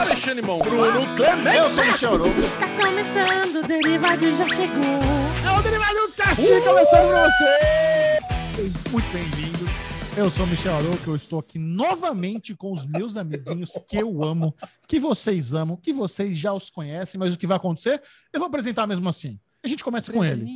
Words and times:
Alexandre 0.00 0.40
Mon. 0.40 0.60
Bruno 0.60 1.14
Clemente. 1.14 1.56
Eu 1.58 1.70
sou 1.70 1.84
o 1.84 1.86
Michel 1.86 2.14
Arouca. 2.14 2.40
Está 2.40 2.76
começando, 2.76 3.56
o 3.56 3.66
Derivado 3.66 4.34
já 4.34 4.48
chegou. 4.48 5.00
É 5.44 5.58
o 5.58 5.62
Derivado 5.62 6.12
Cast 6.16 6.46
começando 6.64 7.08
pra 7.08 7.28
vocês. 7.28 8.74
Muito 8.90 9.12
bem-vindos. 9.12 9.70
Eu 10.16 10.30
sou 10.30 10.46
o 10.46 10.48
Michel 10.48 10.74
Arouca, 10.74 11.02
eu 11.06 11.14
estou 11.14 11.38
aqui 11.38 11.58
novamente 11.58 12.54
com 12.54 12.72
os 12.72 12.86
meus 12.86 13.18
amiguinhos 13.18 13.72
que 13.86 13.98
eu 13.98 14.24
amo, 14.24 14.54
que 14.88 14.98
vocês 14.98 15.52
amam, 15.52 15.76
que 15.76 15.92
vocês 15.92 16.36
já 16.36 16.54
os 16.54 16.70
conhecem, 16.70 17.18
mas 17.18 17.34
o 17.34 17.38
que 17.38 17.46
vai 17.46 17.58
acontecer, 17.58 18.02
eu 18.32 18.40
vou 18.40 18.48
apresentar 18.48 18.86
mesmo 18.86 19.06
assim. 19.06 19.38
A 19.62 19.68
gente 19.68 19.84
começa 19.84 20.10
com 20.10 20.24
ele. 20.24 20.46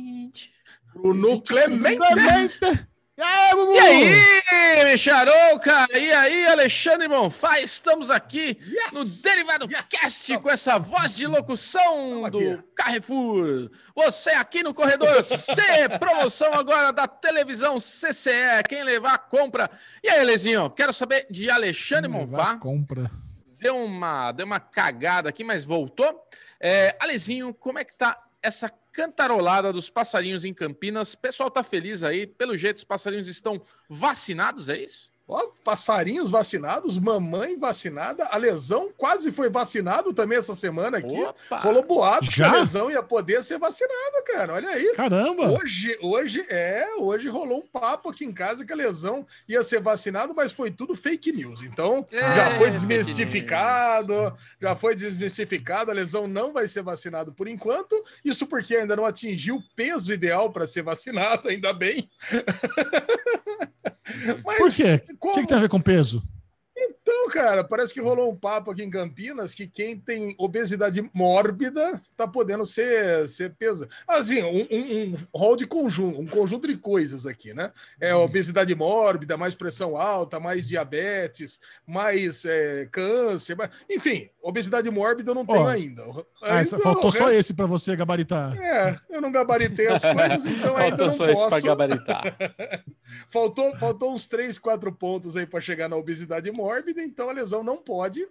Bruno 0.95 1.39
Clemente. 1.41 1.97
Clemente. 1.97 2.87
E 3.17 3.21
aí, 3.21 3.55
Bubu? 3.55 3.73
E 3.73 3.79
aí, 3.79 4.91
Micharouca? 4.91 5.87
E 5.97 6.11
aí, 6.11 6.47
Alexandre 6.47 7.07
Monfá? 7.07 7.61
Estamos 7.61 8.09
aqui 8.09 8.59
Yes! 8.61 8.91
no 8.91 9.05
Derivado 9.05 9.71
Yes! 9.71 9.87
Cast 9.87 10.37
com 10.39 10.49
essa 10.49 10.77
voz 10.77 11.15
de 11.15 11.25
locução 11.25 12.29
do. 12.29 12.61
Carrefour. 12.75 13.71
Você 13.95 14.31
aqui 14.31 14.61
no 14.63 14.73
corredor 14.73 15.23
C, 15.23 15.61
promoção 15.97 16.53
agora 16.53 16.91
da 16.91 17.07
televisão 17.07 17.79
CCE. 17.79 18.63
Quem 18.67 18.83
levar, 18.83 19.17
compra. 19.29 19.71
E 20.03 20.09
aí, 20.09 20.21
Lezinho, 20.25 20.69
quero 20.69 20.91
saber 20.91 21.25
de 21.31 21.49
Alexandre 21.49 22.11
Levar 22.11 22.19
Monfá. 22.19 22.57
Compra. 22.57 23.09
Deu 23.61 23.77
uma, 23.77 24.33
deu 24.33 24.45
uma 24.45 24.59
cagada 24.59 25.29
aqui, 25.29 25.41
mas 25.45 25.63
voltou. 25.63 26.21
É, 26.59 26.97
Alezinho, 26.99 27.53
como 27.53 27.79
é 27.79 27.85
que 27.85 27.95
tá 27.95 28.21
essa 28.43 28.69
cantarolada 28.95 29.73
dos 29.73 29.89
passarinhos 29.89 30.45
em 30.45 30.53
Campinas? 30.53 31.13
O 31.13 31.17
pessoal 31.17 31.51
tá 31.51 31.61
feliz 31.61 32.01
aí. 32.01 32.25
Pelo 32.25 32.55
jeito, 32.55 32.77
os 32.77 32.83
passarinhos 32.85 33.27
estão 33.27 33.61
vacinados, 33.89 34.69
é 34.69 34.77
isso? 34.77 35.14
Ó, 35.27 35.47
passarinhos 35.63 36.29
vacinados, 36.29 36.99
mamãe 36.99 37.57
vacinada, 37.57 38.27
a 38.29 38.37
lesão 38.37 38.91
quase 38.95 39.31
foi 39.31 39.49
vacinado 39.49 40.13
também 40.13 40.37
essa 40.37 40.53
semana 40.53 40.99
aqui. 40.99 41.19
Opa! 41.19 41.59
Rolou 41.61 41.83
boatos 41.83 42.29
Já? 42.29 42.47
que 42.51 42.55
a 42.55 42.59
lesão 42.59 42.91
ia 42.91 43.01
poder 43.01 43.41
ser 43.43 43.57
vacinado, 43.57 44.23
cara. 44.27 44.53
Olha 44.53 44.69
aí. 44.69 44.93
Caramba! 44.95 45.49
Hoje, 45.49 45.97
hoje 45.99 46.45
é, 46.47 46.87
hoje 46.99 47.27
rolou 47.27 47.57
um 47.57 47.65
papo 47.67 48.09
aqui 48.09 48.23
em 48.23 48.31
casa 48.31 48.63
que 48.63 48.71
a 48.71 48.75
lesão 48.75 49.25
ia 49.49 49.63
ser 49.63 49.81
vacinado, 49.81 50.35
mas 50.35 50.53
foi 50.53 50.69
tudo 50.69 50.95
fake 50.95 51.31
news. 51.31 51.63
Então, 51.63 52.05
É, 52.11 52.19
já 52.19 52.51
foi 52.59 52.69
desmistificado, 52.69 54.37
já 54.61 54.75
foi 54.75 54.93
desmistificado, 54.93 55.89
a 55.89 55.93
lesão 55.93 56.27
não 56.27 56.53
vai 56.53 56.67
ser 56.67 56.83
vacinado 56.83 57.33
por 57.33 57.47
enquanto. 57.47 57.95
Isso 58.23 58.45
porque 58.45 58.75
ainda 58.75 58.95
não 58.95 59.05
atingiu 59.05 59.55
o 59.55 59.63
peso 59.75 60.13
ideal 60.13 60.51
para 60.51 60.67
ser 60.67 60.83
vacinado, 60.83 61.47
ainda 61.49 61.73
bem. 61.73 62.07
Mas 64.45 64.57
Por 64.57 64.71
quê? 64.71 65.03
O 65.13 65.17
como- 65.17 65.33
que, 65.35 65.41
que 65.41 65.47
tem 65.47 65.57
a 65.57 65.61
ver 65.61 65.69
com 65.69 65.81
peso? 65.81 66.21
Então, 66.77 67.29
cara, 67.29 67.63
parece 67.63 67.93
que 67.93 68.01
rolou 68.01 68.29
um 68.31 68.35
papo 68.35 68.71
aqui 68.71 68.83
em 68.83 68.89
Campinas 68.89 69.55
que 69.55 69.65
quem 69.65 69.97
tem 69.97 70.35
obesidade 70.37 71.01
mórbida 71.13 72.01
tá 72.17 72.27
podendo 72.27 72.65
ser, 72.65 73.27
ser 73.29 73.53
pesa. 73.55 73.87
Assim, 74.07 74.43
um, 74.43 74.67
um, 74.71 75.13
um 75.13 75.17
rol 75.33 75.55
de 75.55 75.65
conjunto, 75.65 76.19
um 76.19 76.25
conjunto 76.27 76.67
de 76.67 76.75
coisas 76.77 77.25
aqui, 77.25 77.53
né? 77.53 77.71
É 77.99 78.13
obesidade 78.13 78.73
mórbida, 78.75 79.37
mais 79.37 79.55
pressão 79.55 79.95
alta, 79.95 80.39
mais 80.39 80.67
diabetes, 80.67 81.59
mais 81.87 82.43
é, 82.45 82.87
câncer, 82.91 83.55
mais- 83.55 83.69
enfim, 83.89 84.29
obesidade 84.41 84.89
mórbida 84.91 85.31
eu 85.31 85.35
não 85.35 85.45
tenho 85.45 85.59
Ó, 85.61 85.67
ainda. 85.67 86.03
Ah, 86.41 86.57
Ainda 86.57 86.79
faltou 86.79 87.11
só 87.11 87.31
esse 87.31 87.53
para 87.53 87.65
você 87.65 87.95
gabaritar. 87.95 88.55
É, 88.61 88.99
eu 89.09 89.21
não 89.21 89.31
gabaritei 89.31 89.87
as 89.87 90.01
coisas, 90.01 90.45
então 90.45 90.75
ainda 90.75 91.05
não 91.05 91.11
só 91.11 91.29
isso 91.29 91.41
pra 91.41 91.49
posso. 91.51 91.65
gabaritar. 91.65 92.35
Faltou, 93.29 93.71
faltou 93.77 94.11
uns 94.13 94.25
3, 94.27 94.57
4 94.57 94.91
pontos 94.91 95.37
aí 95.37 95.45
para 95.45 95.61
chegar 95.61 95.87
na 95.87 95.95
obesidade 95.95 96.51
mórbida, 96.51 96.64
então 96.97 97.29
a 97.29 97.33
lesão 97.33 97.63
não 97.63 97.77
pode. 97.77 98.27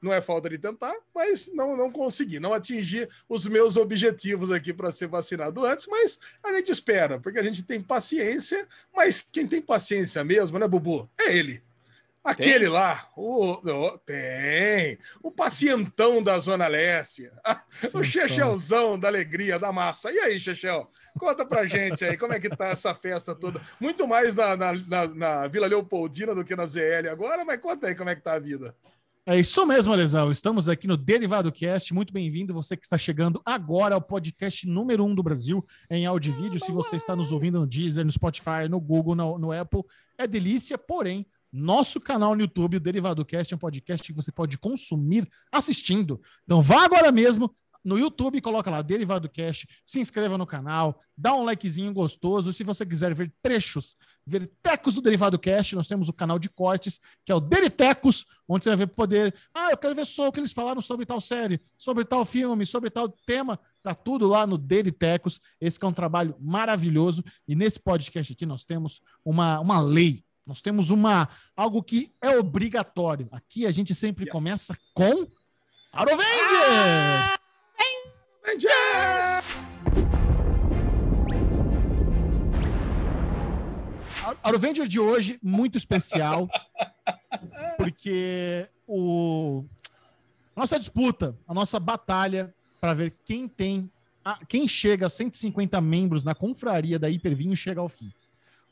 Não 0.00 0.12
é 0.12 0.20
falta 0.20 0.48
de 0.50 0.58
tentar, 0.58 0.94
mas 1.14 1.50
não, 1.54 1.74
não 1.76 1.90
consegui, 1.90 2.38
não 2.38 2.52
atingir 2.52 3.08
os 3.28 3.46
meus 3.46 3.76
objetivos 3.76 4.52
aqui 4.52 4.72
para 4.72 4.92
ser 4.92 5.08
vacinado 5.08 5.64
antes, 5.64 5.86
mas 5.86 6.18
a 6.44 6.52
gente 6.52 6.70
espera, 6.70 7.18
porque 7.18 7.38
a 7.38 7.42
gente 7.42 7.62
tem 7.62 7.80
paciência, 7.80 8.68
mas 8.94 9.20
quem 9.20 9.46
tem 9.46 9.60
paciência 9.60 10.22
mesmo, 10.22 10.58
né, 10.58 10.68
Bubu? 10.68 11.10
É 11.18 11.34
ele. 11.34 11.65
Aquele 12.26 12.64
Tem? 12.64 12.68
lá, 12.68 13.08
o, 13.16 13.52
o- 13.52 13.98
tem, 13.98 14.98
o 15.22 15.30
pacientão 15.30 16.20
da 16.22 16.38
Zona 16.40 16.66
Leste, 16.66 17.30
o 17.94 18.02
Chechelzão 18.02 18.98
da 18.98 19.06
alegria, 19.08 19.58
da 19.58 19.72
massa. 19.72 20.10
E 20.10 20.18
aí, 20.18 20.40
Chechel? 20.40 20.90
Conta 21.18 21.46
pra 21.46 21.66
gente 21.66 22.04
aí, 22.04 22.16
como 22.16 22.32
é 22.32 22.40
que 22.40 22.48
tá 22.50 22.66
essa 22.66 22.94
festa 22.94 23.34
toda? 23.34 23.60
Muito 23.80 24.06
mais 24.08 24.34
na, 24.34 24.56
na, 24.56 24.72
na- 24.72 25.14
na 25.14 25.48
Vila 25.48 25.66
Leopoldina 25.68 26.34
do 26.34 26.44
que 26.44 26.56
na 26.56 26.66
ZL 26.66 27.08
agora, 27.10 27.44
mas 27.44 27.60
conta 27.60 27.86
aí 27.86 27.94
como 27.94 28.10
é 28.10 28.16
que 28.16 28.22
tá 28.22 28.34
a 28.34 28.38
vida. 28.40 28.74
É 29.28 29.38
isso 29.40 29.66
mesmo, 29.66 29.92
Lesão. 29.92 30.30
Estamos 30.30 30.68
aqui 30.68 30.86
no 30.86 30.96
Derivado 30.96 31.50
Cast. 31.50 31.92
Muito 31.92 32.12
bem-vindo. 32.12 32.54
Você 32.54 32.76
que 32.76 32.84
está 32.84 32.96
chegando 32.96 33.42
agora 33.44 33.94
ao 33.96 34.00
podcast 34.00 34.68
número 34.68 35.04
um 35.04 35.12
do 35.14 35.22
Brasil 35.22 35.64
em 35.90 36.06
áudio 36.06 36.32
e 36.32 36.42
vídeo. 36.42 36.64
Se 36.64 36.70
você 36.70 36.94
está 36.94 37.16
nos 37.16 37.32
ouvindo 37.32 37.58
no 37.58 37.66
Deezer, 37.66 38.04
no 38.04 38.12
Spotify, 38.12 38.68
no 38.70 38.78
Google, 38.80 39.16
no, 39.16 39.36
no 39.36 39.50
Apple, 39.50 39.82
é 40.16 40.28
delícia. 40.28 40.78
Porém, 40.78 41.26
nosso 41.52 42.00
canal 42.00 42.34
no 42.34 42.42
YouTube, 42.42 42.76
o 42.76 42.80
Derivado 42.80 43.24
Cast, 43.24 43.52
é 43.52 43.56
um 43.56 43.58
podcast 43.58 44.06
que 44.06 44.16
você 44.16 44.30
pode 44.30 44.58
consumir 44.58 45.28
assistindo. 45.50 46.20
Então 46.44 46.60
vá 46.60 46.84
agora 46.84 47.10
mesmo 47.10 47.52
no 47.86 47.96
YouTube, 47.96 48.40
coloca 48.40 48.68
lá 48.68 48.82
Derivado 48.82 49.28
Cast, 49.28 49.68
se 49.84 50.00
inscreva 50.00 50.36
no 50.36 50.44
canal, 50.44 51.00
dá 51.16 51.32
um 51.36 51.44
likezinho 51.44 51.92
gostoso. 51.92 52.52
Se 52.52 52.64
você 52.64 52.84
quiser 52.84 53.14
ver 53.14 53.32
trechos, 53.40 53.94
ver 54.26 54.50
tecos 54.60 54.96
do 54.96 55.00
Derivado 55.00 55.38
Cast, 55.38 55.76
nós 55.76 55.86
temos 55.86 56.08
o 56.08 56.12
canal 56.12 56.36
de 56.36 56.48
cortes, 56.48 56.98
que 57.24 57.30
é 57.30 57.34
o 57.34 57.38
Deritecos, 57.38 58.26
onde 58.48 58.64
você 58.64 58.70
vai 58.70 58.78
ver 58.78 58.88
poder. 58.88 59.32
Ah, 59.54 59.70
eu 59.70 59.76
quero 59.76 59.94
ver 59.94 60.04
só 60.04 60.26
o 60.26 60.32
que 60.32 60.40
eles 60.40 60.52
falaram 60.52 60.82
sobre 60.82 61.06
tal 61.06 61.20
série, 61.20 61.60
sobre 61.78 62.04
tal 62.04 62.24
filme, 62.24 62.66
sobre 62.66 62.90
tal 62.90 63.08
tema. 63.08 63.56
Tá 63.84 63.94
tudo 63.94 64.26
lá 64.26 64.48
no 64.48 64.58
Deritecos. 64.58 65.40
Esse 65.60 65.78
é 65.80 65.86
um 65.86 65.92
trabalho 65.92 66.34
maravilhoso. 66.40 67.22
E 67.46 67.54
nesse 67.54 67.78
podcast 67.78 68.32
aqui 68.32 68.44
nós 68.44 68.64
temos 68.64 69.00
uma, 69.24 69.60
uma 69.60 69.80
lei. 69.80 70.25
Nós 70.46 70.62
temos 70.62 70.90
uma 70.90 71.28
algo 71.56 71.82
que 71.82 72.14
é 72.22 72.38
obrigatório. 72.38 73.28
Aqui 73.32 73.66
a 73.66 73.70
gente 73.72 73.94
sempre 73.94 74.24
Yes. 74.24 74.32
começa 74.32 74.76
com 74.94 75.26
Arovenger! 75.92 77.36
A 84.42 84.48
Arovenger 84.48 84.86
de 84.86 84.98
hoje, 84.98 85.38
muito 85.42 85.76
especial, 85.78 86.48
porque 87.76 88.68
o 88.86 89.64
a 90.54 90.60
nossa 90.60 90.78
disputa, 90.78 91.36
a 91.46 91.52
nossa 91.52 91.78
batalha 91.78 92.54
para 92.80 92.94
ver 92.94 93.14
quem 93.24 93.46
tem, 93.46 93.90
a- 94.24 94.38
quem 94.48 94.66
chega 94.66 95.04
a 95.06 95.08
150 95.10 95.80
membros 95.82 96.24
na 96.24 96.34
confraria 96.34 96.98
da 96.98 97.10
Hipervinho 97.10 97.54
chega 97.54 97.80
ao 97.80 97.88
fim. 97.90 98.10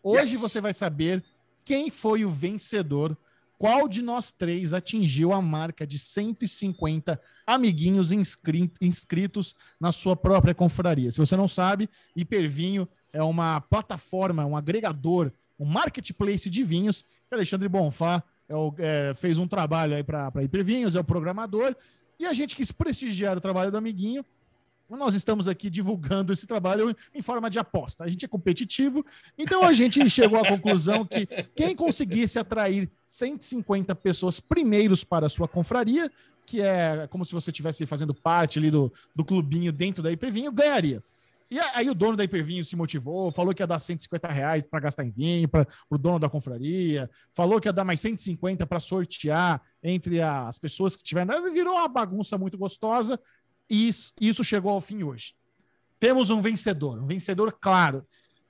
Hoje 0.02 0.32
Yes. 0.32 0.40
você 0.40 0.60
vai 0.62 0.72
saber 0.72 1.22
quem 1.64 1.90
foi 1.90 2.24
o 2.24 2.28
vencedor, 2.28 3.16
qual 3.58 3.88
de 3.88 4.02
nós 4.02 4.32
três 4.32 4.74
atingiu 4.74 5.32
a 5.32 5.40
marca 5.40 5.86
de 5.86 5.98
150 5.98 7.20
amiguinhos 7.46 8.12
inscri- 8.12 8.72
inscritos 8.80 9.54
na 9.80 9.92
sua 9.92 10.16
própria 10.16 10.54
confraria. 10.54 11.10
Se 11.12 11.18
você 11.18 11.36
não 11.36 11.48
sabe, 11.48 11.88
Hipervinho 12.16 12.88
é 13.12 13.22
uma 13.22 13.60
plataforma, 13.60 14.44
um 14.44 14.56
agregador, 14.56 15.30
um 15.58 15.64
marketplace 15.64 16.50
de 16.50 16.62
vinhos 16.62 17.04
Alexandre 17.30 17.68
Bonfá 17.68 18.22
é 18.48 18.54
o- 18.54 18.72
é, 18.78 19.12
fez 19.14 19.38
um 19.38 19.46
trabalho 19.46 19.94
aí 19.96 20.02
para 20.04 20.42
Hipervinhos, 20.42 20.94
é 20.94 21.00
o 21.00 21.04
programador, 21.04 21.74
e 22.18 22.26
a 22.26 22.32
gente 22.32 22.54
quis 22.54 22.70
prestigiar 22.70 23.36
o 23.36 23.40
trabalho 23.40 23.70
do 23.72 23.76
amiguinho. 23.76 24.24
Nós 24.88 25.14
estamos 25.14 25.48
aqui 25.48 25.70
divulgando 25.70 26.32
esse 26.32 26.46
trabalho 26.46 26.94
em 27.14 27.22
forma 27.22 27.48
de 27.48 27.58
aposta. 27.58 28.04
A 28.04 28.08
gente 28.08 28.24
é 28.24 28.28
competitivo, 28.28 29.04
então 29.36 29.64
a 29.64 29.72
gente 29.72 29.98
chegou 30.10 30.38
à 30.38 30.46
conclusão 30.46 31.04
que 31.06 31.26
quem 31.56 31.74
conseguisse 31.74 32.38
atrair 32.38 32.90
150 33.08 33.94
pessoas 33.94 34.40
primeiros 34.40 35.02
para 35.02 35.26
a 35.26 35.30
sua 35.30 35.48
confraria, 35.48 36.10
que 36.46 36.60
é 36.60 37.06
como 37.08 37.24
se 37.24 37.32
você 37.32 37.50
estivesse 37.50 37.86
fazendo 37.86 38.14
parte 38.14 38.58
ali 38.58 38.70
do, 38.70 38.92
do 39.14 39.24
clubinho 39.24 39.72
dentro 39.72 40.02
da 40.02 40.12
Hipervinho, 40.12 40.52
ganharia. 40.52 41.00
E 41.50 41.58
aí 41.60 41.88
o 41.88 41.94
dono 41.94 42.16
da 42.16 42.24
Hipervinho 42.24 42.64
se 42.64 42.74
motivou, 42.74 43.30
falou 43.30 43.54
que 43.54 43.62
ia 43.62 43.66
dar 43.66 43.78
150 43.78 44.28
reais 44.28 44.66
para 44.66 44.80
gastar 44.80 45.04
em 45.04 45.10
vinho, 45.10 45.48
para 45.48 45.66
o 45.88 45.96
dono 45.96 46.18
da 46.18 46.28
confraria, 46.28 47.08
falou 47.30 47.60
que 47.60 47.68
ia 47.68 47.72
dar 47.72 47.84
mais 47.84 48.00
150 48.00 48.66
para 48.66 48.80
sortear 48.80 49.62
entre 49.82 50.20
as 50.20 50.58
pessoas 50.58 50.96
que 50.96 51.02
tiveram. 51.02 51.52
Virou 51.52 51.74
uma 51.74 51.88
bagunça 51.88 52.36
muito 52.36 52.58
gostosa 52.58 53.20
e 53.68 53.88
isso, 53.88 54.12
isso 54.20 54.44
chegou 54.44 54.70
ao 54.70 54.80
fim 54.80 55.02
hoje. 55.02 55.34
Temos 55.98 56.30
um 56.30 56.40
vencedor, 56.40 57.02
um 57.02 57.06
vencedor 57.06 57.52
claro. 57.52 58.06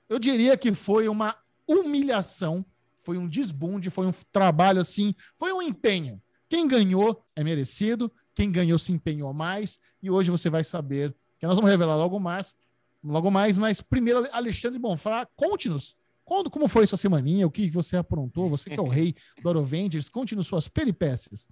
Eu 0.09 0.19
diria 0.19 0.57
que 0.57 0.73
foi 0.73 1.07
uma 1.07 1.35
humilhação, 1.67 2.65
foi 2.99 3.17
um 3.17 3.27
desbunde, 3.27 3.89
foi 3.89 4.07
um 4.07 4.11
trabalho 4.31 4.81
assim, 4.81 5.15
foi 5.37 5.53
um 5.53 5.61
empenho. 5.61 6.21
Quem 6.49 6.67
ganhou 6.67 7.23
é 7.35 7.43
merecido, 7.43 8.11
quem 8.33 8.51
ganhou 8.51 8.77
se 8.77 8.91
empenhou 8.91 9.33
mais, 9.33 9.79
e 10.01 10.09
hoje 10.09 10.29
você 10.29 10.49
vai 10.49 10.63
saber, 10.63 11.15
que 11.39 11.47
nós 11.47 11.55
vamos 11.55 11.71
revelar 11.71 11.95
logo 11.95 12.19
mais, 12.19 12.55
logo 13.03 13.31
mais, 13.31 13.57
mas 13.57 13.81
primeiro, 13.81 14.27
Alexandre 14.31 14.77
Bonfá, 14.77 15.27
conte-nos 15.35 15.97
quando, 16.25 16.49
como 16.49 16.67
foi 16.67 16.87
sua 16.87 16.97
semaninha, 16.97 17.45
o 17.45 17.51
que 17.51 17.69
você 17.69 17.95
aprontou, 17.95 18.49
você 18.49 18.69
que 18.71 18.79
é 18.79 18.81
o 18.81 18.87
rei 18.89 19.15
do 19.41 19.47
Arovengers, 19.47 20.09
conte-nos 20.09 20.47
suas 20.47 20.67
peripécias. 20.67 21.47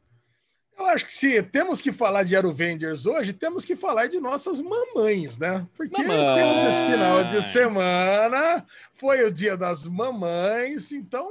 Eu 0.77 0.85
acho 0.87 1.05
que 1.05 1.13
se 1.13 1.41
temos 1.43 1.79
que 1.79 1.91
falar 1.91 2.23
de 2.23 2.35
Aruvengers 2.35 3.05
hoje, 3.05 3.31
temos 3.31 3.63
que 3.63 3.75
falar 3.75 4.07
de 4.07 4.19
nossas 4.19 4.59
mamães, 4.59 5.37
né? 5.37 5.67
Porque 5.75 6.01
Mamãe. 6.01 6.35
temos 6.35 6.73
esse 6.73 6.91
final 6.91 7.23
de 7.23 7.41
semana, 7.41 8.65
foi 8.95 9.23
o 9.23 9.31
dia 9.31 9.55
das 9.55 9.85
mamães, 9.85 10.91
então 10.91 11.29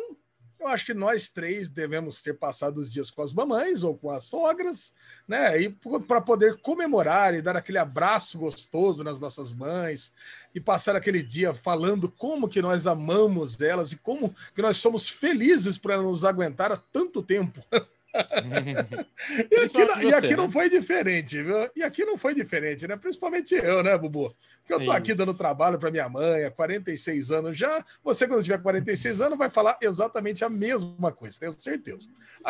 eu 0.62 0.68
acho 0.68 0.86
que 0.86 0.94
nós 0.94 1.28
três 1.28 1.68
devemos 1.68 2.22
ter 2.22 2.34
passado 2.34 2.78
os 2.78 2.92
dias 2.92 3.10
com 3.10 3.20
as 3.20 3.32
mamães 3.32 3.82
ou 3.82 3.96
com 3.96 4.10
as 4.10 4.22
sogras, 4.22 4.92
né? 5.26 5.60
E 5.60 5.68
para 6.06 6.20
poder 6.20 6.60
comemorar 6.60 7.34
e 7.34 7.42
dar 7.42 7.56
aquele 7.56 7.78
abraço 7.78 8.38
gostoso 8.38 9.02
nas 9.02 9.18
nossas 9.18 9.52
mães 9.52 10.12
e 10.54 10.60
passar 10.60 10.94
aquele 10.94 11.20
dia 11.20 11.52
falando 11.52 12.08
como 12.08 12.48
que 12.48 12.62
nós 12.62 12.86
amamos 12.86 13.60
elas 13.60 13.90
e 13.90 13.96
como 13.96 14.32
que 14.54 14.62
nós 14.62 14.76
somos 14.76 15.08
felizes 15.08 15.76
por 15.76 15.90
elas 15.90 16.06
nos 16.06 16.24
aguentar 16.24 16.70
há 16.70 16.76
tanto 16.76 17.22
tempo. 17.22 17.60
E 19.50 19.56
aqui, 19.56 20.06
e 20.06 20.14
aqui 20.14 20.36
não 20.36 20.46
né? 20.46 20.52
foi 20.52 20.68
diferente, 20.68 21.42
viu? 21.42 21.70
E 21.74 21.82
aqui 21.82 22.04
não 22.04 22.18
foi 22.18 22.34
diferente, 22.34 22.86
né? 22.86 22.96
Principalmente 22.96 23.54
eu, 23.54 23.82
né, 23.82 23.96
Bubu? 23.96 24.34
Porque 24.60 24.74
eu 24.74 24.84
tô 24.84 24.92
aqui 24.92 25.10
Isso. 25.12 25.18
dando 25.18 25.34
trabalho 25.34 25.78
para 25.78 25.90
minha 25.90 26.08
mãe 26.08 26.44
há 26.44 26.50
46 26.50 27.30
anos 27.30 27.58
já. 27.58 27.84
Você, 28.04 28.28
quando 28.28 28.42
tiver 28.42 28.60
46 28.60 29.20
anos, 29.22 29.38
vai 29.38 29.48
falar 29.48 29.78
exatamente 29.80 30.44
a 30.44 30.50
mesma 30.50 31.10
coisa, 31.10 31.40
tenho 31.40 31.52
certeza. 31.52 32.08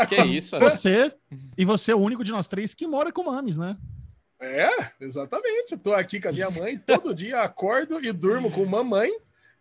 Que 0.09 0.17
isso, 0.17 0.59
né? 0.59 0.69
Você, 0.69 1.15
e 1.57 1.65
você 1.65 1.93
é 1.93 1.95
o 1.95 2.01
único 2.01 2.25
de 2.25 2.33
nós 2.33 2.49
três 2.49 2.75
que 2.75 2.87
mora 2.87 3.13
com 3.13 3.25
mames, 3.25 3.57
né? 3.57 3.77
É, 4.41 4.69
exatamente. 5.01 5.75
Estou 5.75 5.95
aqui 5.95 6.21
com 6.21 6.29
a 6.29 6.33
minha 6.33 6.51
mãe, 6.51 6.77
todo 6.77 7.15
dia 7.15 7.43
acordo 7.43 8.05
e 8.05 8.11
durmo 8.13 8.51
com 8.51 8.65
mamãe. 8.67 9.11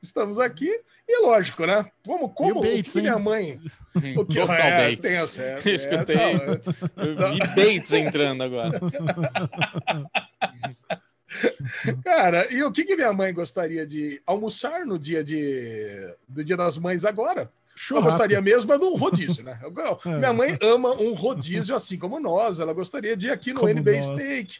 Estamos 0.01 0.39
aqui. 0.39 0.69
E 1.07 1.21
lógico, 1.21 1.65
né? 1.65 1.85
Como, 2.05 2.29
como 2.29 2.59
o 2.59 2.63
Bates, 2.63 2.95
minha 2.95 3.19
mãe. 3.19 3.59
O 4.17 4.25
que 4.25 4.39
Total 4.39 4.55
é, 4.55 4.89
Bates. 4.95 4.99
tem. 5.35 5.43
Eu 5.43 5.71
é, 5.71 5.75
escutei. 5.75 6.15
tá, 6.15 7.01
Eu 7.03 7.33
vi 7.33 7.39
Bates 7.39 7.93
entrando 7.93 8.41
agora. 8.43 8.79
Cara, 12.03 12.51
e 12.51 12.63
o 12.63 12.71
que, 12.71 12.83
que 12.83 12.95
minha 12.95 13.13
mãe 13.13 13.33
gostaria 13.33 13.85
de 13.85 14.21
almoçar 14.25 14.85
no 14.85 14.99
dia 14.99 15.23
de, 15.23 16.13
do 16.27 16.43
Dia 16.43 16.57
das 16.57 16.77
Mães 16.77 17.05
agora? 17.05 17.41
Eu 17.43 17.49
Churrasco. 17.75 18.09
gostaria 18.11 18.41
mesmo 18.41 18.73
é 18.73 18.77
de 18.77 18.85
um 18.85 18.95
rodízio, 18.95 19.43
né? 19.43 19.57
Eu- 19.63 19.73
eu- 19.73 19.99
É. 20.11 20.17
Minha 20.17 20.33
mãe 20.33 20.57
ama 20.61 20.91
um 20.99 21.13
rodízio 21.13 21.75
assim 21.75 21.97
como 21.97 22.19
nós. 22.19 22.59
Ela 22.59 22.73
gostaria 22.73 23.15
de 23.15 23.27
ir 23.27 23.31
aqui 23.31 23.53
no 23.53 23.61
Como 23.61 23.71
NB 23.71 23.95
nós. 23.97 24.05
Steak. 24.07 24.59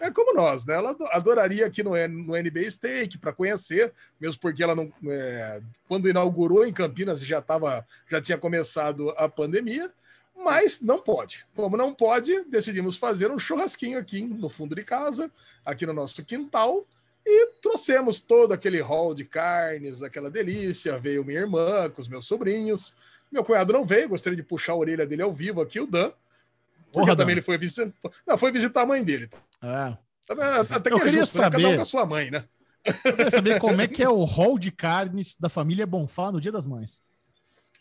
É 0.00 0.10
como 0.10 0.32
nós, 0.32 0.64
né? 0.64 0.74
Ela 0.74 0.90
ado- 0.90 1.06
adoraria 1.12 1.66
aqui 1.66 1.82
no, 1.82 1.90
no 2.08 2.34
NB 2.34 2.70
Steak 2.70 3.18
para 3.18 3.34
conhecer, 3.34 3.92
mesmo 4.18 4.40
porque 4.40 4.62
ela 4.62 4.74
não. 4.74 4.90
é, 5.06 5.60
quando 5.86 6.08
inaugurou 6.08 6.66
em 6.66 6.72
Campinas 6.72 7.20
já 7.24 7.42
tava, 7.42 7.86
já 8.10 8.18
tinha 8.18 8.38
começado 8.38 9.10
a 9.10 9.28
pandemia, 9.28 9.92
mas 10.34 10.80
não 10.80 11.00
pode. 11.02 11.44
Como 11.54 11.76
não 11.76 11.94
pode, 11.94 12.44
decidimos 12.44 12.96
fazer 12.96 13.30
um 13.30 13.38
churrasquinho 13.38 13.98
aqui 13.98 14.22
no 14.24 14.48
fundo 14.48 14.74
de 14.74 14.82
casa, 14.82 15.30
aqui 15.64 15.84
no 15.84 15.92
nosso 15.92 16.24
quintal. 16.24 16.86
E 17.26 17.46
trouxemos 17.60 18.22
todo 18.22 18.52
aquele 18.52 18.80
hall 18.80 19.12
de 19.12 19.26
carnes, 19.26 20.02
aquela 20.02 20.30
delícia. 20.30 20.98
Veio 20.98 21.22
minha 21.22 21.40
irmã 21.40 21.90
com 21.90 22.00
os 22.00 22.08
meus 22.08 22.26
sobrinhos. 22.26 22.94
Meu 23.30 23.44
cunhado 23.44 23.74
não 23.74 23.84
veio, 23.84 24.08
gostaria 24.08 24.36
de 24.36 24.42
puxar 24.42 24.72
a 24.72 24.76
orelha 24.76 25.06
dele 25.06 25.20
ao 25.20 25.32
vivo 25.32 25.60
aqui, 25.60 25.78
o 25.78 25.86
Dan. 25.86 26.10
Porque 26.92 27.06
Porra, 27.06 27.16
também 27.16 27.34
ele 27.34 27.42
foi 27.42 27.56
visitar. 27.56 27.92
Não, 28.26 28.36
foi 28.36 28.50
visitar 28.50 28.82
a 28.82 28.86
mãe 28.86 29.02
dele. 29.02 29.30
É. 29.62 29.96
Até 30.70 30.90
que 30.90 30.94
Eu 30.94 30.98
é 30.98 31.04
queria 31.04 31.20
justo, 31.20 31.38
né? 31.38 31.44
Cada 31.44 31.58
um 31.58 31.60
saber- 31.62 31.76
com 31.76 31.82
a 31.82 31.86
sua 31.86 32.06
mãe, 32.06 32.30
né? 32.30 32.44
Eu 32.84 33.12
queria 33.12 33.30
saber 33.30 33.60
como 33.60 33.80
é 33.80 33.86
que 33.86 34.02
é 34.02 34.08
o 34.08 34.24
hall 34.24 34.58
de 34.58 34.70
carnes 34.70 35.36
da 35.36 35.48
família 35.48 35.86
Bonfá 35.86 36.32
no 36.32 36.40
Dia 36.40 36.52
das 36.52 36.66
Mães. 36.66 37.02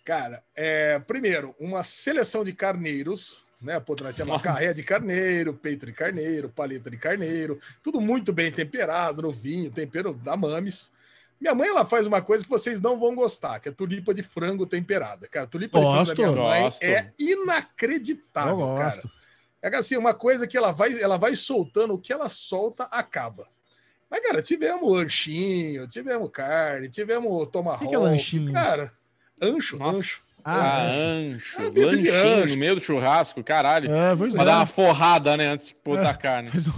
Cara, 0.03 0.43
é, 0.55 0.99
primeiro, 0.99 1.55
uma 1.59 1.83
seleção 1.83 2.43
de 2.43 2.53
carneiros, 2.53 3.45
né? 3.61 3.75
Nós 3.75 4.15
temos 4.15 4.33
uma 4.33 4.39
carré 4.39 4.73
de 4.73 4.83
carneiro, 4.83 5.53
peito 5.53 5.85
de 5.85 5.93
carneiro, 5.93 6.49
paleta 6.49 6.89
de 6.89 6.97
carneiro, 6.97 7.59
tudo 7.83 8.01
muito 8.01 8.33
bem 8.33 8.51
temperado 8.51 9.21
no 9.21 9.31
vinho, 9.31 9.71
tempero 9.71 10.13
da 10.13 10.35
Mames. 10.35 10.89
Minha 11.39 11.55
mãe 11.55 11.69
ela 11.69 11.85
faz 11.85 12.05
uma 12.05 12.21
coisa 12.21 12.43
que 12.43 12.49
vocês 12.49 12.81
não 12.81 12.99
vão 12.99 13.15
gostar, 13.15 13.59
que 13.59 13.69
é 13.69 13.71
tulipa 13.71 14.13
de 14.13 14.21
frango 14.21 14.65
temperada. 14.65 15.27
Cara, 15.27 15.47
tulipa 15.47 15.79
Gosto. 15.79 16.13
de 16.13 16.15
frango 16.21 16.35
da 16.35 16.41
minha 16.41 16.49
mãe 16.51 16.61
Gosto. 16.63 16.83
é 16.83 17.13
Eu 17.17 17.25
inacreditável, 17.43 18.57
cara. 18.75 18.83
gosto. 18.95 19.11
É 19.61 19.75
assim, 19.75 19.97
uma 19.97 20.13
coisa 20.13 20.47
que 20.47 20.57
ela 20.57 20.71
vai, 20.71 21.01
ela 21.01 21.17
vai 21.17 21.35
soltando, 21.35 21.93
o 21.93 21.99
que 21.99 22.11
ela 22.13 22.29
solta 22.29 22.83
acaba. 22.85 23.47
Mas, 24.09 24.21
cara, 24.21 24.41
tivemos 24.41 24.91
lanchinho, 24.91 25.87
tivemos 25.87 26.29
carne, 26.31 26.89
tivemos 26.89 27.47
tomahawk. 27.51 27.87
que 27.87 27.93
é 27.93 27.97
lanchinho? 27.97 28.51
Cara, 28.53 28.91
ancho, 29.41 29.77
Nossa. 29.77 29.99
ancho. 29.99 30.21
Ah, 30.43 30.83
Ah, 30.87 30.87
ancho. 30.87 31.61
É, 31.61 31.85
lanchinho 31.85 32.13
ancho. 32.43 32.53
no 32.53 32.57
meio 32.59 32.75
do 32.75 32.81
churrasco, 32.81 33.43
caralho. 33.43 33.91
é, 33.91 34.15
pois 34.15 34.33
Pra 34.33 34.45
dar 34.45 34.55
uma 34.57 34.63
é. 34.63 34.65
forrada, 34.65 35.35
né? 35.37 35.47
Antes 35.49 35.67
de 35.67 35.75
botar 35.83 36.01
É. 36.07 36.07
a 36.11 36.13
carne. 36.13 36.49
Faz 36.49 36.67
um 36.69 36.73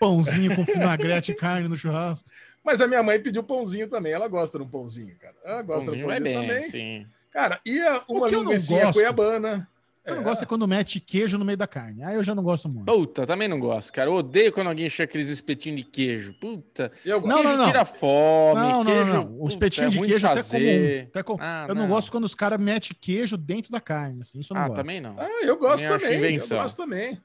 pãozinho 0.00 0.54
com 0.56 0.64
vinagrete 0.66 1.32
e 1.32 1.34
carne 1.34 1.68
no 1.68 1.76
churrasco. 1.76 2.28
Mas 2.64 2.80
a 2.80 2.86
minha 2.86 3.02
mãe 3.02 3.20
pediu 3.20 3.42
pãozinho 3.42 3.88
também. 3.88 4.12
Ela 4.12 4.26
gosta 4.26 4.56
de 4.58 4.64
um 4.64 4.68
pãozinho, 4.68 5.14
cara. 5.18 5.34
Ela 5.44 5.62
gosta 5.62 5.84
Pãozinho 5.90 6.06
vai 6.06 6.18
pãozinho 6.20 6.40
bem, 6.40 6.48
também. 6.48 6.70
sim. 6.70 7.06
Cara, 7.30 7.60
e 7.66 7.80
a- 7.82 8.02
uma 8.08 8.30
não 8.30 8.42
linguiça 8.42 8.92
cuiabana. 8.92 9.68
Eu 10.06 10.16
não 10.16 10.20
É. 10.20 10.24
gosto 10.24 10.42
é 10.42 10.46
quando 10.46 10.68
mete 10.68 11.00
queijo 11.00 11.38
no 11.38 11.46
meio 11.46 11.56
da 11.56 11.66
carne. 11.66 12.02
Aí 12.04 12.14
eu 12.14 12.22
já 12.22 12.34
não 12.34 12.42
gosto 12.42 12.68
muito. 12.68 12.84
Puta, 12.92 13.26
também 13.26 13.48
não 13.48 13.58
gosto, 13.58 13.90
cara. 13.90 14.10
Eu 14.10 14.14
odeio 14.16 14.52
quando 14.52 14.66
alguém 14.68 14.84
enche 14.86 15.02
aqueles 15.02 15.28
espetinhos 15.28 15.78
de 15.78 15.84
queijo. 15.84 16.34
Puta. 16.34 16.92
Eu 17.06 17.20
gosto. 17.22 17.28
Não, 17.34 17.36
queijo 17.42 17.48
não, 17.56 17.58
não. 17.58 17.66
tira 17.66 17.84
fome. 17.86 18.60
Não, 18.60 18.84
não, 18.84 18.84
queijo, 18.84 19.12
não, 19.14 19.24
não. 19.24 19.42
Os 19.42 19.54
puta, 19.54 19.58
petinhos 19.60 19.96
é 19.96 20.00
de 20.00 20.06
queijo 20.06 20.26
até 20.26 20.42
fazer. 20.42 20.98
comum. 20.98 21.08
Até 21.10 21.22
com- 21.22 21.36
Ah, 21.40 21.64
eu 21.68 21.74
não, 21.74 21.88
gosto 21.88 22.12
quando 22.12 22.24
os 22.24 22.34
caras 22.34 22.60
metem 22.60 22.94
queijo 23.00 23.36
dentro 23.38 23.72
da 23.72 23.80
carne. 23.80 24.20
Assim, 24.20 24.40
isso 24.40 24.52
eu 24.52 24.56
não 24.56 24.62
Ah, 24.62 24.68
gosto. 24.68 24.76
também 24.80 25.00
não. 25.00 25.16
Ah, 25.18 25.28
eu 25.42 25.56
gosto 25.56 25.88
Também. 25.88 26.36
Eu 26.36 26.48
gosto 26.48 26.76
também. 26.76 27.18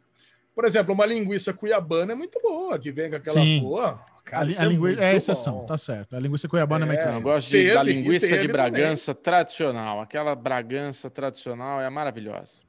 Por 0.56 0.64
exemplo, 0.66 0.94
uma 0.94 1.06
linguiça 1.06 1.54
cuiabana 1.54 2.14
é 2.14 2.16
muito 2.16 2.40
boa, 2.42 2.80
que 2.80 2.92
vem 2.94 3.10
com 3.10 3.16
aquela 3.18 3.42
Sim. 3.42 3.60
boa. 3.62 4.02
Cara, 4.30 4.44
a, 4.44 4.48
a 4.48 4.48
é 4.48 4.68
linguiça 4.68 4.78
muito 4.80 5.02
é 5.02 5.16
exceção, 5.16 5.54
bom. 5.60 5.66
tá 5.66 5.78
certo. 5.78 6.16
A 6.16 6.20
linguiça 6.20 6.48
cuiabana 6.48 6.86
é 6.86 6.88
uma 6.88 6.94
É. 6.94 6.98
Eu 6.98 7.02
exceção. 7.02 7.22
gosto 7.22 7.48
de, 7.48 7.58
Teve, 7.58 7.74
da 7.74 7.84
linguiça 7.84 8.28
de 8.28 8.34
também. 8.34 8.48
Bragança 8.50 9.14
tradicional. 9.16 10.02
Aquela 10.02 10.36
Bragança 10.36 11.10
tradicional 11.10 11.82
é 11.82 11.90
maravilhosa. 11.90 12.68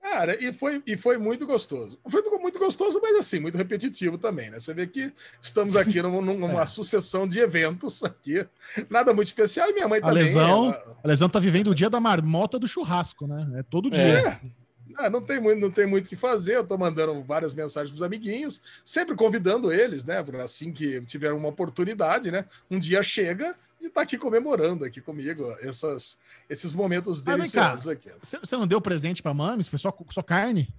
Cara, 0.00 0.36
e 0.42 0.52
foi, 0.52 0.80
e 0.86 0.96
foi 0.96 1.18
muito 1.18 1.44
gostoso. 1.44 1.98
Foi 2.08 2.22
muito 2.38 2.60
gostoso, 2.60 3.00
mas 3.02 3.16
assim, 3.16 3.40
muito 3.40 3.58
repetitivo 3.58 4.16
também, 4.16 4.50
né? 4.50 4.60
Você 4.60 4.72
vê 4.72 4.86
que 4.86 5.12
estamos 5.42 5.76
aqui 5.76 6.00
num- 6.00 6.22
numa 6.22 6.62
É. 6.62 6.66
sucessão 6.66 7.26
de 7.26 7.40
eventos 7.40 8.04
aqui. 8.04 8.46
Nada 8.88 9.12
muito 9.12 9.26
especial. 9.26 9.68
E 9.68 9.72
minha 9.72 9.88
mãe 9.88 9.98
A 9.98 10.06
também. 10.06 10.22
lesão, 10.22 10.66
ela- 10.66 10.96
a 11.02 11.08
lesão 11.08 11.28
tá 11.28 11.40
vivendo 11.40 11.70
o 11.70 11.74
dia 11.74 11.90
da 11.90 11.98
marmota 11.98 12.56
do 12.56 12.68
churrasco, 12.68 13.26
né? 13.26 13.46
É 13.56 13.62
todo 13.64 13.90
dia. 13.90 14.02
É. 14.02 14.40
Ah, 14.96 15.10
não 15.10 15.20
tem 15.20 15.40
muito, 15.40 15.60
não 15.60 15.70
tem 15.70 15.86
muito 15.86 16.06
o 16.06 16.08
que 16.08 16.16
fazer. 16.16 16.56
Eu 16.56 16.66
tô 16.66 16.78
mandando 16.78 17.22
várias 17.22 17.54
mensagens 17.54 17.90
pros 17.90 18.02
amiguinhos, 18.02 18.62
sempre 18.84 19.14
convidando 19.14 19.72
eles, 19.72 20.04
né? 20.04 20.24
Assim 20.42 20.72
que 20.72 21.00
tiver 21.02 21.32
uma 21.32 21.48
oportunidade, 21.48 22.30
né? 22.30 22.46
Um 22.70 22.78
dia 22.78 23.02
chega 23.02 23.54
de 23.80 23.88
estar 23.88 24.00
aqui 24.00 24.16
comemorando 24.16 24.84
aqui 24.84 25.00
comigo 25.00 25.54
essas, 25.60 26.18
esses 26.48 26.72
momentos 26.74 27.20
Ah, 27.20 27.36
deliciosos 27.36 27.88
aqui. 27.88 28.10
Você 28.22 28.56
não 28.56 28.66
deu 28.66 28.80
presente 28.80 29.22
pra 29.22 29.34
Mames? 29.34 29.68
Foi 29.68 29.78
só, 29.78 29.94
só 30.10 30.22
carne? 30.22 30.72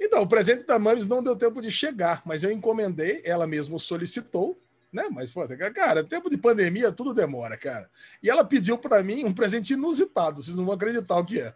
Então, 0.00 0.22
o 0.22 0.28
presente 0.28 0.64
da 0.64 0.78
Mames 0.78 1.06
não 1.06 1.22
deu 1.22 1.34
tempo 1.34 1.60
de 1.60 1.70
chegar, 1.70 2.22
mas 2.24 2.44
eu 2.44 2.52
encomendei, 2.52 3.20
ela 3.24 3.46
mesma 3.46 3.78
solicitou, 3.78 4.56
né? 4.92 5.08
Mas, 5.10 5.30
pô, 5.30 5.46
cara, 5.74 6.04
tempo 6.04 6.30
de 6.30 6.36
pandemia, 6.36 6.92
tudo 6.92 7.12
demora, 7.12 7.56
cara. 7.56 7.90
E 8.22 8.30
ela 8.30 8.44
pediu 8.44 8.78
para 8.78 9.02
mim 9.02 9.24
um 9.24 9.34
presente 9.34 9.72
inusitado, 9.72 10.42
vocês 10.42 10.56
não 10.56 10.64
vão 10.64 10.74
acreditar 10.74 11.16
o 11.18 11.24
que 11.24 11.40
é. 11.40 11.52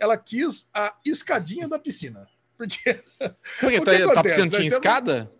Ela 0.00 0.16
quis 0.16 0.68
a 0.74 0.96
escadinha 1.04 1.68
da 1.68 1.78
piscina. 1.78 2.26
Porque. 2.56 2.94
Por 3.60 3.70
que 3.70 3.78
O 3.80 3.84
tá, 3.84 3.92
tá 3.92 4.04
acontece? 4.12 4.34
de 4.36 4.40
Nós 4.40 4.50
temos- 4.50 4.72
escada? 4.72 5.30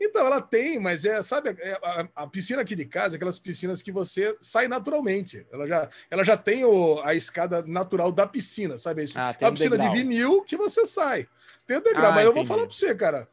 Então, 0.00 0.26
ela 0.26 0.40
tem, 0.40 0.80
mas 0.80 1.04
é, 1.04 1.22
sabe, 1.22 1.50
é, 1.60 1.78
a, 1.82 2.08
a 2.16 2.26
piscina 2.26 2.62
aqui 2.62 2.74
de 2.74 2.84
casa, 2.86 3.14
é 3.14 3.16
aquelas 3.16 3.38
piscinas 3.38 3.82
que 3.82 3.92
você 3.92 4.36
sai 4.40 4.66
naturalmente. 4.66 5.46
Ela 5.52 5.66
já, 5.66 5.88
ela 6.10 6.24
já 6.24 6.36
tem 6.36 6.64
o, 6.64 7.00
a 7.04 7.14
escada 7.14 7.62
natural 7.62 8.10
da 8.10 8.26
piscina, 8.26 8.76
sabe? 8.78 9.04
Isso, 9.04 9.16
Ah, 9.16 9.30
é 9.30 9.32
tem 9.34 9.46
uma 9.46 9.52
um 9.52 9.54
piscina 9.54 9.76
degrau. 9.76 9.92
de 9.94 9.98
vinil 10.02 10.42
que 10.42 10.56
você 10.56 10.84
sai. 10.86 11.28
Tem 11.68 11.76
o 11.76 11.80
degrau, 11.82 12.06
Ah, 12.10 12.14
mas 12.14 12.24
eu 12.24 12.32
vou 12.32 12.42
entendi. 12.42 12.48
falar 12.48 12.66
para 12.66 12.74
você, 12.74 12.94
cara. 12.96 13.28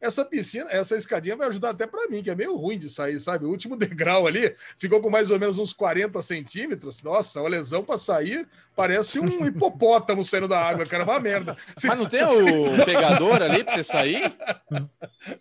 Essa 0.00 0.24
piscina, 0.24 0.66
essa 0.70 0.96
escadinha 0.96 1.36
vai 1.36 1.46
ajudar 1.48 1.70
até 1.70 1.86
para 1.86 2.08
mim, 2.08 2.22
que 2.22 2.30
é 2.30 2.34
meio 2.34 2.56
ruim 2.56 2.78
de 2.78 2.88
sair, 2.88 3.20
sabe? 3.20 3.44
O 3.44 3.50
último 3.50 3.76
degrau 3.76 4.26
ali 4.26 4.54
ficou 4.78 5.00
com 5.00 5.10
mais 5.10 5.30
ou 5.30 5.38
menos 5.38 5.58
uns 5.58 5.72
40 5.74 6.22
centímetros. 6.22 7.02
Nossa, 7.02 7.40
uma 7.40 7.48
lesão 7.50 7.84
para 7.84 7.98
sair 7.98 8.48
parece 8.74 9.20
um 9.20 9.26
hipopótamo 9.46 10.24
saindo 10.24 10.48
da 10.48 10.58
água, 10.58 10.86
cara. 10.86 11.04
Uma 11.04 11.20
merda. 11.20 11.54
Mas 11.84 11.98
não 11.98 12.08
tem 12.08 12.24
o 12.24 12.84
pegador 12.84 13.42
ali 13.42 13.62
pra 13.62 13.74
você 13.74 13.84
sair? 13.84 14.32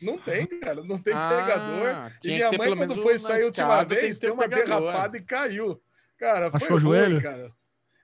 Não 0.01 0.17
tem, 0.17 0.45
cara, 0.45 0.83
não 0.83 0.97
tem 0.97 1.13
Ah, 1.13 1.29
pegador. 1.29 2.11
E 2.23 2.27
minha 2.27 2.51
mãe, 2.51 2.75
quando 2.75 3.01
foi 3.01 3.17
sair 3.17 3.43
a 3.43 3.45
última 3.45 3.83
vez, 3.83 4.19
deu 4.19 4.31
um 4.31 4.33
uma 4.35 4.43
pegador. 4.49 4.81
derrapada 4.81 5.17
e 5.17 5.21
caiu. 5.21 5.81
Cara, 6.17 6.51
Machucou 6.51 6.67
foi 6.67 6.75
o 6.75 6.79
joelho? 6.79 7.11
ruim, 7.13 7.21
cara. 7.21 7.51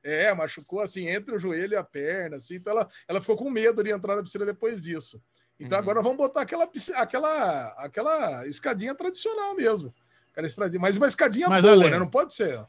É, 0.01 0.31
machucou 0.35 0.81
assim, 0.81 1.07
entre 1.09 1.35
o 1.35 1.39
joelho 1.39 1.73
e 1.73 1.75
a 1.75 1.83
perna, 1.83 2.37
assim. 2.37 2.55
Então 2.55 2.71
ela, 2.73 2.87
ela 3.07 3.19
ficou 3.19 3.35
com 3.35 3.49
medo 3.49 3.83
de 3.83 3.89
entrar 3.91 4.15
na 4.15 4.23
piscina 4.23 4.45
depois 4.45 4.81
disso. 4.83 5.21
Então 5.59 5.77
Uhum. 5.77 5.83
agora 5.83 6.01
vamos 6.01 6.17
botar 6.17 6.41
aquela, 6.41 6.69
aquela, 6.95 7.67
aquela 7.77 8.47
escadinha 8.47 8.93
tradicional 8.93 9.55
mesmo. 9.55 9.93
Aquela 10.31 10.47
estradinha, 10.47 10.79
mas 10.81 10.97
uma 10.97 11.07
escadinha 11.07 11.47
Mas, 11.47 11.61
boa, 11.61 11.73
Ale, 11.73 11.89
né? 11.89 11.97
Não 11.99 12.09
pode 12.09 12.33
ser. 12.33 12.59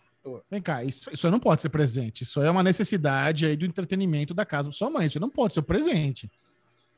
Vem 0.50 0.60
cá, 0.60 0.82
isso, 0.82 1.08
isso 1.12 1.26
aí 1.26 1.30
não 1.30 1.38
pode 1.38 1.62
ser 1.62 1.68
presente. 1.68 2.22
Isso 2.22 2.40
aí 2.40 2.46
é 2.48 2.50
uma 2.50 2.62
necessidade 2.62 3.46
aí 3.46 3.56
do 3.56 3.64
entretenimento 3.64 4.34
da 4.34 4.44
casa 4.44 4.68
da 4.68 4.72
sua 4.74 4.90
mãe. 4.90 5.06
Isso 5.06 5.20
não 5.20 5.30
pode 5.30 5.54
ser 5.54 5.60
o 5.60 5.62
presente. 5.62 6.30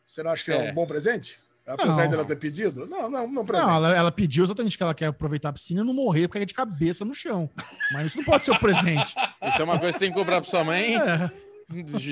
Você 0.06 0.22
não 0.22 0.30
acha 0.30 0.44
que 0.44 0.50
é, 0.52 0.68
É. 0.68 0.70
um 0.70 0.74
bom 0.74 0.86
presente? 0.86 1.38
Apesar 1.66 2.04
Não. 2.04 2.10
dela 2.10 2.24
ter 2.24 2.36
pedido? 2.36 2.86
Não, 2.86 3.10
não, 3.10 3.28
não 3.30 3.44
presente. 3.44 3.66
Não, 3.66 3.74
ela, 3.76 3.94
ela 3.94 4.10
pediu 4.12 4.42
exatamente 4.44 4.78
que 4.78 4.82
ela 4.82 4.94
quer 4.94 5.06
aproveitar 5.06 5.50
a 5.50 5.52
piscina 5.52 5.82
e 5.82 5.84
não 5.84 5.92
morrer 5.92 6.26
porque 6.26 6.38
é 6.42 6.46
de 6.46 6.54
cabeça 6.54 7.04
no 7.04 7.12
chão. 7.12 7.50
Mas 7.92 8.06
isso 8.06 8.16
não 8.16 8.24
pode 8.24 8.44
ser 8.44 8.52
o 8.52 8.58
presente. 8.58 9.14
Isso 9.42 9.60
é 9.60 9.64
uma 9.64 9.78
coisa 9.78 9.92
que 9.92 9.98
você 9.98 10.06
tem 10.06 10.10
que 10.12 10.18
comprar 10.18 10.40
pra 10.40 10.48
sua 10.48 10.64
mãe. 10.64 10.96
É. 10.96 11.30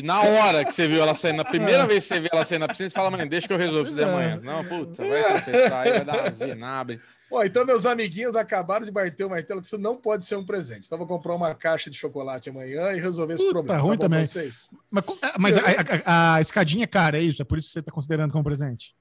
Na 0.04 0.20
hora 0.20 0.64
que 0.64 0.72
você 0.72 0.86
viu 0.86 1.00
ela 1.00 1.14
saindo, 1.14 1.38
na 1.38 1.44
primeira 1.44 1.86
vez 1.86 2.04
que 2.04 2.08
você 2.14 2.20
viu 2.20 2.28
ela 2.32 2.44
saindo 2.44 2.62
na 2.62 2.68
piscina, 2.68 2.90
você 2.90 2.94
fala, 2.94 3.10
mãe, 3.10 3.26
deixa 3.26 3.46
que 3.46 3.52
eu 3.54 3.58
resolvo 3.58 3.86
isso 3.86 3.94
de 3.96 4.02
É. 4.02 4.04
amanhã. 4.04 4.38
Não, 4.42 4.62
puta, 4.64 5.02
vai 5.02 5.22
tropeçar 5.42 5.82
aí, 5.82 5.90
vai 5.92 6.04
dar 6.04 6.20
uma 6.20 6.30
zinabre. 6.30 7.00
Ó, 7.30 7.42
então, 7.42 7.64
meus 7.64 7.86
amiguinhos 7.86 8.36
acabaram 8.36 8.84
de 8.84 8.92
bater 8.92 9.24
o 9.24 9.30
martelo 9.30 9.60
que 9.60 9.66
isso 9.66 9.78
não 9.78 9.96
pode 9.96 10.24
ser 10.24 10.36
um 10.36 10.44
presente. 10.44 10.86
Então, 10.86 10.96
vou 10.98 11.06
comprar 11.08 11.34
uma 11.34 11.54
caixa 11.54 11.90
de 11.90 11.96
chocolate 11.96 12.50
amanhã 12.50 12.92
e 12.92 13.00
resolver 13.00 13.34
esse 13.34 13.42
Puta, 13.44 13.54
problema. 13.54 13.80
ruim 13.80 13.96
tá 13.98 14.04
bom 14.04 14.08
pra 14.10 14.18
também. 14.18 14.26
Vocês? 14.26 14.68
Mas, 14.90 15.04
é, 15.22 15.32
mas 15.38 15.56
a, 15.56 15.62
a- 16.04 16.34
a 16.36 16.40
escadinha 16.40 16.84
é 16.84 16.86
cara, 16.86 17.18
é 17.18 17.22
isso? 17.22 17.42
É 17.42 17.44
por 17.44 17.58
isso 17.58 17.66
que 17.66 17.72
você 17.72 17.80
está 17.80 17.90
considerando 17.90 18.30
como 18.30 18.44
presente? 18.44 18.94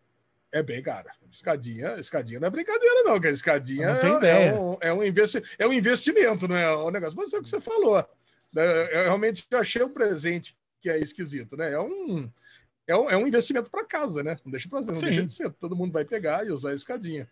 É 0.52 0.64
bem 0.64 0.82
cara. 0.82 1.12
Escadinha, 1.30 1.96
escadinha 2.00 2.40
não 2.40 2.48
é 2.48 2.50
brincadeira, 2.52 3.04
não, 3.04 3.20
cara. 3.20 3.34
Escadinha 3.36 3.88
não 4.02 4.24
é, 4.24 4.48
é 4.48 4.54
um, 4.60 4.78
é, 4.82 4.94
um 4.94 5.04
investi 5.04 5.44
é 5.60 5.68
um 5.68 5.74
investimento, 5.74 6.48
não 6.48 6.56
é 6.56 6.76
um 6.78 6.90
negócio. 6.90 7.16
Mas 7.18 7.32
é 7.34 7.38
o 7.38 7.44
que 7.44 7.50
você 7.50 7.60
falou. 7.62 8.04
É, 8.56 9.00
Eu 9.00 9.04
realmente 9.06 9.46
achei 9.54 9.84
um 9.84 9.94
presente 9.94 10.56
que 10.82 10.90
é 10.90 11.00
esquisito, 11.00 11.58
né? 11.58 11.74
É 11.74 11.80
um, 11.80 12.30
é 12.88 12.96
um, 12.96 13.10
é 13.10 13.18
um 13.18 13.28
investimento 13.28 13.70
para 13.72 13.84
casa, 13.86 14.24
né? 14.24 14.38
Não 14.46 14.52
deixa, 14.52 14.70
pra, 14.70 14.82
não 14.82 14.96
Sim. 14.96 15.06
deixa 15.06 15.24
de 15.24 15.32
ser. 15.32 15.50
Todo 15.52 15.76
mundo 15.76 15.92
vai 15.92 16.06
pegar 16.06 16.46
e 16.46 16.52
usar 16.52 16.70
a 16.72 16.76
escadinha. 16.76 17.28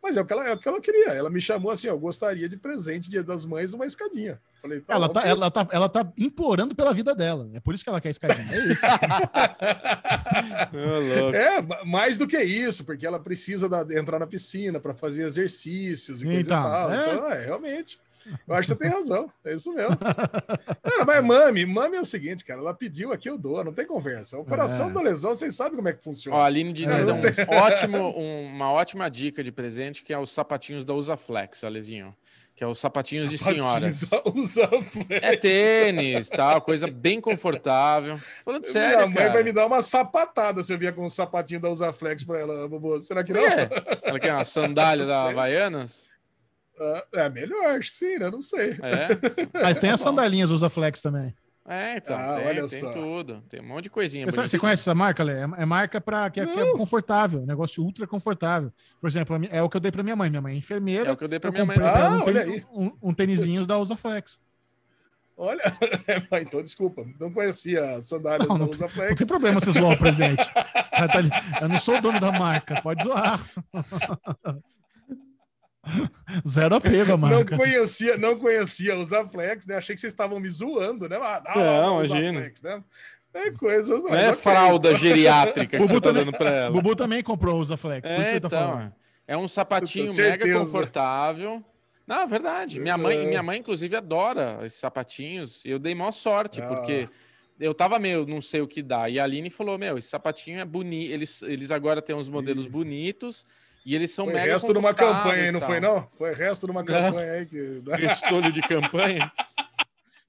Mas 0.00 0.16
é 0.16 0.20
o 0.20 0.24
que 0.24 0.32
ela, 0.32 0.46
é 0.46 0.52
o 0.52 0.58
que 0.58 0.68
ela 0.68 0.80
queria. 0.80 1.08
Ela 1.08 1.28
me 1.28 1.40
chamou 1.40 1.72
assim: 1.72 1.88
eu 1.88 1.98
gostaria 1.98 2.48
de 2.48 2.56
presente 2.56 3.10
Dia 3.10 3.22
das 3.24 3.44
Mães 3.44 3.74
uma 3.74 3.84
escadinha. 3.84 4.40
Falei, 4.62 4.80
tá 4.80 4.94
Ela 4.94 5.08
tá, 5.08 5.26
ela, 5.26 5.50
tá, 5.50 5.68
ela 5.72 5.88
tá 5.88 6.12
implorando 6.16 6.72
pela 6.74 6.94
vida 6.94 7.14
dela. 7.16 7.48
É 7.52 7.58
por 7.60 7.74
isso 7.74 7.82
que 7.82 7.90
ela 7.90 8.00
quer 8.00 8.10
escadinha. 8.10 8.46
É 8.54 8.72
isso. 8.72 8.82
É, 11.34 11.60
ma- 11.62 11.84
mais 11.84 12.18
do 12.18 12.26
que 12.26 12.38
isso, 12.40 12.84
porque 12.84 13.06
ela 13.06 13.18
precisa 13.18 13.68
da- 13.68 13.86
entrar 13.98 14.18
na 14.18 14.26
piscina 14.26 14.80
para 14.80 14.94
fazer 14.94 15.24
exercícios 15.24 16.22
e 16.22 16.26
coisa 16.26 16.40
Então, 16.40 16.58
e 16.58 16.62
tal. 16.62 16.92
é. 16.92 17.14
Então, 17.14 17.30
é, 17.32 17.44
realmente. 17.44 17.98
Eu 18.46 18.54
acho 18.54 18.62
que 18.68 18.74
você 18.74 18.76
tem 18.76 18.90
razão. 18.90 19.30
É 19.44 19.52
isso 19.54 19.72
mesmo. 19.72 19.96
Cara, 19.96 21.04
mas 21.06 21.24
mami, 21.24 21.66
mami 21.66 21.96
é 21.96 22.00
o 22.00 22.04
seguinte, 22.06 22.44
cara. 22.44 22.60
Ela 22.60 22.74
pediu 22.74 23.12
aqui, 23.12 23.28
eu 23.28 23.38
dou. 23.38 23.62
Não 23.64 23.72
tem 23.72 23.86
conversa. 23.86 24.38
O 24.38 24.44
coração 24.44 24.88
É. 24.90 24.92
da 24.92 25.00
lesão, 25.00 25.34
vocês 25.34 25.54
sabem 25.54 25.76
como 25.76 25.88
é 25.88 25.92
que 25.92 26.02
funciona. 26.02 26.36
Ó, 26.36 26.40
a 26.42 26.46
Aline 26.46 26.72
Diniz 26.72 27.02
É, 27.02 27.06
não 27.06 27.16
um 27.16 27.58
ótimo, 27.62 28.10
uma 28.10 28.70
ótima 28.72 29.10
dica 29.10 29.42
de 29.42 29.52
presente, 29.52 30.02
que 30.02 30.12
é 30.12 30.18
os 30.18 30.30
sapatinhos 30.32 30.84
da 30.84 30.94
Usaflex, 30.94 31.64
Alezinho. 31.64 32.14
Que 32.54 32.64
é 32.64 32.66
os 32.66 32.80
sapatinhos 32.80 33.28
de 33.28 33.38
senhoras. 33.38 34.10
Usa 34.34 34.68
É 35.22 35.36
tênis, 35.36 36.28
tal, 36.28 36.60
coisa 36.60 36.88
bem 36.88 37.20
confortável. 37.20 38.18
Falando 38.44 38.64
sério, 38.64 38.96
Minha 38.96 39.06
mãe 39.06 39.14
cara. 39.14 39.32
vai 39.32 39.42
me 39.44 39.52
dar 39.52 39.64
uma 39.66 39.80
sapatada 39.80 40.60
se 40.64 40.72
eu 40.72 40.78
vier 40.78 40.92
com 40.92 41.04
um 41.04 41.08
sapatinho 41.08 41.60
da 41.60 41.68
Usaflex 41.70 42.24
para 42.24 42.40
ela, 42.40 42.68
Bobo. 42.68 43.00
Será 43.00 43.22
que 43.22 43.32
não? 43.32 43.42
quê? 43.42 43.68
Ela 44.02 44.18
quer 44.18 44.32
uma 44.34 44.42
sandália 44.42 45.06
da. 45.06 45.28
Havaianas? 45.28 46.07
Ah, 46.80 47.04
É 47.14 47.28
melhor, 47.30 47.78
acho 47.78 47.90
que 47.90 47.96
sim, 47.96 48.18
né? 48.18 48.30
Não 48.30 48.42
sei. 48.42 48.70
É. 48.82 49.08
Mas 49.62 49.76
tem 49.78 49.90
as 49.90 50.00
Bom. 50.00 50.04
sandalinhas 50.10 50.50
Usa 50.50 50.68
Flex 50.68 51.00
também. 51.02 51.34
É, 51.70 51.98
então, 51.98 52.16
Ah, 52.16 52.36
tem, 52.36 52.46
olha 52.46 52.66
tem 52.66 52.80
só. 52.80 52.92
tudo. 52.94 53.42
Tem 53.48 53.60
um 53.60 53.66
monte 53.66 53.84
de 53.84 53.90
coisinha. 53.90 54.24
Você, 54.24 54.40
você 54.40 54.58
conhece 54.58 54.82
essa 54.82 54.94
marca, 54.94 55.22
Lê? 55.22 55.34
É, 55.34 55.42
é 55.42 55.66
marca 55.66 56.00
pra, 56.00 56.30
que, 56.30 56.40
é, 56.40 56.46
que 56.46 56.58
é 56.58 56.72
confortável, 56.72 57.44
negócio 57.44 57.84
ultra 57.84 58.06
confortável. 58.06 58.72
Por 58.98 59.06
exemplo, 59.06 59.38
é 59.50 59.62
o 59.62 59.68
que 59.68 59.76
eu 59.76 59.80
dei 59.80 59.92
pra 59.92 60.02
minha 60.02 60.16
mãe. 60.16 60.30
Minha 60.30 60.40
mãe 60.40 60.54
é 60.54 60.56
enfermeira. 60.56 61.10
É 61.10 61.12
o 61.12 61.16
que 61.16 61.24
eu 61.24 61.28
dei 61.28 61.38
pra 61.38 61.48
eu 61.48 61.52
minha 61.52 61.66
mãe. 61.66 61.76
Ah, 61.78 62.16
um, 62.16 62.22
olha 62.22 62.42
tênis- 62.44 62.64
aí. 62.64 62.66
um, 62.72 63.10
um 63.10 63.66
da 63.66 63.76
Usa 63.78 63.96
Flex. 63.96 64.40
Olha, 65.36 65.60
é, 66.32 66.40
então 66.40 66.60
desculpa, 66.60 67.04
não 67.20 67.30
conhecia 67.30 67.96
as 67.96 68.08
sandálias 68.08 68.48
Não, 68.48 68.58
da 68.58 68.64
não 68.64 68.70
Usa 68.70 68.88
Não 68.96 69.14
tem 69.14 69.26
problema 69.26 69.60
você 69.60 69.70
zoar 69.70 69.92
o 69.92 69.98
presente. 69.98 70.42
Tá. 70.98 71.60
Eu 71.62 71.68
não 71.68 71.78
sou 71.78 71.96
o 71.98 72.00
dono 72.00 72.18
da 72.18 72.32
marca, 72.32 72.82
pode 72.82 73.04
zoar. 73.04 73.40
Zero 76.46 76.76
apego 76.76 77.14
a 77.14 77.16
Não 77.16 77.44
conhecia, 77.44 78.16
não 78.16 78.36
conhecia 78.38 78.96
os 78.98 79.12
Aflex, 79.12 79.66
né? 79.66 79.76
Achei 79.76 79.94
que 79.94 80.00
vocês 80.00 80.12
estavam 80.12 80.38
me 80.40 80.48
zoando, 80.50 81.08
né? 81.08 81.16
Ah, 81.20 81.42
Não, 81.56 81.98
os 81.98 82.06
imagina. 82.08 82.38
Aflex, 82.38 82.62
né? 82.62 82.82
É 83.34 83.50
coisa. 83.50 83.96
Não 83.98 84.14
é 84.14 84.32
fralda 84.32 84.94
geriátrica 84.96 85.66
que 85.66 85.76
Bubu 85.78 85.88
você 85.88 86.00
tá 86.00 86.08
também- 86.10 86.24
dando 86.24 86.36
pra 86.36 86.50
ela. 86.50 86.70
Bubu 86.70 86.96
também 86.96 87.22
comprou 87.22 87.56
o 87.56 87.60
Usa 87.60 87.76
Flex, 87.76 88.10
por 88.10 88.20
isso 88.20 88.22
É, 88.22 88.30
que 88.30 88.34
ele 88.36 88.40
tá 88.40 88.46
então, 88.48 88.70
falando. 88.70 88.92
é 89.26 89.36
um 89.36 89.46
sapatinho 89.48 90.12
mega 90.14 90.58
confortável. 90.58 91.62
Não, 92.06 92.20
é 92.22 92.26
verdade. 92.26 92.80
Minha 92.80 92.96
mãe, 92.96 93.18
É. 93.18 93.26
minha 93.26 93.42
mãe, 93.42 93.58
inclusive, 93.60 93.94
adora 93.94 94.60
esses 94.64 94.80
sapatinhos. 94.80 95.62
E 95.64 95.70
eu 95.70 95.78
dei 95.78 95.94
maior 95.94 96.10
sorte, 96.12 96.62
Ah. 96.62 96.66
porque 96.66 97.06
eu 97.60 97.74
tava 97.74 97.98
meio, 97.98 98.26
não 98.26 98.40
sei 98.40 98.62
o 98.62 98.66
que 98.66 98.82
dá. 98.82 99.10
E 99.10 99.20
a 99.20 99.24
Aline 99.24 99.50
falou: 99.50 99.76
Meu, 99.76 99.98
esse 99.98 100.08
sapatinho 100.08 100.58
é 100.58 100.64
bonito. 100.64 101.12
Eles, 101.12 101.42
eles 101.42 101.70
agora 101.70 102.00
têm 102.00 102.16
uns 102.16 102.30
modelos 102.30 102.64
bonitos 102.66 103.44
e 103.88 103.94
eles 103.94 104.10
são 104.10 104.26
Foi 104.26 104.34
mega 104.34 104.52
resto 104.52 104.70
de 104.70 104.78
uma 104.78 104.92
campanha 104.92 105.44
aí, 105.44 105.50
não 105.50 105.60
tal. 105.60 105.68
foi, 105.70 105.80
não? 105.80 106.06
Foi 106.10 106.34
resto 106.34 106.66
de 106.66 106.72
uma 106.72 106.84
campanha 106.84 107.32
aí 107.32 107.46
que. 107.46 107.82
Restolho 107.96 108.52
de 108.52 108.60
campanha? 108.68 109.32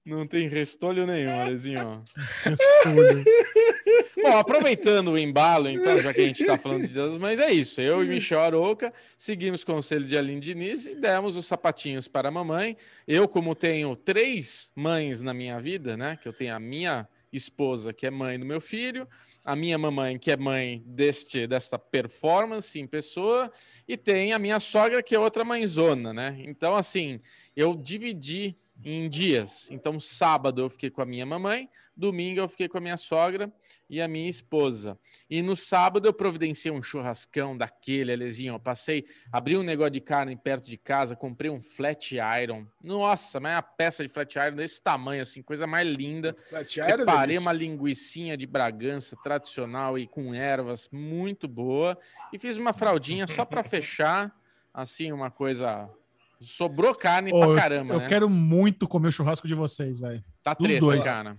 Não 0.06 0.26
tem 0.26 0.48
restolho 0.48 1.06
nenhum, 1.06 1.42
Alezinho. 1.42 2.02
Restolho. 2.42 3.26
Bom, 4.24 4.38
aproveitando 4.38 5.10
o 5.10 5.18
embalo, 5.18 5.68
então, 5.68 6.00
já 6.00 6.14
que 6.14 6.22
a 6.22 6.28
gente 6.28 6.40
está 6.42 6.58
falando 6.58 6.88
de 6.88 6.94
das 6.94 7.18
Mães, 7.18 7.38
é 7.38 7.52
isso. 7.52 7.82
Eu 7.82 8.02
e 8.02 8.08
Michel 8.08 8.40
Aroca 8.40 8.94
seguimos 9.18 9.64
o 9.64 9.66
conselho 9.66 10.06
de 10.06 10.18
Aline 10.18 10.40
Diniz 10.40 10.86
e 10.86 10.96
demos 10.96 11.36
os 11.36 11.46
sapatinhos 11.46 12.08
para 12.08 12.30
a 12.30 12.32
mamãe. 12.32 12.78
Eu, 13.06 13.28
como 13.28 13.54
tenho 13.54 13.94
três 13.94 14.72
mães 14.74 15.20
na 15.20 15.34
minha 15.34 15.60
vida, 15.60 15.98
né? 15.98 16.18
Que 16.22 16.30
eu 16.30 16.34
tenho 16.34 16.56
a 16.56 16.60
minha 16.62 17.06
esposa, 17.32 17.92
que 17.92 18.08
é 18.08 18.10
mãe 18.10 18.40
do 18.40 18.46
meu 18.46 18.62
filho, 18.62 19.06
a 19.46 19.56
minha 19.56 19.78
mamãe, 19.78 20.18
que 20.18 20.32
é 20.32 20.38
mãe 20.38 20.84
deste, 20.86 21.48
desta 21.48 21.80
performance 21.80 22.80
em 22.80 22.86
pessoa, 22.86 23.52
e 23.88 23.96
tem 23.96 24.34
a 24.34 24.40
minha 24.40 24.60
sogra, 24.60 25.02
que 25.02 25.16
é 25.16 25.20
outra 25.20 25.44
mãezona, 25.44 26.14
né? 26.14 26.36
Então, 26.40 26.76
assim, 26.76 27.20
eu 27.56 27.76
dividi 27.76 28.58
em 28.84 29.10
dias. 29.10 29.70
Então, 29.72 30.00
sábado 30.00 30.62
eu 30.62 30.70
fiquei 30.70 30.90
com 30.90 31.02
a 31.02 31.06
minha 31.06 31.26
mamãe, 31.26 31.70
domingo 31.96 32.40
eu 32.40 32.48
fiquei 32.48 32.70
com 32.70 32.78
a 32.78 32.82
minha 32.82 32.96
sogra 32.96 33.52
e 33.90 34.02
a 34.02 34.08
minha 34.08 34.30
esposa. 34.30 34.98
E 35.30 35.42
no 35.42 35.56
sábado 35.56 36.08
eu 36.08 36.14
providenciei 36.14 36.72
um 36.72 36.82
churrascão 36.82 37.58
daquele, 37.58 38.14
Alezinho. 38.14 38.54
Eu 38.54 38.60
passei, 38.60 39.06
abri 39.32 39.58
um 39.58 39.64
negócio 39.64 39.92
de 39.92 40.00
carne 40.00 40.36
perto 40.36 40.70
de 40.70 40.78
casa, 40.78 41.16
comprei 41.16 41.52
um 41.52 41.60
flat 41.60 42.16
iron. 42.42 42.66
Nossa, 42.82 43.40
mas 43.40 43.52
é 43.52 43.56
uma 43.56 43.62
peça 43.62 44.02
de 44.02 44.10
flat 44.10 44.34
iron 44.38 44.56
desse 44.56 44.82
tamanho, 44.82 45.22
assim, 45.22 45.42
coisa 45.42 45.68
mais 45.68 45.88
linda. 45.88 46.34
Flat 46.50 46.78
Iron, 46.78 46.88
Preparei 46.88 47.28
delícia. 47.28 47.42
uma 47.42 47.52
linguicinha 47.54 48.38
de 48.38 48.48
Bragança 48.48 49.18
tradicional 49.22 49.98
e 50.00 50.08
com 50.08 50.34
ervas 50.34 50.88
muito 50.92 51.48
boa. 51.48 51.98
E 52.32 52.40
fiz 52.40 52.58
uma 52.58 52.72
fraldinha 52.72 53.28
só 53.28 53.44
para 53.44 53.62
fechar, 53.64 54.34
assim, 54.74 55.12
uma 55.12 55.30
coisa. 55.30 55.90
Sobrou 56.42 56.96
carne 56.96 57.32
Ô, 57.34 57.40
pra 57.40 57.48
eu- 57.50 57.56
caramba, 57.56 57.94
eu 57.96 58.00
né? 58.00 58.08
quero 58.08 58.30
muito 58.30 58.88
comer 58.88 59.10
o 59.10 59.12
churrasco 59.12 59.48
de 59.48 59.56
vocês, 59.56 60.00
velho. 60.00 60.24
Tá 60.42 60.54
dos 60.54 60.66
treta, 60.66 60.80
dois. 60.80 61.04
cara. 61.04 61.36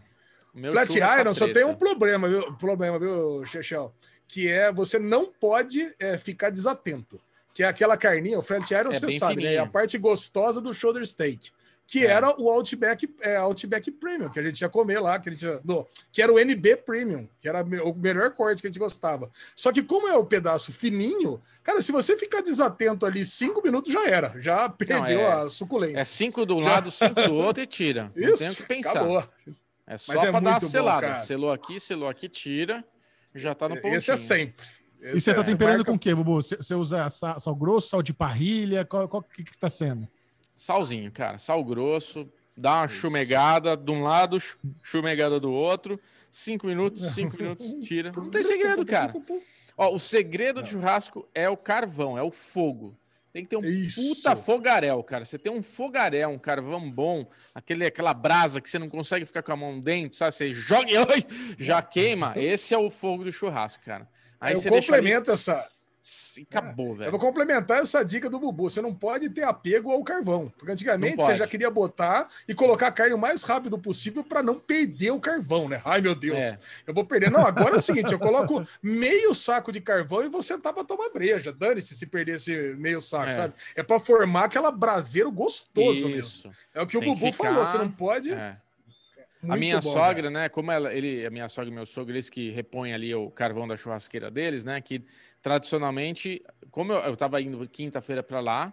O 0.54 0.58
meu 0.58 0.72
Flat 0.72 0.98
tá 0.98 1.20
Iron 1.20 1.32
só 1.34 1.44
treta. 1.46 1.60
tem 1.60 1.68
um 1.68 1.74
problema, 1.74 2.28
viu? 2.28 2.52
Problema, 2.54 2.98
viu, 2.98 3.44
Chechel? 3.46 3.94
Que 4.28 4.48
é 4.48 4.72
você 4.72 4.98
não 4.98 5.26
pode 5.32 5.94
é, 5.98 6.18
ficar 6.18 6.50
desatento. 6.50 7.20
Que 7.54 7.62
é 7.62 7.66
aquela 7.66 7.96
carninha, 7.96 8.38
o 8.38 8.42
Flat 8.42 8.70
Iron, 8.72 8.90
É 8.90 8.98
você 8.98 9.18
sabe, 9.18 9.36
né? 9.36 9.42
É 9.42 9.46
fininha. 9.48 9.62
a 9.62 9.66
parte 9.66 9.96
gostosa 9.98 10.60
do 10.60 10.72
shoulder 10.74 11.04
steak. 11.06 11.50
Que 11.90 12.06
É. 12.06 12.10
era 12.10 12.40
o 12.40 12.48
Outback, 12.48 13.12
é, 13.20 13.34
Outback 13.36 13.90
Premium, 13.90 14.28
que 14.28 14.38
a 14.38 14.42
gente 14.44 14.60
ia 14.60 14.68
comer 14.68 15.00
lá, 15.00 15.18
que, 15.18 15.28
a 15.28 15.32
gente 15.32 15.44
ia, 15.44 15.60
no, 15.64 15.84
que 16.12 16.22
era 16.22 16.32
o 16.32 16.38
NB 16.38 16.76
Premium, 16.76 17.28
que 17.40 17.48
era 17.48 17.64
o 17.64 17.92
melhor 17.92 18.30
corte 18.32 18.60
que 18.62 18.68
a 18.68 18.70
gente 18.70 18.78
gostava. 18.78 19.28
Só 19.56 19.72
que 19.72 19.82
como 19.82 20.06
é 20.06 20.16
o 20.16 20.24
pedaço 20.24 20.70
fininho, 20.70 21.42
cara, 21.64 21.82
se 21.82 21.90
você 21.90 22.16
ficar 22.16 22.42
desatento 22.42 23.04
ali 23.04 23.26
cinco 23.26 23.60
minutos, 23.60 23.92
já 23.92 24.06
era. 24.08 24.40
Já 24.40 24.68
perdeu 24.68 25.18
é- 25.18 25.32
a 25.42 25.50
suculência. 25.50 25.98
É 25.98 26.04
cinco 26.04 26.42
um 26.42 26.60
lado, 26.60 26.92
cinco 26.92 27.14
do 27.22 27.34
outro 27.34 27.60
e 27.60 27.66
tira. 27.66 28.12
Não 28.14 28.28
Isso, 28.34 28.38
tem 28.38 28.50
o 28.50 28.54
que 28.54 28.62
pensar. 28.62 28.90
acabou. 28.90 29.28
É 29.84 29.98
só 29.98 30.12
é 30.12 30.30
pra 30.30 30.38
dar 30.38 30.40
uma 30.40 30.60
bom, 30.60 30.68
selada. 30.68 31.06
cara. 31.08 31.18
selou 31.18 31.50
aqui, 31.50 31.80
selou 31.80 32.08
aqui, 32.08 32.28
tira. 32.28 32.84
Já 33.34 33.52
tá 33.52 33.68
no 33.68 33.74
pontinho. 33.74 33.96
Esse 33.96 34.12
é 34.12 34.16
sempre. 34.16 34.64
E 35.02 35.06
Esse 35.08 35.22
você 35.22 35.34
tá 35.34 35.40
é 35.40 35.44
temperando 35.44 35.78
marca- 35.78 35.90
com 35.90 35.96
o 35.96 35.98
quê, 35.98 36.14
Bubu? 36.14 36.40
Você 36.40 36.72
usa 36.76 37.10
sal, 37.10 37.40
sal 37.40 37.54
grosso, 37.56 37.88
sal 37.88 38.00
de 38.00 38.14
parrilha? 38.14 38.84
Qual, 38.84 39.08
qual 39.08 39.22
que, 39.24 39.42
que 39.42 39.50
está 39.50 39.68
sendo? 39.68 40.06
Salzinho, 40.64 41.10
cara. 41.10 41.38
Sal 41.38 41.64
grosso. 41.64 42.28
Dá 42.54 42.80
uma 42.82 42.88
chumegada 42.88 43.74
de 43.76 43.90
um 43.90 44.02
lado, 44.02 44.38
chu- 44.38 44.58
chumegada 44.82 45.40
do 45.40 45.50
outro. 45.50 45.98
Cinco 46.30 46.66
minutos, 46.66 47.14
cinco 47.14 47.34
minutos, 47.38 47.66
tira. 47.82 48.12
Não 48.14 48.28
tem 48.28 48.42
segredo, 48.42 48.84
cara. 48.84 49.14
Ó, 49.76 49.94
o 49.94 49.98
segredo 49.98 50.62
de 50.62 50.68
churrasco 50.70 51.26
é 51.34 51.48
o 51.48 51.56
carvão, 51.56 52.18
é 52.18 52.22
o 52.22 52.30
fogo. 52.30 52.94
Tem 53.32 53.42
que 53.42 53.48
ter 53.48 53.56
um 53.56 53.64
Isso. 53.64 54.02
puta 54.16 54.36
fogaréu, 54.36 55.02
cara. 55.02 55.24
Você 55.24 55.38
tem 55.38 55.50
um 55.50 55.62
fogaréu, 55.62 56.28
um 56.28 56.38
carvão 56.38 56.90
bom, 56.90 57.26
aquele, 57.54 57.86
aquela 57.86 58.12
brasa 58.12 58.60
que 58.60 58.68
você 58.68 58.78
não 58.78 58.90
consegue 58.90 59.24
ficar 59.24 59.42
com 59.42 59.52
a 59.52 59.56
mão 59.56 59.80
dentro, 59.80 60.18
sabe? 60.18 60.32
Você 60.34 60.52
joga 60.52 60.90
e 60.90 60.94
já 61.64 61.80
queima. 61.80 62.34
Esse 62.36 62.74
é 62.74 62.78
o 62.78 62.90
fogo 62.90 63.24
do 63.24 63.32
churrasco, 63.32 63.82
cara. 63.82 64.06
Aí 64.38 64.52
Eu 64.52 64.60
você 64.60 64.68
deixa 64.68 64.92
ali- 64.94 65.02
complemento 65.02 65.30
essa- 65.30 65.64
E 66.38 66.42
acabou, 66.42 66.88
Eu 66.90 66.94
velho. 66.94 67.10
vou 67.10 67.20
complementar 67.20 67.82
essa 67.82 68.02
dica 68.02 68.30
do 68.30 68.38
Bubu. 68.38 68.70
Você 68.70 68.80
não 68.80 68.94
pode 68.94 69.28
ter 69.28 69.42
apego 69.42 69.90
ao 69.90 70.02
carvão. 70.02 70.50
Porque 70.56 70.72
antigamente 70.72 71.16
você 71.16 71.36
já 71.36 71.46
queria 71.46 71.70
botar 71.70 72.26
e 72.48 72.54
colocar 72.54 72.86
a 72.86 72.92
carne 72.92 73.14
o 73.14 73.18
mais 73.18 73.42
rápido 73.42 73.78
possível 73.78 74.24
para 74.24 74.42
não 74.42 74.58
perder 74.58 75.10
o 75.10 75.20
carvão, 75.20 75.68
né? 75.68 75.82
Ai, 75.84 76.00
meu 76.00 76.14
Deus. 76.14 76.38
É. 76.42 76.58
Eu 76.86 76.94
vou 76.94 77.04
perder. 77.04 77.30
Não, 77.30 77.44
agora 77.46 77.74
é 77.74 77.78
o 77.78 77.80
seguinte: 77.80 78.12
eu 78.12 78.18
coloco 78.18 78.66
meio 78.82 79.34
saco 79.34 79.70
de 79.70 79.80
carvão 79.80 80.24
e 80.24 80.28
vou 80.28 80.42
sentar 80.42 80.72
para 80.72 80.84
tomar 80.84 81.10
breja. 81.10 81.52
Dane-se 81.52 81.94
se 81.94 82.06
perder 82.06 82.36
esse 82.36 82.74
meio 82.78 83.00
saco, 83.00 83.28
É. 83.28 83.32
sabe? 83.34 83.54
É 83.76 83.82
para 83.82 84.00
formar 84.00 84.44
aquela 84.44 84.70
braseiro 84.70 85.30
gostoso 85.30 86.08
mesmo. 86.08 86.50
É 86.74 86.80
o 86.80 86.86
que 86.86 86.96
o 86.96 87.00
Tem 87.00 87.10
que 87.14 87.20
Bubu 87.20 87.32
ficar- 87.32 87.48
falou. 87.48 87.66
Você 87.66 87.76
não 87.76 87.90
pode. 87.90 88.32
É. 88.32 88.56
A 89.42 89.46
Muito 89.46 89.60
minha 89.60 89.80
bom, 89.80 89.92
sogra, 89.92 90.14
cara. 90.24 90.30
né? 90.30 90.48
Como 90.50 90.70
ela, 90.70 90.92
ele, 90.92 91.24
a 91.24 91.30
minha 91.30 91.48
sogra 91.48 91.70
e 91.70 91.74
meu 91.74 91.86
sogro, 91.86 92.12
eles 92.12 92.28
que 92.28 92.50
repõem 92.50 92.92
ali 92.92 93.14
o 93.14 93.30
carvão 93.30 93.66
da 93.66 93.74
churrasqueira 93.74 94.30
deles, 94.30 94.64
né? 94.64 94.78
Que 94.82 95.02
tradicionalmente, 95.42 96.42
como 96.70 96.92
eu, 96.92 96.98
eu 96.98 97.16
tava 97.16 97.40
indo 97.40 97.68
quinta-feira 97.68 98.22
para 98.22 98.40
lá, 98.40 98.72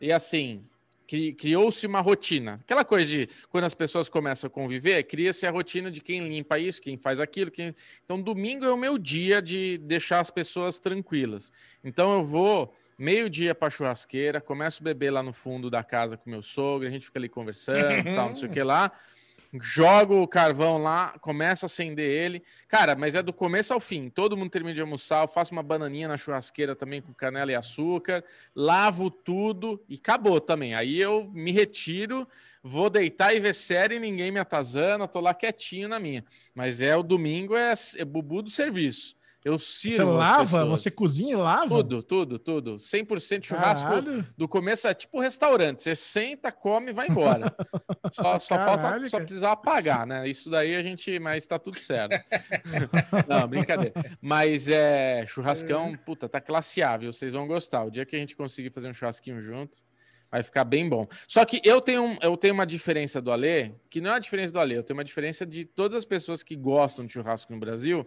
e 0.00 0.12
assim, 0.12 0.64
cri- 1.06 1.32
criou-se 1.32 1.86
uma 1.86 2.00
rotina. 2.00 2.60
Aquela 2.62 2.84
coisa 2.84 3.10
de 3.10 3.28
quando 3.48 3.64
as 3.64 3.74
pessoas 3.74 4.08
começam 4.08 4.48
a 4.48 4.50
conviver, 4.50 5.02
cria-se 5.04 5.46
a 5.46 5.50
rotina 5.50 5.90
de 5.90 6.00
quem 6.00 6.26
limpa 6.28 6.58
isso, 6.58 6.80
quem 6.80 6.96
faz 6.96 7.20
aquilo. 7.20 7.50
Quem... 7.50 7.74
Então, 8.04 8.20
domingo 8.20 8.64
é 8.64 8.72
o 8.72 8.76
meu 8.76 8.98
dia 8.98 9.40
de 9.40 9.78
deixar 9.78 10.20
as 10.20 10.30
pessoas 10.30 10.78
tranquilas. 10.78 11.52
Então, 11.82 12.14
eu 12.14 12.24
vou 12.24 12.74
meio-dia 12.96 13.54
para 13.54 13.70
churrasqueira, 13.70 14.40
começo 14.40 14.82
a 14.82 14.84
beber 14.84 15.10
lá 15.10 15.22
no 15.22 15.32
fundo 15.32 15.68
da 15.68 15.82
casa 15.82 16.16
com 16.16 16.30
meu 16.30 16.42
sogro, 16.42 16.86
a 16.86 16.90
gente 16.90 17.06
fica 17.06 17.18
ali 17.18 17.28
conversando, 17.28 18.04
tal, 18.14 18.28
não 18.28 18.36
sei 18.36 18.48
o 18.48 18.52
que 18.52 18.62
lá. 18.62 18.92
Jogo 19.60 20.20
o 20.20 20.26
carvão 20.26 20.78
lá, 20.78 21.16
começa 21.20 21.66
a 21.66 21.68
acender 21.68 22.10
ele. 22.10 22.42
Cara, 22.66 22.96
mas 22.96 23.14
é 23.14 23.22
do 23.22 23.32
começo 23.32 23.72
ao 23.72 23.78
fim. 23.78 24.08
Todo 24.08 24.36
mundo 24.36 24.50
termina 24.50 24.74
de 24.74 24.80
almoçar, 24.80 25.22
eu 25.22 25.28
faço 25.28 25.52
uma 25.52 25.62
bananinha 25.62 26.08
na 26.08 26.16
churrasqueira 26.16 26.74
também 26.74 27.00
com 27.00 27.12
canela 27.12 27.52
e 27.52 27.54
açúcar, 27.54 28.24
lavo 28.54 29.10
tudo 29.10 29.80
e 29.88 29.94
acabou 29.94 30.40
também. 30.40 30.74
Aí 30.74 31.00
eu 31.00 31.30
me 31.32 31.52
retiro, 31.52 32.26
vou 32.62 32.90
deitar 32.90 33.34
e 33.34 33.40
ver 33.40 33.54
série, 33.54 34.00
ninguém 34.00 34.32
me 34.32 34.40
atazana, 34.40 35.06
tô 35.06 35.20
lá 35.20 35.32
quietinho 35.32 35.88
na 35.88 36.00
minha. 36.00 36.24
Mas 36.54 36.82
é 36.82 36.96
o 36.96 37.02
domingo, 37.02 37.56
é, 37.56 37.72
é 37.96 38.04
bubu 38.04 38.42
do 38.42 38.50
serviço. 38.50 39.16
Eu 39.44 39.58
sirvo 39.58 39.96
Você 39.96 40.02
lava, 40.04 40.64
você 40.64 40.90
cozinha 40.90 41.32
e 41.32 41.36
lava? 41.36 41.68
Tudo, 41.68 42.02
tudo, 42.02 42.38
tudo. 42.38 42.76
100% 42.76 43.44
churrasco 43.44 43.86
Caralho. 43.88 44.26
do 44.38 44.48
começo 44.48 44.88
é 44.88 44.94
tipo 44.94 45.20
restaurante. 45.20 45.82
Você 45.82 45.94
senta, 45.94 46.50
come 46.50 46.90
e 46.90 46.94
vai 46.94 47.08
embora. 47.08 47.54
Só, 48.10 48.38
só 48.38 48.56
falta, 48.56 49.06
só 49.08 49.18
precisar 49.18 49.52
apagar, 49.52 50.06
né? 50.06 50.28
Isso 50.28 50.48
daí 50.50 50.74
a 50.76 50.82
gente, 50.82 51.18
mas 51.18 51.46
tá 51.46 51.58
tudo 51.58 51.78
certo. 51.78 52.14
Não, 53.26 53.46
brincadeira. 53.48 53.92
Mas 54.20 54.68
é 54.68 55.24
churrascão, 55.26 55.96
puta, 55.96 56.28
tá 56.28 56.40
classe 56.40 56.82
A, 56.82 56.96
viu? 56.96 57.12
Vocês 57.12 57.32
vão 57.32 57.46
gostar. 57.46 57.82
O 57.84 57.90
dia 57.90 58.04
que 58.06 58.14
a 58.14 58.18
gente 58.18 58.36
conseguir 58.36 58.70
fazer 58.70 58.88
um 58.88 58.92
churrasquinho 58.94 59.40
junto, 59.40 59.78
vai 60.30 60.42
ficar 60.42 60.64
bem 60.64 60.88
bom. 60.88 61.06
Só 61.26 61.44
que 61.44 61.60
eu 61.64 61.80
tenho, 61.80 62.02
um- 62.04 62.16
eu 62.20 62.36
tenho 62.36 62.54
uma 62.54 62.66
diferença 62.66 63.20
do 63.20 63.32
Alê, 63.32 63.72
que 63.90 64.00
não 64.00 64.10
é 64.10 64.14
a 64.16 64.18
diferença 64.18 64.52
do 64.52 64.60
Alê, 64.60 64.76
eu 64.76 64.82
tenho 64.82 64.96
uma 64.98 65.04
diferença 65.04 65.44
de 65.46 65.64
todas 65.64 65.96
as 65.96 66.04
pessoas 66.04 66.42
que 66.42 66.54
gostam 66.56 67.04
de 67.06 67.12
churrasco 67.12 67.52
no 67.52 67.58
Brasil, 67.58 68.06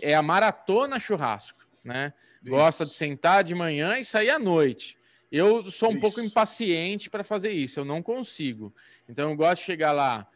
é 0.00 0.14
a 0.14 0.22
maratona 0.22 0.98
churrasco, 0.98 1.66
né? 1.84 2.12
Gosta 2.44 2.86
de 2.86 2.94
sentar 2.94 3.42
de 3.42 3.54
manhã 3.54 3.98
e 3.98 4.04
sair 4.04 4.30
à 4.30 4.38
noite. 4.38 4.96
Eu 5.30 5.62
sou 5.70 5.88
um 5.88 5.92
Isso. 5.92 6.00
pouco 6.00 6.20
impaciente 6.20 7.10
para 7.10 7.24
fazer 7.24 7.50
isso, 7.50 7.80
eu 7.80 7.84
não 7.84 8.00
consigo. 8.00 8.72
Então 9.08 9.30
eu 9.30 9.36
gosto 9.36 9.60
de 9.60 9.66
chegar 9.66 9.92
lá 9.92 10.26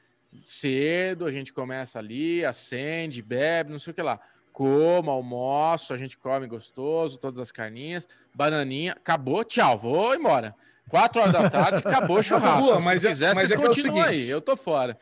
cedo, 0.45 1.27
a 1.27 1.33
gente 1.33 1.53
começa 1.53 1.99
ali, 1.99 2.45
acende, 2.45 3.23
bebe, 3.23 3.71
não 3.71 3.79
sei 3.79 3.93
o 3.93 3.95
que 3.95 4.03
lá. 4.03 4.21
Como, 4.53 5.11
almoço, 5.11 5.95
a 5.95 5.97
gente 5.97 6.19
come 6.19 6.47
gostoso, 6.47 7.19
todas 7.19 7.39
as 7.39 7.53
carninhas, 7.53 8.09
bananinha, 8.35 8.93
acabou, 8.93 9.45
tchau, 9.45 9.79
vou 9.79 10.15
embora. 10.15 10.55
Quatro 10.89 11.21
horas 11.21 11.33
da 11.33 11.49
tarde, 11.49 11.79
acabou 11.87 12.19
o 12.19 12.23
churrasco. 12.23 12.81
Mas 12.83 13.01
Se 13.01 13.07
é- 13.07 13.11
quiser, 13.11 13.35
mas 13.35 13.53
é 13.53 13.57
que 13.57 13.63
é 13.63 13.65
o 13.65 13.69
continuam 13.69 14.03
aí, 14.03 14.29
eu 14.29 14.41
tô 14.41 14.57
fora. 14.57 14.99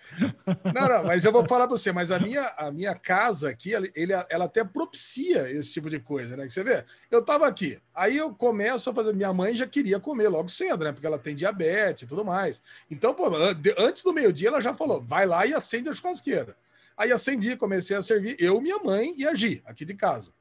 Não, 0.75 0.87
não, 0.88 1.04
mas 1.04 1.25
eu 1.25 1.32
vou 1.32 1.47
falar 1.49 1.66
para 1.66 1.78
você, 1.78 1.92
mas 1.92 2.11
a 2.11 2.18
minha, 2.18 2.42
a 2.58 2.70
minha 2.70 2.94
casa 2.94 3.49
aqui, 3.49 3.73
ele, 3.73 3.90
ele- 3.94 4.12
ela 4.28 4.44
até 4.44 4.62
propicia 4.64 5.50
esse 5.50 5.73
tipo 5.73 5.88
de 5.88 5.99
coisa, 5.99 6.37
né? 6.37 6.47
Que 6.47 6.52
você 6.52 6.62
vê, 6.62 6.85
eu 7.11 7.23
tava 7.25 7.47
aqui, 7.47 7.78
aí 7.94 8.16
eu 8.18 8.35
começo 8.35 8.90
a 8.90 8.94
fazer, 8.94 9.14
minha 9.14 9.32
mãe 9.32 9.56
já 9.56 9.66
queria 9.66 9.99
comer 9.99 10.28
logo 10.28 10.50
cedo, 10.50 10.84
né? 10.84 10.93
Porque 10.93 11.06
ela 11.06 11.19
tem 11.19 11.34
diabetes 11.34 12.02
e 12.02 12.06
tudo 12.06 12.23
mais. 12.23 12.60
Então, 12.91 13.14
pô, 13.14 13.30
antes 13.78 14.02
do 14.02 14.12
meio-dia, 14.12 14.49
ela 14.49 14.60
já 14.60 14.75
falou, 14.75 15.00
vai 15.02 15.25
lá 15.25 15.47
e 15.47 15.54
acende 15.54 15.88
a 15.88 15.95
churrasqueira. 15.95 16.54
Aí 16.99 17.12
acendi, 17.12 17.56
comecei 17.56 17.97
a 17.97 18.02
servir, 18.02 18.36
eu, 18.38 18.60
minha 18.60 18.78
mãe 18.80 19.14
e 19.17 19.26
a 19.26 19.34
Gi, 19.34 19.62
aqui 19.64 19.84
de 19.86 19.95
casa. 19.95 20.32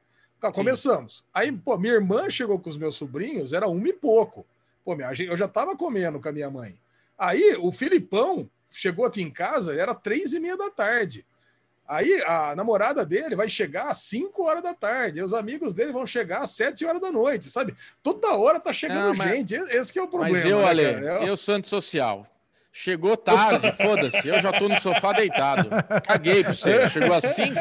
Começamos. 0.54 1.24
Aí, 1.34 1.52
pô, 1.52 1.78
minha 1.78 1.94
irmã 1.94 2.30
chegou 2.30 2.60
com 2.60 2.70
os 2.70 2.78
meus 2.78 2.96
sobrinhos, 2.96 3.54
era 3.54 3.68
uma 3.68 3.88
e 3.88 3.94
pouco. 3.94 4.46
Pô, 4.88 4.96
minha, 4.96 5.12
eu 5.20 5.36
já 5.36 5.50
tava 5.50 5.76
comendo 5.76 6.18
com 6.18 6.30
a 6.30 6.32
minha 6.32 6.50
mãe. 6.50 6.80
Aí, 7.20 7.58
o 7.60 7.74
Filipão 7.74 8.50
chegou 8.70 9.04
aqui 9.04 9.22
em 9.22 9.30
casa, 9.30 9.76
era 9.76 9.94
três 9.94 10.32
e 10.32 10.40
meia 10.40 10.56
da 10.56 10.70
tarde. 10.70 11.26
Aí 11.86 12.24
a 12.26 12.56
namorada 12.56 13.06
dele 13.06 13.36
vai 13.36 13.50
chegar 13.50 13.90
às 13.90 13.98
5 14.04 14.42
horas 14.42 14.64
da 14.64 14.74
tarde, 14.74 15.20
e 15.20 15.24
os 15.24 15.34
amigos 15.34 15.74
dele 15.74 15.92
vão 15.92 16.08
chegar 16.08 16.42
às 16.44 16.52
7 16.52 16.86
horas 16.86 17.02
da 17.02 17.12
noite, 17.12 17.52
sabe? 17.52 17.76
Toda 18.02 18.34
hora 18.38 18.62
tá 18.62 18.72
chegando 18.72 19.10
Não, 19.10 19.14
mas- 19.14 19.30
gente, 19.30 19.56
esse 19.56 20.00
é 20.00 20.02
o 20.02 20.08
problema. 20.08 20.34
Mas 20.38 20.46
eu, 20.46 20.60
né, 20.60 20.66
Ale, 20.66 20.94
cara? 20.94 21.26
eu 21.26 21.36
sou 21.36 21.56
antissocial. 21.56 22.26
Chegou 22.72 23.18
tarde, 23.18 23.72
foda-se, 23.78 24.28
eu 24.28 24.40
já 24.40 24.52
tô 24.52 24.70
no 24.70 24.80
sofá 24.80 25.12
deitado. 25.14 25.68
Caguei 26.06 26.44
pra 26.44 26.54
você. 26.54 26.88
Chegou 26.90 27.14
às 27.16 27.24
5, 27.24 27.54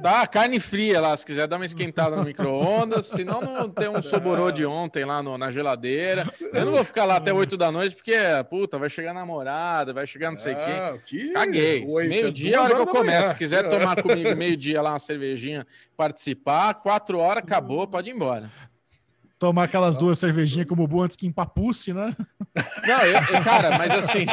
dá 0.00 0.26
carne 0.26 0.58
fria 0.58 1.00
lá, 1.00 1.14
se 1.16 1.26
quiser 1.26 1.46
dar 1.46 1.56
uma 1.56 1.66
esquentada 1.66 2.16
no 2.16 2.24
micro-ondas, 2.24 3.06
senão 3.06 3.40
não 3.42 3.68
tem 3.68 3.88
um 3.88 4.02
soborô 4.02 4.50
de 4.50 4.64
ontem 4.64 5.04
lá 5.04 5.22
no- 5.22 5.36
na 5.36 5.50
geladeira. 5.50 6.24
Eu 6.52 6.64
não 6.64 6.72
vou 6.72 6.84
ficar 6.84 7.04
lá 7.04 7.16
até 7.16 7.32
8 7.32 7.56
da 7.58 7.70
noite, 7.70 7.94
porque, 7.94 8.14
puta, 8.48 8.78
vai 8.78 8.88
chegar 8.88 9.12
namorada, 9.12 9.92
vai 9.92 10.06
chegar 10.06 10.30
não 10.30 10.38
sei 10.38 10.54
quem. 10.54 10.98
Que 11.04 11.32
Caguei. 11.32 11.84
Meio-dia 12.08 12.56
é 12.56 12.58
hora 12.60 12.74
que 12.74 12.80
eu 12.80 12.86
começo. 12.86 13.30
Se 13.30 13.36
quiser 13.36 13.68
tomar 13.70 14.00
comigo 14.02 14.34
meio-dia 14.36 14.80
lá 14.80 14.92
uma 14.92 14.98
cervejinha, 14.98 15.66
participar, 15.96 16.74
quatro 16.74 17.18
horas, 17.18 17.42
acabou, 17.44 17.86
pode 17.86 18.10
ir 18.10 18.14
embora. 18.14 18.48
Tomar 19.42 19.64
aquelas 19.64 19.98
duas 19.98 20.20
cervejinhas 20.20 20.68
com 20.68 20.74
o 20.74 20.76
Bubu 20.76 21.02
antes 21.02 21.16
que 21.16 21.26
empapusse, 21.26 21.92
né? 21.92 22.16
Não, 22.86 23.00
eu, 23.02 23.14
eu- 23.14 23.42
cara, 23.42 23.76
mas 23.76 23.90
assim. 23.90 24.24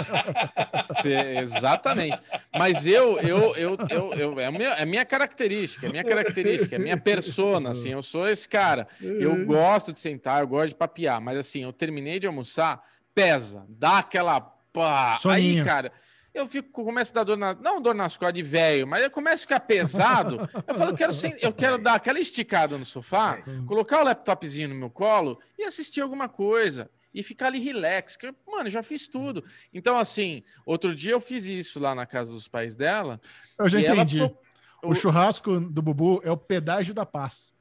cê- 1.02 1.40
exatamente. 1.40 2.16
Mas 2.56 2.86
eu, 2.86 3.18
eu, 3.20 3.56
eu, 3.56 3.78
eu, 3.90 4.14
eu 4.14 4.40
é, 4.40 4.52
minha, 4.52 4.70
é 4.70 4.84
a 4.84 4.86
minha 4.86 5.04
característica, 5.04 5.88
é 5.88 5.90
a 5.90 5.92
minha 5.92 6.04
característica, 6.04 6.76
é 6.76 6.78
minha 6.80 6.96
persona, 6.96 7.72
assim. 7.72 7.90
Eu 7.90 8.04
sou 8.04 8.30
esse 8.30 8.48
cara. 8.48 8.88
Eu 9.02 9.48
gosto 9.48 9.92
de 9.92 10.00
sentar, 10.00 10.42
eu 10.42 10.48
gosto 10.48 10.70
de 10.70 10.76
papiar, 10.76 11.20
mas 11.20 11.40
assim, 11.40 11.64
eu 11.64 11.74
terminei 11.74 12.20
de 12.20 12.28
almoçar, 12.28 12.80
pesa, 13.16 13.66
dá 13.68 13.98
aquela. 13.98 14.40
Pá. 14.72 15.14
Aí, 15.14 15.20
Soninho. 15.20 15.66
cara. 15.66 15.92
Eu 16.34 16.48
fico, 16.48 16.84
começo 16.84 17.12
a 17.12 17.16
dar 17.16 17.24
dor 17.24 17.38
na, 17.38 17.54
não 17.56 17.82
dor 17.82 17.96
nas 17.96 18.16
costas 18.16 18.34
de 18.36 18.44
velho, 18.44 18.88
mas 18.88 19.04
eu 19.04 19.10
começo 19.10 19.44
a 19.44 19.48
ficar 19.48 19.60
pesado. 19.62 20.36
Eu 20.68 20.76
falo, 20.76 20.92
eu 20.92 20.96
quero, 20.96 21.12
sen- 21.12 21.36
eu 21.42 21.52
quero 21.52 21.78
dar 21.78 21.96
aquela 21.96 22.20
esticada 22.20 22.78
no 22.78 22.86
sofá, 22.86 23.44
colocar 23.66 24.02
o 24.02 24.04
laptopzinho 24.06 24.70
no 24.70 24.76
meu 24.76 24.90
colo 24.90 25.40
e 25.58 25.64
assistir 25.64 26.02
alguma 26.02 26.30
coisa. 26.30 26.90
E 27.12 27.24
ficar 27.24 27.48
ali 27.48 27.58
relax. 27.60 28.16
Que, 28.16 28.32
mano, 28.48 28.70
já 28.70 28.84
fiz 28.84 29.08
tudo. 29.08 29.44
Então, 29.74 29.98
assim, 29.98 30.44
outro 30.64 30.94
dia 30.94 31.14
eu 31.14 31.20
fiz 31.20 31.46
isso 31.46 31.80
lá 31.80 31.96
na 31.96 32.06
casa 32.06 32.32
dos 32.32 32.48
pais 32.48 32.76
dela. 32.76 33.20
Eu 33.58 33.68
já 33.68 33.80
entendi. 33.94 34.20
ficou- 34.20 34.42
O 34.84 34.94
churrasco 34.94 35.60
do 35.60 35.82
Bubu 35.82 36.22
é 36.24 36.32
o 36.32 36.38
pedágio 36.38 36.94
da 36.94 37.06
paz. 37.08 37.52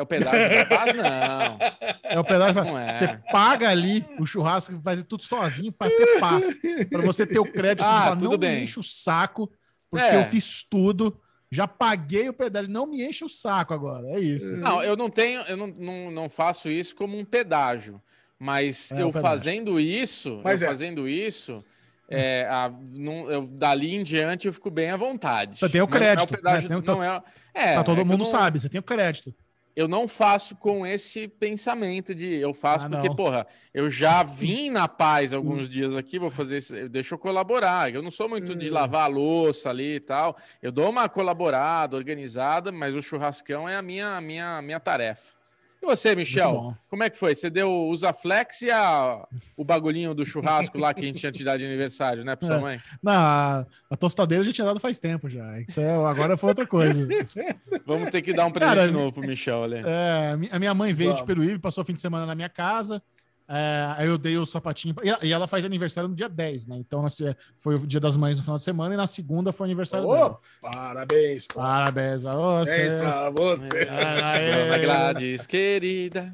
É 0.00 0.02
o 0.02 0.06
pedaço 0.06 0.36
da 0.38 0.64
paz? 0.76 0.96
Não. 0.96 1.58
É 2.04 2.18
o 2.18 2.24
pedágio 2.24 2.54
da 2.54 2.64
Não 2.64 2.78
é. 2.78 2.90
Você 2.92 3.06
paga 3.30 3.68
ali 3.68 4.02
o 4.18 4.24
churrasco 4.24 4.74
e 4.74 4.82
faz 4.82 5.04
tudo 5.04 5.22
sozinho 5.22 5.70
para 5.72 5.90
ter 5.94 6.18
paz. 6.18 6.58
Para 6.90 7.02
você 7.02 7.26
ter 7.26 7.38
o 7.38 7.44
crédito 7.44 7.84
Ah, 7.84 7.92
de 7.92 7.98
falar, 8.04 8.16
tudo 8.16 8.30
não 8.30 8.38
bem. 8.38 8.56
me 8.56 8.62
enche 8.64 8.80
o 8.80 8.82
saco, 8.82 9.52
porque 9.90 10.06
É. 10.06 10.16
eu 10.20 10.24
fiz 10.24 10.62
tudo. 10.62 11.20
Já 11.52 11.68
paguei 11.68 12.28
o 12.28 12.32
pedágio, 12.32 12.70
não 12.70 12.86
me 12.86 13.04
enche 13.06 13.24
o 13.24 13.28
saco 13.28 13.74
agora. 13.74 14.06
É 14.08 14.18
isso. 14.20 14.56
Não, 14.56 14.82
eu 14.82 14.96
não 14.96 15.10
tenho, 15.10 15.40
eu 15.42 15.56
não, 15.56 15.66
não, 15.66 16.10
não 16.10 16.28
faço 16.30 16.70
isso 16.70 16.96
como 16.96 17.18
um 17.18 17.24
pedágio. 17.24 18.00
Mas 18.38 18.90
É, 18.92 19.02
eu 19.02 19.08
pedágio. 19.08 19.20
fazendo 19.20 19.78
isso, 19.78 20.40
Mas 20.42 20.62
eu 20.62 20.66
é. 20.68 20.70
fazendo 20.70 21.06
isso, 21.06 21.62
é, 22.08 22.46
a- 22.48 22.72
não- 22.92 23.30
eu- 23.30 23.46
dali 23.46 23.94
em 23.94 24.02
diante 24.02 24.46
eu 24.46 24.52
fico 24.54 24.70
bem 24.70 24.90
à 24.90 24.96
vontade. 24.96 25.58
Você 25.58 25.68
tem 25.68 25.82
o 25.82 25.84
Mas 25.84 25.90
não 25.90 25.96
é 25.98 26.00
crédito, 26.14 26.34
pedágio, 26.34 26.68
né? 26.70 26.80
Tem 26.80 26.92
o- 26.94 26.96
não 26.96 27.04
é, 27.04 27.22
é, 27.52 27.74
Tá, 27.74 27.82
todo 27.84 28.00
é 28.00 28.04
mundo 28.04 28.20
não- 28.20 28.24
sabe, 28.24 28.58
você 28.58 28.68
tem 28.70 28.78
o 28.80 28.82
crédito. 28.82 29.34
Eu 29.80 29.88
não 29.88 30.06
faço 30.06 30.54
com 30.56 30.86
esse 30.86 31.26
pensamento 31.26 32.14
de 32.14 32.34
eu 32.34 32.52
faço 32.52 32.86
Ah, 32.86 32.90
porque, 32.90 33.08
não. 33.08 33.16
porra, 33.16 33.46
eu 33.72 33.88
já 33.88 34.22
vim 34.22 34.68
na 34.70 34.86
paz 34.86 35.32
alguns 35.32 35.68
dias 35.70 35.96
aqui, 35.96 36.18
vou 36.18 36.28
fazer 36.30 36.58
isso, 36.58 36.88
deixa 36.90 37.14
eu 37.14 37.18
colaborar. 37.18 37.90
Eu 37.94 38.02
não 38.02 38.10
sou 38.10 38.28
muito 38.28 38.52
Hum. 38.52 38.56
de 38.58 38.68
lavar 38.68 39.04
a 39.04 39.06
louça 39.06 39.70
ali 39.70 39.94
e 39.96 40.00
tal. 40.00 40.36
Eu 40.62 40.70
dou 40.70 40.90
uma 40.90 41.08
colaborada, 41.08 41.96
organizada, 41.96 42.70
mas 42.70 42.94
o 42.94 43.00
churrascão 43.00 43.66
é 43.66 43.74
a 43.76 43.80
minha, 43.82 44.20
minha, 44.20 44.58
a 44.58 44.62
minha 44.62 44.78
tarefa. 44.78 45.39
E 45.82 45.86
você, 45.86 46.14
Michel? 46.14 46.76
Como 46.90 47.02
é 47.02 47.08
que 47.08 47.16
foi? 47.16 47.34
Você 47.34 47.48
deu 47.48 47.70
o 47.70 47.88
Usaflex 47.90 48.60
e 48.62 48.70
a, 48.70 49.26
o 49.56 49.64
bagulhinho 49.64 50.12
do 50.14 50.24
churrasco 50.26 50.76
lá 50.78 50.92
que 50.92 51.00
a 51.00 51.06
gente 51.06 51.18
tinha 51.20 51.32
te 51.32 51.42
dado 51.42 51.58
de 51.58 51.64
aniversário, 51.64 52.22
né, 52.22 52.36
pra 52.36 52.46
sua 52.46 52.56
É. 52.56 52.60
mãe? 52.60 52.80
Na, 53.02 53.66
a 53.90 53.96
tostadeira 53.96 54.44
já 54.44 54.52
tinha 54.52 54.66
dado 54.66 54.78
faz 54.78 54.98
tempo 54.98 55.28
já. 55.28 55.58
Isso 55.60 55.80
é, 55.80 55.94
agora 55.94 56.36
foi 56.36 56.50
outra 56.50 56.66
coisa. 56.66 57.08
Vamos 57.86 58.10
ter 58.10 58.20
que 58.20 58.34
dar 58.34 58.44
um 58.46 58.50
presente 58.52 58.76
Cara, 58.76 58.90
novo 58.92 59.12
pro 59.12 59.26
Michel 59.26 59.64
ali. 59.64 59.76
É, 59.84 60.30
a 60.32 60.36
mi- 60.36 60.48
a 60.52 60.58
minha 60.58 60.74
mãe 60.74 60.92
veio 60.92 61.10
de 61.14 61.20
Vamos. 61.20 61.26
Peruíbe, 61.26 61.58
passou 61.58 61.82
o 61.82 61.84
fim 61.86 61.94
de 61.94 62.00
semana 62.00 62.26
na 62.26 62.34
minha 62.34 62.48
casa. 62.50 63.02
É, 63.52 63.94
aí 63.96 64.06
eu 64.06 64.16
dei 64.16 64.38
o 64.38 64.46
sapatinho. 64.46 64.94
pra- 64.94 65.04
e 65.24 65.32
ela- 65.32 65.48
faz 65.48 65.64
aniversário 65.64 66.08
no 66.08 66.14
dia 66.14 66.28
10, 66.28 66.68
né? 66.68 66.76
Então 66.76 67.04
assim, 67.04 67.34
foi 67.56 67.74
o 67.74 67.84
dia 67.84 67.98
das 67.98 68.16
mães 68.16 68.36
no 68.38 68.44
final 68.44 68.56
de 68.56 68.62
semana 68.62 68.94
e 68.94 68.96
na 68.96 69.08
segunda 69.08 69.52
foi 69.52 69.64
o 69.64 69.68
aniversário 69.68 70.06
Ô, 70.06 70.14
dela. 70.14 70.38
parabéns, 70.60 71.46
pô. 71.48 71.54
Parabéns 71.60 72.20
pra 72.20 72.34
você. 72.36 72.96
Parabéns 72.96 73.02
pra 73.02 73.30
você. 73.30 73.88
Aê. 73.88 74.64
Dona 74.64 74.78
Gladys, 74.78 75.46
querida. 75.46 76.32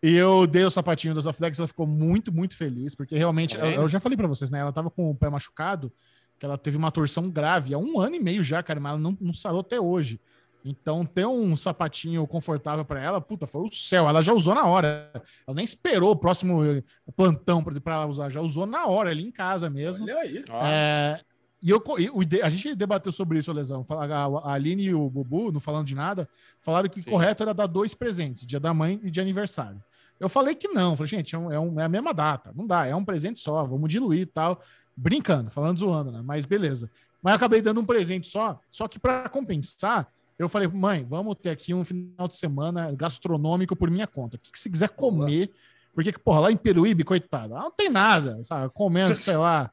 E 0.00 0.14
eu 0.16 0.46
dei 0.46 0.64
o 0.64 0.70
sapatinho 0.70 1.14
da 1.14 1.20
Zaflex, 1.20 1.58
ela 1.58 1.66
ficou 1.66 1.86
muito, 1.86 2.32
muito 2.32 2.56
feliz, 2.56 2.94
porque 2.94 3.16
realmente, 3.16 3.56
Tá 3.58 3.66
eu, 3.66 3.82
eu 3.82 3.88
já 3.88 3.98
falei 3.98 4.16
pra 4.16 4.28
vocês, 4.28 4.48
né? 4.50 4.60
Ela 4.60 4.72
tava 4.72 4.88
com 4.88 5.10
o 5.10 5.14
pé 5.16 5.28
machucado, 5.28 5.90
que 6.38 6.46
ela 6.46 6.56
teve 6.56 6.76
uma 6.76 6.92
torção 6.92 7.28
grave 7.28 7.74
há 7.74 7.78
um 7.78 7.98
ano 7.98 8.14
e 8.14 8.20
meio 8.20 8.40
já, 8.42 8.62
cara, 8.62 8.78
mas 8.78 8.90
ela 8.92 9.00
não, 9.00 9.16
não 9.20 9.34
sarou 9.34 9.60
até 9.62 9.80
hoje. 9.80 10.20
Então, 10.68 11.04
ter 11.04 11.24
um 11.24 11.54
sapatinho 11.54 12.26
confortável 12.26 12.84
pra 12.84 13.00
ela, 13.00 13.20
puta, 13.20 13.46
foi 13.46 13.62
o 13.62 13.72
céu. 13.72 14.08
Ela 14.08 14.20
já 14.20 14.32
usou 14.32 14.52
na 14.52 14.64
hora. 14.66 15.12
Ela 15.46 15.54
nem 15.54 15.64
esperou 15.64 16.10
o 16.10 16.16
próximo 16.16 16.64
eh, 16.64 16.82
plantão 17.16 17.62
pra 17.62 17.94
ela 17.94 18.06
usar, 18.06 18.28
já 18.30 18.40
usou 18.40 18.66
na 18.66 18.84
hora, 18.86 19.10
ali 19.10 19.22
em 19.22 19.30
casa 19.30 19.70
mesmo. 19.70 20.04
Olha 20.04 20.18
aí. 20.18 20.44
É, 20.64 21.20
e 21.62 21.70
eu, 21.70 21.76
o 21.78 22.44
a 22.44 22.48
gente 22.48 22.74
debateu 22.74 23.12
sobre 23.12 23.38
isso, 23.38 23.52
Lesão. 23.52 23.86
A 23.88 24.52
Aline 24.54 24.82
e 24.86 24.94
o 24.94 25.08
Bubu, 25.08 25.52
não 25.52 25.60
falando 25.60 25.86
de 25.86 25.94
nada, 25.94 26.28
falaram 26.60 26.88
que 26.88 26.98
o 26.98 27.02
Sim. 27.04 27.10
correto 27.10 27.44
era 27.44 27.54
dar 27.54 27.68
dois 27.68 27.94
presentes, 27.94 28.44
dia 28.44 28.58
da 28.58 28.74
mãe 28.74 29.00
e 29.04 29.10
de 29.10 29.20
aniversário. 29.20 29.80
Eu 30.18 30.28
falei 30.28 30.56
que 30.56 30.66
não. 30.66 30.96
Falei, 30.96 31.08
gente, 31.10 31.36
é, 31.36 31.38
é 31.38 31.60
um- 31.60 31.78
é 31.78 31.84
a 31.84 31.88
mesma 31.88 32.12
data. 32.12 32.52
Não 32.56 32.66
dá, 32.66 32.86
é 32.86 32.96
um 32.96 33.04
presente 33.04 33.38
só, 33.38 33.64
vamos 33.64 33.88
diluir 33.88 34.22
e 34.22 34.26
tal. 34.26 34.60
Brincando, 34.96 35.48
falando 35.50 35.78
zoando, 35.78 36.10
né? 36.10 36.22
Mas 36.24 36.44
beleza. 36.44 36.90
Mas 37.22 37.32
eu 37.32 37.36
acabei 37.36 37.60
dando 37.62 37.80
um 37.80 37.84
presente 37.84 38.26
só, 38.28 38.58
só 38.70 38.88
que 38.88 38.98
para 38.98 39.28
compensar, 39.28 40.08
eu 40.38 40.48
falei, 40.48 40.68
mãe, 40.68 41.04
vamos 41.04 41.36
ter 41.40 41.50
aqui 41.50 41.72
um 41.72 41.84
final 41.84 42.28
de 42.28 42.36
semana 42.36 42.92
gastronômico 42.92 43.74
por 43.74 43.90
minha 43.90 44.06
conta. 44.06 44.36
O 44.36 44.38
que, 44.38 44.52
que 44.52 44.58
você 44.58 44.68
quiser 44.68 44.88
comer? 44.90 45.50
Porque, 45.94 46.12
porra, 46.12 46.40
lá 46.40 46.52
em 46.52 46.56
Peruíbe, 46.56 47.04
coitada, 47.04 47.54
lá 47.54 47.62
não 47.62 47.70
tem 47.70 47.88
nada, 47.88 48.42
sabe? 48.44 48.70
Comendo, 48.74 49.14
sei 49.14 49.36
lá. 49.36 49.70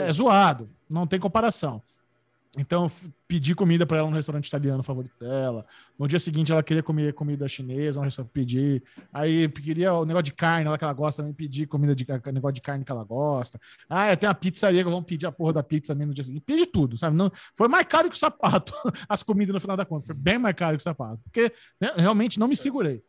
É 0.00 0.10
zoado, 0.10 0.68
não 0.90 1.06
tem 1.06 1.20
comparação. 1.20 1.82
Então, 2.58 2.84
eu 2.84 3.12
pedi 3.28 3.54
comida 3.54 3.84
para 3.84 3.98
ela 3.98 4.08
no 4.08 4.16
restaurante 4.16 4.46
italiano 4.46 4.82
favorito 4.82 5.14
dela. 5.18 5.66
No 5.98 6.08
dia 6.08 6.18
seguinte, 6.18 6.50
ela 6.50 6.62
queria 6.62 6.82
comer 6.82 7.12
comida 7.12 7.46
chinesa, 7.46 8.00
no 8.00 8.24
pedi. 8.24 8.82
Aí 9.12 9.48
queria 9.48 9.92
o 9.92 10.04
negócio 10.04 10.24
de 10.24 10.32
carne 10.32 10.68
lá 10.68 10.78
que 10.78 10.84
ela 10.84 10.92
gosta, 10.92 11.22
também 11.22 11.34
pedi 11.34 11.66
comida 11.66 11.94
de 11.94 12.06
negócio 12.32 12.54
de 12.54 12.62
carne 12.62 12.84
que 12.84 12.90
ela 12.90 13.04
gosta. 13.04 13.60
Ah, 13.88 14.16
tem 14.16 14.28
uma 14.28 14.34
pizzaria 14.34 14.82
que 14.82 14.90
vamos 14.90 15.04
pedir 15.04 15.26
a 15.26 15.32
porra 15.32 15.52
da 15.52 15.62
pizza 15.62 15.92
também 15.92 16.06
no 16.06 16.14
dia 16.14 16.24
seguinte. 16.24 16.44
Pedi 16.46 16.66
tudo, 16.66 16.96
sabe? 16.96 17.16
Não, 17.16 17.30
foi 17.54 17.68
mais 17.68 17.86
caro 17.86 18.08
que 18.08 18.16
o 18.16 18.18
sapato, 18.18 18.72
as 19.08 19.22
comidas 19.22 19.52
no 19.52 19.60
final 19.60 19.76
da 19.76 19.84
conta. 19.84 20.06
Foi 20.06 20.14
bem 20.14 20.38
mais 20.38 20.54
caro 20.54 20.76
que 20.76 20.80
o 20.80 20.84
sapato, 20.84 21.20
porque 21.24 21.52
né, 21.80 21.92
realmente 21.96 22.38
não 22.38 22.48
me 22.48 22.56
segurei. 22.56 23.02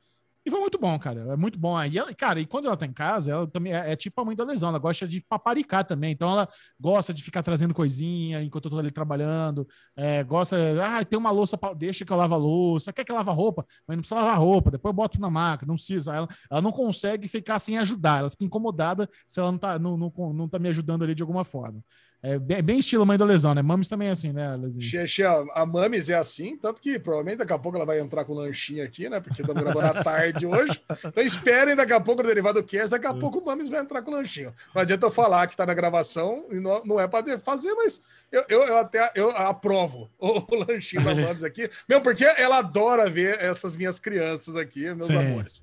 E 0.47 0.49
foi 0.49 0.61
muito 0.61 0.79
bom, 0.79 0.97
cara. 0.97 1.33
É 1.33 1.35
muito 1.35 1.59
bom. 1.59 1.75
Aí, 1.75 1.97
ela, 1.97 2.13
cara, 2.13 2.39
e 2.39 2.45
quando 2.45 2.67
ela 2.67 2.77
tá 2.77 2.85
em 2.85 2.93
casa, 2.93 3.29
ela 3.33 3.45
também 3.47 3.73
é, 3.73 3.91
é 3.91 3.95
tipo 3.97 4.21
a 4.21 4.23
mãe 4.23 4.33
da 4.33 4.45
lesão. 4.45 4.69
Ela 4.69 4.79
gosta 4.79 5.05
de 5.05 5.19
paparicar 5.27 5.83
também. 5.83 6.13
Então, 6.13 6.29
ela 6.31 6.47
gosta 6.79 7.13
de 7.13 7.21
ficar 7.21 7.43
trazendo 7.43 7.73
coisinha 7.73 8.41
enquanto 8.41 8.63
eu 8.65 8.71
tô 8.71 8.79
ali 8.79 8.89
trabalhando. 8.89 9.67
É, 9.93 10.23
gosta, 10.23 10.55
ah, 10.81 11.03
tem 11.03 11.19
uma 11.19 11.31
louça, 11.31 11.57
pra- 11.57 11.73
deixa 11.73 12.05
que 12.05 12.13
eu 12.13 12.15
lavo 12.15 12.33
a 12.33 12.37
louça. 12.37 12.93
Quer 12.93 13.03
que 13.03 13.11
eu 13.11 13.15
lave 13.17 13.29
a 13.29 13.33
roupa? 13.33 13.65
Mas 13.85 13.97
não 13.97 14.01
precisa 14.01 14.21
lavar 14.21 14.35
a 14.35 14.37
roupa. 14.39 14.71
Depois 14.71 14.89
eu 14.89 14.95
boto 14.95 15.19
na 15.19 15.29
máquina, 15.29 15.67
não 15.67 15.75
precisa. 15.75 16.15
Ela, 16.15 16.29
ela 16.49 16.61
não 16.61 16.71
consegue 16.71 17.27
ficar 17.27 17.59
sem 17.59 17.77
ajudar. 17.79 18.19
Ela 18.19 18.29
fica 18.29 18.45
incomodada 18.45 19.09
se 19.27 19.41
ela 19.41 19.51
não 19.51 19.59
tá, 19.59 19.77
não, 19.77 19.97
não, 19.97 20.13
não 20.33 20.47
tá 20.47 20.57
me 20.57 20.69
ajudando 20.69 21.03
ali 21.03 21.13
de 21.13 21.23
alguma 21.23 21.43
forma. 21.43 21.83
É 22.21 22.39
bem, 22.39 22.63
bem 22.63 22.79
estilo 22.79 23.05
mãe 23.05 23.17
da 23.17 23.25
lesão, 23.25 23.53
né? 23.53 23.61
Mames 23.61 23.87
também 23.87 24.07
é 24.07 24.11
assim, 24.11 24.33
né? 24.33 24.57
Xexé, 24.81 25.23
a 25.53 25.65
Mames 25.65 26.09
é 26.09 26.15
assim, 26.15 26.57
tanto 26.57 26.81
que 26.81 26.97
provavelmente 26.97 27.37
daqui 27.37 27.53
a 27.53 27.59
pouco 27.59 27.77
ela 27.77 27.85
vai 27.85 27.99
entrar 27.99 28.25
com 28.25 28.33
lanchinho 28.33 28.83
aqui, 28.83 29.07
né? 29.07 29.19
Porque 29.19 29.41
estamos 29.41 29.61
gravando 29.61 29.99
à 29.99 30.03
tarde 30.03 30.45
hoje. 30.45 30.81
Então 31.05 31.23
esperem 31.23 31.75
daqui 31.75 31.93
a 31.93 31.99
pouco 31.99 32.21
o 32.21 32.25
Derivado 32.25 32.63
Cast, 32.63 32.89
daqui 32.89 33.05
a 33.05 33.13
pouco 33.13 33.37
o 33.39 33.45
Mames 33.45 33.69
vai 33.69 33.81
entrar 33.81 34.01
com 34.01 34.11
lanchinho. 34.11 34.51
Não 34.73 34.81
adianta 34.81 35.05
eu 35.05 35.11
falar 35.11 35.45
que 35.45 35.55
tá 35.55 35.65
na 35.65 35.75
gravação 35.75 36.45
e 36.49 36.55
não, 36.55 36.83
não 36.85 36.99
é 36.99 37.07
para 37.07 37.37
fazer, 37.37 37.73
mas 37.75 38.01
eu, 38.31 38.43
eu, 38.49 38.63
eu 38.63 38.77
até 38.77 39.11
eu 39.13 39.29
aprovo 39.29 40.09
o, 40.19 40.55
o 40.55 40.65
lanchinho 40.67 41.03
da 41.03 41.13
Mames 41.13 41.43
aqui, 41.43 41.69
mesmo 41.87 42.03
porque 42.03 42.25
ela 42.25 42.57
adora 42.57 43.07
ver 43.09 43.39
essas 43.39 43.75
minhas 43.75 43.99
crianças 43.99 44.55
aqui, 44.55 44.93
meus 44.95 45.05
Sim. 45.05 45.17
amores. 45.17 45.61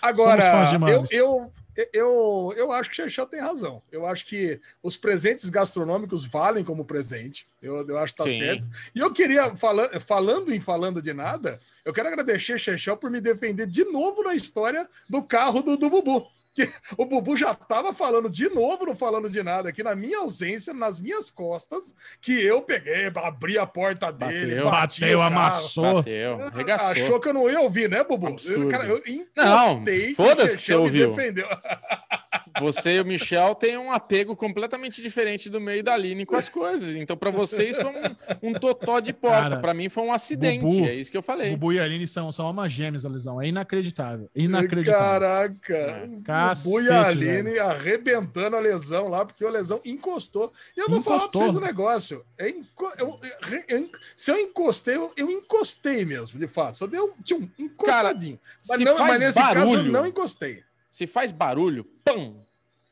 Agora, 0.00 0.42
eu, 0.88 1.04
eu, 1.10 1.52
eu, 1.92 2.52
eu 2.56 2.72
acho 2.72 2.90
que 2.90 3.00
o 3.00 3.08
Xexé 3.08 3.24
tem 3.26 3.40
razão. 3.40 3.82
Eu 3.92 4.04
acho 4.04 4.26
que 4.26 4.60
os 4.82 4.96
presentes 4.96 5.48
gastronômicos 5.48 6.24
valem 6.24 6.64
como 6.64 6.84
presente. 6.84 7.46
Eu, 7.62 7.86
eu 7.86 7.98
acho 7.98 8.14
que 8.14 8.22
tá 8.22 8.28
Sim. 8.28 8.38
certo. 8.38 8.68
E 8.94 8.98
eu 8.98 9.12
queria, 9.12 9.54
fala, 9.56 9.88
falando 10.00 10.52
em 10.52 10.60
falando 10.60 11.00
de 11.00 11.12
nada, 11.12 11.60
eu 11.84 11.92
quero 11.92 12.08
agradecer 12.08 12.58
Chechel 12.58 12.96
por 12.96 13.10
me 13.10 13.20
defender 13.20 13.66
de 13.66 13.84
novo 13.84 14.22
na 14.22 14.34
história 14.34 14.86
do 15.08 15.22
carro 15.22 15.62
do, 15.62 15.76
do 15.76 15.88
Bubu. 15.88 16.28
Que 16.54 16.68
o 16.96 17.04
Bubu 17.04 17.36
já 17.36 17.52
estava 17.52 17.92
falando 17.94 18.28
de 18.28 18.48
novo, 18.50 18.86
não 18.86 18.96
falando 18.96 19.30
de 19.30 19.42
nada, 19.42 19.68
aqui 19.68 19.82
na 19.82 19.94
minha 19.94 20.18
ausência, 20.18 20.74
nas 20.74 20.98
minhas 20.98 21.30
costas, 21.30 21.94
que 22.20 22.32
eu 22.32 22.60
peguei, 22.62 23.10
abri 23.16 23.58
a 23.58 23.66
porta 23.66 24.12
dele, 24.12 24.56
Bateu, 24.56 24.70
bati 24.70 25.00
Bateu, 25.00 25.22
amassou. 25.22 25.94
Bateu, 25.94 26.42
arregaçou. 26.42 26.88
Achou 26.88 27.20
que 27.20 27.28
eu 27.28 27.34
não 27.34 27.48
ia 27.48 27.60
ouvir, 27.60 27.88
né, 27.88 28.02
Bubu? 28.02 28.28
Absurdo. 28.28 28.64
Eu, 28.64 28.68
cara, 28.68 28.84
eu 28.84 29.00
Não, 29.36 29.72
encostei 29.72 30.10
e 30.10 30.14
foda-se 30.14 30.56
que 30.56 30.62
você 30.62 30.74
ouviu. 30.74 31.14
Você 32.60 32.96
e 32.96 33.00
o 33.00 33.04
Michel 33.04 33.54
têm 33.54 33.76
um 33.76 33.90
apego 33.92 34.36
completamente 34.36 35.02
diferente 35.02 35.48
do 35.50 35.60
meu 35.60 35.76
e 35.76 35.82
da 35.82 35.94
Aline 35.94 36.24
com 36.24 36.36
as 36.36 36.48
coisas. 36.48 36.94
Então, 36.94 37.16
pra 37.16 37.30
vocês 37.30 37.76
foi 37.76 37.86
um, 37.86 38.50
um 38.50 38.52
totó 38.52 39.00
de 39.00 39.12
porta. 39.12 39.40
Cara, 39.50 39.56
Pra 39.60 39.74
mim 39.74 39.88
foi 39.88 40.04
um 40.04 40.12
acidente. 40.12 40.60
Bubu, 40.60 40.86
é 40.86 40.94
isso 40.94 41.10
que 41.10 41.16
eu 41.16 41.22
falei. 41.22 41.50
Bubu 41.50 41.72
e 41.72 41.78
a 41.80 41.84
Aline 41.84 42.06
são, 42.06 42.30
são 42.30 42.46
almas 42.46 42.70
gêmeas 42.72 43.02
da 43.02 43.08
lesão. 43.08 43.40
É 43.42 43.48
inacreditável. 43.48 44.30
Inacreditável. 44.34 45.00
Caraca, 45.00 45.74
É. 45.76 46.04
o 46.06 46.22
Cacete, 46.22 46.68
Bubu 46.68 46.80
e 46.82 46.90
a 46.90 47.06
Aline 47.06 47.58
arrebentando 47.58 48.56
a 48.56 48.60
lesão 48.60 49.08
lá, 49.08 49.24
porque 49.24 49.44
a 49.44 49.50
lesão 49.50 49.80
encostou. 49.84 50.52
E 50.76 50.80
eu 50.80 50.88
vou 50.88 51.02
falar 51.02 51.18
pra 51.18 51.26
Encostou. 51.26 51.42
vocês 51.42 51.56
um 51.56 51.60
negócio. 51.66 52.24
É 52.38 52.48
enco- 52.50 52.92
eu- 52.98 53.18
eu- 53.22 53.78
eu- 53.78 53.90
se 54.14 54.30
eu 54.30 54.38
encostei, 54.38 54.96
eu, 54.96 55.12
eu 55.16 55.30
encostei 55.30 56.04
mesmo, 56.04 56.38
de 56.38 56.46
fato. 56.46 56.76
Só 56.76 56.86
deu 56.86 57.06
um 57.06 57.22
tchum, 57.22 57.48
encostadinho. 57.58 58.38
mas, 58.68 58.78
se 58.78 58.84
não, 58.84 58.98
mas 58.98 59.20
nesse 59.20 59.38
caso 59.38 59.58
eu 59.58 59.66
barulho- 59.66 59.92
não 59.92 60.06
encostei. 60.06 60.62
Se 60.90 61.06
faz 61.06 61.30
barulho, 61.32 61.84
pão, 62.04 62.40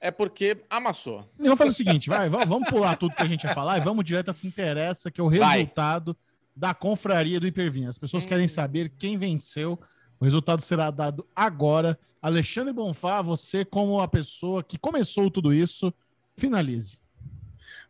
é 0.00 0.10
porque 0.10 0.56
amassou. 0.70 1.24
E 1.38 1.42
vamos 1.42 1.58
fazer 1.58 1.70
o 1.70 1.74
seguinte, 1.74 2.08
vai, 2.08 2.28
vamos, 2.28 2.68
pular 2.68 2.96
tudo 2.96 3.14
que 3.14 3.22
a 3.22 3.26
gente 3.26 3.44
ia 3.44 3.52
falar 3.54 3.78
e 3.78 3.80
vamos 3.80 4.04
direto 4.04 4.28
ao 4.28 4.34
que 4.34 4.46
interessa, 4.46 5.10
que 5.10 5.20
é 5.20 5.24
o 5.24 5.28
Vai. 5.30 5.58
resultado 5.58 6.16
da 6.54 6.72
confraria 6.74 7.40
do 7.40 7.46
Hipervinha. 7.46 7.88
As 7.88 7.98
pessoas 7.98 8.24
querem 8.24 8.46
saber 8.48 8.88
quem 8.98 9.16
venceu. 9.18 9.78
O 10.20 10.24
resultado 10.24 10.60
será 10.62 10.90
dado 10.90 11.26
agora. 11.34 11.98
Alexandre 12.22 12.72
Bonfá, 12.72 13.22
você 13.22 13.64
como 13.64 14.00
a 14.00 14.08
pessoa 14.08 14.62
que 14.62 14.76
começou 14.78 15.30
tudo 15.30 15.52
isso, 15.52 15.92
finalize. 16.36 16.98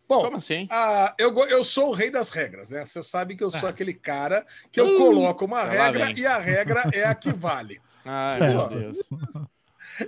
Bom, 0.06 0.22
Como 0.22 0.36
assim? 0.38 0.66
Ah, 0.70 1.14
eu, 1.18 1.34
eu 1.48 1.62
sou 1.62 1.90
o 1.90 1.92
rei 1.92 2.10
das 2.10 2.30
regras, 2.30 2.70
né? 2.70 2.84
Você 2.86 3.02
sabe 3.02 3.36
que 3.36 3.44
eu 3.44 3.50
sou 3.50 3.66
Ah. 3.66 3.70
aquele 3.70 3.92
cara 3.92 4.44
que 4.72 4.80
eu 4.80 4.86
Uh, 4.94 4.98
coloco 4.98 5.44
uma 5.44 5.62
lá 5.64 5.70
regra 5.90 6.10
e 6.12 6.26
a 6.26 6.38
regra 6.38 6.82
é 6.94 7.04
a 7.04 7.14
que 7.14 7.30
vale. 7.30 7.78
Ai, 8.06 8.38
meu 8.40 8.68
Deus. 8.68 8.96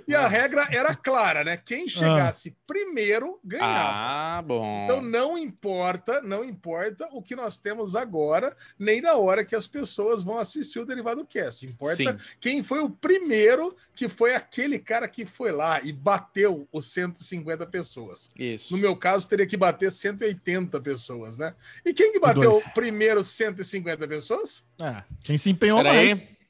E 0.07 0.15
a 0.15 0.27
regra 0.27 0.67
era 0.71 0.95
clara, 0.95 1.43
né? 1.43 1.57
Quem 1.57 1.87
chegasse 1.87 2.55
primeiro 2.67 3.39
ganhava. 3.43 4.37
Ah, 4.37 4.41
bom. 4.41 4.85
Então 4.85 5.01
não 5.01 5.37
importa, 5.37 6.21
não 6.21 6.43
importa 6.43 7.07
o 7.11 7.21
que 7.21 7.35
nós 7.35 7.59
temos 7.59 7.95
agora, 7.95 8.55
nem 8.77 9.01
na 9.01 9.15
hora 9.15 9.43
que 9.43 9.55
as 9.55 9.67
pessoas 9.67 10.23
vão 10.23 10.37
assistir 10.37 10.79
o 10.79 10.85
Derivado 10.85 11.25
Cast. 11.25 11.65
Importa 11.65 11.95
Sim. 11.95 12.17
quem 12.39 12.63
foi 12.63 12.79
o 12.79 12.89
primeiro 12.89 13.75
que 13.93 14.07
foi 14.07 14.33
aquele 14.35 14.79
cara 14.79 15.07
que 15.07 15.25
foi 15.25 15.51
lá 15.51 15.81
e 15.81 15.91
bateu 15.91 16.67
os 16.71 16.91
150 16.91 17.65
pessoas. 17.67 18.29
Isso. 18.37 18.73
No 18.73 18.79
meu 18.79 18.95
caso, 18.95 19.27
teria 19.27 19.45
que 19.45 19.57
bater 19.57 19.91
180 19.91 20.79
pessoas, 20.81 21.37
né? 21.37 21.53
E 21.85 21.93
quem 21.93 22.11
que 22.11 22.19
bateu 22.19 22.51
Dois. 22.51 22.69
primeiro 22.73 23.23
150 23.23 24.07
pessoas? 24.07 24.65
É, 24.79 25.03
quem 25.23 25.37
se 25.37 25.49
empenhou 25.49 25.81
Pera 25.81 25.93
mais. 25.93 26.19
aí. 26.21 26.40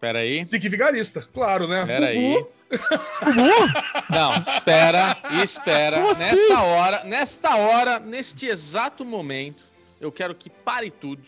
Pera 0.00 0.20
aí. 0.20 0.44
Tique 0.44 0.68
Vigarista, 0.68 1.26
claro, 1.32 1.66
né? 1.66 1.84
Pera 1.86 2.06
aí. 2.06 2.34
Bubu, 2.34 2.50
Não, 4.10 4.40
espera, 4.40 5.16
espera. 5.42 5.96
Como 5.96 6.10
assim? 6.10 6.24
Nessa 6.24 6.62
hora, 6.62 7.04
nesta 7.04 7.56
hora, 7.56 7.98
neste 7.98 8.46
exato 8.46 9.04
momento, 9.04 9.64
eu 10.00 10.12
quero 10.12 10.34
que 10.34 10.50
pare 10.50 10.90
tudo. 10.90 11.22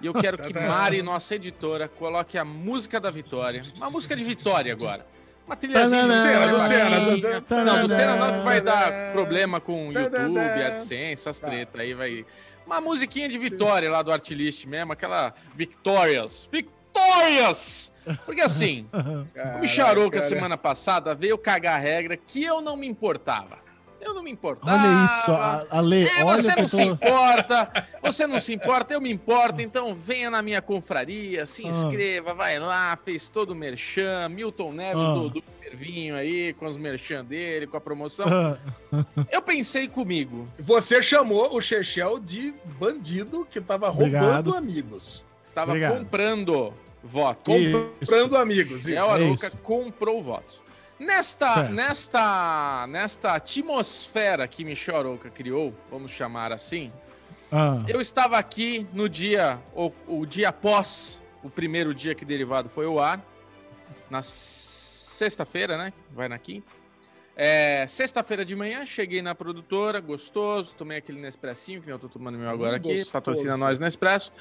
E 0.00 0.06
eu 0.06 0.14
quero 0.14 0.38
que 0.38 0.52
Mari, 0.54 1.02
nossa 1.02 1.34
editora, 1.34 1.88
coloque 1.88 2.38
a 2.38 2.44
música 2.44 3.00
da 3.00 3.10
vitória. 3.10 3.62
Uma 3.76 3.90
música 3.90 4.14
de 4.14 4.24
vitória 4.24 4.72
agora. 4.72 5.04
Uma 5.46 5.56
trilhazinha 5.56 6.06
do 6.06 6.12
Senna, 6.12 6.48
do 6.48 6.60
Senna. 6.60 7.00
Não, 7.64 7.82
do 7.82 7.88
Senna 7.88 8.16
não, 8.16 8.38
que 8.38 8.44
vai 8.44 8.60
dar 8.60 9.12
problema 9.12 9.60
com 9.60 9.88
o 9.88 9.92
YouTube, 9.92 10.38
AdSense, 10.38 11.12
essas 11.12 11.38
tretas 11.38 11.80
aí 11.80 11.94
vai. 11.94 12.26
Uma 12.66 12.80
musiquinha 12.80 13.28
de 13.28 13.38
vitória 13.38 13.88
lá 13.88 14.02
do 14.02 14.10
Artlist 14.10 14.66
mesmo, 14.66 14.92
aquela 14.92 15.32
Victorious. 15.54 16.48
Victorious! 16.50 16.75
Notórias! 16.96 17.92
Porque 18.24 18.40
assim, 18.40 18.86
o 19.56 19.58
Micharouca 19.60 20.18
cara. 20.18 20.28
semana 20.28 20.56
passada 20.56 21.14
veio 21.14 21.36
cagar 21.38 21.74
a 21.76 21.78
regra 21.78 22.16
que 22.16 22.42
eu 22.44 22.60
não 22.60 22.76
me 22.76 22.86
importava. 22.86 23.64
Eu 24.00 24.14
não 24.14 24.22
me 24.22 24.30
importava. 24.30 24.76
Olha 24.80 25.04
isso, 25.04 25.32
a- 25.32 25.66
Ale. 25.70 26.04
É, 26.06 26.22
olha 26.24 26.38
você 26.38 26.50
que 26.50 26.56
não 26.56 26.62
eu 26.62 26.68
se 26.68 26.76
tô... 26.76 26.82
importa, 26.82 27.86
você 28.00 28.26
não 28.26 28.38
se 28.38 28.54
importa, 28.54 28.94
eu 28.94 29.00
me 29.00 29.10
importo, 29.10 29.60
então 29.60 29.92
venha 29.92 30.30
na 30.30 30.40
minha 30.42 30.62
confraria, 30.62 31.44
se 31.44 31.64
Ah. 31.64 31.68
inscreva, 31.70 32.32
vai 32.32 32.56
lá, 32.60 32.96
fez 33.02 33.28
todo 33.28 33.50
o 33.50 33.54
merchan, 33.54 34.28
Milton 34.28 34.72
Neves 34.72 35.02
Ah. 35.02 35.12
do, 35.12 35.30
do 35.30 35.42
Pervinho 35.42 36.14
aí, 36.14 36.52
com 36.52 36.66
os 36.66 36.76
merchan 36.76 37.24
dele, 37.24 37.66
com 37.66 37.76
a 37.76 37.80
promoção. 37.80 38.26
Ah, 38.28 38.56
Eu 39.32 39.42
pensei 39.42 39.88
comigo, 39.88 40.46
Você 40.60 41.02
chamou 41.02 41.56
o 41.56 41.60
Chechel 41.60 42.20
de 42.20 42.54
bandido 42.78 43.44
que 43.50 43.60
tava 43.60 43.90
Obrigado. 43.90 44.22
roubando 44.24 44.56
amigos. 44.56 45.24
estava 45.42 45.72
Obrigado. 45.72 45.98
comprando 45.98 46.72
voto. 47.06 47.52
Comprando 48.00 48.36
amigos. 48.36 48.88
É 48.88 48.92
Isso. 48.92 49.00
o 49.00 49.10
Arouca 49.10 49.46
isso. 49.46 49.56
comprou 49.58 50.22
votos. 50.22 50.62
Nesta, 50.98 51.52
Certo. 51.52 51.72
nesta, 51.72 52.86
nesta 52.88 53.34
atmosfera 53.34 54.48
que 54.48 54.64
Michel 54.64 54.96
Arouca 54.96 55.28
criou, 55.28 55.74
vamos 55.90 56.10
chamar 56.10 56.52
assim, 56.52 56.90
ah. 57.52 57.76
eu 57.86 58.00
estava 58.00 58.38
aqui 58.38 58.86
no 58.94 59.06
dia, 59.08 59.58
o, 59.74 59.92
o 60.08 60.24
dia 60.24 60.48
após 60.48 61.20
o 61.42 61.50
primeiro 61.50 61.94
dia 61.94 62.14
que 62.14 62.24
derivado 62.24 62.68
foi 62.68 62.86
ao 62.86 62.98
ar, 62.98 63.24
na 64.08 64.22
sexta-feira, 64.22 65.76
né? 65.76 65.92
Vai 66.12 66.28
na 66.28 66.38
quinta. 66.38 66.72
É, 67.38 67.86
sexta-feira 67.86 68.46
de 68.46 68.56
manhã, 68.56 68.86
cheguei 68.86 69.20
na 69.20 69.34
produtora, 69.34 70.00
gostoso, 70.00 70.74
tomei 70.74 70.96
aquele 70.96 71.20
Nespressinho, 71.20 71.82
que 71.82 71.92
eu 71.92 71.98
tô 71.98 72.08
tomando 72.08 72.38
meu 72.38 72.48
agora 72.48 72.72
Hum, 72.72 72.76
aqui, 72.76 72.88
gostoso. 72.92 73.12
patrocina 73.12 73.58
nós 73.58 73.78
Nespresso. 73.78 74.32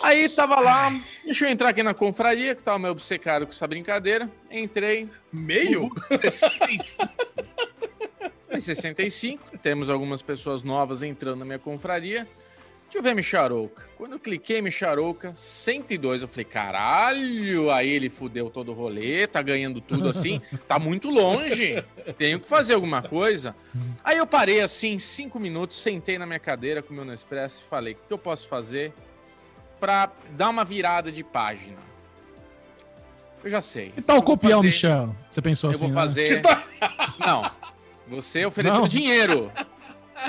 Aí 0.00 0.28
tava 0.28 0.60
lá, 0.60 0.92
deixa 1.24 1.44
eu 1.44 1.50
entrar 1.50 1.70
aqui 1.70 1.82
na 1.82 1.92
confraria, 1.92 2.54
que 2.54 2.62
tava 2.62 2.78
meio 2.78 2.92
obcecado 2.92 3.46
com 3.46 3.52
essa 3.52 3.66
brincadeira. 3.66 4.30
Entrei, 4.48 5.08
Meio? 5.32 5.90
em 8.48 8.60
65, 8.60 9.58
temos 9.58 9.90
algumas 9.90 10.22
pessoas 10.22 10.62
novas 10.62 11.02
entrando 11.02 11.40
na 11.40 11.44
minha 11.44 11.58
confraria. 11.58 12.28
Deixa 12.96 13.08
eu 13.08 13.12
ver 13.12 13.14
Micharouca. 13.14 13.84
Quando 13.94 14.12
eu 14.12 14.18
cliquei 14.18 14.62
Micharouca, 14.62 15.34
102, 15.34 16.22
eu 16.22 16.28
falei, 16.28 16.46
caralho, 16.46 17.70
aí 17.70 17.90
ele 17.90 18.08
fudeu 18.08 18.48
todo 18.48 18.70
o 18.70 18.74
rolê, 18.74 19.26
tá 19.26 19.42
ganhando 19.42 19.82
tudo 19.82 20.08
assim, 20.08 20.40
tá 20.66 20.78
muito 20.78 21.10
longe, 21.10 21.84
tenho 22.16 22.40
que 22.40 22.48
fazer 22.48 22.72
alguma 22.72 23.02
coisa. 23.02 23.54
Aí 24.02 24.16
eu 24.16 24.26
parei 24.26 24.62
assim, 24.62 24.98
cinco 24.98 25.38
minutos, 25.38 25.76
sentei 25.76 26.16
na 26.16 26.24
minha 26.24 26.38
cadeira 26.38 26.80
com 26.80 26.94
o 26.94 26.96
meu 26.96 27.04
Nespresso 27.04 27.62
e 27.66 27.68
falei, 27.68 27.92
o 27.92 27.96
que 27.96 28.14
eu 28.14 28.16
posso 28.16 28.48
fazer 28.48 28.94
pra 29.78 30.10
dar 30.30 30.48
uma 30.48 30.64
virada 30.64 31.12
de 31.12 31.22
página? 31.22 31.76
Eu 33.44 33.50
já 33.50 33.60
sei. 33.60 33.90
Que 33.90 34.00
tal 34.00 34.16
Eu 34.16 34.22
vou 34.22 34.36
copiar 34.36 34.58
o 34.58 34.62
Michel? 34.62 35.14
Você 35.28 35.42
pensou 35.42 35.68
Eu 35.68 35.74
assim, 35.74 35.80
vou 35.84 35.94
né? 35.94 36.00
fazer... 36.00 36.40
Não, 37.20 37.42
você 38.08 38.46
ofereceu 38.46 38.80
Não. 38.80 38.88
dinheiro. 38.88 39.52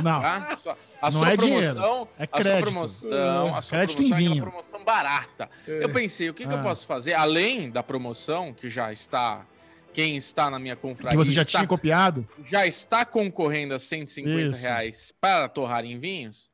Não. 0.04 0.22
Tá? 0.22 0.58
A 1.02 1.12
Não 1.12 1.20
sua 1.20 1.30
é 1.32 1.38
promoção, 1.38 1.60
dinheiro, 1.74 2.10
é 2.18 2.24
a 2.24 2.28
sua 2.28 2.28
crédito. 2.28 2.64
promoção, 2.72 3.56
a 3.56 3.62
sua 3.62 3.78
Crédito 3.78 3.98
promoção 3.98 4.04
em 4.20 4.22
é 4.22 4.26
aquela 4.26 4.34
vinho. 4.34 4.44
promoção 4.52 4.84
barata. 4.84 5.50
É. 5.68 5.84
Eu 5.84 5.90
pensei, 5.94 6.30
o 6.30 6.34
que, 6.34 6.46
que 6.48 6.52
eu 6.54 6.58
Ah. 6.58 6.64
posso 6.64 6.86
fazer 6.88 7.14
além 7.14 7.70
da 7.70 7.84
promoção 7.84 8.54
que 8.54 8.70
já 8.70 8.92
está 8.92 9.46
quem 9.94 10.16
está 10.16 10.50
na 10.50 10.60
minha 10.60 10.76
confraria 10.76 11.12
Que 11.12 11.26
você 11.26 11.32
já 11.32 11.42
está, 11.42 11.60
tinha 11.60 11.68
copiado? 11.68 12.28
já 12.46 12.68
está 12.68 13.04
concorrendo 13.04 13.74
a 13.74 13.80
150 13.80 14.52
Isso. 14.56 14.60
reais 14.62 15.14
para 15.20 15.50
torrar 15.50 15.84
em 15.86 16.00
vinhos. 16.00 16.52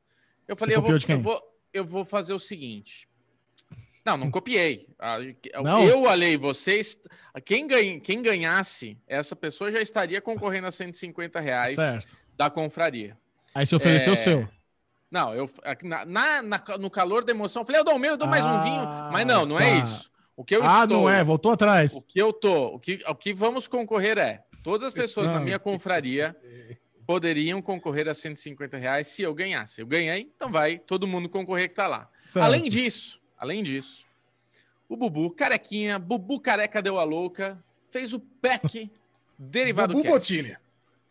Eu 0.48 0.56
falei, 0.56 0.76
eu 0.76 0.80
vou, 0.82 0.90
eu, 0.92 1.20
vou, 1.20 1.42
eu 1.72 1.84
vou 1.84 2.04
fazer 2.06 2.32
o 2.32 2.38
seguinte. 2.38 3.06
Não, 4.04 4.16
não 4.18 4.30
copiei. 4.30 4.86
Ah, 4.98 5.16
Não? 5.62 5.82
Eu, 5.82 6.06
alei 6.08 6.36
vocês. 6.36 6.98
Quem, 7.44 7.66
ganha, 7.66 7.98
quem 8.00 8.20
ganhasse, 8.22 8.98
essa 9.06 9.34
pessoa 9.34 9.70
já 9.70 9.80
estaria 9.80 10.20
concorrendo 10.20 10.66
a 10.66 10.70
150 10.70 11.40
reais 11.40 11.76
Certo. 11.76 12.16
da 12.36 12.48
confraria. 12.50 13.16
Aí 13.54 13.66
você 13.66 13.76
ofereceu 13.76 14.12
o 14.12 14.14
É, 14.14 14.16
seu. 14.18 14.48
Não, 15.10 15.32
eu 15.34 15.48
na, 15.82 16.04
na- 16.04 16.42
na- 16.42 16.78
no 16.78 16.90
calor 16.90 17.24
da 17.24 17.30
emoção, 17.30 17.62
eu 17.62 17.66
falei, 17.66 17.80
eu 17.80 17.84
dou 17.84 17.94
o 17.94 17.98
meu, 17.98 18.12
eu 18.12 18.16
dou 18.16 18.26
mais 18.26 18.44
um 18.44 18.48
Ah, 18.48 18.62
vinho. 18.62 19.12
Mas 19.12 19.26
não, 19.26 19.46
não 19.46 19.58
é 19.60 19.70
tá. 19.80 19.86
isso. 19.86 20.10
O 20.36 20.44
que 20.44 20.56
eu 20.56 20.62
Ah, 20.64 20.82
estou, 20.82 21.02
não 21.02 21.08
é, 21.08 21.22
voltou 21.22 21.52
atrás. 21.52 21.94
o 21.94 22.02
que 22.04 22.20
eu 22.20 22.32
tô, 22.32 22.74
o 22.74 22.80
que, 22.80 23.00
o 23.06 23.14
que 23.14 23.32
vamos 23.32 23.68
concorrer 23.68 24.18
é, 24.18 24.42
todas 24.64 24.88
as 24.88 24.92
pessoas 24.92 25.28
na 25.28 25.36
Não. 25.36 25.44
minha 25.44 25.58
confraria 25.60 26.34
poderiam 27.06 27.62
concorrer 27.62 28.08
a 28.08 28.14
150 28.14 28.76
reais 28.76 29.06
se 29.06 29.22
eu 29.22 29.32
ganhasse. 29.32 29.80
Eu 29.80 29.86
ganhei, 29.86 30.32
então 30.34 30.50
vai 30.50 30.78
todo 30.78 31.06
mundo 31.06 31.28
concorrer 31.28 31.68
que 31.68 31.74
tá 31.76 31.86
lá. 31.86 32.08
Certo. 32.26 32.44
Além 32.44 32.64
disso, 32.68 33.20
além 33.38 33.62
disso, 33.62 34.04
o 34.88 34.96
Bubu, 34.96 35.30
carequinha, 35.30 35.98
Bubu 35.98 36.40
careca 36.40 36.82
deu 36.82 36.98
a 36.98 37.04
louca, 37.04 37.62
fez 37.90 38.12
o 38.12 38.18
PEC 38.18 38.90
derivado 39.38 39.92
Bubu. 39.94 40.08
Botini. 40.08 40.56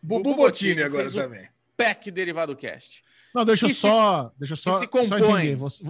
Bubu, 0.02 0.24
Bubu 0.32 0.36
Botini 0.44 0.84
agora 0.84 1.10
também. 1.10 1.48
PEC 1.78 2.12
derivado 2.12 2.56
cast. 2.56 3.04
Não, 3.34 3.44
deixa 3.46 3.66
eu 3.66 3.70
que 3.70 3.76
se- 3.76 3.82
só, 3.82 4.32
deixa 4.38 4.54
eu 4.54 4.58
só, 4.58 4.74
se 4.74 4.86
só 4.86 4.88
compõe. 4.88 5.22
entender. 5.22 5.56
Você, 5.56 5.84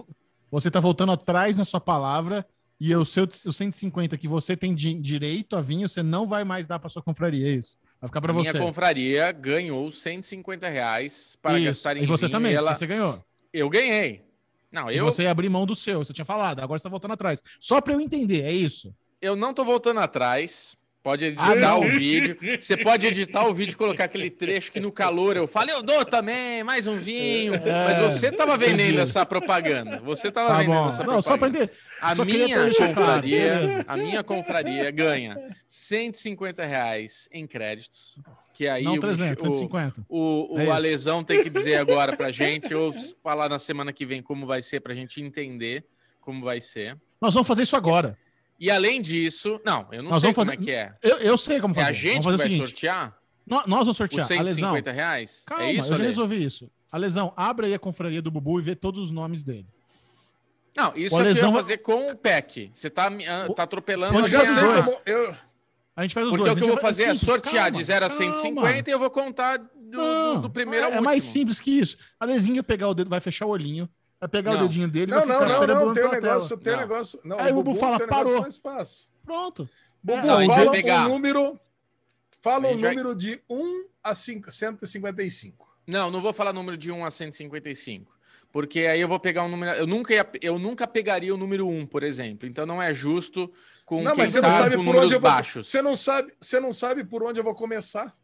você 0.49 0.71
tá 0.71 0.79
voltando 0.79 1.11
atrás 1.11 1.57
na 1.57 1.65
sua 1.65 1.81
palavra 1.81 2.45
e 2.79 2.95
o 2.95 3.03
seu 3.05 3.25
o 3.45 3.53
150 3.53 4.17
que 4.17 4.27
você 4.27 4.55
tem 4.57 4.73
di- 4.73 4.95
direito 4.95 5.55
a 5.55 5.61
vinho, 5.61 5.87
você 5.89 6.01
não 6.03 6.25
vai 6.25 6.43
mais 6.43 6.67
dar 6.67 6.79
para 6.79 6.89
sua 6.89 7.01
confraria, 7.01 7.47
é 7.47 7.51
isso? 7.51 7.77
Vai 7.99 8.07
ficar 8.07 8.21
para 8.21 8.31
A 8.31 8.35
minha 8.35 8.51
você. 8.51 8.59
confraria 8.59 9.31
ganhou 9.31 9.89
150 9.91 10.67
reais 10.67 11.37
para 11.41 11.57
Isso. 11.57 11.65
gastar 11.67 11.97
em 11.97 12.03
E 12.03 12.05
você 12.05 12.25
vinho, 12.25 12.31
também, 12.31 12.51
e 12.51 12.55
ela... 12.55 12.75
você 12.75 12.85
ganhou. 12.87 13.23
Eu 13.53 13.69
ganhei. 13.69 14.25
Não, 14.71 14.89
E 14.91 14.97
eu, 14.97 15.05
você 15.05 15.23
ia 15.23 15.31
abrir 15.31 15.47
mão 15.49 15.65
do 15.65 15.75
seu, 15.75 16.03
você 16.03 16.11
tinha 16.11 16.25
falado, 16.25 16.59
agora 16.59 16.79
você 16.79 16.83
tá 16.83 16.89
voltando 16.89 17.13
atrás. 17.13 17.41
Só 17.59 17.79
para 17.79 17.93
eu 17.93 18.01
entender, 18.01 18.41
é 18.41 18.51
isso? 18.51 18.93
eu 19.21 19.35
não 19.37 19.53
tô 19.53 19.63
voltando 19.63 20.01
atrás. 20.01 20.75
Pode 21.03 21.25
editar 21.25 21.69
Ah, 21.71 21.77
o 21.77 21.81
vídeo. 21.89 22.37
Você 22.61 22.77
pode 22.77 23.05
editar 23.05 23.45
o 23.45 23.53
vídeo 23.53 23.73
e 23.73 23.75
colocar 23.75 24.05
aquele 24.05 24.29
trecho 24.29 24.71
que 24.71 24.79
no 24.79 24.89
calor 24.89 25.35
eu 25.35 25.45
falo, 25.45 25.69
eu 25.69 25.83
dou 25.83 26.05
também, 26.05 26.63
mais 26.63 26.87
um 26.87 26.95
vinho. 26.95 27.53
É, 27.55 27.59
Mas 27.59 28.13
você 28.13 28.31
tava 28.31 28.55
vendendo 28.57 28.99
essa 29.01 29.25
propaganda. 29.25 29.99
Você 29.99 30.31
tava 30.31 30.47
Tá 30.51 30.57
vendendo 30.59 30.73
bom. 30.75 30.87
essa 30.89 31.03
Não, 31.03 31.21
só 31.21 31.37
para. 31.37 31.51
A 32.01 32.15
só 32.15 32.23
minha 32.23 32.69
confraria, 32.73 33.83
a 33.85 33.97
minha 33.97 34.23
confraria 34.23 34.89
ganha 34.91 35.37
150 35.67 36.63
reais 36.65 37.27
em 37.33 37.45
créditos. 37.45 38.17
Que 38.53 38.67
aí 38.67 38.83
Não 38.83 38.93
o, 38.93 38.99
300, 38.99 39.43
o, 39.43 39.47
150. 39.47 40.05
O, 40.07 40.53
o 40.55 40.59
É 40.59 40.63
isso. 40.63 40.71
Alesão 40.71 41.23
tem 41.23 41.43
que 41.43 41.49
dizer 41.49 41.75
agora 41.75 42.15
pra 42.15 42.29
gente, 42.31 42.73
ou 42.73 42.93
falar 43.21 43.49
na 43.49 43.59
semana 43.59 43.91
que 43.91 44.05
vem 44.05 44.21
como 44.21 44.45
vai 44.45 44.61
ser, 44.61 44.79
pra 44.79 44.93
gente 44.93 45.19
entender 45.21 45.83
como 46.21 46.43
vai 46.45 46.61
ser. 46.61 46.95
Nós 47.19 47.33
vamos 47.33 47.47
fazer 47.47 47.63
isso 47.63 47.75
agora. 47.75 48.17
E 48.63 48.71
além 48.71 49.01
disso, 49.01 49.59
não, 49.65 49.85
eu 49.91 50.01
não 50.01 50.11
Nós 50.11 50.21
sei 50.21 50.31
vamos 50.31 50.35
como 50.35 50.57
fazer- 50.57 50.61
é 50.61 50.63
que 50.65 50.71
é. 50.71 50.95
Eu, 51.11 51.17
eu 51.17 51.37
sei 51.37 51.59
como 51.59 51.73
É 51.73 51.79
fazer. 51.79 51.89
a 51.89 51.91
gente 51.91 52.03
vamos 52.05 52.17
que 52.19 52.23
fazer 52.31 52.37
vai 52.37 52.47
seguinte. 52.49 52.67
sortear 52.69 53.17
nó- 53.45 53.57
Nós 53.67 53.69
vamos 53.79 53.87
os 53.89 53.97
sortear. 53.97 54.31
Alesão, 54.39 54.55
150 54.55 54.91
reais? 54.91 55.43
calma, 55.45 55.63
é 55.65 55.73
isso, 55.73 55.91
eu 55.93 55.97
já 55.97 56.03
resolvi 56.05 56.41
isso. 56.45 56.71
Alesão, 56.89 57.33
abre 57.35 57.65
aí 57.65 57.73
a 57.73 57.79
confraria 57.79 58.21
do 58.21 58.31
Bubu 58.31 58.59
e 58.59 58.63
vê 58.63 58.73
todos 58.73 59.01
os 59.01 59.11
nomes 59.11 59.43
dele. 59.43 59.67
Não, 60.77 60.93
isso 60.95 61.13
O 61.15 61.19
é 61.21 61.23
eu 61.29 61.35
ia 61.35 61.41
vai- 61.41 61.51
fazer 61.61 61.77
com 61.79 62.09
o 62.11 62.15
PEC. 62.15 62.71
Você 62.73 62.89
tá, 62.89 63.09
me- 63.09 63.27
ah, 63.27 63.47
tá 63.53 63.63
atropelando 63.63 64.13
Pode 64.13 64.33
a 64.33 64.39
Eu 64.39 64.45
fazer 64.45 64.61
minha- 64.61 64.81
dois. 64.81 65.37
A 65.95 66.01
gente 66.03 66.13
faz 66.13 66.25
os 66.25 66.31
Porque 66.31 66.43
dois. 66.45 66.51
o 66.51 66.55
que 66.55 66.61
a 66.61 66.63
eu 66.63 66.67
vou 66.67 66.75
vai- 66.75 66.81
fazer 66.81 67.03
é 67.03 67.15
sortear 67.15 67.63
calma, 67.65 67.77
de 67.77 67.83
0 67.83 68.05
a 68.05 68.09
calma. 68.09 68.23
150 68.25 68.89
e 68.89 68.93
eu 68.93 68.97
vou 68.99 69.09
contar 69.11 69.57
do, 69.57 69.65
do- 69.91 69.97
Não, 69.97 70.41
do 70.41 70.49
primeiro 70.49 70.83
é, 70.83 70.85
ao 70.85 70.91
é 70.91 70.95
último. 70.95 71.05
mais 71.09 71.23
simples 71.25 71.59
que 71.59 71.69
isso. 71.69 71.97
A 72.19 72.25
Lezinha 72.25 72.55
vai 72.55 72.63
pegar 72.63 72.87
o 72.87 72.93
dedo, 72.95 73.09
vai 73.09 73.19
fechar 73.19 73.45
o 73.45 73.49
olhinho, 73.49 73.87
vai 74.23 74.27
pegar 74.29 74.51
Não. 74.53 74.59
o 74.59 74.61
dedinho 74.67 74.87
dele 74.87 75.11
não, 75.11 75.19
vai 75.19 75.27
não, 75.27 75.33
ficar 75.35 75.45
não, 75.47 75.53
esperando 75.55 75.85
não. 75.85 75.93
Tem 75.93 76.05
um 76.05 76.11
negócio, 76.11 76.57
tem 76.57 76.73
um 76.73 76.75
Não. 76.75 76.81
negócio. 76.83 77.19
Não, 77.25 77.39
Aí 77.39 77.51
o 77.51 77.55
Bubu 77.55 77.73
fala, 77.75 77.97
tem 77.97 78.07
um 78.07 78.09
negócio 78.09 78.25
parou. 78.31 78.41
mais 78.41 78.57
fácil. 78.57 79.09
Pronto. 79.25 79.69
Bubu, 80.01 80.25
Não, 80.27 80.35
a 80.37 80.39
gente 80.41 80.47
vai 80.49 80.57
fala 80.59 80.71
pegar. 80.71 81.05
um 81.05 81.09
número. 81.09 81.57
Fala 82.41 82.67
um 82.67 82.71
gente 82.71 82.81
vai- 82.81 82.95
número 82.95 83.15
de 83.15 83.41
1 83.49 83.85
a 84.03 84.15
5, 84.15 84.51
155. 84.51 85.73
Não, 85.85 86.09
não 86.09 86.21
vou 86.21 86.31
falar 86.33 86.53
número 86.53 86.77
de 86.77 86.91
1 86.91 87.05
a 87.05 87.11
155. 87.11 88.11
Porque 88.51 88.81
aí 88.81 89.01
eu 89.01 89.07
vou 89.07 89.19
pegar 89.19 89.43
um 89.43 89.49
número. 89.49 89.71
Eu 89.77 89.87
nunca, 89.87 90.13
ia- 90.13 90.29
eu 90.41 90.59
nunca 90.59 90.85
pegaria 90.87 91.33
o 91.33 91.37
número 91.37 91.67
1, 91.67 91.85
por 91.85 92.03
exemplo. 92.03 92.47
Então 92.47 92.65
não 92.65 92.81
é 92.81 92.93
justo 92.93 93.51
com 93.85 94.01
Não, 94.03 94.11
quem 94.11 94.23
mas 94.23 94.31
você 94.31 94.41
tá 94.41 94.47
não 94.49 94.55
sabe 94.55 94.69
com 94.75 94.83
por 94.83 94.85
números 94.85 95.05
onde 95.05 95.15
eu 95.15 95.19
vou. 95.19 95.31
baixos. 95.31 95.67
Você 95.69 95.81
não 95.81 95.95
sabe, 95.95 96.31
você 96.39 96.59
não 96.59 96.71
sabe 96.71 97.03
por 97.03 97.23
onde 97.23 97.39
eu 97.39 97.43
vou 97.43 97.55
começar. 97.55 98.15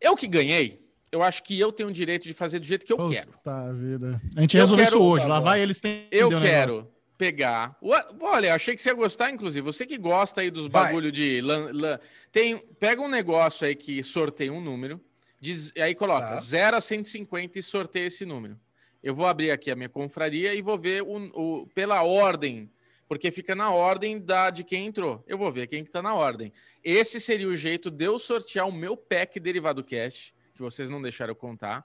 Eu 0.00 0.16
que 0.16 0.26
ganhei, 0.26 0.81
eu 1.12 1.22
acho 1.22 1.42
que 1.42 1.58
eu 1.60 1.70
tenho 1.70 1.90
o 1.90 1.92
direito 1.92 2.24
de 2.24 2.32
fazer 2.34 2.58
do 2.58 2.66
jeito 2.66 2.84
que 2.86 2.92
eu 2.92 3.08
quero. 3.08 3.32
Tá, 3.44 3.70
vida. 3.72 4.20
A 4.36 4.40
gente 4.40 4.56
Eu 4.56 4.62
resolveu 4.62 4.84
quero- 4.86 4.96
isso 4.96 5.04
hoje. 5.04 5.24
tá 5.24 5.28
Lá 5.28 5.40
vai 5.40 5.60
eles 5.60 5.78
têm. 5.78 6.06
Eu 6.10 6.30
quero 6.40 6.90
pegar. 7.18 7.76
Ua- 7.80 8.08
Olha, 8.20 8.54
achei 8.54 8.74
que 8.74 8.82
você 8.82 8.88
ia 8.88 8.94
gostar, 8.94 9.30
inclusive. 9.30 9.60
Você 9.64 9.86
que 9.86 9.98
gosta 9.98 10.40
aí 10.40 10.50
dos 10.50 10.66
Vai. 10.66 10.86
bagulho 10.86 11.12
de. 11.12 11.40
lan- 11.42 11.70
lan- 11.72 12.00
Tem... 12.32 12.58
Pega 12.80 13.00
um 13.02 13.08
negócio 13.08 13.66
aí 13.66 13.76
que 13.76 14.02
sorteia 14.02 14.52
um 14.52 14.60
número. 14.60 15.00
Diz... 15.38 15.72
Aí 15.76 15.94
coloca 15.94 16.26
Tá. 16.26 16.38
0 16.40 16.76
a 16.76 16.80
150 16.80 17.58
e 17.58 17.62
sorteia 17.62 18.06
esse 18.06 18.24
número. 18.24 18.58
Eu 19.02 19.14
vou 19.14 19.26
abrir 19.26 19.50
aqui 19.50 19.70
a 19.70 19.76
minha 19.76 19.88
confraria 19.88 20.54
e 20.54 20.62
vou 20.62 20.78
ver 20.78 21.02
o, 21.02 21.16
o- 21.62 21.66
pela 21.74 22.02
ordem. 22.02 22.70
Porque 23.08 23.30
fica 23.30 23.54
na 23.54 23.70
ordem 23.70 24.18
da 24.18 24.48
de 24.48 24.64
quem 24.64 24.86
entrou. 24.86 25.22
Eu 25.26 25.36
vou 25.36 25.52
ver 25.52 25.66
quem 25.66 25.84
que 25.84 25.90
tá 25.90 26.00
na 26.00 26.14
ordem. 26.14 26.50
Esse 26.82 27.20
seria 27.20 27.46
o 27.48 27.56
jeito 27.56 27.90
de 27.90 28.04
eu 28.06 28.18
sortear 28.18 28.66
o 28.66 28.72
meu 28.72 28.96
pack 28.96 29.38
Derivado 29.38 29.84
Cast, 29.84 30.32
que 30.54 30.62
vocês 30.62 30.88
não 30.88 31.00
deixaram 31.00 31.34
contar, 31.34 31.84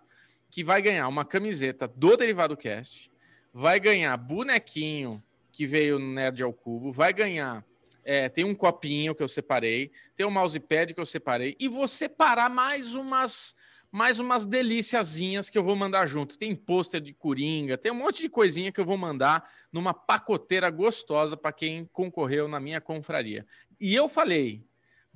que 0.50 0.64
vai 0.64 0.82
ganhar 0.82 1.08
uma 1.08 1.26
camiseta 1.26 1.88
do 1.88 2.16
Derivado 2.16 2.56
Cast, 2.56 3.12
vai 3.54 3.80
ganhar 3.80 4.16
bonequinho 4.18 5.24
que 5.52 5.66
veio 5.66 5.98
no 5.98 6.14
Nerd 6.14 6.44
ao 6.44 6.54
Cubo, 6.54 6.92
vai 6.92 7.12
ganhar. 7.12 7.66
é, 8.08 8.30
tem 8.30 8.46
um 8.46 8.56
copinho 8.56 9.14
que 9.14 9.22
eu 9.22 9.28
separei, 9.28 9.92
tem 10.16 10.26
um 10.26 10.32
mousepad 10.32 10.94
que 10.94 11.00
eu 11.00 11.06
separei, 11.06 11.58
e 11.60 11.68
vou 11.68 11.88
separar 11.90 12.50
mais 12.50 12.96
umas 12.96 13.54
mais 13.90 14.20
umas 14.20 14.46
deliciazinhas 14.46 15.50
que 15.50 15.58
eu 15.58 15.64
vou 15.64 15.76
mandar 15.76 16.06
junto. 16.06 16.38
Tem 16.38 16.54
pôster 16.54 17.00
de 17.00 17.14
coringa, 17.14 17.78
tem 17.78 17.92
um 17.92 17.96
monte 17.96 18.22
de 18.22 18.30
coisinha 18.30 18.72
que 18.72 18.80
eu 18.80 18.86
vou 18.86 18.98
mandar 18.98 19.50
numa 19.72 19.94
pacoteira 19.94 20.70
gostosa 20.70 21.38
para 21.38 21.54
quem 21.54 21.86
concorreu 21.86 22.48
na 22.50 22.60
minha 22.60 22.82
confraria. 22.82 23.46
E 23.80 23.96
eu 23.96 24.10
falei, 24.10 24.67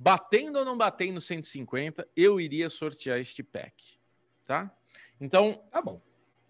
batendo 0.02 0.58
ou 0.58 0.64
não 0.64 0.76
batendo 0.76 1.14
no 1.14 1.20
150, 1.20 2.06
eu 2.16 2.40
iria 2.40 2.68
sortear 2.68 3.20
este 3.20 3.40
pack, 3.42 3.72
tá? 4.44 4.68
Então, 5.20 5.62
Tá 5.70 5.80
bom. 5.80 6.02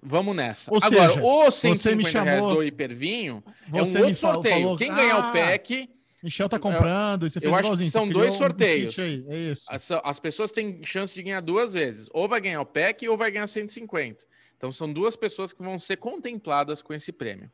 vamos 0.03 0.35
nessa. 0.35 0.73
Ou 0.73 0.79
Agora, 0.83 1.09
seja, 1.11 1.23
o 1.23 1.45
você 1.45 1.69
me 1.71 1.77
150 1.77 2.23
reais 2.23 2.39
chamou- 2.41 2.55
do 2.57 2.65
Hipervinho 2.65 3.45
é 3.69 3.77
um 3.77 3.79
outro 3.81 3.93
falou- 3.93 4.15
sorteio. 4.17 4.63
falou- 4.63 4.77
Quem 4.79 4.95
ganhar 4.95 5.17
Ah, 5.17 5.29
o 5.29 5.33
pack, 5.35 5.91
Michel 6.23 6.49
tá 6.49 6.59
comprando, 6.59 7.27
e 7.27 7.31
você 7.31 7.39
eu 7.39 7.43
fez 7.43 7.55
acho 7.55 7.77
que 7.77 7.91
são 7.91 8.09
dois 8.09 8.35
um 8.35 8.39
sorteios. 8.39 8.99
aí, 8.99 9.25
é 9.29 9.37
isso. 9.51 9.65
as, 9.69 9.91
as 9.91 10.19
pessoas 10.21 10.51
têm 10.53 10.83
chance 10.85 11.15
de 11.15 11.23
ganhar 11.23 11.41
duas 11.43 11.73
vezes. 11.75 12.09
Ou 12.13 12.27
vai 12.29 12.41
ganhar 12.41 12.61
o 12.61 12.67
pack 12.67 13.07
ou 13.09 13.17
vai 13.19 13.31
ganhar 13.31 13.47
150. 13.49 14.25
Então 14.57 14.71
são 14.73 14.91
duas 14.91 15.15
pessoas 15.17 15.53
que 15.53 15.61
vão 15.63 15.79
ser 15.81 15.97
contempladas 15.97 16.81
com 16.81 16.95
esse 16.95 17.11
prêmio. 17.13 17.51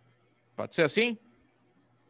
Pode 0.55 0.75
ser 0.75 0.83
assim? 0.83 1.17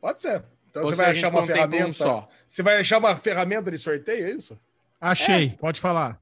Pode 0.01 0.21
ser. 0.21 0.45
Então 0.71 0.83
ou 0.85 0.91
você 0.91 0.97
vai 0.97 1.11
achar 1.11 1.29
uma 1.31 1.41
contempla 1.41 1.67
um 1.67 1.71
ferramenta. 1.71 1.93
só? 1.95 2.29
Você 2.47 2.63
vai 2.63 2.79
achar 2.79 2.99
uma 2.99 3.17
ferramenta 3.17 3.71
de 3.71 3.79
sorteio, 3.79 4.27
é 4.27 4.31
isso? 4.33 4.59
Achei, 5.01 5.51
pode 5.51 5.81
falar. 5.81 6.21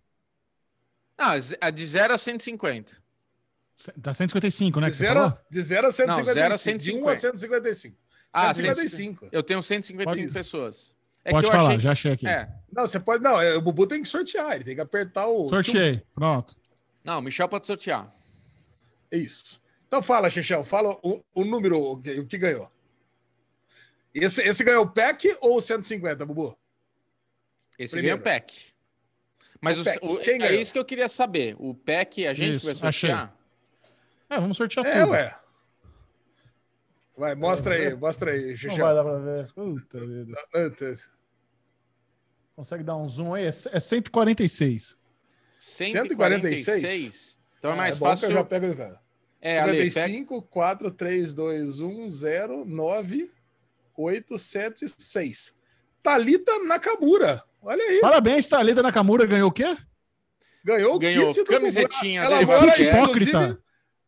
Ah, 1.19 1.35
a 1.61 1.71
de 1.71 1.87
0 1.87 2.15
a 2.15 2.19
150. 2.19 2.93
Tá 4.03 4.15
155, 4.15 4.81
né? 4.81 4.87
De 4.87 4.93
que 4.93 4.97
você 4.99 5.05
0 5.07 5.15
falou? 5.21 5.39
de 5.51 5.63
zero 5.63 5.87
a 5.87 5.93
155. 5.93 6.35
zero 6.35 6.55
a 6.55 6.77
De 6.79 6.93
1 6.95 7.09
a 7.09 7.17
155. 7.17 7.97
Ah, 8.33 8.55
155. 8.55 9.29
Eu 9.33 9.43
tenho 9.43 9.63
155 9.63 10.05
Pode- 10.05 10.35
pessoas. 10.35 10.95
É 11.25 11.31
Pode 11.31 11.43
que 11.45 11.49
eu 11.49 11.57
falar, 11.57 11.69
achei... 11.71 11.81
já 11.81 11.93
achei 11.93 12.13
aqui. 12.13 12.29
É. 12.29 12.49
Não, 12.73 12.87
você 12.87 13.01
pode. 13.01 13.23
Não, 13.23 13.41
é, 13.41 13.55
o 13.57 13.61
Bubu 13.61 13.87
tem 13.87 14.01
que 14.01 14.09
sortear, 14.09 14.55
ele 14.55 14.65
tem 14.65 14.75
que 14.77 14.81
apertar 14.81 15.27
o. 15.27 15.49
Sorteei, 15.49 16.03
pronto. 16.15 16.57
Não, 17.03 17.19
o 17.19 17.23
Michel 17.23 17.49
pode 17.49 17.67
sortear. 17.67 18.15
Isso. 19.11 19.61
Então 19.89 20.03
fala, 20.03 20.31
Xixão, 20.31 20.65
fala 20.65 20.97
o, 21.03 21.23
o 21.35 21.45
número, 21.45 21.81
o 21.81 21.97
que, 22.01 22.21
o 22.21 22.27
que 22.27 22.39
ganhou. 22.39 22.71
Esse, 24.19 24.41
esse 24.43 24.65
ganhou 24.65 24.85
o 24.85 24.89
pack 24.91 25.37
ou 25.41 25.57
o 25.57 25.61
150, 25.61 26.25
Bubu? 26.25 26.57
Esse 27.79 27.93
Primeiro. 27.95 28.19
ganha 28.19 28.21
o 28.21 28.41
pack. 28.41 28.57
Mas 29.61 29.79
O 29.79 29.83
o- 29.83 29.85
pack. 29.85 29.99
o- 30.03 30.17
Quem 30.19 30.35
é 30.37 30.39
ganhou? 30.39 30.61
isso 30.61 30.73
que 30.73 30.79
eu 30.79 30.85
queria 30.85 31.09
saber. 31.09 31.55
O 31.59 31.75
pack, 31.75 32.27
a 32.27 32.33
gente 32.33 32.59
que 32.59 32.65
vai 32.65 32.73
Isso, 32.75 32.87
achei. 32.87 33.11
sortear. 33.11 33.37
É, 34.31 34.41
vamos 34.41 34.57
sortear 34.57 34.87
É, 34.87 35.01
tudo. 35.01 35.11
ué. 35.13 35.39
Vai, 37.19 37.35
mostra 37.35 37.75
aí, 37.75 37.95
mostra 37.95 38.31
aí, 38.33 38.57
Não 38.65 38.77
vai 38.77 38.95
dar 38.95 39.03
pra 39.05 39.19
ver. 39.19 39.53
Puta 39.53 39.99
vida. 40.07 40.37
Consegue 42.55 42.85
dar 42.85 42.97
um 42.97 43.09
zoom 43.09 43.35
aí? 43.35 43.45
É 43.45 43.49
é 43.49 43.81
146. 43.81 44.97
146. 45.61 47.39
Então 47.59 47.73
é 47.73 47.75
mais 47.77 47.99
bom 47.99 48.07
que 48.07 48.11
fácil. 48.13 48.29
Eu 48.31 48.35
já 48.35 48.45
pego, 48.45 48.75
cara. 48.77 49.01
É, 49.41 49.59
Ale, 49.59 49.79
pega- 49.79 49.91
55, 49.91 50.43
4, 50.43 50.91
3, 50.91 51.35
2, 51.35 51.81
1, 51.81 52.09
0, 52.11 52.65
9, 52.65 53.31
8, 53.97 54.39
7, 54.39 54.87
6. 54.89 55.55
Thalita 56.03 56.59
Nakamura. 56.61 57.43
Olha 57.63 57.83
aí. 57.83 58.01
Parabéns, 58.01 58.47
Thalita 58.47 58.83
Nakamura 58.83 59.27
ganhou 59.27 59.49
o 59.49 59.53
quê? 59.53 59.77
Ganhou 60.65 60.97
o 60.97 60.99
Ganhou 60.99 61.29
kit 61.29 61.45
do 61.45 61.47
camisetinha 61.47 62.23
Bubu. 62.23 62.35
Ela 62.35 62.47
mora, 62.47 62.73
Kit 62.73 62.83
hipócrita. 62.83 63.63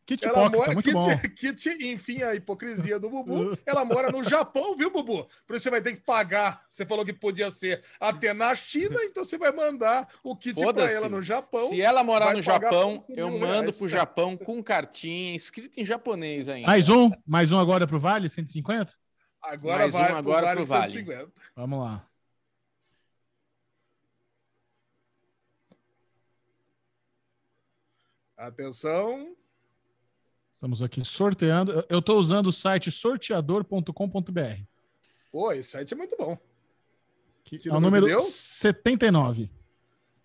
Kit 0.05 0.25
ela 0.25 0.33
hipócrita, 0.33 0.57
mora, 0.57 0.73
muito 0.73 0.85
kit, 0.85 0.93
bom. 0.93 1.19
kit, 1.35 1.69
enfim, 1.87 2.21
a 2.21 2.35
hipocrisia 2.35 2.99
do 2.99 3.09
Bubu. 3.09 3.57
Ela 3.65 3.85
mora 3.85 4.11
no 4.11 4.23
Japão, 4.23 4.75
viu, 4.75 4.91
Bubu? 4.91 5.25
Por 5.47 5.55
isso 5.55 5.63
você 5.63 5.69
vai 5.69 5.81
ter 5.81 5.93
que 5.93 6.01
pagar. 6.01 6.63
Você 6.69 6.85
falou 6.85 7.05
que 7.05 7.13
podia 7.13 7.49
ser 7.49 7.81
até 7.99 8.33
na 8.33 8.53
China, 8.55 8.97
então 9.03 9.23
você 9.23 9.37
vai 9.37 9.51
mandar 9.51 10.07
o 10.23 10.35
kit 10.35 10.61
para 10.73 10.91
ela 10.91 11.07
no 11.07 11.21
Japão. 11.21 11.69
Se 11.69 11.81
ela 11.81 12.03
morar 12.03 12.33
no 12.33 12.41
Japão, 12.41 13.05
eu 13.09 13.29
mando 13.29 13.61
reais. 13.61 13.77
pro 13.77 13.87
Japão 13.87 14.35
com 14.35 14.61
cartinha 14.61 15.35
escrito 15.35 15.79
em 15.79 15.85
japonês 15.85 16.49
ainda. 16.49 16.67
Mais 16.67 16.89
um? 16.89 17.09
Mais 17.25 17.51
um 17.51 17.59
agora 17.59 17.87
pro 17.87 17.99
Vale, 17.99 18.27
150? 18.27 18.93
Agora 19.41 19.79
Mais 19.79 19.93
um 19.93 19.97
vai 19.97 20.07
pro 20.07 20.17
agora 20.17 20.55
pro 20.55 20.65
Vale. 20.65 20.91
150. 20.91 21.31
Vamos 21.55 21.79
lá. 21.79 22.05
Atenção. 28.37 29.35
Estamos 30.51 30.81
aqui 30.81 31.03
sorteando. 31.03 31.85
Eu- 31.89 31.99
estou 31.99 32.17
usando 32.17 32.47
o 32.47 32.51
site 32.53 32.91
sorteador.com.br. 32.91 34.61
Pô, 35.31 35.51
esse 35.51 35.71
site 35.71 35.93
é 35.93 35.97
muito 35.97 36.15
bom. 36.17 36.37
Que 37.43 37.57
Que 37.59 37.69
é 37.69 37.73
o 37.73 37.79
número 37.79 38.05
deu? 38.05 38.19
79. 38.19 39.49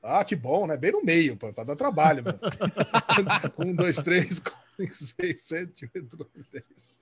Ah, 0.02 0.24
que 0.24 0.36
bom, 0.36 0.66
né? 0.66 0.76
Bem 0.76 0.92
no 0.92 1.02
meio, 1.02 1.36
para 1.36 1.64
dar 1.64 1.76
trabalho, 1.76 2.22
mano. 2.24 2.38
um, 3.58 3.74
dois, 3.74 3.96
três, 4.02 4.38
quatro, 4.38 4.60
cinco, 4.76 4.94
seis, 4.94 5.42
sete, 5.42 5.90
oito, 5.94 6.16
nove, 6.18 6.44
dez. 6.52 6.93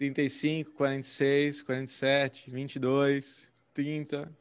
35, 0.00 0.72
46, 0.72 1.60
47, 1.60 2.50
22, 2.50 3.52
30, 3.74 4.32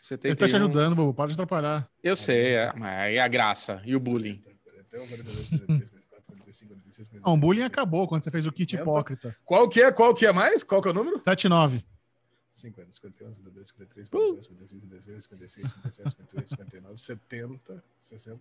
71. 0.00 0.30
Ele 0.30 0.36
tá 0.36 0.48
te 0.48 0.56
ajudando, 0.56 0.96
Bobo. 0.96 1.14
Para 1.14 1.28
de 1.28 1.34
atrapalhar. 1.34 1.88
Eu 2.02 2.16
sei, 2.16 2.54
é, 2.54 2.72
mas 2.74 2.92
aí 2.98 3.18
a 3.20 3.28
graça 3.28 3.80
e 3.84 3.94
o 3.94 4.00
bullying. 4.00 4.42
41, 4.64 5.06
42, 5.06 5.48
43, 5.48 5.90
44, 5.90 6.26
45, 6.26 6.74
46, 6.74 7.08
46. 7.08 7.22
Não, 7.24 7.34
o 7.34 7.36
bullying 7.36 7.62
acabou 7.62 8.08
quando 8.08 8.24
você 8.24 8.32
fez 8.32 8.46
o 8.46 8.52
kit 8.52 8.74
hipócrita. 8.74 9.36
Qual 9.44 9.68
que 9.68 9.80
é? 9.80 9.92
Qual 9.92 10.12
que 10.12 10.26
é 10.26 10.32
mais? 10.32 10.64
Qual 10.64 10.82
que 10.82 10.88
é 10.88 10.90
o 10.90 10.94
número? 10.94 11.18
79. 11.18 11.84
50, 12.50 12.92
51, 12.92 13.34
52, 13.34 13.68
53, 13.68 14.06
54, 14.06 14.42
55, 14.42 14.80
56, 14.80 15.22
56, 15.22 15.62
57, 15.70 16.10
58, 16.10 16.48
59, 16.48 16.98
70, 16.98 17.84
60. 18.00 18.40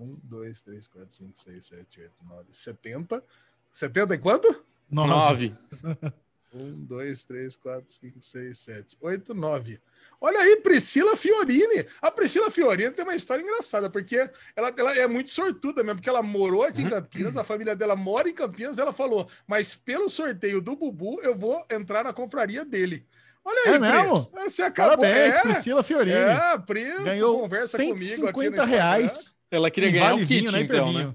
1, 0.00 0.18
2, 0.24 0.62
3, 0.62 0.88
4, 0.88 1.14
5, 1.14 1.38
6, 1.38 1.64
7, 1.64 2.00
8, 2.00 2.12
9, 2.24 2.44
70. 2.50 3.24
70 3.72 4.14
e 4.14 4.18
quanto? 4.18 4.64
9. 4.92 5.56
9. 5.82 6.12
1, 6.54 6.84
2, 6.84 7.24
3, 7.24 7.56
4, 7.56 7.84
5, 7.92 8.18
6, 8.20 8.58
7, 8.58 8.96
8, 9.00 9.34
9. 9.34 9.80
Olha 10.20 10.38
aí, 10.40 10.56
Priscila 10.56 11.16
Fiorini. 11.16 11.84
A 12.00 12.10
Priscila 12.10 12.50
Fiorini 12.50 12.92
tem 12.92 13.04
uma 13.04 13.16
história 13.16 13.42
engraçada, 13.42 13.88
porque 13.88 14.30
ela, 14.54 14.72
ela 14.76 14.94
é 14.94 15.06
muito 15.06 15.30
sortuda 15.30 15.82
mesmo, 15.82 15.96
porque 15.96 16.10
ela 16.10 16.22
morou 16.22 16.62
aqui 16.62 16.82
em 16.82 16.90
Campinas, 16.90 17.36
a 17.36 17.42
família 17.42 17.74
dela 17.74 17.96
mora 17.96 18.28
em 18.28 18.34
Campinas, 18.34 18.78
ela 18.78 18.92
falou, 18.92 19.26
mas 19.46 19.74
pelo 19.74 20.08
sorteio 20.10 20.60
do 20.60 20.76
Bubu, 20.76 21.20
eu 21.22 21.34
vou 21.34 21.64
entrar 21.70 22.04
na 22.04 22.12
confraria 22.12 22.64
dele. 22.64 23.06
Olha 23.44 23.58
aí, 23.66 23.74
É 23.74 23.78
Pri. 23.78 23.90
mesmo? 23.90 24.30
Você 24.34 24.62
acabou. 24.62 24.98
Parabéns, 24.98 25.34
é, 25.36 25.40
Priscila 25.40 25.82
Fiorini. 25.82 26.16
é, 26.16 26.58
Pri 26.58 27.02
Ganhou 27.02 27.40
conversa 27.40 27.78
comigo 27.78 27.94
aqui 27.94 28.04
150 28.04 28.64
reais. 28.64 29.34
Ela 29.50 29.70
queria 29.70 29.90
ganhar 29.90 30.10
vale 30.10 30.22
o 30.22 30.26
kit, 30.26 30.40
vinho, 30.40 30.52
né, 30.52 30.60
então, 30.60 30.92
né? 30.92 31.14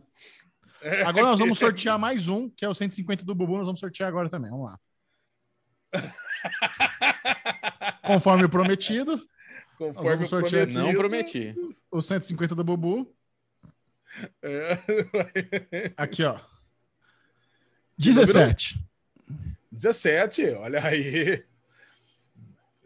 Agora 1.06 1.28
nós 1.28 1.40
vamos 1.40 1.58
sortear 1.58 1.98
mais 1.98 2.28
um, 2.28 2.50
que 2.50 2.66
é 2.66 2.70
o 2.70 2.74
150 2.74 3.24
do 3.26 3.36
Bubu. 3.36 3.58
Nós 3.58 3.66
vamos 3.66 3.80
sortear 3.80 4.10
agora 4.10 4.30
também. 4.30 4.52
Vamos 4.52 4.66
lá. 4.66 4.80
Conforme 8.06 8.48
prometido, 8.48 9.22
Conforme 9.78 10.10
vamos 10.10 10.32
eu 10.32 10.42
sortear 10.42 10.68
prometi. 10.68 10.84
Não 10.84 10.94
prometi. 10.94 11.56
o 11.92 12.02
150 12.02 12.56
do 12.56 12.64
Bubu. 12.64 13.14
É. 14.42 15.94
Aqui, 15.98 16.24
ó. 16.24 16.40
17. 17.98 18.80
17, 19.72 20.50
olha 20.52 20.86
aí. 20.86 21.44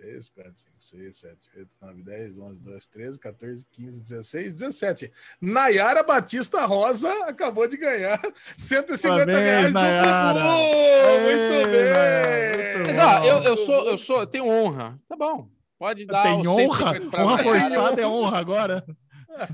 3, 0.01 0.29
4, 0.29 0.51
5, 0.55 0.75
6, 0.79 1.15
7, 1.15 1.37
8, 1.57 1.69
9, 1.79 2.03
10, 2.03 2.37
11, 2.39 2.61
12, 2.63 2.89
13, 2.89 3.19
14, 3.19 3.65
15, 3.71 4.01
16, 4.01 4.53
17. 4.59 5.11
Nayara 5.39 6.01
Batista 6.01 6.65
Rosa 6.65 7.11
acabou 7.27 7.67
de 7.67 7.77
ganhar 7.77 8.19
150 8.57 9.25
Parabéns, 9.25 9.37
reais 9.37 9.67
do 9.67 9.73
Nayara. 9.73 10.33
Bubu. 10.33 10.49
Ei, 10.49 11.19
Muito 11.21 11.69
bem. 11.69 12.75
Muito 12.77 12.87
Mas 12.87 12.99
ó, 12.99 13.23
eu, 13.23 13.43
eu 13.43 13.57
sou, 13.57 13.87
eu 13.87 13.97
sou, 13.97 14.19
eu 14.21 14.27
tenho 14.27 14.47
honra. 14.47 14.99
Tá 15.07 15.15
bom. 15.15 15.47
Pode 15.77 16.05
dar 16.07 16.23
Tem 16.23 16.47
honra? 16.47 16.93
150 16.93 17.11
pra 17.11 17.23
Honra 17.23 17.43
forçada 17.43 18.01
é 18.01 18.07
honra 18.07 18.39
agora. 18.39 18.85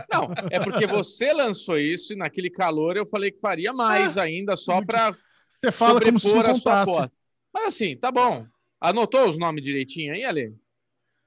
Não, 0.10 0.30
é 0.50 0.60
porque 0.62 0.88
você 0.88 1.34
lançou 1.34 1.78
isso 1.78 2.14
e 2.14 2.16
naquele 2.16 2.50
calor 2.50 2.96
eu 2.96 3.06
falei 3.06 3.32
que 3.32 3.40
faria 3.40 3.74
mais 3.74 4.18
ainda 4.18 4.56
só 4.56 4.82
para 4.82 5.14
Você 5.50 5.72
fala 5.74 6.00
como 6.00 6.18
se 6.20 6.32
contasse. 6.32 6.68
aposta. 6.70 7.18
Mas 7.54 7.68
assim, 7.68 7.98
tá 7.98 8.12
bom. 8.12 8.46
Anotou 8.80 9.28
os 9.28 9.38
nomes 9.38 9.64
direitinho 9.64 10.14
aí, 10.14 10.24
Ale? 10.24 10.56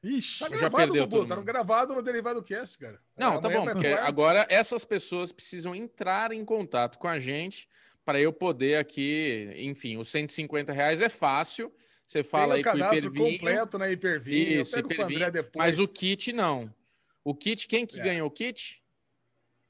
Ixi, 0.03 0.39
Tá 0.39 0.49
Já 0.49 0.57
gravado, 0.57 0.77
perdeu 0.77 1.07
Bubu. 1.07 1.27
Tá 1.27 1.37
gravado 1.43 1.95
no 1.95 2.03
Derivado 2.03 2.43
Cast, 2.43 2.79
cara. 2.79 3.01
Não, 3.17 3.41
tá 3.41 3.49
bom, 3.51 3.65
porque 3.67 3.89
agora 3.89 4.47
essas 4.49 4.85
pessoas 4.85 5.31
precisam 5.31 5.75
entrar 5.75 6.33
em 6.33 6.45
contato 6.45 6.99
com 6.99 7.07
a 7.09 7.19
gente 7.19 7.69
para 8.05 8.19
eu 8.19 8.33
poder 8.33 8.77
aqui, 8.79 9.53
enfim, 9.57 9.99
os 9.99 10.09
150 10.11 10.73
reais 10.73 11.01
é 11.03 11.09
fácil. 11.09 11.73
Você 12.07 12.25
fala 12.25 12.55
Tem 12.55 12.65
aí 12.83 12.99
o 13.07 13.13
com 13.13 13.19
o 13.21 13.33
completo 13.33 13.79
na 13.79 13.91
Hipervinho. 13.91 14.63
Isso, 14.63 14.75
eu 14.75 14.83
pego 14.83 14.89
com 14.89 14.93
o 14.93 14.95
Hipervinho, 15.05 15.19
André 15.29 15.31
depois. 15.31 15.65
Mas 15.67 15.79
o 15.79 15.87
kit 15.87 16.33
não. 16.33 16.75
O 17.23 17.35
kit, 17.35 17.69
quem 17.69 17.87
que 17.87 18.01
É. 18.01 18.03
ganhou 18.03 18.27
o 18.27 18.31
kit? 18.31 18.83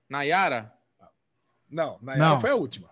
Nayara? 0.09 0.73
Não, 1.69 1.99
Nayara 2.01 2.31
Não. 2.31 2.41
foi 2.41 2.51
a 2.51 2.55
última. 2.55 2.91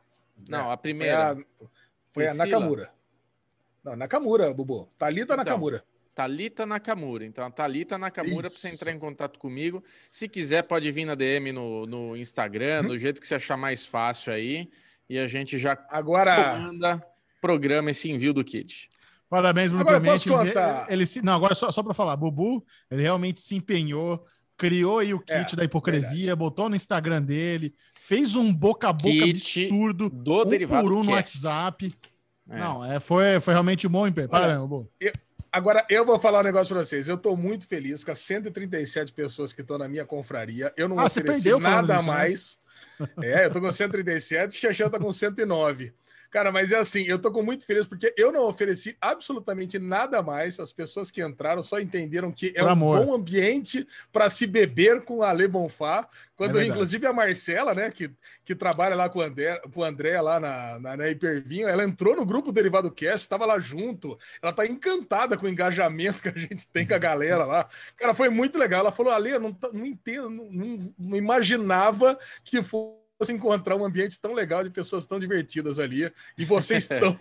Não, 0.48 0.70
É, 0.70 0.74
a 0.74 0.76
primeira. 0.76 1.34
Foi 1.34 1.44
a, 1.44 1.66
Foi 2.12 2.26
a? 2.26 2.34
Nakamura. 2.34 2.92
Não, 3.88 3.96
Nakamura, 3.96 4.52
Bubu. 4.52 4.88
Thalita 4.98 5.24
Então, 5.34 5.36
Nakamura. 5.36 5.82
Thalita 6.14 6.66
Nakamura. 6.66 7.24
Então, 7.24 7.46
a 7.46 7.50
Thalita 7.50 7.96
Nakamura, 7.96 8.42
para 8.48 8.50
você 8.58 8.68
entrar 8.68 8.92
em 8.92 8.98
contato 8.98 9.38
comigo. 9.38 9.82
Se 10.10 10.28
quiser, 10.28 10.62
pode 10.64 10.90
vir 10.90 11.04
na 11.04 11.14
DM 11.14 11.52
no, 11.52 11.86
no 11.86 12.16
Instagram, 12.16 12.82
do 12.84 12.98
jeito 12.98 13.20
que 13.20 13.26
você 13.26 13.36
achar 13.36 13.56
mais 13.56 13.86
fácil 13.86 14.32
aí. 14.32 14.68
E 15.08 15.18
a 15.18 15.26
gente 15.26 15.56
já 15.56 15.78
Agora, 15.88 16.34
comanda, 16.54 17.00
programa 17.40 17.90
esse 17.92 18.10
envio 18.10 18.32
do 18.34 18.44
kit. 18.44 18.88
Parabéns, 19.30 19.70
Bruno 19.70 19.82
Agora, 19.82 20.00
Clemente. 20.00 20.28
posso 20.28 20.42
Ele- 20.42 20.48
contar? 20.52 20.86
Ele, 20.92 21.06
se- 21.06 21.22
não, 21.22 21.34
agora 21.34 21.54
só, 21.54 21.70
só 21.70 21.82
para 21.82 21.94
falar, 21.94 22.16
Bubu, 22.16 22.64
ele 22.90 23.02
realmente 23.02 23.40
se 23.40 23.54
empenhou, 23.54 24.24
criou 24.56 24.98
aí 24.98 25.14
o 25.14 25.20
kit 25.20 25.52
É, 25.52 25.56
da 25.56 25.64
hipocrisia, 25.64 26.34
botou 26.34 26.68
no 26.68 26.74
Instagram 26.74 27.22
dele, 27.22 27.72
fez 28.00 28.34
um 28.34 28.52
boca 28.52 28.88
a 28.88 28.92
boca 28.92 29.08
Kit 29.08 29.60
absurdo, 29.60 30.08
Do 30.10 30.42
um 30.42 30.44
derivado 30.46 30.82
por 30.82 30.92
um 30.94 31.04
no. 31.04 31.12
WhatsApp. 31.12 31.90
É. 32.50 32.58
Não, 32.58 32.84
é, 32.84 32.98
foi, 32.98 33.40
foi 33.40 33.52
realmente 33.52 33.86
um 33.86 33.90
bom 33.90 34.06
empenho. 34.06 34.28
Parabéns, 34.28 34.86
agora 35.52 35.84
eu 35.88 36.04
vou 36.04 36.18
falar 36.18 36.40
um 36.40 36.44
negócio 36.44 36.74
pra 36.74 36.84
vocês. 36.84 37.08
Eu 37.08 37.18
tô 37.18 37.36
muito 37.36 37.66
feliz 37.66 38.04
com 38.04 38.10
as 38.10 38.18
137 38.18 39.12
pessoas 39.12 39.52
que 39.52 39.60
estão 39.60 39.78
na 39.78 39.88
minha 39.88 40.04
confraria. 40.04 40.72
Eu 40.76 40.88
não 40.88 40.98
Ah, 40.98 41.04
ofereci 41.06 41.32
perdeu 41.42 41.60
nada 41.60 41.96
né? 41.96 42.02
mais. 42.02 42.58
É, 43.22 43.44
eu 43.46 43.52
tô 43.52 43.60
com 43.60 43.70
137, 43.72 44.56
o 44.56 44.60
Xaxão 44.60 44.90
tá 44.90 44.98
com 44.98 45.10
109. 45.12 45.92
Cara, 46.30 46.52
mas 46.52 46.72
é 46.72 46.76
assim, 46.76 47.04
eu 47.04 47.18
tô 47.18 47.32
com 47.32 47.42
muito 47.42 47.64
feliz 47.64 47.86
porque 47.86 48.12
eu 48.16 48.30
não 48.30 48.42
ofereci 48.46 48.96
absolutamente 49.00 49.78
nada 49.78 50.22
mais. 50.22 50.60
As 50.60 50.72
pessoas 50.72 51.10
que 51.10 51.22
entraram 51.22 51.62
só 51.62 51.80
entenderam 51.80 52.30
que 52.30 52.48
é 52.54 52.60
Por 52.60 52.64
um 52.64 52.68
amor. 52.68 53.06
bom 53.06 53.14
ambiente 53.14 53.86
para 54.12 54.28
se 54.28 54.46
beber 54.46 55.02
com 55.04 55.22
a 55.22 55.30
Ale 55.30 55.48
Bonfá. 55.48 56.06
Quando, 56.36 56.60
É 56.60 56.66
inclusive, 56.66 57.04
a 57.06 57.12
Marcela, 57.12 57.74
né, 57.74 57.90
que, 57.90 58.10
que 58.44 58.54
trabalha 58.54 58.94
lá 58.94 59.08
com 59.08 59.18
o 59.18 59.22
André, 59.22 59.60
com 59.72 59.80
o 59.80 59.84
André 59.84 60.20
lá 60.20 60.38
na, 60.38 60.78
na, 60.78 60.96
na 60.98 61.08
Hipervinho, 61.08 61.66
ela 61.66 61.82
entrou 61.82 62.14
no 62.14 62.24
grupo 62.24 62.52
Derivado 62.52 62.90
Cast, 62.92 63.22
estava 63.22 63.44
lá 63.46 63.58
junto. 63.58 64.16
Ela 64.42 64.52
tá 64.52 64.66
encantada 64.66 65.36
com 65.36 65.46
o 65.46 65.48
engajamento 65.48 66.22
que 66.22 66.28
a 66.28 66.38
gente 66.38 66.68
tem 66.68 66.86
com 66.86 66.94
a 66.94 66.98
galera 66.98 67.44
lá. 67.44 67.68
Cara, 67.96 68.14
foi 68.14 68.28
muito 68.28 68.56
legal. 68.58 68.80
Ela 68.80 68.92
falou, 68.92 69.12
Ale, 69.12 69.30
eu 69.32 69.40
não, 69.40 69.56
não 69.72 69.84
entendo, 69.86 70.28
não, 70.30 70.44
não- 70.50 70.94
não 70.98 71.16
imaginava 71.16 72.18
que 72.44 72.62
fosse 72.62 72.98
encontrar 73.28 73.74
um 73.76 73.84
ambiente 73.84 74.20
tão 74.20 74.32
legal 74.32 74.62
de 74.62 74.70
pessoas 74.70 75.06
tão 75.06 75.18
divertidas 75.18 75.78
ali 75.78 76.10
e 76.36 76.44
vocês 76.44 76.84
estão 76.90 77.16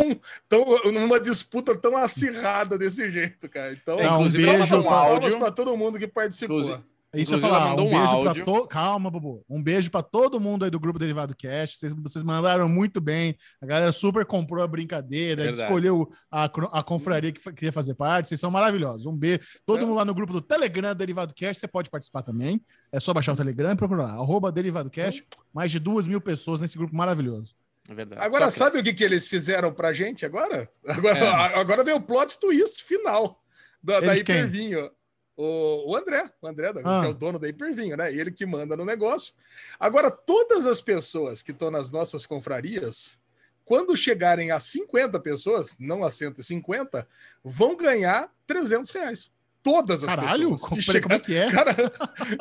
tão, 0.47 0.65
numa 0.91 1.19
disputa 1.19 1.75
tão 1.75 1.97
acirrada 1.97 2.77
desse 2.77 3.09
jeito, 3.09 3.49
cara. 3.49 3.73
Então, 3.73 3.99
É, 3.99 4.11
um 4.11 4.15
Inclusive, 4.15 4.45
beijo 4.45 4.77
um 4.77 5.39
para 5.39 5.51
todo 5.51 5.75
mundo 5.75 5.97
que 5.97 6.07
participou. 6.07 6.57
Inclusive- 6.59 6.83
Isso 7.15 7.33
eu 7.33 7.39
falar, 7.39 7.73
um 7.73 7.87
um 7.87 7.89
beijo 7.89 8.21
para 8.21 8.45
todo. 8.45 8.67
Calma, 8.67 9.09
Bubu. 9.09 9.43
Um 9.49 9.63
beijo 9.63 9.89
para 9.89 10.03
todo 10.03 10.39
mundo 10.39 10.65
aí 10.65 10.69
do 10.69 10.79
grupo 10.79 10.99
Derivado 10.99 11.33
Cast. 11.35 11.77
Vocês, 11.79 11.93
vocês 11.93 12.23
mandaram 12.23 12.67
muito 12.69 12.99
bem. 13.01 13.35
A 13.61 13.65
galera 13.65 13.91
super 13.91 14.23
comprou 14.25 14.61
a 14.63 14.67
brincadeira, 14.67 15.43
Verdade. 15.45 15.63
escolheu 15.65 16.11
a, 16.29 16.43
a 16.43 16.83
confraria 16.83 17.31
que 17.31 17.41
queria 17.53 17.71
fazer 17.71 17.95
parte. 17.95 18.27
Vocês 18.29 18.39
são 18.39 18.51
maravilhosos. 18.51 19.07
Um 19.07 19.15
beijo. 19.15 19.39
Todo 19.65 19.79
É. 19.79 19.85
mundo 19.85 19.95
lá 19.95 20.05
no 20.05 20.13
grupo 20.13 20.33
do 20.33 20.41
Telegram 20.41 20.93
Derivado 20.93 21.33
Cast. 21.33 21.61
Você 21.61 21.67
pode 21.67 21.89
participar 21.89 22.21
também. 22.21 22.61
É 22.91 22.99
só 22.99 23.13
baixar 23.13 23.33
o 23.33 23.35
Telegram 23.35 23.71
e 23.71 23.75
procurar. 23.75 24.09
Arroba 24.09 24.51
Derivado 24.51 24.89
Cast. 24.89 25.25
Mais 25.53 25.71
de 25.71 25.79
duas 25.79 26.07
mil 26.07 26.21
pessoas 26.21 26.61
nesse 26.61 26.77
grupo 26.77 26.95
maravilhoso. 26.95 27.55
É 27.89 27.93
verdade. 27.93 28.21
Agora, 28.21 28.49
Só 28.49 28.65
sabe 28.65 28.79
o 28.79 28.83
que, 28.83 28.93
que 28.93 29.03
eles 29.03 29.27
fizeram 29.27 29.73
pra 29.73 29.93
gente 29.93 30.25
agora? 30.25 30.69
Agora, 30.87 31.17
É. 31.19 31.59
agora 31.59 31.83
veio 31.83 31.97
o 31.97 32.01
plot 32.01 32.37
twist 32.39 32.83
final 32.83 33.41
da, 33.81 33.99
da? 33.99 34.15
Hipervinho. 34.15 34.89
O, 35.35 35.91
o 35.91 35.95
André, 35.95 36.23
o 36.41 36.47
André, 36.47 36.73
Ah. 36.83 37.01
que 37.01 37.05
é 37.07 37.09
o 37.09 37.13
dono 37.13 37.37
da 37.37 37.47
Hipervinho, 37.47 37.95
né? 37.95 38.11
Ele 38.11 38.31
que 38.31 38.45
manda 38.45 38.75
no 38.75 38.83
negócio. 38.83 39.33
Agora, 39.79 40.09
todas 40.09 40.65
as 40.65 40.81
pessoas 40.81 41.41
que 41.43 41.51
estão 41.51 41.69
nas 41.69 41.91
nossas 41.91 42.25
confrarias, 42.25 43.19
quando 43.63 43.95
chegarem 43.95 44.49
a 44.49 44.59
50 44.59 45.19
pessoas, 45.19 45.77
não 45.79 46.03
a 46.03 46.09
150, 46.09 47.07
vão 47.43 47.75
ganhar 47.77 48.31
300 48.47 48.89
reais. 48.91 49.31
Todas 49.71 50.03
as 50.03 50.09
Caralho, 50.09 50.51
pessoas. 50.51 50.85
peraí, 50.85 51.01
como 51.01 51.13
é 51.15 51.19
que 51.19 51.35
é? 51.35 51.51
Cara, 51.51 51.75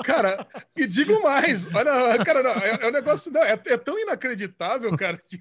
cara, 0.04 0.46
e 0.76 0.86
digo 0.86 1.20
mais, 1.22 1.66
olha, 1.74 2.24
cara, 2.24 2.42
não, 2.42 2.52
é, 2.52 2.78
é 2.82 2.88
um 2.88 2.92
negócio, 2.92 3.32
não, 3.32 3.42
é, 3.42 3.52
é 3.66 3.76
tão 3.76 3.98
inacreditável, 3.98 4.96
cara, 4.96 5.18
que 5.18 5.40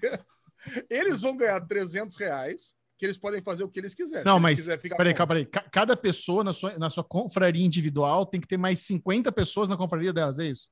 eles 0.89 1.21
vão 1.21 1.37
ganhar 1.37 1.59
300 1.61 2.15
reais, 2.15 2.73
que 2.97 3.05
eles 3.05 3.17
podem 3.17 3.41
fazer 3.41 3.63
o 3.63 3.69
que 3.69 3.79
eles 3.79 3.93
quiserem. 3.93 4.25
Não, 4.25 4.39
mas 4.39 4.65
ficar 4.79 4.95
Peraí, 4.95 5.13
calma, 5.13 5.27
peraí. 5.33 5.45
Ca- 5.45 5.65
Cada 5.71 5.95
pessoa 5.97 6.43
na 6.43 6.53
sua, 6.53 6.77
na 6.79 6.89
sua 6.89 7.03
confraria 7.03 7.65
individual 7.65 8.25
tem 8.25 8.39
que 8.41 8.47
ter 8.47 8.57
mais 8.57 8.79
50 8.79 9.31
pessoas 9.31 9.69
na 9.69 9.77
confraria 9.77 10.13
delas, 10.13 10.39
é 10.39 10.45
isso? 10.45 10.69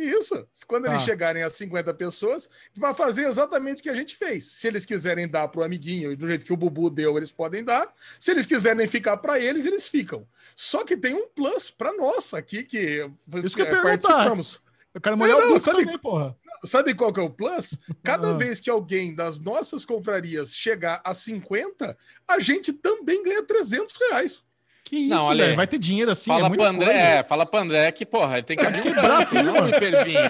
Isso, 0.00 0.46
quando 0.66 0.84
Tá. 0.84 0.92
eles 0.94 1.04
chegarem 1.04 1.42
a 1.42 1.50
50 1.50 1.92
pessoas, 1.94 2.48
vai 2.76 2.94
fazer 2.94 3.26
exatamente 3.26 3.80
o 3.80 3.82
que 3.82 3.90
a 3.90 3.94
gente 3.94 4.16
fez. 4.16 4.44
Se 4.52 4.66
eles 4.66 4.84
quiserem 4.86 5.28
dar 5.28 5.48
para 5.48 5.60
o 5.60 5.64
amiguinho, 5.64 6.16
do 6.16 6.26
jeito 6.26 6.46
que 6.46 6.52
o 6.52 6.56
Bubu 6.56 6.88
deu, 6.90 7.16
eles 7.16 7.30
podem 7.32 7.62
dar. 7.62 7.92
Se 8.18 8.30
eles 8.30 8.46
quiserem 8.46 8.86
ficar 8.88 9.16
para 9.18 9.38
eles, 9.38 9.66
eles 9.66 9.88
ficam. 9.88 10.26
Só 10.56 10.84
que 10.84 10.96
tem 10.96 11.14
um 11.14 11.28
plus 11.28 11.70
para 11.70 11.92
nós 11.92 12.32
aqui, 12.34 12.62
que, 12.62 13.08
Isso 13.44 13.54
que 13.56 13.62
eu 13.62 13.66
eh, 13.66 13.70
perguntar. 13.70 14.08
participamos. 14.08 14.60
Eu 14.92 15.00
quero 15.00 15.16
molhar 15.16 15.36
É, 15.36 15.40
o 15.40 15.44
não, 15.44 15.52
bucho 15.52 15.64
sabe- 15.64 15.84
também, 15.84 15.98
porra. 15.98 16.36
Sabe 16.64 16.94
qual 16.94 17.12
que 17.12 17.20
é 17.20 17.22
o 17.22 17.30
plus? 17.30 17.78
Cada 18.02 18.30
Ah. 18.30 18.36
vez 18.36 18.60
que 18.60 18.68
alguém 18.68 19.14
das 19.14 19.38
nossas 19.38 19.84
confrarias 19.84 20.54
chegar 20.54 21.00
a 21.04 21.14
50, 21.14 21.96
a 22.28 22.40
gente 22.40 22.72
também 22.72 23.22
ganha 23.22 23.42
300 23.42 23.96
reais. 23.96 24.42
Que 24.90 24.96
isso, 24.96 25.08
Não, 25.14 25.26
olha. 25.26 25.54
Vai 25.54 25.68
ter 25.68 25.78
dinheiro 25.78 26.10
assim, 26.10 26.32
é 26.32 26.34
Fala 26.34 26.48
muita 26.48 26.64
pro 26.64 26.72
André, 26.74 26.86
coisa. 26.92 27.00
é, 27.00 27.22
fala 27.22 27.46
pro 27.46 27.60
André 27.60 27.92
que, 27.92 28.04
porra, 28.04 28.38
ele 28.38 28.42
tem 28.42 28.56
que 28.56 28.66
abrir 28.66 28.80
um 28.80 28.82
Quebrar 28.82 29.04
a 29.04 29.18
banco, 29.20 29.34
não 29.36 29.54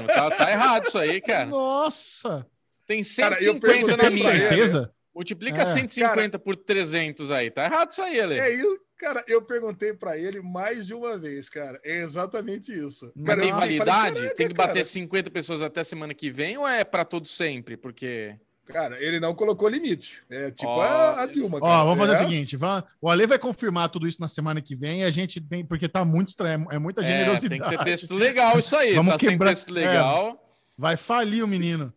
um. 0.02 0.06
Tá, 0.06 0.30
tá 0.30 0.50
errado 0.50 0.86
isso 0.86 0.98
aí, 0.98 1.18
cara. 1.22 1.46
Nossa! 1.46 2.46
Tem 2.86 3.02
Cara, 3.16 3.36
eu 3.36 3.54
150 3.54 3.61
perguntei 3.66 3.82
Você 3.82 3.90
na 3.96 3.96
tem 3.96 4.22
pra 4.22 4.32
minha. 4.32 4.48
certeza? 4.50 4.92
Multiplica 5.14 5.62
É. 5.62 5.64
150 5.64 6.38
por 6.38 6.56
300 6.56 7.30
aí. 7.30 7.50
Tá 7.50 7.64
errado 7.64 7.90
isso 7.90 8.02
aí, 8.02 8.20
Ale. 8.20 8.38
É 8.38 8.54
isso, 8.54 8.78
cara. 8.98 9.24
Eu 9.26 9.40
perguntei 9.40 9.94
para 9.94 10.18
ele 10.18 10.42
mais 10.42 10.86
de 10.86 10.92
uma 10.92 11.16
vez, 11.16 11.48
cara. 11.48 11.80
É 11.82 12.00
exatamente 12.02 12.70
isso. 12.70 13.11
Mas 13.16 13.26
Cara, 13.28 13.40
tem 13.40 13.48
eu 13.48 13.54
falei, 13.54 13.78
validade? 13.78 14.14
"Caraca, 14.16 14.34
tem 14.34 14.48
que 14.48 14.54
bater 14.54 14.72
cara." 14.74 14.84
50 14.84 15.30
pessoas 15.30 15.62
até 15.62 15.82
semana 15.82 16.12
que 16.12 16.30
vem 16.30 16.58
ou 16.58 16.68
é 16.68 16.84
pra 16.84 17.04
todo 17.06 17.26
sempre? 17.26 17.78
Porque. 17.78 18.34
Cara, 18.72 18.96
ele 19.02 19.18
não 19.20 19.34
colocou 19.34 19.68
limite. 19.68 20.18
É 20.30 20.50
tipo 20.50 20.68
Ó, 20.70 20.80
a, 20.82 21.22
a 21.22 21.26
Dilma. 21.26 21.58
Ó, 21.58 21.60
cara. 21.60 21.84
vamos 21.84 21.98
fazer 21.98 22.12
É. 22.12 22.14
o 22.14 22.18
seguinte: 22.18 22.56
vamos, 22.56 22.84
o 23.00 23.08
Ale 23.10 23.26
vai 23.26 23.38
confirmar 23.38 23.88
tudo 23.88 24.06
isso 24.06 24.20
na 24.20 24.28
semana 24.28 24.60
que 24.60 24.74
vem 24.74 25.04
a 25.04 25.10
gente 25.10 25.40
tem, 25.40 25.64
porque 25.64 25.88
tá 25.88 26.04
muito 26.04 26.28
estranho, 26.28 26.66
é 26.70 26.78
muita 26.78 27.00
É, 27.02 27.04
generosidade. 27.04 27.48
tem 27.60 27.60
que 27.70 27.76
ter 27.78 27.84
texto 27.84 28.14
legal 28.14 28.58
isso 28.58 28.76
aí. 28.76 28.94
Vamos 28.96 29.12
tá 29.14 29.18
quebrar- 29.18 29.48
sem 29.48 29.54
texto 29.56 29.72
legal. 29.74 30.46
Vai 30.78 30.96
falir 30.96 31.44
o 31.44 31.48
menino. 31.48 31.92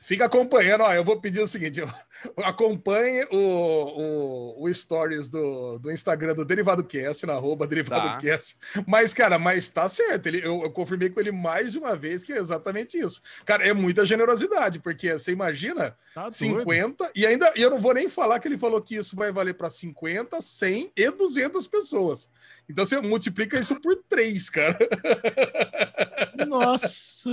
Fica 0.00 0.26
acompanhando, 0.26 0.82
ó. 0.82 0.92
Eu 0.92 1.02
vou 1.04 1.20
pedir 1.20 1.40
o 1.40 1.46
seguinte: 1.46 1.80
eu- 1.80 1.90
acompanhe 2.44 3.24
o, 3.32 3.36
o, 3.36 4.64
o 4.64 4.72
stories 4.74 5.28
do, 5.28 5.78
do 5.78 5.90
Instagram 5.90 6.34
do 6.34 6.44
Derivado 6.44 6.84
Cast, 6.84 7.26
na 7.26 7.32
arroba 7.34 7.66
Derivado 7.66 8.08
Tá. 8.08 8.16
Cast. 8.18 8.56
Mas, 8.86 9.12
cara, 9.12 9.38
mas 9.38 9.68
tá 9.68 9.88
certo. 9.88 10.26
Ele, 10.26 10.38
eu, 10.38 10.62
eu 10.62 10.70
confirmei 10.70 11.10
com 11.10 11.20
ele 11.20 11.32
mais 11.32 11.72
de 11.72 11.78
uma 11.78 11.96
vez 11.96 12.22
que 12.22 12.32
é 12.32 12.36
exatamente 12.38 12.96
isso. 12.98 13.20
Cara, 13.44 13.66
é 13.66 13.72
muita 13.72 14.06
generosidade, 14.06 14.78
porque 14.78 15.12
você 15.18 15.32
imagina 15.32 15.96
Tá 16.14 16.22
doido. 16.22 16.34
50, 16.34 17.10
e 17.16 17.26
ainda 17.26 17.52
e 17.56 17.62
eu 17.62 17.70
não 17.70 17.80
vou 17.80 17.94
nem 17.94 18.08
falar 18.08 18.38
que 18.38 18.46
ele 18.46 18.58
falou 18.58 18.80
que 18.80 18.94
isso 18.96 19.16
vai 19.16 19.32
valer 19.32 19.54
para 19.54 19.68
50, 19.70 20.40
100 20.40 20.92
e 20.96 21.10
200 21.10 21.66
pessoas. 21.66 22.28
Então 22.72 22.84
você 22.86 23.00
multiplica 23.00 23.58
isso 23.58 23.78
por 23.80 23.94
três, 24.08 24.48
cara. 24.50 24.76
Nossa! 26.48 27.30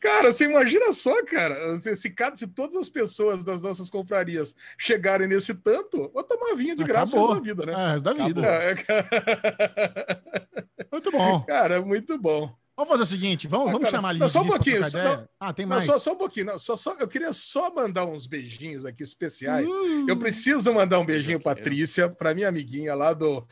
Cara, 0.00 0.32
você 0.32 0.44
imagina 0.44 0.92
só, 0.92 1.24
cara, 1.24 1.78
se, 1.78 2.10
cada- 2.10 2.36
se 2.36 2.46
todas 2.48 2.76
as 2.76 2.88
pessoas 2.88 3.44
das 3.44 3.62
nossas 3.62 3.88
confrarias 3.88 4.54
chegarem 4.78 5.28
nesse 5.28 5.54
tanto, 5.54 6.10
vou 6.12 6.22
tomar 6.24 6.54
vinho 6.56 6.74
de 6.74 6.84
graça 6.84 7.16
Acabou. 7.16 7.40
vida, 7.40 7.64
né? 7.64 7.72
É, 7.72 7.92
resto 7.92 8.04
da 8.04 8.12
vida. 8.12 8.40
É, 8.46 8.74
cara, 8.74 10.22
Muito 10.92 11.10
bom. 11.12 11.46
cara, 11.46 11.76
é 11.76 11.80
muito 11.80 12.18
bom. 12.18 12.59
Vamos 12.80 12.92
fazer 12.92 13.02
o 13.02 13.06
seguinte: 13.06 13.46
vamos, 13.46 13.68
Ah, 13.68 13.72
vamos 13.72 13.90
cara, 13.90 13.96
chamar 13.98 14.10
a 14.10 14.14
não, 14.14 14.28
só 14.30 14.40
um 14.40 14.46
pouquinho, 14.46 14.86
ideia? 14.86 15.28
Ah, 15.38 15.52
tem 15.52 15.66
Não, 15.66 15.76
mais. 15.76 15.84
só, 15.84 15.98
só 15.98 16.12
um 16.12 16.16
pouquinho, 16.16 16.46
não, 16.46 16.58
só, 16.58 16.74
só, 16.76 16.94
eu 16.94 17.06
queria 17.06 17.30
só 17.34 17.70
mandar 17.74 18.06
uns 18.06 18.26
beijinhos 18.26 18.86
aqui 18.86 19.02
especiais. 19.02 19.68
Uh, 19.68 20.06
Eu 20.08 20.16
preciso 20.18 20.72
mandar 20.72 20.98
um 20.98 21.04
beijinho. 21.04 21.38
Patrícia, 21.38 22.08
para 22.08 22.32
minha 22.34 22.48
amiguinha 22.48 22.94
lá 22.94 23.12
do, 23.12 23.46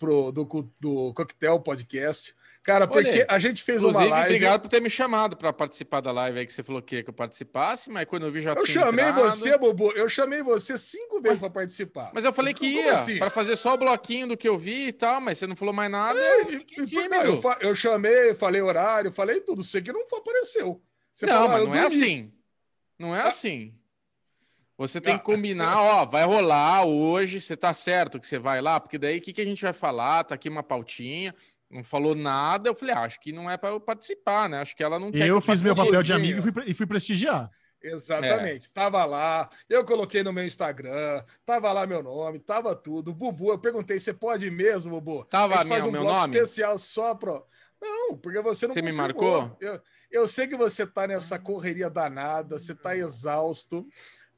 pro, 0.00 0.32
do, 0.32 0.44
do 0.80 1.14
Coquetel 1.14 1.60
Podcast. 1.60 2.34
Cara, 2.62 2.86
porque 2.86 3.08
Olha, 3.10 3.26
a 3.28 3.38
gente 3.40 3.60
fez 3.64 3.82
uma 3.82 4.04
live. 4.04 4.26
obrigado 4.26 4.60
por 4.62 4.68
ter 4.68 4.80
me 4.80 4.88
chamado 4.88 5.36
para 5.36 5.52
participar 5.52 6.00
da 6.00 6.12
live 6.12 6.38
aí 6.38 6.46
que 6.46 6.52
você 6.52 6.62
falou 6.62 6.80
que 6.80 6.88
queria 6.90 7.02
que 7.02 7.10
eu 7.10 7.14
participasse, 7.14 7.90
mas 7.90 8.04
quando 8.06 8.24
eu 8.26 8.30
vi 8.30 8.40
já 8.40 8.52
Eu 8.52 8.64
chamei 8.64 9.04
entrado. 9.04 9.20
você, 9.30 9.58
Bobo. 9.58 9.90
Eu 9.92 10.08
chamei 10.08 10.42
você 10.44 10.78
cinco 10.78 11.20
vezes 11.20 11.40
para 11.40 11.50
participar. 11.50 12.12
Mas 12.14 12.24
eu 12.24 12.32
falei 12.32 12.54
que 12.54 12.72
Como 12.72 12.86
ia, 12.86 12.92
assim? 12.94 13.18
para 13.18 13.30
fazer 13.30 13.56
só 13.56 13.74
o 13.74 13.78
bloquinho 13.78 14.28
do 14.28 14.36
que 14.36 14.48
eu 14.48 14.56
vi 14.56 14.86
e 14.88 14.92
tal, 14.92 15.20
mas 15.20 15.38
você 15.38 15.46
não 15.48 15.56
falou 15.56 15.74
mais 15.74 15.90
nada. 15.90 16.16
É, 16.20 16.40
eu 16.42 16.52
e- 16.86 17.08
não, 17.08 17.22
eu, 17.24 17.40
eu 17.62 17.74
chamei, 17.74 18.32
falei 18.34 18.62
horário, 18.62 19.10
falei 19.10 19.40
tudo. 19.40 19.64
Você 19.64 19.82
que 19.82 19.92
não 19.92 20.02
apareceu. 20.02 20.80
Você 21.12 21.26
não, 21.26 21.32
falou, 21.32 21.46
ah, 21.48 21.52
mas 21.52 21.60
eu 21.62 21.68
não 21.68 21.74
é 21.74 21.86
assim. 21.86 22.32
Não 22.96 23.16
é 23.16 23.20
Ah. 23.22 23.28
assim. 23.28 23.74
Você 24.78 25.00
tem 25.00 25.14
Ah. 25.14 25.18
que 25.18 25.24
combinar, 25.24 25.80
ó, 25.80 26.04
vai 26.06 26.24
rolar 26.24 26.84
hoje, 26.86 27.40
você 27.40 27.56
tá 27.56 27.74
certo 27.74 28.18
que 28.18 28.26
você 28.26 28.38
vai 28.38 28.60
lá, 28.60 28.80
porque 28.80 28.98
daí 28.98 29.18
o 29.18 29.20
que, 29.20 29.32
que 29.32 29.40
a 29.40 29.44
gente 29.44 29.62
vai 29.62 29.72
falar? 29.72 30.24
Tá 30.24 30.34
aqui 30.34 30.48
uma 30.48 30.62
pautinha, 30.62 31.34
não 31.72 31.82
falou 31.82 32.14
nada. 32.14 32.68
Eu 32.68 32.74
falei, 32.74 32.94
ah, 32.94 33.00
acho 33.00 33.18
que 33.18 33.32
não 33.32 33.50
é 33.50 33.56
para 33.56 33.70
eu 33.70 33.80
participar, 33.80 34.48
né? 34.48 34.60
Acho 34.60 34.76
que 34.76 34.84
ela 34.84 34.98
não 34.98 35.10
quer. 35.10 35.26
eu 35.26 35.40
que 35.40 35.46
fiz 35.46 35.62
meu 35.62 35.74
papel 35.74 36.02
de 36.02 36.12
amigo 36.12 36.40
e 36.40 36.42
fui, 36.42 36.64
e 36.66 36.74
fui 36.74 36.86
prestigiar. 36.86 37.50
Exatamente. 37.82 38.68
É. 38.68 38.70
Tava 38.72 39.04
lá, 39.04 39.48
eu 39.68 39.84
coloquei 39.84 40.22
no 40.22 40.32
meu 40.32 40.44
Instagram, 40.44 41.22
tava 41.44 41.72
lá 41.72 41.86
meu 41.86 42.02
nome, 42.02 42.38
tava 42.38 42.76
tudo. 42.76 43.12
Bubu, 43.12 43.50
eu 43.50 43.58
perguntei, 43.58 43.98
você 43.98 44.12
pode 44.12 44.48
mesmo, 44.50 45.00
Bubu? 45.00 45.24
Tava 45.24 45.54
a 45.54 45.58
gente 45.58 45.68
faz 45.68 45.84
um 45.84 45.90
meu 45.90 46.04
nome? 46.04 46.36
especial 46.36 46.78
só 46.78 47.14
pro. 47.14 47.44
Não, 47.80 48.16
porque 48.16 48.40
você 48.40 48.68
não 48.68 48.74
Você 48.74 48.80
confirmou. 48.80 48.92
me 48.92 48.96
marcou? 48.96 49.56
Eu, 49.60 49.80
eu 50.10 50.28
sei 50.28 50.46
que 50.46 50.56
você 50.56 50.86
tá 50.86 51.08
nessa 51.08 51.38
correria 51.38 51.90
danada, 51.90 52.56
você 52.56 52.74
tá 52.74 52.96
exausto. 52.96 53.84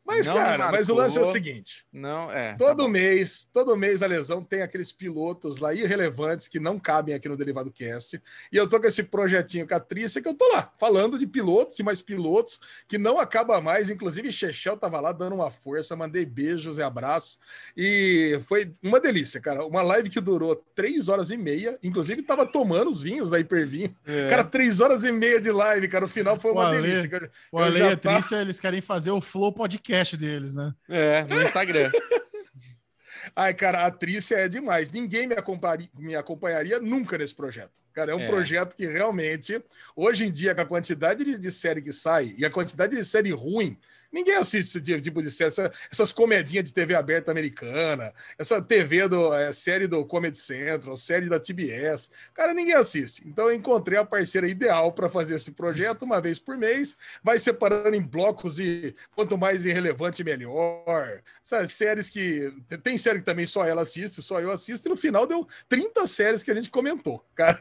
Mas, 0.04 0.26
não 0.26 0.34
cara, 0.34 0.70
mas 0.70 0.90
o 0.90 0.94
lance 0.94 1.16
é 1.16 1.20
o 1.22 1.26
seguinte: 1.26 1.86
não 1.90 2.30
é. 2.30 2.54
Todo 2.56 2.84
tá 2.84 2.88
mês, 2.90 3.48
todo 3.50 3.76
mês 3.76 4.02
a 4.02 4.06
lesão 4.06 4.42
tem 4.42 4.60
aqueles 4.60 4.92
pilotos 4.92 5.58
lá 5.58 5.72
irrelevantes 5.72 6.46
que 6.46 6.60
não 6.60 6.78
cabem 6.78 7.14
aqui 7.14 7.26
no 7.26 7.36
Derivado 7.36 7.72
Cast. 7.72 8.20
E 8.52 8.56
eu 8.56 8.68
tô 8.68 8.78
com 8.78 8.86
esse 8.86 9.04
projetinho 9.04 9.66
com 9.66 9.74
a 9.74 9.80
Trícia 9.80 10.20
que 10.20 10.28
eu 10.28 10.34
tô 10.34 10.46
lá 10.52 10.70
falando 10.78 11.18
de 11.18 11.26
pilotos 11.26 11.78
e 11.78 11.82
mais 11.82 12.02
pilotos 12.02 12.60
que 12.86 12.98
não 12.98 13.18
acaba 13.18 13.60
mais. 13.62 13.88
Inclusive, 13.88 14.30
Chechel 14.30 14.76
tava 14.76 15.00
lá 15.00 15.10
dando 15.10 15.36
uma 15.36 15.50
força, 15.50 15.96
mandei 15.96 16.26
beijos 16.26 16.76
e 16.76 16.82
abraços. 16.82 17.38
E 17.74 18.38
foi 18.46 18.72
uma 18.82 19.00
delícia, 19.00 19.40
cara. 19.40 19.64
Uma 19.64 19.82
live 19.82 20.10
que 20.10 20.20
durou 20.20 20.54
três 20.74 21.08
horas 21.08 21.30
e 21.30 21.36
meia. 21.38 21.78
Inclusive, 21.82 22.22
tava 22.22 22.44
tomando 22.44 22.90
os 22.90 23.00
vinhos 23.00 23.30
da 23.30 23.40
Hipervinho. 23.40 23.94
É. 24.06 24.28
Cara, 24.28 24.44
três 24.44 24.80
horas 24.80 25.02
e 25.02 25.10
meia 25.10 25.40
de 25.40 25.50
live, 25.50 25.88
cara. 25.88 26.04
O 26.04 26.08
final 26.08 26.38
foi 26.38 26.52
uma 26.52 26.68
o 26.68 26.70
delícia. 26.72 27.30
o 27.50 27.58
Ale 27.58 27.78
e 27.78 27.82
a 27.82 27.96
Trícia, 27.96 28.36
eles 28.42 28.60
querem 28.60 28.82
fazer 28.82 29.10
o 29.10 29.20
Flow 29.20 29.50
Podcast 29.50 29.93
podcast 29.94 30.16
deles, 30.16 30.54
né? 30.54 30.74
É, 30.88 31.22
no 31.22 31.40
Instagram. 31.42 31.90
Ai, 33.34 33.54
cara, 33.54 33.86
a 33.86 33.90
Trícia 33.90 34.36
é 34.36 34.48
demais. 34.48 34.90
Ninguém 34.90 35.26
me 35.26 35.34
acompanharia, 35.34 35.88
me 35.96 36.14
acompanharia 36.14 36.78
nunca 36.78 37.16
nesse 37.16 37.34
projeto. 37.34 37.80
Cara, 37.92 38.12
é 38.12 38.14
um 38.14 38.20
é. 38.20 38.28
projeto 38.28 38.76
que 38.76 38.86
realmente, 38.86 39.62
hoje 39.96 40.26
em 40.26 40.32
dia, 40.32 40.54
com 40.54 40.60
a 40.60 40.66
quantidade 40.66 41.24
de, 41.24 41.38
de 41.38 41.50
série 41.50 41.80
que 41.80 41.92
sai 41.92 42.34
e 42.36 42.44
a 42.44 42.50
quantidade 42.50 42.94
de 42.94 43.04
série 43.04 43.30
ruim 43.30 43.78
Ninguém 44.14 44.36
assiste 44.36 44.78
esse 44.78 45.00
tipo 45.00 45.20
de 45.20 45.28
série, 45.28 45.48
essa, 45.48 45.72
essas 45.90 46.12
comedinhas 46.12 46.62
de 46.62 46.72
TV 46.72 46.94
aberta 46.94 47.32
americana, 47.32 48.14
essa 48.38 48.62
TV 48.62 49.08
do 49.08 49.34
é, 49.34 49.52
série 49.52 49.88
do 49.88 50.04
Comedy 50.06 50.38
Central, 50.38 50.96
série 50.96 51.28
da 51.28 51.40
TBS. 51.40 52.12
Cara, 52.32 52.54
ninguém 52.54 52.74
assiste. 52.74 53.24
Então 53.26 53.48
eu 53.48 53.56
encontrei 53.56 53.98
a 53.98 54.04
parceira 54.04 54.46
ideal 54.46 54.92
para 54.92 55.08
fazer 55.08 55.34
esse 55.34 55.50
projeto 55.50 56.02
uma 56.02 56.20
vez 56.20 56.38
por 56.38 56.56
mês, 56.56 56.96
vai 57.24 57.40
separando 57.40 57.96
em 57.96 58.00
blocos 58.00 58.60
e 58.60 58.94
quanto 59.16 59.36
mais 59.36 59.66
irrelevante 59.66 60.22
melhor. 60.22 61.20
Essas 61.44 61.72
séries 61.72 62.08
que 62.08 62.54
tem 62.84 62.96
série 62.96 63.18
que 63.18 63.24
também 63.24 63.46
só 63.46 63.64
ela 63.64 63.82
assiste, 63.82 64.22
só 64.22 64.40
eu 64.40 64.52
assisto, 64.52 64.86
e 64.86 64.90
no 64.90 64.96
final 64.96 65.26
deu 65.26 65.44
30 65.68 66.06
séries 66.06 66.40
que 66.40 66.52
a 66.52 66.54
gente 66.54 66.70
comentou. 66.70 67.24
Cara, 67.34 67.58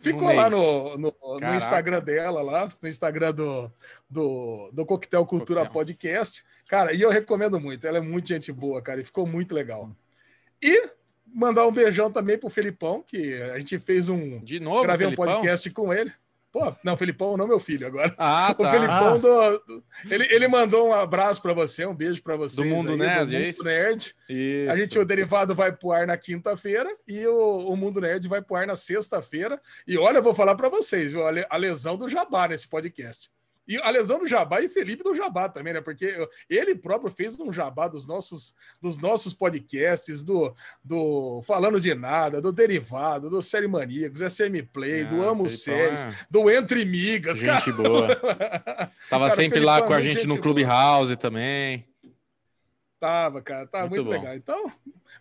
ficou 0.00 0.32
lá 0.32 0.48
no, 0.48 0.96
no, 0.96 1.14
no 1.38 1.54
Instagram 1.54 2.00
dela 2.00 2.40
lá, 2.40 2.66
no 2.80 2.88
Instagram 2.88 3.34
do 3.34 3.70
do, 4.08 4.70
do 4.72 4.86
Coquetel 4.86 5.26
Cultura. 5.26 5.65
Podcast. 5.68 6.44
Cara, 6.68 6.92
e 6.92 7.00
eu 7.00 7.10
recomendo 7.10 7.60
muito. 7.60 7.86
Ela 7.86 7.98
é 7.98 8.00
muito 8.00 8.28
gente 8.28 8.52
boa, 8.52 8.82
cara, 8.82 9.00
e 9.00 9.04
ficou 9.04 9.26
muito 9.26 9.54
legal. 9.54 9.90
E 10.62 10.90
mandar 11.26 11.66
um 11.66 11.72
beijão 11.72 12.10
também 12.10 12.38
pro 12.38 12.48
Felipão, 12.48 13.02
que 13.02 13.34
a 13.34 13.58
gente 13.58 13.78
fez 13.78 14.08
um. 14.08 14.40
De 14.40 14.58
novo, 14.58 14.82
gravei 14.82 15.06
Felipão? 15.06 15.24
um 15.24 15.28
podcast 15.28 15.70
com 15.70 15.92
ele. 15.92 16.12
Pô, 16.56 16.74
não, 16.82 16.96
Felipão 16.96 17.36
não 17.36 17.46
meu 17.46 17.60
filho 17.60 17.86
agora. 17.86 18.14
Ah, 18.16 18.54
tá. 18.56 18.66
O 18.66 18.70
Felipão 18.70 19.14
ah. 19.14 19.18
do, 19.18 19.58
do, 19.66 19.84
ele, 20.10 20.26
ele 20.30 20.48
mandou 20.48 20.88
um 20.88 20.94
abraço 20.94 21.42
para 21.42 21.52
você, 21.52 21.84
um 21.84 21.94
beijo 21.94 22.22
para 22.22 22.34
você. 22.34 22.56
Do 22.56 22.64
Mundo 22.64 22.92
aí, 22.92 22.96
Nerd, 22.96 23.18
do 23.18 23.32
Mundo 23.32 23.34
é 23.34 23.48
isso? 23.50 23.62
Nerd. 23.62 24.14
Isso. 24.26 24.70
A 24.70 24.76
gente, 24.76 24.98
o 24.98 25.04
Derivado 25.04 25.54
vai 25.54 25.70
pro 25.70 25.92
ar 25.92 26.06
na 26.06 26.16
quinta-feira 26.16 26.88
e 27.06 27.26
o, 27.26 27.68
o 27.68 27.76
Mundo 27.76 28.00
Nerd 28.00 28.26
vai 28.26 28.40
pro 28.40 28.56
ar 28.56 28.66
na 28.66 28.74
sexta-feira. 28.74 29.60
E 29.86 29.98
olha, 29.98 30.16
eu 30.16 30.22
vou 30.22 30.34
falar 30.34 30.54
para 30.54 30.70
vocês, 30.70 31.12
viu, 31.12 31.20
a 31.26 31.56
lesão 31.58 31.94
do 31.98 32.08
Jabá 32.08 32.48
nesse 32.48 32.66
podcast. 32.66 33.30
E 33.68 33.76
a 33.78 33.90
lesão 33.90 34.20
do 34.20 34.28
Jabá 34.28 34.60
e 34.60 34.68
Felipe 34.68 35.02
do 35.02 35.14
Jabá 35.14 35.48
também, 35.48 35.72
né? 35.72 35.80
Porque 35.80 36.14
ele 36.48 36.76
próprio 36.76 37.10
fez 37.10 37.38
um 37.38 37.52
jabá 37.52 37.88
dos 37.88 38.06
nossos, 38.06 38.54
dos 38.80 38.96
nossos 38.96 39.34
podcasts, 39.34 40.22
do, 40.22 40.54
do 40.84 41.42
Falando 41.42 41.80
de 41.80 41.92
Nada, 41.92 42.40
do 42.40 42.52
Derivado, 42.52 43.28
do 43.28 43.42
Série 43.42 43.66
Maníacos, 43.66 44.20
SM 44.20 44.62
Play, 44.72 45.02
ah, 45.02 45.04
do 45.06 45.28
Amo 45.28 45.50
Séries, 45.50 46.04
é... 46.04 46.10
do 46.30 46.48
Entre 46.48 46.84
Migas. 46.84 47.38
Gente 47.38 47.72
cara. 47.72 47.72
boa. 47.72 48.16
Tava 49.10 49.24
cara, 49.24 49.30
sempre 49.30 49.58
lá 49.58 49.82
com 49.82 49.92
a 49.92 50.00
gente 50.00 50.28
no 50.28 50.38
Clubhouse 50.38 51.16
também. 51.16 51.84
Tava, 53.00 53.42
cara, 53.42 53.66
tava 53.66 53.88
muito, 53.88 54.04
muito 54.04 54.18
legal. 54.18 54.34
Então, 54.34 54.72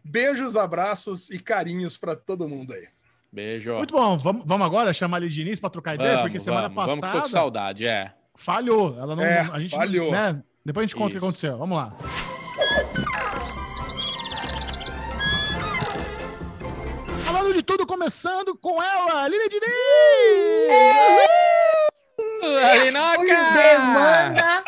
beijos, 0.03 0.55
abraços 0.55 1.29
e 1.29 1.39
carinhos 1.39 1.97
para 1.97 2.15
todo 2.15 2.47
mundo 2.47 2.73
aí. 2.73 2.87
Beijo. 3.31 3.75
Muito 3.75 3.93
bom. 3.93 4.17
Vamos, 4.17 4.43
vamos 4.45 4.65
agora 4.65 4.93
chamar 4.93 5.21
a 5.21 5.27
Diniz 5.27 5.59
para 5.59 5.69
trocar 5.69 5.95
ideia, 5.95 6.11
vamos, 6.11 6.21
porque 6.21 6.39
semana 6.39 6.69
vamos, 6.69 6.75
passada. 6.75 7.11
Vamos, 7.11 7.27
com 7.27 7.29
saudade, 7.29 7.85
é 7.85 8.13
falhou. 8.36 8.97
Ela 8.97 9.15
não, 9.15 9.23
é, 9.23 9.39
a 9.51 9.59
gente 9.59 9.75
falhou. 9.75 10.11
Né? 10.11 10.43
Depois 10.63 10.83
a 10.83 10.88
gente 10.88 10.95
conta 10.95 11.09
Isso. 11.09 11.17
o 11.17 11.19
que 11.19 11.25
aconteceu. 11.25 11.57
Vamos 11.57 11.77
lá. 11.77 11.93
Falando 17.23 17.53
de 17.53 17.63
tudo, 17.63 17.86
começando 17.86 18.55
com 18.57 18.81
ela, 18.81 19.23
Aline 19.23 19.49
Diniz! 19.49 19.71
Por 23.15 23.25
demanda, 23.53 24.63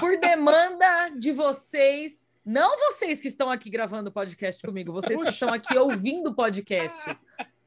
por 0.00 0.18
demanda 0.18 1.06
de 1.16 1.32
vocês, 1.32 2.32
não 2.44 2.78
vocês 2.78 3.20
que 3.20 3.28
estão 3.28 3.50
aqui 3.50 3.68
gravando 3.68 4.10
o 4.10 4.12
podcast 4.12 4.64
comigo, 4.64 4.92
vocês 4.92 5.20
que 5.22 5.28
estão 5.28 5.48
aqui 5.52 5.76
ouvindo 5.76 6.30
o 6.30 6.34
podcast. 6.34 7.16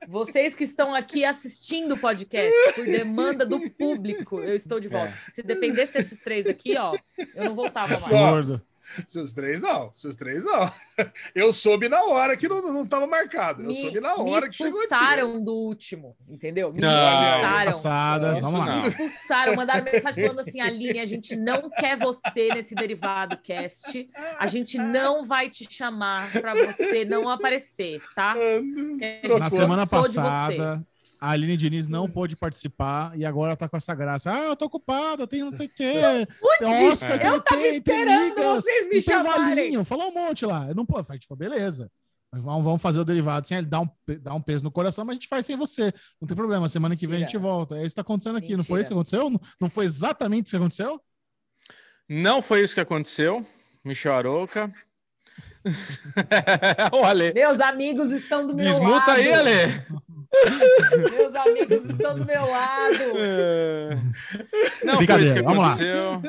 Vocês 0.07 0.55
que 0.55 0.63
estão 0.63 0.93
aqui 0.95 1.23
assistindo 1.23 1.93
o 1.93 1.97
podcast 1.97 2.51
por 2.75 2.85
demanda 2.85 3.45
do 3.45 3.69
público, 3.71 4.39
eu 4.39 4.55
estou 4.55 4.79
de 4.79 4.87
volta. 4.87 5.13
É. 5.27 5.31
Se 5.31 5.43
dependesse 5.43 5.93
desses 5.93 6.19
três 6.19 6.47
aqui, 6.47 6.77
ó, 6.77 6.95
eu 7.35 7.45
não 7.45 7.55
voltava 7.55 7.99
mais. 7.99 8.09
Gordo. 8.09 8.61
Se 9.07 9.19
os 9.19 9.33
três 9.33 9.61
não, 9.61 9.91
se 9.95 10.07
os 10.07 10.15
três 10.15 10.43
não. 10.43 10.71
Eu 11.33 11.51
soube 11.51 11.89
na 11.89 12.01
hora 12.03 12.35
que 12.37 12.47
não 12.47 12.83
estava 12.83 13.07
marcado. 13.07 13.63
Eu 13.63 13.67
me, 13.67 13.75
soube 13.75 13.99
na 13.99 14.15
hora 14.15 14.49
que 14.49 14.55
chegou. 14.55 14.73
Me 14.73 14.79
expulsaram 14.79 15.43
do 15.43 15.53
último, 15.53 16.15
entendeu? 16.29 16.71
Me 16.71 16.81
não, 16.81 16.89
expulsaram. 16.89 17.65
Passada, 17.71 18.39
vamos 18.39 18.59
lá. 18.59 18.81
Me 18.81 18.87
expulsaram, 18.87 19.55
mandaram 19.55 19.83
mensagem 19.83 20.23
falando 20.23 20.39
assim: 20.39 20.61
Aline, 20.61 20.99
a 20.99 21.05
gente 21.05 21.35
não 21.35 21.69
quer 21.69 21.97
você 21.97 22.49
nesse 22.53 22.75
derivado 22.75 23.37
cast. 23.37 24.09
A 24.37 24.47
gente 24.47 24.77
não 24.77 25.23
vai 25.23 25.49
te 25.49 25.71
chamar 25.71 26.31
para 26.31 26.53
você 26.53 27.05
não 27.05 27.29
aparecer, 27.29 28.01
tá? 28.15 28.35
Na 29.39 29.49
semana 29.49 29.87
passada, 29.87 30.85
a 31.21 31.29
Aline 31.29 31.55
Diniz 31.55 31.87
não 31.87 32.09
pôde 32.09 32.35
participar 32.35 33.15
e 33.15 33.23
agora 33.23 33.55
tá 33.55 33.69
com 33.69 33.77
essa 33.77 33.93
graça. 33.93 34.33
Ah, 34.33 34.45
eu 34.45 34.55
tô 34.55 34.65
ocupada, 34.65 35.27
tem 35.27 35.41
não 35.41 35.51
sei 35.51 35.67
o 35.67 35.69
quê. 35.69 35.93
Tem 36.57 36.89
Oscar, 36.89 37.21
é. 37.21 37.29
eu 37.29 37.39
tava 37.39 37.67
esperando 37.67 38.41
vocês 38.55 38.89
me 38.89 38.99
chamarem. 38.99 39.83
Falou 39.85 40.09
um 40.09 40.13
monte 40.15 40.47
lá. 40.47 40.67
Eu 40.67 40.73
não 40.73 40.83
pô, 40.83 40.97
a 40.97 41.03
gente 41.13 41.27
falou, 41.27 41.37
beleza. 41.37 41.91
Vamos, 42.33 42.63
vamos 42.63 42.81
fazer 42.81 42.99
o 42.99 43.05
derivado 43.05 43.47
sem 43.47 43.59
ele 43.59 43.67
dar 43.67 43.81
um, 43.81 43.89
dar 44.19 44.33
um 44.33 44.41
peso 44.41 44.63
no 44.63 44.71
coração, 44.71 45.05
mas 45.05 45.11
a 45.11 45.15
gente 45.15 45.27
faz 45.27 45.45
sem 45.45 45.55
você. 45.55 45.93
Não 46.19 46.27
tem 46.27 46.35
problema. 46.35 46.67
Semana 46.67 46.95
que 46.95 47.05
Mentira. 47.05 47.17
vem 47.17 47.23
a 47.23 47.27
gente 47.27 47.37
volta. 47.37 47.75
É 47.77 47.81
isso 47.81 47.89
que 47.89 47.95
tá 47.95 48.01
acontecendo 48.01 48.37
aqui. 48.37 48.55
Mentira. 48.55 48.57
Não 48.57 48.65
foi 48.65 48.81
isso 48.81 48.89
que 48.89 48.93
aconteceu? 48.93 49.29
Não, 49.29 49.41
não 49.59 49.69
foi 49.69 49.85
exatamente 49.85 50.47
isso 50.47 50.51
que 50.51 50.57
aconteceu? 50.57 51.01
Não 52.09 52.41
foi 52.41 52.63
isso 52.63 52.73
que 52.73 52.81
aconteceu. 52.81 53.45
Michel 53.85 54.15
Aroca. 54.15 54.73
o 56.93 57.03
Ale. 57.05 57.31
Meus 57.31 57.59
amigos 57.59 58.11
estão 58.11 58.43
do 58.43 58.55
meu 58.55 58.65
Desmuta 58.65 58.95
lado. 58.95 59.11
aí, 59.11 59.31
Ale. 59.31 59.51
Meus 60.31 61.35
amigos 61.35 61.89
estão 61.89 62.17
do 62.17 62.25
meu 62.25 62.45
lado. 62.45 62.95
É. 63.17 63.99
Não 64.85 64.95
foi 64.95 65.23
isso 65.23 65.33
que 65.33 65.39
aconteceu. 65.39 66.21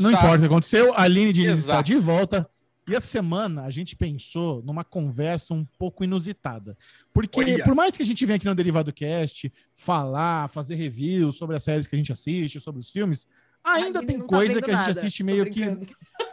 não 0.00 0.12
tá... 0.12 0.18
importa 0.18 0.36
o 0.36 0.40
que 0.40 0.46
aconteceu. 0.46 0.94
A 0.94 1.02
Aline 1.02 1.32
Diniz 1.32 1.58
Exato. 1.58 1.80
está 1.80 1.82
de 1.82 1.96
volta. 1.96 2.48
E 2.86 2.94
essa 2.94 3.06
semana 3.06 3.62
a 3.62 3.70
gente 3.70 3.96
pensou 3.96 4.62
numa 4.62 4.84
conversa 4.84 5.54
um 5.54 5.64
pouco 5.78 6.04
inusitada. 6.04 6.76
Porque, 7.12 7.40
Olha. 7.40 7.64
por 7.64 7.74
mais 7.74 7.96
que 7.96 8.02
a 8.02 8.06
gente 8.06 8.24
venha 8.26 8.36
aqui 8.36 8.46
no 8.46 8.54
Derivado 8.54 8.92
Cast 8.92 9.52
falar, 9.74 10.48
fazer 10.48 10.74
review 10.74 11.32
sobre 11.32 11.56
as 11.56 11.64
séries 11.64 11.86
que 11.86 11.96
a 11.96 11.98
gente 11.98 12.12
assiste, 12.12 12.60
sobre 12.60 12.80
os 12.80 12.90
filmes, 12.90 13.26
ainda 13.64 14.04
tem 14.04 14.18
tá 14.18 14.26
coisa 14.26 14.60
que 14.60 14.70
a 14.70 14.76
gente 14.76 14.90
assiste 14.90 15.22
meio 15.22 15.50
que, 15.50 15.62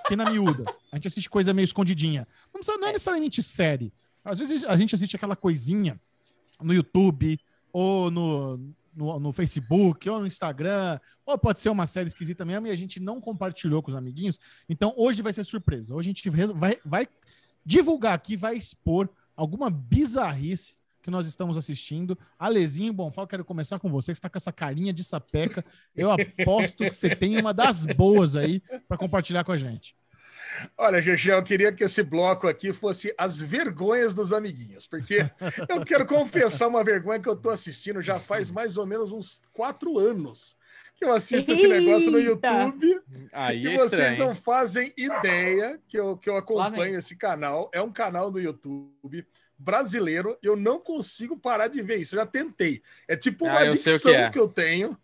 que 0.07 0.15
na 0.15 0.29
miúda. 0.29 0.65
A 0.91 0.97
gente 0.97 1.07
assiste 1.07 1.29
coisa 1.29 1.53
meio 1.53 1.63
escondidinha. 1.63 2.27
Não, 2.53 2.59
precisa, 2.59 2.77
não 2.77 2.89
é 2.89 2.91
necessariamente 2.91 3.41
série. 3.41 3.93
Às 4.23 4.37
vezes 4.37 4.65
a 4.65 4.75
gente 4.75 4.93
assiste 4.93 5.15
aquela 5.15 5.37
coisinha 5.37 5.97
no 6.63 6.73
YouTube, 6.73 7.39
ou 7.73 8.11
no, 8.11 8.57
no, 8.95 9.19
no, 9.19 9.33
Facebook, 9.33 10.09
ou 10.09 10.19
no 10.19 10.27
Instagram, 10.27 10.99
ou 11.25 11.37
pode 11.37 11.59
ser 11.59 11.69
uma 11.69 11.85
série 11.85 12.07
esquisita 12.07 12.43
mesmo 12.43 12.67
e 12.67 12.71
a 12.71 12.75
gente 12.75 12.99
não 12.99 13.21
compartilhou 13.21 13.81
com 13.81 13.91
os 13.91 13.97
amiguinhos. 13.97 14.39
Então 14.69 14.93
hoje 14.97 15.21
vai 15.21 15.33
ser 15.33 15.43
surpresa. 15.43 15.95
Hoje 15.95 16.09
a 16.09 16.13
gente 16.13 16.29
vai, 16.53 16.77
vai 16.83 17.07
divulgar 17.65 18.13
aqui, 18.13 18.35
vai 18.35 18.55
expor 18.55 19.09
alguma 19.35 19.69
bizarrice 19.69 20.75
que 21.01 21.09
nós 21.09 21.25
estamos 21.25 21.57
assistindo. 21.57 22.17
Alezinho, 22.37 22.93
bom, 22.93 23.11
fala, 23.11 23.27
quero 23.27 23.45
começar 23.45 23.79
com 23.79 23.89
você, 23.89 24.11
que 24.11 24.17
está 24.17 24.29
com 24.29 24.37
essa 24.37 24.51
carinha 24.51 24.93
de 24.93 25.03
sapeca. 25.03 25.65
Eu 25.95 26.11
aposto 26.11 26.83
que 26.83 26.91
você 26.91 27.15
tem 27.15 27.39
uma 27.39 27.53
das 27.53 27.85
boas 27.85 28.35
aí 28.35 28.61
para 28.87 28.97
compartilhar 28.97 29.43
com 29.43 29.51
a 29.51 29.57
gente. 29.57 29.95
Olha, 30.77 31.01
Gegé, 31.01 31.33
eu 31.33 31.43
queria 31.43 31.71
que 31.71 31.83
esse 31.83 32.03
bloco 32.03 32.47
aqui 32.47 32.73
fosse 32.73 33.13
as 33.17 33.39
vergonhas 33.41 34.13
dos 34.13 34.33
amiguinhos, 34.33 34.87
porque 34.87 35.29
eu 35.69 35.83
quero 35.85 36.05
confessar 36.05 36.67
uma 36.67 36.83
vergonha 36.83 37.19
que 37.19 37.29
eu 37.29 37.33
estou 37.33 37.51
assistindo 37.51 38.01
já 38.01 38.19
faz 38.19 38.49
mais 38.51 38.77
ou 38.77 38.85
menos 38.85 39.11
uns 39.11 39.41
quatro 39.53 39.97
anos 39.97 40.57
que 40.95 41.05
eu 41.05 41.13
assisto 41.13 41.51
esse 41.51 41.67
negócio 41.67 42.11
no 42.11 42.19
Eita! 42.19 42.47
YouTube. 42.47 43.01
Aí 43.33 43.63
E 43.63 43.67
é 43.69 43.75
vocês 43.75 43.93
estranho. 44.11 44.19
não 44.19 44.35
fazem 44.35 44.93
ideia 44.95 45.79
que 45.87 45.97
eu, 45.99 46.15
que 46.15 46.29
eu 46.29 46.37
acompanho 46.37 46.99
esse 46.99 47.15
canal. 47.15 47.71
É 47.73 47.81
um 47.81 47.91
canal 47.91 48.29
do 48.29 48.39
YouTube 48.39 49.25
brasileiro. 49.57 50.37
Eu 50.43 50.55
não 50.55 50.79
consigo 50.79 51.35
parar 51.35 51.67
de 51.69 51.81
ver 51.81 51.97
isso. 51.97 52.13
Eu 52.15 52.19
já 52.19 52.25
tentei. 52.27 52.83
É 53.07 53.15
tipo 53.15 53.45
uma 53.45 53.59
Ah, 53.59 53.65
eu 53.65 53.71
sei 53.71 53.79
o 53.79 53.83
que 53.83 53.89
adicção 53.89 54.13
é. 54.13 54.29
que, 54.29 54.37
eu 54.39 54.47
tenho. 54.47 54.95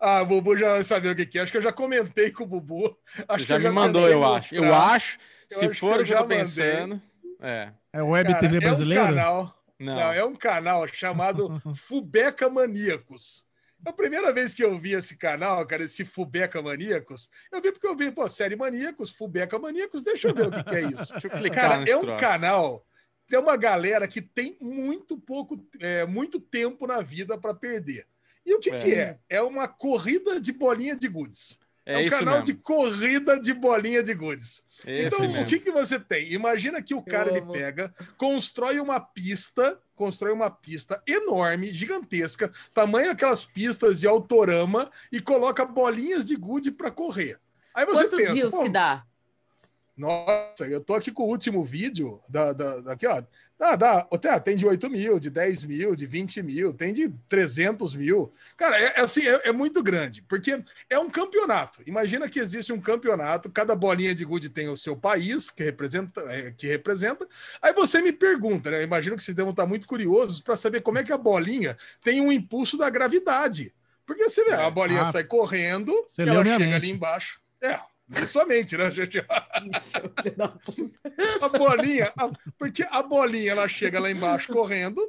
Ah, 0.00 0.22
o 0.22 0.26
Bubu 0.26 0.56
já 0.56 0.82
saber 0.82 1.10
o 1.10 1.16
que 1.16 1.26
que 1.26 1.38
é. 1.38 1.42
Acho 1.42 1.52
que 1.52 1.58
eu 1.58 1.62
já 1.62 1.72
comentei 1.72 2.30
com 2.30 2.44
o 2.44 2.46
Bubu. 2.46 2.96
Acho 3.28 3.44
já 3.44 3.58
que 3.58 3.64
me 3.64 3.70
mandou, 3.70 4.08
eu 4.08 4.24
acho. 4.24 4.54
Eu 4.54 4.74
acho, 4.74 5.18
Eu 5.50 5.58
se 5.58 5.66
acho 5.66 5.74
for 5.74 5.86
eu 5.88 5.92
o 5.92 5.96
que 5.96 6.00
eu 6.02 6.06
já 6.06 6.18
tô 6.18 6.28
pensando. 6.28 7.02
É. 7.40 7.70
É 7.92 8.02
Web 8.02 8.32
Cara, 8.32 8.40
TV 8.40 8.54
é 8.54 8.58
um 8.58 8.60
brasileira? 8.62 9.04
canal. 9.04 9.62
Não. 9.78 9.94
Não, 9.96 10.12
é 10.12 10.24
um 10.24 10.34
canal 10.34 10.86
chamado 10.88 11.60
Fubeca 11.76 12.48
Maníacos. 12.48 13.44
A 13.84 13.92
primeira 13.94 14.30
vez 14.32 14.54
que 14.54 14.62
eu 14.62 14.78
vi 14.78 14.92
esse 14.92 15.16
canal, 15.16 15.64
cara, 15.66 15.84
esse 15.84 16.04
Fubeca 16.04 16.60
Maníacos, 16.60 17.30
eu 17.50 17.62
vi 17.62 17.72
porque 17.72 17.86
eu 17.86 17.96
vi, 17.96 18.10
pô, 18.10 18.28
série 18.28 18.54
Maníacos, 18.54 19.10
Fubeca 19.10 19.58
Maníacos, 19.58 20.02
deixa 20.02 20.28
eu 20.28 20.34
ver 20.34 20.48
o 20.48 20.50
que, 20.50 20.62
que 20.64 20.74
é 20.76 20.82
isso. 20.82 21.12
Deixa 21.14 21.28
eu 21.28 21.30
clicar 21.30 21.70
Cara, 21.70 21.90
é 21.90 21.96
um 21.96 22.02
troço. 22.02 22.20
canal, 22.20 22.86
tem 23.26 23.38
uma 23.38 23.56
galera 23.56 24.06
que 24.06 24.20
tem 24.20 24.54
muito 24.60 25.16
pouco, 25.18 25.66
é, 25.80 26.04
muito 26.04 26.38
tempo 26.38 26.86
na 26.86 27.00
vida 27.00 27.38
para 27.38 27.54
perder. 27.54 28.06
E 28.44 28.54
o 28.54 28.58
que, 28.58 28.70
É. 28.70 28.76
que 28.78 28.94
é? 28.94 29.18
É 29.28 29.42
uma 29.42 29.68
corrida 29.68 30.40
de 30.40 30.52
bolinha 30.52 30.96
de 30.96 31.08
goods. 31.08 31.58
É, 31.86 32.02
É, 32.02 32.06
um 32.06 32.08
canal 32.10 32.34
mesmo. 32.34 32.44
de 32.46 32.54
corrida 32.54 33.40
de 33.40 33.52
bolinha 33.54 34.02
de 34.02 34.14
goods. 34.14 34.62
Esse 34.86 35.06
Então, 35.06 35.20
mesmo. 35.20 35.42
o 35.42 35.44
que, 35.46 35.58
que 35.58 35.70
você 35.72 35.98
tem? 35.98 36.32
Imagina 36.32 36.80
que 36.82 36.94
o 36.94 37.02
cara 37.02 37.30
ele 37.30 37.40
amo. 37.40 37.52
pega, 37.52 37.92
constrói 38.16 38.78
uma 38.78 39.00
pista, 39.00 39.78
constrói 39.94 40.32
uma 40.32 40.50
pista 40.50 41.02
enorme, 41.06 41.72
gigantesca, 41.72 42.50
tamanho 42.74 43.10
aquelas 43.10 43.44
pistas 43.44 44.00
de 44.00 44.06
autorama 44.06 44.90
e 45.10 45.20
coloca 45.20 45.64
bolinhas 45.64 46.24
de 46.24 46.36
gude 46.36 46.70
para 46.70 46.90
correr. 46.90 47.38
Aí 47.74 47.84
você 47.86 48.04
Quantos 48.04 48.18
pensa, 48.18 48.32
rios 48.34 48.54
que 48.58 48.68
dá? 48.68 49.04
Nossa, 50.00 50.66
eu 50.66 50.80
tô 50.80 50.94
aqui 50.94 51.12
com 51.12 51.24
o 51.24 51.28
último 51.28 51.62
vídeo 51.62 52.20
da, 52.26 52.52
da, 52.54 52.80
daqui, 52.80 53.06
ó. 53.06 53.22
Ah, 53.62 53.76
dá, 53.76 54.08
até, 54.10 54.40
tem 54.40 54.56
de 54.56 54.64
8 54.64 54.88
mil, 54.88 55.20
de 55.20 55.28
10 55.28 55.64
mil, 55.64 55.94
de 55.94 56.06
20 56.06 56.42
mil, 56.42 56.72
tem 56.72 56.94
de 56.94 57.10
300 57.28 57.94
mil. 57.94 58.32
Cara, 58.56 58.74
é, 58.80 58.94
é 58.96 59.00
assim, 59.02 59.28
é, 59.28 59.48
é 59.48 59.52
muito 59.52 59.82
grande, 59.82 60.22
porque 60.22 60.64
é 60.88 60.98
um 60.98 61.10
campeonato. 61.10 61.82
Imagina 61.86 62.26
que 62.26 62.40
existe 62.40 62.72
um 62.72 62.80
campeonato, 62.80 63.50
cada 63.50 63.76
bolinha 63.76 64.14
de 64.14 64.24
gude 64.24 64.48
tem 64.48 64.70
o 64.70 64.76
seu 64.78 64.96
país 64.96 65.50
que 65.50 65.62
representa, 65.62 66.22
é, 66.32 66.50
que 66.52 66.66
representa. 66.66 67.28
Aí 67.60 67.74
você 67.74 68.00
me 68.00 68.12
pergunta, 68.12 68.70
né? 68.70 68.82
Imagino 68.82 69.14
que 69.14 69.22
vocês 69.22 69.34
devem 69.34 69.50
estar 69.50 69.66
muito 69.66 69.86
curiosos 69.86 70.40
para 70.40 70.56
saber 70.56 70.80
como 70.80 70.96
é 70.96 71.04
que 71.04 71.12
a 71.12 71.18
bolinha 71.18 71.76
tem 72.02 72.22
um 72.22 72.32
impulso 72.32 72.78
da 72.78 72.88
gravidade. 72.88 73.74
Porque 74.06 74.26
você 74.26 74.42
vê, 74.42 74.54
a 74.54 74.70
bolinha 74.70 75.02
Ah, 75.02 75.12
sai 75.12 75.24
correndo, 75.24 75.92
ela 76.16 76.42
chega 76.42 76.58
mente. 76.58 76.74
ali 76.74 76.90
embaixo. 76.90 77.38
É, 77.60 77.78
somente, 78.30 78.76
né, 78.76 78.90
gente? 78.90 79.18
A 81.40 81.48
bolinha, 81.48 82.12
a- 82.18 82.30
porque 82.58 82.84
a 82.90 83.02
bolinha 83.02 83.52
ela 83.52 83.68
chega 83.68 84.00
lá 84.00 84.10
embaixo 84.10 84.52
correndo, 84.52 85.00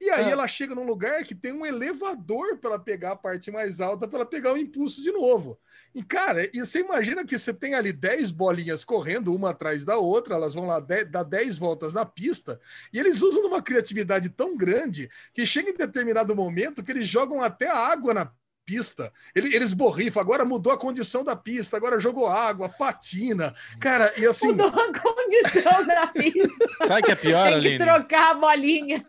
e 0.00 0.08
aí 0.08 0.26
Ah. 0.26 0.30
ela 0.30 0.48
chega 0.48 0.74
num 0.74 0.86
lugar 0.86 1.24
que 1.24 1.34
tem 1.34 1.52
um 1.52 1.66
elevador 1.66 2.56
para 2.58 2.70
ela 2.70 2.78
pegar 2.78 3.12
a 3.12 3.16
parte 3.16 3.50
mais 3.50 3.82
alta, 3.82 4.08
para 4.08 4.20
ela 4.20 4.26
pegar 4.26 4.54
o 4.54 4.56
impulso 4.56 5.02
de 5.02 5.12
novo. 5.12 5.58
E 5.94 6.02
cara, 6.02 6.48
e 6.56 6.60
você 6.60 6.80
imagina 6.80 7.22
que 7.24 7.38
você 7.38 7.52
tem 7.52 7.74
ali 7.74 7.92
10 7.92 8.30
bolinhas 8.30 8.82
correndo, 8.82 9.34
uma 9.34 9.50
atrás 9.50 9.84
da 9.84 9.98
outra, 9.98 10.34
elas 10.36 10.54
vão 10.54 10.66
lá 10.66 10.80
dar 10.80 11.22
10 11.22 11.58
voltas 11.58 11.92
na 11.94 12.06
pista, 12.06 12.58
e 12.92 12.98
eles 12.98 13.20
usam 13.20 13.44
uma 13.46 13.60
criatividade 13.60 14.30
tão 14.30 14.56
grande 14.56 15.10
que 15.34 15.44
chega 15.44 15.68
em 15.70 15.76
determinado 15.76 16.34
momento 16.34 16.82
que 16.82 16.92
eles 16.92 17.06
jogam 17.06 17.42
até 17.42 17.68
água 17.70 18.14
na 18.14 18.32
pista. 18.70 19.12
Ele- 19.34 19.54
Eles 19.54 19.72
borrifam, 19.72 20.20
agora 20.20 20.44
mudou 20.44 20.72
a 20.72 20.78
condição 20.78 21.24
da 21.24 21.34
pista, 21.34 21.76
agora 21.76 21.98
jogou 21.98 22.26
água, 22.28 22.68
patina. 22.68 23.52
Cara, 23.80 24.12
e 24.16 24.24
assim. 24.26 24.48
Mudou 24.48 24.66
a 24.68 24.92
condição 24.98 25.86
da 25.86 26.06
pista. 26.14 26.86
Sabe 26.86 27.00
o 27.00 27.04
que 27.04 27.12
é 27.12 27.16
pior, 27.16 27.50
Tem 27.50 27.60
que 27.60 27.66
Aline? 27.68 27.78
trocar 27.78 28.30
a 28.30 28.34
bolinha. 28.34 29.06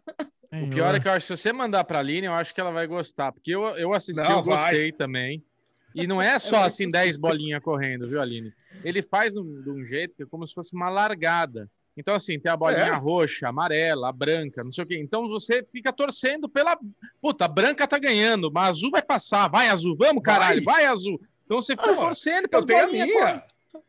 O 0.51 0.67
pior 0.69 0.95
é 0.95 0.99
que 0.99 1.07
eu 1.07 1.11
acho 1.13 1.27
que 1.27 1.37
se 1.37 1.41
você 1.43 1.53
mandar 1.53 1.83
pra 1.83 1.99
Aline, 1.99 2.25
eu 2.27 2.33
acho 2.33 2.53
que 2.53 2.59
ela 2.59 2.71
vai 2.71 2.87
gostar. 2.87 3.31
Porque 3.31 3.51
eu, 3.51 3.61
eu 3.77 3.93
assisti, 3.93 4.21
Não, 4.21 4.37
eu 4.37 4.43
gostei 4.43 4.91
também. 4.91 5.43
E 5.93 6.07
não 6.07 6.21
é 6.21 6.39
só 6.39 6.63
assim 6.63 6.89
10 6.89 7.17
bolinhas 7.17 7.61
correndo, 7.63 8.07
viu, 8.07 8.19
Aline? 8.21 8.51
Ele 8.83 9.01
faz 9.03 9.33
de 9.33 9.39
um, 9.39 9.61
de 9.61 9.69
um 9.69 9.85
jeito 9.85 10.15
que 10.15 10.23
é 10.23 10.25
como 10.25 10.45
se 10.47 10.53
fosse 10.53 10.75
uma 10.75 10.89
largada. 10.89 11.69
Então, 11.95 12.15
assim, 12.15 12.39
tem 12.39 12.51
a 12.51 12.55
bolinha 12.57 12.79
É. 12.85 12.95
roxa, 12.95 13.49
amarela, 13.49 14.11
branca, 14.11 14.63
não 14.63 14.71
sei 14.71 14.83
o 14.83 14.87
quê. 14.87 14.97
Então 14.99 15.27
você 15.27 15.63
fica 15.71 15.91
torcendo 15.91 16.47
pela. 16.47 16.77
Puta, 17.21 17.45
a 17.45 17.47
branca 17.47 17.85
tá 17.87 17.99
ganhando, 17.99 18.51
mas 18.51 18.63
a 18.63 18.69
azul 18.69 18.91
vai 18.91 19.01
passar. 19.01 19.49
Vai, 19.49 19.67
azul, 19.67 19.95
vamos, 19.97 20.23
caralho, 20.23 20.63
vai, 20.63 20.85
azul. 20.85 21.19
Então 21.45 21.61
você 21.61 21.73
fica 21.73 21.93
Pô, 21.93 21.95
torcendo 21.95 22.47
para 22.47 22.59
Eu 22.59 22.65
tenho 22.65 22.83
a 22.83 22.87
minha. 22.87 23.43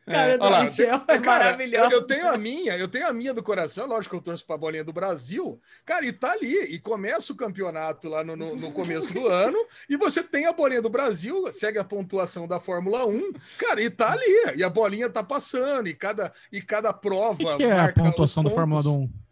Cara 0.05 0.37
do 0.37 0.45
olha 0.45 0.57
lá. 0.57 0.63
Michel 0.63 1.01
é 1.07 1.19
Cara, 1.19 1.45
maravilhoso. 1.45 1.91
Eu, 1.91 1.99
eu 1.99 2.07
tenho 2.07 2.29
a 2.29 2.37
minha, 2.37 2.77
eu 2.77 2.87
tenho 2.87 3.07
a 3.07 3.13
minha 3.13 3.33
do 3.33 3.43
coração, 3.43 3.87
lógico 3.87 4.15
que 4.15 4.19
eu 4.19 4.23
torço 4.23 4.45
para 4.45 4.55
a 4.55 4.59
bolinha 4.59 4.83
do 4.83 4.93
Brasil. 4.93 5.59
Cara, 5.85 6.05
e 6.05 6.13
tá 6.13 6.31
ali, 6.31 6.73
e 6.73 6.79
começa 6.79 7.33
o 7.33 7.35
campeonato 7.35 8.09
lá 8.09 8.23
no, 8.23 8.35
no, 8.35 8.55
no 8.55 8.71
começo 8.71 9.13
do 9.13 9.27
ano, 9.27 9.57
e 9.89 9.97
você 9.97 10.23
tem 10.23 10.45
a 10.45 10.53
bolinha 10.53 10.81
do 10.81 10.89
Brasil, 10.89 11.51
segue 11.51 11.79
a 11.79 11.83
pontuação 11.83 12.47
da 12.47 12.59
Fórmula 12.59 13.05
1, 13.05 13.33
cara, 13.57 13.81
e 13.81 13.89
tá 13.89 14.11
ali, 14.11 14.55
e 14.57 14.63
a 14.63 14.69
bolinha 14.69 15.09
tá 15.09 15.23
passando, 15.23 15.87
e 15.87 15.93
cada, 15.93 16.31
e 16.51 16.61
cada 16.61 16.93
prova. 16.93 17.33
O 17.33 17.37
que, 17.37 17.57
que 17.57 17.63
é 17.63 17.79
a 17.79 17.93
pontuação 17.93 18.43
da 18.43 18.49
Fórmula 18.49 18.83
pontos. 18.83 19.09
1? 19.09 19.23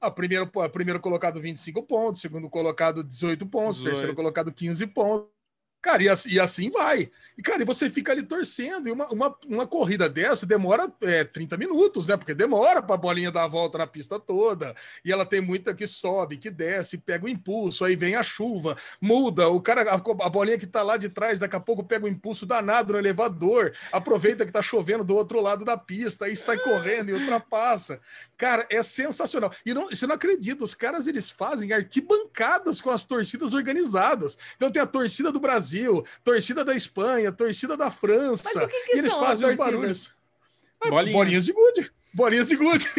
Ah, 0.00 0.10
primeiro, 0.10 0.46
pô, 0.46 0.68
primeiro 0.68 1.00
colocado 1.00 1.40
25 1.40 1.82
pontos, 1.82 2.20
segundo 2.20 2.50
colocado 2.50 3.02
18 3.02 3.46
pontos, 3.46 3.78
18. 3.78 3.90
terceiro 3.92 4.14
colocado 4.14 4.52
15 4.52 4.86
pontos. 4.88 5.35
Cara, 5.86 6.02
e 6.02 6.08
assim, 6.08 6.30
e 6.30 6.40
assim 6.40 6.68
vai. 6.68 7.08
E, 7.38 7.42
cara, 7.42 7.62
e 7.62 7.64
você 7.64 7.88
fica 7.88 8.10
ali 8.10 8.24
torcendo. 8.24 8.88
E 8.88 8.90
uma, 8.90 9.06
uma, 9.06 9.36
uma 9.46 9.66
corrida 9.68 10.08
dessa 10.08 10.44
demora 10.44 10.92
é, 11.00 11.22
30 11.22 11.56
minutos, 11.56 12.08
né? 12.08 12.16
Porque 12.16 12.34
demora 12.34 12.82
para 12.82 12.96
a 12.96 12.98
bolinha 12.98 13.30
dar 13.30 13.44
a 13.44 13.46
volta 13.46 13.78
na 13.78 13.86
pista 13.86 14.18
toda. 14.18 14.74
E 15.04 15.12
ela 15.12 15.24
tem 15.24 15.40
muita 15.40 15.72
que 15.72 15.86
sobe, 15.86 16.38
que 16.38 16.50
desce, 16.50 16.98
pega 16.98 17.24
o 17.24 17.28
impulso, 17.28 17.84
aí 17.84 17.94
vem 17.94 18.16
a 18.16 18.24
chuva, 18.24 18.76
muda. 19.00 19.48
O 19.48 19.60
cara, 19.60 19.82
a, 19.82 19.94
a 19.94 20.28
bolinha 20.28 20.58
que 20.58 20.66
tá 20.66 20.82
lá 20.82 20.96
de 20.96 21.08
trás, 21.08 21.38
daqui 21.38 21.54
a 21.54 21.60
pouco 21.60 21.84
pega 21.84 22.04
o 22.04 22.08
impulso 22.08 22.44
danado 22.44 22.94
no 22.94 22.98
elevador, 22.98 23.72
aproveita 23.92 24.44
que 24.44 24.50
tá 24.50 24.62
chovendo 24.62 25.04
do 25.04 25.14
outro 25.14 25.40
lado 25.40 25.64
da 25.64 25.76
pista, 25.76 26.24
aí 26.24 26.34
sai 26.34 26.58
correndo 26.58 27.10
e 27.10 27.12
ultrapassa. 27.12 28.00
Cara, 28.36 28.66
é 28.68 28.82
sensacional. 28.82 29.52
E 29.64 29.72
não, 29.72 29.88
você 29.88 30.04
não 30.04 30.16
acredita, 30.16 30.64
os 30.64 30.74
caras 30.74 31.06
eles 31.06 31.30
fazem 31.30 31.72
arquibancadas 31.72 32.80
com 32.80 32.90
as 32.90 33.04
torcidas 33.04 33.52
organizadas. 33.52 34.36
Então 34.56 34.68
tem 34.68 34.82
a 34.82 34.86
torcida 34.86 35.30
do 35.30 35.38
Brasil, 35.38 35.75
torcida 36.24 36.64
da 36.64 36.74
Espanha, 36.74 37.30
torcida 37.32 37.76
da 37.76 37.90
França. 37.90 38.50
Mas 38.54 38.64
o 38.64 38.68
que 38.68 38.80
que 38.84 38.96
e 38.96 38.98
eles 38.98 39.12
fazem 39.14 39.48
os 39.48 39.56
barulhos. 39.56 40.12
Ah, 40.80 40.90
Bolinhas. 40.90 41.16
bolinhas 41.16 41.44
de 41.46 41.52
gude. 41.52 41.90
Bolinhas 42.14 42.48
de 42.48 42.56
gude. 42.56 42.88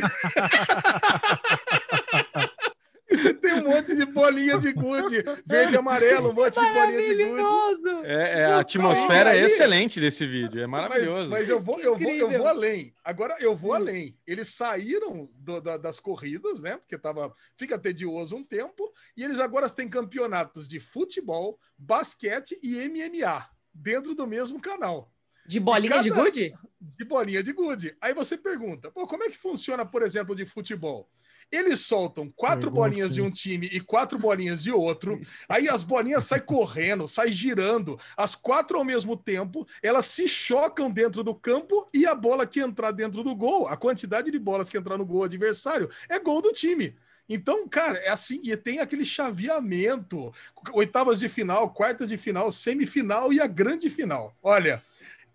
Você 3.18 3.34
tem 3.34 3.54
um 3.54 3.64
monte 3.70 3.96
de 3.96 4.06
bolinha 4.06 4.58
de 4.58 4.72
gude, 4.72 5.24
verde 5.46 5.74
e 5.74 5.78
amarelo, 5.78 6.30
um 6.30 6.34
monte 6.34 6.54
de 6.60 6.74
bolinha 6.74 7.04
de 7.06 7.26
gude. 7.26 8.06
É, 8.06 8.40
é, 8.42 8.46
a 8.46 8.60
atmosfera 8.60 9.36
é 9.36 9.42
excelente 9.46 10.00
desse 10.00 10.26
vídeo, 10.26 10.62
é 10.62 10.68
Mas, 10.68 10.82
maravilhoso. 10.90 11.30
mas 11.30 11.50
eu, 11.50 11.60
vou, 11.60 11.80
eu, 11.80 11.98
vou, 11.98 12.12
eu 12.12 12.30
vou 12.30 12.48
além. 12.48 12.94
Agora 13.04 13.36
eu 13.40 13.56
vou 13.56 13.74
além. 13.74 14.18
Eles 14.26 14.50
saíram 14.50 15.30
do- 15.36 15.62
da- 15.62 15.78
das 15.78 16.00
corridas, 16.00 16.62
né? 16.62 16.78
Porque 16.78 16.98
tava, 16.98 17.34
fica 17.58 17.78
tedioso 17.78 18.36
um 18.36 18.44
tempo. 18.44 18.92
E 19.16 19.24
eles 19.24 19.40
agora 19.40 19.70
têm 19.70 19.88
campeonatos 19.90 20.68
de 20.68 20.80
futebol, 20.80 21.60
basquete 21.78 22.58
e 22.64 22.78
MMA 22.90 23.48
dentro 23.74 24.14
do 24.16 24.26
mesmo 24.28 24.60
canal. 24.62 25.12
De 25.46 25.60
bolinha 25.60 25.90
cada- 25.92 26.04
de 26.04 26.10
gude? 26.10 26.54
De 26.80 27.06
bolinha 27.06 27.42
de 27.42 27.54
gude. 27.54 27.96
Aí 28.02 28.14
você 28.14 28.38
pergunta, 28.38 28.92
pô, 28.92 29.08
como 29.08 29.24
é 29.24 29.30
que 29.30 29.38
funciona, 29.38 29.86
por 29.86 30.02
exemplo, 30.04 30.36
de 30.36 30.46
futebol? 30.46 31.10
Eles 31.52 31.82
soltam 31.82 32.32
quatro 32.36 32.72
Pergunta, 32.72 32.82
bolinhas 32.82 33.10
de 33.14 33.22
sim. 33.22 33.28
um 33.28 33.32
time 33.32 33.68
e 33.72 33.80
quatro 33.80 34.20
bolinhas 34.20 34.64
de 34.64 34.72
outro. 34.72 35.20
Aí 35.48 35.70
as 35.70 35.84
bolinhas 35.84 36.26
saem 36.26 36.44
correndo, 36.44 37.08
saem 37.08 37.32
girando, 37.32 37.98
as 38.16 38.36
quatro 38.36 38.78
ao 38.78 38.86
mesmo 38.86 39.16
tempo, 39.16 39.66
elas 39.82 40.06
se 40.08 40.28
chocam 40.28 40.92
dentro 40.92 41.24
do 41.24 41.34
campo 41.34 41.88
e 41.94 42.06
a 42.06 42.14
bola 42.14 42.46
que 42.46 42.60
entrar 42.60 42.92
dentro 42.92 43.24
do 43.24 43.36
gol, 43.36 43.68
a 43.68 43.78
quantidade 43.78 44.30
de 44.30 44.40
bolas 44.40 44.70
que 44.70 44.78
entrar 44.78 44.98
no 44.98 45.06
gol 45.06 45.24
adversário, 45.24 45.90
é 46.10 46.20
gol 46.20 46.42
do 46.42 46.52
time. 46.52 46.96
Então, 47.30 47.68
cara, 47.68 47.98
é 48.00 48.10
assim, 48.10 48.40
e 48.44 48.56
tem 48.56 48.80
aquele 48.80 49.04
chaveamento, 49.04 50.34
oitavas 50.72 51.20
de 51.20 51.28
final, 51.28 51.70
quartas 51.70 52.08
de 52.08 52.18
final, 52.18 52.52
semifinal 52.52 53.34
e 53.34 53.42
a 53.42 53.48
grande 53.48 53.90
final. 53.90 54.34
Olha, 54.42 54.82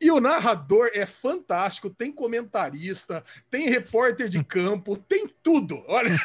e 0.02 0.10
o 0.10 0.20
narrador 0.20 0.90
é 0.94 1.06
fantástico, 1.06 1.88
tem 1.90 2.12
comentarista, 2.12 3.22
tem 3.50 3.68
repórter 3.70 4.28
de 4.28 4.42
campo, 4.44 4.96
tem 4.96 5.26
tudo. 5.42 5.82
Olha, 5.88 6.10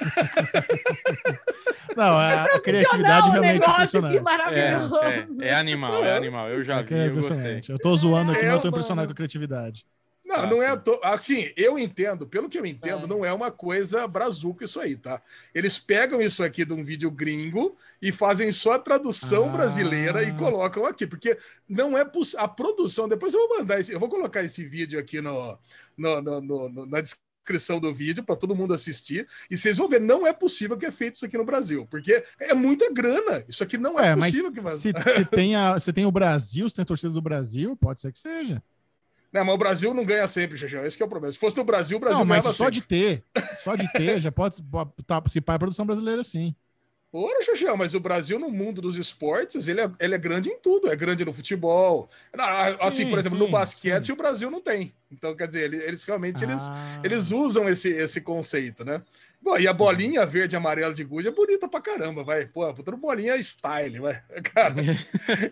Não, 1.96 2.18
a, 2.18 2.44
a 2.46 2.60
criatividade 2.62 3.30
realmente 3.30 3.64
é 3.70 3.74
negócio, 3.74 4.02
que 4.04 4.18
impressionante. 4.18 4.20
maravilhoso. 4.20 4.98
É, 5.02 5.28
é, 5.40 5.48
é 5.50 5.54
animal, 5.56 6.04
é 6.06 6.16
animal. 6.16 6.50
Eu 6.50 6.64
já 6.64 6.78
É 6.78 6.84
vi, 6.84 6.96
é 6.96 7.08
eu 7.08 7.10
gostei. 7.10 7.62
Eu 7.68 7.78
tô 7.80 7.96
zoando 7.96 8.32
aqui, 8.32 8.42
É, 8.46 8.46
mas 8.46 8.52
eu 8.52 8.60
tô 8.60 8.68
mano. 8.68 8.70
impressionado 8.70 9.08
com 9.08 9.14
a 9.14 9.16
criatividade. 9.16 9.86
Não, 10.28 10.42
Não, 10.42 10.50
não 10.50 10.64
é. 10.64 10.76
To... 10.76 11.00
Assim, 11.04 11.52
eu 11.56 11.80
entendo, 11.80 12.28
pelo 12.28 12.50
que 12.50 12.60
eu 12.60 12.66
entendo, 12.66 13.06
É. 13.06 13.08
não 13.08 13.24
é 13.26 13.32
uma 13.32 13.50
coisa 13.50 14.06
brazuca 14.08 14.66
isso 14.66 14.80
aí, 14.80 14.98
tá? 14.98 15.22
Eles 15.56 15.80
pegam 15.80 16.22
isso 16.22 16.44
aqui 16.44 16.66
de 16.66 16.74
um 16.74 16.84
vídeo 16.84 17.10
gringo 17.10 17.78
e 18.02 18.12
fazem 18.12 18.52
só 18.52 18.74
a 18.74 18.80
tradução 18.80 19.46
Ah. 19.46 19.52
brasileira 19.54 20.24
e 20.24 20.34
colocam 20.34 20.86
aqui, 20.86 21.08
porque 21.08 21.38
não 21.68 21.98
é 21.98 22.04
poss... 22.04 22.36
a 22.36 22.48
produção. 22.48 23.08
Depois 23.08 23.34
eu 23.34 23.48
vou 23.48 23.60
mandar 23.60 23.80
esse, 23.80 23.94
eu 23.94 24.00
vou 24.00 24.10
colocar 24.10 24.44
esse 24.44 24.66
vídeo 24.66 25.00
aqui 25.00 25.22
no, 25.22 25.58
no- 25.98 26.22
no- 26.22 26.42
no- 26.70 26.86
na 26.86 27.00
descrição 27.02 27.80
do 27.80 27.94
vídeo 27.94 28.22
para 28.22 28.36
todo 28.36 28.54
mundo 28.54 28.74
assistir 28.74 29.26
e 29.50 29.58
vocês 29.58 29.78
vão 29.78 29.88
ver, 29.88 30.02
não 30.02 30.28
é 30.28 30.34
possível 30.34 30.78
que 30.78 30.86
é 30.86 30.92
feito 30.92 31.16
isso 31.16 31.26
aqui 31.26 31.38
no 31.38 31.46
Brasil, 31.46 31.88
porque 31.90 32.22
é 32.38 32.54
muita 32.54 32.92
grana. 32.92 33.46
Isso 33.48 33.64
aqui 33.64 33.78
não 33.78 33.98
é, 33.98 34.10
É, 34.10 34.16
possível 34.18 34.52
que 34.52 34.62
se, 34.76 34.92
se 34.92 35.26
tem 35.26 35.56
a, 35.56 35.80
se 35.80 35.94
tem 35.94 36.06
o 36.06 36.12
Brasil, 36.12 36.70
se 36.70 36.76
tem 36.76 36.84
a 36.84 36.86
torcida 36.86 37.14
do 37.14 37.22
Brasil, 37.22 37.78
pode 37.78 38.02
ser 38.02 38.12
que 38.12 38.20
seja. 38.20 38.62
Não, 39.32 39.44
mas 39.46 39.56
o 39.56 39.58
Brasil 39.58 39.94
não 39.94 40.06
ganha 40.06 40.28
sempre, 40.28 40.58
Xexão. 40.58 40.86
Esse 40.86 41.02
é 41.02 41.06
o 41.06 41.10
problema. 41.10 41.32
Se 41.34 41.40
fosse 41.40 41.58
no 41.58 41.64
Brasil, 41.64 41.98
o 41.98 42.00
Brasil 42.00 42.20
Não, 42.20 42.26
mas 42.26 42.44
só 42.44 42.52
sempre. 42.54 42.72
de 42.72 42.82
ter, 42.82 43.24
só 43.64 43.76
de 43.76 43.92
ter, 43.92 44.20
já 44.20 44.32
pode 44.32 44.56
se 44.56 45.42
pá, 45.42 45.54
é 45.54 45.58
produção 45.58 45.86
brasileira 45.86 46.24
sim. 46.24 46.56
Ora, 47.12 47.42
Xexão, 47.42 47.78
mas 47.78 47.96
o 47.96 48.00
Brasil 48.02 48.38
no 48.38 48.52
mundo 48.52 48.82
dos 48.82 48.98
esportes, 48.98 49.68
ele 49.70 49.80
é, 49.82 49.90
ele 50.00 50.14
é 50.14 50.18
grande 50.18 50.50
em 50.50 50.60
tudo. 50.60 50.90
É 50.92 50.96
grande 50.96 51.24
no 51.24 51.32
futebol. 51.34 52.10
Assim, 52.82 53.04
Sim, 53.06 53.10
por 53.10 53.18
exemplo, 53.18 53.38
no 53.38 53.46
sim, 53.46 53.52
basquete, 53.52 54.06
sim. 54.08 54.12
o 54.12 54.16
Brasil 54.16 54.52
não 54.52 54.62
tem. 54.62 54.94
Então, 55.10 55.34
quer 55.36 55.48
dizer, 55.48 55.64
ele- 55.64 55.82
eles 55.84 56.04
realmente 56.04 56.44
eles, 56.44 56.62
Ah. 56.64 57.00
eles 57.04 57.32
usam 57.32 57.68
esse, 57.70 57.90
esse 57.90 58.20
conceito, 58.20 58.84
né? 58.84 59.02
Bom, 59.42 59.58
e 59.58 59.68
a 59.68 59.74
bolinha 59.74 60.26
verde 60.26 60.56
e 60.56 60.58
amarela 60.58 60.94
de 60.94 61.04
gude 61.04 61.28
é 61.28 61.32
bonita 61.32 61.70
pra 61.70 61.80
caramba, 61.80 62.24
vai. 62.24 62.46
Pô, 62.48 62.74
puta 62.74 62.92
bolinha 62.98 63.36
style, 63.38 64.00
vai. 64.00 64.22
Cara, 64.54 64.74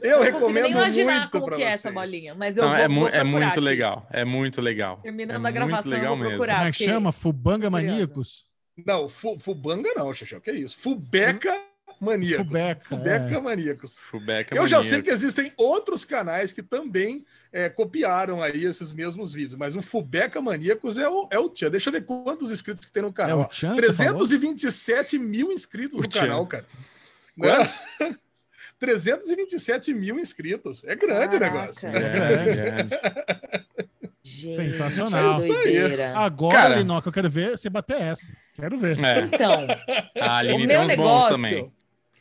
eu 0.02 0.20
não 0.26 0.32
consigo 0.32 0.52
nem 0.52 0.64
recomendo 0.64 0.68
imaginar 0.70 1.20
muito 1.20 1.32
como 1.32 1.46
pra 1.46 1.56
que 1.56 1.62
é 1.64 1.66
vocês. 1.68 1.86
essa 1.86 1.92
bolinha, 1.92 2.36
mas 2.36 2.58
eu 2.58 2.64
Não, 2.64 2.70
vou, 2.72 2.78
é, 2.80 2.88
mu- 2.88 3.00
vou 3.02 3.10
é 3.10 3.24
muito 3.24 3.46
aqui. 3.48 3.60
legal. 3.62 4.08
É 4.12 4.26
muito 4.26 4.60
legal. 4.62 5.00
Terminando 5.02 5.46
é 5.46 5.50
a 5.50 5.52
gravação, 5.52 5.92
eu 5.92 5.98
legal 5.98 6.10
vou 6.10 6.18
mesmo. 6.18 6.30
procurar. 6.32 6.56
Como 6.58 6.68
é 6.68 6.72
que 6.72 6.84
chama? 6.84 7.12
Fubanga. 7.12 7.70
Maníacos? 7.70 8.44
Não, 8.86 9.08
fu, 9.08 9.40
Fubanga 9.40 9.90
não, 9.96 10.14
Xexão, 10.14 10.42
que 10.42 10.50
é 10.50 10.56
isso? 10.56 10.78
Fubeca 10.80 11.58
maníacos. 12.06 12.46
Fubeca, 12.48 12.82
Fubeca 12.86 13.36
é. 13.36 13.40
maníacos. 13.42 13.98
Fubeca 14.02 14.56
Eu 14.56 14.66
já 14.68 14.82
sei 14.84 15.02
que 15.02 15.10
existem 15.10 15.52
outros 15.58 16.06
canais 16.06 16.54
que 16.54 16.64
também 16.64 17.26
é, 17.52 17.68
copiaram 17.68 18.42
aí 18.42 18.64
esses 18.66 18.94
mesmos 18.94 19.34
vídeos, 19.34 19.56
mas 19.56 19.76
o 19.76 19.82
Fubeca 19.82 20.42
Maníacos 20.42 20.98
é 20.98 21.10
o, 21.10 21.28
é 21.32 21.40
o 21.40 21.50
Tchan. 21.50 21.72
Deixa 21.72 21.90
eu 21.90 21.94
ver 21.94 22.06
quantos 22.06 22.52
inscritos 22.52 22.86
que 22.86 22.92
tem 22.92 23.02
no 23.04 23.10
É 23.10 23.14
canal. 23.14 23.40
o 23.42 23.54
falou? 23.54 23.76
327 23.76 25.18
mil 25.20 25.52
inscritos 25.52 25.98
O 26.00 26.02
no 26.04 26.08
Tchan. 26.08 26.20
canal, 26.22 26.46
cara. 26.48 26.66
Né? 27.36 28.16
327 28.80 29.94
mil 29.96 30.20
inscritos. 30.20 30.84
É 30.86 30.96
grande 30.96 31.36
o 31.36 31.40
Caraca. 31.40 31.60
negócio. 31.62 31.92
Grande, 31.92 32.56
grande. 32.56 32.96
Gente, 34.24 34.56
Sensacional. 34.56 35.34
É 35.34 35.38
isso 35.38 35.54
aí. 35.54 35.64
doideira. 35.64 36.18
Agora, 36.18 36.56
Cara- 36.58 36.76
Linoca, 36.78 37.08
eu 37.10 37.14
quero 37.14 37.30
ver 37.30 37.52
você 37.58 37.70
bater 37.70 38.02
essa. 38.02 38.32
Quero 38.56 38.78
ver. 38.78 38.98
É. 39.00 39.20
Então, 39.20 39.68
A 40.20 40.42
o 40.56 40.60
meu 40.60 40.86
negócio, 40.86 41.36
também. 41.36 41.72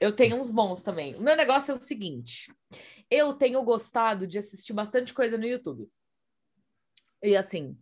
Eu 0.05 0.13
tenho 0.13 0.37
uns 0.37 0.51
bons 0.51 0.83
também. 0.83 1.15
O 1.15 1.23
meu 1.23 1.35
negócio 1.35 1.73
é 1.73 1.75
o 1.75 1.81
seguinte: 1.81 2.53
eu 3.11 3.33
tenho 3.33 3.63
gostado 3.63 4.27
de 4.27 4.37
assistir 4.37 4.75
bastante 4.75 5.15
coisa 5.15 5.39
no 5.39 5.47
YouTube. 5.47 5.89
E 7.23 7.35
assim, 7.35 7.75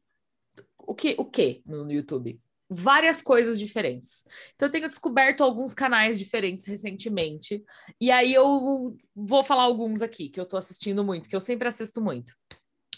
o 0.78 0.94
que, 0.94 1.16
o 1.18 1.24
que 1.24 1.62
no 1.66 1.90
YouTube? 1.90 2.40
Várias 2.70 3.20
coisas 3.20 3.58
diferentes. 3.58 4.24
Então, 4.54 4.68
eu 4.68 4.72
tenho 4.72 4.88
descoberto 4.88 5.42
alguns 5.42 5.74
canais 5.74 6.18
diferentes 6.18 6.64
recentemente. 6.64 7.62
E 8.00 8.10
aí 8.10 8.32
eu 8.32 8.96
vou 9.14 9.42
falar 9.42 9.64
alguns 9.64 10.00
aqui 10.00 10.28
que 10.28 10.40
eu 10.40 10.46
tô 10.46 10.56
assistindo 10.56 11.04
muito, 11.04 11.28
que 11.28 11.36
eu 11.36 11.40
sempre 11.40 11.66
assisto 11.66 12.00
muito. 12.00 12.32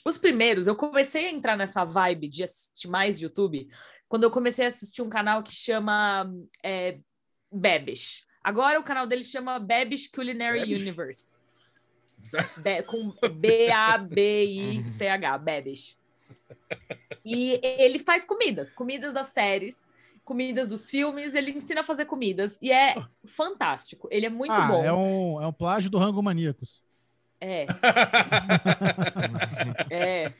Os 0.07 0.19
primeiros, 0.19 0.67
eu 0.67 0.77
comecei 0.77 1.27
a 1.27 1.31
entrar 1.31 1.57
nessa 1.57 1.83
vibe 1.83 2.29
de 2.29 2.45
assistir 2.45 2.89
mais 2.89 3.21
YouTube 3.21 3.67
quando 4.07 4.25
eu 4.25 4.31
comecei 4.31 4.67
a 4.67 4.69
assistir 4.69 5.01
um 5.01 5.09
canal 5.09 5.43
que 5.43 5.53
chama 5.53 6.31
é. 6.63 7.01
Agora 8.45 8.79
o 8.79 8.85
canal 8.85 9.07
dele 9.07 9.25
chama 9.25 9.59
Bebish 9.59 10.09
Culinary 10.09 10.61
Bebish? 10.61 10.83
Universe. 10.83 11.43
Be- 12.63 12.83
com 12.83 13.11
B-A-B-I-C-H, 13.33 15.39
Bebish. 15.39 15.97
E 17.25 17.59
ele 17.63 17.99
faz 17.99 18.23
comidas, 18.23 18.71
comidas 18.71 19.15
das 19.15 19.29
séries, 19.29 19.87
comidas 20.23 20.69
dos 20.69 20.91
filmes, 20.91 21.35
ele 21.35 21.53
ensina 21.53 21.81
a 21.81 21.85
fazer 21.85 22.05
comidas 22.05 22.61
e 22.61 22.71
é 22.71 23.03
fantástico. 23.25 24.07
Ele 24.11 24.27
é 24.27 24.31
muito 24.31 24.53
ah, 24.53 24.67
bom. 24.67 24.85
É 24.85 24.93
um, 24.93 25.41
é 25.41 25.47
um 25.47 25.53
plágio 25.53 25.91
do 25.91 25.97
Rango 25.97 26.23
Maníacos. 26.23 26.84
É. 27.45 27.67
É. 29.91 30.33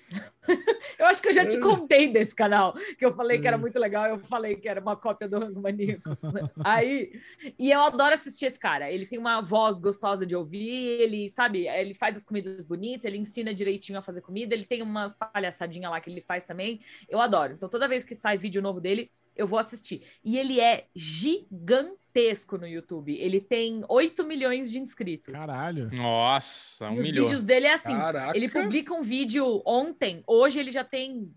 Eu 0.99 1.07
acho 1.07 1.21
que 1.23 1.29
eu 1.29 1.33
já 1.33 1.47
te 1.47 1.59
contei 1.59 2.09
desse 2.13 2.35
canal, 2.35 2.75
que 2.99 3.05
eu 3.05 3.15
falei 3.15 3.39
que 3.39 3.49
era 3.49 3.57
muito 3.57 3.79
legal, 3.79 4.07
eu 4.07 4.19
falei 4.21 4.57
que 4.57 4.69
era 4.69 4.81
uma 4.81 4.97
cópia 4.97 5.29
do 5.29 5.39
Rango 5.39 5.61
Maníacos. 5.61 6.17
né? 6.23 6.51
Aí, 6.63 7.13
e 7.59 7.71
eu 7.71 7.81
adoro 7.81 8.15
assistir 8.15 8.47
esse 8.47 8.59
cara. 8.59 8.91
Ele 8.91 9.07
tem 9.07 9.19
uma 9.19 9.41
voz 9.41 9.79
gostosa 9.79 10.27
de 10.27 10.37
ouvir, 10.37 11.01
ele, 11.01 11.29
sabe, 11.31 11.67
ele 11.67 11.95
faz 11.95 12.17
as 12.17 12.25
comidas 12.25 12.65
bonitas, 12.65 13.05
ele 13.05 13.17
ensina 13.17 13.55
direitinho 13.55 13.99
a 13.99 14.03
fazer 14.03 14.21
comida, 14.21 14.55
ele 14.55 14.65
tem 14.65 14.83
umas 14.83 15.15
palhaçadinhas 15.15 15.91
lá 15.91 16.01
que 16.01 16.11
ele 16.11 16.21
faz 16.21 16.45
também. 16.45 16.81
Eu 17.09 17.21
adoro. 17.21 17.55
Então, 17.55 17.69
toda 17.69 17.89
vez 17.89 18.05
que 18.05 18.15
sai 18.15 18.37
vídeo 18.37 18.63
novo 18.63 18.81
dele, 18.81 19.11
eu 19.37 19.47
vou 19.47 19.59
assistir. 19.59 20.03
E 20.25 20.39
ele 20.39 20.61
é 20.61 20.87
gigantesco 20.95 22.57
no 22.59 22.67
YouTube. 22.67 23.15
Ele 23.17 23.41
tem 23.41 23.83
8 23.89 24.25
milhões 24.25 24.71
de 24.71 24.79
inscritos. 24.79 25.33
Caralho. 25.35 25.91
Nossa, 25.93 26.89
um 26.91 26.95
e 26.97 26.99
os 26.99 27.05
milhão. 27.05 27.25
vídeos 27.25 27.43
dele 27.43 27.67
é 27.67 27.73
assim. 27.75 27.93
Caraca. 27.97 28.37
Ele 28.37 28.49
publica 28.49 28.95
um 28.95 29.03
vídeo 29.03 29.63
ontem, 29.67 30.23
hoje 30.27 30.59
ele 30.61 30.71
já 30.71 30.85
tem 30.85 31.33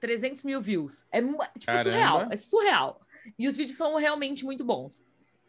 300 0.00 0.42
mil 0.42 0.60
views. 0.60 1.04
É 1.10 1.20
mu- 1.20 1.38
tipo 1.58 1.66
Caramba. 1.66 1.82
surreal, 1.90 2.28
é 2.30 2.36
surreal. 2.36 3.00
E 3.38 3.48
os 3.48 3.56
vídeos 3.56 3.76
são 3.78 3.96
realmente 3.96 4.44
muito 4.44 4.64
bons. 4.64 5.06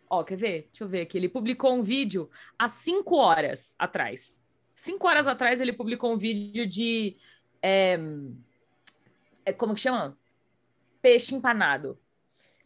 Ó, 0.09 0.23
quer 0.23 0.37
ver? 0.37 0.67
Deixa 0.71 0.83
eu 0.83 0.87
ver 0.87 1.01
aqui. 1.01 1.17
Ele 1.17 1.27
publicou 1.27 1.73
um 1.73 1.83
vídeo 1.83 2.29
há 2.57 2.67
5 2.69 3.15
horas 3.17 3.75
atrás. 3.77 4.41
5 4.73 5.05
horas 5.07 5.27
atrás 5.27 5.59
ele 5.59 5.73
publicou 5.73 6.13
um 6.13 6.17
vídeo 6.17 6.65
de. 6.65 7.17
é, 7.61 7.97
é, 9.45 9.51
como 9.51 9.73
que 9.75 9.81
chama? 9.81 10.17
Peixe 11.05 11.35
empanado. 11.35 11.99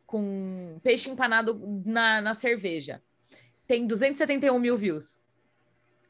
Com 0.05 0.79
peixe 0.81 1.09
empanado 1.09 1.59
na, 1.85 2.21
na 2.21 2.33
cerveja. 2.33 3.03
Tem 3.67 3.85
271 3.85 4.57
mil 4.57 4.77
views. 4.77 5.19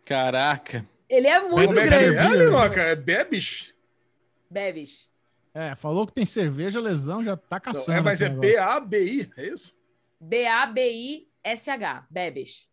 Caraca. 0.05 0.87
Ele 1.09 1.25
é 1.25 1.39
muito 1.41 1.73
Como 1.73 1.79
é 1.79 1.83
que 1.83 1.89
grande. 1.89 2.17
é, 2.19 2.45
Linoca? 2.45 2.81
É 2.83 2.95
Bebish? 2.95 3.73
Bebes. 4.47 5.09
É, 5.55 5.73
falou 5.73 6.05
que 6.05 6.13
tem 6.13 6.23
cerveja, 6.23 6.79
lesão, 6.79 7.23
já 7.23 7.35
tá 7.35 7.55
Não, 7.55 7.61
caçando. 7.73 7.97
é, 7.97 8.01
mas 8.01 8.21
é. 8.21 8.29
B-A-B-I, 8.29 9.31
é 9.35 9.47
isso? 9.47 9.75
B-A-B-I-S-H. 10.21 12.05
Bebes. 12.11 12.69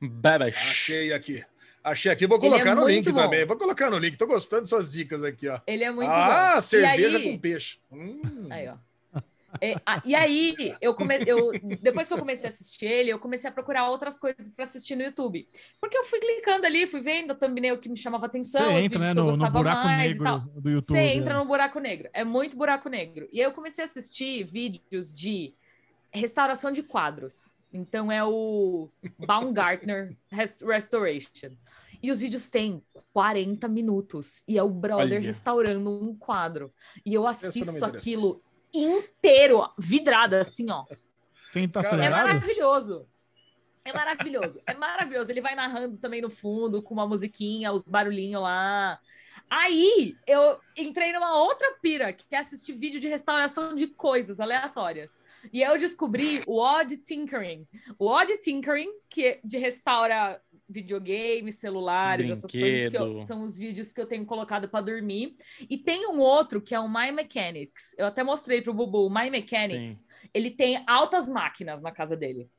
Bebes. 0.00 0.56
Achei 0.56 1.12
aqui. 1.12 1.44
Achei 1.86 2.10
aqui, 2.10 2.26
vou 2.26 2.36
Ele 2.38 2.48
colocar 2.48 2.72
é 2.72 2.74
no 2.74 2.88
link 2.88 3.12
bom. 3.12 3.22
também. 3.22 3.44
Vou 3.46 3.56
colocar 3.56 3.88
no 3.88 3.96
link. 3.96 4.16
Tô 4.16 4.26
gostando 4.26 4.62
dessas 4.62 4.90
dicas 4.90 5.22
aqui, 5.22 5.46
ó. 5.46 5.60
Ele 5.64 5.84
é 5.84 5.92
muito 5.92 6.10
ah, 6.10 6.56
bom. 6.56 6.60
cerveja 6.60 7.10
e 7.10 7.16
aí, 7.16 7.32
com 7.32 7.38
peixe. 7.38 7.78
Hum. 7.92 8.48
Aí, 8.50 8.68
ó. 8.68 8.74
É, 9.60 9.76
ah, 9.86 10.02
e 10.04 10.12
aí, 10.12 10.74
eu 10.80 10.92
come... 10.94 11.14
eu, 11.24 11.52
depois 11.80 12.08
que 12.08 12.12
eu 12.12 12.18
comecei 12.18 12.50
a 12.50 12.52
assistir 12.52 12.86
ele, 12.86 13.10
eu 13.10 13.20
comecei 13.20 13.48
a 13.48 13.52
procurar 13.52 13.88
outras 13.88 14.18
coisas 14.18 14.50
para 14.50 14.64
assistir 14.64 14.96
no 14.96 15.04
YouTube. 15.04 15.46
Porque 15.80 15.96
eu 15.96 16.04
fui 16.04 16.18
clicando 16.18 16.66
ali, 16.66 16.88
fui 16.88 17.00
vendo 17.00 17.30
a 17.30 17.34
thumbnail 17.36 17.78
que 17.78 17.88
me 17.88 17.96
chamava 17.96 18.26
Você 18.26 18.30
atenção, 18.30 18.76
os 18.76 18.84
entra 18.84 18.98
vídeos 18.98 19.02
né, 19.04 19.12
que 19.12 19.18
eu 19.18 19.22
no, 19.24 19.30
no 19.30 19.36
gostava 19.38 19.58
buraco 19.58 19.84
mais 19.84 20.00
e 20.00 20.08
negro 20.08 20.24
tal. 20.24 20.40
do 20.40 20.70
YouTube. 20.70 20.98
Você 20.98 20.98
entra 20.98 21.34
né? 21.34 21.38
no 21.38 21.46
buraco 21.46 21.78
negro. 21.78 22.10
É 22.12 22.24
muito 22.24 22.56
buraco 22.56 22.88
negro. 22.88 23.28
E 23.32 23.40
aí 23.40 23.46
eu 23.46 23.52
comecei 23.52 23.84
a 23.84 23.86
assistir 23.86 24.42
vídeos 24.42 25.14
de 25.14 25.54
restauração 26.12 26.72
de 26.72 26.82
quadros. 26.82 27.48
Então 27.76 28.10
é 28.10 28.24
o 28.24 28.88
Baumgartner 29.18 30.16
Rest- 30.30 30.62
Restoration. 30.62 31.50
E 32.02 32.10
os 32.10 32.18
vídeos 32.18 32.48
têm 32.48 32.82
40 33.12 33.68
minutos. 33.68 34.42
E 34.48 34.58
é 34.58 34.62
o 34.62 34.68
brother 34.70 35.18
Olha. 35.18 35.20
restaurando 35.20 35.90
um 35.90 36.14
quadro. 36.16 36.70
E 37.04 37.14
eu 37.14 37.22
me 37.22 37.28
assisto 37.28 37.84
aquilo 37.84 38.42
inteiro, 38.74 39.68
vidrada, 39.78 40.40
assim, 40.40 40.70
ó. 40.70 40.84
Quem 41.52 41.68
tá 41.68 41.80
É 41.80 41.86
acelerado? 41.86 42.26
maravilhoso. 42.26 43.06
É 43.86 43.92
maravilhoso. 43.92 44.60
É 44.66 44.74
maravilhoso. 44.74 45.30
Ele 45.30 45.40
vai 45.40 45.54
narrando 45.54 45.96
também 45.98 46.20
no 46.20 46.30
fundo, 46.30 46.82
com 46.82 46.94
uma 46.94 47.06
musiquinha, 47.06 47.72
os 47.72 47.82
barulhinhos 47.82 48.42
lá. 48.42 48.98
Aí 49.48 50.16
eu 50.26 50.58
entrei 50.76 51.12
numa 51.12 51.38
outra 51.40 51.76
pira, 51.80 52.12
que 52.12 52.34
é 52.34 52.38
assistir 52.38 52.72
vídeo 52.72 52.98
de 52.98 53.06
restauração 53.06 53.74
de 53.74 53.86
coisas 53.86 54.40
aleatórias. 54.40 55.22
E 55.52 55.62
eu 55.62 55.78
descobri 55.78 56.40
o 56.46 56.58
Odd 56.60 56.96
Tinkering. 56.96 57.66
O 57.98 58.06
Odd 58.06 58.36
Tinkering, 58.38 58.90
que 59.08 59.38
de 59.44 59.56
restaura 59.58 60.40
videogames, 60.68 61.54
celulares, 61.56 62.26
essas 62.28 62.50
coisas 62.50 62.90
que 62.90 62.96
eu- 62.96 63.04
Brinquedo. 63.04 63.26
são 63.26 63.42
os 63.44 63.56
vídeos 63.56 63.92
que 63.92 64.00
eu 64.00 64.06
tenho 64.06 64.26
colocado 64.26 64.68
para 64.68 64.80
dormir. 64.84 65.36
E 65.70 65.78
tem 65.78 66.08
um 66.08 66.18
outro 66.18 66.60
que 66.60 66.74
é 66.74 66.80
o 66.80 66.88
My 66.88 67.12
Mechanics. 67.12 67.94
Eu 67.96 68.06
até 68.06 68.24
mostrei 68.24 68.60
pro 68.60 68.74
Bubu, 68.74 69.06
o 69.06 69.10
My 69.10 69.30
Mechanics. 69.30 70.04
Ele 70.34 70.50
tem 70.50 70.82
altas 70.88 71.28
máquinas 71.30 71.80
na 71.80 71.92
casa 71.92 72.16
dele. 72.16 72.50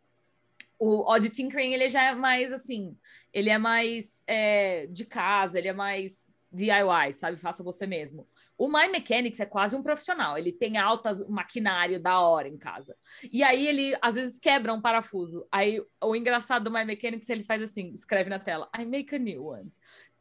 O 0.79 1.11
Odd 1.11 1.29
Tinkering, 1.29 1.73
ele 1.73 1.89
já 1.89 2.03
é 2.03 2.15
mais 2.15 2.53
assim, 2.53 2.95
ele 3.33 3.49
é 3.49 3.57
mais 3.57 4.23
é, 4.27 4.87
de 4.87 5.05
casa, 5.05 5.57
ele 5.57 5.67
é 5.67 5.73
mais 5.73 6.25
DIY, 6.51 7.13
sabe? 7.13 7.37
Faça 7.37 7.63
você 7.63 7.85
mesmo. 7.85 8.27
O 8.57 8.67
My 8.67 8.87
Mechanics 8.89 9.39
é 9.39 9.45
quase 9.45 9.75
um 9.75 9.83
profissional. 9.83 10.37
Ele 10.37 10.51
tem 10.51 10.77
altas 10.77 11.27
maquinário 11.29 12.01
da 12.01 12.19
hora 12.19 12.47
em 12.47 12.57
casa. 12.57 12.95
E 13.31 13.43
aí 13.43 13.67
ele 13.67 13.95
às 14.01 14.15
vezes 14.15 14.39
quebra 14.39 14.73
um 14.73 14.81
parafuso. 14.81 15.45
Aí 15.51 15.79
o 16.03 16.15
engraçado 16.15 16.63
do 16.63 16.71
My 16.71 16.83
Mechanics 16.83 17.29
ele 17.29 17.43
faz 17.43 17.61
assim, 17.61 17.91
escreve 17.93 18.29
na 18.29 18.39
tela: 18.39 18.67
I 18.77 18.83
make 18.85 19.15
a 19.15 19.19
new 19.19 19.45
one. 19.45 19.71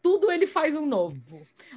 Tudo 0.02 0.30
ele 0.30 0.46
faz 0.46 0.76
um 0.76 0.84
novo. 0.84 1.16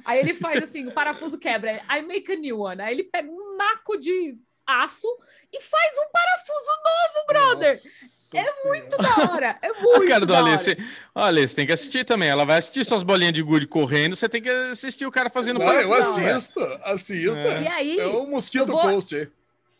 Aí 0.04 0.20
ele 0.20 0.34
faz 0.34 0.62
assim, 0.62 0.86
o 0.86 0.92
parafuso 0.92 1.38
quebra, 1.38 1.80
I 1.90 2.02
make 2.02 2.30
a 2.30 2.36
new 2.36 2.60
one. 2.60 2.80
Aí 2.82 2.94
ele 2.94 3.04
pega 3.04 3.30
um 3.30 3.56
naco 3.56 3.96
de 3.96 4.38
aço 4.82 5.06
e 5.52 5.60
faz 5.60 5.92
um 5.98 6.10
parafuso 6.12 6.70
novo, 6.84 7.26
brother. 7.26 7.74
Nossa 7.74 8.36
é 8.36 8.42
Senhora. 8.44 8.68
muito 8.68 8.96
da 8.96 9.32
hora. 9.32 9.58
É 9.60 9.72
muito 9.72 10.02
A 10.04 10.06
cara 10.08 10.20
do 10.20 10.26
da 10.26 10.42
hora. 10.42 10.50
Alice. 10.52 10.76
Olha, 11.14 11.46
você 11.48 11.54
tem 11.56 11.66
que 11.66 11.72
assistir 11.72 12.04
também. 12.04 12.28
Ela 12.28 12.44
vai 12.44 12.58
assistir 12.58 12.84
suas 12.84 13.02
bolinhas 13.02 13.32
de 13.32 13.42
gude 13.42 13.66
correndo, 13.66 14.14
você 14.14 14.28
tem 14.28 14.40
que 14.40 14.48
assistir 14.48 15.04
o 15.06 15.10
cara 15.10 15.28
fazendo 15.28 15.58
Não, 15.58 15.72
eu 15.72 15.88
parafuso, 15.88 16.20
assisto, 16.20 16.60
assisto. 16.84 17.40
É. 17.46 17.62
E 17.62 17.68
aí, 17.68 17.98
É 17.98 18.06
o 18.06 18.26
Mosquito 18.26 18.62
eu 18.62 18.66
vou- 18.66 18.82
Post 18.90 19.16
aí. 19.16 19.28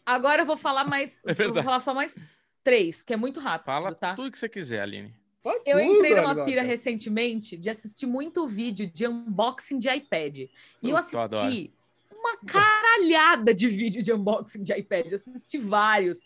agora 0.05 0.43
eu 0.43 0.47
vou 0.47 0.57
falar 0.57 0.85
mais. 0.85 1.21
É 1.27 1.31
eu 1.45 1.55
vou 1.55 1.63
falar 1.63 1.81
só 1.81 1.95
mais 1.95 2.19
três, 2.65 3.03
que 3.05 3.13
é 3.13 3.17
muito 3.17 3.39
rápido, 3.41 3.67
Fala 3.67 3.95
tá? 3.95 4.15
tudo 4.15 4.31
que 4.33 4.39
você 4.39 4.49
quiser, 4.49 4.83
Aline. 4.83 5.15
Fala 5.43 5.59
Eu 5.65 5.79
tudo, 5.81 5.95
entrei 5.95 6.15
numa 6.17 6.45
pira 6.45 6.61
recentemente 6.63 7.57
de 7.57 7.71
assistir 7.71 8.05
muito 8.05 8.47
vídeo 8.47 8.87
de 8.93 9.07
unboxing 9.07 9.79
de 9.79 9.89
iPad. 9.89 10.37
E 10.39 10.51
eu 10.83 10.91
eu 10.91 10.97
assisti 10.99 11.73
uma 12.21 12.37
caralhada 12.47 13.53
de 13.55 13.67
vídeo 13.69 14.03
de 14.03 14.13
unboxing 14.13 14.63
de 14.63 14.73
iPad. 14.73 15.07
Eu 15.07 15.15
assisti 15.17 15.59
vários 15.59 16.25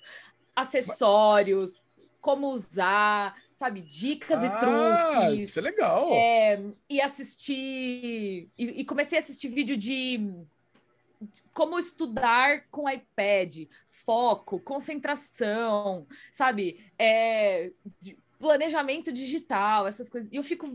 acessórios, 0.54 1.86
como 2.20 2.48
usar, 2.48 3.34
sabe, 3.52 3.80
dicas 3.82 4.42
e 4.42 4.46
Ah, 4.46 4.58
truques. 4.58 5.48
Isso 5.50 5.58
é 5.58 5.62
legal. 5.62 6.08
É, 6.12 6.62
e 6.88 7.00
assisti. 7.00 8.48
E, 8.58 8.64
e 8.80 8.84
comecei 8.84 9.18
a 9.18 9.20
assistir 9.20 9.48
vídeo 9.48 9.76
de 9.76 10.20
como 11.52 11.78
estudar 11.78 12.66
com 12.70 12.88
iPad, 12.90 13.66
foco, 14.04 14.58
concentração, 14.60 16.06
sabe? 16.30 16.84
É, 16.98 17.72
de- 18.00 18.18
planejamento 18.44 19.10
digital, 19.10 19.86
essas 19.86 20.10
coisas. 20.10 20.30
E 20.30 20.36
eu 20.36 20.42
fico 20.42 20.66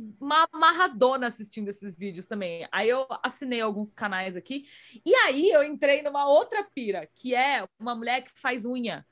amarradona 0.51 1.27
assistindo 1.27 1.67
esses 1.67 1.93
vídeos 1.93 2.25
também. 2.25 2.67
Aí 2.71 2.89
eu 2.89 3.05
assinei 3.21 3.61
alguns 3.61 3.93
canais 3.93 4.35
aqui. 4.35 4.65
E 5.05 5.13
aí 5.13 5.51
eu 5.51 5.63
entrei 5.63 6.01
numa 6.01 6.27
outra 6.27 6.63
pira, 6.63 7.07
que 7.13 7.35
é 7.35 7.63
uma 7.79 7.93
mulher 7.95 8.23
que 8.23 8.31
faz 8.33 8.65
unha. 8.65 9.05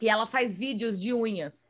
E 0.00 0.08
ela 0.08 0.26
faz 0.26 0.52
vídeos 0.54 1.00
de 1.00 1.14
unhas. 1.14 1.68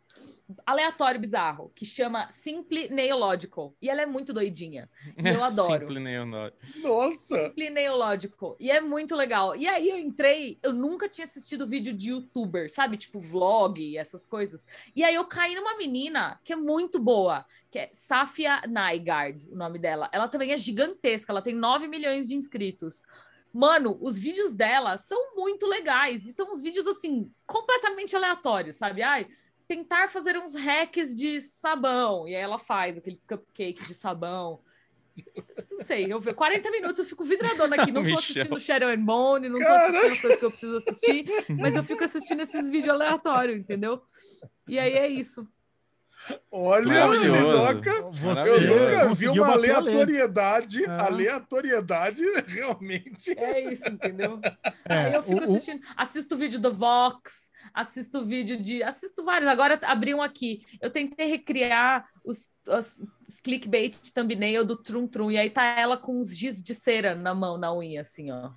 Aleatório, 0.65 1.21
bizarro, 1.21 1.73
que 1.75 1.85
chama 1.85 2.31
Simple 2.31 2.89
Nailological. 2.89 3.75
E 3.83 3.91
ela 3.91 4.03
é 4.03 4.07
muito 4.07 4.33
doidinha. 4.33 4.89
E 5.17 5.29
eu 5.29 5.43
adoro. 5.45 5.81
Simple 5.81 6.01
Neonório. 6.01 6.55
Nossa. 6.77 7.37
Simple 7.45 7.71
Nailological. 7.71 8.57
E 8.61 8.71
é 8.71 8.81
muito 8.81 9.17
legal. 9.17 9.57
E 9.57 9.67
aí 9.67 9.91
eu 9.91 9.99
entrei, 9.99 10.59
eu 10.63 10.73
nunca 10.73 11.09
tinha 11.09 11.25
assistido 11.25 11.67
vídeo 11.67 11.93
de 11.93 12.11
youtuber, 12.11 12.73
sabe? 12.73 12.97
Tipo 12.97 13.19
vlog 13.19 13.81
e 13.81 13.99
essas 13.99 14.27
coisas. 14.27 14.67
E 14.95 15.03
aí 15.03 15.15
eu 15.15 15.25
caí 15.25 15.55
numa 15.55 15.77
menina 15.77 16.39
que 16.45 16.53
é 16.53 16.57
muito 16.57 17.01
boa, 17.01 17.45
que 17.71 17.79
é 17.79 17.91
Safia 17.93 18.63
Naigard, 18.69 19.49
o 19.51 19.57
nome 19.57 19.79
dela. 19.79 20.09
Ela 20.13 20.29
também 20.29 20.53
é 20.53 20.57
gigantesca, 20.57 21.33
ela 21.33 21.43
tem 21.43 21.55
9 21.55 21.89
milhões 21.89 22.29
de 22.29 22.35
inscritos. 22.37 23.03
Mano, 23.53 23.97
os 24.03 24.19
vídeos 24.19 24.53
dela 24.53 24.99
são 24.99 25.35
muito 25.35 25.67
legais. 25.67 26.27
E 26.27 26.33
são 26.33 26.53
uns 26.53 26.61
vídeos, 26.61 26.87
assim, 26.87 27.33
completamente 27.47 28.15
aleatórios, 28.15 28.77
sabe? 28.77 29.03
Ai, 29.03 29.27
tentar 29.67 30.09
fazer 30.09 30.37
uns 30.37 30.55
hacks 30.55 31.15
de 31.15 31.41
sabão. 31.41 32.27
E 32.29 32.35
aí 32.35 32.43
ela 32.43 32.59
faz 32.59 32.99
aqueles 32.99 33.25
cupcakes 33.25 33.89
de 33.89 33.95
sabão. 33.95 34.61
Não 35.71 35.79
sei, 35.79 36.13
eu 36.13 36.21
vejo 36.21 36.37
40 36.37 36.71
minutos, 36.71 36.99
eu 36.99 37.05
fico 37.05 37.25
vidradona 37.25 37.77
aqui. 37.77 37.91
Não 37.91 38.05
tô 38.05 38.19
assistindo 38.19 38.59
Shadow 38.59 38.89
and 38.89 39.05
Bone, 39.05 39.49
não 39.49 39.59
tô 39.59 39.65
Caraca. 39.65 39.89
assistindo 39.89 40.13
as 40.13 40.21
coisas 40.21 40.39
que 40.39 40.45
eu 40.45 40.51
preciso 40.51 40.77
assistir, 40.77 41.27
mas 41.59 41.75
eu 41.75 41.83
fico 41.83 42.05
assistindo 42.05 42.43
esses 42.43 42.69
vídeos 42.69 42.95
aleatórios, 42.95 43.59
entendeu? 43.59 44.03
E 44.69 44.79
aí 44.79 44.93
é 44.93 45.09
isso. 45.09 45.49
Olha. 46.51 47.07
Linoca. 47.07 48.03
Você 48.13 48.49
Eu 48.51 48.61
nunca 48.61 49.03
vi 49.03 49.09
conseguiu 49.09 49.43
uma 49.43 49.53
aleatoriedade. 49.53 50.85
É. 50.85 50.89
Aleatoriedade 50.89 52.23
realmente. 52.49 53.33
É 53.39 53.73
isso, 53.73 53.89
entendeu? 53.89 54.41
É, 54.85 54.95
aí 55.07 55.15
eu 55.15 55.23
fico 55.23 55.37
o- 55.37 55.41
o- 55.41 55.45
assistindo, 55.45 55.81
assisto 55.97 56.35
o 56.35 56.39
vídeo 56.39 56.59
do 56.59 56.73
Vox, 56.73 57.51
assisto 57.73 58.25
vídeo 58.25 58.61
de. 58.61 58.83
Assisto 58.83 59.25
vários. 59.25 59.51
Agora 59.51 59.79
abri 59.85 60.15
um 60.15 60.23
aqui. 60.23 60.63
Eu 60.81 60.91
tentei 60.91 61.27
recriar 61.29 62.07
os, 62.25 62.51
os, 62.67 62.97
os 63.29 63.41
clickbait 63.41 63.97
thumbnail 64.13 64.65
do 64.65 64.77
Trum 64.77 65.07
Trum. 65.07 65.31
E 65.31 65.39
aí 65.39 65.51
tá 65.51 65.65
ela 65.65 65.97
com 65.97 66.19
uns 66.19 66.37
giz 66.37 66.63
de 66.63 66.75
cera 66.75 67.15
na 67.15 67.35
mão, 67.35 67.57
na 67.59 67.73
unha, 67.75 68.01
assim, 68.01 68.31
ó. 68.31 68.51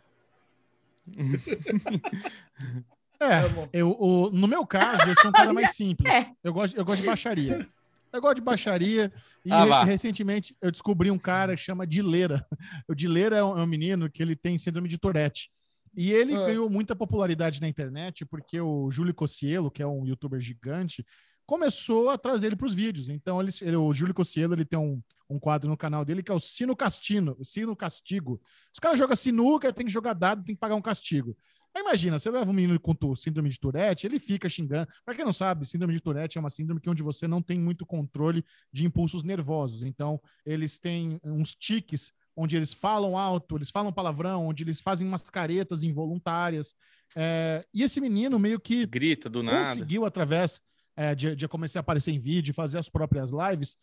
É, 3.21 3.39
Amo. 3.39 3.69
eu, 3.73 3.91
o- 3.99 4.29
no 4.31 4.47
meu 4.47 4.65
caso, 4.65 5.07
eu 5.09 5.15
sou 5.19 5.29
um 5.29 5.33
cara 5.33 5.51
mais 5.53 5.71
simples. 5.75 6.11
É. 6.11 6.31
Eu, 6.43 6.53
gosto, 6.53 6.75
eu 6.77 6.85
gosto 6.85 7.01
de 7.01 7.07
baixaria. 7.07 7.67
Eu 8.11 8.21
gosto 8.21 8.35
de 8.35 8.41
baixaria. 8.41 9.11
E 9.45 9.51
Ah, 9.51 9.83
recentemente 9.83 10.55
eu 10.61 10.71
descobri 10.71 11.11
um 11.11 11.17
cara 11.19 11.55
que 11.55 11.61
chama 11.61 11.85
Dileira. 11.85 12.45
O 12.87 12.95
Dileira 12.95 13.37
é 13.37 13.43
um, 13.43 13.57
é 13.59 13.61
um 13.63 13.67
menino 13.67 14.09
que 14.09 14.21
ele 14.23 14.35
tem 14.35 14.57
síndrome 14.57 14.87
de 14.87 14.97
Tourette. 14.97 15.49
E 15.95 16.11
ele 16.11 16.35
Ah. 16.35 16.45
ganhou 16.45 16.69
muita 16.69 16.95
popularidade 16.95 17.59
na 17.61 17.67
internet 17.67 18.25
porque 18.25 18.59
o 18.61 18.89
Júlio 18.89 19.13
Cossielo, 19.13 19.69
que 19.69 19.81
é 19.81 19.87
um 19.87 20.05
youtuber 20.05 20.39
gigante, 20.39 21.05
começou 21.45 22.09
a 22.09 22.17
trazer 22.17 22.47
ele 22.47 22.55
para 22.55 22.67
os 22.67 22.73
vídeos. 22.73 23.09
Então, 23.09 23.41
ele, 23.41 23.51
ele- 23.61 23.75
o 23.75 23.91
Júlio 23.91 24.13
Cossielo 24.13 24.53
ele 24.53 24.65
tem 24.65 24.77
um, 24.79 25.01
um 25.29 25.39
quadro 25.39 25.67
no 25.69 25.75
canal 25.77 26.05
dele 26.05 26.21
que 26.23 26.31
é 26.31 26.35
o 26.35 26.39
Sino 26.39 26.75
Castino, 26.75 27.35
o 27.39 27.43
Sino 27.45 27.75
Castigo. 27.75 28.39
Os 28.73 28.79
caras 28.79 28.97
jogam 28.97 29.15
sinuca, 29.15 29.73
tem 29.73 29.85
que 29.85 29.91
jogar 29.91 30.13
dado, 30.13 30.43
tem 30.43 30.55
que 30.55 30.59
pagar 30.61 30.75
um 30.75 30.81
castigo. 30.81 31.35
Aí 31.75 31.81
imagina, 31.81 32.17
você 32.17 32.31
leva 32.31 32.49
um 32.49 32.53
menino 32.53 32.79
com 32.79 33.15
síndrome 33.15 33.49
de 33.49 33.59
Tourette, 33.59 34.07
ele 34.07 34.19
fica 34.19 34.49
xingando. 34.49 34.87
Para 35.05 35.15
quem 35.15 35.23
não 35.23 35.33
sabe, 35.33 35.67
síndrome 35.67 35.93
de 35.93 36.01
Tourette 36.01 36.37
é 36.37 36.41
uma 36.41 36.49
síndrome 36.49 36.81
que 36.81 36.89
onde 36.89 37.03
você 37.03 37.27
não 37.27 37.41
tem 37.41 37.59
muito 37.59 37.85
controle 37.85 38.43
de 38.73 38.85
impulsos 38.85 39.23
nervosos. 39.23 39.83
Então, 39.83 40.19
eles 40.45 40.79
têm 40.79 41.19
uns 41.23 41.53
tiques 41.53 42.11
onde 42.35 42.55
eles 42.55 42.73
falam 42.73 43.17
alto, 43.17 43.57
eles 43.57 43.69
falam 43.69 43.91
palavrão, 43.91 44.47
onde 44.47 44.63
eles 44.63 44.79
fazem 44.79 45.07
umas 45.07 45.29
caretas 45.29 45.83
involuntárias. 45.83 46.73
É, 47.15 47.65
e 47.73 47.83
esse 47.83 47.99
menino 47.99 48.39
meio 48.39 48.59
que 48.59 48.85
Grita 48.85 49.29
do 49.29 49.43
nada. 49.43 49.59
conseguiu, 49.59 50.05
através 50.05 50.61
é, 50.95 51.13
de, 51.13 51.35
de 51.35 51.47
começar 51.47 51.79
a 51.79 51.81
aparecer 51.81 52.11
em 52.11 52.19
vídeo, 52.19 52.53
fazer 52.53 52.77
as 52.77 52.89
próprias 52.89 53.29
lives, 53.29 53.77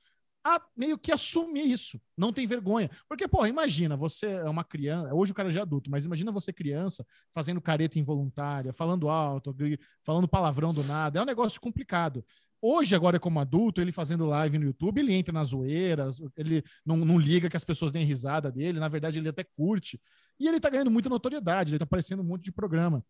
a 0.55 0.63
meio 0.77 0.97
que 0.99 1.11
assumir 1.11 1.71
isso. 1.71 2.01
Não 2.17 2.33
tem 2.33 2.47
vergonha. 2.47 2.91
Porque, 3.09 3.27
pô, 3.27 3.45
imagina, 3.47 3.97
você 3.97 4.27
é 4.27 4.45
uma 4.49 4.63
criança, 4.63 5.15
hoje 5.15 5.33
o 5.33 5.35
cara 5.35 5.51
já 5.51 5.61
é 5.61 5.63
adulto, 5.63 5.91
mas 5.91 6.05
imagina 6.05 6.31
você 6.31 6.53
criança 6.53 7.05
fazendo 7.33 7.61
careta 7.61 7.99
involuntária, 7.99 8.73
falando 8.73 9.09
alto, 9.09 9.55
falando 10.03 10.29
palavrão 10.29 10.73
do 10.73 10.85
nada. 10.85 11.19
É 11.19 11.23
um 11.23 11.27
negócio 11.27 11.61
complicado. 11.61 12.25
Hoje, 12.63 12.95
agora, 12.95 13.21
como 13.21 13.39
adulto, 13.39 13.81
ele 13.81 13.93
fazendo 13.93 14.25
live 14.27 14.59
no 14.59 14.65
YouTube, 14.65 14.99
ele 15.01 15.13
entra 15.13 15.33
nas 15.33 15.49
zoeiras, 15.49 16.23
ele 16.37 16.65
não, 16.85 16.97
não 16.97 17.19
liga 17.19 17.51
que 17.51 17.57
as 17.57 17.65
pessoas 17.65 17.93
deem 17.93 18.05
risada 18.07 18.51
dele, 18.51 18.81
na 18.81 18.89
verdade, 18.89 19.19
ele 19.19 19.29
até 19.29 19.45
curte. 19.45 20.01
E 20.41 20.49
ele 20.49 20.59
tá 20.59 20.71
ganhando 20.71 20.91
muita 20.91 21.09
notoriedade, 21.09 21.73
ele 21.73 21.79
tá 21.79 21.85
aparecendo 21.85 22.21
um 22.23 22.25
monte 22.27 22.45
de 22.45 22.53
programa. 22.53 23.05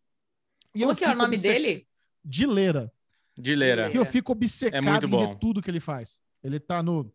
E 0.75 0.81
Como 0.81 0.97
que 0.97 1.05
é 1.05 1.11
o 1.13 1.15
nome 1.17 1.37
obce- 1.37 1.49
dele? 1.49 1.87
Dileira. 2.25 2.93
Dileira. 3.39 3.89
Que 3.91 3.99
eu 3.99 4.05
fico 4.05 4.33
obcecado 4.33 4.77
É 4.77 4.81
muito 4.91 5.07
em 5.07 5.11
bom. 5.11 5.27
ver 5.29 5.37
tudo 5.39 5.63
que 5.63 5.71
ele 5.71 5.81
faz. 5.81 6.19
Ele 6.43 6.59
tá 6.61 6.83
no. 6.83 7.13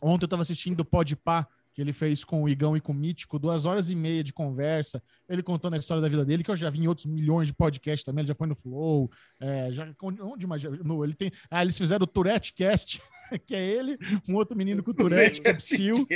Ontem 0.00 0.24
eu 0.24 0.28
tava 0.28 0.42
assistindo 0.42 0.80
o 0.80 0.84
Podpah, 0.84 1.46
que 1.72 1.80
ele 1.80 1.92
fez 1.92 2.24
com 2.24 2.42
o 2.42 2.48
Igão 2.48 2.76
e 2.76 2.80
com 2.80 2.92
o 2.92 2.94
Mítico, 2.94 3.38
duas 3.38 3.64
horas 3.64 3.90
e 3.90 3.94
meia 3.94 4.24
de 4.24 4.32
conversa. 4.32 5.02
Ele 5.28 5.42
contando 5.42 5.74
a 5.74 5.78
história 5.78 6.02
da 6.02 6.08
vida 6.08 6.24
dele, 6.24 6.42
que 6.42 6.50
eu 6.50 6.56
já 6.56 6.68
vi 6.68 6.80
em 6.80 6.88
outros 6.88 7.06
milhões 7.06 7.48
de 7.48 7.54
podcasts 7.54 8.04
também. 8.04 8.22
Ele 8.22 8.28
já 8.28 8.34
foi 8.34 8.46
no 8.46 8.54
Flow. 8.54 9.10
é, 9.38 9.70
já, 9.72 9.88
onde 10.02 10.46
mais? 10.46 10.62
No, 10.62 11.04
ele 11.04 11.14
tem, 11.14 11.30
ah, 11.50 11.62
eles 11.62 11.78
fizeram 11.78 12.04
o 12.04 12.06
Tourette 12.06 12.52
Cast, 12.52 13.00
que 13.46 13.54
é 13.54 13.64
ele, 13.64 13.96
um 14.28 14.34
outro 14.34 14.56
menino 14.56 14.82
com 14.82 14.92
Tourette, 14.92 15.40
que 15.40 15.48
é 15.48 15.54
Psyu. 15.54 16.06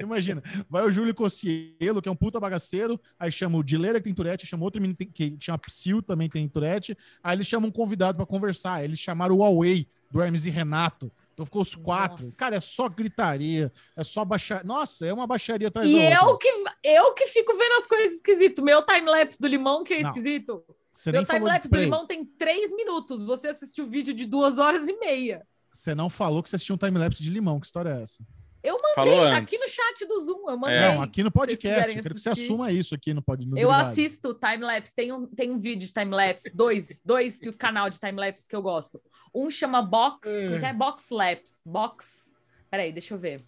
Imagina, 0.00 0.42
vai 0.68 0.84
o 0.84 0.90
Júlio 0.90 1.14
Cossielo, 1.14 2.00
que 2.00 2.08
é 2.08 2.12
um 2.12 2.16
puta 2.16 2.40
bagaceiro, 2.40 2.98
aí 3.18 3.30
chama 3.30 3.58
o 3.58 3.62
Dileira, 3.62 3.98
que 3.98 4.04
tem 4.04 4.14
Tourette, 4.14 4.46
chama 4.46 4.64
outro 4.64 4.80
menino 4.80 4.96
que 4.96 5.36
chama 5.38 5.58
Psyu, 5.58 6.00
também 6.00 6.28
tem 6.28 6.48
Tourette, 6.48 6.96
aí 7.22 7.36
eles 7.36 7.46
chamam 7.46 7.68
um 7.68 7.72
convidado 7.72 8.16
pra 8.16 8.26
conversar, 8.26 8.82
eles 8.82 8.98
chamaram 8.98 9.36
o 9.36 9.38
Huawei, 9.38 9.86
do 10.10 10.22
Hermes 10.22 10.46
e 10.46 10.50
Renato, 10.50 11.12
então 11.34 11.44
ficou 11.44 11.60
os 11.62 11.74
quatro. 11.74 12.24
Nossa. 12.24 12.36
Cara, 12.38 12.56
é 12.56 12.60
só 12.60 12.88
gritaria, 12.88 13.70
é 13.96 14.04
só 14.04 14.24
baixaria, 14.24 14.64
nossa, 14.64 15.04
é 15.04 15.12
uma 15.12 15.26
baixaria 15.26 15.66
atrás 15.68 15.90
E 15.90 15.92
da 15.92 16.22
outra. 16.22 16.30
eu 16.30 16.38
que, 16.38 16.88
eu 16.88 17.12
que 17.14 17.26
fico 17.26 17.52
vendo 17.56 17.72
as 17.72 17.86
coisas 17.86 18.14
esquisitas. 18.14 18.64
Meu 18.64 18.80
time-lapse 18.82 19.38
do 19.40 19.48
limão 19.48 19.82
que 19.84 19.94
é 19.94 20.00
Não. 20.00 20.08
esquisito. 20.08 20.64
Você 20.92 21.10
Meu 21.10 21.26
time-lapse 21.26 21.68
do 21.68 21.76
limão 21.76 22.06
tem 22.06 22.24
três 22.24 22.70
minutos. 22.74 23.20
Você 23.24 23.48
assistiu 23.48 23.84
o 23.84 23.86
vídeo 23.88 24.14
de 24.14 24.26
duas 24.26 24.58
horas 24.60 24.88
e 24.88 24.96
meia. 24.98 25.44
Você 25.72 25.92
não 25.92 26.08
falou 26.08 26.40
que 26.40 26.48
você 26.48 26.54
assistiu 26.54 26.76
um 26.76 26.78
timelapse 26.78 27.20
de 27.20 27.28
limão, 27.30 27.58
que 27.58 27.66
história 27.66 27.90
é 27.90 28.02
essa? 28.04 28.24
Eu 28.64 28.74
mandei 28.80 28.94
Falou 28.94 29.26
aqui 29.26 29.56
antes. 29.56 29.60
no 29.60 29.68
chat 29.68 30.06
do 30.06 30.20
Zoom. 30.24 30.50
Eu 30.50 30.56
mandei. 30.56 30.80
Não, 30.80 31.02
aqui 31.02 31.22
no 31.22 31.30
podcast, 31.30 31.88
eu 31.88 32.02
quero 32.02 32.14
que 32.14 32.20
você 32.20 32.30
assuma 32.30 32.72
isso 32.72 32.94
aqui 32.94 33.12
no 33.12 33.20
pod. 33.20 33.44
no 33.44 33.50
Eu 33.58 33.68
derivado. 33.68 33.88
assisto 33.90 34.32
time-lapse. 34.32 34.94
Tem 34.94 35.12
um, 35.12 35.26
tem 35.26 35.50
um 35.50 35.60
vídeo 35.60 35.86
de 35.86 35.92
time-lapse, 35.92 36.50
dois, 36.56 36.88
dois 37.04 37.38
do 37.38 37.52
canal 37.52 37.90
de 37.90 38.00
time-lapse 38.00 38.48
que 38.48 38.56
eu 38.56 38.62
gosto. 38.62 39.02
Um 39.34 39.50
chama 39.50 39.82
Box, 39.82 40.26
como 40.28 40.58
que 40.58 40.64
é? 40.64 40.72
Box 40.72 41.10
Lapse. 41.10 41.62
Box. 41.66 42.34
Peraí, 42.70 42.90
deixa 42.90 43.12
eu 43.12 43.18
ver. 43.18 43.44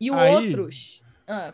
E 0.00 0.08
o 0.10 0.14
Aí- 0.14 0.30
outro. 0.34 0.68
Ah, 1.26 1.52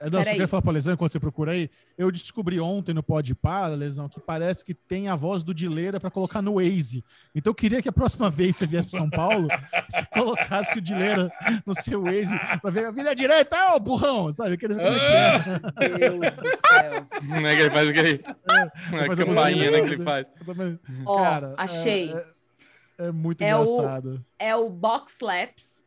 É, 0.00 0.04
não, 0.10 0.18
Peraí. 0.18 0.32
queria 0.32 0.48
falar 0.48 0.62
pra 0.62 0.72
Lesão, 0.72 0.92
enquanto 0.92 1.12
você 1.12 1.20
procura 1.20 1.52
aí, 1.52 1.70
eu 1.98 2.10
descobri 2.10 2.60
ontem 2.60 2.92
no 2.92 3.02
Podpah, 3.02 3.68
Lesão, 3.68 4.08
que 4.08 4.20
parece 4.20 4.64
que 4.64 4.74
tem 4.74 5.08
a 5.08 5.16
voz 5.16 5.42
do 5.42 5.54
Dileira 5.54 5.98
pra 5.98 6.10
colocar 6.10 6.42
no 6.42 6.54
Waze. 6.56 7.02
Então 7.34 7.50
eu 7.50 7.54
queria 7.54 7.80
que 7.80 7.88
a 7.88 7.92
próxima 7.92 8.28
vez 8.28 8.52
que 8.56 8.58
você 8.60 8.66
viesse 8.66 8.88
pra 8.90 9.00
São 9.00 9.08
Paulo, 9.08 9.48
você 9.88 10.06
colocasse 10.12 10.78
o 10.78 10.82
Dileira 10.82 11.30
no 11.64 11.74
seu 11.74 12.02
Waze 12.02 12.38
pra 12.60 12.70
ver 12.70 12.86
a 12.86 12.90
vida 12.90 13.14
direita, 13.14 13.74
ô 13.74 13.80
burrão, 13.80 14.32
sabe? 14.32 14.54
Aquele, 14.54 14.74
aquele- 14.74 15.98
Deus 15.98 16.36
do 16.36 16.48
céu. 16.68 17.06
Como 17.20 17.46
é 17.46 17.56
que 17.56 17.62
ele 17.62 17.70
faz 17.70 17.88
o 17.88 17.92
que 17.92 17.98
aí? 18.00 18.20
A 18.46 19.06
Mas 19.08 19.18
eu 19.18 19.26
campainha, 19.26 19.70
né, 19.70 19.80
que 19.80 19.94
ele 19.94 20.02
faz. 20.04 20.26
Ó, 21.06 21.22
Cara, 21.22 21.54
achei. 21.56 22.12
É, 22.12 22.16
é- 22.98 23.06
é 23.08 23.12
muito 23.12 23.42
É 23.42 23.56
o- 23.56 23.62
engraçado. 23.62 24.24
é 24.38 24.54
o 24.56 24.68
Box 24.70 25.18
Laps. 25.22 25.84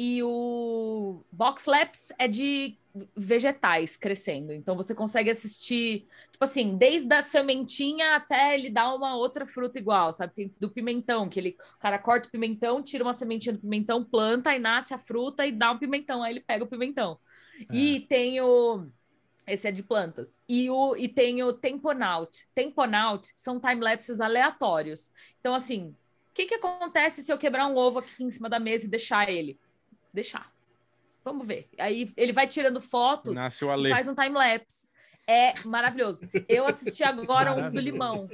E 0.00 0.22
o 0.22 1.24
Box 1.32 1.66
Laps 1.66 2.12
é 2.20 2.28
de 2.28 2.76
vegetais 3.16 3.96
crescendo. 3.96 4.52
Então 4.52 4.76
você 4.76 4.94
consegue 4.94 5.30
assistir, 5.30 6.06
tipo 6.30 6.44
assim, 6.44 6.76
desde 6.76 7.12
a 7.14 7.22
sementinha 7.22 8.16
até 8.16 8.54
ele 8.54 8.70
dar 8.70 8.94
uma 8.94 9.16
outra 9.16 9.46
fruta 9.46 9.78
igual, 9.78 10.12
sabe? 10.12 10.34
Tem 10.34 10.54
do 10.58 10.70
pimentão, 10.70 11.28
que 11.28 11.38
ele, 11.40 11.56
o 11.76 11.78
cara 11.78 11.98
corta 11.98 12.28
o 12.28 12.30
pimentão, 12.30 12.82
tira 12.82 13.04
uma 13.04 13.12
sementinha 13.12 13.52
do 13.52 13.60
pimentão, 13.60 14.04
planta 14.04 14.54
e 14.54 14.58
nasce 14.58 14.94
a 14.94 14.98
fruta 14.98 15.46
e 15.46 15.52
dá 15.52 15.72
um 15.72 15.78
pimentão. 15.78 16.22
Aí 16.22 16.34
ele 16.34 16.40
pega 16.40 16.64
o 16.64 16.68
pimentão. 16.68 17.18
E 17.72 18.00
tem 18.08 18.40
o. 18.40 18.86
Esse 19.46 19.68
é 19.68 19.72
de 19.72 19.82
plantas. 19.82 20.42
E, 20.48 20.68
o, 20.68 20.94
e 20.96 21.08
tem 21.08 21.42
o 21.42 21.52
Temponaut. 21.52 22.46
Temponaut 22.54 23.30
são 23.34 23.58
time-lapses 23.58 24.20
aleatórios. 24.20 25.10
Então, 25.40 25.54
assim, 25.54 25.88
o 25.88 26.34
que, 26.34 26.46
que 26.46 26.54
acontece 26.54 27.24
se 27.24 27.32
eu 27.32 27.38
quebrar 27.38 27.66
um 27.66 27.76
ovo 27.76 28.00
aqui 28.00 28.22
em 28.22 28.30
cima 28.30 28.48
da 28.48 28.60
mesa 28.60 28.84
e 28.84 28.88
deixar 28.88 29.28
ele? 29.30 29.58
Deixar. 30.12 30.52
Vamos 31.24 31.46
ver. 31.46 31.68
Aí 31.78 32.10
ele 32.16 32.32
vai 32.32 32.46
tirando 32.46 32.80
fotos 32.80 33.34
Nasce 33.34 33.64
o 33.64 33.68
e 33.68 33.70
Ale. 33.70 33.90
faz 33.90 34.08
um 34.08 34.14
time-lapse. 34.14 34.90
É 35.26 35.52
maravilhoso. 35.64 36.20
Eu 36.48 36.66
assisti 36.66 37.04
agora 37.04 37.52
um 37.54 37.70
do 37.70 37.80
limão. 37.80 38.28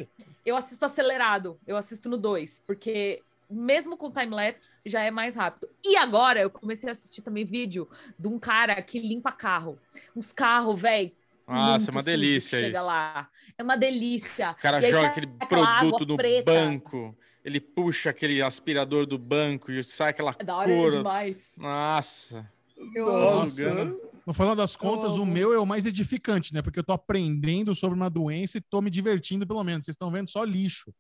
Eu 0.47 0.57
assisto 0.57 0.85
acelerado. 0.85 1.59
Eu 1.67 1.77
assisto 1.77 2.09
no 2.09 2.17
2, 2.17 2.63
porque 2.67 3.21
mesmo 3.51 3.97
com 3.97 4.11
time-lapse 4.13 4.81
já 4.87 5.03
é 5.03 5.11
mais 5.11 5.35
rápido. 5.35 5.69
E 5.85 5.97
agora 5.97 6.41
eu 6.41 6.51
comecei 6.51 6.89
a 6.89 6.93
assistir 6.93 7.21
também 7.23 7.45
vídeo 7.45 7.89
de 8.19 8.29
um 8.29 8.39
cara 8.39 8.81
que 8.81 9.01
limpa 9.01 9.33
carro. 9.33 9.77
Uns 10.15 10.33
carros, 10.33 10.81
velho. 10.81 11.11
Nossa, 11.47 11.91
é 11.91 11.93
uma 11.93 12.03
delícia 12.03 12.59
Chega 12.59 12.79
isso. 12.79 12.87
lá. 12.87 13.29
É 13.59 13.63
uma 13.63 13.77
delícia. 13.77 14.53
O 14.53 14.55
cara 14.63 14.81
joga 14.81 15.09
aquele 15.09 15.29
aquela 15.41 15.79
produto 15.81 16.05
do 16.07 16.17
preta. 16.17 16.51
banco, 16.51 17.17
ele 17.45 17.61
puxa 17.61 18.11
aquele 18.11 18.41
aspirador 18.41 19.05
do 19.05 19.19
banco 19.19 19.71
e 19.71 19.83
sai 19.83 20.11
aquela 20.11 20.35
É 20.39 20.45
da 20.45 20.57
hora 20.57 20.71
cor. 20.71 20.93
demais. 20.93 21.37
Nossa. 21.57 22.51
Eu 22.95 23.07
Nossa. 23.07 23.95
No 24.27 24.33
final 24.33 24.57
das 24.57 24.75
contas, 24.75 25.19
o 25.19 25.27
meu 25.27 25.53
é 25.53 25.59
o 25.59 25.67
mais 25.67 25.85
edificante, 25.87 26.55
né? 26.55 26.63
Porque 26.63 26.79
eu 26.79 26.85
tô 26.85 26.93
aprendendo 26.93 27.75
sobre 27.75 27.95
uma 27.97 28.09
doença 28.09 28.57
e 28.59 28.61
tô 28.61 28.81
me 28.81 28.91
divertindo, 28.91 29.47
pelo 29.47 29.63
menos. 29.63 29.85
Vocês 29.85 29.95
estão 29.95 30.11
vendo 30.11 30.31
só 30.31 30.43
lixo. 30.45 30.93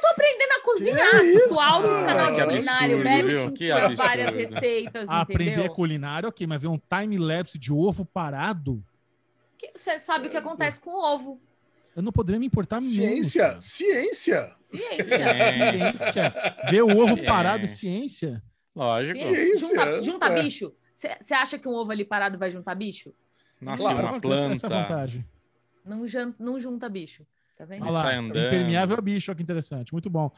tô 0.00 0.06
aprendendo 0.08 0.52
a 0.52 0.60
cozinhar, 0.62 1.10
Que 1.10 1.16
assisto 1.16 1.46
isso? 1.48 1.60
altos 1.60 1.90
Ah, 1.90 2.04
canal 2.04 2.32
de 2.34 2.44
culinário, 2.44 3.02
bebe 3.02 3.94
várias 3.96 4.34
receitas, 4.34 5.08
Aprender 5.08 5.52
entendeu? 5.52 5.72
culinária, 5.74 6.28
ok, 6.28 6.46
mas 6.46 6.60
ver 6.62 6.68
um 6.68 6.78
time-lapse 6.78 7.58
de 7.58 7.72
ovo 7.72 8.04
parado, 8.04 8.84
Que- 9.58 9.72
Você 9.76 9.98
sabe 9.98 10.26
o 10.26 10.30
que 10.30 10.36
acontece 10.36 10.80
com 10.80 10.90
o 10.90 11.02
ovo. 11.14 11.40
eu 11.96 12.02
não 12.02 12.12
poderia 12.12 12.38
me 12.38 12.46
importar 12.46 12.80
Ciência, 12.80 13.56
ciência. 13.60 14.52
Ciência. 14.58 15.06
Ciência. 15.08 16.34
Ver 16.70 16.82
o 16.82 16.98
ovo 16.98 17.22
parado 17.24 17.64
é 17.64 17.68
ciência. 17.68 18.42
lógico. 18.74 19.18
Ciência. 19.18 19.58
Junta, 19.68 20.00
junta 20.00 20.26
É. 20.26 20.42
bicho. 20.42 20.72
Você 21.20 21.34
acha 21.34 21.58
que 21.58 21.68
um 21.68 21.72
ovo 21.72 21.90
ali 21.90 22.04
parado 22.04 22.38
vai 22.38 22.50
juntar 22.50 22.74
bicho? 22.74 23.12
Nasce 23.60 23.82
Claro, 23.82 23.98
uma 23.98 24.16
Essa 24.52 24.66
é 24.66 24.68
planta. 24.68 24.68
vantagem. 24.68 25.24
Não, 25.84 26.04
não 26.38 26.60
junta 26.60 26.88
bicho. 26.88 27.24
Tá 27.56 27.64
vendo? 27.64 27.82
Olha 27.82 27.92
lá, 27.92 28.14
impermeável 28.16 28.96
a 28.96 29.00
bicho, 29.00 29.30
olha 29.30 29.36
que 29.36 29.42
interessante. 29.42 29.92
Muito 29.92 30.10
bom. 30.10 30.30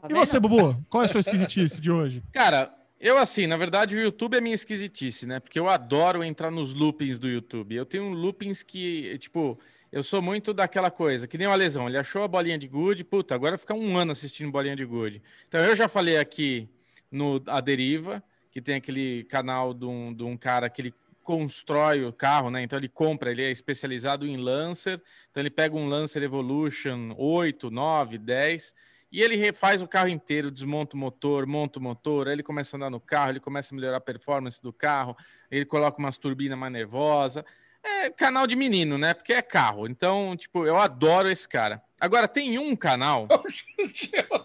Tá 0.00 0.08
E 0.10 0.14
você, 0.14 0.38
Bubu? 0.38 0.84
Qual 0.88 1.02
é 1.02 1.06
a 1.06 1.08
sua 1.08 1.20
esquisitice 1.20 1.80
de 1.80 1.90
hoje? 1.90 2.22
Cara, 2.32 2.72
eu 3.00 3.16
assim, 3.16 3.46
na 3.46 3.56
verdade, 3.56 3.96
o 3.96 4.00
YouTube 4.00 4.36
é 4.36 4.40
minha 4.40 4.54
esquisitice, 4.54 5.26
né? 5.26 5.40
Porque 5.40 5.58
eu 5.58 5.68
adoro 5.68 6.22
entrar 6.22 6.50
nos 6.50 6.74
loopings 6.74 7.18
do 7.18 7.28
YouTube. 7.28 7.74
Eu 7.74 7.86
tenho 7.86 8.08
loopings 8.10 8.62
que, 8.62 9.16
tipo, 9.18 9.58
eu 9.90 10.02
sou 10.02 10.20
muito 10.20 10.52
daquela 10.52 10.90
coisa, 10.90 11.26
que 11.26 11.38
nem 11.38 11.46
o 11.46 11.50
Alesão, 11.50 11.88
ele 11.88 11.96
achou 11.96 12.22
a 12.22 12.28
bolinha 12.28 12.58
de 12.58 12.68
gude, 12.68 13.04
puta, 13.04 13.34
agora 13.34 13.56
fica 13.56 13.74
um 13.74 13.96
ano 13.96 14.12
assistindo 14.12 14.50
bolinha 14.50 14.76
de 14.76 14.84
gude. 14.84 15.22
Então 15.46 15.60
eu 15.60 15.74
já 15.74 15.88
falei 15.88 16.18
aqui 16.18 16.68
no 17.10 17.42
A 17.46 17.60
Deriva, 17.60 18.22
que 18.50 18.60
tem 18.60 18.76
aquele 18.76 19.24
canal 19.24 19.72
de 19.74 19.84
um, 19.84 20.12
de 20.12 20.22
um 20.22 20.36
cara 20.36 20.68
que 20.70 20.82
ele 20.82 20.94
constrói 21.22 22.04
o 22.04 22.12
carro, 22.12 22.50
né? 22.50 22.62
Então 22.62 22.78
ele 22.78 22.88
compra, 22.88 23.30
ele 23.30 23.42
é 23.44 23.50
especializado 23.50 24.26
em 24.26 24.38
Lancer, 24.38 25.00
então 25.30 25.42
ele 25.42 25.50
pega 25.50 25.76
um 25.76 25.86
Lancer 25.86 26.22
Evolution 26.22 27.14
8, 27.18 27.70
9, 27.70 28.16
10 28.16 28.74
e 29.12 29.20
ele 29.20 29.36
refaz 29.36 29.82
o 29.82 29.86
carro 29.88 30.08
inteiro, 30.08 30.50
desmonta 30.50 30.96
o 30.96 30.98
motor, 30.98 31.46
monta 31.46 31.78
o 31.78 31.82
motor, 31.82 32.28
aí 32.28 32.34
ele 32.34 32.42
começa 32.42 32.74
a 32.74 32.78
andar 32.78 32.90
no 32.90 32.98
carro, 33.00 33.32
ele 33.32 33.40
começa 33.40 33.74
a 33.74 33.76
melhorar 33.76 33.98
a 33.98 34.00
performance 34.00 34.62
do 34.62 34.72
carro, 34.72 35.14
ele 35.50 35.64
coloca 35.64 35.98
umas 35.98 36.16
turbinas 36.16 36.58
mais 36.58 36.72
nervosas. 36.72 37.44
É 37.82 38.10
canal 38.10 38.46
de 38.46 38.56
menino, 38.56 38.98
né? 38.98 39.14
Porque 39.14 39.32
é 39.32 39.40
carro. 39.40 39.86
Então, 39.86 40.36
tipo, 40.36 40.66
eu 40.66 40.76
adoro 40.76 41.28
esse 41.30 41.48
cara. 41.48 41.82
Agora, 42.00 42.26
tem 42.26 42.58
um 42.58 42.74
canal. 42.74 43.26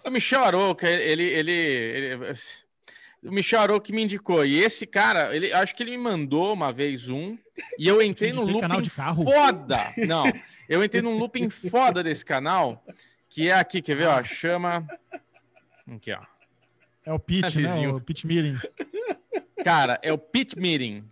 o 0.06 0.10
Michel 0.12 0.44
Aroca, 0.44 0.88
ele, 0.88 1.24
ele, 1.24 1.52
ele- 1.52 2.34
O 3.24 3.32
Michel 3.32 3.62
Aroca 3.62 3.94
me 3.94 4.04
indicou. 4.04 4.46
E 4.46 4.60
esse 4.60 4.86
cara, 4.86 5.36
ele, 5.36 5.54
acho 5.54 5.76
que 5.76 5.84
ele 5.84 5.92
me 5.92 5.98
mandou 5.98 6.54
uma 6.54 6.72
vez 6.72 7.10
um. 7.10 7.38
E 7.78 7.88
eu 7.88 8.02
entrei 8.02 8.34
no 8.34 8.44
looping 8.44 8.90
foda. 9.24 9.80
Não, 10.08 10.26
eu 10.68 10.84
entrei 10.84 11.02
num 11.02 11.18
looping 11.18 11.50
foda 11.50 12.04
desse 12.04 12.26
canal. 12.26 12.84
Que 13.30 13.50
é 13.50 13.54
aqui, 13.54 13.82
quer 13.82 13.96
ver? 13.96 14.08
Ó, 14.08 14.24
chama. 14.24 14.86
Aqui, 15.88 16.12
ó. 16.12 16.22
É 17.06 17.14
o 17.14 17.20
pitch, 17.20 17.56
né? 17.56 17.62
Vizinho. 17.62 17.96
O 17.96 18.02
pitch 18.02 18.26
meeting. 18.26 18.58
Cara, 19.64 19.98
é 20.04 20.12
o 20.12 20.18
Pit 20.18 20.60
Meeting. 20.60 21.06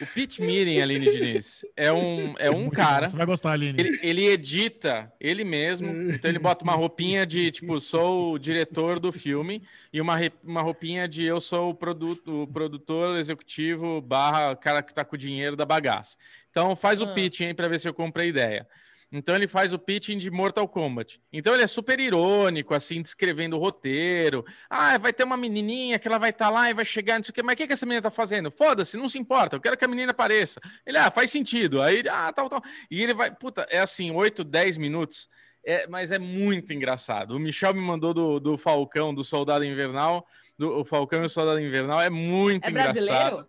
O 0.00 0.06
Pit 0.06 0.40
Meeting, 0.40 0.80
Aline 0.80 1.10
Diniz, 1.10 1.64
é 1.76 1.92
um, 1.92 2.34
é 2.38 2.50
um 2.50 2.60
Muito 2.60 2.72
cara. 2.76 3.08
Você 3.08 3.16
vai 3.16 3.26
gostar, 3.26 3.52
Aline. 3.52 3.78
Ele, 3.80 3.98
ele 4.02 4.26
edita 4.26 5.12
ele 5.20 5.42
mesmo, 5.42 5.88
então 6.12 6.30
ele 6.30 6.38
bota 6.38 6.62
uma 6.62 6.74
roupinha 6.74 7.26
de 7.26 7.50
tipo, 7.50 7.80
sou 7.80 8.34
o 8.34 8.38
diretor 8.38 9.00
do 9.00 9.10
filme, 9.10 9.62
e 9.92 10.00
uma, 10.00 10.16
uma 10.44 10.62
roupinha 10.62 11.08
de 11.08 11.24
eu 11.24 11.40
sou 11.40 11.70
o, 11.70 11.74
produto, 11.74 12.42
o 12.42 12.46
produtor 12.46 13.18
executivo 13.18 14.00
barra 14.00 14.54
cara 14.54 14.82
que 14.82 14.94
tá 14.94 15.04
com 15.04 15.16
o 15.16 15.18
dinheiro 15.18 15.56
da 15.56 15.64
bagaça. 15.64 16.16
Então 16.50 16.76
faz 16.76 17.00
o 17.02 17.04
Ah. 17.04 17.14
pitching 17.14 17.54
para 17.54 17.66
ver 17.68 17.80
se 17.80 17.88
eu 17.88 17.94
compro 17.94 18.22
a 18.22 18.26
ideia. 18.26 18.66
Então 19.10 19.34
ele 19.34 19.48
faz 19.48 19.72
o 19.72 19.78
pitching 19.78 20.18
de 20.18 20.30
Mortal 20.30 20.68
Kombat. 20.68 21.18
Então 21.32 21.54
ele 21.54 21.62
é 21.62 21.66
super 21.66 21.98
irônico, 21.98 22.74
assim, 22.74 23.00
descrevendo 23.00 23.56
o 23.56 23.58
roteiro. 23.58 24.44
Ah, 24.68 24.98
vai 24.98 25.12
ter 25.14 25.24
uma 25.24 25.36
menininha 25.36 25.98
que 25.98 26.06
ela 26.06 26.18
vai 26.18 26.30
estar 26.30 26.50
lá 26.50 26.68
e 26.68 26.74
vai 26.74 26.84
chegar, 26.84 27.16
não 27.16 27.24
sei 27.24 27.30
o 27.30 27.34
quê. 27.34 27.42
Mas 27.42 27.54
o 27.54 27.56
que, 27.56 27.66
que 27.66 27.72
essa 27.72 27.86
menina 27.86 28.02
tá 28.02 28.10
fazendo? 28.10 28.50
Foda-se, 28.50 28.98
não 28.98 29.08
se 29.08 29.18
importa. 29.18 29.56
Eu 29.56 29.60
quero 29.60 29.78
que 29.78 29.84
a 29.84 29.88
menina 29.88 30.12
apareça. 30.12 30.60
Ele, 30.86 30.98
ah, 30.98 31.10
faz 31.10 31.30
sentido. 31.30 31.80
Aí, 31.80 32.02
ah, 32.08 32.30
tal, 32.32 32.50
tal. 32.50 32.62
E 32.90 33.02
ele 33.02 33.14
vai, 33.14 33.34
puta, 33.34 33.66
é 33.70 33.78
assim, 33.78 34.10
8, 34.10 34.44
10 34.44 34.76
minutos. 34.76 35.28
É, 35.64 35.86
mas 35.86 36.12
é 36.12 36.18
muito 36.18 36.72
engraçado. 36.72 37.32
O 37.32 37.38
Michel 37.38 37.74
me 37.74 37.80
mandou 37.80 38.12
do, 38.12 38.38
do 38.38 38.58
Falcão, 38.58 39.14
do 39.14 39.24
Soldado 39.24 39.64
Invernal. 39.64 40.26
Do, 40.58 40.80
o 40.80 40.84
Falcão 40.84 41.22
e 41.22 41.26
o 41.26 41.30
Soldado 41.30 41.60
Invernal 41.60 42.00
é 42.00 42.10
muito 42.10 42.66
É 42.66 42.70
engraçado. 42.70 42.94
brasileiro? 42.94 43.46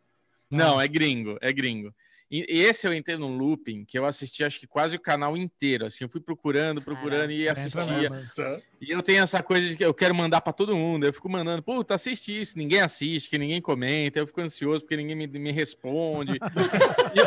Não, 0.50 0.82
é 0.82 0.88
gringo, 0.88 1.38
é 1.42 1.54
gringo. 1.54 1.94
E 2.32 2.46
esse 2.48 2.88
eu 2.88 2.94
entrei 2.94 3.18
num 3.18 3.36
looping 3.38 3.84
que 3.86 3.98
eu 3.98 4.06
assisti 4.06 4.44
acho 4.44 4.60
que 4.60 4.68
quase 4.68 4.96
o 4.96 5.00
canal 5.00 5.36
inteiro, 5.36 5.88
assim, 5.88 6.04
eu 6.04 6.10
fui 6.10 6.22
procurando, 6.22 6.80
procurando 6.80 7.32
e 7.32 7.46
Caraca, 7.46 7.60
assistia. 7.62 8.10
Nossa. 8.10 8.62
E 8.80 8.92
eu 8.92 9.02
tenho 9.02 9.24
essa 9.24 9.42
coisa 9.42 9.68
de 9.68 9.76
que 9.76 9.84
eu 9.84 9.94
quero 9.96 10.14
mandar 10.14 10.40
pra 10.42 10.54
todo 10.54 10.76
mundo, 10.76 11.06
eu 11.08 11.12
fico 11.12 11.28
mandando, 11.28 11.64
puta, 11.64 11.96
assiste 11.96 12.40
isso, 12.40 12.56
ninguém 12.56 12.82
assiste, 12.82 13.32
que 13.32 13.38
ninguém 13.40 13.60
comenta, 13.60 14.20
eu 14.20 14.28
fico 14.28 14.42
ansioso 14.42 14.84
porque 14.84 14.96
ninguém 14.96 15.16
me, 15.16 15.26
me 15.26 15.52
responde. 15.52 16.38
Eu- 17.16 17.26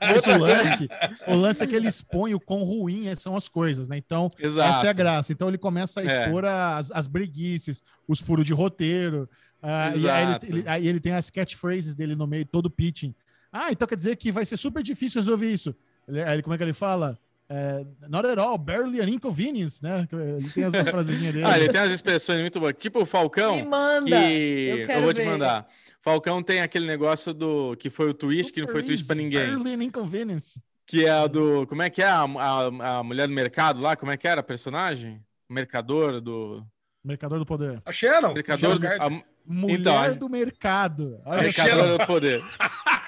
Mas 0.00 0.26
o 0.26 0.36
lance, 0.38 0.88
o 1.28 1.34
lance 1.36 1.62
é 1.62 1.66
que 1.68 1.76
ele 1.76 1.86
expõe 1.86 2.34
o 2.34 2.40
quão 2.40 2.64
ruim 2.64 3.14
são 3.14 3.36
as 3.36 3.48
coisas, 3.48 3.88
né? 3.88 3.96
Então, 3.96 4.28
Exato. 4.38 4.68
essa 4.78 4.86
é 4.88 4.90
a 4.90 4.92
graça. 4.92 5.32
Então 5.32 5.46
ele 5.48 5.58
começa 5.58 6.00
a 6.00 6.04
É. 6.04 6.06
expor 6.24 6.44
as, 6.44 6.90
as 6.90 7.06
breguices, 7.06 7.84
os 8.08 8.18
furos 8.18 8.44
de 8.44 8.52
roteiro. 8.52 9.30
ah, 9.62 9.92
e 9.96 10.10
aí 10.10 10.24
ele, 10.24 10.58
ele- 10.58 10.68
aí 10.68 10.88
ele 10.88 10.98
tem 10.98 11.12
as 11.12 11.30
catchphrases 11.30 11.94
dele 11.94 12.16
no 12.16 12.26
meio, 12.26 12.44
todo 12.44 12.68
pitching. 12.68 13.14
Ah, 13.52 13.70
então 13.70 13.86
quer 13.86 13.96
dizer 13.96 14.16
que 14.16 14.32
vai 14.32 14.44
ser 14.46 14.56
super 14.56 14.82
difícil 14.82 15.20
resolver 15.20 15.50
isso. 15.52 15.74
Ele, 16.08 16.42
como 16.42 16.54
é 16.54 16.56
que 16.58 16.64
ele 16.64 16.72
fala? 16.72 17.18
É, 17.48 17.84
not 18.08 18.26
at 18.26 18.38
all, 18.38 18.56
barely 18.56 19.00
an 19.02 19.08
inconvenience, 19.10 19.82
né? 19.82 20.08
Ele 20.10 20.48
tem 20.50 20.64
as 20.64 20.72
duas 20.72 20.88
frasezinhas 20.88 21.34
dele. 21.34 21.44
Ah, 21.46 21.58
ele 21.58 21.68
tem 21.68 21.80
umas 21.82 21.92
expressões 21.92 22.40
muito 22.40 22.58
boas. 22.58 22.72
Tipo 22.78 23.02
o 23.02 23.06
Falcão, 23.06 23.56
Me 23.56 23.62
manda. 23.64 24.06
que 24.06 24.86
Eu 24.88 24.88
eu, 24.88 25.02
vou 25.02 25.12
te 25.12 25.18
ver. 25.18 25.26
mandar. 25.26 25.68
Falcão 26.00 26.42
tem 26.42 26.60
aquele 26.62 26.86
negócio 26.86 27.34
do 27.34 27.76
que 27.76 27.90
foi 27.90 28.08
o 28.08 28.14
twist, 28.14 28.52
que 28.52 28.60
não 28.60 28.68
foi 28.68 28.80
Super 28.80 28.86
twist 28.86 29.06
pra 29.06 29.14
easy, 29.16 29.24
ninguém. 29.24 29.46
Barely 29.58 29.74
an 29.74 29.84
inconvenience. 29.84 30.62
Que 30.86 31.04
é 31.04 31.10
a 31.10 31.26
do. 31.26 31.66
Como 31.66 31.82
é 31.82 31.90
que 31.90 32.00
é? 32.02 32.06
A, 32.06 32.22
a, 32.22 32.98
a 32.98 33.02
mulher 33.04 33.28
do 33.28 33.34
mercado 33.34 33.80
lá? 33.80 33.94
Como 33.96 34.10
é 34.10 34.16
que 34.16 34.26
era 34.26 34.40
a 34.40 34.44
personagem? 34.44 35.22
O 35.48 35.52
mercador 35.52 36.20
do. 36.22 36.64
Mercador 37.04 37.38
do 37.38 37.44
poder. 37.46 37.82
A 37.84 37.92
Sharon. 37.92 38.32
Mercador 38.32 38.78
do. 38.78 38.86
A, 38.86 39.10
Mulher 39.44 39.80
Então, 39.80 39.98
a- 39.98 40.08
do 40.10 40.28
mercado. 40.28 41.18
Olha 41.26 41.42
mercador 41.42 41.98
do 41.98 42.06
poder. 42.06 42.42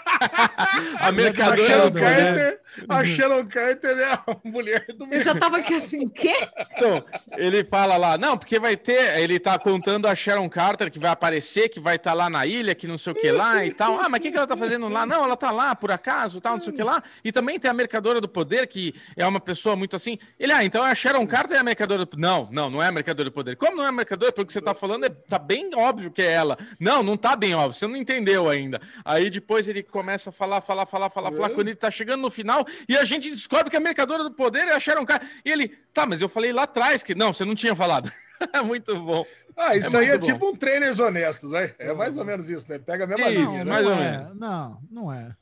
a 0.98 1.12
mercadora 1.12 1.66
Sharon 1.66 1.90
do 1.90 1.92
poder. 1.92 2.04
Carter, 2.04 2.60
a 2.88 3.04
Sharon 3.04 3.46
Carter 3.46 3.98
é 3.98 4.12
a 4.12 4.36
mulher 4.44 4.86
do 4.94 5.06
Eu 5.12 5.20
já 5.20 5.34
tava 5.34 5.58
aqui 5.58 5.74
assim, 5.74 6.08
quê? 6.08 6.34
Então, 6.76 7.04
ele 7.36 7.62
fala 7.64 7.96
lá, 7.96 8.18
não, 8.18 8.36
porque 8.36 8.58
vai 8.58 8.76
ter. 8.76 9.18
Ele 9.18 9.38
tá 9.38 9.58
contando 9.58 10.06
a 10.06 10.14
Sharon 10.14 10.48
Carter 10.48 10.90
que 10.90 10.98
vai 10.98 11.10
aparecer, 11.10 11.68
que 11.68 11.78
vai 11.78 11.96
estar 11.96 12.12
lá 12.14 12.28
na 12.28 12.46
ilha, 12.46 12.74
que 12.74 12.86
não 12.86 12.98
sei 12.98 13.12
o 13.12 13.16
que 13.16 13.30
lá 13.30 13.64
e 13.64 13.72
tal. 13.72 14.00
Ah, 14.00 14.08
mas 14.08 14.18
o 14.18 14.22
que, 14.22 14.30
que 14.30 14.36
ela 14.36 14.46
tá 14.46 14.56
fazendo 14.56 14.88
lá? 14.88 15.06
Não, 15.06 15.24
ela 15.24 15.36
tá 15.36 15.50
lá 15.50 15.74
por 15.74 15.90
acaso, 15.90 16.40
tal, 16.40 16.54
não 16.54 16.60
sei 16.60 16.72
o 16.72 16.76
que 16.76 16.82
lá. 16.82 17.02
E 17.24 17.30
também 17.30 17.58
tem 17.58 17.70
a 17.70 17.74
Mercadora 17.74 18.20
do 18.20 18.28
Poder, 18.28 18.66
que 18.66 18.94
é 19.16 19.26
uma 19.26 19.40
pessoa 19.40 19.76
muito 19.76 19.94
assim. 19.94 20.18
Ele, 20.38 20.52
ah, 20.52 20.64
então 20.64 20.82
a 20.82 20.94
Sharon 20.94 21.26
Carter 21.26 21.56
é 21.56 21.60
a 21.60 21.64
Mercadora 21.64 22.00
do 22.00 22.06
Poder. 22.06 22.22
Não, 22.22 22.48
não, 22.50 22.70
não 22.70 22.82
é 22.82 22.88
a 22.88 22.92
Mercadora 22.92 23.30
do 23.30 23.32
Poder. 23.32 23.56
Como 23.56 23.76
não 23.76 23.84
é 23.84 23.88
a 23.88 23.92
Mercadora? 23.92 24.32
Porque 24.32 24.52
você 24.52 24.60
tá 24.60 24.74
falando 24.74 25.04
é, 25.04 25.08
tá 25.08 25.38
bem 25.38 25.70
óbvio 25.74 26.10
que 26.10 26.22
é 26.22 26.32
ela. 26.32 26.58
Não, 26.80 27.02
não 27.02 27.16
tá 27.16 27.36
bem 27.36 27.54
óbvio, 27.54 27.72
você 27.72 27.86
não 27.86 27.96
entendeu 27.96 28.48
ainda. 28.48 28.80
Aí 29.04 29.30
depois 29.30 29.68
ele 29.68 29.82
começa 29.82 30.13
a 30.14 30.32
falar, 30.32 30.60
falar, 30.60 30.86
falar, 30.86 31.10
falar, 31.10 31.32
falar. 31.32 31.50
Quando 31.50 31.68
ele 31.68 31.76
tá 31.76 31.90
chegando 31.90 32.20
no 32.22 32.30
final, 32.30 32.64
e 32.88 32.96
a 32.96 33.04
gente 33.04 33.30
descobre 33.30 33.70
que 33.70 33.76
a 33.76 33.80
Mercadora 33.80 34.22
do 34.24 34.30
Poder 34.32 34.68
é 34.68 34.72
a 34.74 34.80
Sharon 34.80 35.04
Carter. 35.04 35.28
E 35.44 35.50
ele, 35.50 35.68
tá, 35.92 36.06
mas 36.06 36.20
eu 36.20 36.28
falei 36.28 36.52
lá 36.52 36.62
atrás 36.64 37.02
que. 37.02 37.14
Não, 37.14 37.32
você 37.32 37.44
não 37.44 37.54
tinha 37.54 37.74
falado. 37.74 38.10
é 38.52 38.62
muito 38.62 38.94
bom. 39.00 39.24
Ah, 39.56 39.76
isso 39.76 39.96
É 39.96 40.00
aí 40.00 40.08
é 40.10 40.18
bom. 40.18 40.26
tipo 40.26 40.48
um 40.48 40.54
trainers 40.56 40.98
honestos, 40.98 41.50
vai? 41.50 41.74
É 41.78 41.92
mais 41.92 42.16
ou 42.16 42.24
menos 42.24 42.50
isso, 42.50 42.66
né? 42.68 42.78
Pega 42.78 43.04
a 43.04 43.06
mesma 43.06 43.30
Isso, 43.30 43.50
linha, 43.52 43.64
né? 43.64 43.70
mais 43.70 43.84
ou 43.86 43.92
não 43.92 43.98
menos. 43.98 44.30
é, 44.30 44.34
não, 44.34 44.78
não 44.90 45.12
é. 45.12 45.36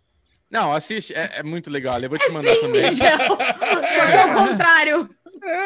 Não, 0.50 0.70
assiste, 0.72 1.14
é, 1.14 1.30
é 1.36 1.42
muito 1.42 1.70
legal. 1.70 1.98
Eu 1.98 2.10
vou 2.10 2.18
te 2.18 2.26
É 2.26 2.30
mandar 2.30 2.54
sim, 2.54 2.60
também. 2.60 2.82
Michel. 2.82 3.16
Só 3.26 3.36
que 4.06 4.12
é 4.12 4.26
o 4.26 4.34
contrário. 4.48 5.08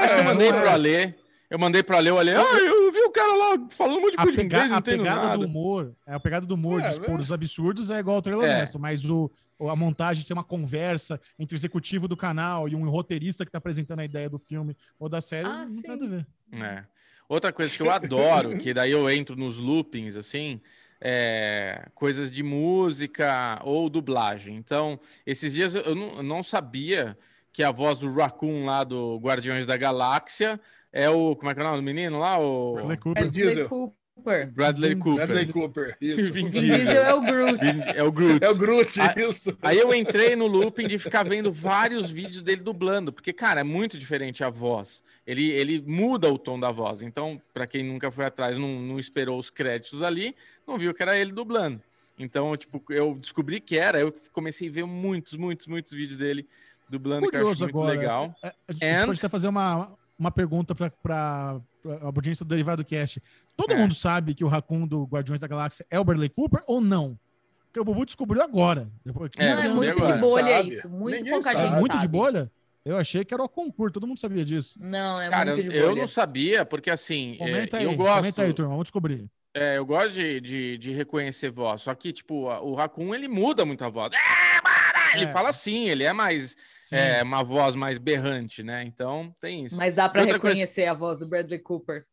Acho 0.01 0.15
que 0.15 0.21
eu 0.21 0.25
mandei 0.25 0.51
não 0.53 0.59
é. 0.59 0.61
pro 0.61 0.71
Alê. 0.71 1.15
Eu 1.51 1.59
mandei 1.59 1.83
pro 1.83 1.97
Alê, 1.97 2.11
o 2.13 2.19
Alê. 2.19 2.35
Ah, 2.37 2.59
eu 2.61 2.86
o 3.07 3.11
cara 3.11 3.33
lá 3.35 3.67
falando 3.71 3.99
um 3.99 4.01
monte 4.03 4.13
de 4.13 4.17
coisa 4.19 4.39
de 4.39 4.45
inglês, 4.45 4.69
não 4.69 4.77
a 4.77 4.81
entendo 4.81 4.99
pegada 5.03 5.23
nada. 5.27 5.39
do 5.39 5.45
humor, 5.47 5.95
é 6.07 6.15
a 6.15 6.21
pegada 6.21 6.47
do 6.47 6.55
humor 6.55 6.81
É, 6.81 6.85
de 6.85 6.91
expor 6.91 7.17
né? 7.17 7.23
os 7.23 7.33
absurdos 7.33 7.91
é 7.91 7.99
igual 7.99 8.17
ao 8.17 8.23
trailer 8.23 8.49
É. 8.49 8.55
honesto, 8.57 8.79
mas 8.79 9.05
o, 9.09 9.31
a 9.61 9.75
montagem 9.77 10.25
tem 10.25 10.35
uma 10.35 10.45
conversa 10.45 11.21
entre 11.39 11.55
o 11.55 11.59
executivo 11.59 12.07
do 12.09 12.17
canal 12.17 12.69
e 12.69 12.75
um 12.77 12.89
roteirista 12.91 13.45
que 13.47 13.51
tá 13.53 13.59
apresentando 13.59 14.01
a 14.01 14.05
ideia 14.05 14.29
do 14.29 14.39
filme 14.39 14.77
ou 14.99 15.09
da 15.09 15.21
série, 15.21 15.47
Ah, 15.49 15.59
não 15.63 15.69
sim. 15.69 15.83
tem 15.83 15.91
nada 15.91 16.05
a 16.05 16.09
ver. 16.09 16.27
É. 16.53 16.85
Outra 17.29 17.53
coisa 17.53 17.75
que 17.77 17.83
eu 17.83 17.91
adoro, 17.91 18.57
que 18.59 18.73
daí 18.73 18.93
eu 18.93 19.11
entro 19.11 19.35
nos 19.35 19.59
loopings, 19.59 20.17
assim, 20.17 20.61
é 21.01 21.89
coisas 21.95 22.31
de 22.31 22.43
música 22.43 23.61
ou 23.65 23.89
dublagem. 23.91 24.57
Então, 24.57 24.99
esses 25.25 25.53
dias 25.55 25.75
eu 25.75 25.95
não, 25.95 26.17
eu 26.19 26.23
não 26.23 26.43
sabia 26.43 27.17
que 27.53 27.63
a 27.63 27.71
voz 27.71 27.99
do 27.99 28.13
Raccoon 28.13 28.65
lá 28.65 28.85
do 28.85 29.17
Guardiões 29.19 29.67
da 29.67 29.77
Galáxia 29.77 30.61
é 31.05 31.11
o. 31.11 31.37
Como 31.37 31.51
é 31.51 31.55
que 31.55 31.61
é 31.61 31.63
o 31.63 31.67
nome 31.67 31.79
do 31.79 31.85
menino 31.85 32.19
lá? 32.19 32.39
O 32.39 32.75
Bradley 32.75 32.93
É 32.95 32.97
Cooper. 32.97 33.29
Diesel. 33.31 33.69
Cooper. 33.69 34.53
Bradley 34.53 34.97
Cooper. 34.97 35.27
Bradley 35.27 35.47
Cooper, 35.53 35.97
isso. 36.01 36.33
Vin 36.33 36.49
Vin 36.49 36.61
Diesel 36.71 37.05
é 37.05 37.15
o 37.15 37.21
Groot. 37.21 37.61
É 37.95 38.03
o 38.03 38.11
Groot. 38.11 38.45
É 38.45 38.51
o 38.51 38.55
Groot, 38.57 38.99
isso. 39.19 39.57
Aí 39.63 39.79
eu 39.79 39.95
entrei 39.95 40.35
no 40.35 40.47
looping 40.47 40.89
de 40.89 40.99
ficar 40.99 41.23
vendo 41.23 41.53
vários 41.53 42.11
vídeos 42.11 42.43
dele 42.43 42.63
dublando, 42.63 43.13
porque, 43.13 43.33
cara, 43.33 43.61
é 43.61 43.63
muito 43.65 43.97
diferente 43.99 44.43
a 44.43 44.49
voz. 44.51 45.03
Ele, 45.27 45.51
ele 45.51 45.85
muda 45.87 46.33
o 46.33 46.39
tom 46.39 46.59
da 46.59 46.71
voz. 46.73 47.03
Então, 47.03 47.41
para 47.53 47.67
quem 47.67 47.85
nunca 47.85 48.11
foi 48.11 48.25
atrás, 48.25 48.57
não, 48.57 48.81
não 48.81 48.99
esperou 48.99 49.39
os 49.39 49.51
créditos 49.51 50.03
ali, 50.03 50.35
não 50.67 50.79
viu 50.79 50.95
que 50.95 51.03
era 51.03 51.17
ele 51.19 51.31
dublando. 51.31 51.81
Então, 52.19 52.57
tipo, 52.57 52.83
eu 52.89 53.15
descobri 53.21 53.61
que 53.61 53.77
era, 53.77 54.01
eu 54.01 54.13
comecei 54.33 54.69
a 54.69 54.73
ver 54.73 54.87
muitos, 54.87 55.35
muitos, 55.35 55.67
muitos 55.67 55.93
vídeos 55.93 56.19
dele 56.19 56.49
dublando, 56.89 57.29
que 57.29 57.37
eu 57.37 57.41
acho 57.51 57.59
Curioso 57.61 57.65
muito 57.65 57.79
agora. 57.79 57.99
legal. 57.99 58.35
É, 58.43 58.53
a 58.69 58.73
gente 58.73 58.85
And- 58.85 59.07
pode 59.07 59.19
até 59.19 59.29
fazer 59.29 59.49
uma, 59.49 59.93
uma 60.19 60.31
pergunta 60.31 60.75
para 60.75 61.61
a 62.01 62.05
audiência 62.07 62.45
do 62.45 62.49
Derivado 62.49 62.85
Cast. 62.85 63.23
Todo 63.57 63.73
É. 63.73 63.77
mundo 63.77 63.95
sabe 63.95 64.35
que 64.35 64.45
o 64.45 64.49
Raccoon 64.49 64.87
do 64.87 65.05
Guardiões 65.05 65.41
da 65.41 65.47
Galáxia 65.47 65.87
é 65.91 65.99
o 66.01 66.05
Bradley 66.05 66.29
Cooper 66.29 66.62
ou 66.67 66.81
não? 66.81 67.19
Porque 67.67 67.81
o 67.81 67.85
Bubu 67.85 68.07
descobriu 68.07 68.43
agora. 68.43 68.89
Depois, 69.05 69.31
É, 69.37 69.43
Não, 69.45 69.53
é 69.53 69.55
descobri 69.57 69.75
muito 69.75 69.99
agora. 69.99 70.14
de 70.14 70.21
bolha 70.21 70.57
Sabe. 70.57 70.69
isso. 70.69 70.89
Muito 70.89 71.17
Ninguém 71.19 71.33
pouca 71.33 71.53
sabe. 71.53 71.61
gente 71.69 71.79
muito 71.79 71.93
sabe. 71.93 72.03
de 72.03 72.09
bolha? 72.09 72.51
Eu 72.85 72.97
achei 72.97 73.25
que 73.25 73.35
era 73.35 73.43
o 73.43 73.49
concurso, 73.49 73.93
todo 73.95 74.07
mundo 74.07 74.19
sabia 74.21 74.45
disso. 74.45 74.79
Não, 74.81 75.17
é 75.21 75.29
Cara, 75.29 75.53
muito 75.55 75.69
de 75.71 75.77
eu 75.77 75.89
bolha. 75.89 76.01
não 76.01 76.07
sabia, 76.07 76.64
porque 76.64 76.89
assim, 76.89 77.35
é, 77.35 77.39
Comenta 77.39 77.77
aí, 77.79 77.85
eu 77.85 77.97
gosto. 77.97 78.17
comenta 78.19 78.43
aí, 78.43 78.53
turma, 78.55 78.71
vamos 78.71 78.85
descobrir. 78.85 79.27
É, 79.53 79.77
eu 79.79 79.85
gosto 79.85 80.12
de, 80.12 80.41
de, 80.41 80.79
de 80.79 80.93
reconhecer 80.93 81.51
voz, 81.51 81.83
só 81.83 81.95
que, 81.95 82.12
tipo, 82.12 82.47
o 82.61 82.75
Raccoon, 82.75 83.14
ele 83.14 83.27
muda 83.27 83.64
muito 83.64 83.85
a 83.85 83.89
voz. 83.89 84.12
É, 84.12 84.62
mara! 84.62 85.17
Ele 85.17 85.25
É. 85.25 85.33
fala 85.33 85.49
assim, 85.49 85.89
ele 85.89 86.05
é 86.05 86.12
mais. 86.12 86.57
É, 86.93 87.22
uma 87.22 87.43
voz 87.43 87.74
mais 87.74 87.99
berrante, 87.99 88.62
né? 88.62 88.84
Então, 88.84 89.34
tem 89.41 89.64
isso. 89.64 89.76
Mas 89.76 89.95
dá 89.95 90.09
pra 90.09 90.22
Outra 90.22 90.39
coisa- 90.39 90.55
reconhecer 90.55 90.87
a 90.87 90.95
voz 90.95 91.18
do 91.20 91.26
Bradley 91.28 91.59
Cooper. 91.59 92.05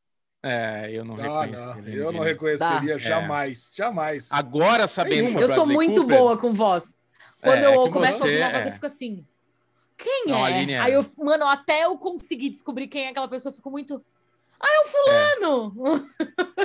É, 0.46 0.90
eu 0.92 1.06
não 1.06 1.16
reconheço. 1.16 1.62
não. 1.82 1.88
Eu 1.88 2.12
não 2.12 2.20
reconheceria 2.20 2.94
Dá. 2.94 2.98
jamais. 3.00 3.72
Jamais. 3.74 4.30
Agora, 4.32 4.88
sabendo 4.88 5.24
Nenhuma. 5.24 5.40
Eu 5.42 5.48
sou 5.48 5.66
Bradley 5.66 5.76
muito 5.76 6.02
Cooper- 6.02 6.18
boa 6.18 6.38
com 6.38 6.54
voz. 6.54 6.98
Quando 7.42 7.64
É, 7.64 7.76
eu 7.76 7.84
que 7.86 7.90
começo 7.92 8.24
a 8.24 8.26
ouvir 8.26 8.38
você 8.38 8.42
uma 8.44 8.52
voz, 8.52 8.66
é. 8.66 8.68
eu 8.70 8.74
fico 8.74 8.86
assim. 8.86 9.26
Quem 9.98 10.26
Não, 10.28 10.46
é? 10.46 10.72
É. 10.72 10.80
Aí 10.80 10.94
eu, 10.94 11.06
mano, 11.18 11.46
até 11.48 11.86
eu 11.86 11.98
conseguir 11.98 12.50
descobrir 12.50 12.88
quem 12.88 13.06
é 13.06 13.10
aquela 13.10 13.28
pessoa, 13.28 13.52
eu 13.52 13.56
fico 13.56 13.70
muito. 13.72 14.04
Ah, 14.66 14.70
é 14.76 14.80
o 14.80 14.86
fulano! 14.86 16.10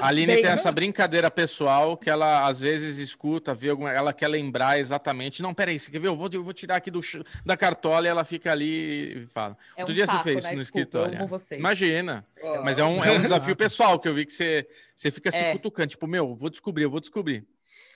A 0.01 0.07
Aline 0.07 0.35
Bem- 0.35 0.43
tem 0.43 0.53
essa 0.53 0.71
brincadeira 0.71 1.29
pessoal 1.29 1.97
que 1.97 2.09
ela 2.09 2.47
às 2.47 2.61
vezes 2.61 2.99
escuta, 2.99 3.53
vê 3.53 3.71
alguma, 3.71 3.91
ela 3.91 4.13
quer 4.13 4.29
lembrar 4.29 4.79
exatamente. 4.79 5.43
Não, 5.43 5.53
peraí, 5.53 5.79
você 5.81 5.91
quer 5.91 5.99
ver? 5.99 6.07
Eu 6.07 6.17
vou, 6.17 6.31
eu 6.33 6.43
vou 6.43 6.53
tirar 6.53 6.77
aqui 6.77 6.91
do, 6.93 7.03
ch- 7.03 7.21
da 7.45 7.57
cartola 7.57 8.07
e 8.07 8.09
ela 8.09 8.25
fica 8.25 8.53
ali 8.53 9.23
e 9.23 9.27
fala. 9.27 9.57
É 9.77 9.81
um 9.81 9.83
Outro 9.83 9.95
dia 9.95 10.07
você 10.07 10.13
saco, 10.13 10.23
fez 10.23 10.37
né? 10.37 10.41
isso 10.43 10.55
no 10.55 10.61
Desculpa, 10.61 11.09
escritório. 11.09 11.59
Imagina. 11.59 12.25
Ah, 12.41 12.63
Mas 12.65 12.79
é 12.79 12.85
um, 12.85 13.05
é 13.05 13.11
um 13.11 13.21
desafio 13.21 13.57
pessoal 13.57 13.99
que 13.99 14.09
eu 14.09 14.15
vi 14.15 14.25
que 14.25 14.33
você, 14.33 14.69
você 14.95 15.11
fica 15.11 15.33
se 15.33 15.39
É. 15.45 15.53
cutucando, 15.53 15.89
tipo, 15.89 16.07
meu, 16.07 16.37
vou 16.37 16.51
descobrir, 16.51 16.85
eu 16.85 16.91
vou 16.91 17.01
descobrir. 17.01 17.45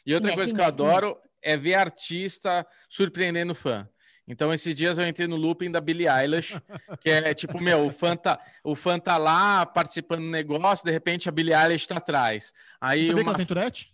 E 0.05 0.12
outra 0.14 0.30
Quem 0.30 0.34
é, 0.34 0.36
coisa 0.36 0.50
quem 0.50 0.57
que 0.57 0.61
eu 0.61 0.64
é, 0.64 0.66
é? 0.66 0.68
adoro 0.68 1.16
é 1.40 1.57
ver 1.57 1.74
artista 1.74 2.66
surpreendendo 2.88 3.55
fã. 3.55 3.88
Então, 4.33 4.53
esses 4.53 4.74
dias 4.74 4.99
eu 4.99 5.07
entrei 5.07 5.28
no 5.28 5.37
looping 5.37 5.70
da 5.70 5.78
Billie 5.78 6.09
Eilish, 6.09 6.59
que 7.03 7.11
é 7.11 7.35
tipo, 7.35 7.62
meu, 7.62 7.87
o 7.87 7.91
fã 7.91 8.16
tá, 8.16 8.41
o 8.64 8.74
fã 8.74 8.99
tá 8.99 9.18
lá 9.18 9.66
participando 9.66 10.22
do 10.22 10.30
negócio, 10.30 10.87
de 10.87 10.91
repente 10.91 11.28
a 11.28 11.33
Billie 11.33 11.55
Eilish 11.55 11.87
tá 11.87 11.99
atrás. 11.99 12.53
Aí 12.80 13.05
Você 13.05 13.11
sabia 13.11 13.22
que 13.22 13.28
uma, 13.28 13.30
ela 13.33 13.37
tem 13.37 13.47
Tourette? 13.47 13.91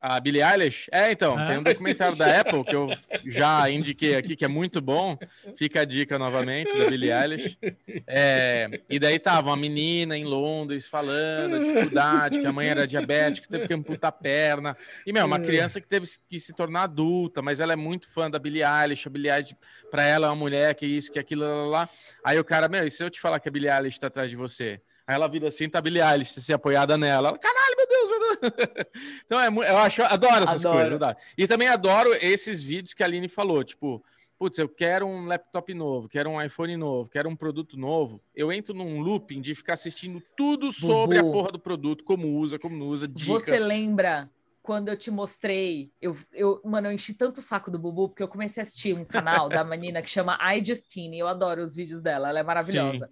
A 0.00 0.20
Billie 0.20 0.42
Eilish? 0.42 0.88
É, 0.92 1.10
então, 1.10 1.38
É. 1.38 1.48
tem 1.48 1.58
um 1.58 1.62
documentário 1.62 2.16
da 2.16 2.40
Apple 2.40 2.64
que 2.64 2.74
eu 2.74 2.88
já 3.26 3.68
indiquei 3.70 4.14
aqui, 4.16 4.36
que 4.36 4.44
é 4.44 4.48
muito 4.48 4.80
bom. 4.80 5.18
Fica 5.56 5.80
a 5.80 5.84
dica 5.84 6.18
novamente 6.18 6.76
da 6.76 6.88
Billie 6.88 7.10
Eilish. 7.12 7.58
É, 8.06 8.80
e 8.88 8.98
daí 8.98 9.18
tava 9.18 9.48
uma 9.50 9.56
menina 9.56 10.16
em 10.16 10.24
Londres 10.24 10.86
falando 10.86 11.56
a 11.56 11.58
dificuldade, 11.58 12.40
que 12.40 12.46
a 12.46 12.52
mãe 12.52 12.68
era 12.68 12.86
diabética, 12.86 13.48
teve 13.48 13.66
que 13.66 13.74
amputar 13.74 14.08
a 14.08 14.12
perna. 14.12 14.76
E, 15.06 15.12
meu, 15.12 15.26
uma 15.26 15.38
criança 15.40 15.80
que 15.80 15.88
teve 15.88 16.06
que 16.28 16.38
se 16.38 16.52
tornar 16.52 16.82
adulta, 16.84 17.42
mas 17.42 17.60
ela 17.60 17.72
é 17.72 17.76
muito 17.76 18.08
fã 18.08 18.30
da 18.30 18.38
Billie 18.38 18.62
Eilish. 18.62 19.06
A 19.06 19.10
Billie 19.10 19.30
Eilish, 19.30 19.54
pra 19.90 20.04
ela, 20.04 20.26
é 20.28 20.30
uma 20.30 20.36
mulher 20.36 20.74
que 20.74 20.86
isso, 20.86 21.10
que 21.10 21.18
aquilo, 21.18 21.42
lá, 21.42 21.54
lá, 21.54 21.66
lá. 21.66 21.88
Aí 22.24 22.38
o 22.38 22.44
cara, 22.44 22.68
meu, 22.68 22.86
e 22.86 22.90
se 22.90 23.02
eu 23.02 23.10
te 23.10 23.20
falar 23.20 23.40
que 23.40 23.48
a 23.48 23.52
Billie 23.52 23.70
Eilish 23.70 23.98
tá 23.98 24.06
atrás 24.06 24.30
de 24.30 24.36
você? 24.36 24.80
Aí 25.08 25.14
ela 25.14 25.26
vira 25.26 25.48
assim, 25.48 25.70
tá 25.70 25.78
a 25.78 25.80
Billie 25.80 26.02
Eilish, 26.02 26.38
assim, 26.38 26.52
apoiada 26.52 26.98
nela. 26.98 27.30
Ela, 27.30 27.38
caralho, 27.38 27.76
meu 27.78 27.88
Deus, 27.88 28.08
meu 28.10 28.18
Deus. 28.18 28.88
Então, 29.24 29.40
é, 29.40 29.48
eu 29.48 29.78
acho, 29.78 30.02
adoro 30.02 30.44
essas 30.44 30.64
Adoro. 30.64 30.76
coisas. 30.76 30.92
adoro. 30.92 31.16
E 31.36 31.46
também 31.46 31.66
adoro 31.66 32.12
esses 32.20 32.60
vídeos 32.60 32.92
que 32.92 33.02
a 33.02 33.06
Aline 33.06 33.26
falou, 33.26 33.64
tipo, 33.64 34.04
putz, 34.38 34.58
eu 34.58 34.68
quero 34.68 35.06
um 35.06 35.24
laptop 35.24 35.72
novo, 35.72 36.10
quero 36.10 36.28
um 36.28 36.40
iPhone 36.40 36.76
novo, 36.76 37.08
quero 37.08 37.26
um 37.26 37.34
produto 37.34 37.78
novo. 37.78 38.20
Eu 38.34 38.52
entro 38.52 38.74
num 38.74 39.00
looping 39.00 39.40
de 39.40 39.54
ficar 39.54 39.74
assistindo 39.74 40.22
tudo 40.36 40.70
sobre 40.70 41.18
a 41.18 41.22
Bubu. 41.22 41.32
porra 41.32 41.52
do 41.52 41.58
produto, 41.58 42.04
como 42.04 42.36
usa, 42.36 42.58
como 42.58 42.76
não 42.76 42.88
usa, 42.88 43.08
dicas. 43.08 43.44
Você 43.44 43.58
lembra 43.58 44.30
quando 44.62 44.90
eu 44.90 44.96
te 44.96 45.10
mostrei? 45.10 45.90
Eu, 46.02 46.14
eu, 46.34 46.60
mano, 46.66 46.88
eu 46.88 46.92
enchi 46.92 47.14
tanto 47.14 47.38
o 47.38 47.42
saco 47.42 47.70
do 47.70 47.78
Bubu, 47.78 48.10
porque 48.10 48.22
eu 48.22 48.28
comecei 48.28 48.60
a 48.60 48.62
assistir 48.62 48.94
um 48.94 49.06
canal 49.06 49.48
da 49.48 49.64
menina 49.64 50.02
que 50.02 50.10
chama 50.10 50.38
I 50.42 50.62
Justine. 50.62 51.18
Eu 51.18 51.26
adoro 51.26 51.62
os 51.62 51.74
vídeos 51.74 52.02
dela, 52.02 52.28
ela 52.28 52.40
é 52.40 52.42
maravilhosa. 52.42 53.10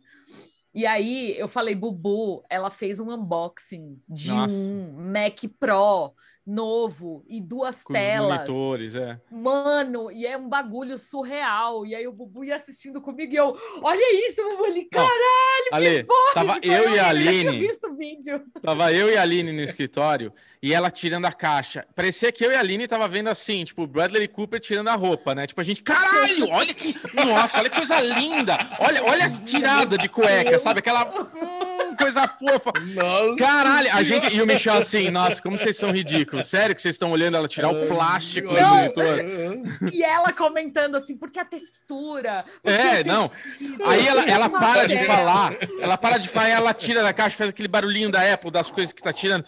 E 0.76 0.84
aí 0.84 1.34
eu 1.38 1.48
falei, 1.48 1.74
Bubu, 1.74 2.44
ela 2.50 2.68
fez 2.68 3.00
um 3.00 3.10
unboxing 3.10 3.98
de 4.06 4.28
Nossa. 4.28 4.54
um 4.54 4.92
Mac 5.10 5.42
Pro 5.58 6.12
novo 6.46 7.24
e 7.28 7.40
duas 7.40 7.82
Com 7.82 7.92
telas. 7.92 8.32
monitores, 8.32 8.94
é. 8.94 9.20
Mano, 9.30 10.12
e 10.12 10.24
é 10.24 10.36
um 10.36 10.48
bagulho 10.48 10.96
surreal. 10.98 11.84
E 11.84 11.94
aí 11.94 12.06
o 12.06 12.12
Bubu 12.12 12.44
ia 12.44 12.54
assistindo 12.54 13.00
comigo 13.00 13.32
e 13.32 13.36
eu, 13.36 13.56
olha 13.82 14.28
isso, 14.30 14.42
Bubu, 14.48 14.66
ele, 14.66 14.84
cara, 14.84 15.10
Ale, 15.72 16.06
tava 16.32 16.58
eu 16.62 16.72
e 16.72 16.74
a 16.74 16.78
eu 16.78 16.84
já 16.84 16.92
tinha 16.94 17.06
Aline, 17.08 17.58
visto 17.58 17.88
o 17.88 17.96
vídeo. 17.96 18.42
tava 18.62 18.92
eu 18.92 19.10
e 19.10 19.16
a 19.16 19.22
Aline 19.22 19.52
no 19.52 19.60
escritório 19.60 20.32
e 20.62 20.72
ela 20.72 20.90
tirando 20.90 21.24
a 21.24 21.32
caixa. 21.32 21.84
Parecia 21.94 22.30
que 22.30 22.44
eu 22.44 22.52
e 22.52 22.54
a 22.54 22.60
Aline 22.60 22.86
tava 22.86 23.08
vendo 23.08 23.28
assim, 23.28 23.64
tipo, 23.64 23.86
Bradley 23.86 24.28
Cooper 24.28 24.60
tirando 24.60 24.88
a 24.88 24.94
roupa, 24.94 25.34
né? 25.34 25.46
Tipo, 25.46 25.60
a 25.60 25.64
gente, 25.64 25.82
caralho, 25.82 26.48
olha 26.50 26.72
que, 26.72 26.94
nossa, 27.14 27.58
olha 27.58 27.70
que 27.70 27.76
coisa 27.76 28.00
linda. 28.00 28.56
Olha, 28.78 29.04
olha 29.04 29.24
as 29.26 29.38
tiradas 29.40 29.98
de 29.98 30.08
cueca, 30.08 30.58
sabe? 30.58 30.78
Aquela 30.78 31.04
hum, 31.34 31.75
coisa 31.96 32.28
fofa. 32.28 32.72
Nossa. 32.94 33.36
Caralho, 33.38 33.88
a 33.92 34.02
gente 34.02 34.34
e 34.34 34.40
o 34.42 34.46
Michel 34.46 34.74
assim, 34.74 35.10
nossa, 35.10 35.40
como 35.42 35.56
vocês 35.58 35.76
são 35.76 35.90
ridículos. 35.90 36.46
Sério 36.46 36.74
que 36.74 36.82
vocês 36.82 36.94
estão 36.94 37.10
olhando 37.10 37.36
ela 37.36 37.48
tirar 37.48 37.70
o 37.70 37.86
plástico 37.88 38.48
do 38.48 38.54
Não. 38.54 38.76
monitor? 38.76 39.18
E 39.92 40.02
ela 40.02 40.32
comentando 40.32 40.96
assim, 40.96 41.16
porque 41.16 41.38
a 41.38 41.44
textura. 41.44 42.44
porque 42.62 42.76
É, 42.76 43.02
não. 43.04 43.28
tecido, 43.28 43.84
Aí 43.86 44.06
ela, 44.06 44.22
ela 44.22 44.48
para 44.50 44.86
de 44.86 44.98
falar, 45.06 45.54
ela 45.80 45.96
para 45.96 46.18
de 46.18 46.28
falar 46.28 46.48
e 46.48 46.52
ela 46.52 46.74
tira 46.74 47.02
da 47.02 47.12
caixa, 47.12 47.36
faz 47.36 47.50
aquele 47.50 47.68
barulhinho 47.68 48.10
da 48.10 48.32
Apple, 48.32 48.50
das 48.50 48.70
coisas 48.70 48.92
que 48.92 49.02
tá 49.02 49.12
tirando. 49.12 49.44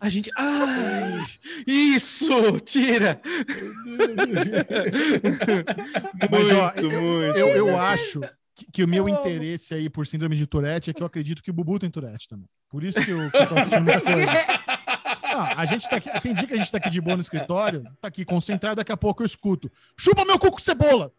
A 0.00 0.08
gente. 0.08 0.30
Ai! 0.34 1.22
Isso! 1.66 2.58
Tira! 2.60 3.20
Mas, 6.30 6.52
ó, 6.52 6.72
Muito, 6.74 6.90
muito. 7.00 7.36
eu, 7.38 7.48
eu 7.48 7.78
acho 7.78 8.20
que, 8.64 8.72
que 8.72 8.84
o 8.84 8.88
meu 8.88 9.08
Eu 9.08 9.14
amo. 9.14 9.26
interesse 9.26 9.74
aí 9.74 9.88
por 9.88 10.06
síndrome 10.06 10.36
de 10.36 10.46
Tourette 10.46 10.90
é 10.90 10.94
que 10.94 11.02
eu 11.02 11.06
acredito 11.06 11.42
que 11.42 11.50
o 11.50 11.54
Bubu 11.54 11.78
tem 11.78 11.90
Tourette 11.90 12.28
também. 12.28 12.48
Por 12.68 12.84
isso 12.84 13.02
que 13.04 13.10
eu, 13.10 13.30
que 13.30 13.36
eu 13.36 13.48
tô 13.48 13.54
assistindo 13.54 13.82
muita 13.82 14.00
coisa. 14.00 14.32
Não, 15.32 15.42
a 15.56 15.64
gente 15.64 15.88
tá 15.88 15.96
aqui, 15.96 16.20
tem 16.20 16.34
dia 16.34 16.46
que 16.46 16.54
a 16.54 16.56
gente 16.56 16.70
tá 16.70 16.78
aqui 16.78 16.90
de 16.90 17.00
boa 17.00 17.16
no 17.16 17.20
escritório, 17.20 17.84
tá 18.00 18.08
aqui 18.08 18.24
concentrado, 18.24 18.76
daqui 18.76 18.92
a 18.92 18.96
pouco 18.96 19.22
eu 19.22 19.26
escuto. 19.26 19.70
Chupa 19.96 20.24
meu 20.24 20.38
cu 20.38 20.50
com 20.50 20.58
cebola! 20.58 21.12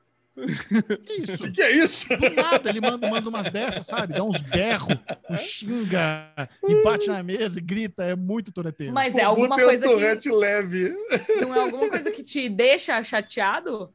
Que 1.06 1.14
isso? 1.14 1.44
O 1.44 1.52
que 1.52 1.62
é 1.62 1.72
isso? 1.72 2.08
Do 2.08 2.30
nada, 2.30 2.70
ele 2.70 2.80
manda, 2.80 3.10
manda 3.10 3.30
umas 3.30 3.50
dessas, 3.50 3.86
sabe? 3.86 4.14
Dá 4.14 4.24
uns 4.24 4.42
berros, 4.42 4.98
um 5.30 5.38
xinga 5.38 6.32
e 6.64 6.84
bate 6.84 7.08
na 7.08 7.22
mesa 7.22 7.60
e 7.60 7.62
grita. 7.62 8.04
É 8.04 8.16
muito 8.16 8.52
toreteiro. 8.52 8.94
Mas 8.94 9.16
é 9.16 9.24
alguma 9.24 9.56
um 9.56 9.60
coisa 9.60 10.18
que 10.18 10.32
leve. 10.32 10.96
não 11.42 11.56
é 11.56 11.60
alguma 11.60 11.90
coisa 11.90 12.12
que 12.12 12.24
te 12.24 12.48
deixa 12.50 13.04
chateado? 13.04 13.90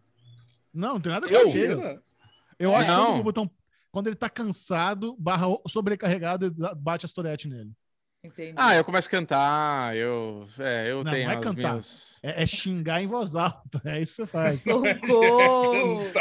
Não, 0.73 0.95
não 0.95 1.01
tem 1.01 1.13
nada 1.13 1.27
a 1.27 1.31
Eu? 1.31 1.99
Eu 2.59 2.75
acho 2.75 2.91
que 2.91 2.97
quando 2.97 3.21
o 3.21 3.23
botão, 3.23 3.51
quando 3.91 4.07
ele 4.09 4.17
tá 4.17 4.29
cansado, 4.29 5.17
barra 5.19 5.47
sobrecarregado, 5.69 6.55
bate 6.77 7.07
as 7.07 7.13
Tourette 7.13 7.49
nele. 7.49 7.73
Entendi. 8.25 8.55
Ah, 8.57 8.75
eu 8.75 8.85
começo 8.85 9.07
a 9.07 9.11
cantar, 9.11 9.97
eu, 9.97 10.45
é, 10.59 10.91
eu 10.91 11.05
Não, 11.05 11.13
tenho 11.13 11.27
não 11.27 11.33
é 11.33 11.37
as 11.37 11.45
cantar. 11.45 11.71
minhas... 11.71 12.19
É, 12.23 12.43
é 12.43 12.47
xingar 12.47 13.01
em 13.01 13.07
voz 13.07 13.37
alta. 13.37 13.81
É 13.87 14.01
isso 14.01 14.17
que 14.17 14.23
você 14.23 14.27
faz. 14.27 14.63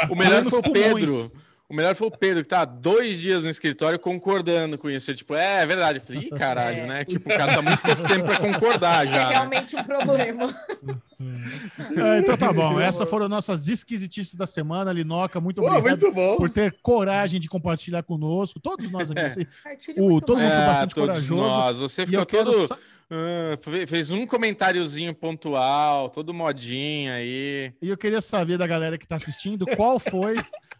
O 0.08 0.14
melhor 0.14 0.44
foi 0.44 0.58
o 0.58 0.62
pulmões. 0.62 1.10
Pedro. 1.10 1.32
O 1.68 1.74
melhor 1.74 1.96
foi 1.96 2.06
o 2.06 2.10
Pedro, 2.12 2.44
que 2.44 2.48
tá 2.48 2.60
há 2.60 2.64
dois 2.64 3.18
dias 3.18 3.42
no 3.42 3.50
escritório 3.50 3.98
concordando 3.98 4.78
com 4.78 4.88
isso. 4.88 5.10
Ele, 5.10 5.18
tipo, 5.18 5.34
é, 5.34 5.62
é 5.62 5.66
verdade. 5.66 5.98
Eu 5.98 6.04
falei, 6.04 6.22
ih, 6.22 6.30
caralho, 6.30 6.78
É. 6.82 6.86
né? 6.86 7.04
Tipo, 7.04 7.28
o 7.28 7.36
cara 7.36 7.54
tá 7.54 7.60
muito 7.62 7.82
pouco 7.82 8.02
tempo 8.04 8.24
pra 8.24 8.38
concordar 8.38 9.04
É 9.04 9.10
já. 9.10 9.24
né? 9.24 9.28
realmente 9.30 9.74
um 9.74 9.82
problema. 9.82 10.56
É, 11.96 12.18
então 12.22 12.36
tá 12.36 12.52
bom. 12.52 12.78
Essas 12.78 13.08
foram 13.10 13.28
nossas 13.28 13.66
esquisitices 13.66 14.36
da 14.36 14.46
semana. 14.46 14.92
Linoca, 14.92 15.40
muito 15.40 15.60
Pô, 15.60 15.66
obrigado 15.68 16.00
muito 16.02 16.14
bom. 16.14 16.36
por 16.36 16.48
ter 16.50 16.72
coragem 16.82 17.40
de 17.40 17.48
compartilhar 17.48 18.04
conosco. 18.04 18.60
Todos 18.60 18.88
nós 18.90 19.10
aqui. 19.10 19.18
É. 19.20 19.26
assim, 19.26 19.46
O- 19.96 20.10
muito 20.10 20.24
todo 20.26 20.38
mundo 20.38 20.48
foi 20.52 20.60
É, 20.62 20.66
bastante 20.66 20.94
todos 20.94 21.08
corajoso. 21.08 21.34
nós. 21.34 21.78
Você 21.78 22.06
ficou 22.06 22.20
eu 22.20 22.26
quero 22.26 22.52
todo... 22.68 22.78
fe- 23.60 23.86
fez 23.88 24.12
um 24.12 24.24
comentáriozinho 24.24 25.12
pontual, 25.12 26.10
todo 26.10 26.32
modinho 26.32 27.12
aí. 27.12 27.72
E 27.82 27.88
eu 27.88 27.96
queria 27.96 28.20
saber 28.20 28.56
da 28.56 28.66
galera 28.68 28.96
que 28.96 29.06
tá 29.06 29.16
assistindo 29.16 29.66
qual 29.76 29.98
foi 29.98 30.36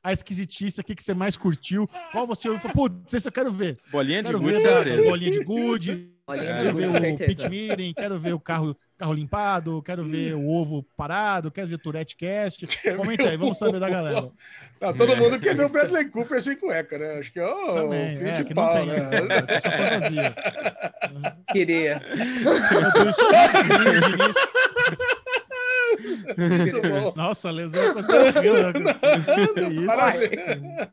a 0.06 0.12
esquisitice 0.12 0.80
aqui 0.80 0.94
que 0.94 1.02
você 1.02 1.12
mais 1.14 1.36
curtiu. 1.36 1.88
Qual 2.12 2.24
você 2.26 2.48
ouviu 2.48 2.60
e 2.70 2.72
falou, 2.72 2.90
putz, 2.90 3.12
esse 3.12 3.26
eu 3.26 3.32
quero 3.32 3.50
ver. 3.50 3.76
Bolinha 3.90 4.22
de 4.22 4.26
Quero 4.28 4.38
gude, 4.38 4.52
ver 4.52 4.68
a 4.68 4.82
certeza. 4.82 5.02
bolinha 5.02 5.30
de 5.32 5.40
gude, 5.44 6.10
É, 6.30 6.38
quero 6.38 6.74
ver 6.76 6.86
com 6.90 6.96
o 6.96 7.00
pit 7.00 7.18
certeza. 7.18 7.48
meeting, 7.48 7.92
quero 7.92 8.16
ver 8.18 8.32
o 8.32 8.38
carro, 8.38 8.76
carro 8.96 9.12
limpado, 9.12 9.82
quero 9.82 10.04
ver 10.04 10.34
o 10.34 10.46
ovo 10.48 10.84
parado, 10.96 11.50
quero 11.50 11.66
ver 11.66 11.74
o 11.76 11.78
Tourette 11.78 12.14
Cast. 12.16 12.68
Comenta 12.96 13.28
aí, 13.28 13.36
vamos 13.36 13.58
saber 13.58 13.80
da 13.80 13.90
galera. 13.90 14.30
Ah, 14.80 14.92
todo 14.92 15.12
É. 15.12 15.16
mundo 15.16 15.40
quer 15.40 15.56
ver 15.56 15.64
o 15.66 15.68
Bradley 15.68 16.04
Cooper 16.08 16.40
sem 16.40 16.56
cueca, 16.56 16.96
né? 16.98 17.18
Acho 17.18 17.32
que 17.32 17.40
é 17.40 17.44
o 17.46 17.74
Também, 17.74 18.00
é, 18.00 18.08
que 18.08 18.14
não 18.14 18.20
principal, 18.30 18.74
tem, 18.74 18.86
né? 18.86 18.96
é 19.48 19.60
só 19.60 19.70
fantasia. 19.72 20.34
Queria. 21.52 22.00
Eu 22.44 22.92
tô 22.92 23.08
escutando 23.08 24.00
de 24.00 24.22
início. 24.22 24.48
Muito 24.88 24.98
bom. 24.98 25.85
Nossa, 27.16 27.50
lesão? 27.50 27.94
Que 27.94 29.60
isso. 29.60 29.86
Parabéns. 29.86 30.88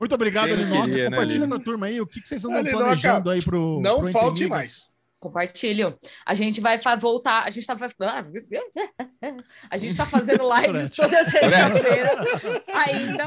Muito 0.00 0.14
obrigado, 0.14 0.48
Quem 0.48 0.56
Linoca. 0.56 0.82
queria, 0.82 1.04
né, 1.04 1.10
Compartilha 1.10 1.40
Lino? 1.40 1.48
com 1.48 1.54
a 1.54 1.64
turma 1.64 1.86
aí 1.86 2.00
o 2.00 2.06
que, 2.06 2.20
que 2.20 2.28
vocês 2.28 2.44
andam 2.44 2.58
Ah, 2.58 2.62
Linoca, 2.62 2.84
planejando 2.84 3.30
aí 3.30 3.42
pro. 3.42 3.80
Não 3.80 4.00
pro 4.00 4.12
falte 4.12 4.46
mais. 4.46 4.92
Compartilho. 5.24 5.98
A 6.26 6.34
gente 6.34 6.60
vai 6.60 6.78
voltar. 6.98 7.44
A 7.44 7.50
gente 7.50 7.66
tá. 7.66 7.74
A 9.70 9.76
gente 9.78 9.96
tá 9.96 10.04
fazendo 10.04 10.44
lives 10.54 10.90
toda 10.92 11.24
sexta-feira 11.24 12.10
ainda 12.74 13.24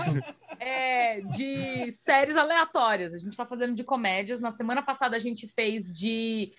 é, 0.59 1.19
de 1.35 1.89
séries 1.91 2.37
aleatórias. 2.37 3.15
A 3.15 3.17
gente 3.17 3.35
tá 3.35 3.47
fazendo 3.47 3.73
de 3.73 3.83
comédias. 3.83 4.39
Na 4.39 4.51
semana 4.51 4.83
passada 4.83 5.15
a 5.15 5.19
gente 5.19 5.47
fez 5.47 5.85
de 5.85 6.53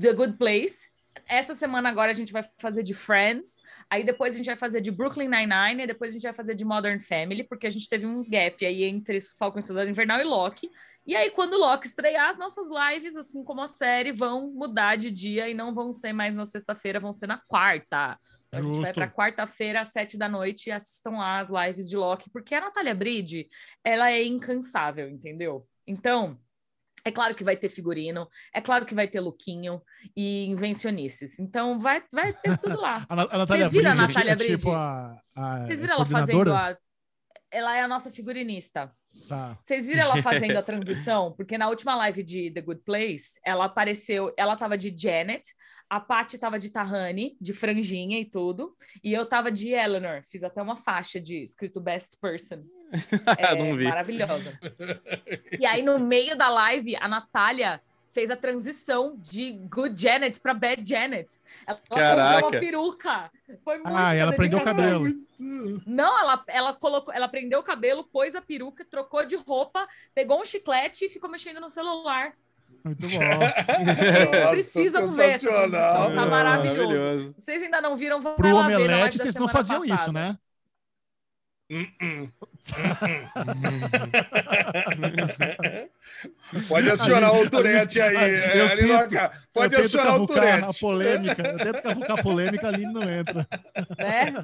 The 0.00 0.14
Good 0.14 0.38
Place. 0.38 0.88
Essa 1.26 1.54
semana 1.54 1.88
agora 1.88 2.10
a 2.10 2.14
gente 2.14 2.32
vai 2.32 2.44
fazer 2.58 2.82
de 2.82 2.94
Friends. 2.94 3.56
Aí 3.90 4.04
depois 4.04 4.34
a 4.34 4.36
gente 4.36 4.46
vai 4.46 4.56
fazer 4.56 4.80
de 4.80 4.90
Brooklyn 4.90 5.28
Nine-Nine. 5.28 5.82
E 5.82 5.86
depois 5.86 6.10
a 6.10 6.14
gente 6.14 6.22
vai 6.22 6.32
fazer 6.32 6.54
de 6.54 6.64
Modern 6.64 6.98
Family, 6.98 7.44
porque 7.44 7.66
a 7.66 7.70
gente 7.70 7.88
teve 7.88 8.06
um 8.06 8.22
gap 8.28 8.64
aí 8.64 8.84
entre 8.84 9.18
Falcon 9.38 9.58
e 9.58 9.62
Soldado 9.62 9.90
Invernal 9.90 10.20
e 10.20 10.24
Loki. 10.24 10.70
E 11.06 11.16
aí, 11.16 11.30
quando 11.30 11.54
o 11.54 11.58
Loki 11.58 11.86
estrear, 11.86 12.28
as 12.28 12.38
nossas 12.38 12.66
lives, 12.68 13.16
assim 13.16 13.42
como 13.42 13.62
a 13.62 13.66
série, 13.66 14.12
vão 14.12 14.50
mudar 14.50 14.96
de 14.96 15.10
dia 15.10 15.48
e 15.48 15.54
não 15.54 15.74
vão 15.74 15.90
ser 15.90 16.12
mais 16.12 16.34
na 16.34 16.44
sexta-feira, 16.44 17.00
vão 17.00 17.14
ser 17.14 17.26
na 17.26 17.38
quarta. 17.48 18.18
Então, 18.48 18.60
a 18.60 18.62
gente 18.62 18.82
vai 18.82 18.92
para 18.92 19.10
quarta-feira, 19.10 19.80
às 19.80 19.88
sete 19.88 20.18
da 20.18 20.28
noite, 20.28 20.68
e 20.68 20.72
assistam 20.72 21.12
lá 21.12 21.40
as 21.40 21.48
lives 21.48 21.88
de 21.88 21.96
Loki, 21.96 22.28
porque 22.30 22.54
a 22.54 22.60
Natália 22.60 22.94
Bride, 22.94 23.48
ela 23.82 24.10
é 24.10 24.22
incansável, 24.22 25.08
entendeu? 25.08 25.66
Então, 25.86 26.38
é 27.04 27.10
claro 27.10 27.34
que 27.34 27.44
vai 27.44 27.56
ter 27.56 27.68
figurino, 27.68 28.28
é 28.52 28.60
claro 28.60 28.84
que 28.84 28.94
vai 28.94 29.08
ter 29.08 29.20
lookinho 29.20 29.80
e 30.16 30.46
invencionices. 30.46 31.38
Então, 31.38 31.78
vai, 31.78 32.02
vai 32.12 32.32
ter 32.32 32.58
tudo 32.58 32.80
lá. 32.80 33.06
A, 33.08 33.42
a 33.42 33.46
Vocês 33.46 33.70
viram 33.70 33.92
a 33.92 33.94
Natália 33.94 34.32
é 34.32 34.36
tipo 34.36 34.70
Bride? 34.70 34.76
a, 34.76 35.16
a 35.36 35.64
Vocês 35.64 35.80
viram 35.80 35.94
ela 35.94 36.06
fazendo 36.06 36.52
a... 36.52 36.76
Ela 37.50 37.76
é 37.76 37.82
a 37.82 37.88
nossa 37.88 38.10
figurinista. 38.10 38.92
Tá. 39.28 39.58
Vocês 39.60 39.86
viram 39.86 40.02
ela 40.02 40.22
fazendo 40.22 40.56
a 40.56 40.62
transição? 40.62 41.32
Porque 41.32 41.58
na 41.58 41.68
última 41.68 41.94
live 41.96 42.22
de 42.22 42.50
The 42.50 42.62
Good 42.62 42.82
Place, 42.84 43.38
ela 43.44 43.66
apareceu, 43.66 44.32
ela 44.36 44.56
tava 44.56 44.78
de 44.78 44.94
Janet, 44.96 45.54
a 45.88 46.00
Paty 46.00 46.38
tava 46.38 46.58
de 46.58 46.70
Tahani, 46.70 47.36
de 47.40 47.52
franjinha 47.52 48.18
e 48.18 48.24
tudo, 48.24 48.74
e 49.02 49.12
eu 49.12 49.26
tava 49.26 49.50
de 49.52 49.68
Eleanor. 49.68 50.22
Fiz 50.30 50.42
até 50.42 50.62
uma 50.62 50.76
faixa 50.76 51.20
de 51.20 51.42
escrito 51.42 51.80
Best 51.80 52.16
Person. 52.20 52.64
É, 53.36 53.54
Não 53.54 53.76
vi. 53.76 53.84
Maravilhosa. 53.84 54.58
E 55.60 55.66
aí, 55.66 55.82
no 55.82 55.98
meio 55.98 56.36
da 56.38 56.48
live, 56.48 56.96
a 56.96 57.06
Natália 57.06 57.82
fez 58.10 58.30
a 58.30 58.36
transição 58.36 59.16
de 59.18 59.52
Good 59.52 60.00
Janet 60.00 60.40
para 60.40 60.54
Bad 60.54 60.82
Janet. 60.88 61.38
Ela 61.66 61.78
colocou 61.88 61.96
Caraca. 61.98 62.46
uma 62.46 62.50
peruca. 62.60 63.30
Foi 63.64 63.78
muito 63.78 63.96
Ah, 63.96 64.14
e 64.14 64.18
ela 64.18 64.32
prendeu 64.32 64.58
o 64.58 64.64
cabelo. 64.64 65.04
não, 65.86 66.18
ela, 66.20 66.44
ela 66.48 66.72
colocou, 66.74 67.12
ela 67.14 67.28
prendeu 67.28 67.60
o 67.60 67.62
cabelo, 67.62 68.04
pôs 68.04 68.34
a 68.34 68.42
peruca, 68.42 68.84
trocou 68.84 69.24
de 69.24 69.36
roupa, 69.36 69.86
pegou 70.14 70.40
um 70.40 70.44
chiclete 70.44 71.04
e 71.06 71.08
ficou 71.08 71.30
mexendo 71.30 71.60
no 71.60 71.70
celular. 71.70 72.32
Muito 72.84 73.08
bom. 73.08 73.18
Vocês 74.28 74.42
Nossa, 74.42 74.48
precisam 74.50 75.06
ver 75.12 75.30
essa 75.30 75.46
sensacional. 75.46 75.70
transição, 75.70 76.14
tá 76.14 76.22
Ah, 76.22 76.26
maravilhoso. 76.26 77.34
Se 77.34 77.40
vocês 77.42 77.62
ainda 77.62 77.80
não 77.80 77.96
viram, 77.96 78.20
vão 78.20 78.34
Pro 78.36 78.52
lá 78.54 78.66
ver 78.66 78.76
Omelete, 78.76 79.18
vocês 79.18 79.34
não 79.34 79.48
faziam 79.48 79.80
passada. 79.80 79.94
isso, 80.02 80.12
né? 80.12 80.38
Pode 86.68 86.90
acionar 86.90 87.34
o 87.34 87.48
Tourette 87.48 88.00
aí, 88.00 88.16
ali- 88.16 88.34
é, 88.36 88.60
eu 88.60 88.66
ali 88.68 88.82
tento- 88.86 89.02
no 89.04 89.08
cá. 89.10 89.30
Pode 89.52 89.74
eu 89.74 89.80
acionar 89.80 90.20
o 90.20 90.26
cavucar 90.26 90.64
a 90.64 90.72
polêmica. 90.74 91.42
Eu 91.48 91.58
tento 91.58 91.82
cavucar 91.82 92.18
a 92.18 92.22
polêmica, 92.22 92.68
ali 92.68 92.84
não 92.86 93.02
entra. 93.10 93.46
Né? 93.98 94.34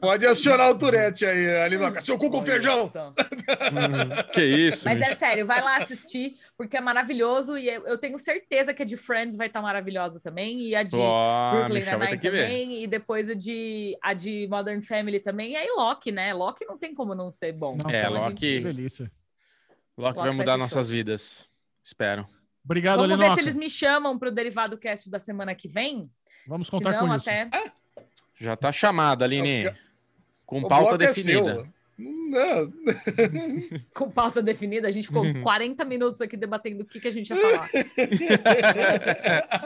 Pode 0.00 0.26
acionar 0.26 0.70
o 0.70 0.78
Tourette 0.78 1.24
aí, 1.26 1.56
ali 1.60 1.76
no 1.78 1.90
cá. 1.92 2.00
Seu 2.00 2.18
cu 2.18 2.30
com 2.30 2.42
feijão. 2.42 2.90
que 4.32 4.42
isso, 4.42 4.84
Mas 4.84 5.00
é 5.00 5.04
bicho. 5.06 5.18
sério, 5.18 5.46
vai 5.46 5.60
lá 5.60 5.76
assistir, 5.78 6.36
porque 6.56 6.76
é 6.76 6.80
maravilhoso 6.80 7.56
e 7.58 7.68
eu 7.68 7.98
tenho 7.98 8.18
certeza 8.18 8.72
que 8.74 8.82
a 8.82 8.86
de 8.86 8.96
Friends 8.96 9.36
vai 9.36 9.46
estar 9.48 9.60
maravilhosa 9.60 10.20
também 10.20 10.60
e 10.62 10.74
a 10.74 10.82
de 10.82 10.96
Ó, 10.96 11.50
Brooklyn 11.52 11.80
Nine-Nine 11.84 12.18
também, 12.18 12.82
e 12.82 12.86
depois 12.86 13.28
a 13.28 13.34
de, 13.34 13.96
a 14.02 14.12
de 14.14 14.46
Modern 14.50 14.80
Family 14.80 15.20
também, 15.20 15.52
e 15.52 15.56
aí 15.56 15.68
Loki, 15.76 16.10
né? 16.12 16.31
Loki 16.32 16.64
não 16.64 16.78
tem 16.78 16.94
como 16.94 17.14
não 17.14 17.30
ser 17.32 17.52
bom. 17.52 17.76
Não, 17.76 17.90
É, 17.90 18.08
Loki- 18.08 18.34
Que 18.36 18.60
delícia. 18.60 19.10
Loki 19.96 20.16
vai 20.18 20.26
Loki 20.26 20.36
mudar 20.38 20.52
vai 20.52 20.60
nossas 20.60 20.88
vidas. 20.88 21.48
Espero. 21.84 22.26
Obrigado, 22.64 22.98
Vamos 23.00 23.10
ver 23.18 23.24
Alinoca. 23.24 23.34
se 23.34 23.40
eles 23.40 23.56
me 23.56 23.68
chamam 23.68 24.18
para 24.18 24.28
o 24.28 24.32
Derivado 24.32 24.78
Cast 24.78 25.10
da 25.10 25.18
semana 25.18 25.54
que 25.54 25.66
vem. 25.68 26.10
Vamos 26.46 26.70
contar 26.70 26.92
não, 26.92 27.08
com 27.08 27.14
isso. 27.16 27.28
até 27.28 27.48
Já 28.38 28.56
tá 28.56 28.70
chamada, 28.72 29.24
Aline. 29.24 29.64
Não, 29.64 29.74
Com 30.46 30.68
pauta 30.68 30.94
é 30.94 31.08
definida. 31.08 31.54
seu. 31.54 31.66
Não, 32.32 32.72
com 33.94 34.10
pauta 34.10 34.42
definida, 34.42 34.88
a 34.88 34.90
gente 34.90 35.06
ficou 35.06 35.22
40 35.42 35.84
minutos 35.84 36.20
aqui 36.22 36.36
debatendo 36.36 36.82
o 36.82 36.86
que, 36.86 36.98
que 36.98 37.06
a 37.06 37.10
gente 37.12 37.28
ia 37.30 37.36
falar. 37.36 37.68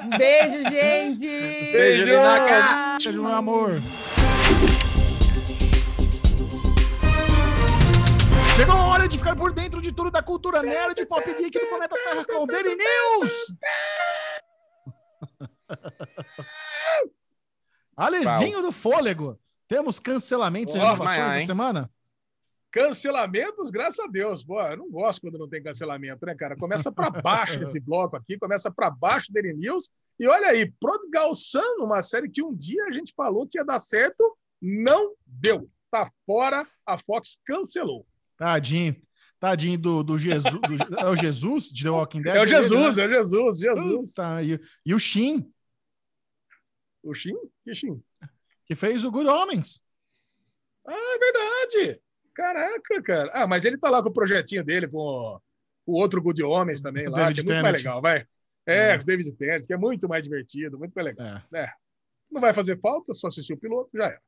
Um 0.05 0.11
beijo, 0.19 0.71
gente! 0.71 1.27
Beijo! 1.29 2.07
Tchau! 2.07 2.97
Beijo, 3.05 3.23
meu 3.23 3.33
amor. 3.35 3.81
Chegou 8.57 8.75
a 8.75 8.87
hora 8.87 9.07
de 9.07 9.19
ficar 9.19 9.37
por 9.37 9.53
dentro 9.53 9.83
de 9.83 9.93
tudo 9.93 10.11
da 10.11 10.23
cultura 10.23 10.63
nerd, 10.63 11.05
pop 11.05 11.23
geek 11.23 11.59
do 11.59 11.67
planeta 11.67 11.95
Terra 11.95 12.25
com 12.25 12.43
o 12.43 12.47
Daily 12.47 12.75
News. 12.75 13.53
Alezinho 17.95 18.63
do 18.63 18.73
Fôlego. 18.73 19.39
Temos 19.69 20.01
cancelamentos 20.01 20.75
e 20.75 20.79
renovações 20.79 21.41
hein? 21.41 21.47
semana? 21.47 21.91
Cancelamentos, 22.71 23.71
graças 23.71 24.01
a 24.01 24.09
Deus. 24.09 24.43
Pô, 24.43 24.59
eu 24.63 24.79
não 24.79 24.91
gosto 24.91 25.21
quando 25.21 25.37
não 25.37 25.51
tem 25.51 25.63
cancelamento, 25.63 26.25
né, 26.25 26.35
cara? 26.35 26.57
Começa 26.57 26.91
para 26.91 27.11
baixo 27.11 27.63
esse 27.63 27.79
bloco 27.79 28.17
aqui, 28.17 28.39
começa 28.39 28.71
para 28.71 28.89
baixo 28.89 29.31
Daily 29.35 29.53
News. 29.53 29.91
E 30.19 30.27
olha 30.27 30.49
aí, 30.49 30.73
Prodigal 30.81 31.35
Son, 31.35 31.61
uma 31.81 32.03
série 32.03 32.31
que 32.31 32.43
um 32.43 32.55
dia 32.55 32.87
a 32.87 32.91
gente 32.91 33.13
falou 33.15 33.47
que 33.47 33.59
ia 33.59 33.65
dar 33.67 33.81
certo, 33.81 34.35
não 34.63 35.13
deu. 35.27 35.69
Tá 35.91 36.11
fora, 36.25 36.67
a 36.87 36.97
Fox 36.97 37.39
cancelou. 37.45 38.07
Tadinho. 38.37 38.97
Tadinho 39.39 39.79
do, 39.79 40.03
do 40.03 40.19
Jesus. 40.19 40.53
Do, 40.53 40.99
é 40.99 41.09
o 41.09 41.17
Jesus 41.17 41.69
de 41.71 41.85
The 41.85 41.91
Walking 41.91 42.23
Dead? 42.23 42.37
É 42.37 42.41
o 42.41 42.47
Jesus, 42.47 42.99
ele, 42.99 43.09
né? 43.09 43.17
é 43.17 43.19
o 43.19 43.23
Jesus, 43.23 43.59
Jesus. 43.59 44.15
E, 44.45 44.61
e 44.87 44.95
o 44.95 44.99
Shin. 44.99 45.53
O 47.03 47.15
Shin? 47.15 47.37
Que 47.65 47.75
Shin? 47.75 48.03
Que 48.65 48.75
fez 48.75 49.05
o 49.05 49.11
Good 49.11 49.29
Homens. 49.29 49.83
Ah, 50.87 50.93
é 50.93 51.19
verdade. 51.19 52.03
Caraca, 52.35 53.03
cara. 53.03 53.31
Ah, 53.33 53.47
mas 53.47 53.65
ele 53.65 53.79
tá 53.79 53.89
lá 53.89 54.03
com 54.03 54.09
o 54.09 54.13
projetinho 54.13 54.65
dele, 54.65 54.89
com 54.89 55.41
o 55.87 56.01
outro 56.01 56.21
Good 56.21 56.43
Homens 56.43 56.83
também 56.83 57.09
lá, 57.09 57.29
David 57.29 57.43
que 57.43 57.51
é 57.51 57.55
muito 57.55 57.63
mais 57.63 57.77
legal, 57.79 58.03
vai. 58.03 58.27
É, 58.67 58.91
é. 58.91 58.97
o 58.97 59.05
David 59.05 59.33
Tennant, 59.37 59.65
que 59.65 59.73
é 59.73 59.77
muito 59.77 60.09
mais 60.09 60.25
divertido, 60.25 60.79
muito 60.79 60.93
mais 60.93 61.07
legal. 61.07 61.41
É. 61.53 61.61
É. 61.61 61.73
Não 62.31 62.41
vai 62.41 62.53
fazer 62.53 62.81
falta, 62.81 63.15
só 63.15 63.29
assistir 63.29 63.53
o 63.53 63.59
piloto, 63.59 63.91
já 63.95 64.07
era. 64.07 64.23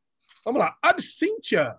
Vamos 0.45 0.61
lá. 0.61 0.79
Absintia. 0.81 1.77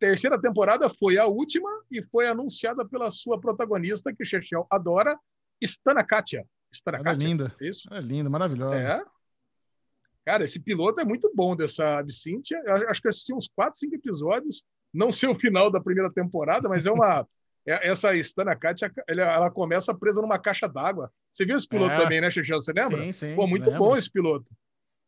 Terceira 0.00 0.40
temporada 0.40 0.88
foi 0.88 1.18
a 1.18 1.26
última 1.26 1.68
e 1.90 2.02
foi 2.02 2.26
anunciada 2.26 2.88
pela 2.88 3.10
sua 3.10 3.38
protagonista, 3.38 4.14
que 4.14 4.22
o 4.22 4.26
Chechel 4.26 4.66
adora, 4.70 5.14
Stana 5.62 6.02
Katia. 6.02 6.42
Stana 6.72 6.98
é 7.04 7.14
linda. 7.14 7.54
É 7.60 7.68
isso? 7.68 7.86
É 7.92 8.00
linda, 8.00 8.30
maravilhosa. 8.30 8.76
É. 8.76 9.04
Cara, 10.24 10.42
esse 10.42 10.58
piloto 10.58 11.02
é 11.02 11.04
muito 11.04 11.30
bom 11.34 11.54
dessa 11.54 11.98
Absintia. 11.98 12.58
Eu 12.64 12.88
acho 12.88 13.02
que 13.02 13.08
eu 13.08 13.10
assisti 13.10 13.34
uns 13.34 13.46
4, 13.46 13.78
5 13.78 13.94
episódios. 13.94 14.64
Não 14.92 15.12
sei 15.12 15.28
o 15.28 15.34
final 15.34 15.70
da 15.70 15.80
primeira 15.80 16.10
temporada, 16.10 16.68
mas 16.68 16.86
é 16.86 16.90
uma. 16.90 17.26
É, 17.66 17.90
essa 17.90 18.16
Stana 18.16 18.56
Katia, 18.56 18.90
ela 19.06 19.50
começa 19.50 19.94
presa 19.94 20.22
numa 20.22 20.38
caixa 20.38 20.66
d'água. 20.66 21.12
Você 21.30 21.44
viu 21.44 21.54
esse 21.54 21.68
piloto 21.68 21.92
é. 21.92 21.98
também, 21.98 22.18
né, 22.18 22.30
Chechel? 22.30 22.58
Você 22.58 22.72
lembra? 22.72 23.02
Sim, 23.02 23.12
sim. 23.12 23.36
Pô, 23.36 23.46
muito 23.46 23.68
lembro. 23.68 23.84
bom 23.84 23.96
esse 23.98 24.10
piloto 24.10 24.46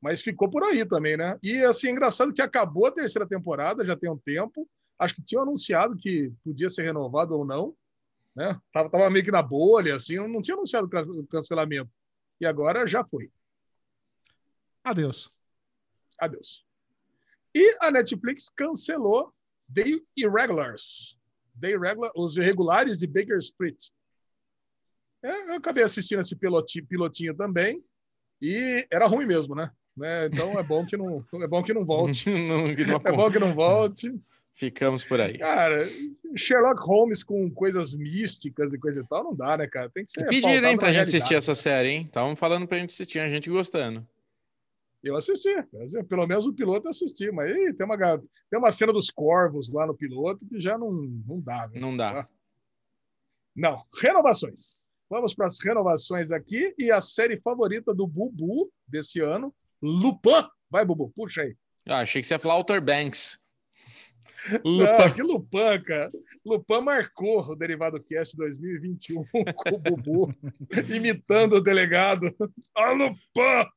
mas 0.03 0.21
ficou 0.21 0.51
por 0.51 0.65
aí 0.65 0.85
também, 0.85 1.17
né? 1.17 1.39
E 1.41 1.65
assim, 1.65 1.91
engraçado 1.91 2.35
que 2.35 2.43
acabou 2.43 2.87
a 2.87 2.91
terceira 2.91 3.27
temporada, 3.27 3.85
já 3.85 3.97
tem 3.97 4.11
um 4.11 4.19
tempo. 4.19 4.69
Acho 5.03 5.15
que 5.17 5.25
tinham 5.25 5.43
anunciado 5.43 5.97
que 5.97 6.33
podia 6.45 6.71
ser 6.71 6.83
renovado 6.83 7.35
ou 7.35 7.45
não, 7.45 7.75
né? 8.37 8.61
Tava, 8.73 8.89
tava 8.89 9.11
meio 9.11 9.25
que 9.25 9.33
na 9.33 9.43
bolha, 9.43 9.97
assim, 9.97 10.17
não 10.17 10.41
tinha 10.41 10.55
anunciado 10.55 10.87
o 10.87 11.27
cancelamento. 11.27 11.91
E 12.41 12.47
agora 12.47 12.87
já 12.87 13.05
foi. 13.05 13.29
Adeus. 14.85 15.29
Adeus. 16.21 16.65
E 17.53 17.77
a 17.81 17.91
Netflix 17.91 18.49
cancelou 18.49 19.35
The 19.75 19.85
Irregulars. 20.17 21.19
The 21.61 21.71
Irregular, 21.71 22.13
os 22.17 22.37
irregulares 22.37 22.97
de 22.97 23.09
Baker 23.09 23.39
Street. 23.39 23.89
É, 25.21 25.51
eu 25.51 25.55
acabei 25.55 25.83
assistindo 25.83 26.21
esse 26.21 26.37
pilotinho, 26.37 26.87
pilotinho 26.87 27.35
também. 27.35 27.85
E 28.41 28.87
era 28.89 29.07
ruim 29.07 29.27
mesmo, 29.27 29.57
né? 29.57 29.73
né? 29.97 30.27
Então 30.27 30.59
é 30.59 30.63
bom 30.63 30.87
que 30.87 30.97
não, 30.97 31.25
é 31.35 31.49
bom 31.49 31.61
que 31.61 31.75
não 31.75 31.85
volte. 31.85 32.31
não, 32.31 32.73
que 32.75 32.85
não... 32.85 32.97
É 32.97 33.13
bom 33.13 33.31
que 33.33 33.39
não 33.41 33.53
volte. 33.53 34.13
Ficamos 34.55 35.05
por 35.05 35.21
aí. 35.21 35.39
Cara, 35.39 35.89
Sherlock 36.37 36.83
Holmes 36.83 37.25
com 37.25 37.51
coisas 37.51 37.95
místicas 37.95 38.73
e 38.73 38.79
coisa 38.79 39.01
e 39.01 39.07
tal, 39.07 39.25
não 39.25 39.35
dá, 39.35 39.57
né, 39.57 39.67
cara? 39.67 39.89
Tem 39.91 40.05
que 40.05 40.13
ser. 40.13 40.27
Pediram, 40.27 40.69
hein, 40.69 40.77
pra 40.77 40.89
gente 40.89 40.97
realidade. 40.97 41.17
assistir 41.17 41.35
essa 41.35 41.55
série, 41.55 41.89
hein? 41.89 42.03
Estavam 42.03 42.37
falando 42.37 42.67
pra 42.67 42.79
gente 42.79 42.91
assistir, 42.91 43.19
a 43.19 43.29
gente 43.29 43.49
gostando. 43.49 44.07
Eu 45.03 45.17
assisti, 45.17 45.51
pelo 46.09 46.27
menos 46.29 46.47
o 46.47 46.53
piloto 46.53 46.89
assisti, 46.89 47.31
mas 47.33 47.51
aí, 47.51 47.75
tem, 47.75 47.85
uma, 47.85 47.97
tem 47.99 48.59
uma 48.59 48.71
cena 48.71 48.93
dos 48.93 49.11
corvos 49.11 49.73
lá 49.73 49.85
no 49.85 49.97
piloto 49.97 50.47
que 50.47 50.61
já 50.61 50.79
não, 50.79 50.93
não 50.93 51.41
dá. 51.41 51.69
Né? 51.69 51.81
Não 51.81 51.97
dá. 51.97 52.29
Não. 53.55 53.85
Renovações. 54.01 54.87
Vamos 55.11 55.35
para 55.35 55.47
as 55.47 55.59
renovações 55.61 56.31
aqui 56.31 56.73
e 56.79 56.91
a 56.91 57.01
série 57.01 57.41
favorita 57.41 57.93
do 57.93 58.07
Bubu 58.07 58.73
desse 58.87 59.21
ano, 59.21 59.53
Lupin. 59.83 60.49
Vai, 60.71 60.85
Bubu, 60.85 61.13
puxa 61.15 61.43
aí. 61.43 61.57
Ah, 61.85 62.01
achei 62.01 62.23
que 62.23 62.29
você 62.29 62.35
ia 62.35 62.39
falar 62.39 62.55
Outer 62.55 62.81
Banks. 62.81 63.42
Lupin. 64.65 65.15
que 65.15 65.23
Lupin, 65.23 65.83
cara. 65.85 66.13
Lupin 66.45 66.81
marcou 66.81 67.41
o 67.41 67.55
Derivado 67.55 68.03
Cast 68.05 68.37
2021 68.37 69.25
com 69.55 69.75
o 69.75 69.79
Bubu, 69.79 70.35
imitando 70.95 71.57
o 71.57 71.61
delegado. 71.61 72.35
Ah, 72.75 72.93
Lupin! 72.93 73.71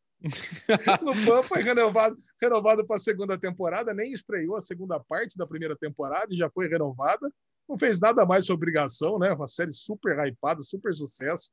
Lupin 1.01 1.43
foi 1.47 1.61
renovado, 1.61 2.17
renovado 2.41 2.85
para 2.85 2.95
a 2.95 2.99
segunda 2.99 3.37
temporada, 3.37 3.93
nem 3.93 4.11
estreou 4.11 4.55
a 4.55 4.61
segunda 4.61 4.99
parte 4.99 5.37
da 5.37 5.45
primeira 5.45 5.75
temporada 5.75 6.33
e 6.33 6.37
já 6.37 6.49
foi 6.49 6.67
renovada. 6.67 7.31
Não 7.67 7.77
fez 7.77 7.99
nada 7.99 8.25
mais 8.25 8.45
sua 8.45 8.55
obrigação, 8.55 9.17
né? 9.19 9.31
Uma 9.33 9.47
série 9.47 9.73
super 9.73 10.17
hypada, 10.25 10.61
super 10.61 10.93
sucesso. 10.93 11.51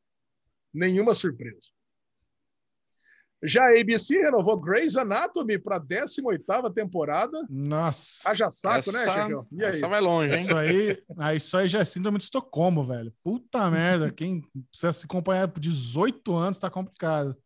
Nenhuma 0.72 1.14
surpresa. 1.14 1.70
Já 3.44 3.64
a 3.64 3.81
ABC 3.81 4.19
renovou 4.19 4.56
Grey's 4.60 4.97
Anatomy 4.97 5.59
para 5.59 5.77
a 5.77 5.78
18 5.81 6.44
temporada. 6.73 7.44
Nossa. 7.51 8.28
Haja 8.31 8.48
saco, 8.48 8.93
né, 8.93 9.05
essa, 9.05 9.16
né, 9.16 9.27
Chico? 9.27 9.47
E 9.51 9.64
aí? 9.64 9.70
Essa 9.70 9.89
vai 9.89 10.01
longe, 10.01 10.35
hein? 10.35 10.43
Isso 10.43 10.56
aí, 10.56 11.02
ah, 11.19 11.35
isso 11.35 11.56
aí 11.56 11.66
já 11.66 11.81
é 11.81 11.85
síndrome 11.85 12.19
de 12.19 12.24
Estocolmo, 12.24 12.85
velho. 12.85 13.12
Puta 13.24 13.69
merda. 13.70 14.12
Quem 14.12 14.43
precisa 14.70 14.93
se 14.93 15.06
acompanhar 15.06 15.48
por 15.48 15.59
18 15.59 16.35
anos 16.35 16.59
tá 16.59 16.70
complicado. 16.70 17.36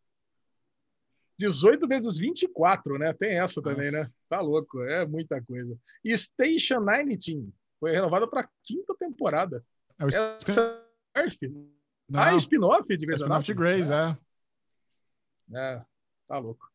18 1.39 1.87
vezes 1.87 2.17
24, 2.17 2.97
né? 2.99 3.13
Tem 3.13 3.39
essa 3.39 3.61
também, 3.61 3.91
Nossa. 3.91 4.03
né? 4.03 4.09
Tá 4.29 4.41
louco. 4.41 4.81
É 4.83 5.05
muita 5.05 5.41
coisa. 5.41 5.75
E 6.03 6.15
Station 6.15 6.83
19 6.85 7.51
foi 7.79 7.91
renovada 7.91 8.27
para 8.27 8.41
a 8.41 8.49
quinta 8.63 8.95
temporada. 8.99 9.63
É 9.99 10.05
o 10.05 10.07
Essa 10.09 10.79
é 11.15 11.25
Ah, 12.13 12.35
spin-off 12.35 12.85
de 12.87 13.05
Grey's 13.05 13.21
Spin-off 13.21 13.45
de 13.45 13.53
Grey's, 13.53 13.89
é. 13.91 14.17
É, 15.53 15.79
tá 16.27 16.37
louco. 16.37 16.69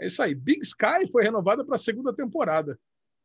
É 0.00 0.06
isso 0.06 0.22
aí. 0.22 0.34
Big 0.34 0.60
Sky 0.60 1.10
foi 1.10 1.22
renovada 1.22 1.64
para 1.64 1.76
a 1.76 1.78
segunda 1.78 2.14
temporada. 2.14 2.78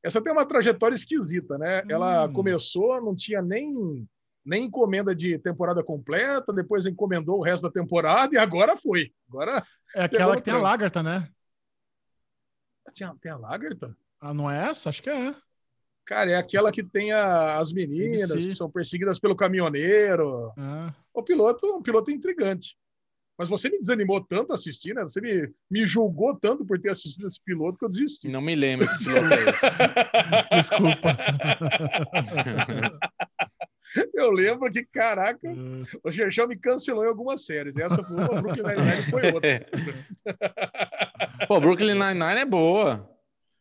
Essa 0.04 0.22
tem 0.22 0.32
uma 0.34 0.46
trajetória 0.46 0.96
esquisita, 0.96 1.58
né? 1.58 1.84
Hum. 1.84 1.92
Ela 1.92 2.30
começou, 2.30 3.02
não 3.02 3.16
tinha 3.16 3.42
nem, 3.42 4.08
nem 4.44 4.66
encomenda 4.66 5.14
de 5.14 5.38
temporada 5.40 5.84
completa, 5.84 6.54
depois 6.54 6.86
encomendou 6.86 7.40
o 7.40 7.44
resto 7.44 7.64
da 7.64 7.72
temporada 7.72 8.34
e 8.34 8.38
agora 8.38 8.76
foi. 8.76 9.14
Agora 9.30 9.64
é 9.96 10.04
aquela 10.04 10.36
que 10.36 10.44
tem 10.44 10.54
a 10.54 10.58
Lagarta, 10.58 11.04
né? 11.04 11.28
Tem 12.94 13.06
a, 13.06 13.16
tem 13.16 13.32
a 13.32 13.38
Lagarta? 13.38 13.96
Ah, 14.20 14.34
não 14.34 14.50
é 14.50 14.70
essa? 14.70 14.90
Acho 14.90 15.04
que 15.04 15.10
é. 15.10 15.36
Cara, 16.06 16.32
é 16.32 16.36
aquela 16.36 16.72
que 16.72 16.84
tem 16.84 17.12
a, 17.12 17.60
as 17.60 17.72
meninas 17.72 18.32
que 18.32 18.52
são 18.52 18.70
perseguidas 18.70 19.20
pelo 19.20 19.36
caminhoneiro. 19.36 20.52
Ah. 20.58 20.94
O 21.14 21.22
piloto, 21.22 21.78
um 21.78 21.82
piloto 21.82 22.12
intrigante. 22.12 22.76
Mas 23.41 23.49
você 23.49 23.69
me 23.72 23.80
desanimou 23.80 24.22
tanto 24.22 24.51
a 24.51 24.53
assistir, 24.53 24.93
né? 24.93 25.01
Você 25.01 25.19
me, 25.19 25.51
me 25.68 25.84
julgou 25.84 26.38
tanto 26.39 26.63
por 26.63 26.80
ter 26.80 26.91
assistido 26.91 27.26
esse 27.26 27.43
piloto 27.43 27.76
que 27.76 27.85
eu 27.85 27.89
desisti. 27.89 28.30
Não 28.30 28.39
me 28.39 28.55
lembro 28.55 28.88
que 28.88 28.93
piloto 29.03 29.34
é 29.34 29.49
esse. 29.49 29.65
Desculpa. 30.69 31.18
Eu 34.13 34.30
lembro 34.30 34.72
que, 34.72 34.85
caraca, 34.85 35.49
hum. 35.49 35.84
o 36.03 36.11
Gershon 36.11 36.47
me 36.47 36.55
cancelou 36.55 37.03
em 37.03 37.07
algumas 37.07 37.43
séries. 37.43 37.77
Essa 37.77 38.03
foi 38.03 38.15
uma, 38.15 38.41
Brooklyn 38.41 38.63
Nine-Nine 38.63 39.09
foi 39.09 39.31
outra. 39.31 39.65
Pô, 41.47 41.59
Brooklyn 41.59 41.95
Nine-Nine 41.95 42.41
é 42.41 42.45
boa. 42.45 43.09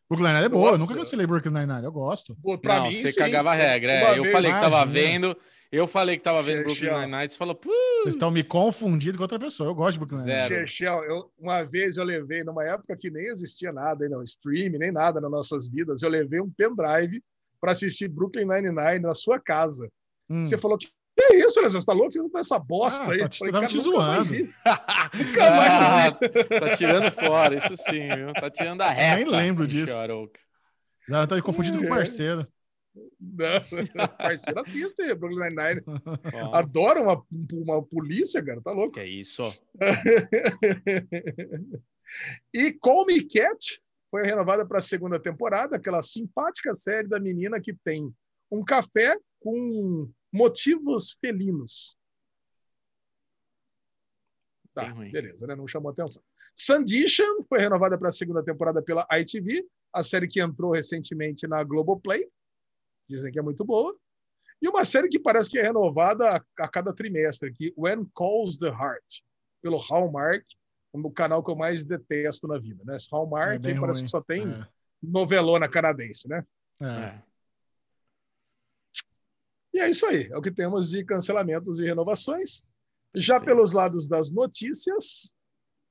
Brooklyn 0.07 0.27
Nine-Nine 0.27 0.45
é 0.45 0.49
boa, 0.49 0.71
Nossa. 0.71 0.75
eu 0.75 0.87
nunca 0.87 0.99
cancelei 0.99 1.25
Brooklyn 1.25 1.53
Nine-Nine, 1.53 1.85
eu 1.85 1.91
gosto. 1.91 2.37
Pô, 2.41 2.55
pra 2.55 2.75
não, 2.75 2.87
mim, 2.87 2.93
você 2.93 3.11
sim. 3.11 3.19
cagava 3.19 3.49
a 3.49 3.55
regra. 3.55 3.91
É. 3.91 4.19
Eu 4.19 4.25
falei 4.25 4.53
que 4.53 4.59
tava 4.59 4.85
vendo, 4.85 5.35
eu 5.71 5.87
falei 5.87 6.17
que 6.17 6.23
tava 6.23 6.43
vendo 6.43 6.63
Brooklyn 6.63 6.91
Nine-Nine, 6.91 7.29
você 7.29 7.37
falou, 7.37 7.59
Vocês 7.63 8.15
estão 8.15 8.29
me 8.29 8.43
confundindo 8.43 9.17
com 9.17 9.23
outra 9.23 9.39
pessoa, 9.39 9.69
eu 9.69 9.75
gosto 9.75 9.93
de 9.93 9.99
Brooklyn 9.99 10.19
Nine-Nine. 10.19 10.65
eu 11.07 11.31
uma 11.39 11.63
vez 11.63 11.97
eu 11.97 12.03
levei, 12.03 12.43
numa 12.43 12.63
época 12.65 12.97
que 12.97 13.09
nem 13.09 13.25
existia 13.27 13.71
nada, 13.71 14.07
não, 14.09 14.21
stream, 14.23 14.71
nem 14.77 14.91
nada 14.91 15.21
nas 15.21 15.31
nossas 15.31 15.67
vidas, 15.67 16.03
eu 16.03 16.09
levei 16.09 16.41
um 16.41 16.49
pendrive 16.49 17.23
para 17.59 17.71
assistir 17.71 18.07
Brooklyn 18.07 18.45
Nine-Nine 18.45 18.99
na 18.99 19.13
sua 19.13 19.39
casa. 19.39 19.89
Hum. 20.29 20.43
Você 20.43 20.57
falou 20.57 20.77
que 20.77 20.89
que 21.17 21.33
é 21.33 21.45
isso, 21.45 21.61
Lesão? 21.61 21.79
Você 21.79 21.85
tá 21.85 21.93
louco? 21.93 22.11
Você 22.11 22.19
não 22.19 22.29
tá 22.29 22.39
essa 22.39 22.57
bosta 22.57 23.03
ah, 23.03 23.11
aí? 23.11 23.19
Tá, 23.19 23.29
falei, 23.37 23.53
tava 23.53 23.67
te 23.67 23.79
zoando. 23.79 24.33
nunca 24.33 25.51
mais 25.51 25.71
ah, 25.71 26.11
Tá 26.59 26.77
tirando 26.77 27.11
fora, 27.11 27.55
isso 27.55 27.75
sim, 27.77 28.07
viu? 28.15 28.33
Tá 28.33 28.49
tirando 28.49 28.81
a 28.81 28.89
reta. 28.89 29.17
nem 29.17 29.25
lembro 29.25 29.67
disso. 29.67 29.93
Já 31.07 31.27
tá 31.27 31.41
confundido 31.41 31.77
é. 31.77 31.81
com 31.81 31.89
parceiro. 31.89 32.47
Não, 32.93 32.99
parceiro 34.17 34.59
assiste 34.59 35.15
Brooklyn 35.15 35.49
Nine-Nine. 35.49 35.81
Adora 36.53 37.01
uma, 37.01 37.25
uma 37.53 37.83
polícia, 37.83 38.43
cara, 38.43 38.61
tá 38.61 38.71
louco. 38.71 38.93
Que 38.93 38.99
é 38.99 39.07
isso. 39.07 39.43
e 42.53 42.73
Call 42.73 43.05
Me 43.05 43.23
Cat 43.23 43.81
foi 44.09 44.23
renovada 44.23 44.65
para 44.65 44.79
a 44.79 44.81
segunda 44.81 45.19
temporada, 45.19 45.77
aquela 45.77 46.01
simpática 46.01 46.73
série 46.73 47.07
da 47.07 47.19
menina 47.19 47.61
que 47.61 47.73
tem 47.73 48.13
um 48.51 48.63
café 48.63 49.17
com 49.39 50.11
motivos 50.31 51.17
felinos. 51.21 51.97
Tá, 54.73 54.93
beleza, 54.93 55.45
né? 55.47 55.55
Não 55.55 55.67
chamou 55.67 55.91
atenção. 55.91 56.23
Sandition 56.55 57.43
foi 57.47 57.59
renovada 57.59 57.97
para 57.97 58.09
a 58.09 58.11
segunda 58.11 58.43
temporada 58.43 58.81
pela 58.81 59.07
ITV, 59.11 59.65
a 59.93 60.03
série 60.03 60.27
que 60.27 60.41
entrou 60.41 60.71
recentemente 60.71 61.47
na 61.47 61.63
Globoplay. 61.63 62.29
Dizem 63.09 63.31
que 63.31 63.39
é 63.39 63.41
muito 63.41 63.63
boa. 63.65 63.95
E 64.61 64.67
uma 64.67 64.85
série 64.85 65.09
que 65.09 65.19
parece 65.19 65.49
que 65.49 65.57
é 65.57 65.63
renovada 65.63 66.35
a, 66.37 66.41
a 66.59 66.67
cada 66.67 66.93
trimestre, 66.93 67.49
aqui, 67.49 67.73
When 67.75 68.05
Calls 68.15 68.57
the 68.59 68.67
Heart, 68.67 69.21
pelo 69.61 69.77
Hallmark, 69.77 70.45
o 70.93 71.11
canal 71.11 71.43
que 71.43 71.49
eu 71.51 71.55
mais 71.55 71.85
detesto 71.85 72.47
na 72.47 72.59
vida, 72.59 72.83
né? 72.85 72.97
Hallmark 73.11 73.65
É 73.65 73.79
parece 73.79 73.99
ruim. 73.99 74.05
que 74.05 74.11
só 74.11 74.21
tem 74.21 74.43
É, 74.51 74.67
novelona 75.01 75.67
canadense, 75.67 76.27
né? 76.27 76.45
É. 76.81 77.21
E 79.73 79.79
é 79.79 79.89
isso 79.89 80.05
aí, 80.05 80.27
é 80.31 80.37
o 80.37 80.41
que 80.41 80.51
temos 80.51 80.89
de 80.89 81.03
cancelamentos 81.05 81.79
e 81.79 81.85
renovações. 81.85 82.63
Já 83.15 83.39
Sim. 83.39 83.45
pelos 83.45 83.71
lados 83.71 84.07
das 84.07 84.31
notícias, 84.31 85.33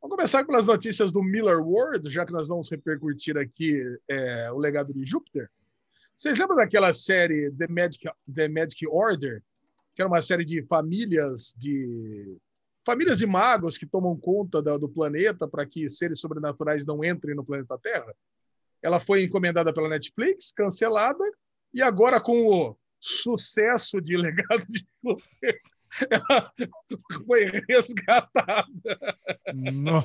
vamos 0.01 0.16
começar 0.16 0.45
pelas 0.45 0.66
notícias 0.66 1.12
do 1.12 1.23
Miller 1.23 1.61
World, 1.61 2.09
já 2.11 2.27
que 2.27 2.32
nós 2.32 2.47
vamos 2.47 2.70
repercutir 2.70 3.37
aqui 3.39 3.82
é, 4.09 4.53
o 4.53 4.59
legado 4.59 4.93
de 4.93 5.05
Júpiter. 5.05 5.51
Vocês 6.20 6.36
lembram 6.38 6.56
daquela 6.59 6.92
série 6.92 7.51
The 7.52 7.66
Magic, 7.66 8.06
The 8.34 8.47
Magic 8.47 8.86
Order, 8.86 9.42
que 9.94 10.02
era 10.02 10.06
uma 10.06 10.20
série 10.20 10.44
de 10.44 10.62
famílias 10.64 11.55
de 11.56 12.36
famílias 12.84 13.16
de 13.16 13.26
magos 13.26 13.78
que 13.78 13.86
tomam 13.86 14.14
conta 14.18 14.62
da- 14.62 14.76
do 14.76 14.86
planeta 14.86 15.48
para 15.48 15.64
que 15.64 15.88
seres 15.88 16.20
sobrenaturais 16.20 16.84
não 16.84 17.02
entrem 17.02 17.34
no 17.34 17.42
planeta 17.42 17.78
Terra? 17.78 18.14
Ela 18.82 19.01
foi 19.01 19.24
encomendada 19.24 19.72
pela 19.72 19.88
Netflix, 19.88 20.52
cancelada, 20.52 21.24
e 21.72 21.80
agora 21.80 22.20
com 22.20 22.47
o 22.47 22.76
sucesso 23.01 23.98
de 23.98 24.14
Legado 24.14 24.66
de 24.68 24.86
Júpiter, 25.02 25.59
ela 26.10 26.52
foi 27.26 27.47
resgatada. 27.66 28.98
No- 29.55 30.05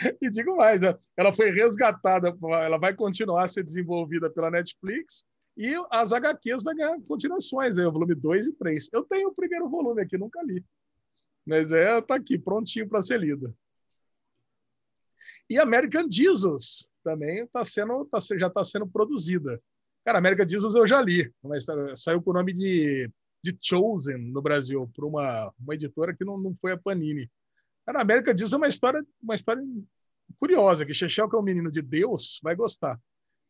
E 0.20 0.30
digo 0.30 0.56
mais, 0.56 0.80
né? 0.80 0.96
ela 1.16 1.32
foi 1.32 1.50
resgatada, 1.50 2.36
ela 2.42 2.78
vai 2.78 2.94
continuar 2.94 3.44
a 3.44 3.48
ser 3.48 3.62
desenvolvida 3.62 4.30
pela 4.30 4.50
Netflix 4.50 5.24
e 5.56 5.74
as 5.90 6.12
HQs 6.12 6.62
vai 6.62 6.74
ganhar 6.74 6.96
continuações, 7.06 7.76
aí, 7.76 7.84
o 7.84 7.92
volume 7.92 8.14
2 8.14 8.46
e 8.46 8.52
3. 8.54 8.88
Eu 8.92 9.04
tenho 9.04 9.28
o 9.28 9.34
primeiro 9.34 9.68
volume 9.68 10.02
aqui, 10.02 10.16
nunca 10.16 10.42
li. 10.42 10.64
Mas 11.46 11.72
é, 11.72 12.00
tá 12.00 12.14
aqui, 12.14 12.38
prontinho 12.38 12.88
para 12.88 13.02
ser 13.02 13.20
lido. 13.20 13.54
E 15.48 15.58
American 15.58 16.06
Jesus 16.10 16.90
também 17.02 17.46
tá 17.48 17.64
sendo, 17.64 18.04
tá, 18.06 18.18
já 18.38 18.46
está 18.46 18.64
sendo 18.64 18.86
produzida. 18.86 19.60
Cara, 20.04 20.18
American 20.18 20.48
Jesus 20.48 20.74
eu 20.74 20.86
já 20.86 21.02
li, 21.02 21.30
mas 21.42 21.64
tá- 21.64 21.94
saiu 21.94 22.22
com 22.22 22.30
o 22.30 22.34
nome 22.34 22.52
de, 22.52 23.10
de 23.42 23.56
Chosen 23.60 24.16
no 24.16 24.40
Brasil, 24.40 24.90
por 24.94 25.04
uma, 25.04 25.52
uma 25.58 25.74
editora 25.74 26.14
que 26.14 26.24
não, 26.24 26.38
não 26.38 26.54
foi 26.54 26.72
a 26.72 26.78
Panini. 26.78 27.28
Cara, 27.86 28.00
América 28.02 28.34
diz 28.34 28.52
uma 28.52 28.68
história, 28.68 29.04
uma 29.22 29.34
história 29.34 29.62
curiosa, 30.38 30.86
que 30.86 30.94
Chechel, 30.94 31.28
que 31.28 31.36
é 31.36 31.38
um 31.38 31.42
menino 31.42 31.70
de 31.70 31.82
Deus, 31.82 32.38
vai 32.42 32.54
gostar. 32.54 32.98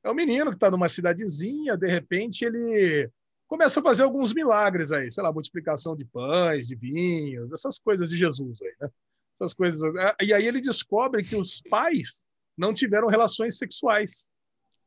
É 0.02 0.11
um 0.11 0.15
menino 0.15 0.51
que 0.51 0.57
está 0.57 0.70
numa 0.70 0.89
cidadezinha, 0.89 1.77
de 1.77 1.86
repente 1.89 2.44
ele 2.44 3.11
começa 3.47 3.81
a 3.81 3.82
fazer 3.82 4.02
alguns 4.02 4.32
milagres 4.32 4.93
aí, 4.93 5.12
sei 5.12 5.23
lá, 5.23 5.32
multiplicação 5.32 5.94
de 5.94 6.05
pães, 6.05 6.69
de 6.69 6.74
vinhos, 6.77 7.52
essas 7.52 7.78
coisas 7.78 8.09
de 8.09 8.16
Jesus 8.16 8.62
aí, 8.62 8.74
né? 8.81 8.89
Essas 9.35 9.52
coisas. 9.52 9.81
E 10.23 10.32
aí 10.32 10.47
ele 10.47 10.61
descobre 10.61 11.23
que 11.24 11.36
os 11.36 11.61
pais 11.62 12.24
não 12.57 12.73
tiveram 12.73 13.09
relações 13.09 13.59
sexuais. 13.59 14.28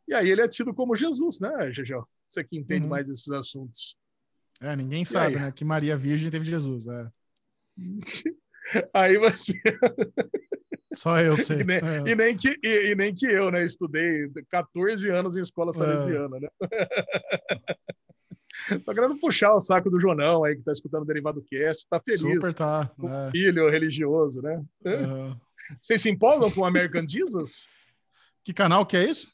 E 0.07 0.13
aí 0.15 0.29
ele 0.29 0.41
é 0.41 0.47
tido 0.47 0.73
como 0.73 0.95
Jesus, 0.95 1.39
né, 1.39 1.71
Chechel? 1.73 2.07
Você 2.27 2.43
que 2.43 2.57
entende 2.57 2.83
Uhum. 2.83 2.89
mais 2.89 3.07
desses 3.07 3.29
assuntos. 3.31 3.95
é, 4.61 4.75
ninguém 4.75 5.05
sabe, 5.05 5.35
né? 5.35 5.51
Que 5.51 5.63
Maria 5.63 5.95
Virgem 5.97 6.31
teve 6.31 6.45
Jesus. 6.45 6.87
é. 6.87 7.11
Aí 8.93 9.17
você 9.17 9.53
Só 10.95 11.19
eu 11.19 11.35
sei. 11.35 11.61
E 11.61 11.63
nem, 11.63 11.77
É. 11.77 12.11
e 12.11 12.15
nem 12.15 12.35
que, 12.35 12.55
e, 12.63 12.91
e 12.91 12.95
nem 12.95 13.13
que 13.13 13.25
eu, 13.25 13.49
né? 13.49 13.65
Estudei 13.65 14.29
14 14.49 15.09
anos 15.09 15.35
em 15.35 15.41
escola 15.41 15.73
salesiana, 15.73 16.39
né? 16.39 16.47
Tô 18.85 18.93
querendo 18.93 19.17
puxar 19.17 19.55
o 19.55 19.59
saco 19.59 19.89
do 19.89 19.99
Jonão 19.99 20.43
aí, 20.43 20.55
que 20.55 20.61
tá 20.61 20.71
escutando 20.71 21.01
o 21.01 21.05
Derivado 21.05 21.43
Cast, 21.49 21.87
tá 21.89 21.99
feliz. 21.99 22.21
Super 22.21 22.53
tá. 22.53 22.91
com 22.99 23.09
é. 23.09 23.31
filho 23.31 23.67
religioso, 23.69 24.41
né? 24.41 24.63
Aham. 24.85 25.35
Vocês 25.81 26.01
se 26.01 26.11
empolgam 26.11 26.51
com 26.51 26.61
o 26.61 26.65
American 26.65 27.07
Jesus? 27.07 27.67
Que 28.43 28.53
canal 28.53 28.85
que 28.85 28.95
é 28.95 29.09
isso? 29.09 29.27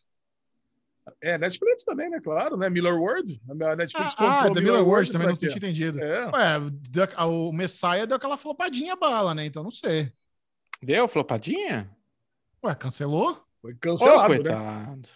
É, 1.22 1.38
Netflix 1.38 1.84
também, 1.84 2.10
né? 2.10 2.22
Claro, 2.24 2.56
né? 2.56 2.70
Miller 2.70 2.96
World. 2.96 3.42
A 3.50 3.76
Netflix 3.76 4.16
comprou 4.16 4.30
Ah, 4.32 4.48
o 4.48 4.54
The 4.54 4.62
Miller 4.62 4.88
World 4.88 5.12
também 5.12 5.28
não 5.28 5.36
tinha 5.36 5.52
entendido. 5.52 6.00
É, 6.00 6.28
Ué, 6.28 6.58
o 7.26 7.52
Messiah 7.52 8.06
deu 8.06 8.16
aquela 8.16 8.38
flopadinha 8.38 8.96
bala, 8.96 9.36
né? 9.36 9.46
Então 9.46 9.62
não 9.64 9.72
sei. 9.72 10.14
Deu 10.82 11.08
flopadinha? 11.10 11.90
Ué, 12.64 12.74
cancelou? 12.76 13.44
foi 13.62 13.74
Ô, 13.74 13.78
cancelado, 13.80 14.30
né? 14.34 14.38
coitado. 14.38 15.10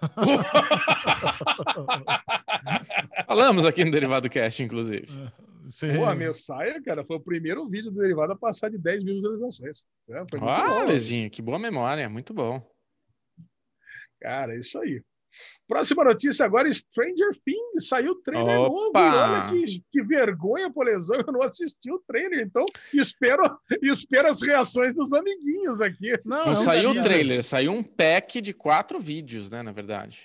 Falamos 3.26 3.64
aqui 3.66 3.84
no 3.84 3.90
Derivado 3.90 4.28
Cast, 4.30 4.62
inclusive. 4.62 5.06
Sei. 5.68 5.96
Pô, 5.96 6.04
a 6.04 6.14
Messiah, 6.14 6.80
cara, 6.82 7.04
foi 7.04 7.16
o 7.16 7.20
primeiro 7.20 7.68
vídeo 7.68 7.90
do 7.90 8.00
Derivado 8.00 8.32
a 8.32 8.36
passar 8.36 8.70
de 8.70 8.78
10 8.78 9.04
mil 9.04 9.14
visualizações. 9.14 9.84
É, 10.08 10.24
foi 10.28 10.40
muito 10.40 10.50
Ah, 10.52 10.80
bom. 10.80 10.86
Lezinho, 10.86 11.30
que 11.30 11.40
boa 11.42 11.58
memória, 11.58 12.08
muito 12.08 12.34
bom. 12.34 12.60
Cara, 14.20 14.54
é 14.54 14.58
isso 14.58 14.78
aí. 14.78 15.02
Próxima 15.66 16.04
notícia 16.04 16.44
agora: 16.44 16.70
Stranger 16.72 17.30
Things 17.44 17.88
saiu 17.88 18.14
trailer 18.22 18.56
novo. 18.56 18.88
Opa! 18.88 19.00
E 19.00 19.14
olha 19.14 19.46
que, 19.66 19.82
que 19.92 20.02
vergonha, 20.02 20.70
por 20.72 20.84
lesão, 20.86 21.16
eu 21.26 21.32
não 21.32 21.42
assisti 21.42 21.90
o 21.92 22.02
trailer. 22.06 22.40
Então, 22.46 22.64
espero, 22.92 23.42
espero 23.82 24.28
as 24.28 24.42
reações 24.42 24.94
dos 24.94 25.12
amiguinhos 25.12 25.80
aqui. 25.80 26.12
Não, 26.24 26.46
Não 26.46 26.56
saiu 26.56 26.90
o 26.90 27.02
trailer, 27.02 27.42
saiu 27.42 27.72
um 27.72 27.82
pack 27.82 28.40
de 28.40 28.52
quatro 28.52 28.98
vídeos, 29.00 29.50
né, 29.50 29.62
na 29.62 29.72
verdade. 29.72 30.20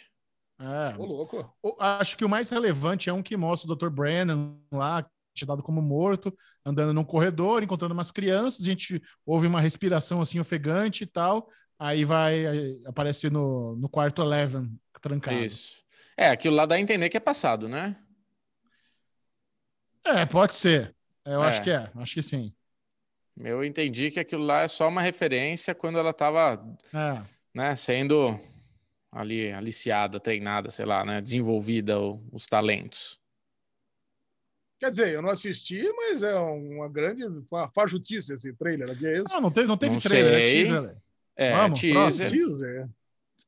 É. 0.60 0.96
Ô, 0.98 1.06
louco. 1.06 1.54
O- 1.62 1.76
Acho 1.80 2.18
que 2.18 2.24
o 2.26 2.30
mais 2.30 2.50
relevante 2.50 3.10
é 3.10 3.14
um 3.14 3.22
que 3.22 3.36
mostra 3.36 3.72
o 3.72 3.76
Dr. 3.76 3.90
Brennan 3.90 4.56
lá, 4.72 5.06
dado 5.46 5.62
como 5.62 5.82
morto, 5.82 6.34
andando 6.66 6.94
num 6.94 7.04
corredor, 7.04 7.62
encontrando 7.62 7.94
umas 7.94 8.10
crianças. 8.10 8.62
A 8.62 8.66
gente 8.66 9.02
ouve 9.26 9.48
uma 9.48 9.60
respiração 9.60 10.22
assim 10.22 10.40
ofegante 10.40 11.04
e 11.04 11.08
tal. 11.08 11.50
Aí 11.78 12.06
vai, 12.06 12.46
aí 12.46 12.82
aparece 12.86 13.30
no, 13.30 13.76
no 13.76 13.90
quarto 13.90 14.22
Eleven, 14.22 14.72
trancado. 15.06 15.38
Isso. 15.38 15.84
É, 16.18 16.28
aquilo 16.30 16.56
lá 16.56 16.66
dá 16.66 16.76
a 16.76 16.80
entender 16.80 17.10
que 17.10 17.18
é 17.18 17.20
passado, 17.20 17.68
né? 17.70 17.96
É, 20.04 20.26
pode 20.26 20.56
ser. 20.56 20.96
Eu 21.24 21.44
É. 21.44 21.48
acho 21.48 21.64
que 21.64 21.70
é, 21.72 21.90
acho 21.96 22.14
que 22.14 22.22
sim. 22.22 22.54
Eu 23.38 23.64
entendi 23.66 24.10
que 24.12 24.20
aquilo 24.20 24.44
lá 24.44 24.62
é 24.62 24.68
só 24.68 24.88
uma 24.88 25.02
referência 25.02 25.76
quando 25.76 25.98
ela 26.00 26.12
estava, 26.12 26.64
É. 26.94 27.22
né, 27.54 27.76
sendo 27.76 28.40
ali 29.12 29.52
aliciada, 29.52 30.20
treinada, 30.20 30.70
sei 30.70 30.86
lá, 30.86 31.04
né, 31.06 31.22
desenvolvida 31.22 32.00
o- 32.00 32.24
os 32.32 32.46
talentos. 32.46 33.20
Quer 34.80 34.90
dizer, 34.90 35.10
eu 35.14 35.22
não 35.22 35.30
assisti, 35.30 35.82
mas 35.94 36.22
é 36.22 36.36
uma 36.36 36.90
grande 36.90 37.24
uma 37.50 37.70
fajutice 37.74 38.34
esse 38.34 38.54
trailer 38.54 38.90
aqui, 38.90 39.06
é 39.08 39.18
isso? 39.22 39.34
Não, 39.34 39.42
não 39.42 39.52
teve, 39.52 39.68
não 39.68 39.78
teve 39.78 39.94
Não 39.94 40.02
trailer, 40.02 40.34
é 40.34 40.40
sei. 40.40 40.64
teaser. 40.66 40.82
né? 40.82 40.96
É, 41.38 41.52
Vamos, 41.58 41.80
teaser. 41.80 42.30
Teaser. 42.30 42.90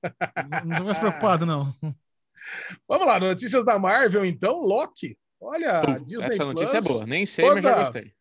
Não, 0.03 0.65
não 0.65 0.77
tô 0.77 0.83
mais 0.85 0.99
preocupado, 0.99 1.45
não. 1.45 1.73
Vamos 2.87 3.07
lá, 3.07 3.19
notícias 3.19 3.65
da 3.65 3.77
Marvel, 3.79 4.25
então. 4.25 4.59
Loki. 4.61 5.17
Olha, 5.39 5.81
a 5.81 5.97
Disney 5.99 6.25
Essa 6.27 6.45
notícia 6.45 6.79
Plus, 6.81 6.85
é 6.85 6.93
boa, 6.93 7.05
nem 7.05 7.25
sei, 7.25 7.45
mas 7.45 7.63
já 7.63 7.69
toda- 7.69 7.81
gostei. 7.83 8.13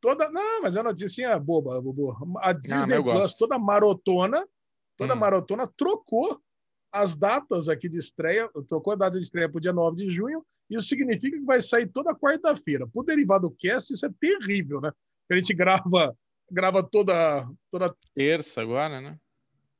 Toda, 0.00 0.30
não, 0.30 0.62
mas 0.62 0.76
é 0.76 0.78
uma 0.80 0.90
notícia 0.90 1.38
boba, 1.38 1.80
bobo. 1.82 2.16
A 2.38 2.52
Disney 2.52 2.76
mas 2.78 2.88
eu 2.88 3.02
Plus, 3.02 3.14
gosto. 3.14 3.38
toda 3.38 3.58
marotona, 3.58 4.46
toda 4.96 5.14
Hum. 5.14 5.18
marotona 5.18 5.66
trocou 5.76 6.40
as 6.92 7.14
datas 7.14 7.68
aqui 7.68 7.88
de 7.88 7.98
estreia, 7.98 8.48
trocou 8.68 8.92
a 8.92 8.96
data 8.96 9.18
de 9.18 9.24
estreia 9.24 9.48
para 9.48 9.58
o 9.58 9.60
dia 9.60 9.72
9 9.72 9.96
de 9.96 10.10
junho, 10.10 10.44
isso 10.70 10.88
significa 10.88 11.36
que 11.38 11.44
vai 11.44 11.60
sair 11.60 11.86
toda 11.86 12.14
quarta-feira. 12.14 12.86
Para 12.86 13.00
o 13.00 13.04
Derivado 13.04 13.50
Cast, 13.58 13.92
isso 13.92 14.06
é 14.06 14.10
terrível, 14.20 14.80
né? 14.80 14.90
A 15.30 15.36
gente 15.36 15.52
grava, 15.54 16.16
grava 16.50 16.82
toda, 16.82 17.46
toda, 17.70 17.94
Terça 18.14 18.60
agora, 18.62 19.00
né? 19.00 19.18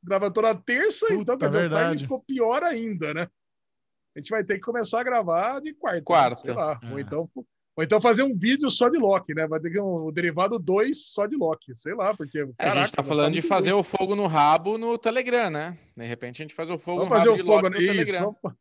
Grava 0.02 0.30
toda 0.30 0.54
terça, 0.54 1.06
Puta, 1.08 1.20
então 1.22 1.38
quer 1.38 1.46
dizer, 1.48 1.58
o 1.58 1.62
verdade. 1.62 1.84
timing 1.86 1.98
ficou 2.02 2.20
pior 2.20 2.62
ainda, 2.62 3.12
né? 3.14 3.26
A 4.16 4.18
gente 4.18 4.30
vai 4.30 4.42
ter 4.42 4.54
que 4.54 4.60
começar 4.60 5.00
a 5.00 5.04
gravar 5.04 5.60
de 5.60 5.72
quarta. 5.74 6.02
Quarta. 6.02 6.44
sei 6.44 6.54
lá. 6.54 6.78
É. 6.82 6.90
Ou, 6.92 6.98
então, 6.98 7.30
ou 7.34 7.84
então 7.84 8.00
fazer 8.00 8.22
um 8.24 8.36
vídeo 8.36 8.68
só 8.68 8.88
de 8.88 8.98
Loki, 8.98 9.34
né? 9.34 9.46
Vai 9.46 9.60
ter 9.60 9.70
que 9.70 9.80
um, 9.80 10.04
o 10.06 10.10
derivado 10.12 10.58
2 10.58 11.12
só 11.12 11.26
de 11.26 11.36
Loki, 11.36 11.76
sei 11.76 11.94
lá, 11.94 12.12
porque. 12.14 12.38
a 12.40 12.44
gente 12.44 12.56
caraca, 12.56 12.92
tá 12.96 13.02
falando 13.04 13.32
de 13.34 13.40
muito 13.40 13.48
fazer 13.48 13.70
ruim. 13.70 13.80
o 13.80 13.84
fogo 13.84 14.16
no 14.16 14.26
rabo 14.26 14.76
no 14.76 14.98
Telegram, 14.98 15.48
né? 15.50 15.78
De 15.96 16.04
repente 16.04 16.42
a 16.42 16.44
gente 16.44 16.54
faz 16.54 16.68
o 16.70 16.78
fogo 16.78 17.04
Vamos 17.06 17.10
no 17.10 17.16
fazer 17.16 17.30
rabo 17.30 17.40
o 17.40 17.42
de 17.44 17.48
fogo 17.48 17.62
Loki 17.68 17.70
no 17.70 17.82
isso, 17.82 17.92
Telegram. 17.92 18.36
vamos- 18.42 18.58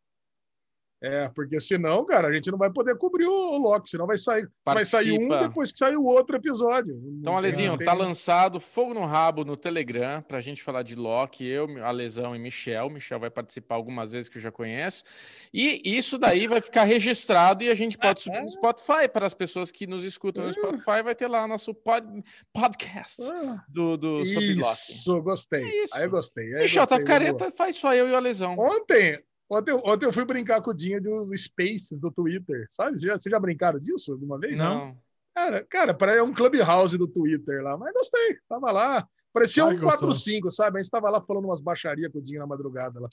É, 1.01 1.29
porque 1.29 1.61
senão, 1.61 2.05
cara, 2.05 2.27
a 2.27 2.33
gente 2.33 2.51
não 2.51 2.57
vai 2.57 2.69
poder 2.69 2.97
cobrir 2.97 3.25
o 3.25 3.57
Loki, 3.57 3.89
senão 3.89 4.05
vai 4.05 4.17
sair, 4.17 4.45
vai 4.65 4.83
sair 4.83 5.17
um 5.17 5.29
depois 5.29 5.71
que 5.71 5.79
sair 5.79 5.95
o 5.95 6.03
outro 6.03 6.35
episódio. 6.35 6.93
Então, 7.21 7.37
Alezinho, 7.37 7.77
tem- 7.77 7.85
tá 7.85 7.93
lançado 7.93 8.59
Fogo 8.59 8.93
no 8.93 9.05
Rabo 9.05 9.45
no 9.45 9.55
Telegram 9.55 10.21
pra 10.21 10.41
gente 10.41 10.61
falar 10.61 10.83
de 10.83 10.95
Loki, 10.95 11.45
eu, 11.45 11.67
Alesão 11.85 12.35
e 12.35 12.39
Michel. 12.39 12.89
Michel 12.89 13.17
vai 13.17 13.29
participar 13.29 13.75
algumas 13.75 14.11
vezes 14.11 14.29
que 14.29 14.37
eu 14.37 14.41
já 14.41 14.51
conheço. 14.51 15.05
E 15.53 15.81
isso 15.85 16.17
daí 16.17 16.47
vai 16.47 16.59
ficar 16.59 16.83
registrado 16.83 17.63
e 17.63 17.69
a 17.69 17.75
gente 17.75 17.97
pode 17.97 18.21
subir 18.21 18.41
no 18.41 18.49
Spotify 18.49 19.07
para 19.11 19.25
as 19.25 19.33
pessoas 19.33 19.71
que 19.71 19.87
nos 19.87 20.03
escutam 20.03 20.45
no 20.45 20.51
Spotify. 20.51 21.01
Vai 21.01 21.15
ter 21.15 21.27
lá 21.27 21.47
nosso 21.47 21.73
pod, 21.73 22.05
podcast 22.53 23.21
Ah, 23.23 23.63
do, 23.69 23.95
do 23.95 24.25
sobre 24.25 24.53
Loki. 24.55 24.69
Isso, 24.71 25.21
gostei. 25.21 25.63
É 25.63 25.83
isso. 25.83 25.95
Aí 25.95 26.03
eu 26.03 26.09
gostei. 26.09 26.45
aí 26.45 26.51
eu 26.53 26.59
Michel, 26.59 26.85
tá 26.85 26.97
gostei, 26.97 27.05
careta, 27.15 27.49
faz 27.51 27.75
só 27.77 27.95
eu 27.95 28.07
e 28.09 28.11
o 28.11 28.15
Alesão. 28.15 28.57
Ontem, 28.59 29.17
Ontem, 29.49 29.73
ontem 29.73 30.05
eu 30.05 30.13
fui 30.13 30.25
brincar 30.25 30.61
com 30.61 30.69
o 30.69 30.75
Dinho 30.75 31.01
do 31.01 31.35
Spaces 31.35 31.99
do 31.99 32.11
Twitter, 32.11 32.67
sabe? 32.69 32.99
Você 32.99 33.07
já, 33.07 33.17
você 33.17 33.29
já 33.29 33.39
brincaram 33.39 33.79
disso 33.79 34.11
alguma 34.11 34.39
vez? 34.39 34.59
Não. 34.59 34.95
Cara, 35.33 35.65
cara, 35.65 35.93
parece 35.93 36.21
um 36.21 36.33
clubhouse 36.33 36.97
do 36.97 37.07
Twitter 37.07 37.63
lá, 37.63 37.75
mas 37.75 37.91
gostei. 37.93 38.37
Tava 38.47 38.71
lá. 38.71 39.07
Parecia 39.33 39.63
Ai, 39.63 39.75
um 39.75 39.79
gostou. 39.79 40.09
4-5, 40.09 40.49
sabe? 40.51 40.77
A 40.77 40.81
gente 40.81 40.91
tava 40.91 41.09
lá 41.09 41.21
falando 41.21 41.45
umas 41.45 41.61
baixarias 41.61 42.11
com 42.11 42.19
o 42.19 42.21
Dinho 42.21 42.39
na 42.39 42.47
madrugada 42.47 42.99
lá. 42.99 43.09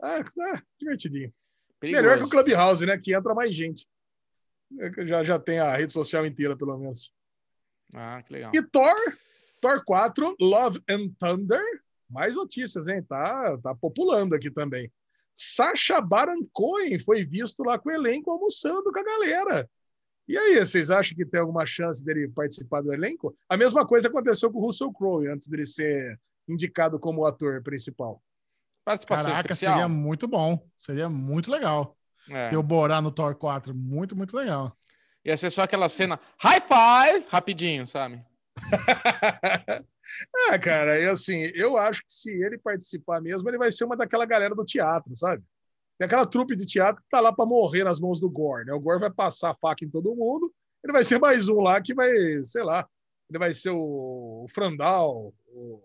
Ah, 0.00 0.20
ah, 0.20 0.62
divertidinho. 0.78 1.32
Perigoso. 1.78 2.02
Melhor 2.02 2.18
que 2.18 2.24
o 2.24 2.28
Clubhouse, 2.28 2.86
né? 2.86 2.98
Que 2.98 3.14
entra 3.14 3.34
mais 3.34 3.54
gente. 3.54 3.86
É 4.78 5.06
Já, 5.06 5.22
já 5.22 5.38
tem 5.38 5.58
a 5.58 5.74
rede 5.76 5.92
social 5.92 6.24
inteira, 6.24 6.56
pelo 6.56 6.78
menos. 6.78 7.12
Ah, 7.94 8.22
que 8.22 8.32
legal. 8.32 8.52
E 8.54 8.62
Thor, 8.62 8.96
Thor 9.60 9.84
4, 9.84 10.36
Love 10.40 10.80
and 10.88 11.10
Thunder. 11.18 11.62
Mais 12.08 12.36
notícias, 12.36 12.88
hein? 12.88 13.02
Tá, 13.02 13.58
tá 13.58 13.74
populando 13.74 14.34
aqui 14.34 14.50
também. 14.50 14.90
Sacha 15.34 16.00
Baron 16.00 16.46
Cohen 16.52 16.98
foi 16.98 17.24
visto 17.24 17.62
lá 17.64 17.78
com 17.78 17.88
o 17.88 17.92
elenco 17.92 18.30
almoçando 18.30 18.92
com 18.92 18.98
a 18.98 19.04
galera. 19.04 19.68
E 20.26 20.38
aí, 20.38 20.64
vocês 20.64 20.90
acham 20.90 21.16
que 21.16 21.26
tem 21.26 21.40
alguma 21.40 21.66
chance 21.66 22.02
dele 22.02 22.28
participar 22.28 22.80
do 22.80 22.92
elenco? 22.92 23.34
A 23.48 23.56
mesma 23.56 23.86
coisa 23.86 24.08
aconteceu 24.08 24.50
com 24.50 24.58
o 24.58 24.62
Russell 24.66 24.92
Crowe 24.92 25.28
antes 25.28 25.48
dele 25.48 25.66
ser 25.66 26.18
indicado 26.48 26.98
como 26.98 27.26
ator 27.26 27.62
principal. 27.62 28.22
Participação 28.84 29.32
Caraca, 29.32 29.52
especial. 29.52 29.74
seria 29.74 29.88
muito 29.88 30.26
bom. 30.26 30.66
Seria 30.78 31.08
muito 31.08 31.50
legal. 31.50 31.96
É. 32.30 32.48
Ter 32.48 32.56
o 32.56 32.62
Borá 32.62 33.02
no 33.02 33.10
Thor 33.10 33.34
4. 33.34 33.74
Muito, 33.74 34.16
muito 34.16 34.34
legal. 34.36 34.74
Ia 35.24 35.36
ser 35.36 35.50
só 35.50 35.62
aquela 35.62 35.88
cena 35.88 36.20
high 36.38 36.60
five, 36.60 37.26
rapidinho, 37.28 37.86
sabe? 37.86 38.22
ah, 40.50 40.58
cara, 40.58 40.98
e 40.98 41.08
assim, 41.08 41.50
eu 41.54 41.76
acho 41.76 42.00
que 42.02 42.12
se 42.12 42.30
ele 42.30 42.58
participar 42.58 43.20
mesmo, 43.20 43.48
ele 43.48 43.58
vai 43.58 43.70
ser 43.70 43.84
uma 43.84 43.96
daquela 43.96 44.26
galera 44.26 44.54
do 44.54 44.64
teatro, 44.64 45.16
sabe? 45.16 45.42
Tem 45.98 46.06
aquela 46.06 46.26
trupe 46.26 46.56
de 46.56 46.66
teatro 46.66 47.02
que 47.02 47.08
tá 47.08 47.20
lá 47.20 47.32
para 47.32 47.46
morrer 47.46 47.84
nas 47.84 48.00
mãos 48.00 48.20
do 48.20 48.28
Gore, 48.28 48.66
né? 48.66 48.72
O 48.72 48.80
Gore 48.80 49.00
vai 49.00 49.10
passar 49.10 49.50
a 49.50 49.54
faca 49.54 49.84
em 49.84 49.90
todo 49.90 50.14
mundo, 50.14 50.52
ele 50.82 50.92
vai 50.92 51.04
ser 51.04 51.18
mais 51.18 51.48
um 51.48 51.60
lá 51.60 51.80
que 51.80 51.94
vai, 51.94 52.12
sei 52.42 52.62
lá, 52.62 52.86
ele 53.30 53.38
vai 53.38 53.54
ser 53.54 53.70
o, 53.70 54.44
o 54.44 54.46
Frandal, 54.52 55.32
o, 55.48 55.82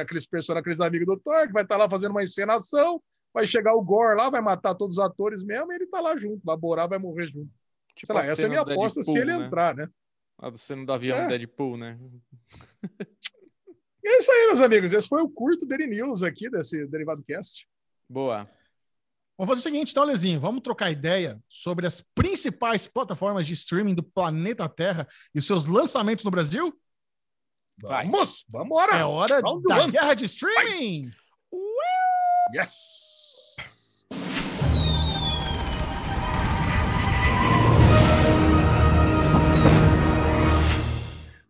aqueles 0.00 0.26
personagens, 0.26 0.60
aqueles 0.60 0.80
amigos 0.80 1.06
do 1.06 1.18
Thor, 1.18 1.46
que 1.46 1.52
vai 1.52 1.62
estar 1.62 1.76
lá 1.76 1.88
fazendo 1.88 2.12
uma 2.12 2.22
encenação, 2.22 3.02
vai 3.34 3.46
chegar 3.46 3.74
o 3.74 3.82
Gore 3.82 4.16
lá, 4.16 4.30
vai 4.30 4.40
matar 4.40 4.74
todos 4.74 4.98
os 4.98 5.04
atores 5.04 5.42
mesmo, 5.42 5.72
e 5.72 5.76
ele 5.76 5.86
tá 5.86 6.00
lá 6.00 6.16
junto, 6.16 6.40
vai 6.44 6.56
Borá 6.56 6.86
vai 6.86 6.98
morrer 6.98 7.28
junto. 7.28 7.50
Tipo 7.94 8.06
sei 8.06 8.14
lá, 8.14 8.20
essa 8.20 8.42
é 8.42 8.44
a 8.44 8.48
minha 8.48 8.60
aposta 8.60 9.02
se 9.02 9.12
Deadpool, 9.12 9.30
ele 9.30 9.38
né? 9.38 9.46
entrar, 9.46 9.74
né? 9.74 9.88
A 10.38 10.54
cena 10.56 10.84
do 10.84 10.92
avião 10.92 11.16
É. 11.18 11.28
Deadpool, 11.28 11.76
né? 11.76 11.98
E 14.04 14.08
é 14.08 14.18
isso 14.18 14.30
aí, 14.30 14.46
meus 14.46 14.60
amigos. 14.60 14.92
Esse 14.92 15.08
foi 15.08 15.22
o 15.22 15.28
curto 15.28 15.66
Daily 15.66 15.86
News 15.88 16.22
aqui 16.22 16.48
desse 16.50 16.86
Derivado 16.86 17.22
Cast. 17.24 17.66
Boa. 18.08 18.48
Vamos 19.38 19.50
fazer 19.50 19.60
o 19.60 19.62
seguinte, 19.74 19.90
então, 19.90 20.04
Lezinho. 20.04 20.38
Vamos 20.40 20.62
trocar 20.62 20.90
ideia 20.90 21.38
sobre 21.48 21.86
as 21.86 22.00
principais 22.14 22.86
plataformas 22.86 23.46
de 23.46 23.52
streaming 23.54 23.94
do 23.94 24.02
planeta 24.02 24.68
Terra 24.68 25.06
e 25.34 25.38
os 25.38 25.46
seus 25.46 25.66
lançamentos 25.66 26.24
no 26.24 26.30
Brasil? 26.30 26.72
Vai. 27.78 28.04
Vamos! 28.04 28.44
Vambora! 28.50 28.96
É 28.96 29.04
hora 29.04 29.40
Round 29.40 29.62
da 29.68 29.82
one. 29.82 29.92
guerra 29.92 30.14
de 30.14 30.24
streaming! 30.24 31.10
Yes! 32.54 33.35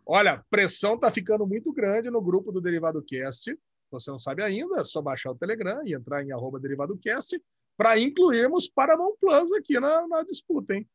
Olha, 0.07 0.35
a 0.35 0.45
pressão 0.49 0.97
tá 0.99 1.11
ficando 1.11 1.47
muito 1.47 1.73
grande 1.73 2.11
no 2.11 2.21
grupo 2.23 2.53
do 2.53 2.61
Derivado 2.61 3.03
Cast. 3.03 3.51
Se 3.51 3.59
você 3.91 4.11
não 4.11 4.19
sabe 4.19 4.43
ainda, 4.43 4.81
é 4.81 4.85
só 4.85 5.03
baixar 5.03 5.33
o 5.33 5.35
Telegram 5.37 5.83
e 5.85 5.95
entrar 5.95 6.23
em 6.25 6.33
arroba 6.33 6.61
Derivado 6.61 6.97
Cast 6.99 7.41
para 7.77 7.99
incluirmos 7.99 8.69
Paramount 8.69 9.15
Plus 9.21 9.53
aqui 9.53 9.79
na, 9.81 10.07
na 10.07 10.23
disputa, 10.23 10.75
hein? 10.75 10.89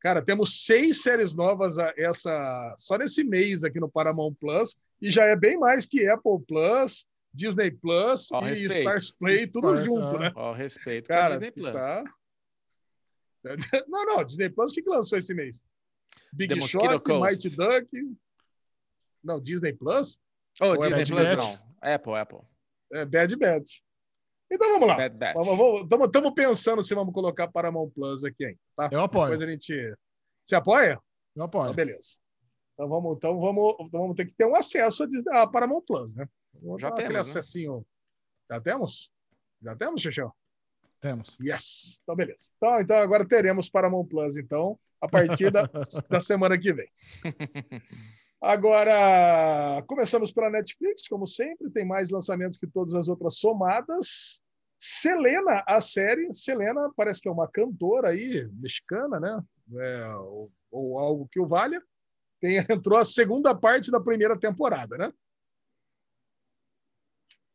Cara, 0.00 0.22
temos 0.22 0.64
seis 0.64 1.02
séries 1.02 1.34
novas 1.34 1.78
a- 1.78 1.92
essa 1.96 2.74
só 2.78 2.96
nesse 2.96 3.22
mês 3.24 3.64
aqui 3.64 3.80
no 3.80 3.90
Paramount 3.90 4.34
Plus 4.34 4.76
e 5.00 5.10
já 5.10 5.24
é 5.24 5.36
bem 5.36 5.58
mais 5.58 5.86
que 5.86 6.06
Apple 6.08 6.40
Plus, 6.46 7.04
Disney 7.32 7.70
Plus 7.70 8.30
Ó, 8.32 8.40
e 8.42 8.48
respeito. 8.48 8.78
Stars 8.78 9.12
Play, 9.12 9.46
tudo 9.46 9.74
Stars, 9.74 9.84
junto, 9.86 10.16
é. 10.16 10.18
né? 10.20 10.32
Ó, 10.34 10.52
respeito 10.52 11.06
com 11.08 11.12
a 11.12 11.16
Cara, 11.16 11.34
Disney 11.34 11.52
Plus. 11.52 11.72
tá. 11.72 12.04
Não, 13.88 14.04
não, 14.04 14.24
Disney 14.24 14.50
Plus 14.50 14.70
o 14.70 14.74
que, 14.74 14.82
que 14.82 14.90
lançou 14.90 15.16
esse 15.18 15.32
mês? 15.34 15.64
Big 16.32 16.54
The 16.54 16.60
Shot. 16.66 16.84
Mighty 17.20 17.56
Duck. 17.56 17.88
Não, 19.22 19.40
Disney 19.40 19.72
Plus? 19.74 20.18
É 20.60 20.76
Disney 20.76 20.90
Bad 20.90 21.10
Plus 21.12 21.28
Batch? 21.28 21.58
não. 21.58 21.94
Apple, 21.94 22.14
Apple. 22.14 22.38
É 22.92 23.04
Bad 23.04 23.36
Batch. 23.36 23.78
Então 24.52 24.68
vamos 24.72 24.88
lá. 24.88 24.96
Bad. 24.96 25.34
Estamos 26.06 26.32
pensando 26.34 26.82
se 26.82 26.94
vamos 26.94 27.14
colocar 27.14 27.48
Paramount 27.48 27.90
Plus 27.90 28.24
aqui, 28.24 28.46
hein? 28.46 28.58
Tá? 28.76 28.88
Eu 28.92 29.00
apoio. 29.00 29.26
Depois 29.30 29.42
a 29.42 29.46
gente. 29.50 29.94
Se 30.44 30.54
apoia? 30.56 30.94
Eu 30.94 31.00
Então, 31.34 31.44
apoio. 31.44 31.74
beleza. 31.74 32.18
Então 32.74 32.88
vamos, 32.88 33.16
então 33.16 33.38
vamos, 33.38 33.74
então 33.80 34.00
vamos 34.00 34.16
ter 34.16 34.24
que 34.26 34.34
ter 34.34 34.46
um 34.46 34.56
acesso 34.56 35.02
a, 35.04 35.06
Disney, 35.06 35.32
a 35.36 35.46
Paramount 35.46 35.82
Plus, 35.86 36.16
né? 36.16 36.26
Vamos 36.62 36.80
Já 36.80 36.90
temos, 36.92 37.12
né? 37.14 37.20
acessinho. 37.20 37.86
Já 38.50 38.60
temos? 38.60 39.12
Já 39.62 39.76
temos, 39.76 40.00
Xixão? 40.02 40.32
Temos. 41.00 41.36
Yes! 41.40 42.00
Então, 42.02 42.16
beleza. 42.16 42.50
Então, 42.56 42.80
então 42.80 42.96
agora 42.96 43.26
teremos 43.26 43.68
Paramount 43.70 44.06
Plus, 44.08 44.36
então, 44.36 44.78
a 45.00 45.06
partir 45.08 45.50
da, 45.52 45.62
da 46.10 46.20
semana 46.20 46.58
que 46.58 46.72
vem. 46.72 46.88
Agora, 48.40 49.82
começamos 49.86 50.32
pela 50.32 50.48
Netflix, 50.48 51.06
como 51.06 51.26
sempre, 51.26 51.70
tem 51.70 51.84
mais 51.84 52.08
lançamentos 52.08 52.58
que 52.58 52.66
todas 52.66 52.94
as 52.94 53.06
outras 53.06 53.36
somadas. 53.36 54.40
Selena, 54.78 55.62
a 55.66 55.78
série. 55.78 56.32
Selena 56.34 56.90
parece 56.96 57.20
que 57.20 57.28
é 57.28 57.32
uma 57.32 57.46
cantora 57.46 58.10
aí, 58.10 58.48
mexicana, 58.54 59.20
né? 59.20 59.42
É, 59.78 60.14
ou, 60.14 60.50
ou 60.70 60.98
algo 60.98 61.28
que 61.30 61.38
o 61.38 61.46
valha. 61.46 61.82
Tem, 62.40 62.56
entrou 62.70 62.98
a 62.98 63.04
segunda 63.04 63.54
parte 63.54 63.90
da 63.90 64.00
primeira 64.00 64.38
temporada, 64.38 64.96
né? 64.96 65.12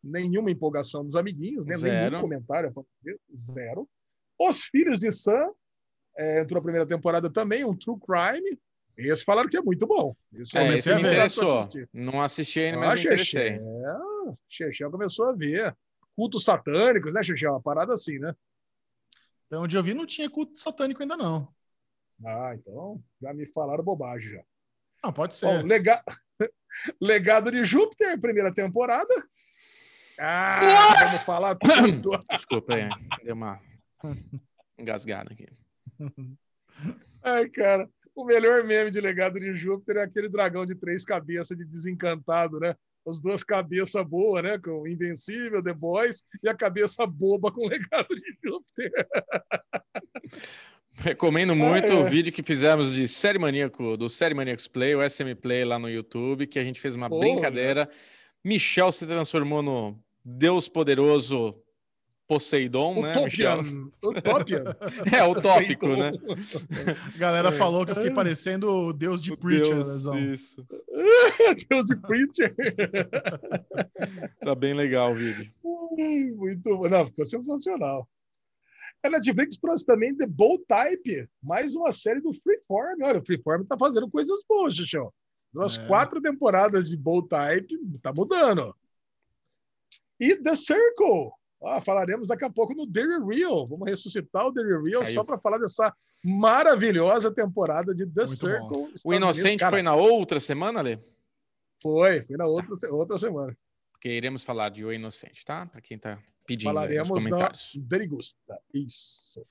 Nenhuma 0.04 0.52
empolgação 0.52 1.04
dos 1.04 1.16
amiguinhos, 1.16 1.66
né? 1.66 1.78
Zero. 1.78 2.12
Nenhum 2.12 2.22
comentário. 2.22 2.72
Zero. 3.36 3.90
Os 4.40 4.66
Filhos 4.66 5.00
de 5.00 5.12
Sam 5.12 5.52
é, 6.16 6.42
entrou 6.42 6.60
a 6.60 6.64
primeira 6.64 6.88
temporada 6.88 7.28
também, 7.28 7.66
um 7.66 7.76
True 7.76 8.00
Crime. 8.00 8.60
Esse 8.98 9.24
falaram 9.24 9.50
que 9.50 9.58
é 9.58 9.62
muito 9.62 9.86
bom. 9.86 10.16
Esse 10.34 10.58
eu 10.58 10.62
É, 10.62 10.76
esse 10.76 10.94
me 10.96 11.02
interessou. 11.02 11.68
Não 11.94 12.22
assisti 12.22 12.60
ainda, 12.62 12.78
Ah, 12.78 12.86
mas 12.88 13.00
me 13.00 13.06
interessei. 13.06 13.60
Xexé. 13.60 13.64
Xexé 14.50 14.90
começou 14.90 15.30
a 15.30 15.34
ver. 15.34 15.76
Cultos 16.16 16.44
satânicos, 16.46 17.14
né, 17.14 17.22
Xexé? 17.24 17.50
Uma 17.50 17.62
parada 17.62 17.94
assim, 17.94 18.18
né? 18.20 18.34
Então, 19.48 19.64
onde 19.64 19.76
eu 19.78 19.84
vi, 19.84 19.94
não 19.94 20.06
tinha 20.06 20.30
culto 20.30 20.58
satânico 20.58 21.02
ainda, 21.02 21.18
não. 21.18 21.48
Ah, 22.26 22.54
então 22.56 23.04
já 23.22 23.34
me 23.34 23.46
falaram 23.48 23.84
bobagem 23.84 24.34
já. 24.34 24.44
Não, 25.04 25.12
pode 25.12 25.36
ser. 25.36 25.46
Bom, 25.46 25.68
lega... 25.68 26.02
Legado 27.02 27.52
de 27.52 27.64
Júpiter, 27.64 28.20
primeira 28.20 28.54
temporada. 28.54 29.14
Ah, 30.20 30.96
vamos 31.00 31.22
falar 31.24 31.56
tudo. 31.56 32.12
Desculpa 32.32 32.76
aí. 32.76 32.90
Deu 33.24 33.36
uma 33.36 33.62
engasgada 34.78 35.32
aqui. 35.32 35.48
Ai, 37.24 37.50
cara, 37.50 37.90
o 38.16 38.26
melhor 38.26 38.64
meme 38.64 38.90
de 38.90 39.02
Legado 39.02 39.40
de 39.40 39.56
Júpiter 39.56 39.98
é 39.98 40.04
aquele 40.04 40.30
dragão 40.30 40.66
de 40.66 40.74
três 40.76 41.04
cabeças 41.04 41.58
de 41.58 41.66
desencantado, 41.66 42.60
né? 42.60 42.76
As 43.08 43.22
duas 43.22 43.44
cabeças 43.44 44.04
boas, 44.08 44.44
né? 44.44 44.58
Com 44.58 44.88
Invencível, 44.88 45.62
The 45.62 45.74
Boys, 45.74 46.24
e 46.42 46.50
a 46.50 46.56
cabeça 46.56 47.06
boba 47.06 47.52
com 47.52 47.66
o 47.66 47.70
Legado 47.70 48.08
de 48.10 48.38
Júpiter. 48.44 48.92
Recomendo 50.98 51.54
muito 51.56 51.88
Ah, 51.88 51.94
é. 51.94 51.94
o 51.94 52.06
vídeo 52.06 52.32
que 52.32 52.42
fizemos 52.42 52.94
de 52.94 53.06
Série 53.08 53.38
Maníaco, 53.38 53.98
do 53.98 54.10
Série 54.10 54.34
Maníacos 54.34 54.68
Play, 54.68 54.96
o 54.96 55.08
SM 55.08 55.36
Play 55.36 55.66
lá 55.66 55.78
no 55.78 55.90
YouTube, 55.90 56.48
que 56.48 56.58
a 56.58 56.64
gente 56.64 56.80
fez 56.80 56.96
uma 56.96 57.10
Pô, 57.10 57.20
brincadeira. 57.20 57.90
Michel 58.44 58.92
se 58.94 59.06
transformou 59.06 59.62
no 59.62 60.00
Deus 60.24 60.70
poderoso 60.70 61.54
Poseidon, 62.28 63.02
né. 63.04 63.14
Michel? 63.24 63.62
Utopian. 64.04 64.64
É 65.16 65.24
o 65.24 65.40
tópico, 65.40 65.88
né? 65.96 66.12
A 67.14 67.18
galera 67.20 67.50
É. 67.50 67.52
falou 67.52 67.86
que 67.86 67.92
eu 67.92 67.96
fiquei 67.96 68.12
parecendo 68.12 68.68
o 68.70 68.92
Deus 68.94 69.22
de 69.22 69.36
Preacher, 69.38 69.76
Deus, 69.76 69.88
Lesão. 69.88 70.20
isso. 70.34 70.66
Deus 71.70 71.86
de 71.88 71.96
Preacher. 71.98 72.56
Tá 74.40 74.56
bem 74.56 74.74
legal 74.74 75.12
o 75.12 75.16
vídeo. 75.16 75.52
Muito 75.64 76.78
bom. 76.78 76.90
Não, 76.90 77.06
ficou 77.06 77.26
sensacional. 77.26 78.08
A 79.04 79.10
Netflix 79.10 79.58
trouxe 79.58 79.86
também 79.86 80.16
The 80.16 80.26
Bold 80.26 80.64
Type, 80.68 81.30
mais 81.44 81.76
uma 81.76 81.92
série 81.92 82.22
do 82.22 82.34
Freeform. 82.34 83.04
Olha, 83.04 83.20
o 83.20 83.26
Freeform 83.26 83.64
tá 83.66 83.78
fazendo 83.78 84.10
coisas 84.10 84.40
boas, 84.50 84.76
Xuxão. 84.76 85.14
Nas 85.54 85.78
É. 85.78 85.86
quatro 85.88 86.20
temporadas 86.20 86.90
de 86.90 86.98
Bold 86.98 87.30
Type, 87.30 87.78
tá 88.02 88.12
mudando. 88.12 88.76
E 90.20 90.36
The 90.36 90.56
Circle. 90.56 91.32
Ah, 91.66 91.82
falaremos 91.82 92.28
daqui 92.28 92.46
a 92.46 92.50
pouco 92.50 92.74
no 92.74 92.86
Dairy 92.86 93.20
Real. 93.26 93.68
Vamos 93.68 93.90
ressuscitar 93.90 94.48
o 94.48 94.52
Dairy 94.52 94.72
Real 94.90 95.02
Caiu. 95.02 95.14
só 95.14 95.24
para 95.24 95.38
falar 95.40 95.58
dessa 95.58 95.94
maravilhosa 96.24 97.34
temporada 97.34 97.94
de 97.94 98.06
The 98.06 98.22
Muito 98.26 98.36
Circle. 98.36 98.94
O 99.06 99.14
Inocente. 99.14 99.60
Cara, 99.60 99.72
foi 99.72 99.82
na 99.82 99.96
outra 99.96 100.40
semana, 100.40 100.82
Lê? 100.82 101.00
Foi, 101.82 102.24
foi 102.24 102.38
na 102.38 102.46
outra, 102.46 102.94
outra 102.94 103.18
semana. 103.18 103.56
porque 103.92 104.10
iremos 104.10 104.44
falar 104.44 104.70
de 104.70 104.84
O 104.86 104.94
Inocente, 104.94 105.44
tá? 105.46 105.66
Para 105.66 105.82
quem 105.82 105.98
tá 105.98 106.20
pedindo 106.46 106.70
aí 106.70 106.98
nos 106.98 107.08
Falaremos 107.08 107.24
na 107.24 107.30
comentários. 107.30 107.72
Derigusta. 107.76 108.60
Isso. 108.74 109.46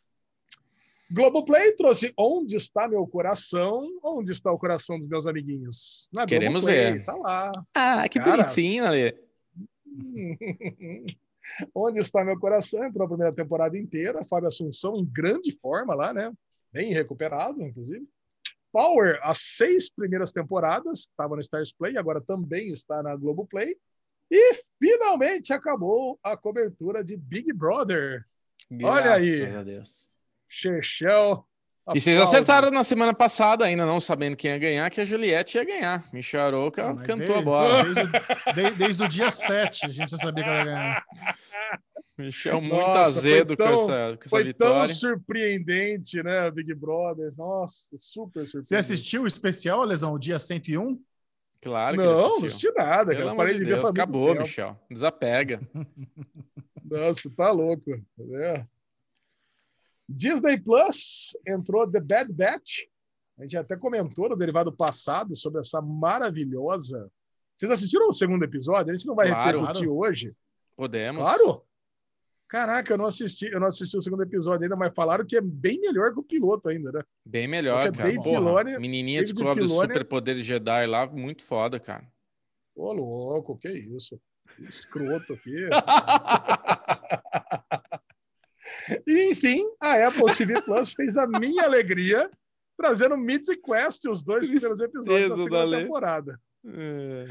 Globoplay 1.11 1.73
trouxe 1.77 2.13
Onde 2.17 2.57
está 2.57 2.89
meu 2.89 3.07
coração? 3.07 3.87
Onde 4.03 4.33
está 4.33 4.51
o 4.51 4.59
coração 4.59 4.99
dos 4.99 5.07
meus 5.07 5.27
amiguinhos? 5.27 6.09
Na 6.13 6.27
Queremos 6.27 6.65
Globoplay, 6.65 6.93
ver. 6.95 7.05
Tá 7.05 7.15
lá. 7.15 7.53
Ah, 7.75 8.09
que 8.09 8.19
Cara. 8.19 8.43
bonitinho, 8.43 8.85
Ale. 8.87 9.17
Onde 11.75 12.01
está 12.01 12.25
meu 12.25 12.39
coração? 12.39 12.85
Entrou 12.85 13.05
a 13.05 13.09
primeira 13.09 13.35
temporada 13.35 13.79
inteira. 13.79 14.25
Fábio 14.25 14.49
Assunção 14.49 14.97
em 14.97 15.05
grande 15.05 15.53
forma 15.61 15.95
lá, 15.95 16.13
né? 16.13 16.33
Bem 16.73 16.93
recuperado, 16.93 17.63
inclusive. 17.63 18.07
Power, 18.73 19.21
as 19.23 19.39
seis 19.39 19.89
primeiras 19.89 20.33
temporadas, 20.33 21.01
estava 21.01 21.37
no 21.37 21.41
Stars 21.41 21.73
Play, 21.73 21.97
agora 21.97 22.21
também 22.21 22.71
está 22.71 23.03
na 23.03 23.15
Globoplay. 23.15 23.77
E 24.31 24.55
finalmente 24.81 25.53
acabou 25.53 26.19
a 26.23 26.37
cobertura 26.37 27.05
de 27.05 27.17
Big 27.17 27.53
Brother. 27.53 28.25
Olha 28.83 29.15
aí. 29.15 29.39
Graças 29.39 29.57
a 29.57 29.63
Deus. 29.63 30.11
Chechel. 30.49 31.47
E 31.93 32.01
vocês 32.01 32.17
aplausos. 32.17 32.35
acertaram 32.35 32.71
na 32.71 32.83
semana 32.83 33.13
passada, 33.13 33.65
ainda 33.67 33.85
não 33.85 34.01
sabendo 34.01 34.37
quem 34.37 34.51
ia 34.51 34.59
ganhar, 34.59 34.91
que 34.91 35.01
a 35.01 35.05
Juliette 35.05 35.59
ia 35.59 35.65
ganhar. 35.65 36.09
Michel 36.13 36.41
Aroca 36.41 36.95
Mas 36.95 37.07
cantou 37.07 37.27
desde, 37.27 37.39
a 37.39 37.43
bola. 37.43 37.85
Desde, 38.55 38.79
desde 38.79 39.03
o 39.03 39.09
dia 39.09 39.31
7, 39.31 39.87
a 39.87 39.89
gente 39.91 40.11
já 40.11 40.17
sabia 40.17 40.43
que 40.45 40.49
ela 40.49 40.59
ia 40.61 40.65
ganhar. 40.65 41.05
Michel 42.17 42.61
muito 42.61 42.75
Nossa, 42.77 43.01
azedo 43.19 43.55
foi 43.55 43.57
com 43.57 43.63
tão- 43.65 43.83
essa, 43.83 44.17
com 44.17 44.21
essa 44.23 44.29
Foi 44.31 44.53
tão 44.55 44.67
vitória. 44.69 44.95
surpreendente, 44.95 46.23
né, 46.23 46.51
Big 46.51 46.73
Brother? 46.75 47.33
Nossa, 47.37 47.89
super 47.99 48.47
surpreendente. 48.47 48.69
Você 48.69 48.77
assistiu 48.77 49.23
o 49.25 49.27
especial, 49.27 49.83
Lesão, 49.85 50.15
o 50.15 50.19
dia 50.19 50.39
101? 50.39 50.99
Claro 51.61 51.97
que 51.97 52.03
Não, 52.03 52.13
não 52.29 52.37
assisti 52.39 52.71
nada, 52.77 53.07
Pelo 53.07 53.19
cara. 53.19 53.31
amor 53.33 53.37
Parei 53.37 53.55
de 53.55 53.59
de 53.61 53.65
ver 53.65 53.71
Deus, 53.73 53.83
muito 53.85 54.01
acabou. 54.01 54.35
Michel. 54.35 54.79
Desapega. 54.91 55.61
Nossa, 56.85 57.31
tá 57.37 57.51
louco. 57.51 57.91
né? 58.19 58.67
Disney 60.09 60.59
Plus 60.61 61.37
entrou 61.47 61.91
The 61.91 62.01
Bad 62.01 62.33
Batch. 62.33 62.83
A 63.39 63.43
gente 63.43 63.57
até 63.57 63.77
comentou 63.77 64.29
no 64.29 64.37
derivado 64.37 64.73
passado 64.73 65.35
sobre 65.35 65.61
essa 65.61 65.81
maravilhosa. 65.81 67.11
Vocês 67.57 67.71
assistiram 67.73 68.09
o 68.09 68.13
segundo 68.13 68.45
episódio? 68.45 68.93
A 68.93 68.97
gente 68.97 69.07
não 69.07 69.15
vai 69.15 69.29
Claro. 69.29 69.61
repercutir 69.61 69.89
hoje. 69.91 70.33
Podemos. 70.77 71.23
Claro! 71.23 71.63
Caraca, 72.47 72.93
eu 72.93 72.99
não 72.99 73.07
assisti, 73.07 73.47
eu 73.47 73.59
não 73.59 73.67
assisti 73.69 73.97
o 73.97 74.03
segundo 74.03 74.23
episódio 74.23 74.63
ainda, 74.65 74.77
mas 74.77 74.93
falaram 74.95 75.25
que 75.27 75.37
é 75.37 75.41
bem 75.41 75.81
melhor 75.81 76.13
que 76.13 76.21
o 76.21 76.23
piloto 76.23 76.69
ainda, 76.69 76.93
né? 76.93 77.01
Bem 77.25 77.49
melhor, 77.49 77.83
Só 77.83 77.89
que 77.91 77.95
é 77.95 77.97
cara. 77.97 78.09
Dave 78.11 78.23
Porra, 78.23 78.37
Filoni- 78.39 78.79
menininha 78.79 79.21
David 79.21 79.35
descobre 79.35 79.65
os 79.65 79.71
Filoni- 79.71 79.89
superpoderes 79.89 80.45
Jedi 80.45 80.87
lá, 80.87 81.07
muito 81.07 81.43
foda, 81.43 81.81
cara. 81.81 82.07
Ô, 82.77 82.93
louco, 82.93 83.57
que 83.57 83.69
isso? 83.71 84.21
Que 84.55 84.63
Escroto 84.65 85.33
aqui. 85.33 85.55
E, 89.07 89.31
enfim, 89.31 89.63
a 89.81 90.07
Apple 90.07 90.35
TV 90.37 90.61
Plus 90.63 90.93
fez 90.93 91.17
a 91.17 91.27
minha 91.27 91.65
alegria, 91.65 92.31
trazendo 92.77 93.17
Mythic 93.17 93.63
Quest, 93.63 94.05
os 94.07 94.23
dois 94.23 94.49
primeiros 94.49 94.81
episódios 94.81 95.31
da 95.31 95.37
segunda 95.37 95.59
Dale. 95.59 95.83
temporada. 95.83 96.41
É. 96.67 97.27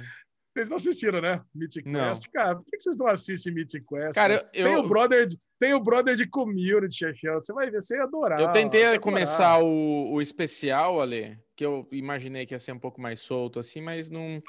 Vocês 0.54 0.70
não 0.70 0.78
assistiram, 0.78 1.20
né? 1.20 1.42
Não. 1.86 2.10
Quest. 2.10 2.28
Cara, 2.32 2.56
por 2.56 2.66
que 2.66 2.80
vocês 2.80 2.96
não 2.96 3.08
assistem 3.08 3.54
Mythic 3.54 3.86
Quest? 3.88 4.14
Cara, 4.14 4.36
eu, 4.36 4.64
tem, 4.64 4.74
eu, 4.74 4.80
o 4.80 4.88
brother 4.88 5.26
de, 5.26 5.38
tem 5.60 5.74
o 5.74 5.80
brother 5.80 6.16
de 6.16 6.28
Community, 6.28 6.96
Chechel. 6.96 7.42
Você 7.42 7.52
vai 7.54 7.70
ver, 7.72 7.82
você 7.82 7.98
ia 7.98 8.04
adorar. 8.04 8.40
eu 8.40 8.52
tentei 8.52 8.82
ia 8.82 9.00
começar 9.00 9.60
o, 9.60 10.12
o 10.14 10.22
especial, 10.22 11.02
Ale, 11.02 11.40
que 11.56 11.66
eu 11.66 11.88
imaginei 11.92 12.46
que 12.46 12.54
ia 12.54 12.60
ser 12.60 12.72
um 12.72 12.80
pouco 12.80 13.02
mais 13.02 13.20
solto 13.20 13.60
assim, 13.60 13.82
mas 13.82 14.10
não. 14.10 14.42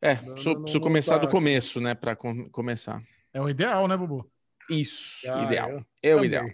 É, 0.00 0.14
Não, 0.14 0.32
preciso, 0.32 0.50
não, 0.50 0.62
preciso 0.62 0.78
não 0.78 0.80
começar 0.80 1.18
tá. 1.18 1.26
do 1.26 1.30
começo, 1.30 1.80
né, 1.80 1.94
para 1.94 2.14
começar. 2.16 3.02
É 3.32 3.40
o 3.40 3.48
ideal, 3.48 3.86
né, 3.88 3.96
Bubu? 3.96 4.30
Isso, 4.70 5.30
Ah, 5.30 5.44
ideal. 5.44 5.84
É 6.02 6.14
o 6.14 6.24
ideal. 6.24 6.48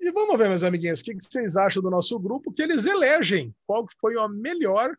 E 0.00 0.10
vamos 0.10 0.36
ver, 0.36 0.48
meus 0.48 0.64
amiguinhos, 0.64 1.00
o 1.00 1.04
que 1.04 1.14
vocês 1.14 1.56
acham 1.56 1.80
do 1.80 1.88
nosso 1.88 2.18
grupo? 2.18 2.50
Que 2.50 2.62
eles 2.62 2.86
elegem 2.86 3.54
qual 3.64 3.86
foi 4.00 4.18
a 4.18 4.26
melhor, 4.28 4.96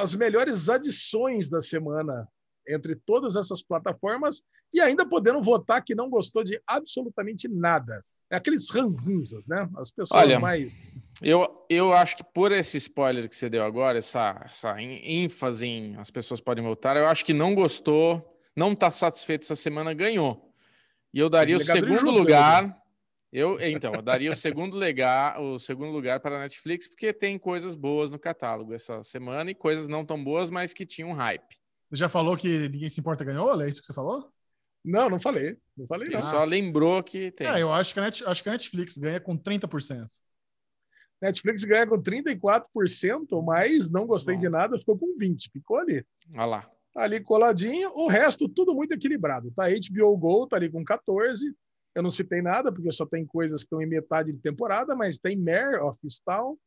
as 0.00 0.14
melhores 0.14 0.68
adições 0.68 1.48
da 1.48 1.60
semana 1.60 2.28
entre 2.68 2.96
todas 2.96 3.36
essas 3.36 3.62
plataformas 3.62 4.42
e 4.74 4.80
ainda 4.80 5.06
podendo 5.06 5.40
votar 5.40 5.82
que 5.84 5.94
não 5.94 6.10
gostou 6.10 6.42
de 6.42 6.60
absolutamente 6.66 7.46
nada. 7.46 8.04
É 8.28 8.36
aqueles 8.36 8.68
ranzinzas, 8.70 9.46
né? 9.46 9.68
As 9.76 9.92
pessoas 9.92 10.20
Olha, 10.20 10.40
mais. 10.40 10.92
Eu, 11.22 11.64
eu 11.70 11.92
acho 11.92 12.16
que 12.16 12.24
por 12.24 12.50
esse 12.50 12.76
spoiler 12.78 13.28
que 13.28 13.36
você 13.36 13.48
deu 13.48 13.62
agora, 13.64 13.98
essa, 13.98 14.42
essa 14.44 14.82
ênfase 14.82 15.66
em 15.66 15.96
as 15.96 16.10
pessoas 16.10 16.40
podem 16.40 16.64
votar, 16.64 16.96
eu 16.96 17.06
acho 17.06 17.24
que 17.24 17.32
não 17.32 17.54
gostou, 17.54 18.36
não 18.56 18.72
está 18.72 18.90
satisfeito 18.90 19.42
essa 19.42 19.54
semana, 19.54 19.94
ganhou. 19.94 20.45
E 21.16 21.18
eu 21.18 21.30
daria 21.30 21.56
o 21.56 21.60
segundo 21.60 22.10
lugar. 22.10 22.78
Eu, 23.32 23.58
então, 23.58 23.94
eu 23.94 24.02
daria 24.02 24.30
o 24.30 24.36
segundo 24.36 24.76
lugar, 24.76 25.40
o 25.40 25.58
segundo 25.58 25.90
lugar 25.90 26.20
para 26.20 26.36
a 26.36 26.40
Netflix, 26.40 26.86
porque 26.86 27.10
tem 27.10 27.38
coisas 27.38 27.74
boas 27.74 28.10
no 28.10 28.18
catálogo 28.18 28.74
essa 28.74 29.02
semana 29.02 29.50
e 29.50 29.54
coisas 29.54 29.88
não 29.88 30.04
tão 30.04 30.22
boas, 30.22 30.50
mas 30.50 30.74
que 30.74 30.84
tinham 30.84 31.14
hype. 31.14 31.56
Você 31.88 31.96
já 32.00 32.10
falou 32.10 32.36
que 32.36 32.68
ninguém 32.68 32.90
se 32.90 33.00
importa 33.00 33.24
ganhou? 33.24 33.58
É 33.62 33.66
isso 33.66 33.80
que 33.80 33.86
você 33.86 33.94
falou? 33.94 34.30
Não, 34.84 35.08
não 35.08 35.18
falei. 35.18 35.56
Não 35.74 35.86
falei, 35.86 36.06
Ele 36.06 36.16
não. 36.16 36.30
só 36.30 36.44
lembrou 36.44 37.02
que 37.02 37.30
tem. 37.30 37.46
É, 37.46 37.62
eu 37.62 37.72
acho 37.72 37.94
que, 37.94 38.00
a 38.00 38.02
Net- 38.02 38.22
acho 38.26 38.42
que 38.42 38.48
a 38.50 38.52
Netflix 38.52 38.98
ganha 38.98 39.18
com 39.18 39.38
30%. 39.38 40.06
Netflix 41.22 41.64
ganha 41.64 41.86
com 41.86 41.96
34%, 41.98 43.42
mas 43.42 43.88
não 43.90 44.06
gostei 44.06 44.34
Bom. 44.34 44.40
de 44.40 44.48
nada, 44.50 44.78
ficou 44.78 44.98
com 44.98 45.16
20%. 45.18 45.50
Ficou 45.50 45.78
ali. 45.78 46.04
Olha 46.34 46.44
lá. 46.44 46.70
Ali 46.96 47.20
coladinho, 47.20 47.90
o 47.94 48.08
resto 48.08 48.48
tudo 48.48 48.74
muito 48.74 48.92
equilibrado. 48.92 49.52
Tá 49.52 49.64
HBO 49.68 50.16
Go, 50.16 50.46
tá 50.46 50.56
ali 50.56 50.70
com 50.70 50.84
14. 50.84 51.54
Eu 51.94 52.02
não 52.02 52.10
citei 52.10 52.42
nada, 52.42 52.72
porque 52.72 52.90
só 52.90 53.06
tem 53.06 53.24
coisas 53.24 53.60
que 53.60 53.66
estão 53.66 53.82
em 53.82 53.86
metade 53.86 54.32
de 54.32 54.38
temporada, 54.38 54.96
mas 54.96 55.18
tem 55.18 55.36
Mare 55.36 55.76
of 55.76 55.98
Stall. 56.04 56.58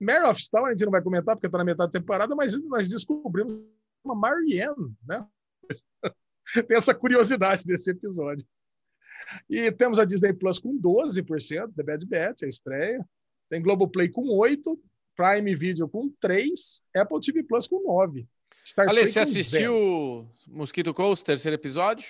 Mare 0.00 0.24
of 0.26 0.40
Stall 0.40 0.66
a 0.66 0.70
gente 0.70 0.84
não 0.84 0.92
vai 0.92 1.02
comentar, 1.02 1.36
porque 1.36 1.48
tá 1.48 1.58
na 1.58 1.64
metade 1.64 1.92
da 1.92 2.00
temporada, 2.00 2.34
mas 2.34 2.60
nós 2.64 2.88
descobrimos 2.88 3.60
uma 4.04 4.14
Marianne, 4.14 4.94
né? 5.06 5.26
tem 6.66 6.76
essa 6.76 6.94
curiosidade 6.94 7.64
desse 7.64 7.90
episódio. 7.90 8.44
E 9.48 9.70
temos 9.70 9.98
a 9.98 10.04
Disney 10.04 10.32
Plus 10.32 10.58
com 10.58 10.80
12%, 10.80 11.74
The 11.74 11.82
Bad 11.82 12.06
Batch, 12.06 12.42
a 12.42 12.48
estreia. 12.48 13.04
Tem 13.48 13.62
Globoplay 13.62 14.08
com 14.08 14.22
8%, 14.22 14.78
Prime 15.16 15.54
Video 15.54 15.88
com 15.88 16.10
3%, 16.24 16.82
Apple 16.96 17.20
TV 17.20 17.42
Plus 17.42 17.68
com 17.68 17.86
9%. 17.86 18.26
Stars 18.64 18.88
Ale, 18.90 19.00
Play 19.00 19.08
você 19.12 19.20
assistiu 19.20 19.72
zero. 19.72 20.28
Mosquito 20.46 20.94
Coast, 20.94 21.24
terceiro 21.24 21.56
episódio? 21.56 22.06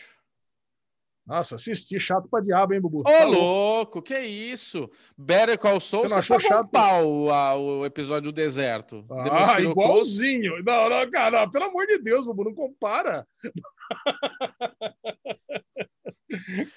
Nossa, 1.27 1.55
assisti 1.55 2.01
chato 2.01 2.29
pra 2.29 2.41
diabo, 2.41 2.75
hein, 2.75 2.81
Bubu? 2.81 3.01
Ô, 3.01 3.03
Tá 3.05 3.25
louco, 3.25 4.03
que 4.03 4.19
isso? 4.19 4.91
Better 5.17 5.57
Call 5.59 5.79
Saul, 5.79 6.03
Você 6.03 6.09
você, 6.09 6.15
não 6.15 6.19
achou 6.21 6.37
um 6.37 6.41
chato? 6.41 6.69
pau 6.71 7.31
a- 7.31 7.55
o 7.57 7.87
episódio 7.87 8.33
do 8.33 8.35
deserto. 8.35 9.05
Ah, 9.11 9.15
Mosquito 9.15 9.75
Coast, 9.75 9.81
igualzinho. 9.81 10.65
Não, 10.65 10.89
não, 10.89 11.11
cara, 11.11 11.41
não, 11.43 11.51
pelo 11.51 11.67
amor 11.67 11.87
de 11.87 11.99
Deus, 11.99 12.27
Bubu, 12.27 12.45
não 12.45 12.55
compara. 12.55 13.27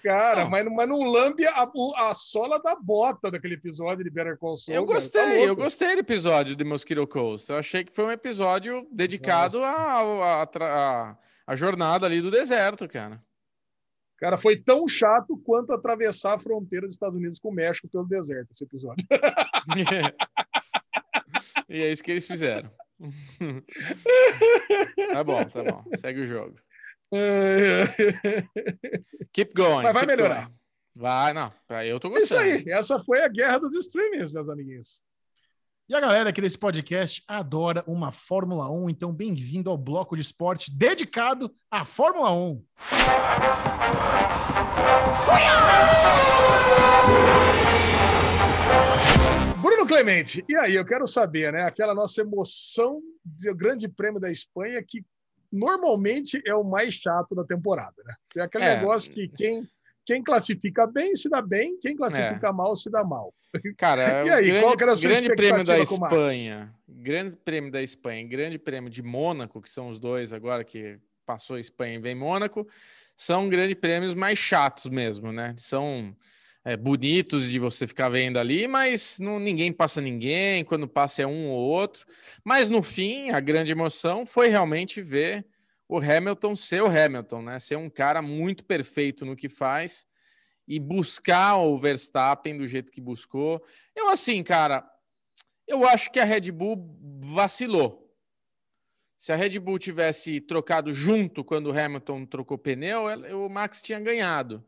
cara, 0.03 0.43
Não. 0.43 0.49
mas, 0.49 0.65
mas 0.65 0.89
não 0.89 1.03
lambe 1.03 1.45
a, 1.45 1.69
a 2.09 2.13
sola 2.13 2.61
da 2.61 2.75
bota 2.75 3.31
daquele 3.31 3.55
episódio 3.55 4.03
de 4.03 4.09
Better 4.09 4.37
Call 4.37 4.57
Saul. 4.57 4.75
Eu 4.75 4.85
cara, 4.85 4.99
gostei, 4.99 5.21
tá 5.21 5.35
eu 5.35 5.55
gostei 5.55 5.93
do 5.95 5.99
episódio 5.99 6.55
de 6.55 6.63
Mosquito 6.63 7.05
Coast. 7.07 7.49
Eu 7.51 7.57
achei 7.57 7.83
que 7.83 7.91
foi 7.93 8.05
um 8.05 8.11
episódio 8.11 8.87
dedicado 8.91 9.63
à 9.63 9.71
à- 9.71 10.43
à- 10.43 11.17
à 11.45 11.55
jornada 11.55 12.05
ali 12.05 12.21
do 12.21 12.31
deserto, 12.31 12.87
cara. 12.87 13.21
Cara, 14.17 14.37
foi 14.37 14.55
tão 14.55 14.87
chato 14.87 15.35
quanto 15.43 15.73
atravessar 15.73 16.35
a 16.35 16.39
fronteira 16.39 16.85
dos 16.85 16.95
Estados 16.95 17.17
Unidos 17.17 17.39
com 17.39 17.49
o 17.49 17.53
México 17.53 17.89
pelo 17.89 18.05
deserto, 18.05 18.51
esse 18.51 18.63
episódio. 18.63 19.05
e 21.67 21.81
é 21.81 21.91
isso 21.91 22.03
que 22.03 22.11
eles 22.11 22.25
fizeram. 22.25 22.71
tá 25.13 25.23
bom, 25.23 25.43
tá 25.43 25.63
bom. 25.63 25.83
Segue 25.97 26.21
o 26.21 26.27
jogo. 26.27 26.55
Keep 29.33 29.53
going. 29.55 29.83
Mas 29.83 29.93
vai 29.93 30.05
keep 30.05 30.07
melhorar. 30.07 30.45
going. 30.45 30.57
Vai, 30.95 31.33
não. 31.33 31.51
Eu 31.85 31.99
tô 31.99 32.07
É 32.09 32.21
isso 32.21 32.35
gostando. 32.35 32.41
aí, 32.41 32.63
essa 32.67 32.99
foi 33.03 33.21
a 33.23 33.27
guerra 33.27 33.59
dos 33.59 33.73
streamings, 33.75 34.31
meus 34.31 34.47
amiguinhos. 34.49 35.01
E 35.89 35.95
a 35.95 35.99
galera 35.99 36.29
aqui 36.29 36.39
desse 36.41 36.57
podcast 36.57 37.23
adora 37.27 37.83
uma 37.87 38.11
Fórmula 38.11 38.71
1, 38.71 38.89
então 38.89 39.11
bem-vindo 39.13 39.69
ao 39.69 39.77
bloco 39.77 40.15
de 40.15 40.21
esporte 40.21 40.71
dedicado 40.75 41.53
à 41.69 41.83
Fórmula 41.83 42.31
1. 42.31 42.63
Bruno 49.61 49.85
Clemente, 49.87 50.43
e 50.49 50.55
aí, 50.55 50.75
eu 50.75 50.85
quero 50.85 51.07
saber, 51.07 51.53
né? 51.53 51.63
Aquela 51.63 51.95
nossa 51.95 52.21
emoção 52.21 53.01
do 53.23 53.55
Grande 53.55 53.87
Prêmio 53.87 54.19
da 54.19 54.29
Espanha, 54.31 54.83
que 54.85 55.03
normalmente 55.53 56.41
é 56.45 56.55
o 56.55 56.63
mais 56.63 56.95
chato 56.95 57.35
da 57.35 57.43
temporada, 57.43 57.95
né? 58.03 58.15
É 58.37 58.41
aquele 58.41 58.63
É. 58.63 58.75
negócio 58.75 59.13
que 59.13 59.27
quem, 59.27 59.69
quem 60.03 60.23
classifica 60.23 60.87
bem 60.87 61.15
se 61.15 61.29
dá 61.29 61.41
bem, 61.41 61.77
quem 61.79 61.95
classifica 61.95 62.51
mal 62.51 62.75
se 62.75 62.89
dá 62.89 63.03
mal. 63.03 63.31
Cara, 63.77 64.01
E 64.25 64.29
o 64.29 64.33
aí, 64.33 64.47
grande, 64.47 64.63
qual 64.63 64.75
era 64.81 64.91
a 64.93 64.95
sua 64.95 65.09
grande 65.09 65.35
prêmio 65.35 65.63
da? 65.63 65.77
Espanha, 65.79 66.73
grande 66.89 67.37
prêmio 67.37 67.71
da 67.71 67.83
Espanha, 67.83 68.21
e 68.21 68.27
grande 68.27 68.57
prêmio 68.57 68.89
de 68.89 69.03
Mônaco, 69.03 69.61
que 69.61 69.69
são 69.69 69.89
os 69.89 69.99
dois 69.99 70.33
agora 70.33 70.63
que 70.63 70.97
passou 71.23 71.59
Espanha 71.59 71.95
e 71.95 71.99
vem 72.01 72.15
Mônaco, 72.15 72.67
são 73.15 73.47
grandes 73.47 73.75
prêmios 73.75 74.15
mais 74.15 74.39
chatos 74.39 74.87
mesmo, 74.87 75.31
né? 75.31 75.53
São 75.57 76.15
é, 76.65 76.77
bonitos 76.77 77.49
de 77.49 77.59
você 77.59 77.85
ficar 77.85 78.09
vendo 78.09 78.39
ali, 78.39 78.67
mas 78.67 79.19
não, 79.19 79.39
ninguém 79.39 79.71
passa 79.73 79.99
ninguém, 79.99 80.63
quando 80.63 80.87
passa 80.87 81.21
é 81.21 81.27
um 81.27 81.49
ou 81.49 81.59
outro. 81.59 82.05
Mas 82.43 82.69
no 82.69 82.81
fim, 82.81 83.31
a 83.31 83.39
grande 83.39 83.71
emoção 83.71 84.25
foi 84.25 84.47
realmente 84.47 85.01
ver 85.01 85.45
o 85.87 85.97
Hamilton 85.97 86.55
ser 86.55 86.81
o 86.81 86.87
Hamilton, 86.87 87.41
né? 87.41 87.59
Ser 87.59 87.75
um 87.75 87.89
cara 87.89 88.21
muito 88.21 88.63
perfeito 88.63 89.25
no 89.25 89.35
que 89.35 89.49
faz 89.49 90.07
e 90.65 90.79
buscar 90.79 91.57
o 91.57 91.77
Verstappen 91.77 92.57
do 92.57 92.65
jeito 92.65 92.91
que 92.91 93.01
buscou. 93.01 93.61
Eu, 93.93 94.09
assim, 94.09 94.41
cara, 94.41 94.89
eu 95.67 95.87
acho 95.87 96.09
que 96.11 96.19
a 96.19 96.23
Red 96.23 96.51
Bull 96.51 96.97
vacilou. 97.19 98.01
Se 99.17 99.31
a 99.33 99.35
Red 99.35 99.59
Bull 99.59 99.77
tivesse 99.77 100.39
trocado 100.39 100.93
junto 100.93 101.43
quando 101.43 101.67
o 101.67 101.77
Hamilton 101.77 102.25
trocou 102.25 102.57
pneu, 102.57 103.03
o 103.37 103.49
Max 103.49 103.81
tinha 103.81 103.99
ganhado 103.99 104.65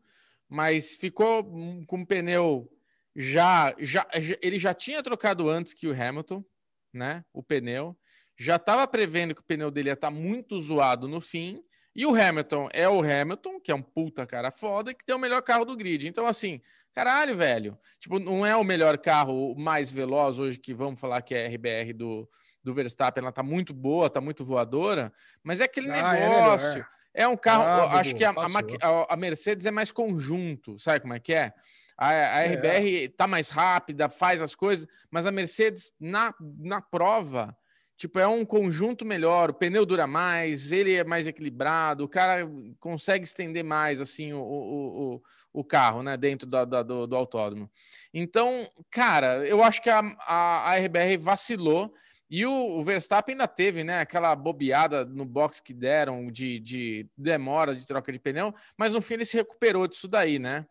mas 0.48 0.94
ficou 0.94 1.44
com 1.86 2.02
o 2.02 2.06
pneu 2.06 2.70
já, 3.14 3.74
já, 3.78 4.06
ele 4.42 4.58
já 4.58 4.74
tinha 4.74 5.02
trocado 5.02 5.48
antes 5.48 5.72
que 5.72 5.88
o 5.88 5.92
Hamilton, 5.92 6.44
né? 6.92 7.24
O 7.32 7.42
pneu 7.42 7.96
já 8.38 8.56
estava 8.56 8.86
prevendo 8.86 9.34
que 9.34 9.40
o 9.40 9.44
pneu 9.44 9.70
dele 9.70 9.88
ia 9.88 9.94
estar 9.94 10.08
tá 10.08 10.14
muito 10.14 10.58
zoado 10.60 11.08
no 11.08 11.20
fim. 11.20 11.62
E 11.94 12.04
o 12.04 12.14
Hamilton 12.14 12.68
é 12.74 12.86
o 12.86 13.00
Hamilton, 13.00 13.58
que 13.58 13.72
é 13.72 13.74
um 13.74 13.80
puta 13.80 14.26
cara 14.26 14.50
foda, 14.50 14.92
que 14.92 15.04
tem 15.04 15.14
o 15.14 15.18
melhor 15.18 15.40
carro 15.40 15.64
do 15.64 15.74
grid. 15.74 16.06
Então, 16.06 16.26
assim, 16.26 16.60
caralho, 16.92 17.34
velho. 17.34 17.78
Tipo, 17.98 18.18
não 18.18 18.44
é 18.44 18.54
o 18.54 18.62
melhor 18.62 18.98
carro 18.98 19.54
mais 19.56 19.90
veloz 19.90 20.38
hoje, 20.38 20.58
que 20.58 20.74
vamos 20.74 21.00
falar 21.00 21.22
que 21.22 21.34
é 21.34 21.46
a 21.46 21.48
RBR 21.48 21.94
do, 21.94 22.28
do 22.62 22.74
Verstappen. 22.74 23.22
Ela 23.22 23.32
tá 23.32 23.42
muito 23.42 23.72
boa, 23.72 24.10
tá 24.10 24.20
muito 24.20 24.44
voadora, 24.44 25.10
mas 25.42 25.62
é 25.62 25.64
aquele 25.64 25.90
ah, 25.90 26.14
é 26.14 26.28
negócio. 26.28 26.80
É 26.80 26.86
é 27.16 27.26
um 27.26 27.36
carro, 27.36 27.62
ah, 27.62 27.98
acho 27.98 28.14
que 28.14 28.22
a, 28.22 28.30
a, 28.30 29.14
a, 29.14 29.16
Mercedes 29.16 29.64
é 29.64 29.70
mais 29.70 29.90
conjunto, 29.90 30.78
sabe 30.78 31.00
como 31.00 31.14
é 31.14 31.18
que 31.18 31.32
é? 31.32 31.50
A, 31.96 32.10
a 32.10 32.44
RBR 32.44 33.04
é. 33.04 33.08
tá 33.08 33.26
mais 33.26 33.48
rápida, 33.48 34.06
faz 34.06 34.42
as 34.42 34.54
coisas, 34.54 34.86
mas 35.10 35.26
a 35.26 35.32
Mercedes 35.32 35.94
na, 35.98 36.34
na 36.58 36.82
prova, 36.82 37.56
tipo, 37.96 38.18
é 38.18 38.26
um 38.26 38.44
conjunto 38.44 39.06
melhor, 39.06 39.48
o 39.48 39.54
pneu 39.54 39.86
dura 39.86 40.06
mais, 40.06 40.72
ele 40.72 40.94
é 40.94 41.04
mais 41.04 41.26
equilibrado, 41.26 42.04
o 42.04 42.08
cara 42.08 42.46
consegue 42.78 43.24
estender 43.24 43.64
mais, 43.64 43.98
assim, 43.98 44.34
o, 44.34 44.42
o, 44.42 45.14
o, 45.14 45.22
o 45.54 45.64
carro, 45.64 46.02
né, 46.02 46.18
dentro 46.18 46.46
do, 46.46 46.66
do, 46.66 47.06
do 47.06 47.16
autódromo. 47.16 47.70
Então, 48.12 48.70
cara, 48.90 49.46
eu 49.46 49.64
acho 49.64 49.82
que 49.82 49.88
a, 49.88 50.00
a, 50.20 50.70
a 50.70 50.76
RBR 50.76 51.16
vacilou 51.18 51.94
e 52.28 52.44
o, 52.44 52.82
Verstappen 52.82 53.34
ainda 53.34 53.46
teve, 53.46 53.84
né, 53.84 54.00
aquela 54.00 54.34
bobeada 54.34 55.04
no 55.04 55.24
box 55.24 55.60
que 55.60 55.72
deram 55.72 56.30
de, 56.30 56.58
de, 56.58 57.08
demora 57.16 57.74
de 57.74 57.86
troca 57.86 58.10
de 58.10 58.18
pneu, 58.18 58.52
mas 58.76 58.92
no 58.92 59.00
fim 59.00 59.14
ele 59.14 59.24
se 59.24 59.36
recuperou 59.36 59.86
disso 59.86 60.08
daí, 60.08 60.38
né? 60.38 60.66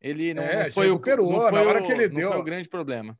Ele 0.00 0.34
não, 0.34 0.42
é, 0.42 0.64
não 0.64 0.70
foi 0.70 0.86
recuperou, 0.88 1.28
o, 1.28 1.32
não 1.32 1.40
foi 1.40 1.52
na 1.52 1.62
hora 1.62 1.82
o, 1.82 1.86
que 1.86 1.92
ele 1.92 2.08
deu. 2.08 2.30
foi 2.30 2.40
o 2.40 2.44
grande 2.44 2.68
problema. 2.68 3.18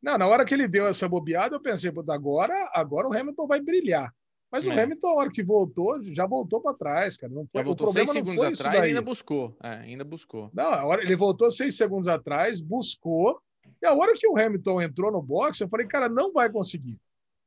Não, 0.00 0.18
na 0.18 0.26
hora 0.26 0.44
que 0.44 0.54
ele 0.54 0.66
deu 0.66 0.86
essa 0.86 1.08
bobeada, 1.08 1.54
eu 1.54 1.60
pensei, 1.60 1.92
agora, 2.08 2.70
agora 2.74 3.08
o 3.08 3.12
Hamilton 3.12 3.46
vai 3.46 3.60
brilhar. 3.60 4.12
Mas 4.50 4.66
é. 4.66 4.68
o 4.68 4.78
Hamilton, 4.78 5.08
na 5.08 5.14
hora 5.14 5.30
que 5.30 5.42
voltou, 5.42 6.02
já 6.12 6.26
voltou 6.26 6.60
para 6.60 6.76
trás, 6.76 7.16
cara. 7.16 7.32
Não 7.32 7.46
foi, 7.46 7.60
já 7.60 7.64
voltou 7.64 7.88
seis 7.88 8.10
segundos 8.10 8.42
atrás 8.42 8.84
e 8.84 8.88
ainda 8.88 9.00
buscou. 9.00 9.56
É, 9.62 9.68
ainda 9.68 10.04
buscou. 10.04 10.50
Não, 10.52 10.64
a 10.64 10.84
hora, 10.84 11.02
ele 11.02 11.16
voltou 11.16 11.50
seis 11.50 11.76
segundos 11.76 12.06
atrás, 12.06 12.60
buscou, 12.60 13.40
e 13.80 13.86
a 13.86 13.94
hora 13.94 14.12
que 14.14 14.26
o 14.26 14.38
Hamilton 14.38 14.82
entrou 14.82 15.10
no 15.10 15.20
boxe, 15.20 15.62
eu 15.62 15.68
falei, 15.68 15.86
cara, 15.86 16.08
não 16.08 16.32
vai 16.32 16.50
conseguir. 16.50 16.98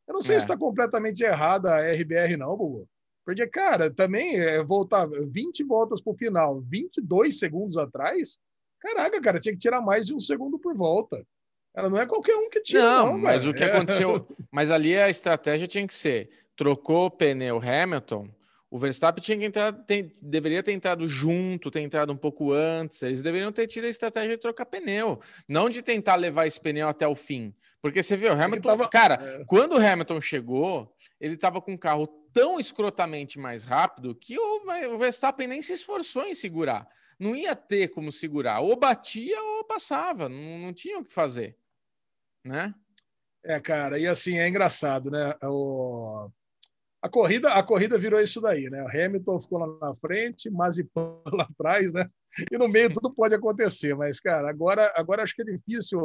Eu 0.08 0.14
não 0.14 0.22
sei 0.22 0.36
é. 0.36 0.40
se 0.40 0.46
está 0.46 0.58
completamente 0.58 1.24
errada 1.24 1.74
a 1.74 1.92
RBR, 1.92 2.38
não, 2.38 2.56
Bubu. 2.56 2.88
Porque, 3.26 3.48
cara, 3.48 3.90
também 3.90 4.40
é, 4.40 4.64
voltar 4.64 5.08
20 5.08 5.64
voltas 5.64 6.00
para 6.00 6.14
o 6.14 6.18
final, 6.18 6.62
22 6.62 7.40
segundos 7.40 7.76
atrás, 7.76 8.40
caraca, 8.80 9.20
cara, 9.20 9.40
tinha 9.40 9.54
que 9.54 9.60
tirar 9.60 9.82
mais 9.82 10.06
de 10.06 10.14
um 10.14 10.20
segundo 10.20 10.60
por 10.60 10.76
volta. 10.76 11.26
Ela 11.76 11.90
não 11.90 12.00
é 12.00 12.06
qualquer 12.06 12.36
um 12.36 12.50
que 12.50 12.62
tira. 12.62 12.84
Não, 12.84 13.08
não 13.08 13.18
mas 13.18 13.48
o 13.48 13.54
que 13.54 13.64
aconteceu. 13.64 14.26
Mas 14.52 14.72
ali 14.72 14.96
a 14.96 15.10
estratégia 15.10 15.68
tinha 15.68 15.86
que 15.86 15.94
ser: 15.94 16.30
trocou 16.56 17.08
o 17.08 17.12
pneu 17.12 17.60
Hamilton, 17.60 18.30
o 18.76 18.78
Verstappen 18.78 19.24
tinha 19.24 19.38
que 19.38 19.46
entrar, 19.46 19.72
tem, 19.72 20.14
deveria 20.22 20.62
ter 20.62 20.74
entrado 20.74 21.08
junto, 21.08 21.72
ter 21.72 21.80
entrado 21.80 22.12
um 22.12 22.18
pouco 22.18 22.52
antes. 22.52 23.02
Eles 23.02 23.22
deveriam 23.22 23.50
ter 23.50 23.68
tido 23.68 23.86
a 23.86 23.88
estratégia 23.88 24.36
de 24.36 24.42
trocar 24.42 24.66
pneu, 24.66 25.22
não 25.48 25.70
de 25.70 25.82
tentar 25.82 26.16
levar 26.16 26.46
esse 26.46 26.60
pneu 26.60 26.90
até 26.90 27.08
o 27.08 27.16
fim. 27.16 27.56
Porque 27.82 28.04
você 28.04 28.18
viu, 28.18 28.34
o 28.34 28.34
Hamilton. 28.34 28.68
Tava... 28.68 28.90
Cara, 28.90 29.14
é. 29.14 29.46
quando 29.46 29.78
o 29.78 29.80
Hamilton 29.80 30.20
chegou, 30.20 30.94
ele 31.22 31.36
estava 31.36 31.62
com 31.62 31.72
um 31.72 31.78
carro 31.78 32.06
tão 32.34 32.60
escrotamente 32.60 33.40
mais 33.40 33.64
rápido 33.64 34.14
que 34.14 34.38
o, 34.38 34.66
o 34.94 34.98
Verstappen 34.98 35.48
nem 35.48 35.62
se 35.62 35.72
esforçou 35.72 36.26
em 36.26 36.36
segurar. 36.36 36.86
Não 37.18 37.34
ia 37.34 37.56
ter 37.56 37.88
como 37.88 38.12
segurar. 38.12 38.60
Ou 38.60 38.76
batia 38.76 39.42
ou 39.42 39.64
passava. 39.64 40.28
Não, 40.28 40.60
não 40.60 40.74
tinha 40.74 41.00
o 41.00 41.06
que 41.06 41.14
fazer. 41.14 41.56
Né? 42.44 42.76
É, 43.42 43.58
cara, 43.58 43.98
e 43.98 44.06
assim, 44.06 44.38
é 44.38 44.50
engraçado, 44.50 45.10
né? 45.10 45.34
O 45.44 46.30
a 47.06 47.10
corrida, 47.10 47.54
a 47.54 47.62
corrida 47.62 48.00
virou 48.00 48.20
isso 48.20 48.42
daí, 48.42 48.68
né? 48.68 48.84
O 48.84 48.88
Hamilton 48.88 49.40
ficou 49.40 49.60
lá 49.60 49.90
na 49.90 49.96
frente, 49.96 50.50
Mazepin 50.50 50.90
lá 51.32 51.44
atrás, 51.44 51.94
né? 51.94 52.04
E 52.52 52.58
no 52.58 52.68
meio 52.68 52.92
tudo 52.92 53.14
pode 53.14 53.36
acontecer, 53.36 53.96
mas 53.96 54.20
cara, 54.20 54.50
agora, 54.50 54.92
agora 54.96 55.22
acho 55.22 55.36
que 55.36 55.44
é 55.44 55.46
difícil 55.46 56.02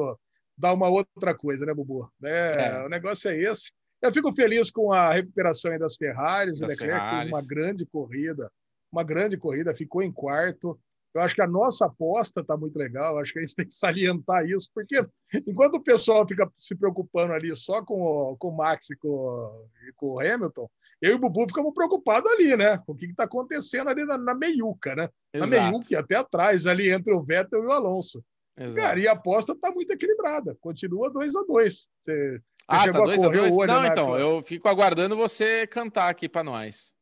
dar 0.59 0.75
uma 0.75 0.91
outra 0.91 1.35
coisa, 1.35 1.65
né, 1.65 1.73
Bubu? 1.73 2.07
É, 2.23 2.67
é. 2.67 2.85
O 2.85 2.89
negócio 2.91 3.31
é 3.31 3.37
esse. 3.51 3.73
Eu 4.03 4.13
fico 4.13 4.35
feliz 4.35 4.71
com 4.71 4.93
a 4.93 5.15
recuperação 5.15 5.77
das 5.79 5.97
Ferraris. 5.97 6.61
Das 6.61 6.69
o 6.69 6.73
Leclerc 6.73 7.01
Ferraris. 7.01 7.25
fez 7.25 7.33
uma 7.33 7.49
grande 7.49 7.87
corrida, 7.87 8.51
uma 8.93 9.03
grande 9.03 9.39
corrida, 9.39 9.75
ficou 9.75 10.03
em 10.03 10.13
quarto. 10.13 10.79
Eu 11.13 11.23
acho 11.23 11.35
que 11.35 11.43
a 11.43 11.47
nossa 11.47 11.87
aposta 11.87 12.41
está 12.41 12.57
muito 12.57 12.79
legal, 12.79 13.19
acho 13.19 13.33
que 13.33 13.41
a 13.41 13.43
gente 13.43 13.57
tem 13.57 13.67
que 13.67 13.75
salientar 13.75 14.47
isso, 14.47 14.71
porque 14.73 15.05
enquanto 15.47 15.75
o 15.75 15.83
pessoal 15.83 16.27
fica 16.27 16.51
se 16.57 16.75
preocupando 16.75 17.33
ali 17.33 17.55
só 17.57 17.85
com 17.85 18.01
o, 18.01 18.37
com 18.37 18.49
o 18.49 18.57
Max 18.57 18.91
e 18.91 18.97
com, 18.97 19.69
e 19.89 19.93
com 19.95 20.07
o 20.13 20.21
Hamilton, 20.21 20.71
eu 21.03 21.13
e 21.13 21.15
o 21.15 21.19
Bubu 21.19 21.49
ficamos 21.49 21.75
preocupados 21.75 22.31
ali, 22.31 22.57
né? 22.57 22.79
Com 22.79 22.93
o 22.93 22.97
que 22.97 23.07
está 23.07 23.25
acontecendo 23.25 23.91
ali 23.91 24.05
na, 24.05 24.17
na, 24.17 24.35
meiuca, 24.35 24.95
né? 24.95 25.09
Exato. 25.35 25.51
Na 25.51 25.71
meiuca, 25.71 25.99
até 25.99 26.15
atrás, 26.15 26.67
ali 26.67 26.91
entre 26.91 27.13
o 27.13 27.23
Vettel 27.23 27.65
e 27.65 27.67
o 27.67 27.73
Alonso. 27.73 28.23
Exato. 28.57 28.87
Cara, 28.87 29.01
e 29.01 29.09
a 29.09 29.13
aposta 29.13 29.53
está 29.53 29.73
muito 29.73 29.91
equilibrada, 29.91 30.57
continua 30.61 31.11
2 31.11 31.35
a 31.35 31.43
2 31.43 31.89
Você, 31.99 32.41
ah, 32.69 32.91
tá 32.91 33.01
2 33.01 33.25
a 33.25 33.29
2 33.29 33.57
Não, 33.67 33.87
então, 33.87 34.19
eu 34.19 34.43
fico 34.43 34.69
aguardando 34.69 35.17
você 35.17 35.67
cantar 35.67 36.09
aqui 36.09 36.29
para 36.29 36.45
nós. 36.45 36.93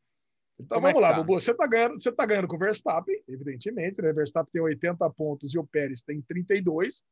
Então 0.61 0.77
Como 0.77 0.89
é 0.89 0.93
vamos 0.93 1.07
é 1.07 1.09
lá, 1.09 1.15
tá? 1.15 1.23
Bubu. 1.23 1.41
Você 1.41 1.53
está 1.53 1.67
ganhando, 1.67 1.99
você 1.99 2.13
tá 2.13 2.27
ganhando 2.27 2.49
com 2.49 2.57
o 2.57 2.59
Verstappen, 2.59 3.23
evidentemente, 3.29 4.03
né? 4.03 4.13
Verstappen 4.13 4.51
tem 4.53 4.63
80 4.63 5.11
pontos 5.11 5.55
e 5.55 5.59
o 5.59 5.67
Pérez 5.67 6.03
tem 6.03 6.21
32. 6.23 7.03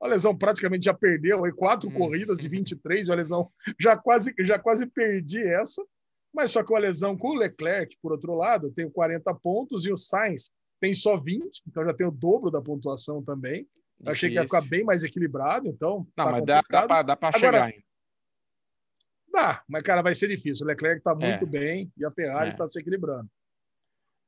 A 0.00 0.06
lesão 0.06 0.36
praticamente 0.36 0.84
já 0.84 0.94
perdeu 0.94 1.44
aí 1.44 1.52
quatro 1.52 1.88
hum. 1.88 1.92
corridas 1.92 2.38
de 2.42 2.48
23, 2.48 3.08
a 3.08 3.14
lesão 3.14 3.50
já 3.80 3.96
quase 3.96 4.34
já 4.40 4.58
quase 4.58 4.86
perdi 4.86 5.42
essa. 5.42 5.84
Mas 6.34 6.50
só 6.50 6.62
que 6.62 6.74
a 6.74 6.78
lesão 6.78 7.16
com 7.16 7.28
o 7.28 7.34
Leclerc, 7.34 7.96
por 8.02 8.12
outro 8.12 8.34
lado, 8.34 8.70
tem 8.70 8.88
40 8.88 9.32
pontos 9.34 9.86
e 9.86 9.92
o 9.92 9.96
Sainz 9.96 10.52
tem 10.80 10.94
só 10.94 11.16
20, 11.16 11.62
então 11.66 11.84
já 11.84 11.94
tem 11.94 12.06
o 12.06 12.10
dobro 12.10 12.50
da 12.50 12.60
pontuação 12.60 13.22
também. 13.22 13.66
Eu 14.04 14.12
achei 14.12 14.28
que 14.28 14.36
ia 14.36 14.44
ficar 14.44 14.60
bem 14.60 14.84
mais 14.84 15.02
equilibrado, 15.02 15.66
então. 15.68 16.06
Não, 16.16 16.24
tá 16.24 16.24
mas 16.30 16.40
complicado. 16.40 17.06
dá, 17.06 17.16
para 17.16 17.38
chegar 17.38 17.64
ainda. 17.64 17.87
Dá, 19.32 19.62
mas, 19.68 19.82
cara, 19.82 20.02
vai 20.02 20.14
ser 20.14 20.28
difícil. 20.28 20.64
O 20.64 20.68
Leclerc 20.68 20.98
está 20.98 21.14
muito 21.14 21.44
é. 21.44 21.46
bem 21.46 21.92
e 21.96 22.04
a 22.04 22.10
Ferrari 22.10 22.50
está 22.50 22.64
é. 22.64 22.66
se 22.66 22.80
equilibrando. 22.80 23.28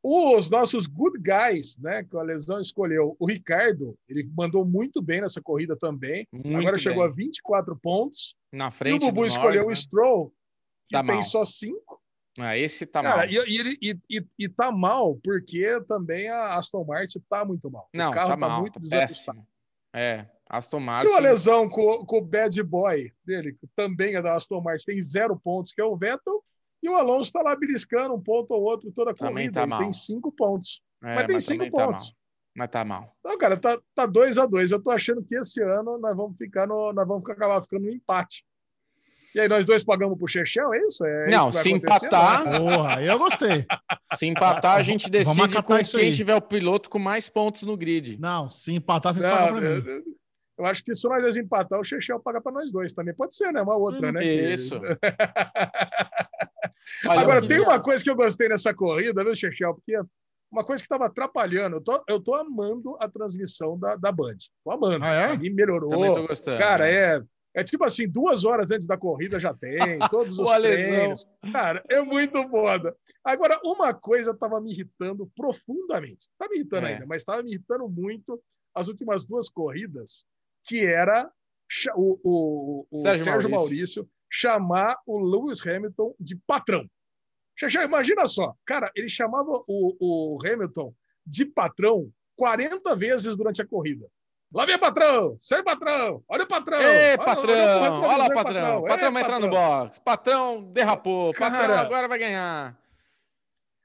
Os 0.02 0.48
nossos 0.48 0.86
good 0.86 1.18
guys, 1.18 1.78
né, 1.78 2.02
que 2.04 2.16
a 2.16 2.22
lesão 2.22 2.58
escolheu, 2.58 3.16
o 3.18 3.26
Ricardo, 3.26 3.98
ele 4.08 4.30
mandou 4.34 4.64
muito 4.64 5.02
bem 5.02 5.20
nessa 5.20 5.42
corrida 5.42 5.76
também. 5.76 6.26
Muito 6.32 6.56
Agora 6.56 6.72
bem. 6.72 6.80
chegou 6.80 7.02
a 7.02 7.08
24 7.08 7.76
pontos. 7.76 8.34
Na 8.50 8.70
frente. 8.70 9.04
E 9.04 9.08
o 9.08 9.12
Bubu 9.12 9.26
escolheu 9.26 9.66
né? 9.66 9.72
o 9.72 9.74
Stroll, 9.74 10.30
que 10.88 10.92
tá 10.92 11.04
tem 11.04 11.16
mal. 11.16 11.22
só 11.22 11.44
5. 11.44 12.00
Ah, 12.38 12.56
esse 12.56 12.86
tá 12.86 13.02
Cara, 13.02 13.16
mal. 13.18 13.26
E, 13.26 13.76
e, 13.82 14.00
e, 14.08 14.26
e 14.38 14.48
tá 14.48 14.70
mal 14.70 15.16
porque 15.22 15.80
também 15.82 16.28
a 16.28 16.54
Aston 16.54 16.84
Martin 16.84 17.20
tá 17.28 17.44
muito 17.44 17.70
mal. 17.70 17.88
Não, 17.94 18.10
o 18.10 18.14
carro 18.14 18.30
tá, 18.30 18.36
tá 18.36 18.48
mal, 18.48 18.60
muito 18.60 18.74
tá 18.74 18.80
desajustado. 18.80 19.46
É, 19.92 20.26
Aston 20.50 20.80
Martin. 20.80 21.10
E 21.10 21.12
uma 21.12 21.20
lesão 21.20 21.68
com, 21.68 22.04
com 22.04 22.18
o 22.18 22.20
bad 22.20 22.60
boy 22.64 23.12
dele, 23.24 23.52
que 23.52 23.68
também 23.76 24.16
é 24.16 24.22
da 24.22 24.34
Aston 24.34 24.60
Martin, 24.60 24.84
tem 24.84 25.02
zero 25.02 25.38
pontos, 25.38 25.72
que 25.72 25.80
é 25.80 25.84
o 25.84 25.96
Vettel, 25.96 26.44
e 26.82 26.88
o 26.88 26.96
Alonso 26.96 27.24
está 27.24 27.40
lá 27.40 27.54
beliscando 27.54 28.14
um 28.14 28.20
ponto 28.20 28.52
ou 28.52 28.62
outro 28.62 28.90
toda 28.90 29.12
a 29.12 29.14
corrida. 29.14 29.66
Tá 29.66 29.78
tem 29.78 29.92
cinco 29.92 30.32
pontos. 30.32 30.82
É, 31.02 31.14
mas 31.14 31.26
tem 31.26 31.36
mas 31.36 31.44
cinco 31.44 31.64
tá 31.64 31.70
pontos. 31.70 32.10
Tá 32.10 32.16
mas 32.56 32.68
tá 32.68 32.84
mal. 32.84 33.16
Então, 33.20 33.38
cara, 33.38 33.56
tá, 33.56 33.78
tá 33.94 34.06
dois 34.06 34.38
a 34.38 34.46
dois. 34.46 34.72
Eu 34.72 34.82
tô 34.82 34.90
achando 34.90 35.22
que 35.22 35.36
esse 35.36 35.62
ano 35.62 35.98
nós 35.98 36.16
vamos 36.16 36.36
ficar 36.36 36.66
no, 36.66 36.92
nós 36.92 37.06
vamos 37.06 37.28
acabar 37.30 37.62
ficando 37.62 37.84
no 37.84 37.90
empate. 37.90 38.44
E 39.32 39.38
aí 39.38 39.48
nós 39.48 39.64
dois 39.64 39.84
pagamos 39.84 40.18
pro 40.18 40.26
Chechel, 40.26 40.74
é 40.74 40.78
isso? 40.84 41.04
É 41.04 41.30
não, 41.30 41.50
isso 41.50 41.62
se 41.62 41.70
empatar. 41.70 42.42
Porra, 42.44 43.00
eu 43.00 43.16
gostei. 43.16 43.64
Se 44.14 44.26
empatar, 44.26 44.76
a 44.76 44.82
gente 44.82 45.08
decide 45.08 45.62
com 45.62 45.78
quem 45.78 46.00
aí. 46.00 46.12
tiver 46.12 46.34
o 46.34 46.40
piloto 46.40 46.90
com 46.90 46.98
mais 46.98 47.28
pontos 47.28 47.62
no 47.62 47.76
grid. 47.76 48.18
Não, 48.18 48.50
se 48.50 48.72
empatar, 48.72 49.14
vocês 49.14 49.24
não, 49.24 49.32
pagam 49.32 49.60
pra 49.60 49.70
mim. 49.70 50.02
Eu 50.60 50.66
acho 50.66 50.84
que 50.84 50.94
se 50.94 51.08
nós 51.08 51.22
dois 51.22 51.38
empatar, 51.38 51.80
o 51.80 51.84
Chechel 51.84 52.20
paga 52.20 52.38
para 52.38 52.52
nós 52.52 52.70
dois 52.70 52.92
também. 52.92 53.14
Pode 53.14 53.34
ser, 53.34 53.50
né? 53.50 53.62
Uma 53.62 53.76
outra, 53.76 54.10
hum, 54.10 54.12
né? 54.12 54.22
Isso. 54.22 54.74
Agora, 57.08 57.46
tem 57.46 57.60
uma 57.60 57.80
coisa 57.80 58.04
que 58.04 58.10
eu 58.10 58.14
gostei 58.14 58.46
nessa 58.46 58.74
corrida, 58.74 59.24
viu, 59.24 59.34
Chechel? 59.34 59.74
Porque 59.74 59.98
uma 60.52 60.62
coisa 60.62 60.82
que 60.82 60.84
estava 60.84 61.06
atrapalhando, 61.06 61.76
eu 61.76 61.80
tô, 61.80 62.04
eu 62.06 62.20
tô 62.20 62.34
amando 62.34 62.94
a 63.00 63.08
transmissão 63.08 63.78
da, 63.78 63.96
da 63.96 64.12
Band. 64.12 64.36
Tô 64.62 64.70
amando. 64.70 65.02
Ah, 65.02 65.14
é? 65.14 65.36
Mim 65.38 65.48
melhorou. 65.48 65.88
Também 65.88 66.12
tô 66.12 66.26
gostando. 66.26 66.58
Cara, 66.58 66.86
é, 66.86 67.22
é 67.54 67.64
tipo 67.64 67.82
assim, 67.82 68.06
duas 68.06 68.44
horas 68.44 68.70
antes 68.70 68.86
da 68.86 68.98
corrida 68.98 69.40
já 69.40 69.54
tem, 69.54 69.78
todos 70.10 70.38
os 70.38 70.52
treinos. 70.52 71.26
Cara, 71.50 71.82
é 71.88 72.02
muito 72.02 72.46
foda. 72.50 72.94
Agora, 73.24 73.58
uma 73.64 73.94
coisa 73.94 74.32
estava 74.32 74.60
me 74.60 74.72
irritando 74.72 75.26
profundamente. 75.34 76.28
Tá 76.38 76.46
me 76.50 76.56
irritando 76.56 76.86
É. 76.86 76.94
ainda, 76.94 77.06
mas 77.06 77.22
estava 77.22 77.42
me 77.42 77.50
irritando 77.50 77.88
muito 77.88 78.38
as 78.74 78.88
últimas 78.88 79.24
duas 79.24 79.48
corridas, 79.48 80.26
que 80.64 80.84
era 80.84 81.30
o, 81.96 82.18
o, 82.24 82.86
o 82.90 83.00
Sérgio 83.02 83.24
Sérgio, 83.24 83.50
Maurício. 83.50 84.02
Maurício. 84.02 84.08
chamar 84.30 84.96
o 85.06 85.18
Lewis 85.18 85.64
Hamilton 85.66 86.14
de 86.18 86.36
patrão. 86.46 86.84
Já, 87.58 87.84
imagina 87.84 88.26
só, 88.26 88.54
cara, 88.64 88.90
ele 88.94 89.08
chamava 89.08 89.50
o, 89.66 89.96
o 90.00 90.38
Hamilton 90.44 90.94
de 91.26 91.44
patrão 91.44 92.10
40 92.36 92.96
vezes 92.96 93.36
durante 93.36 93.60
a 93.60 93.66
corrida. 93.66 94.06
Lá 94.52 94.64
vem 94.66 94.78
patrão, 94.78 95.36
sai 95.40 95.62
patrão, 95.62 96.24
olha 96.26 96.42
o 96.44 96.48
patrão. 96.48 96.80
Ei, 96.80 97.10
olha- 97.10 97.18
patrão! 97.18 97.54
olha 97.54 97.90
o 97.92 98.02
Olha 98.04 98.16
lá, 98.16 98.30
patrão. 98.30 98.82
Ei, 98.82 98.88
Patrão 98.88 99.12
vai 99.12 99.22
entrar 99.22 99.38
no 99.40 99.50
patrão. 99.50 99.78
box. 99.80 99.98
Patrão 100.00 100.72
derrapou. 100.72 101.30
Patrão 101.32 101.50
Cara. 101.60 101.80
agora 101.82 102.08
vai 102.08 102.18
ganhar. 102.18 102.79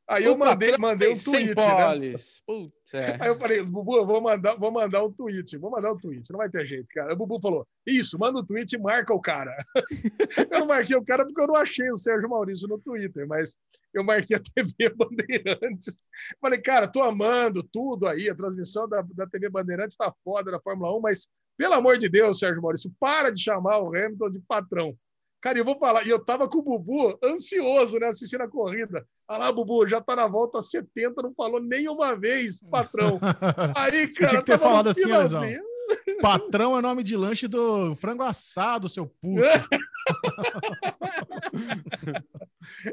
Aí 0.07 0.23
eu 0.25 0.37
mandei, 0.37 0.77
mandei 0.77 1.11
um 1.11 1.17
tweet, 1.17 1.55
né? 1.55 2.13
Putz, 2.45 2.93
é. 2.93 3.17
Aí 3.19 3.27
eu 3.27 3.39
falei, 3.39 3.63
Bubu, 3.63 3.97
eu 3.97 4.05
vou 4.05 4.21
mandar, 4.21 4.55
vou 4.55 4.71
mandar 4.71 5.03
um 5.03 5.11
tweet, 5.11 5.57
vou 5.57 5.71
mandar 5.71 5.93
um 5.93 5.97
tweet, 5.97 6.29
não 6.31 6.37
vai 6.37 6.49
ter 6.49 6.63
jeito, 6.65 6.87
cara. 6.89 7.13
O 7.13 7.17
Bubu 7.17 7.39
falou, 7.41 7.67
isso, 7.87 8.19
manda 8.19 8.39
um 8.39 8.45
tweet 8.45 8.75
e 8.75 8.77
marca 8.77 9.13
o 9.13 9.19
cara. 9.19 9.51
eu 10.51 10.59
não 10.59 10.67
marquei 10.67 10.95
o 10.95 11.03
cara 11.03 11.25
porque 11.25 11.41
eu 11.41 11.47
não 11.47 11.55
achei 11.55 11.89
o 11.89 11.95
Sérgio 11.95 12.29
Maurício 12.29 12.67
no 12.67 12.77
Twitter, 12.77 13.27
mas 13.27 13.57
eu 13.95 14.03
marquei 14.03 14.37
a 14.37 14.39
TV 14.39 14.89
Bandeirantes. 14.95 16.03
Falei, 16.39 16.61
cara, 16.61 16.87
tô 16.87 17.01
amando 17.01 17.63
tudo 17.63 18.07
aí, 18.07 18.29
a 18.29 18.35
transmissão 18.35 18.87
da, 18.87 19.01
da 19.01 19.25
TV 19.25 19.49
Bandeirantes 19.49 19.97
tá 19.97 20.13
foda 20.23 20.51
da 20.51 20.59
Fórmula 20.59 20.95
1, 20.97 21.01
mas 21.01 21.29
pelo 21.57 21.73
amor 21.73 21.97
de 21.97 22.09
Deus, 22.09 22.37
Sérgio 22.37 22.61
Maurício, 22.61 22.93
para 22.99 23.31
de 23.31 23.41
chamar 23.41 23.79
o 23.79 23.87
Hamilton 23.87 24.29
de 24.29 24.39
patrão. 24.41 24.95
Cara, 25.41 25.57
eu 25.57 25.65
vou 25.65 25.77
falar, 25.77 26.05
e 26.05 26.09
eu 26.09 26.23
tava 26.23 26.47
com 26.47 26.57
o 26.57 26.63
Bubu 26.63 27.17
ansioso, 27.23 27.99
né, 27.99 28.07
assistindo 28.07 28.41
a 28.41 28.47
corrida. 28.47 29.05
Ah 29.27 29.37
lá, 29.37 29.51
Bubu, 29.51 29.87
já 29.87 30.01
tá 30.01 30.15
na 30.15 30.27
volta 30.27 30.61
70, 30.61 31.21
não 31.21 31.33
falou 31.33 31.59
nenhuma 31.59 32.15
vez, 32.15 32.61
patrão. 32.69 33.19
Aí, 33.75 34.07
Você 34.07 34.19
cara, 34.19 34.29
tinha 34.29 34.41
que 34.41 34.51
ter 34.51 34.59
falado 34.59 34.89
assim, 34.89 35.11
Alesão. 35.11 35.43
Patrão 36.21 36.77
é 36.77 36.81
nome 36.81 37.03
de 37.03 37.15
lanche 37.15 37.47
do 37.47 37.95
frango 37.95 38.23
assado, 38.23 38.89
seu 38.89 39.05
puto. 39.05 39.41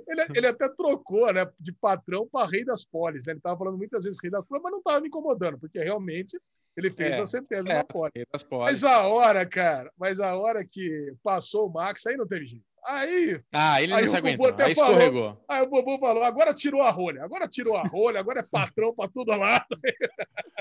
Ele, 0.06 0.22
ele 0.34 0.46
até 0.46 0.68
trocou, 0.68 1.32
né, 1.32 1.46
de 1.58 1.72
patrão 1.72 2.28
para 2.30 2.48
rei 2.48 2.64
das 2.64 2.84
polis, 2.84 3.24
né? 3.24 3.32
Ele 3.32 3.40
tava 3.40 3.56
falando 3.56 3.78
muitas 3.78 4.04
vezes 4.04 4.18
rei 4.22 4.30
das 4.30 4.44
polis, 4.46 4.62
mas 4.62 4.72
não 4.72 4.82
tava 4.82 5.00
me 5.00 5.08
incomodando, 5.08 5.58
porque 5.58 5.78
realmente 5.78 6.38
ele 6.76 6.90
fez 6.90 7.16
É, 7.16 7.20
a 7.22 7.26
centésima 7.26 7.74
É, 7.74 7.82
pole. 7.82 8.12
polis. 8.48 8.64
Mas 8.64 8.84
a 8.84 9.06
hora, 9.06 9.46
cara, 9.46 9.90
mas 9.96 10.20
a 10.20 10.34
hora 10.36 10.64
que 10.64 11.14
passou 11.22 11.68
o 11.68 11.72
Max, 11.72 12.06
aí 12.06 12.16
não 12.16 12.26
teve 12.26 12.46
jeito. 12.46 12.64
Aí, 12.84 13.40
Ah, 13.52 13.80
ele 13.80 13.92
Aí 13.94 14.02
não 14.02 14.08
se 14.08 14.16
aguentou. 14.16 14.48
até 14.48 14.64
Aí 14.64 14.74
falou. 14.74 14.90
escorregou. 14.92 15.44
aí 15.48 15.62
o 15.62 15.66
Bubu 15.66 15.98
falou, 16.00 16.24
agora 16.24 16.52
tirou 16.52 16.82
a 16.82 16.90
rolha, 16.90 17.22
agora 17.24 17.46
tirou 17.46 17.76
a 17.76 17.82
rolha, 17.82 18.18
agora 18.18 18.40
é 18.40 18.42
patrão 18.42 18.92
para 18.94 19.08
tudo 19.08 19.30
lá. 19.36 19.64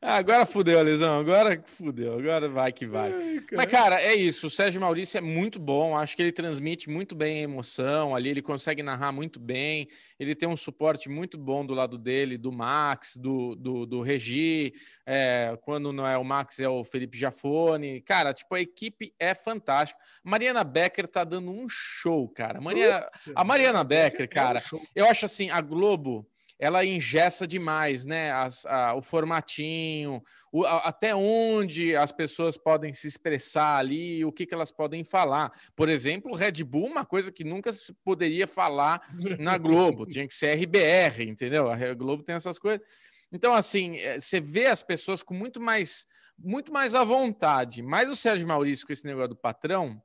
Ah, 0.00 0.16
agora 0.16 0.44
fudeu, 0.44 0.82
Lesão. 0.82 1.20
Agora 1.20 1.62
fudeu. 1.64 2.18
Agora 2.18 2.48
vai 2.48 2.72
que 2.72 2.84
vai. 2.84 3.12
Ai, 3.12 3.40
cara. 3.40 3.56
Mas, 3.56 3.66
cara, 3.70 4.02
é 4.02 4.12
isso. 4.12 4.48
O 4.48 4.50
Sérgio 4.50 4.80
Maurício 4.80 5.18
é 5.18 5.20
muito 5.20 5.60
bom. 5.60 5.96
Acho 5.96 6.16
que 6.16 6.22
ele 6.22 6.32
transmite 6.32 6.90
muito 6.90 7.14
bem 7.14 7.38
a 7.38 7.42
emoção 7.42 8.12
ali. 8.14 8.28
Ele 8.30 8.42
consegue 8.42 8.82
narrar 8.82 9.12
muito 9.12 9.38
bem. 9.38 9.86
Ele 10.18 10.34
tem 10.34 10.48
um 10.48 10.56
suporte 10.56 11.08
muito 11.08 11.38
bom 11.38 11.64
do 11.64 11.74
lado 11.74 11.96
dele, 11.96 12.36
do 12.36 12.50
Max, 12.50 13.16
do, 13.16 13.54
do, 13.54 13.86
do 13.86 14.00
Regi. 14.00 14.74
É, 15.06 15.56
quando 15.62 15.92
não 15.92 16.06
é 16.06 16.18
o 16.18 16.24
Max, 16.24 16.58
é 16.58 16.68
o 16.68 16.82
Felipe 16.82 17.16
Jafone. 17.16 18.00
Cara, 18.00 18.32
tipo, 18.34 18.54
a 18.56 18.60
equipe 18.60 19.14
é 19.18 19.32
fantástica. 19.32 20.00
Mariana 20.24 20.64
Becker 20.64 21.06
tá 21.06 21.22
dando 21.22 21.52
um 21.52 21.61
show, 21.68 22.28
cara. 22.28 22.60
Putz, 22.60 23.30
a 23.36 23.44
Mariana 23.44 23.84
Becker, 23.84 24.22
é 24.22 24.24
um 24.24 24.28
cara, 24.28 24.60
eu 24.94 25.06
acho 25.08 25.26
assim, 25.26 25.50
a 25.50 25.60
Globo, 25.60 26.28
ela 26.58 26.84
engessa 26.84 27.44
demais, 27.46 28.04
né? 28.04 28.30
As- 28.30 28.64
a- 28.66 28.94
o 28.94 29.02
formatinho, 29.02 30.22
o- 30.52 30.64
a- 30.64 30.78
até 30.88 31.14
onde 31.14 31.96
as 31.96 32.12
pessoas 32.12 32.56
podem 32.56 32.92
se 32.92 33.08
expressar 33.08 33.78
ali, 33.78 34.24
o 34.24 34.30
que, 34.32 34.46
que 34.46 34.54
elas 34.54 34.70
podem 34.70 35.02
falar. 35.02 35.50
Por 35.74 35.88
exemplo, 35.88 36.30
o 36.30 36.36
Red 36.36 36.62
Bull, 36.64 36.86
uma 36.86 37.04
coisa 37.04 37.32
que 37.32 37.42
nunca 37.42 37.72
se 37.72 37.92
poderia 38.04 38.46
falar 38.46 39.00
na 39.38 39.58
Globo, 39.58 40.06
tinha 40.06 40.26
que 40.28 40.34
ser 40.34 40.50
RBR, 40.56 41.28
entendeu? 41.28 41.68
A 41.70 41.94
Globo 41.94 42.22
tem 42.22 42.34
essas 42.36 42.58
coisas. 42.58 42.86
Então, 43.32 43.54
assim, 43.54 43.96
eh, 43.96 44.20
você 44.20 44.40
vê 44.40 44.66
as 44.66 44.82
pessoas 44.82 45.22
com 45.22 45.32
muito 45.34 45.58
mais, 45.60 46.06
muito 46.38 46.72
mais 46.72 46.94
à 46.94 47.02
vontade. 47.02 47.82
Mas 47.82 48.10
o 48.10 48.14
Sérgio 48.14 48.46
Maurício, 48.46 48.86
com 48.86 48.92
esse 48.92 49.06
negócio 49.06 49.30
do 49.30 49.36
patrão, 49.36 50.00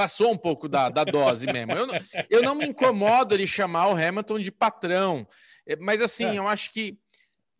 passou 0.00 0.32
um 0.32 0.36
pouco 0.36 0.66
da, 0.66 0.88
da 0.88 1.04
dose 1.04 1.46
mesmo. 1.46 1.72
Eu 1.72 1.86
não, 1.86 1.94
eu 2.30 2.42
não 2.42 2.54
me 2.54 2.64
incomodo 2.66 3.34
ele 3.34 3.46
chamar 3.46 3.88
o 3.88 3.92
Hamilton 3.96 4.38
de 4.38 4.50
patrão, 4.50 5.26
Eh, 5.66 5.76
mas 5.78 6.00
assim, 6.00 6.24
É. 6.24 6.38
eu 6.38 6.48
acho 6.48 6.72
que 6.72 6.96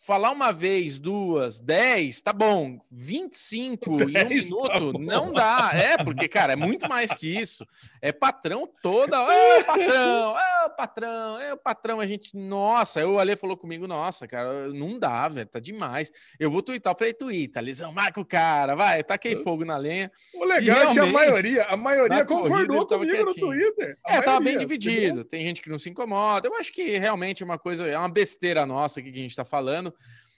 falar 0.00 0.30
uma 0.30 0.50
vez, 0.50 0.98
duas, 0.98 1.60
dez, 1.60 2.22
tá 2.22 2.32
bom. 2.32 2.78
25 2.90 3.90
em 4.00 4.04
um 4.04 4.06
Dez, 4.06 4.50
tá 4.50 4.56
minuto 4.56 4.92
bom. 4.92 4.98
não 4.98 5.32
dá. 5.32 5.70
É, 5.74 6.02
porque, 6.02 6.26
cara, 6.26 6.54
é 6.54 6.56
muito 6.56 6.88
mais 6.88 7.12
que 7.12 7.38
isso. 7.38 7.66
É 8.00 8.10
patrão 8.10 8.68
toda. 8.82 9.20
Ô, 9.20 9.64
patrão, 9.64 10.34
ô, 10.34 10.70
patrão, 10.70 11.40
é 11.40 11.52
o 11.52 11.56
patrão. 11.56 12.00
A 12.00 12.06
gente, 12.06 12.34
nossa, 12.36 13.06
o 13.06 13.18
Ale 13.18 13.36
falou 13.36 13.56
comigo, 13.56 13.86
nossa, 13.86 14.26
cara, 14.26 14.68
não 14.68 14.98
dá, 14.98 15.28
velho, 15.28 15.46
tá 15.46 15.60
demais. 15.60 16.10
Eu 16.38 16.50
vou 16.50 16.62
twittar. 16.62 16.94
Eu 16.94 16.98
falei, 16.98 17.12
twita, 17.12 17.60
Lisão, 17.60 17.92
marca 17.92 18.20
o 18.20 18.24
cara, 18.24 18.74
vai, 18.74 19.04
taquei 19.04 19.36
fogo 19.36 19.64
na 19.64 19.76
lenha. 19.76 20.10
O 20.34 20.44
legal 20.44 20.90
é 20.90 20.92
que 20.92 20.98
a 20.98 21.06
maioria, 21.06 21.64
a 21.64 21.76
maioria 21.76 22.24
concordou 22.24 22.86
comigo 22.86 23.24
no. 23.24 23.34
Twitter. 23.34 23.98
A 24.04 24.16
É, 24.16 24.22
tava 24.22 24.38
bem 24.38 24.54
maioria, 24.54 24.58
dividido. 24.58 25.24
Tem 25.24 25.44
gente 25.44 25.60
que 25.60 25.68
não 25.68 25.78
se 25.78 25.90
incomoda. 25.90 26.48
Eu 26.48 26.56
acho 26.56 26.72
que 26.72 26.98
realmente 26.98 27.42
é 27.42 27.46
uma 27.46 27.58
coisa, 27.58 27.86
é 27.86 27.98
uma 27.98 28.08
besteira 28.08 28.64
nossa 28.64 29.00
aqui 29.00 29.12
que 29.12 29.18
a 29.18 29.22
gente 29.22 29.36
tá 29.36 29.44
falando. 29.44 29.89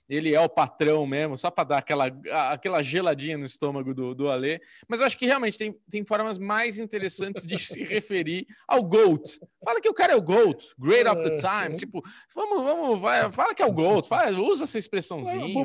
Ele 0.09 0.35
é 0.35 0.41
o 0.41 0.49
patrão 0.49 1.07
mesmo, 1.07 1.39
só 1.39 1.51
para 1.51 1.65
dar 1.65 1.79
aquela, 1.79 2.07
aquela 2.51 2.83
geladinha 2.83 3.39
no 3.39 3.47
estômago 3.47 3.95
do, 3.95 4.15
do 4.15 4.29
Alê. 4.29 4.61
Mas 4.87 5.01
eu 5.01 5.07
acho 5.07 5.17
que 5.17 5.25
realmente 5.25 5.57
tem, 5.57 5.75
tem 5.89 6.05
formas 6.05 6.37
mais 6.37 6.79
interessantes 6.79 7.47
de 7.47 7.57
se 7.59 7.83
referir 7.83 8.47
ao 8.69 8.83
GOAT. 8.83 9.41
Fala 9.65 9.81
que 9.81 9.89
o 9.89 9.95
cara 9.95 10.13
é 10.13 10.17
o 10.17 10.21
GOAT, 10.21 10.75
Great 10.79 11.09
of 11.09 11.23
the 11.23 11.37
Time. 11.37 11.79
Tipo, 11.79 12.03
vamos, 12.35 12.63
vamos, 12.63 13.01
vai, 13.01 13.31
fala 13.33 13.55
que 13.55 13.63
é 13.63 13.67
o 13.67 13.73
GOAT, 13.73 14.07
fala, 14.07 14.31
usa 14.39 14.65
essa 14.65 14.79
expressãozinha. 14.79 15.65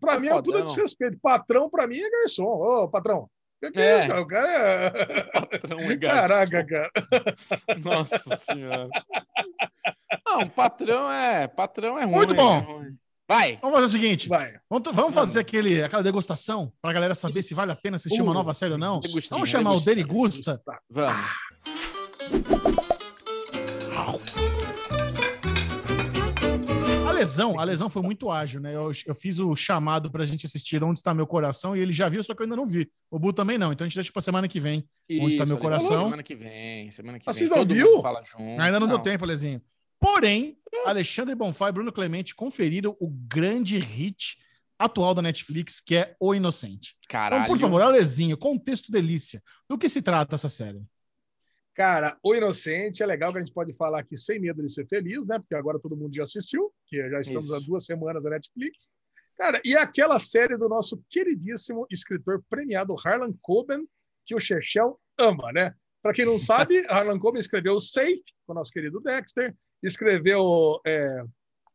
Pra 0.00 0.18
mim 0.18 0.28
é 0.28 0.34
um 0.34 0.42
puta 0.42 0.62
desrespeito. 0.62 1.18
Patrão, 1.22 1.70
pra 1.70 1.86
mim, 1.86 1.98
é 1.98 2.10
garçom. 2.10 2.44
Ô, 2.44 2.88
patrão. 2.88 3.20
O 3.20 3.30
que, 3.60 3.72
que 3.72 3.80
é. 3.80 3.84
É. 3.84 3.98
isso, 3.98 4.08
cara? 4.08 4.20
O 4.20 4.26
cara 4.26 4.48
é... 4.50 5.24
patrão 5.40 5.78
é 5.78 5.96
garçom. 5.96 6.16
Caraca, 6.16 6.66
cara. 6.66 6.90
Nossa 7.84 8.36
senhora. 8.36 8.88
Não, 10.26 10.48
patrão 10.48 11.10
é, 11.10 11.48
patrão 11.48 11.98
é 11.98 12.04
ruim. 12.04 12.14
Muito 12.14 12.34
bom. 12.34 12.56
é 12.56 12.60
ruim. 12.60 12.98
Vai. 13.28 13.58
Vamos 13.60 13.74
fazer 13.80 13.86
o 13.86 14.00
seguinte: 14.00 14.28
Vai. 14.28 14.54
vamos, 14.70 14.94
vamos 14.94 15.14
fazer 15.14 15.40
aquele, 15.40 15.82
aquela 15.82 16.02
degustação 16.02 16.72
para 16.80 16.90
a 16.90 16.94
galera 16.94 17.14
saber 17.14 17.42
se 17.42 17.52
vale 17.54 17.72
a 17.72 17.76
pena 17.76 17.96
assistir 17.96 18.22
uma 18.22 18.30
Uh, 18.30 18.34
nova 18.34 18.54
série 18.54 18.72
ou 18.72 18.78
não. 18.78 19.00
degustinho, 19.00 19.30
Vamos 19.36 19.48
chamar 19.50 19.72
o. 19.74 19.80
Derigusta. 19.80 20.58
Vamos. 20.90 21.16
A 27.06 27.12
lesão, 27.12 27.58
a 27.58 27.64
lesão 27.64 27.88
foi 27.88 28.02
muito 28.02 28.30
ágil, 28.30 28.60
né? 28.60 28.74
Eu, 28.74 28.90
eu 29.06 29.14
fiz 29.14 29.38
o 29.40 29.54
chamado 29.56 30.10
pra 30.10 30.24
gente 30.24 30.46
assistir 30.46 30.82
Onde 30.84 30.98
Está 31.00 31.12
Meu 31.12 31.26
Coração 31.26 31.76
e 31.76 31.80
ele 31.80 31.92
já 31.92 32.08
viu, 32.08 32.22
só 32.22 32.34
que 32.34 32.42
eu 32.42 32.44
ainda 32.44 32.54
não 32.56 32.66
vi. 32.66 32.88
O 33.10 33.18
Bu 33.18 33.32
também 33.32 33.58
não, 33.58 33.72
então 33.72 33.84
a 33.84 33.88
gente 33.88 33.96
deixa 33.96 34.12
pra 34.12 34.22
semana 34.22 34.46
que 34.46 34.60
vem. 34.60 34.84
Onde 35.20 35.36
tá 35.36 35.44
meu 35.44 35.54
Isso, 35.56 35.62
coração? 35.62 36.04
Semana 36.04 36.22
que 36.22 36.34
vem, 36.36 36.90
semana 36.90 37.18
que 37.18 37.24
Ah, 37.28 37.32
vem. 37.32 37.38
vocês 37.38 37.50
não 37.50 37.56
todo 37.58 37.74
viu? 37.74 37.90
mundo 37.90 38.02
Fala 38.02 38.22
junto. 38.22 38.60
Ainda 38.62 38.78
não, 38.80 38.86
deu 38.86 38.98
tempo, 38.98 39.24
Alezinho. 39.24 39.60
Porém, 40.00 40.58
Alexandre 40.86 41.34
Bonfá 41.34 41.68
e 41.68 41.72
Bruno 41.72 41.92
Clemente 41.92 42.34
conferiram 42.34 42.96
o 43.00 43.08
grande 43.08 43.78
hit 43.78 44.38
atual 44.78 45.12
da 45.12 45.22
Netflix, 45.22 45.80
que 45.80 45.96
é 45.96 46.14
O 46.20 46.34
Inocente. 46.34 46.96
Caralho. 47.08 47.42
Então, 47.42 47.54
por 47.54 47.60
favor, 47.60 47.82
Alezinho, 47.82 48.36
contexto 48.36 48.92
delícia. 48.92 49.42
Do 49.68 49.76
que 49.76 49.88
se 49.88 50.00
trata 50.00 50.36
essa 50.36 50.48
série? 50.48 50.80
Cara, 51.74 52.16
O 52.22 52.34
Inocente 52.34 53.02
é 53.02 53.06
legal 53.06 53.32
que 53.32 53.38
a 53.38 53.40
gente 53.40 53.54
pode 53.54 53.72
falar 53.72 54.00
aqui 54.00 54.16
sem 54.16 54.40
medo 54.40 54.62
de 54.62 54.72
ser 54.72 54.86
feliz, 54.86 55.26
né? 55.26 55.38
Porque 55.38 55.54
agora 55.54 55.78
todo 55.78 55.96
mundo 55.96 56.14
já 56.14 56.22
assistiu, 56.22 56.72
que 56.86 56.96
já 57.08 57.20
estamos 57.20 57.46
Isso. 57.46 57.54
há 57.54 57.60
duas 57.60 57.84
semanas 57.84 58.24
na 58.24 58.30
Netflix. 58.30 58.90
Cara, 59.36 59.60
e 59.64 59.76
aquela 59.76 60.18
série 60.18 60.56
do 60.56 60.68
nosso 60.68 61.00
queridíssimo 61.08 61.86
escritor 61.90 62.42
premiado 62.50 62.96
Harlan 63.04 63.32
Coben, 63.40 63.86
que 64.26 64.34
o 64.34 64.40
Chechel 64.40 64.98
ama, 65.16 65.52
né? 65.52 65.72
Para 66.02 66.12
quem 66.12 66.24
não 66.24 66.36
sabe, 66.36 66.84
Harlan 66.90 67.18
Coben 67.18 67.40
escreveu 67.40 67.74
o 67.74 67.80
Safe, 67.80 68.24
com 68.44 68.52
o 68.52 68.56
nosso 68.56 68.72
querido 68.72 69.00
Dexter, 69.00 69.54
escreveu 69.82 70.80
é, 70.86 71.20
é, 71.20 71.24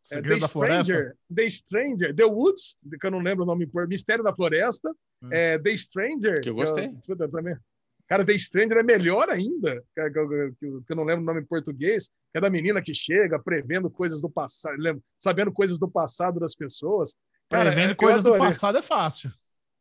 Segredo 0.01 0.35
The 0.35 0.41
da 0.41 0.47
Floresta? 0.47 0.84
Stranger, 0.84 1.15
The 1.35 1.49
Stranger, 1.49 2.15
The 2.15 2.25
Woods, 2.25 2.77
que 2.99 3.07
eu 3.07 3.11
não 3.11 3.19
lembro 3.19 3.43
o 3.43 3.47
nome 3.47 3.69
Mistério 3.88 4.23
da 4.23 4.35
Floresta, 4.35 4.89
Hum. 5.23 5.30
é, 5.31 5.57
The 5.57 5.75
Stranger. 5.77 6.41
Que 6.41 6.49
eu 6.49 6.55
gostei. 6.55 6.93
Eu, 7.07 7.30
também. 7.30 7.55
Cara, 8.07 8.25
The 8.25 8.38
Stranger 8.38 8.77
é 8.77 8.84
melhor 8.84 9.30
ainda, 9.30 9.81
que, 9.95 10.09
que, 10.11 10.81
que 10.85 10.91
eu 10.91 10.95
não 10.95 11.05
lembro 11.05 11.23
o 11.23 11.25
nome 11.25 11.39
em 11.39 11.45
português, 11.45 12.09
que 12.31 12.38
é 12.38 12.41
da 12.41 12.49
menina 12.49 12.81
que 12.81 12.93
chega 12.93 13.39
prevendo 13.39 13.89
coisas 13.89 14.21
do 14.21 14.30
passado, 14.30 14.75
sabendo 15.17 15.51
coisas 15.51 15.80
do 15.80 15.89
passado 15.89 16.39
das 16.39 16.53
pessoas. 16.53 17.15
Cara, 17.49 17.71
prevendo 17.71 17.95
coisas 17.95 18.23
do 18.23 18.38
passado 18.38 18.77
é 18.77 18.81
fácil. 18.81 19.31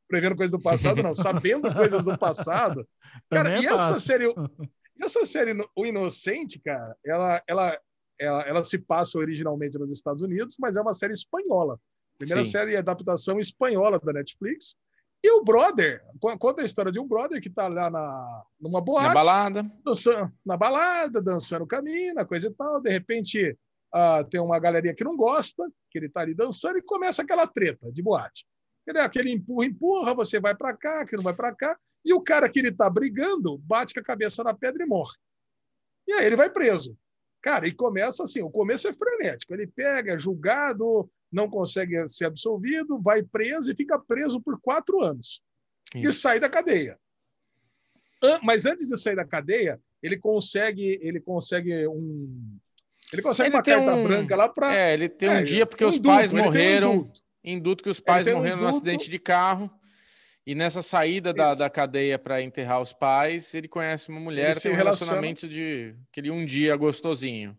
Prevendo 0.08 0.36
coisas 0.36 0.52
do 0.52 0.62
passado, 0.62 1.02
não. 1.02 1.14
Sabendo 1.14 1.62
coisas 1.74 2.04
do 2.04 2.16
passado. 2.16 2.86
cara, 3.28 3.54
é 3.54 3.60
e 3.60 3.66
essa 3.66 3.98
série, 3.98 4.26
essa 5.00 5.26
série, 5.26 5.52
O 5.74 5.84
Inocente, 5.84 6.60
cara, 6.60 6.96
ela, 7.04 7.42
ela, 7.48 7.80
ela, 8.20 8.43
ela 8.43 8.64
se 8.64 8.78
passa 8.78 9.18
originalmente 9.18 9.78
nos 9.78 9.90
Estados 9.90 10.22
Unidos, 10.22 10.56
mas 10.59 10.76
é 10.76 10.80
uma 10.80 10.94
série 10.94 11.12
espanhola. 11.12 11.78
Primeira 12.18 12.44
Sim. 12.44 12.51
série 12.51 12.76
adaptação 12.76 13.39
espanhola 13.39 13.98
da 13.98 14.12
Netflix. 14.12 14.76
E 15.24 15.30
o 15.30 15.44
brother, 15.44 16.02
conta 16.39 16.62
a 16.62 16.64
história 16.64 16.90
de 16.90 16.98
um 16.98 17.06
brother 17.06 17.40
que 17.40 17.48
tá 17.48 17.68
lá 17.68 17.89
na, 17.89 18.44
numa 18.60 18.80
boate. 18.80 19.09
Na 19.09 19.14
balada. 19.14 19.72
Dançando, 19.84 20.32
na 20.44 20.56
balada, 20.56 21.22
dançando 21.22 21.66
caminho, 21.66 22.26
coisa 22.26 22.48
e 22.48 22.51
tal. 22.52 22.80
De 22.80 22.90
repente, 22.90 23.56
uh, 23.94 24.24
tem 24.28 24.40
uma 24.40 24.59
galeria 24.59 24.94
que 24.94 25.05
não 25.05 25.16
gosta, 25.16 25.64
que 25.90 25.98
ele 25.98 26.09
tá 26.09 26.22
ali 26.22 26.34
dançando, 26.34 26.78
e 26.78 26.82
começa 26.82 27.22
aquela 27.22 27.47
treta 27.47 27.93
de 27.93 28.02
boate. 28.02 28.44
Ele, 28.84 28.98
aquele 28.98 29.30
empurra, 29.30 29.66
empurra, 29.66 30.12
você 30.12 30.40
vai 30.40 30.56
para 30.56 30.76
cá, 30.76 31.06
que 31.06 31.16
não 31.16 31.22
vai 31.22 31.34
para 31.34 31.55
cá. 31.55 31.78
E 32.05 32.12
o 32.12 32.20
cara 32.20 32.48
que 32.48 32.59
ele 32.59 32.72
tá 32.72 32.90
brigando 32.90 33.59
bate 33.59 33.94
com 33.94 34.01
a 34.01 34.05
cabeça 34.05 34.43
na 34.43 34.52
pedra 34.52 34.82
e 34.82 34.86
morre. 34.86 35.14
E 36.09 36.12
aí 36.14 36.26
ele 36.26 36.34
vai 36.34 36.51
preso. 36.51 36.97
Cara, 37.43 37.66
e 37.66 37.73
começa 37.73 38.23
assim, 38.23 38.40
o 38.40 38.51
começo 38.51 38.86
é 38.86 38.93
frenético. 38.93 39.52
Ele 39.52 39.66
pega, 39.66 40.12
é 40.12 40.19
julgado, 40.19 41.10
não 41.31 41.51
consegue 41.51 42.09
ser 42.09 42.27
absolvido, 42.27 43.01
vai 43.01 43.23
preso 43.23 43.70
e 43.73 43.77
fica 43.77 43.98
preso 43.98 44.40
por 44.40 44.60
quatro 44.60 45.02
anos. 45.02 45.43
Sim. 45.93 46.06
E 46.06 46.12
sai 46.12 46.39
da 46.39 46.48
cadeia. 46.48 46.98
Mas 48.43 48.66
antes 48.66 48.89
de 48.89 48.97
sair 48.97 49.16
da 49.16 49.24
cadeia, 49.24 49.81
ele 50.01 50.16
consegue, 50.16 50.98
ele 51.02 51.20
consegue 51.20 51.86
um, 51.89 52.59
ele 53.12 53.20
consegue 53.20 53.48
ele 53.48 53.56
uma 53.56 53.62
carta 53.62 53.94
um... 53.94 54.05
branca 54.05 54.36
lá 54.36 54.48
para. 54.48 54.74
É, 54.74 54.94
ele 54.94 55.09
tem 55.09 55.28
é, 55.28 55.39
um 55.39 55.44
dia 55.44 55.66
porque 55.66 55.85
um 55.85 55.89
os 55.89 55.97
induto, 55.97 56.14
pais 56.14 56.32
morreram. 56.32 56.90
Um 56.90 56.94
induto. 56.94 57.20
induto. 57.44 57.85
que 57.85 57.90
os 57.90 58.01
pais 58.01 58.27
morreram 58.27 58.59
um 58.59 58.62
no 58.62 58.69
acidente 58.69 59.10
de 59.10 59.19
carro. 59.19 59.70
E 60.44 60.55
nessa 60.55 60.82
saída 60.82 61.32
da, 61.32 61.55
da 61.55 61.70
cadeia 61.70 62.19
para 62.19 62.43
enterrar 62.43 62.81
os 62.81 62.93
pais, 62.93 63.55
ele 63.55 63.69
conhece 63.69 64.09
uma 64.09 64.19
mulher, 64.19 64.59
tem 64.60 64.73
um 64.73 64.77
relacionamento 64.77 65.48
de 65.48 65.94
aquele 66.10 66.31
um 66.31 66.44
dia 66.44 66.74
gostosinho. 66.74 67.56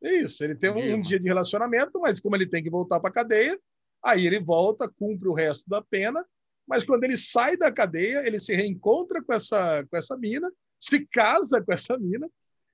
Isso, 0.00 0.42
ele 0.42 0.54
tem 0.54 0.70
um, 0.70 0.94
um 0.94 1.00
dia 1.00 1.18
de 1.18 1.28
relacionamento, 1.28 2.00
mas 2.00 2.18
como 2.18 2.34
ele 2.34 2.48
tem 2.48 2.62
que 2.62 2.70
voltar 2.70 2.98
para 2.98 3.10
a 3.10 3.12
cadeia, 3.12 3.58
aí 4.02 4.26
ele 4.26 4.40
volta, 4.40 4.88
cumpre 4.88 5.28
o 5.28 5.34
resto 5.34 5.68
da 5.68 5.82
pena, 5.82 6.24
mas 6.66 6.82
quando 6.82 7.04
ele 7.04 7.16
sai 7.16 7.56
da 7.56 7.70
cadeia, 7.70 8.26
ele 8.26 8.38
se 8.38 8.54
reencontra 8.54 9.22
com 9.22 9.32
essa, 9.32 9.84
com 9.84 9.96
essa 9.96 10.16
mina, 10.16 10.50
se 10.80 11.06
casa 11.06 11.62
com 11.62 11.72
essa 11.72 11.96
mina, 11.98 12.28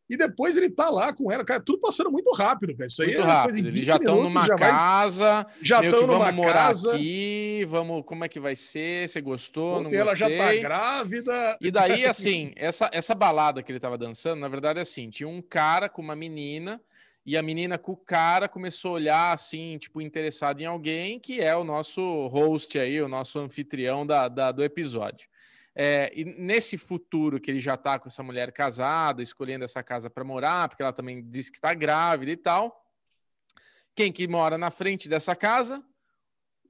e 0.08 0.16
depois 0.16 0.56
ele 0.56 0.70
tá 0.70 0.88
lá 0.88 1.12
com 1.12 1.30
ela, 1.30 1.44
cara, 1.44 1.60
tudo 1.60 1.80
passando 1.80 2.10
muito 2.10 2.32
rápido, 2.34 2.74
cara. 2.74 2.86
Isso 2.86 3.02
aí 3.02 3.08
muito 3.08 3.20
é 3.20 3.24
rápido. 3.24 3.68
Eles 3.68 3.84
já 3.84 3.96
estão 3.96 4.22
numa 4.22 4.46
já 4.46 4.54
casa, 4.54 5.46
já 5.60 5.84
estão 5.84 6.06
numa 6.06 6.18
vamos 6.18 6.34
morar 6.34 6.68
casa. 6.68 6.94
aqui, 6.94 7.66
vamos, 7.68 8.02
como 8.06 8.24
é 8.24 8.28
que 8.28 8.40
vai 8.40 8.56
ser? 8.56 9.08
Você 9.08 9.20
gostou? 9.20 9.82
Porque 9.82 9.96
ela 9.96 10.14
já 10.14 10.28
tá 10.28 10.54
grávida. 10.54 11.58
E 11.60 11.70
daí, 11.70 12.04
assim, 12.06 12.52
essa, 12.56 12.88
essa 12.92 13.14
balada 13.14 13.62
que 13.62 13.70
ele 13.70 13.80
tava 13.80 13.98
dançando, 13.98 14.40
na 14.40 14.48
verdade, 14.48 14.78
é 14.78 14.82
assim, 14.82 15.10
tinha 15.10 15.28
um 15.28 15.42
cara 15.42 15.88
com 15.88 16.00
uma 16.00 16.16
menina 16.16 16.80
e 17.28 17.36
a 17.36 17.42
menina 17.42 17.76
com 17.76 17.92
o 17.92 17.96
cara 17.96 18.48
começou 18.48 18.92
a 18.92 18.94
olhar 18.94 19.34
assim, 19.34 19.76
tipo, 19.76 20.00
interessado 20.00 20.62
em 20.62 20.64
alguém, 20.64 21.20
que 21.20 21.42
é 21.42 21.54
o 21.54 21.62
nosso 21.62 22.26
host 22.28 22.78
aí, 22.78 23.02
o 23.02 23.08
nosso 23.08 23.38
anfitrião 23.38 24.06
da, 24.06 24.28
da 24.28 24.50
do 24.50 24.64
episódio. 24.64 25.28
É, 25.74 26.12
e 26.14 26.24
nesse 26.24 26.76
futuro 26.76 27.40
que 27.40 27.50
ele 27.50 27.60
já 27.60 27.76
tá 27.76 27.98
com 27.98 28.08
essa 28.08 28.22
mulher 28.22 28.52
casada, 28.52 29.22
escolhendo 29.22 29.64
essa 29.64 29.82
casa 29.82 30.10
para 30.10 30.24
morar, 30.24 30.68
porque 30.68 30.82
ela 30.82 30.92
também 30.92 31.22
disse 31.28 31.52
que 31.52 31.60
tá 31.60 31.72
grávida 31.74 32.32
e 32.32 32.36
tal. 32.36 32.84
Quem 33.94 34.12
que 34.12 34.26
mora 34.26 34.58
na 34.58 34.70
frente 34.70 35.08
dessa 35.08 35.34
casa? 35.36 35.84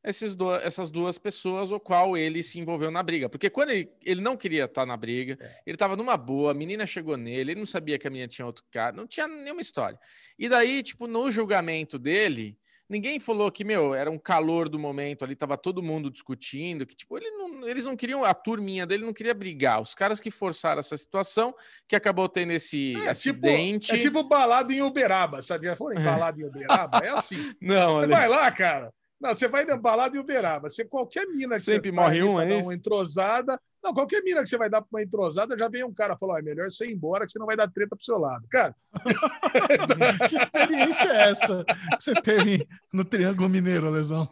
esses 0.03 0.35
do, 0.35 0.55
essas 0.57 0.91
duas 0.91 1.19
pessoas, 1.19 1.73
o 1.73 1.81
qual 1.81 2.17
ele 2.17 2.43
se 2.43 2.59
envolveu 2.59 2.91
na 2.91 3.03
briga. 3.03 3.29
Porque 3.29 3.51
quando 3.51 3.71
ele, 3.71 3.91
ele 4.05 4.21
não 4.21 4.37
queria 4.37 4.65
estar 4.65 4.87
na 4.87 4.97
briga, 4.97 5.37
é. 5.41 5.61
ele 5.67 5.75
estava 5.75 5.97
numa 5.97 6.17
boa, 6.17 6.53
a 6.53 6.55
menina 6.55 6.87
chegou 6.87 7.17
nele, 7.17 7.53
ele 7.53 7.61
não 7.61 7.67
sabia 7.67 7.99
que 7.99 8.07
a 8.07 8.11
menina 8.11 8.29
tinha 8.29 8.47
outro 8.47 8.65
cara, 8.71 8.97
não 8.97 9.07
tinha 9.07 9.27
nenhuma 9.27 9.61
história. 9.61 9.99
E 10.39 10.49
daí, 10.49 10.83
tipo, 10.83 11.07
no 11.07 11.31
julgamento 11.31 11.99
dele, 11.99 12.59
ninguém 12.89 13.21
falou 13.21 13.51
que, 13.51 13.65
meu, 13.65 13.95
era 13.95 14.11
um 14.11 14.19
calor 14.19 14.69
do 14.69 14.79
momento 14.79 15.25
ali, 15.25 15.37
tava 15.37 15.57
todo 15.57 15.83
mundo 15.83 16.11
discutindo, 16.11 16.87
que, 16.87 16.97
tipo, 16.97 17.17
ele 17.17 17.31
não, 17.33 17.69
eles 17.69 17.85
não 17.85 17.97
queriam, 17.97 18.25
a 18.25 18.33
turminha 18.33 18.87
dele 18.87 19.05
não 19.05 19.13
queria 19.13 19.35
brigar. 19.35 19.81
Os 19.81 19.95
caras 19.95 20.19
que 20.19 20.31
forçaram 20.31 20.81
essa 20.81 20.97
situação, 20.97 21.55
que 21.87 21.95
acabou 21.95 22.29
tendo 22.29 22.53
esse 22.53 22.95
é, 23.05 23.11
acidente. 23.11 23.87
Tipo, 23.89 23.97
é 23.97 23.99
tipo 23.99 24.23
balada 24.25 24.73
em 24.73 24.83
Uberaba, 24.83 25.43
sabe? 25.43 25.67
Já 25.67 25.77
foram 25.77 26.01
em 26.01 26.05
balada 26.05 26.41
em 26.41 26.45
Uberaba? 26.45 26.99
É 26.99 27.11
assim. 27.11 27.37
não, 27.61 27.97
Você 27.97 28.07
vai 28.07 28.29
lá, 28.29 28.51
cara. 28.51 28.93
Não, 29.21 29.35
você 29.35 29.49
vai 29.49 29.65
na 29.65 29.77
balada 29.77 30.17
em 30.17 30.21
Uberaba. 30.21 30.69
Você, 30.69 30.85
qualquer 30.85 31.27
mina 31.27 31.57
que 31.57 31.63
Sempre 31.63 31.91
você 31.91 31.97
morre 31.97 32.23
um, 32.23 32.41
é 32.41 32.57
uma 32.57 32.75
entrosada. 32.75 33.61
Não, 33.83 33.95
qualquer 33.95 34.23
mina 34.23 34.43
que 34.43 34.49
você 34.49 34.59
vai 34.59 34.69
dar 34.69 34.81
para 34.81 34.89
uma 34.91 35.03
entrosada, 35.03 35.57
já 35.57 35.69
vem 35.69 35.85
um 35.85 35.95
cara 35.95 36.17
falar: 36.17 36.41
é 36.41 36.43
melhor 36.43 36.71
você 36.71 36.87
ir 36.87 36.93
embora, 36.93 37.25
que 37.25 37.33
você 37.33 37.39
não 37.39 37.47
vai 37.47 37.57
dar 37.57 37.71
treta 37.71 37.95
pro 37.95 38.05
seu 38.05 38.19
lado. 38.19 38.47
Cara. 38.51 38.75
que 40.29 40.37
experiência 40.37 41.09
é 41.09 41.31
essa 41.31 41.65
que 41.65 42.03
você 42.03 42.15
teve 42.15 42.69
no 42.93 43.05
Triângulo 43.05 43.49
Mineiro, 43.49 43.91
Lesão? 43.91 44.29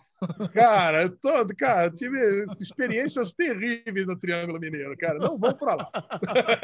Cara, 0.53 1.11
todo, 1.11 1.55
cara, 1.55 1.91
tive 1.91 2.47
experiências 2.59 3.33
terríveis 3.35 4.07
no 4.07 4.19
Triângulo 4.19 4.59
Mineiro, 4.59 4.97
cara. 4.97 5.19
Não 5.19 5.39
vou 5.39 5.55
para 5.55 5.75
lá. 5.75 5.91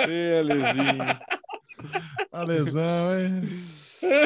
Belezinho. 0.07 1.05
A 2.31 2.43
lesão, 2.43 3.19
hein? 3.19 3.43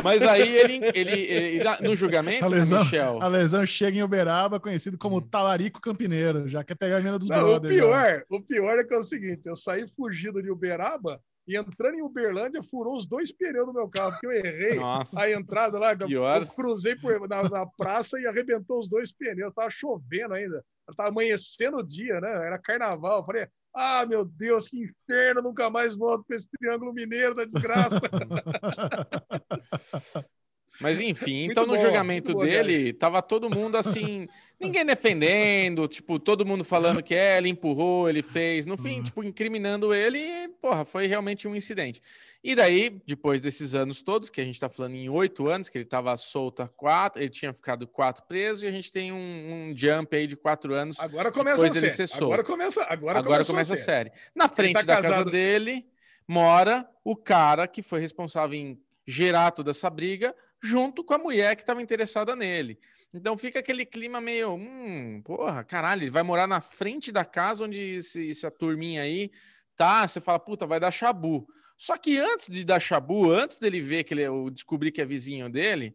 Mas 0.02 0.22
aí 0.22 0.56
ele, 0.56 0.80
ele, 0.94 1.20
ele, 1.20 1.64
no 1.82 1.94
julgamento, 1.94 2.44
a 2.44 2.48
lesão, 2.48 2.78
né, 2.78 2.84
Michel? 2.84 3.22
A 3.22 3.28
lesão 3.28 3.66
chega 3.66 3.98
em 3.98 4.02
Uberaba, 4.02 4.58
conhecido 4.58 4.96
como 4.96 5.20
Talarico 5.20 5.80
Campineiro, 5.80 6.48
já 6.48 6.64
quer 6.64 6.74
pegar 6.74 6.96
a 6.96 7.00
mina 7.00 7.18
dos 7.18 7.28
Não. 7.28 7.56
O 7.56 7.60
pior, 7.60 8.22
o 8.30 8.40
pior 8.40 8.78
é 8.78 8.84
que 8.84 8.94
é 8.94 8.98
o 8.98 9.02
seguinte: 9.02 9.46
eu 9.46 9.56
saí 9.56 9.86
fugido 9.94 10.42
de 10.42 10.50
Uberaba 10.50 11.20
e 11.46 11.56
entrando 11.56 11.96
em 11.96 12.02
Uberlândia, 12.02 12.62
furou 12.62 12.96
os 12.96 13.06
dois 13.06 13.30
pneus 13.30 13.66
do 13.66 13.72
meu 13.72 13.88
carro, 13.88 14.12
porque 14.12 14.26
eu 14.26 14.32
errei 14.32 14.74
Nossa, 14.74 15.20
a 15.20 15.30
entrada 15.30 15.78
lá. 15.78 15.94
Pior. 15.94 16.42
Eu 16.42 16.48
cruzei 16.48 16.96
por, 16.96 17.28
na, 17.28 17.48
na, 17.48 17.66
praça 17.66 18.18
e 18.18 18.26
arrebentou 18.26 18.80
os 18.80 18.88
dois 18.88 19.12
pneus. 19.12 19.54
Tava 19.54 19.70
chovendo 19.70 20.34
ainda. 20.34 20.64
Tava 20.96 21.10
amanhecendo 21.10 21.78
o 21.78 21.86
dia, 21.86 22.20
né? 22.20 22.28
Era 22.28 22.58
carnaval. 22.58 23.20
Eu 23.20 23.24
falei, 23.24 23.46
ah, 23.76 24.06
meu 24.06 24.24
Deus, 24.24 24.68
que 24.68 24.78
inferno, 24.78 25.42
nunca 25.42 25.68
mais 25.68 25.94
volto 25.94 26.24
para 26.26 26.36
esse 26.36 26.48
triângulo 26.50 26.94
mineiro 26.94 27.34
da 27.34 27.44
desgraça. 27.44 28.00
Mas 30.80 31.00
enfim, 31.00 31.46
muito 31.46 31.52
então 31.52 31.66
bom, 31.66 31.72
no 31.72 31.78
julgamento 31.78 32.32
bom, 32.32 32.44
dele, 32.44 32.92
tava 32.92 33.22
todo 33.22 33.48
mundo 33.48 33.76
assim, 33.76 34.26
ninguém 34.60 34.84
defendendo, 34.84 35.88
tipo, 35.88 36.18
todo 36.18 36.44
mundo 36.44 36.64
falando 36.64 37.02
que 37.02 37.14
é, 37.14 37.38
ele 37.38 37.48
empurrou, 37.48 38.08
ele 38.08 38.22
fez, 38.22 38.66
no 38.66 38.76
fim, 38.76 38.98
uhum. 38.98 39.02
tipo, 39.02 39.24
incriminando 39.24 39.94
ele, 39.94 40.18
e, 40.18 40.48
porra, 40.60 40.84
foi 40.84 41.06
realmente 41.06 41.48
um 41.48 41.56
incidente. 41.56 42.02
E 42.46 42.54
daí, 42.54 43.02
depois 43.04 43.40
desses 43.40 43.74
anos 43.74 44.00
todos, 44.02 44.30
que 44.30 44.40
a 44.40 44.44
gente 44.44 44.54
está 44.54 44.68
falando 44.68 44.94
em 44.94 45.08
oito 45.08 45.48
anos, 45.48 45.68
que 45.68 45.78
ele 45.78 45.84
estava 45.84 46.16
solto 46.16 46.62
há 46.62 46.68
quatro, 46.68 47.20
ele 47.20 47.28
tinha 47.28 47.52
ficado 47.52 47.88
quatro 47.88 48.22
preso, 48.22 48.64
e 48.64 48.68
a 48.68 48.70
gente 48.70 48.92
tem 48.92 49.10
um, 49.10 49.16
um 49.16 49.76
jump 49.76 50.16
aí 50.16 50.28
de 50.28 50.36
quatro 50.36 50.72
anos. 50.72 51.00
Agora 51.00 51.32
começa 51.32 51.66
a 51.66 51.74
série. 51.74 52.08
Agora 52.22 52.44
começa, 52.44 52.84
agora, 52.84 53.18
agora 53.18 53.44
começa 53.44 53.74
a 53.74 53.76
série. 53.76 54.12
Na 54.32 54.46
frente 54.46 54.74
tá 54.74 54.82
da 54.82 55.02
casado... 55.02 55.24
casa 55.24 55.30
dele 55.32 55.88
mora 56.28 56.88
o 57.02 57.16
cara 57.16 57.66
que 57.66 57.82
foi 57.82 57.98
responsável 57.98 58.56
em 58.56 58.80
gerar 59.04 59.50
toda 59.50 59.72
essa 59.72 59.90
briga, 59.90 60.32
junto 60.62 61.02
com 61.02 61.14
a 61.14 61.18
mulher 61.18 61.56
que 61.56 61.62
estava 61.62 61.82
interessada 61.82 62.36
nele. 62.36 62.78
Então 63.12 63.36
fica 63.36 63.58
aquele 63.58 63.84
clima 63.84 64.20
meio, 64.20 64.54
hum, 64.54 65.20
porra, 65.24 65.64
caralho, 65.64 66.04
ele 66.04 66.12
vai 66.12 66.22
morar 66.22 66.46
na 66.46 66.60
frente 66.60 67.10
da 67.10 67.24
casa 67.24 67.64
onde 67.64 67.96
esse, 67.96 68.30
essa 68.30 68.52
turminha 68.52 69.02
aí 69.02 69.32
tá. 69.74 70.06
Você 70.06 70.20
fala, 70.20 70.38
puta, 70.38 70.64
vai 70.64 70.78
dar 70.78 70.92
chabu. 70.92 71.44
Só 71.76 71.96
que 71.96 72.18
antes 72.18 72.48
de 72.48 72.64
dar 72.64 72.80
chabu, 72.80 73.30
antes 73.30 73.58
dele 73.58 73.80
ver 73.80 74.04
que 74.04 74.14
ele 74.14 74.22
eu 74.22 74.50
descobri 74.50 74.90
que 74.90 75.00
é 75.00 75.04
vizinho 75.04 75.50
dele, 75.50 75.94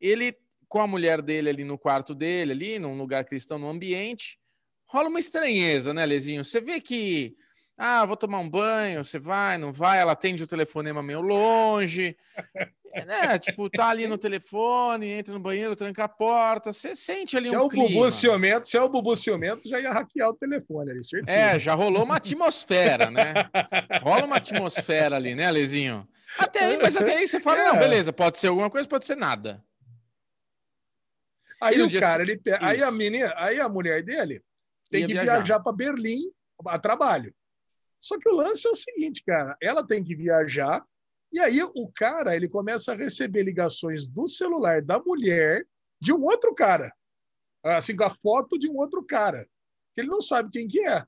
ele 0.00 0.36
com 0.68 0.80
a 0.80 0.86
mulher 0.86 1.22
dele 1.22 1.48
ali 1.48 1.64
no 1.64 1.78
quarto 1.78 2.14
dele, 2.14 2.52
ali 2.52 2.78
num 2.78 2.98
lugar 2.98 3.24
cristão, 3.24 3.58
no 3.58 3.68
ambiente, 3.68 4.40
rola 4.86 5.08
uma 5.08 5.20
estranheza, 5.20 5.94
né, 5.94 6.04
Lezinho? 6.04 6.44
Você 6.44 6.60
vê 6.60 6.80
que 6.80 7.36
ah, 7.76 8.04
vou 8.04 8.16
tomar 8.16 8.38
um 8.38 8.48
banho, 8.48 9.04
você 9.04 9.18
vai, 9.18 9.58
não 9.58 9.72
vai, 9.72 9.98
ela 9.98 10.12
atende 10.12 10.42
o 10.42 10.46
telefonema 10.46 11.02
meio 11.02 11.20
longe. 11.20 12.16
É, 12.92 13.04
né? 13.04 13.38
Tipo, 13.38 13.68
tá 13.68 13.88
ali 13.88 14.06
no 14.06 14.16
telefone, 14.16 15.08
entra 15.08 15.34
no 15.34 15.40
banheiro, 15.40 15.74
tranca 15.74 16.04
a 16.04 16.08
porta, 16.08 16.72
você 16.72 16.94
sente 16.94 17.36
ali 17.36 17.48
se 17.48 17.56
um 17.56 17.60
é 17.60 17.62
o 17.62 17.68
clima. 17.68 17.88
Bubu 17.88 18.10
ciumento, 18.10 18.68
se 18.68 18.76
é 18.76 18.80
o 18.80 18.88
Bubu 18.88 19.16
ciumento, 19.16 19.68
já 19.68 19.80
ia 19.80 19.92
hackear 19.92 20.28
o 20.28 20.34
telefone 20.34 20.92
ali, 20.92 21.02
certeza. 21.02 21.36
É, 21.36 21.58
já 21.58 21.74
rolou 21.74 22.04
uma 22.04 22.16
atmosfera, 22.16 23.10
né? 23.10 23.34
Rola 24.02 24.24
uma 24.24 24.36
atmosfera 24.36 25.16
ali, 25.16 25.34
né, 25.34 25.46
Alezinho? 25.46 26.06
Até 26.38 26.60
aí, 26.60 26.78
mas 26.80 26.96
até 26.96 27.16
aí 27.16 27.26
você 27.26 27.40
fala, 27.40 27.60
é. 27.60 27.64
não, 27.72 27.78
beleza, 27.78 28.12
pode 28.12 28.38
ser 28.38 28.48
alguma 28.48 28.70
coisa, 28.70 28.88
pode 28.88 29.06
ser 29.06 29.16
nada. 29.16 29.62
Aí 31.60 31.80
o 31.82 32.00
cara, 32.00 32.22
ele 32.22 32.40
aí 32.60 32.82
a 32.82 32.90
menina, 32.90 33.32
aí 33.36 33.58
a 33.58 33.68
mulher 33.68 34.04
dele 34.04 34.42
tem 34.90 35.02
Ia 35.02 35.06
que 35.06 35.12
viajar, 35.14 35.36
viajar 35.36 35.60
para 35.60 35.72
Berlim 35.72 36.30
a 36.66 36.78
trabalho. 36.78 37.34
Só 38.00 38.18
que 38.18 38.28
o 38.28 38.36
lance 38.36 38.66
é 38.66 38.70
o 38.70 38.76
seguinte, 38.76 39.22
cara, 39.24 39.56
ela 39.60 39.86
tem 39.86 40.02
que 40.02 40.14
viajar 40.14 40.84
e 41.34 41.40
aí 41.40 41.60
o 41.64 41.90
cara, 41.92 42.36
ele 42.36 42.48
começa 42.48 42.92
a 42.92 42.96
receber 42.96 43.42
ligações 43.42 44.06
do 44.06 44.28
celular 44.28 44.80
da 44.80 45.00
mulher 45.00 45.66
de 46.00 46.12
um 46.12 46.22
outro 46.22 46.54
cara. 46.54 46.94
Assim, 47.64 47.96
com 47.96 48.04
a 48.04 48.10
foto 48.10 48.56
de 48.56 48.70
um 48.70 48.76
outro 48.76 49.02
cara, 49.02 49.44
que 49.92 50.00
ele 50.00 50.06
não 50.06 50.20
sabe 50.20 50.50
quem 50.52 50.68
que 50.68 50.86
é. 50.86 51.04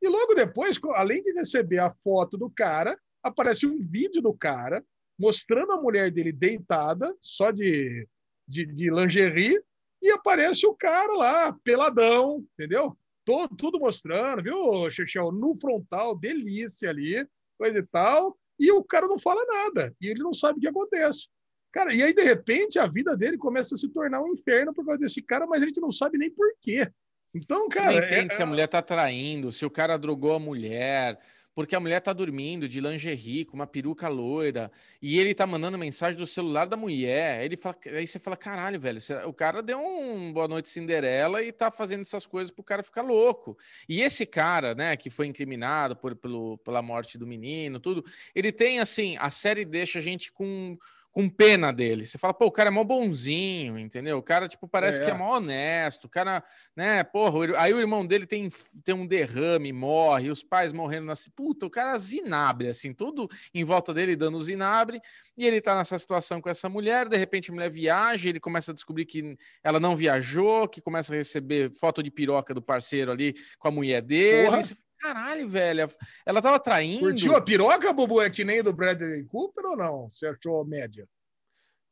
E 0.00 0.08
logo 0.08 0.32
depois, 0.32 0.80
além 0.94 1.22
de 1.22 1.34
receber 1.34 1.80
a 1.80 1.90
foto 2.02 2.38
do 2.38 2.48
cara, 2.48 2.98
aparece 3.22 3.66
um 3.66 3.78
vídeo 3.78 4.22
do 4.22 4.32
cara 4.32 4.82
mostrando 5.18 5.72
a 5.72 5.80
mulher 5.82 6.10
dele 6.10 6.32
deitada, 6.32 7.14
só 7.20 7.50
de, 7.50 8.08
de, 8.48 8.64
de 8.64 8.90
lingerie, 8.90 9.62
e 10.00 10.10
aparece 10.12 10.66
o 10.66 10.74
cara 10.74 11.12
lá, 11.12 11.52
peladão, 11.62 12.42
entendeu? 12.54 12.96
Todo, 13.24 13.56
tudo 13.56 13.78
mostrando, 13.78 14.42
viu, 14.42 14.90
Chechel? 14.90 15.30
No 15.30 15.54
frontal, 15.56 16.16
delícia 16.16 16.90
ali, 16.90 17.26
coisa 17.58 17.78
e 17.78 17.86
tal, 17.86 18.36
e 18.58 18.70
o 18.72 18.82
cara 18.82 19.06
não 19.06 19.18
fala 19.18 19.44
nada, 19.46 19.94
e 20.00 20.08
ele 20.08 20.22
não 20.22 20.32
sabe 20.32 20.58
o 20.58 20.60
que 20.60 20.68
acontece. 20.68 21.28
Cara, 21.72 21.94
e 21.94 22.02
aí, 22.02 22.12
de 22.12 22.22
repente, 22.22 22.78
a 22.78 22.86
vida 22.86 23.16
dele 23.16 23.38
começa 23.38 23.74
a 23.74 23.78
se 23.78 23.88
tornar 23.88 24.20
um 24.22 24.32
inferno 24.32 24.74
por 24.74 24.84
causa 24.84 25.00
desse 25.00 25.22
cara, 25.22 25.46
mas 25.46 25.62
a 25.62 25.66
gente 25.66 25.80
não 25.80 25.90
sabe 25.90 26.18
nem 26.18 26.30
por 26.30 26.52
quê. 26.60 26.86
Então, 27.34 27.66
cara. 27.68 27.92
Você 27.92 28.00
não 28.00 28.06
entende 28.06 28.32
é... 28.32 28.36
se 28.36 28.42
a 28.42 28.46
mulher 28.46 28.66
tá 28.68 28.82
traindo, 28.82 29.50
se 29.50 29.64
o 29.64 29.70
cara 29.70 29.96
drogou 29.96 30.34
a 30.34 30.38
mulher, 30.38 31.18
porque 31.54 31.76
a 31.76 31.80
mulher 31.80 32.00
tá 32.00 32.12
dormindo 32.12 32.68
de 32.68 32.80
lingerie, 32.80 33.44
com 33.44 33.54
uma 33.54 33.66
peruca 33.66 34.08
loira, 34.08 34.70
e 35.00 35.18
ele 35.18 35.34
tá 35.34 35.46
mandando 35.46 35.78
mensagem 35.78 36.16
do 36.16 36.26
celular 36.26 36.66
da 36.66 36.76
mulher. 36.76 37.44
Ele 37.44 37.56
fala, 37.56 37.76
aí 37.86 38.06
você 38.06 38.18
fala, 38.18 38.36
caralho, 38.36 38.80
velho, 38.80 39.00
o 39.26 39.32
cara 39.32 39.62
deu 39.62 39.78
um 39.78 40.32
boa 40.32 40.48
noite 40.48 40.68
Cinderela 40.68 41.42
e 41.42 41.52
tá 41.52 41.70
fazendo 41.70 42.00
essas 42.00 42.26
coisas 42.26 42.50
pro 42.50 42.64
cara 42.64 42.82
ficar 42.82 43.02
louco. 43.02 43.56
E 43.88 44.00
esse 44.00 44.24
cara, 44.24 44.74
né, 44.74 44.96
que 44.96 45.10
foi 45.10 45.26
incriminado 45.26 45.94
por, 45.96 46.14
pelo, 46.16 46.58
pela 46.58 46.80
morte 46.80 47.18
do 47.18 47.26
menino, 47.26 47.78
tudo, 47.78 48.04
ele 48.34 48.50
tem 48.50 48.80
assim, 48.80 49.16
a 49.18 49.30
série 49.30 49.64
deixa 49.64 49.98
a 49.98 50.02
gente 50.02 50.32
com 50.32 50.78
com 51.12 51.28
pena 51.28 51.70
dele. 51.70 52.06
Você 52.06 52.16
fala, 52.16 52.32
pô, 52.32 52.46
o 52.46 52.50
cara 52.50 52.68
é 52.68 52.72
mó 52.72 52.82
bonzinho, 52.82 53.78
entendeu? 53.78 54.16
O 54.16 54.22
cara, 54.22 54.48
tipo, 54.48 54.66
parece 54.66 55.02
é. 55.02 55.04
que 55.04 55.10
é 55.10 55.14
mó 55.14 55.36
honesto. 55.36 56.06
O 56.06 56.08
cara, 56.08 56.42
né, 56.74 57.04
porra, 57.04 57.58
aí 57.58 57.72
o 57.74 57.78
irmão 57.78 58.04
dele 58.04 58.26
tem, 58.26 58.50
tem 58.82 58.94
um 58.94 59.06
derrame, 59.06 59.72
morre, 59.72 60.30
os 60.30 60.42
pais 60.42 60.72
morrendo 60.72 61.06
na. 61.06 61.12
Puta, 61.36 61.66
o 61.66 61.70
cara 61.70 61.94
é 61.94 61.98
zinabre, 61.98 62.68
assim, 62.68 62.94
tudo 62.94 63.28
em 63.52 63.62
volta 63.62 63.92
dele 63.92 64.16
dando 64.16 64.42
zinabre. 64.42 65.00
E 65.36 65.46
ele 65.46 65.60
tá 65.60 65.76
nessa 65.76 65.98
situação 65.98 66.40
com 66.40 66.48
essa 66.48 66.68
mulher, 66.68 67.08
de 67.08 67.16
repente 67.16 67.50
a 67.50 67.54
mulher 67.54 67.70
viaja, 67.70 68.28
ele 68.28 68.40
começa 68.40 68.70
a 68.70 68.74
descobrir 68.74 69.04
que 69.04 69.36
ela 69.62 69.78
não 69.78 69.94
viajou, 69.94 70.66
que 70.66 70.80
começa 70.80 71.12
a 71.12 71.16
receber 71.16 71.70
foto 71.70 72.02
de 72.02 72.10
piroca 72.10 72.54
do 72.54 72.62
parceiro 72.62 73.12
ali 73.12 73.34
com 73.58 73.68
a 73.68 73.70
mulher 73.70 74.00
dele. 74.00 74.46
Porra. 74.46 74.60
Caralho, 75.02 75.48
velho. 75.48 75.90
Ela 76.24 76.40
tava 76.40 76.60
traindo. 76.60 77.06
Curtiu 77.06 77.34
a 77.34 77.40
piroca, 77.40 77.92
Bubu? 77.92 78.22
É 78.22 78.30
que 78.30 78.44
nem 78.44 78.62
do 78.62 78.72
Bradley 78.72 79.24
Cooper 79.24 79.64
ou 79.66 79.76
não? 79.76 80.08
Você 80.12 80.26
achou 80.26 80.64
média? 80.64 81.08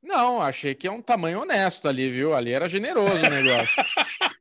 Não, 0.01 0.41
achei 0.41 0.75
que 0.77 0.87
é 0.87 0.93
um 0.93 1.03
tamanho 1.03 1.41
honesto 1.41 1.89
ali, 1.89 2.09
viu? 2.11 2.35
Ali 2.35 2.53
era 2.53 2.69
generoso 2.69 3.27
o 3.27 3.31
negócio. 3.31 3.83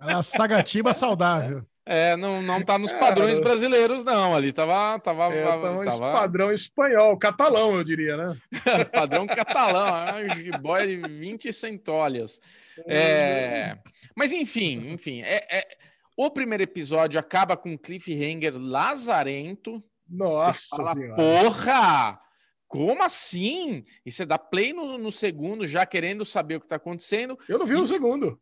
Era 0.00 0.22
sagatiba 0.22 0.94
saudável. 0.94 1.66
É, 1.84 2.16
não, 2.16 2.40
não 2.42 2.62
tá 2.62 2.78
nos 2.78 2.92
padrões 2.92 3.38
brasileiros, 3.38 4.04
não. 4.04 4.34
Ali 4.34 4.52
tava. 4.52 4.98
tava, 5.00 5.24
é, 5.34 5.44
tava, 5.44 5.84
tava... 5.84 6.12
padrão 6.12 6.52
espanhol, 6.52 7.16
catalão, 7.16 7.74
eu 7.74 7.84
diria, 7.84 8.16
né? 8.16 8.36
padrão 8.92 9.26
catalão, 9.26 10.14
boy 10.60 10.86
de 10.86 11.08
20 11.08 11.52
centolhas. 11.52 12.40
É... 12.86 13.76
Mas 14.14 14.32
enfim, 14.32 14.92
enfim. 14.92 15.22
É, 15.22 15.44
é, 15.48 15.76
o 16.16 16.30
primeiro 16.30 16.62
episódio 16.62 17.20
acaba 17.20 17.56
com 17.56 17.72
um 17.72 17.76
cliffhanger 17.76 18.56
lazarento. 18.56 19.82
Nossa 20.08 20.76
fala, 20.76 20.94
senhora. 20.94 21.16
porra! 21.16 22.20
Como 22.68 23.02
assim? 23.02 23.84
E 24.04 24.10
você 24.10 24.24
dá 24.24 24.38
play 24.38 24.72
no, 24.72 24.98
no, 24.98 25.12
segundo, 25.12 25.66
já 25.66 25.86
querendo 25.86 26.24
saber 26.24 26.56
o 26.56 26.60
que 26.60 26.66
está 26.66 26.76
acontecendo. 26.76 27.38
Eu 27.48 27.58
não 27.58 27.66
vi 27.66 27.74
e... 27.74 27.76
o 27.76 27.86
segundo. 27.86 28.40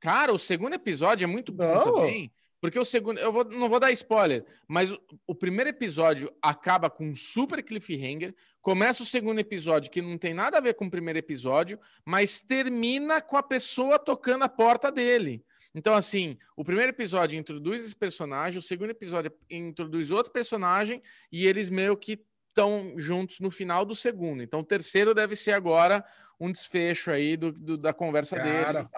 Cara, 0.00 0.32
o 0.32 0.38
segundo 0.38 0.74
episódio 0.74 1.24
é 1.24 1.26
muito 1.26 1.52
bom 1.52 1.74
não. 1.74 1.82
também. 1.82 2.32
Porque 2.60 2.78
o 2.78 2.84
segundo. 2.84 3.18
Eu 3.18 3.30
vou, 3.30 3.44
não 3.44 3.68
vou 3.68 3.78
dar 3.78 3.92
spoiler, 3.92 4.44
mas 4.66 4.90
o, 4.92 4.98
o, 5.26 5.34
primeiro 5.34 5.70
episódio 5.70 6.32
acaba 6.40 6.88
com 6.88 7.06
um 7.06 7.14
super 7.14 7.62
cliffhanger. 7.62 8.34
Começa 8.62 9.02
o 9.02 9.06
segundo 9.06 9.38
episódio, 9.38 9.90
que 9.90 10.00
não 10.00 10.16
tem 10.16 10.32
nada 10.32 10.56
a 10.56 10.60
ver 10.60 10.74
com 10.74 10.86
o 10.86 10.90
primeiro 10.90 11.18
episódio, 11.18 11.78
mas 12.04 12.40
termina 12.40 13.20
com 13.20 13.36
a 13.36 13.42
pessoa 13.42 13.98
tocando 13.98 14.42
a 14.42 14.48
porta 14.48 14.90
dele. 14.90 15.44
Então, 15.76 15.92
assim, 15.92 16.38
o 16.56 16.64
primeiro 16.64 16.90
episódio 16.90 17.38
introduz 17.38 17.84
esse 17.84 17.94
personagem, 17.94 18.58
o 18.58 18.62
segundo 18.62 18.90
episódio 18.90 19.30
introduz 19.50 20.10
outro 20.10 20.32
personagem, 20.32 21.02
e 21.30 21.46
eles 21.46 21.68
meio 21.68 21.94
que 21.98 22.18
estão 22.48 22.94
juntos 22.96 23.40
no 23.40 23.50
final 23.50 23.84
do 23.84 23.94
segundo. 23.94 24.42
Então, 24.42 24.60
o 24.60 24.64
terceiro 24.64 25.12
deve 25.12 25.36
ser 25.36 25.52
agora 25.52 26.02
um 26.40 26.50
desfecho 26.50 27.10
aí 27.10 27.36
do, 27.36 27.52
do 27.52 27.76
da 27.76 27.92
conversa 27.92 28.36
Cara, 28.36 28.84
deles. 28.84 28.90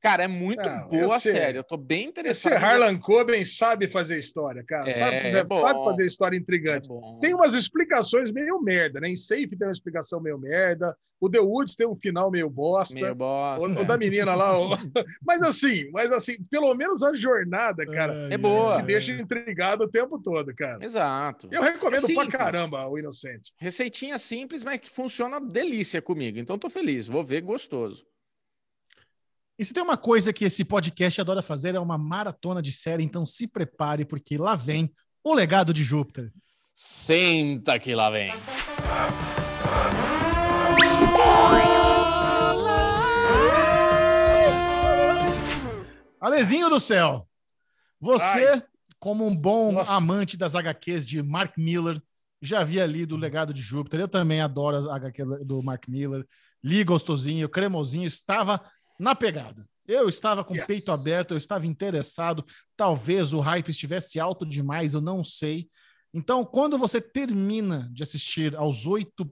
Cara, 0.00 0.24
é 0.24 0.28
muito 0.28 0.62
não, 0.62 0.88
boa 0.88 1.16
a 1.16 1.20
série. 1.20 1.58
Eu 1.58 1.64
tô 1.64 1.76
bem 1.76 2.08
interessado. 2.08 2.54
Esse 2.54 2.64
Harlan 2.64 2.98
Coben 2.98 3.44
sabe 3.44 3.86
fazer 3.86 4.18
história, 4.18 4.64
cara. 4.66 4.88
É, 4.88 4.92
sabe, 4.92 5.22
fazer, 5.22 5.46
é 5.46 5.60
sabe, 5.60 5.84
fazer 5.84 6.06
história 6.06 6.36
intrigante. 6.36 6.88
É 6.90 7.20
tem 7.20 7.34
umas 7.34 7.52
explicações 7.52 8.32
meio 8.32 8.60
merda, 8.62 8.98
né? 8.98 9.10
Em 9.10 9.16
Safe 9.16 9.48
tem 9.48 9.66
uma 9.66 9.72
explicação 9.72 10.18
meio 10.18 10.38
merda. 10.38 10.96
O 11.20 11.28
The 11.28 11.38
Woods 11.38 11.76
tem 11.76 11.86
um 11.86 11.94
final 11.94 12.30
meio 12.30 12.48
bosta. 12.48 12.94
Meio 12.94 13.14
bosta. 13.14 13.68
O, 13.68 13.82
o 13.82 13.84
da 13.84 13.98
menina 13.98 14.34
lá. 14.34 14.58
O... 14.58 14.70
mas 15.22 15.42
assim, 15.42 15.90
mas 15.92 16.10
assim, 16.12 16.36
pelo 16.50 16.74
menos 16.74 17.02
a 17.02 17.14
jornada, 17.14 17.84
cara, 17.84 18.26
é 18.30 18.38
boa. 18.38 18.76
Se 18.76 18.82
deixa 18.82 19.12
intrigado 19.12 19.84
o 19.84 19.88
tempo 19.88 20.18
todo, 20.18 20.54
cara. 20.54 20.82
Exato. 20.82 21.46
Eu 21.52 21.62
recomendo 21.62 22.10
é 22.10 22.14
pra 22.14 22.26
caramba 22.26 22.88
o 22.88 22.98
Inocente. 22.98 23.52
Receitinha 23.58 24.16
simples, 24.16 24.64
mas 24.64 24.80
que 24.80 24.88
funciona 24.88 25.38
delícia 25.38 26.00
comigo. 26.00 26.38
Então 26.38 26.58
tô 26.58 26.70
feliz. 26.70 27.06
Vou 27.06 27.22
ver 27.22 27.42
gostoso. 27.42 28.06
E 29.60 29.64
se 29.66 29.74
tem 29.74 29.82
uma 29.82 29.98
coisa 29.98 30.32
que 30.32 30.46
esse 30.46 30.64
podcast 30.64 31.20
adora 31.20 31.42
fazer 31.42 31.74
é 31.74 31.78
uma 31.78 31.98
maratona 31.98 32.62
de 32.62 32.72
série, 32.72 33.04
então 33.04 33.26
se 33.26 33.46
prepare, 33.46 34.06
porque 34.06 34.38
lá 34.38 34.56
vem 34.56 34.90
o 35.22 35.34
legado 35.34 35.74
de 35.74 35.82
Júpiter. 35.82 36.32
Senta 36.74 37.78
que 37.78 37.94
lá 37.94 38.08
vem. 38.08 38.32
Alezinho 46.18 46.70
do 46.70 46.80
céu, 46.80 47.28
você, 48.00 48.48
Ai. 48.48 48.62
como 48.98 49.26
um 49.26 49.36
bom 49.36 49.72
Nossa. 49.72 49.92
amante 49.92 50.38
das 50.38 50.54
HQs 50.54 51.06
de 51.06 51.22
Mark 51.22 51.58
Miller, 51.58 52.00
já 52.40 52.60
havia 52.60 52.86
lido 52.86 53.14
o 53.14 53.18
Legado 53.18 53.52
de 53.52 53.60
Júpiter. 53.60 54.00
Eu 54.00 54.08
também 54.08 54.40
adoro 54.40 54.78
as 54.78 54.86
HQ 54.86 55.22
do 55.44 55.62
Mark 55.62 55.86
Miller. 55.86 56.26
Li 56.64 56.82
gostosinho, 56.82 57.46
cremosinho, 57.46 58.06
estava 58.06 58.58
na 59.00 59.14
pegada. 59.14 59.66
Eu 59.88 60.08
estava 60.08 60.44
com 60.44 60.52
o 60.52 60.56
yes. 60.56 60.66
peito 60.66 60.92
aberto, 60.92 61.32
eu 61.32 61.38
estava 61.38 61.66
interessado. 61.66 62.44
Talvez 62.76 63.32
o 63.32 63.40
hype 63.40 63.70
estivesse 63.70 64.20
alto 64.20 64.46
demais, 64.46 64.92
eu 64.92 65.00
não 65.00 65.24
sei. 65.24 65.66
Então, 66.12 66.44
quando 66.44 66.76
você 66.76 67.00
termina 67.00 67.88
de 67.92 68.02
assistir 68.02 68.54
aos 68.54 68.86
oito 68.86 69.28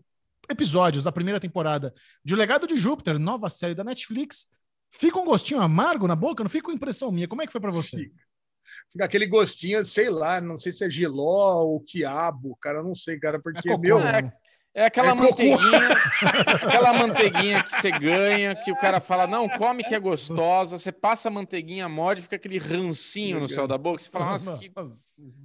episódios 0.51 1.05
da 1.05 1.13
primeira 1.13 1.39
temporada 1.39 1.95
de 2.25 2.35
O 2.35 2.37
Legado 2.37 2.67
de 2.67 2.77
Júpiter, 2.77 3.19
nova 3.19 3.51
série 3.51 3.75
da 3.75 3.85
Netflix, 3.85 4.47
fica 4.91 5.19
um 5.19 5.27
gostinho 5.27 5.61
amargo 5.61 6.09
na 6.09 6.17
boca? 6.17 6.43
Não 6.43 6.51
fica 6.51 6.65
com 6.65 6.73
impressão 6.73 7.13
minha? 7.13 7.29
Como 7.29 7.43
é 7.43 7.47
que 7.47 7.53
foi 7.53 7.61
para 7.61 7.71
você? 7.71 7.99
Fica. 7.99 8.25
fica. 8.91 9.05
aquele 9.05 9.27
gostinho, 9.27 9.85
sei 9.85 10.09
lá, 10.09 10.41
não 10.41 10.57
sei 10.57 10.73
se 10.73 10.85
é 10.85 10.91
giló 10.91 11.63
ou 11.63 11.81
quiabo, 11.81 12.57
cara, 12.57 12.83
não 12.83 12.95
sei, 12.95 13.19
cara, 13.19 13.39
porque, 13.39 13.71
é 13.71 13.77
meu... 13.77 13.99
É, 13.99 14.33
é 14.79 14.87
aquela 14.87 15.11
é 15.11 15.15
manteiguinha, 15.15 15.89
aquela 16.63 16.93
manteiguinha 16.93 17.63
que 17.65 17.71
você 17.75 17.91
ganha, 17.91 18.55
que 18.55 18.71
o 18.71 18.77
cara 18.77 19.01
fala, 19.01 19.27
não, 19.27 19.49
come 19.49 19.83
que 19.83 19.95
é 19.95 19.99
gostosa, 19.99 20.79
você 20.79 20.93
passa 20.93 21.29
a 21.29 21.33
manteiguinha, 21.33 21.89
morde, 21.89 22.23
fica 22.23 22.37
aquele 22.37 22.59
rancinho 22.59 23.41
no 23.41 23.49
céu 23.49 23.67
da 23.67 23.77
boca, 23.77 23.99
você 23.99 24.09
fala, 24.09 24.27
nossa, 24.27 24.57
que 24.57 24.71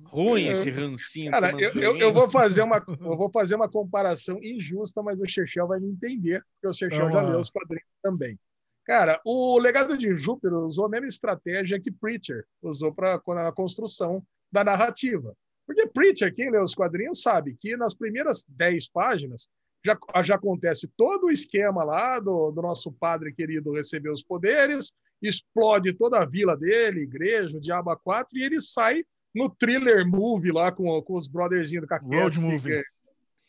ruim 0.05 0.47
esse 0.47 0.69
rancinho. 0.69 1.31
Cara, 1.31 1.51
eu, 1.59 1.71
eu, 1.73 1.97
eu, 1.97 2.13
vou 2.13 2.29
fazer 2.29 2.61
uma, 2.61 2.83
eu 2.87 3.17
vou 3.17 3.31
fazer 3.31 3.55
uma 3.55 3.67
comparação 3.67 4.37
injusta, 4.43 5.01
mas 5.01 5.19
o 5.19 5.27
Chechel 5.27 5.67
vai 5.67 5.79
me 5.79 5.89
entender, 5.89 6.43
porque 6.53 6.67
o 6.67 6.73
Chechel 6.73 7.09
já 7.09 7.21
leu 7.21 7.39
os 7.39 7.49
quadrinhos 7.49 7.87
também. 8.03 8.37
Cara, 8.85 9.19
o 9.25 9.57
legado 9.57 9.97
de 9.97 10.13
Júpiter 10.13 10.53
usou 10.53 10.85
a 10.85 10.89
mesma 10.89 11.07
estratégia 11.07 11.79
que 11.79 11.91
Preacher 11.91 12.45
usou 12.61 12.93
para 12.93 13.15
a 13.15 13.51
construção 13.51 14.21
da 14.51 14.63
narrativa. 14.63 15.35
Porque 15.65 15.87
Preacher, 15.87 16.33
quem 16.33 16.51
lê 16.51 16.59
os 16.59 16.75
quadrinhos, 16.75 17.21
sabe 17.21 17.55
que 17.59 17.77
nas 17.77 17.93
primeiras 17.93 18.45
10 18.47 18.89
páginas 18.89 19.49
já, 19.85 19.97
já 20.23 20.35
acontece 20.35 20.87
todo 20.95 21.25
o 21.25 21.31
esquema 21.31 21.83
lá 21.83 22.19
do, 22.19 22.51
do 22.51 22.61
nosso 22.61 22.91
padre 22.91 23.33
querido 23.33 23.73
receber 23.73 24.09
os 24.09 24.23
poderes, 24.23 24.93
explode 25.21 25.93
toda 25.93 26.21
a 26.21 26.25
vila 26.25 26.55
dele, 26.55 27.01
igreja, 27.01 27.57
o 27.57 27.61
Diabo 27.61 27.95
4, 27.97 28.37
e 28.37 28.43
ele 28.43 28.61
sai 28.61 29.03
no 29.33 29.49
thriller 29.49 30.07
movie 30.07 30.51
lá 30.51 30.71
com, 30.71 31.01
com 31.01 31.15
os 31.15 31.27
brotherzinhos 31.27 31.87
do 31.87 31.95
Road 31.95 32.39
movie. 32.39 32.83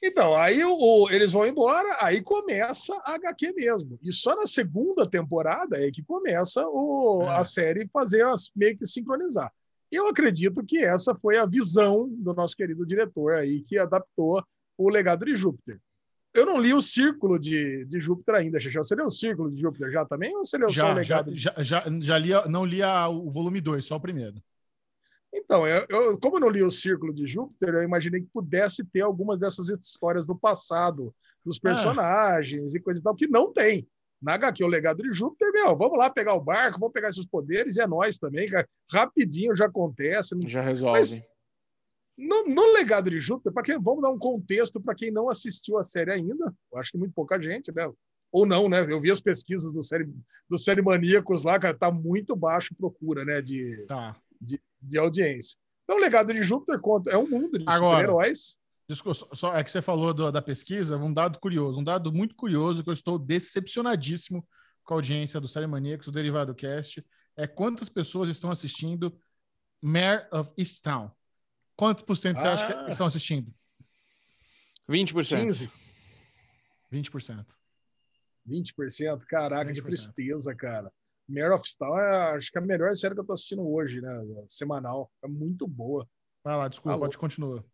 Então, 0.02 0.34
aí 0.36 0.62
o, 0.62 1.08
eles 1.10 1.32
vão 1.32 1.46
embora, 1.46 1.88
aí 2.00 2.20
começa 2.20 2.94
a 3.06 3.14
HQ 3.14 3.54
mesmo. 3.54 3.98
E 4.02 4.12
só 4.12 4.36
na 4.36 4.46
segunda 4.46 5.08
temporada 5.08 5.82
é 5.82 5.90
que 5.90 6.02
começa 6.02 6.62
o, 6.66 7.22
é. 7.22 7.36
a 7.36 7.44
série 7.44 7.88
fazer 7.90 8.24
as, 8.26 8.50
meio 8.54 8.76
que 8.76 8.84
sincronizar. 8.84 9.50
Eu 9.90 10.08
acredito 10.08 10.64
que 10.64 10.78
essa 10.78 11.14
foi 11.14 11.36
a 11.36 11.46
visão 11.46 12.08
do 12.08 12.34
nosso 12.34 12.56
querido 12.56 12.84
diretor 12.84 13.34
aí, 13.34 13.62
que 13.62 13.78
adaptou 13.78 14.44
o 14.76 14.88
legado 14.88 15.24
de 15.24 15.36
Júpiter. 15.36 15.80
Eu 16.34 16.44
não 16.44 16.60
li 16.60 16.74
o 16.74 16.82
Círculo 16.82 17.38
de, 17.38 17.84
de 17.84 18.00
Júpiter 18.00 18.34
ainda, 18.34 18.58
Xixão. 18.58 18.82
Você 18.82 18.96
leu 18.96 19.06
o 19.06 19.10
Círculo 19.10 19.52
de 19.52 19.60
Júpiter 19.60 19.90
já 19.92 20.04
também? 20.04 20.34
Ou 20.36 20.44
você 20.44 20.58
leu 20.58 20.68
já, 20.68 20.82
só 20.82 20.90
o 20.90 20.94
legado? 20.94 21.34
Já, 21.34 21.54
já, 21.58 21.62
já, 21.62 22.00
já 22.00 22.18
li, 22.18 22.30
não 22.48 22.64
li 22.64 22.82
a, 22.82 23.08
o 23.08 23.30
volume 23.30 23.60
2, 23.60 23.84
só 23.84 23.96
o 23.96 24.00
primeiro. 24.00 24.42
Então, 25.32 25.66
eu, 25.66 25.86
eu, 25.88 26.18
como 26.18 26.36
eu 26.36 26.40
não 26.40 26.48
li 26.48 26.62
o 26.62 26.70
Círculo 26.70 27.14
de 27.14 27.26
Júpiter, 27.26 27.74
eu 27.74 27.82
imaginei 27.82 28.20
que 28.20 28.28
pudesse 28.32 28.84
ter 28.84 29.00
algumas 29.00 29.38
dessas 29.38 29.68
histórias 29.68 30.26
do 30.26 30.36
passado, 30.36 31.14
dos 31.44 31.58
personagens 31.58 32.74
ah. 32.74 32.78
e 32.78 32.80
coisa 32.80 33.00
e 33.00 33.02
tal, 33.02 33.14
que 33.14 33.28
não 33.28 33.52
tem. 33.52 33.86
Na 34.24 34.34
HQ, 34.34 34.64
o 34.64 34.68
legado 34.68 35.02
de 35.02 35.12
Júpiter, 35.12 35.52
meu, 35.52 35.76
vamos 35.76 35.98
lá 35.98 36.08
pegar 36.08 36.32
o 36.32 36.40
barco, 36.40 36.80
vamos 36.80 36.94
pegar 36.94 37.10
esses 37.10 37.26
poderes, 37.26 37.76
e 37.76 37.82
é 37.82 37.86
nós 37.86 38.16
também, 38.16 38.46
cara. 38.46 38.66
rapidinho 38.90 39.54
já 39.54 39.66
acontece. 39.66 40.34
Já 40.46 40.62
resolve. 40.62 40.98
Mas, 40.98 41.22
no, 42.16 42.48
no, 42.48 42.72
legado 42.72 43.10
de 43.10 43.20
Júpiter, 43.20 43.52
para 43.52 43.62
quem 43.62 43.78
vamos 43.78 44.00
dar 44.02 44.10
um 44.10 44.18
contexto 44.18 44.80
para 44.80 44.94
quem 44.94 45.10
não 45.10 45.28
assistiu 45.28 45.76
a 45.78 45.82
série 45.82 46.10
ainda, 46.10 46.54
eu 46.72 46.78
acho 46.78 46.90
que 46.90 46.96
muito 46.96 47.12
pouca 47.12 47.38
gente, 47.38 47.70
né? 47.74 47.90
Ou 48.32 48.46
não, 48.46 48.66
né? 48.66 48.80
Eu 48.90 49.00
vi 49.00 49.10
as 49.10 49.20
pesquisas 49.20 49.70
do 49.70 49.82
série, 49.82 50.10
do 50.48 50.58
série 50.58 50.80
Maníacos 50.80 51.44
lá, 51.44 51.58
cara, 51.58 51.76
tá 51.76 51.90
muito 51.90 52.34
baixo 52.34 52.74
procura, 52.74 53.26
né? 53.26 53.42
De, 53.42 53.84
tá. 53.86 54.16
de, 54.40 54.58
de 54.80 54.98
audiência. 54.98 55.58
Então, 55.84 55.98
o 55.98 56.00
legado 56.00 56.32
de 56.32 56.42
Júpiter 56.42 56.80
conta, 56.80 57.10
é 57.10 57.18
um 57.18 57.28
mundo 57.28 57.58
de 57.58 57.70
super-heróis. 57.70 58.56
Desculpa, 58.88 59.34
só 59.34 59.56
é 59.56 59.64
que 59.64 59.70
você 59.70 59.80
falou 59.80 60.12
do, 60.12 60.30
da 60.30 60.42
pesquisa, 60.42 60.96
um 60.96 61.12
dado 61.12 61.38
curioso, 61.38 61.80
um 61.80 61.84
dado 61.84 62.12
muito 62.12 62.34
curioso 62.34 62.84
que 62.84 62.90
eu 62.90 62.94
estou 62.94 63.18
decepcionadíssimo 63.18 64.46
com 64.82 64.94
a 64.94 64.96
audiência 64.98 65.40
do 65.40 65.48
Série 65.48 65.66
Maníacos, 65.66 66.06
do 66.06 66.12
Derivado 66.12 66.54
Cast, 66.54 67.04
é 67.36 67.46
quantas 67.46 67.88
pessoas 67.88 68.28
estão 68.28 68.50
assistindo 68.50 69.18
Mayor 69.80 70.28
of 70.30 70.52
Easttown. 70.56 71.10
Quantos 71.76 72.04
por 72.04 72.16
cento 72.16 72.38
você 72.38 72.46
acha 72.46 72.66
que 72.66 72.72
ah. 72.72 72.88
estão 72.88 73.06
assistindo? 73.06 73.52
20%. 74.88 75.40
15. 75.40 75.70
20%. 76.92 77.46
20%? 78.46 79.24
Caraca, 79.26 79.72
20%. 79.72 79.74
que 79.74 79.82
tristeza, 79.82 80.54
cara. 80.54 80.92
Mare 81.26 81.54
of 81.54 81.66
Stone 81.66 82.00
é, 82.00 82.36
acho 82.36 82.52
que 82.52 82.58
é 82.58 82.60
a 82.60 82.64
melhor 82.64 82.94
série 82.94 83.14
que 83.14 83.20
eu 83.20 83.24
tô 83.24 83.32
assistindo 83.32 83.66
hoje, 83.66 84.00
né? 84.00 84.10
Semanal. 84.46 85.10
É 85.22 85.28
muito 85.28 85.66
boa. 85.66 86.06
Vai 86.44 86.56
lá, 86.56 86.68
desculpa, 86.68 86.98
pode 86.98 87.16
continuar. 87.16 87.64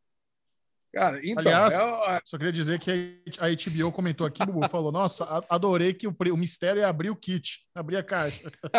Cara, 0.93 1.21
então. 1.23 1.41
Aliás, 1.41 1.73
é... 1.73 2.21
só 2.25 2.37
queria 2.37 2.53
dizer 2.53 2.81
que 2.81 3.23
a 3.39 3.47
HBO 3.49 3.93
comentou 3.93 4.27
aqui, 4.27 4.45
Bubu, 4.45 4.69
falou: 4.69 4.91
Nossa, 4.91 5.25
adorei 5.49 5.95
que 5.95 6.09
o, 6.09 6.17
o 6.33 6.37
mistério 6.37 6.83
é 6.83 6.85
abrir 6.85 7.11
o 7.11 7.17
kit, 7.17 7.61
abrir 7.73 7.97
a 7.97 8.03
caixa. 8.03 8.51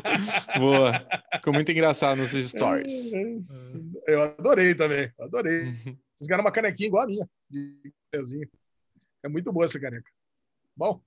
Boa. 0.58 1.06
Ficou 1.34 1.52
muito 1.52 1.70
engraçado 1.70 2.18
nos 2.18 2.30
stories. 2.30 3.12
Eu 4.06 4.22
adorei 4.22 4.74
também, 4.74 5.12
adorei. 5.20 5.64
Uhum. 5.64 5.98
Vocês 6.14 6.26
ganharam 6.26 6.44
uma 6.44 6.52
canequinha 6.52 6.86
igual 6.86 7.04
a 7.04 7.06
minha, 7.06 7.28
de 7.50 7.92
pezinho. 8.10 8.48
É 9.22 9.28
muito 9.28 9.52
boa 9.52 9.66
essa 9.66 9.78
caneca. 9.78 10.10
Bom, 10.74 11.02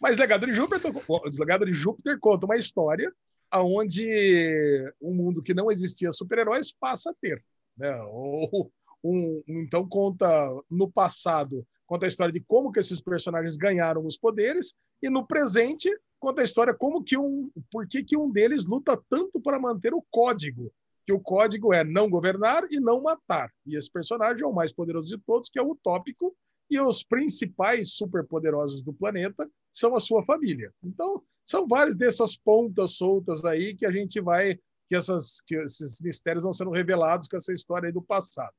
mas 0.00 0.18
Legado 0.18 0.44
de 0.44 0.52
Júpiter, 0.52 0.92
Legado 1.38 1.64
de 1.64 1.72
Júpiter 1.72 2.18
conta 2.18 2.46
uma 2.46 2.56
história 2.56 3.12
onde 3.54 4.92
um 5.00 5.14
mundo 5.14 5.42
que 5.42 5.54
não 5.54 5.70
existia 5.70 6.12
super-heróis 6.12 6.72
passa 6.72 7.10
a 7.10 7.14
ter 7.20 7.44
né? 7.76 7.94
Ou 8.08 8.70
um, 9.04 9.42
então 9.48 9.88
conta 9.88 10.26
no 10.70 10.90
passado 10.90 11.66
conta 11.86 12.06
a 12.06 12.08
história 12.08 12.32
de 12.32 12.40
como 12.40 12.72
que 12.72 12.80
esses 12.80 13.00
personagens 13.00 13.56
ganharam 13.56 14.06
os 14.06 14.16
poderes 14.16 14.74
e 15.02 15.10
no 15.10 15.26
presente 15.26 15.90
conta 16.18 16.40
a 16.40 16.44
história 16.44 16.72
como 16.72 17.02
que 17.02 17.18
um 17.18 17.50
por 17.70 17.86
que, 17.86 18.02
que 18.02 18.16
um 18.16 18.30
deles 18.30 18.66
luta 18.66 18.98
tanto 19.10 19.40
para 19.40 19.58
manter 19.58 19.92
o 19.92 20.04
código 20.10 20.72
que 21.04 21.12
o 21.12 21.20
código 21.20 21.74
é 21.74 21.82
não 21.82 22.08
governar 22.08 22.64
e 22.70 22.78
não 22.78 23.02
matar 23.02 23.50
e 23.66 23.76
esse 23.76 23.90
personagem 23.90 24.42
é 24.42 24.46
o 24.46 24.54
mais 24.54 24.72
poderoso 24.72 25.08
de 25.08 25.22
todos 25.22 25.48
que 25.48 25.58
é 25.58 25.62
o 25.62 25.72
utópico 25.72 26.34
e 26.70 26.80
os 26.80 27.02
principais 27.02 27.94
superpoderosos 27.94 28.82
do 28.82 28.94
planeta 28.94 29.46
são 29.70 29.96
a 29.96 30.00
sua 30.00 30.24
família 30.24 30.72
então 30.82 31.22
são 31.44 31.66
várias 31.66 31.96
dessas 31.96 32.36
pontas 32.36 32.96
soltas 32.96 33.44
aí 33.44 33.74
que 33.74 33.84
a 33.84 33.90
gente 33.90 34.20
vai 34.20 34.58
que, 34.92 34.96
essas, 34.96 35.40
que 35.46 35.56
esses 35.56 35.98
mistérios 36.02 36.42
vão 36.42 36.52
sendo 36.52 36.70
revelados 36.70 37.26
com 37.26 37.34
essa 37.34 37.50
história 37.50 37.86
aí 37.86 37.92
do 37.92 38.02
passado. 38.02 38.52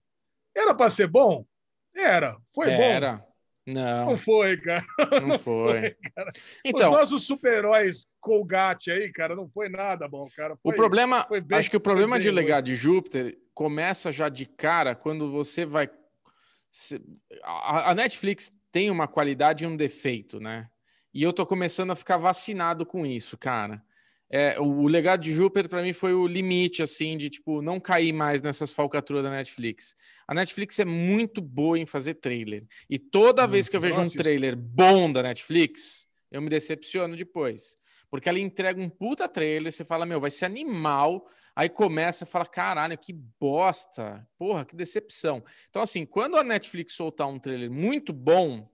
Era 0.55 0.73
para 0.73 0.89
ser 0.89 1.05
bom? 1.05 1.45
Era. 1.95 2.35
Foi 2.55 2.72
Era. 2.72 2.77
bom? 2.77 2.84
Era. 2.84 3.27
Não. 3.68 4.05
Não 4.07 4.18
foi, 4.18 4.57
cara. 4.57 4.84
Não, 5.11 5.27
não 5.27 5.39
foi. 5.39 5.81
foi 5.81 5.97
então, 6.65 6.89
Os 6.91 6.97
nossos 6.97 7.27
super-heróis 7.27 8.07
Colgate 8.19 8.89
aí, 8.89 9.11
cara, 9.14 9.35
não 9.35 9.47
foi 9.47 9.69
nada 9.69 10.07
bom, 10.07 10.27
cara. 10.35 10.57
Foi, 10.57 10.72
o 10.72 10.76
problema, 10.76 11.26
bem, 11.30 11.60
acho 11.60 11.69
que 11.69 11.77
o 11.77 11.81
problema 11.81 12.19
de 12.19 12.31
Legado 12.31 12.65
de 12.65 12.76
Júpiter 12.76 13.38
começa 13.53 14.11
já 14.11 14.27
de 14.27 14.47
cara 14.47 14.95
quando 14.95 15.31
você 15.31 15.68
vai. 15.68 15.88
A 17.43 17.93
Netflix 17.93 18.49
tem 18.72 18.89
uma 18.89 19.07
qualidade 19.07 19.65
e 19.65 19.68
um 19.68 19.77
defeito, 19.77 20.39
né? 20.39 20.68
E 21.14 21.22
eu 21.22 21.31
tô 21.31 21.45
começando 21.45 21.91
a 21.91 21.95
ficar 21.95 22.18
vacinado 22.18 22.88
com 22.88 23.05
isso, 23.05 23.38
cara 23.38 23.84
é, 24.35 24.60
o 24.60 24.88
legado 24.88 25.22
de 25.22 25.31
Júpiter 25.31 25.69
para 25.69 25.84
mim 25.84 25.93
foi 25.93 26.11
o 26.11 26.26
limite 26.26 26.81
assim 26.81 27.15
de 27.19 27.30
tipo 27.30 27.61
não 27.61 27.80
cair 27.80 28.11
mais 28.11 28.41
nessas 28.41 28.73
falcatruas 28.73 29.23
da 29.23 29.30
Netflix. 29.30 29.95
A 30.27 30.34
Netflix 30.34 30.80
é 30.80 30.85
muito 30.85 31.39
boa 31.39 31.77
em 31.77 31.85
fazer 31.85 32.15
trailer 32.15 32.65
e 32.89 32.97
toda 32.97 33.45
vez 33.45 33.69
que 33.69 33.76
eu 33.76 33.80
vejo 33.80 34.01
um 34.01 34.10
trailer 34.10 34.55
bom 34.55 35.11
da 35.11 35.22
Netflix, 35.22 36.07
eu 36.31 36.41
me 36.41 36.49
decepciono 36.49 37.15
depois, 37.15 37.76
porque 38.10 38.27
ela 38.27 38.39
entrega 38.39 38.81
um 38.81 38.89
puta 38.89 39.30
trailer, 39.30 39.72
você 39.72 39.85
fala 39.85 40.03
meu, 40.03 40.19
vai 40.19 40.31
ser 40.31 40.45
animal, 40.45 41.30
aí 41.55 41.69
começa 41.69 42.23
a 42.23 42.27
falar 42.27 42.47
caralho, 42.47 42.97
que 42.97 43.14
bosta, 43.39 44.27
porra, 44.35 44.65
que 44.65 44.76
decepção. 44.76 45.43
Então 45.69 45.84
assim, 45.84 46.07
quando 46.07 46.38
a 46.38 46.43
Netflix 46.43 46.93
soltar 46.93 47.27
um 47.27 47.38
trailer 47.38 47.69
muito 47.69 48.11
bom 48.11 48.68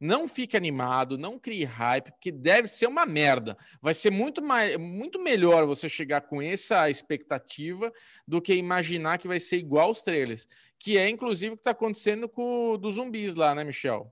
não 0.00 0.26
fique 0.26 0.56
animado, 0.56 1.18
não 1.18 1.38
crie 1.38 1.64
hype, 1.64 2.10
porque 2.12 2.32
deve 2.32 2.66
ser 2.66 2.86
uma 2.86 3.04
merda. 3.04 3.54
Vai 3.82 3.92
ser 3.92 4.10
muito, 4.10 4.40
mais, 4.40 4.78
muito 4.78 5.20
melhor 5.20 5.66
você 5.66 5.88
chegar 5.90 6.22
com 6.22 6.40
essa 6.40 6.88
expectativa 6.88 7.92
do 8.26 8.40
que 8.40 8.54
imaginar 8.54 9.18
que 9.18 9.28
vai 9.28 9.38
ser 9.38 9.58
igual 9.58 9.88
aos 9.88 10.00
trailers. 10.00 10.46
Que 10.78 10.96
é, 10.96 11.08
inclusive, 11.08 11.52
o 11.52 11.56
que 11.56 11.60
está 11.60 11.72
acontecendo 11.72 12.28
com 12.28 12.70
o 12.72 12.78
dos 12.78 12.94
zumbis 12.94 13.34
lá, 13.34 13.54
né, 13.54 13.62
Michel? 13.62 14.10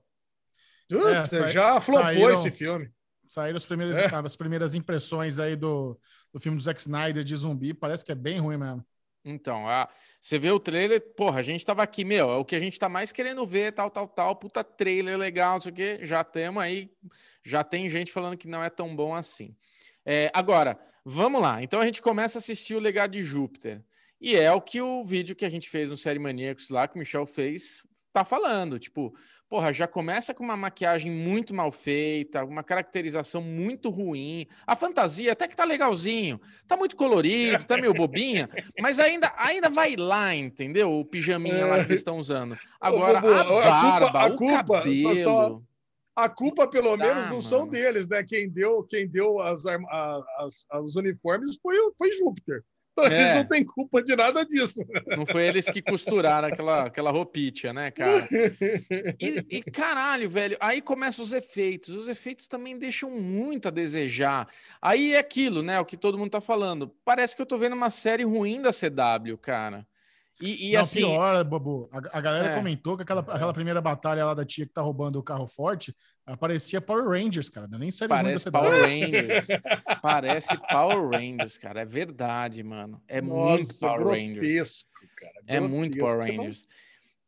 É, 0.91 1.49
já 1.49 1.79
flopou 1.81 2.03
saíram, 2.03 2.33
esse 2.33 2.51
filme. 2.51 2.91
Saíram 3.27 3.57
as 3.57 3.65
primeiras, 3.65 3.95
é. 3.97 4.15
as 4.15 4.35
primeiras 4.35 4.75
impressões 4.75 5.39
aí 5.39 5.55
do, 5.55 5.99
do 6.31 6.39
filme 6.39 6.57
do 6.57 6.63
Zack 6.63 6.79
Snyder 6.79 7.23
de 7.23 7.35
zumbi. 7.35 7.73
Parece 7.73 8.05
que 8.05 8.11
é 8.11 8.15
bem 8.15 8.39
ruim 8.39 8.57
mesmo. 8.57 8.85
Então, 9.23 9.67
a, 9.67 9.89
você 10.19 10.39
vê 10.39 10.49
o 10.49 10.59
trailer, 10.59 11.01
porra, 11.15 11.39
a 11.39 11.43
gente 11.43 11.65
tava 11.65 11.83
aqui, 11.83 12.05
meu, 12.05 12.31
é 12.31 12.35
o 12.35 12.45
que 12.45 12.55
a 12.55 12.59
gente 12.59 12.79
tá 12.79 12.87
mais 12.87 13.11
querendo 13.11 13.45
ver, 13.45 13.73
tal, 13.73 13.89
tal, 13.89 14.07
tal, 14.07 14.35
puta 14.35 14.63
trailer 14.63 15.17
legal, 15.17 15.53
não 15.53 15.61
sei 15.61 15.71
o 15.71 15.75
quê, 15.75 15.99
já 16.01 16.23
temos 16.23 16.63
aí, 16.63 16.89
já 17.43 17.63
tem 17.63 17.89
gente 17.89 18.11
falando 18.11 18.37
que 18.37 18.47
não 18.47 18.63
é 18.63 18.69
tão 18.69 18.95
bom 18.95 19.13
assim. 19.13 19.55
É, 20.05 20.31
agora, 20.33 20.79
vamos 21.03 21.41
lá, 21.41 21.61
então 21.61 21.81
a 21.81 21.85
gente 21.85 22.01
começa 22.01 22.37
a 22.37 22.39
assistir 22.39 22.75
o 22.75 22.79
Legado 22.79 23.11
de 23.11 23.21
Júpiter, 23.21 23.83
e 24.21 24.35
é 24.35 24.51
o 24.51 24.61
que 24.61 24.81
o 24.81 25.03
vídeo 25.03 25.35
que 25.35 25.45
a 25.45 25.49
gente 25.49 25.69
fez 25.69 25.89
no 25.89 25.97
Série 25.97 26.19
Maníacos 26.19 26.69
lá, 26.69 26.87
que 26.87 26.95
o 26.95 26.99
Michel 26.99 27.25
fez, 27.25 27.85
tá 28.19 28.25
falando, 28.25 28.77
tipo, 28.77 29.13
porra, 29.47 29.71
já 29.71 29.87
começa 29.87 30.33
com 30.33 30.43
uma 30.43 30.57
maquiagem 30.57 31.11
muito 31.11 31.53
mal 31.53 31.71
feita, 31.71 32.43
uma 32.43 32.63
caracterização 32.63 33.41
muito 33.41 33.89
ruim. 33.89 34.45
A 34.67 34.75
fantasia 34.75 35.31
até 35.31 35.47
que 35.47 35.55
tá 35.55 35.63
legalzinho, 35.63 36.39
tá 36.67 36.75
muito 36.75 36.95
colorido, 36.95 37.63
tá 37.63 37.77
meio 37.77 37.93
bobinha, 37.93 38.49
mas 38.79 38.99
ainda, 38.99 39.33
ainda 39.37 39.69
vai 39.69 39.95
lá, 39.95 40.35
entendeu? 40.35 40.91
O 40.91 41.05
pijaminha 41.05 41.65
lá 41.65 41.79
que 41.79 41.85
eles 41.85 41.99
estão 41.99 42.17
usando. 42.17 42.57
Agora, 42.79 43.23
Ô, 43.25 43.59
a 43.59 43.63
barba, 43.63 44.07
a 44.07 44.11
culpa, 44.11 44.25
a 44.25 44.31
culpa, 44.31 44.73
o 44.73 44.77
cabelo... 44.77 45.15
Só, 45.15 45.23
só, 45.23 45.61
a 46.15 46.27
culpa, 46.27 46.67
pelo 46.67 46.97
tá, 46.97 47.05
menos, 47.05 47.23
não 47.23 47.29
mano. 47.29 47.41
são 47.41 47.67
deles, 47.67 48.09
né? 48.09 48.23
Quem 48.23 48.49
deu, 48.49 48.83
quem 48.83 49.07
deu 49.07 49.39
as, 49.39 49.65
as, 49.65 50.23
as, 50.37 50.65
os 50.83 50.95
uniformes 50.97 51.57
foi, 51.61 51.75
foi 51.97 52.11
Júpiter. 52.11 52.63
Eles 53.07 53.17
é. 53.17 53.35
não 53.35 53.45
têm 53.47 53.63
culpa 53.65 54.01
de 54.01 54.15
nada 54.15 54.45
disso. 54.45 54.83
Não 55.07 55.25
foi 55.25 55.45
eles 55.45 55.69
que 55.69 55.81
costuraram 55.81 56.47
aquela, 56.47 56.85
aquela 56.85 57.11
roupinha, 57.11 57.73
né, 57.73 57.91
cara? 57.91 58.27
E, 59.19 59.57
e, 59.57 59.63
caralho, 59.63 60.29
velho, 60.29 60.57
aí 60.59 60.81
começam 60.81 61.23
os 61.23 61.33
efeitos. 61.33 61.95
Os 61.95 62.07
efeitos 62.07 62.47
também 62.47 62.77
deixam 62.77 63.09
muito 63.11 63.67
a 63.67 63.71
desejar. 63.71 64.47
Aí 64.81 65.13
é 65.13 65.19
aquilo, 65.19 65.61
né? 65.61 65.79
O 65.79 65.85
que 65.85 65.97
todo 65.97 66.17
mundo 66.17 66.31
tá 66.31 66.41
falando. 66.41 66.93
Parece 67.03 67.35
que 67.35 67.41
eu 67.41 67.45
tô 67.45 67.57
vendo 67.57 67.73
uma 67.73 67.89
série 67.89 68.23
ruim 68.23 68.61
da 68.61 68.71
CW, 68.71 69.37
cara. 69.37 69.87
E, 70.41 70.69
e 70.69 70.73
não, 70.73 70.81
assim. 70.81 71.01
Pior, 71.01 71.43
Babu. 71.43 71.89
A, 71.91 72.17
a 72.17 72.21
galera 72.21 72.49
é. 72.49 72.55
comentou 72.55 72.95
que 72.95 73.03
aquela, 73.03 73.21
aquela 73.21 73.53
primeira 73.53 73.81
batalha 73.81 74.25
lá 74.25 74.33
da 74.33 74.45
tia 74.45 74.65
que 74.65 74.73
tá 74.73 74.81
roubando 74.81 75.19
o 75.19 75.23
carro 75.23 75.47
forte 75.47 75.93
Aparecia 76.25 76.79
Power 76.79 77.07
Rangers, 77.07 77.49
cara. 77.49 77.67
Nem 77.67 77.89
série 77.89 78.09
Parece 78.09 78.51
Power 78.51 78.81
Rangers. 78.81 79.47
Parece 80.01 80.57
Power 80.69 81.09
Rangers, 81.09 81.57
cara. 81.57 81.81
É 81.81 81.85
verdade, 81.85 82.63
mano. 82.63 83.01
É 83.07 83.19
Nossa, 83.19 83.57
muito 83.57 83.79
Power 83.79 84.07
Rangers. 84.07 84.85
Cara, 85.17 85.33
é 85.47 85.59
muito 85.59 85.97
Power 85.97 86.19
Rangers. 86.19 86.67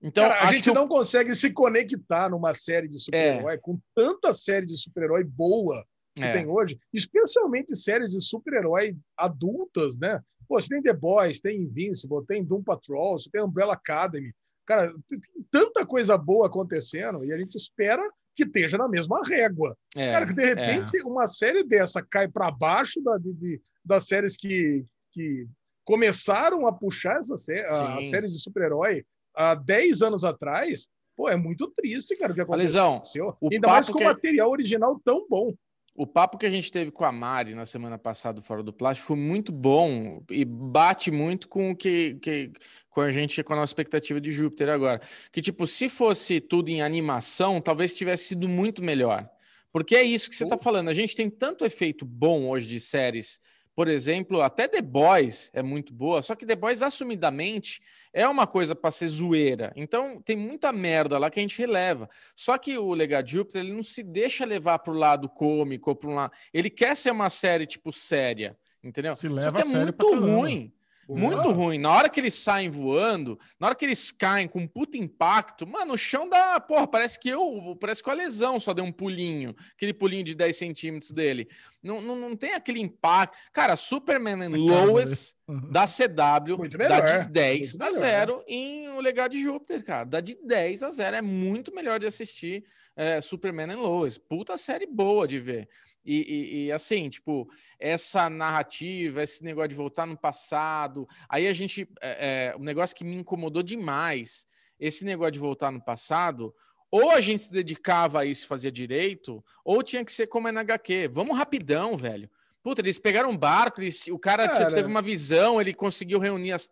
Então, 0.04 0.30
cara, 0.30 0.48
a 0.48 0.52
gente 0.52 0.72
não 0.72 0.88
consegue 0.88 1.34
se 1.36 1.52
conectar 1.52 2.30
numa 2.30 2.54
série 2.54 2.88
de 2.88 3.00
super-herói 3.00 3.56
é. 3.56 3.58
com 3.58 3.80
tanta 3.96 4.34
série 4.34 4.66
de 4.66 4.78
super-herói 4.78 5.24
boa 5.24 5.84
que 6.16 6.24
é. 6.24 6.34
tem 6.34 6.48
hoje, 6.48 6.80
especialmente 6.94 7.76
séries 7.76 8.12
de 8.12 8.22
super-herói 8.22 8.96
adultas, 9.16 9.98
né? 9.98 10.20
Pô, 10.52 10.60
você 10.60 10.68
tem 10.68 10.82
The 10.82 10.92
Boys, 10.92 11.40
tem 11.40 11.62
Invincible, 11.62 12.26
tem 12.28 12.44
Doom 12.44 12.62
Patrol, 12.62 13.18
você 13.18 13.30
tem 13.32 13.42
Umbrella 13.42 13.72
Academy. 13.72 14.34
Cara, 14.68 14.94
tem 15.08 15.22
tanta 15.50 15.86
coisa 15.86 16.18
boa 16.18 16.48
acontecendo 16.48 17.24
e 17.24 17.32
a 17.32 17.38
gente 17.38 17.56
espera 17.56 18.04
que 18.36 18.44
esteja 18.44 18.78
na 18.78 18.90
mesma 18.90 19.22
régua. 19.26 19.78
É, 19.96 20.12
cara, 20.12 20.28
que 20.28 20.34
de 20.34 20.44
repente 20.44 20.98
é. 20.98 21.04
uma 21.06 21.26
série 21.26 21.64
dessa 21.64 22.02
cai 22.04 22.28
para 22.28 22.52
baixo 22.52 23.02
da, 23.02 23.18
de, 23.18 23.62
das 23.86 24.08
séries 24.08 24.36
que, 24.36 24.84
que 25.14 25.48
começaram 25.86 26.68
a 26.68 26.74
puxar 26.74 27.20
essa 27.20 27.38
sé 27.38 27.66
as 27.70 28.10
séries 28.10 28.34
de 28.34 28.42
super-herói 28.42 29.06
há 29.34 29.56
10 29.56 30.02
anos 30.02 30.26
atrás. 30.26 30.86
Pô, 31.16 31.30
é 31.30 31.38
muito 31.38 31.72
triste, 31.78 32.14
cara, 32.18 32.34
o 32.34 32.36
que 32.36 32.42
aconteceu. 32.42 32.90
Alisão, 32.90 33.02
Ainda 33.50 33.68
mais 33.70 33.88
com 33.88 34.00
que... 34.00 34.04
material 34.04 34.52
original 34.52 35.00
tão 35.02 35.26
bom. 35.30 35.54
O 36.02 36.08
papo 36.08 36.36
que 36.36 36.48
a 36.48 36.50
gente 36.50 36.72
teve 36.72 36.90
com 36.90 37.06
a 37.06 37.12
Mari 37.12 37.54
na 37.54 37.64
semana 37.64 37.96
passada, 37.96 38.42
fora 38.42 38.64
do 38.64 38.74
plástico, 38.74 39.10
foi 39.10 39.18
muito 39.18 39.52
bom 39.52 40.24
e 40.32 40.44
bate 40.44 41.12
muito 41.12 41.48
com 41.48 41.70
o 41.70 41.76
que, 41.76 42.16
que 42.16 42.52
com 42.90 43.02
a 43.02 43.12
gente, 43.12 43.44
com 43.44 43.54
a 43.54 43.58
nossa 43.58 43.70
expectativa 43.70 44.20
de 44.20 44.32
Júpiter 44.32 44.70
agora. 44.70 45.00
Que, 45.32 45.44
tipo, 45.44 45.68
se 45.68 45.88
fosse 45.88 46.42
tudo 46.42 46.70
em 46.70 46.82
animação, 46.82 47.62
talvez 47.62 47.94
tivesse 47.94 48.30
sido 48.30 48.50
muito 48.50 48.82
melhor. 48.82 49.30
Porque 49.72 49.96
é 49.96 50.02
isso 50.02 50.28
que 50.28 50.36
você 50.36 50.44
está 50.44 50.58
falando. 50.58 50.90
A 50.90 50.94
gente 50.96 51.16
tem 51.16 51.30
tanto 51.30 51.66
efeito 51.66 52.04
bom 52.04 52.50
hoje 52.50 52.68
de 52.68 52.80
séries 52.80 53.40
por 53.82 53.88
exemplo, 53.88 54.44
até 54.44 54.68
The 54.68 54.80
Boys 54.84 55.50
é 55.56 55.64
muito 55.64 55.92
boa, 55.92 56.22
só 56.22 56.36
que 56.36 56.46
The 56.46 56.56
Boys, 56.56 56.84
assumidamente, 56.84 57.82
é 58.14 58.28
uma 58.28 58.46
coisa 58.46 58.76
para 58.76 58.92
ser 58.92 59.08
zoeira. 59.08 59.74
Então, 59.76 60.22
tem 60.22 60.38
muita 60.38 60.72
merda 60.72 61.18
lá 61.18 61.32
que 61.32 61.40
a 61.40 61.42
gente 61.42 61.58
releva. 61.58 62.08
Só 62.36 62.60
que 62.60 62.78
o 62.78 62.94
Legado 62.94 63.28
Júpiter, 63.28 63.64
ele 63.64 63.74
não 63.74 63.82
se 63.82 64.04
deixa 64.04 64.46
levar 64.46 64.78
para 64.78 64.94
o 64.94 64.96
lado 64.96 65.28
cômico, 65.28 65.96
para 65.96 66.10
um 66.12 66.14
lado... 66.14 66.32
Ele 66.54 66.70
quer 66.70 66.96
ser 66.96 67.10
uma 67.10 67.32
série, 67.32 67.66
tipo, 67.66 67.92
séria, 67.92 68.56
entendeu? 68.84 69.16
Se 69.16 69.28
leva 69.28 69.64
só 69.64 69.68
que 69.68 69.76
é 69.76 69.82
muito 69.84 70.16
ruim. 70.16 70.72
Muito 71.16 71.50
ah. 71.50 71.54
ruim. 71.54 71.78
Na 71.78 71.92
hora 71.92 72.10
que 72.10 72.20
eles 72.20 72.34
saem 72.34 72.70
voando, 72.70 73.38
na 73.60 73.68
hora 73.68 73.76
que 73.76 73.86
eles 73.86 74.12
caem 74.12 74.48
com 74.48 74.60
um 74.60 74.68
puta 74.68 74.98
impacto, 74.98 75.68
mano, 75.68 75.94
o 75.94 75.98
chão 75.98 76.28
dá. 76.30 76.60
Porra, 76.60 76.88
parece 76.88 77.20
que 77.20 77.30
eu. 77.30 77.78
Parece 77.80 78.04
que 78.04 78.10
a 78.10 78.14
lesão 78.14 78.60
só 78.60 78.74
deu 78.74 78.86
um 78.86 78.92
pulinho. 78.92 79.56
Aquele 79.76 79.94
pulinho 79.94 80.24
de 80.24 80.36
10 80.36 80.56
centímetros 80.56 81.12
dele. 81.12 81.48
Não, 81.84 82.02
não, 82.02 82.16
não 82.16 82.36
tem 82.36 82.54
aquele 82.54 82.80
impacto. 82.80 83.38
Cara, 83.52 83.76
Superman 83.76 84.44
and 84.44 84.56
Lois 84.56 85.36
uhum. 85.48 85.70
da 85.70 85.86
CW 85.86 86.70
dá 86.78 87.24
de 87.24 87.30
10 87.30 87.76
muito 87.76 87.84
a 87.84 87.92
0 87.92 88.44
em 88.48 88.90
O 88.90 89.02
Legado 89.02 89.32
de 89.32 89.42
Júpiter, 89.42 89.84
cara. 89.84 90.06
Dá 90.06 90.22
de 90.22 90.38
10 90.44 90.84
a 90.84 90.92
0. 90.92 91.16
É 91.18 91.22
muito 91.22 91.74
melhor 91.74 92.00
de 92.00 92.06
assistir 92.06 92.64
é, 92.96 93.20
Superman 93.20 93.72
and 93.72 93.80
Lois. 93.80 94.18
Puta 94.18 94.58
série 94.58 94.86
boa 94.86 95.28
de 95.28 95.40
ver. 95.40 95.68
E, 96.04 96.16
e, 96.16 96.66
e, 96.66 96.72
assim, 96.72 97.10
tipo, 97.10 97.50
essa 97.80 98.30
narrativa, 98.30 99.22
esse 99.22 99.44
negócio 99.44 99.70
de 99.70 99.76
voltar 99.76 100.06
no 100.06 100.18
passado. 100.18 101.08
Aí 101.30 101.48
a 101.48 101.54
gente. 101.54 101.88
É, 102.02 102.52
é, 102.52 102.58
um 102.58 102.64
negócio 102.64 102.96
que 102.96 103.04
me 103.04 103.16
incomodou 103.16 103.62
demais, 103.62 104.46
esse 104.80 105.06
negócio 105.06 105.34
de 105.34 105.40
voltar 105.40 105.72
no 105.72 105.82
passado. 105.82 106.54
Ou 106.90 107.12
a 107.12 107.22
gente 107.22 107.44
se 107.44 107.52
dedicava 107.52 108.20
a 108.20 108.26
isso 108.26 108.46
fazia 108.46 108.72
direito, 108.72 109.44
ou 109.64 109.82
tinha 109.82 110.04
que 110.04 110.12
ser 110.12 110.28
como 110.28 110.50
é 110.50 110.52
na 110.52 110.60
HQ. 110.60 111.08
Vamos 111.08 111.38
rapidão, 111.38 111.96
velho. 111.96 112.30
Puta, 112.62 112.82
eles 112.82 113.00
pegaram 113.00 113.32
um 113.32 113.38
barco, 113.38 113.82
eles, 113.82 114.08
o 114.08 114.20
cara, 114.20 114.48
cara, 114.48 114.72
teve 114.72 114.88
uma 114.88 115.02
visão, 115.02 115.60
ele 115.60 115.74
conseguiu 115.74 116.20
reunir 116.20 116.52
as 116.52 116.70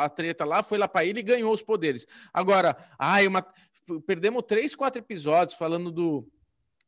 a 0.00 0.08
treta 0.08 0.44
lá, 0.44 0.62
foi 0.62 0.78
lá 0.78 0.86
para 0.86 1.04
ele 1.04 1.18
e 1.18 1.22
ganhou 1.22 1.52
os 1.52 1.62
poderes. 1.62 2.06
Agora, 2.32 2.76
ai, 2.96 3.26
uma, 3.26 3.44
perdemos 4.06 4.44
três, 4.46 4.76
quatro 4.76 5.00
episódios 5.00 5.58
falando 5.58 5.90
do 5.90 6.28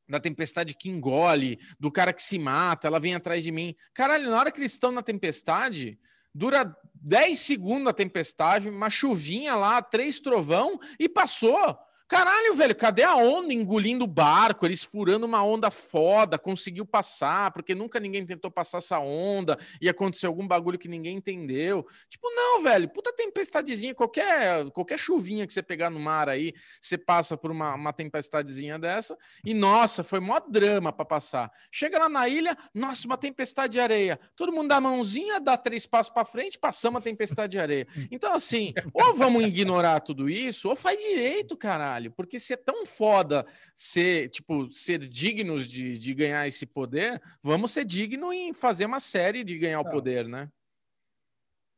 da 0.09 0.19
tempestade 0.19 0.75
que 0.75 0.89
engole, 0.89 1.59
do 1.79 1.91
cara 1.91 2.13
que 2.13 2.23
se 2.23 2.39
mata, 2.39 2.87
ela 2.89 2.99
vem 2.99 3.15
atrás 3.15 3.43
de 3.45 3.53
mim. 3.53 3.75
Caralho, 3.93 4.31
na 4.31 4.39
hora 4.39 4.51
que 4.51 4.61
eles 4.61 4.73
estão 4.73 4.91
na 4.91 5.03
tempestade, 5.03 5.99
dura 6.35 6.75
10 6.95 7.39
segundos 7.39 7.89
a 7.89 7.93
tempestade, 7.93 8.69
uma 8.69 8.91
chuvinha 8.91 9.55
lá, 9.55 9.83
três 9.83 10.21
trovão 10.21 10.79
e 10.99 11.09
passou. 11.09 11.77
Caralho, 12.09 12.55
velho, 12.55 12.75
cadê 12.75 13.03
a 13.03 13.15
onda 13.17 13.53
engolindo 13.53 14.07
o 14.07 14.09
barco? 14.09 14.65
Eles 14.65 14.83
furando 14.83 15.27
uma 15.27 15.45
onda 15.45 15.71
foda, 15.71 16.39
conseguiu 16.39 16.87
passar, 16.87 17.51
porque 17.53 17.75
nunca 17.75 18.01
ninguém 18.01 18.25
tentou 18.25 18.51
passar 18.51 18.79
essa 18.79 18.99
onda 18.99 19.59
e 19.79 19.91
aconteceu 19.91 20.31
algum 20.31 20.49
bagulho 20.49 20.79
que 20.79 20.89
ninguém 20.89 21.19
entendeu. 21.19 21.87
Tipo, 22.09 22.31
não, 22.31 22.63
velho, 22.63 22.89
puta 22.89 23.13
tempestadezinha, 23.13 23.95
qualquer, 23.95 24.71
qualquer 24.71 24.99
chuvinha 24.99 25.47
que 25.47 25.53
você 25.53 25.63
pegar 25.63 25.91
no 25.91 26.01
mar 26.01 26.31
aí, 26.31 26.55
você 26.81 26.97
passa 26.97 27.37
por 27.37 27.51
uma, 27.51 27.75
uma 27.75 27.93
tempestadezinha 27.93 28.79
dessa 28.79 29.15
e, 29.45 29.53
nossa, 29.53 30.03
foi 30.03 30.19
mó 30.19 30.41
drama 30.41 30.91
para 30.91 31.05
passar. 31.05 31.53
Chega 31.71 31.99
lá 31.99 32.09
na 32.09 32.27
ilha, 32.27 32.57
nossa, 32.73 33.07
uma 33.07 33.19
tempestade 33.19 33.75
de 33.75 33.81
areia. 33.81 34.19
Todo 34.35 34.51
mundo 34.51 34.69
dá 34.69 34.77
a 34.77 34.81
mãozinha, 34.81 35.43
dá 35.43 35.59
três 35.59 35.85
passos 35.85 36.11
para 36.11 36.25
frente, 36.25 36.59
passamos 36.59 37.01
a 37.01 37.03
tempestade 37.03 37.51
de 37.53 37.59
areia. 37.59 37.87
Então, 38.11 38.33
assim, 38.33 38.73
ou 38.95 39.15
vamos 39.15 39.45
ignorar 39.45 40.01
tudo 40.01 40.31
isso, 40.31 40.71
ou 40.71 40.75
faz 40.75 40.99
direito, 40.99 41.55
caralho 41.55 41.98
caralho. 41.99 42.13
Porque 42.13 42.39
se 42.39 42.55
é 42.55 42.57
tão 42.57 42.87
foda 42.87 43.45
ser, 43.75 44.29
tipo, 44.29 44.73
ser 44.73 44.99
dignos 44.99 45.69
de, 45.69 45.99
de 45.99 46.15
ganhar 46.15 46.47
esse 46.47 46.65
poder, 46.65 47.21
vamos 47.43 47.73
ser 47.73 47.85
dignos 47.85 48.33
em 48.33 48.55
fazer 48.55 48.87
uma 48.87 49.01
série 49.01 49.45
de 49.45 49.59
ganhar 49.59 49.81
o 49.81 49.85
Não. 49.85 49.91
poder, 49.91 50.27
né? 50.27 50.49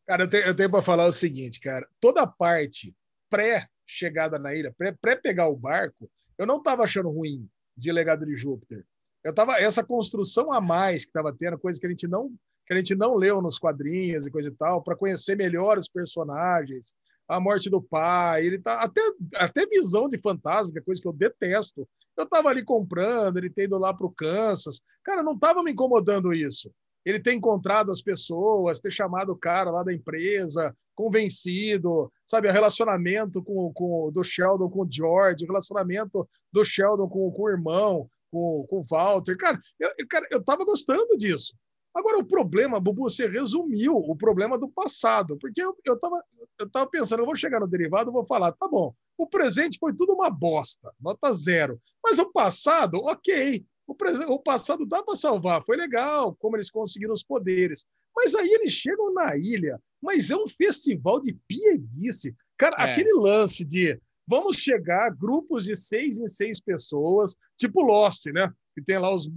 Cara, 0.07 0.25
eu 0.25 0.29
tenho, 0.29 0.45
eu 0.45 0.55
tenho 0.55 0.71
para 0.71 0.83
falar 0.83 1.07
o 1.07 1.13
seguinte, 1.13 1.61
cara. 1.61 1.87
Toda 2.01 2.23
a 2.23 2.27
parte 2.27 2.95
pré-chegada 3.29 4.39
na 4.39 4.55
ilha, 4.55 4.75
pré-pegar 5.01 5.49
o 5.49 5.57
barco, 5.57 6.11
eu 6.37 6.47
não 6.47 6.59
estava 6.59 6.83
achando 6.83 7.11
ruim 7.11 7.49
de 7.77 7.93
Legado 7.93 8.27
de 8.27 8.35
Júpiter. 8.37 8.85
Eu 9.23 9.35
tava 9.35 9.59
essa 9.59 9.85
construção 9.85 10.53
a 10.53 10.61
mais 10.61 11.05
que 11.05 11.11
estava 11.11 11.33
tendo, 11.33 11.59
coisa 11.59 11.79
que 11.79 11.87
a 11.87 11.91
gente 11.91 12.09
não 12.09 12.33
que 12.67 12.75
a 12.75 12.77
gente 12.77 12.95
não 12.95 13.17
leu 13.17 13.43
nos 13.43 13.59
quadrinhos 13.59 14.29
e 14.29 14.31
coisa 14.31 14.49
e 14.49 14.53
tal, 14.53 14.81
para 14.81 14.95
conhecer 14.95 15.37
melhor 15.37 15.77
os 15.77 15.89
personagens, 15.89 16.95
a 17.31 17.39
morte 17.39 17.71
do 17.71 17.81
pai, 17.81 18.45
ele 18.45 18.59
tá 18.59 18.83
até, 18.83 19.01
até 19.37 19.65
visão 19.67 20.09
de 20.09 20.19
fantasma, 20.19 20.73
que 20.73 20.79
é 20.81 20.83
coisa 20.83 21.01
que 21.01 21.07
eu 21.07 21.13
detesto. 21.13 21.89
Eu 22.17 22.27
tava 22.27 22.49
ali 22.49 22.65
comprando, 22.65 23.37
ele 23.39 23.49
tem 23.49 23.65
ido 23.65 23.79
lá 23.79 23.95
para 23.95 24.07
o 24.07 24.11
Kansas. 24.11 24.83
Cara, 25.05 25.23
não 25.23 25.39
tava 25.39 25.63
me 25.63 25.71
incomodando 25.71 26.35
isso. 26.35 26.71
Ele 27.05 27.21
ter 27.21 27.33
encontrado 27.33 27.93
as 27.93 28.03
pessoas, 28.03 28.81
ter 28.81 28.93
chamado 28.93 29.31
o 29.31 29.37
cara 29.37 29.71
lá 29.71 29.85
da 29.85 29.95
empresa, 29.95 30.77
convencido, 30.95 32.13
sabe, 32.27 32.49
o 32.49 32.53
relacionamento 32.53 33.43
com, 33.43 33.73
com, 33.73 34.11
do 34.13 34.23
Sheldon 34.25 34.69
com 34.69 34.83
o 34.83 34.89
George, 34.91 35.45
o 35.45 35.49
relacionamento 35.49 36.29
do 36.53 36.65
Sheldon 36.65 37.09
com, 37.09 37.31
com 37.31 37.43
o 37.43 37.49
irmão, 37.49 38.11
com, 38.31 38.67
com 38.69 38.81
o 38.81 38.83
Walter. 38.83 39.37
Cara, 39.37 39.59
eu, 39.79 39.89
cara, 40.09 40.27
eu 40.33 40.43
tava 40.43 40.65
gostando 40.65 41.17
disso. 41.17 41.55
Agora, 41.95 42.19
o 42.19 42.25
problema, 42.25 42.79
Bubu, 42.79 43.03
você 43.03 43.27
resumiu 43.27 43.97
o 43.97 44.15
problema 44.15 44.57
do 44.57 44.69
passado, 44.69 45.37
porque 45.39 45.61
eu, 45.61 45.77
eu, 45.85 45.99
tava, 45.99 46.23
eu 46.59 46.71
tava 46.71 46.89
pensando, 46.89 47.21
eu 47.21 47.27
vou 47.27 47.35
chegar 47.35 47.59
no 47.59 47.67
derivado, 47.67 48.13
vou 48.13 48.25
falar, 48.25 48.53
tá 48.53 48.69
bom, 48.69 48.95
o 49.19 49.27
presente 49.27 49.79
foi 49.79 49.93
tudo 49.95 50.15
uma 50.15 50.31
bosta, 50.31 50.93
nota 51.01 51.33
zero. 51.33 51.81
Mas 52.03 52.19
o 52.19 52.31
passado, 52.31 52.99
ok. 52.99 53.65
O, 53.87 53.95
presente, 53.95 54.31
o 54.31 54.39
passado 54.39 54.87
dá 54.87 55.03
para 55.03 55.17
salvar, 55.17 55.65
foi 55.65 55.77
legal, 55.77 56.35
como 56.37 56.57
eles 56.57 56.71
conseguiram 56.71 57.13
os 57.13 57.25
poderes. 57.25 57.85
Mas 58.17 58.35
aí 58.35 58.49
eles 58.49 58.73
chegam 58.73 59.13
na 59.13 59.37
ilha, 59.37 59.81
mas 60.01 60.31
é 60.31 60.37
um 60.37 60.47
festival 60.47 61.21
de 61.21 61.37
pieguice. 61.47 62.35
Cara, 62.57 62.77
é. 62.79 62.91
aquele 62.91 63.13
lance 63.15 63.65
de 63.65 64.01
vamos 64.27 64.57
chegar 64.57 65.15
grupos 65.15 65.65
de 65.65 65.77
seis 65.77 66.19
em 66.19 66.29
seis 66.29 66.61
pessoas, 66.61 67.35
tipo 67.57 67.81
Lost, 67.81 68.27
né? 68.27 68.53
que 68.75 68.83
tem 68.83 68.99
lá 68.99 69.15
os. 69.15 69.29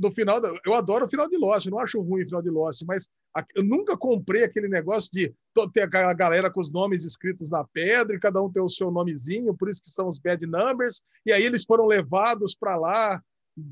No 0.00 0.10
final, 0.10 0.40
eu 0.64 0.74
adoro 0.74 1.04
o 1.04 1.08
final 1.08 1.28
de 1.28 1.36
Lost, 1.36 1.66
não 1.66 1.78
acho 1.78 2.00
ruim 2.00 2.22
o 2.22 2.26
final 2.26 2.42
de 2.42 2.50
Lost, 2.50 2.82
mas 2.86 3.08
eu 3.54 3.62
nunca 3.62 3.96
comprei 3.96 4.42
aquele 4.44 4.68
negócio 4.68 5.10
de 5.12 5.32
ter 5.72 5.82
a 5.94 6.12
galera 6.12 6.50
com 6.50 6.60
os 6.60 6.72
nomes 6.72 7.04
escritos 7.04 7.50
na 7.50 7.64
pedra 7.64 8.16
e 8.16 8.20
cada 8.20 8.42
um 8.42 8.50
ter 8.50 8.60
o 8.60 8.68
seu 8.68 8.90
nomezinho, 8.90 9.54
por 9.54 9.68
isso 9.68 9.82
que 9.82 9.90
são 9.90 10.08
os 10.08 10.18
bad 10.18 10.44
numbers, 10.46 11.02
e 11.24 11.32
aí 11.32 11.44
eles 11.44 11.64
foram 11.64 11.86
levados 11.86 12.54
para 12.54 12.76
lá 12.76 13.22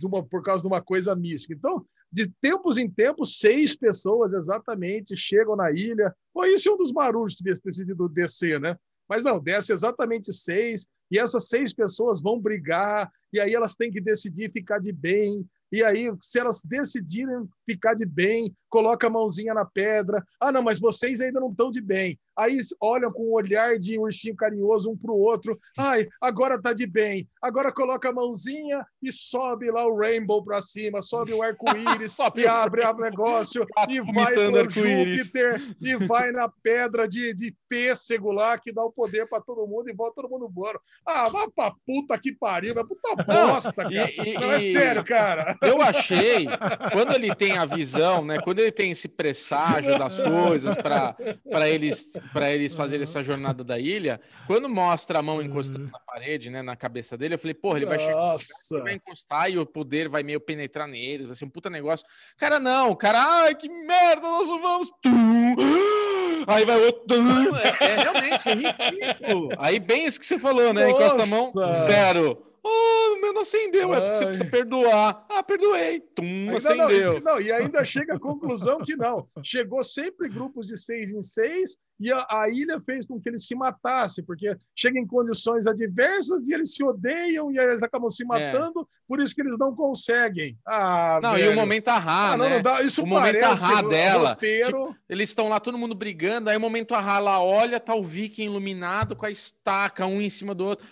uma, 0.05 0.25
por 0.25 0.43
causa 0.43 0.63
de 0.63 0.69
uma 0.69 0.83
coisa 0.83 1.15
mística. 1.15 1.55
Então, 1.55 1.85
de 2.11 2.29
tempos 2.41 2.77
em 2.79 2.89
tempos, 2.89 3.39
seis 3.39 3.77
pessoas 3.77 4.33
exatamente 4.33 5.17
chegam 5.17 5.57
na 5.57 5.71
ilha. 5.71 6.15
Ou 6.35 6.45
isso 6.45 6.69
é 6.69 6.73
um 6.73 6.77
dos 6.77 6.93
barulhos 6.93 7.35
que 7.35 7.45
ter 7.45 7.73
sido 7.73 8.09
descer, 8.09 8.61
né? 8.61 8.77
Mas 9.09 9.23
não, 9.23 9.41
desce 9.41 9.73
exatamente 9.73 10.33
seis, 10.33 10.87
e 11.11 11.19
essas 11.19 11.49
seis 11.49 11.73
pessoas 11.73 12.21
vão 12.21 12.41
brigar, 12.41 13.11
e 13.33 13.41
aí 13.41 13.55
elas 13.55 13.77
têm 13.77 13.91
que 13.91 14.01
decidir 14.01 14.51
ficar 14.51 14.79
de 14.79 14.93
bem, 14.93 15.49
e 15.71 15.83
aí, 15.83 16.13
se 16.21 16.39
elas 16.39 16.63
decidirem 16.63 17.49
ficar 17.67 17.95
de 17.95 18.07
bem, 18.07 18.55
coloca 18.69 19.07
a 19.07 19.11
mãozinha 19.11 19.53
na 19.53 19.65
pedra. 19.65 20.25
Ah, 20.41 20.53
não, 20.53 20.63
mas 20.63 20.79
vocês 20.79 21.21
ainda 21.21 21.41
não 21.41 21.51
estão 21.51 21.71
de 21.71 21.81
bem. 21.81 22.19
Aí 22.39 22.59
olham 22.81 23.11
com 23.11 23.31
um 23.31 23.33
olhar 23.33 23.79
de 23.79 23.99
ursinho 23.99 24.37
carinhoso 24.37 24.91
um 24.91 24.97
para 24.97 25.11
o 25.11 25.19
outro. 25.19 25.59
Ai, 25.79 26.07
agora 26.21 26.61
tá 26.61 26.75
de 26.75 26.87
bem. 26.87 27.27
Agora 27.41 27.73
coloca 27.73 28.11
a 28.11 28.13
mãozinha 28.13 28.85
e 29.03 29.11
sobe 29.11 29.71
lá 29.71 29.87
o 29.87 29.97
rainbow 29.97 30.45
para 30.45 30.61
cima, 30.61 31.01
sobe 31.01 31.33
o 31.33 31.43
arco-íris 31.43 32.15
e 32.37 32.47
abre 32.47 32.85
o 32.85 32.97
negócio 32.99 33.67
e 33.89 34.01
vai 34.01 34.35
pro 34.35 34.71
Júpiter 34.71 35.63
e 35.81 35.97
vai 35.97 36.31
na 36.31 36.51
pedra 36.63 37.09
de, 37.09 37.33
de 37.33 37.55
pêssego 37.69 38.31
lá 38.31 38.59
que 38.59 38.73
dá 38.73 38.85
o 38.85 38.93
poder 38.93 39.27
para 39.29 39.41
todo 39.41 39.67
mundo 39.67 39.89
e 39.89 39.95
volta 39.95 40.17
todo 40.17 40.31
mundo 40.31 40.51
voando. 40.53 40.81
Ah, 41.07 41.29
vá 41.31 41.49
pra 41.49 41.73
puta 41.87 42.19
que 42.19 42.33
pariu, 42.33 42.75
vai 42.75 42.85
puta 42.85 43.17
bosta, 43.25 43.73
cara. 43.73 44.11
E, 44.11 44.31
e, 44.31 44.35
não, 44.35 44.53
é 44.53 44.61
sério, 44.61 45.05
cara. 45.05 45.57
Eu 45.63 45.81
achei, 45.81 46.47
quando 46.93 47.15
ele 47.15 47.35
tem 47.35 47.56
tem 47.57 47.59
a 47.59 47.65
visão, 47.65 48.25
né? 48.25 48.39
Quando 48.41 48.59
ele 48.59 48.71
tem 48.71 48.91
esse 48.91 49.09
presságio 49.09 49.99
das 49.99 50.21
coisas 50.21 50.77
para 50.77 51.69
eles 51.69 52.13
para 52.33 52.51
eles 52.53 52.75
fazerem 52.75 53.03
essa 53.03 53.23
jornada 53.23 53.65
da 53.65 53.79
ilha, 53.79 54.21
quando 54.47 54.69
mostra 54.69 55.19
a 55.19 55.23
mão 55.23 55.41
encostando 55.41 55.91
na 55.91 55.99
parede, 55.99 56.51
né, 56.51 56.63
na 56.63 56.77
cabeça 56.77 57.17
dele, 57.17 57.35
eu 57.35 57.39
falei, 57.39 57.55
porra, 57.55 57.79
ele 57.79 57.87
vai 57.87 57.99
chegar, 57.99 58.15
Nossa. 58.15 58.81
vai 58.81 58.95
encostar 58.95 59.51
e 59.51 59.59
o 59.59 59.65
poder 59.65 60.09
vai 60.09 60.23
meio 60.23 60.41
penetrar 60.41 60.87
neles, 60.87 61.27
vai 61.27 61.35
ser 61.35 61.45
um 61.45 61.51
puta 61.51 61.71
negócio. 61.71 62.07
Cara, 62.37 62.61
não, 62.61 62.95
cara, 62.95 63.19
ai, 63.21 63.55
que 63.55 63.69
merda, 63.69 64.23
nós 64.23 64.47
não 64.47 64.61
vamos. 64.61 64.91
Tum! 65.03 65.57
Aí 66.47 66.65
vai 66.65 66.77
outro. 66.77 67.17
É, 67.57 67.85
é 67.85 67.97
realmente 67.97 68.49
ridículo. 68.49 69.49
Aí, 69.59 69.81
bem 69.81 70.07
isso 70.07 70.21
que 70.21 70.27
você 70.27 70.39
falou, 70.39 70.73
né? 70.73 70.91
Encosta 70.91 71.23
a 71.23 71.27
mão, 71.27 71.51
Nossa. 71.53 71.85
zero. 71.85 72.47
Oh, 72.69 73.15
o 73.15 73.21
meu 73.21 73.33
não 73.33 73.43
acendeu, 73.43 73.95
é 73.95 74.01
porque 74.01 74.17
você 74.17 74.25
precisa 74.27 74.45
perdoar. 74.51 75.25
Ah, 75.31 75.43
perdoei. 75.43 76.01
Tum, 76.01 76.25
não, 76.47 76.57
acendeu. 76.57 76.91
isso- 77.15 77.23
não, 77.25 77.41
e 77.41 77.53
ainda 77.53 77.85
chega 77.85 78.15
à 78.15 78.19
conclusão 78.19 78.79
que 78.81 78.97
não. 78.97 79.29
Chegou 79.43 79.85
sempre 79.85 80.29
grupos 80.29 80.67
de 80.67 80.77
seis 80.77 81.13
em 81.13 81.23
seis 81.23 81.77
e 82.01 82.13
a, 82.13 82.27
a 82.29 82.51
ilha 82.51 82.81
fez 82.85 83.07
com 83.07 83.21
que 83.21 83.29
eles 83.29 83.47
se 83.47 83.55
matassem, 83.55 84.25
porque 84.25 84.55
chega 84.75 84.99
em 84.99 85.07
condições 85.07 85.67
adversas 85.67 86.43
e 86.47 86.53
eles 86.53 86.75
se 86.75 86.85
odeiam 86.85 87.51
e 87.53 87.57
eles 87.59 87.83
acabam 87.83 88.11
se 88.11 88.25
matando, 88.25 88.87
por 89.09 89.21
isso 89.21 89.35
que 89.35 89.41
eles 89.43 89.57
não 89.59 89.75
conseguem. 89.75 90.59
Ah, 90.67 91.19
É. 91.19 91.21
Não, 91.23 91.33
velho. 91.35 91.45
e 91.45 91.49
o 91.49 91.55
momento 91.57 91.89
arra, 91.89 92.33
Ah, 92.33 92.37
não, 92.37 92.49
né? 92.49 92.55
não 92.57 92.63
dá. 92.63 92.83
Isso 92.83 93.03
O 93.03 93.07
momento 93.07 93.43
arra 93.45 93.83
dela, 93.83 94.31
roteiro. 94.31 94.95
Eles 95.09 95.29
estão 95.31 95.49
lá, 95.49 95.61
todo 95.61 95.79
mundo 95.79 95.95
brigando, 95.95 96.51
aí 96.51 96.57
o 96.57 96.61
momento 96.61 96.95
arra 96.97 97.19
lá, 97.21 97.41
olha, 97.41 97.79
tá 97.79 97.95
o 97.95 98.03
viking 98.03 98.45
iluminado 98.45 99.15
com 99.15 99.25
a 99.25 99.31
estaca, 99.31 100.05
um 100.05 100.21
em 100.21 100.29
cima 100.29 100.53
do 100.55 100.67
outro. 100.67 100.85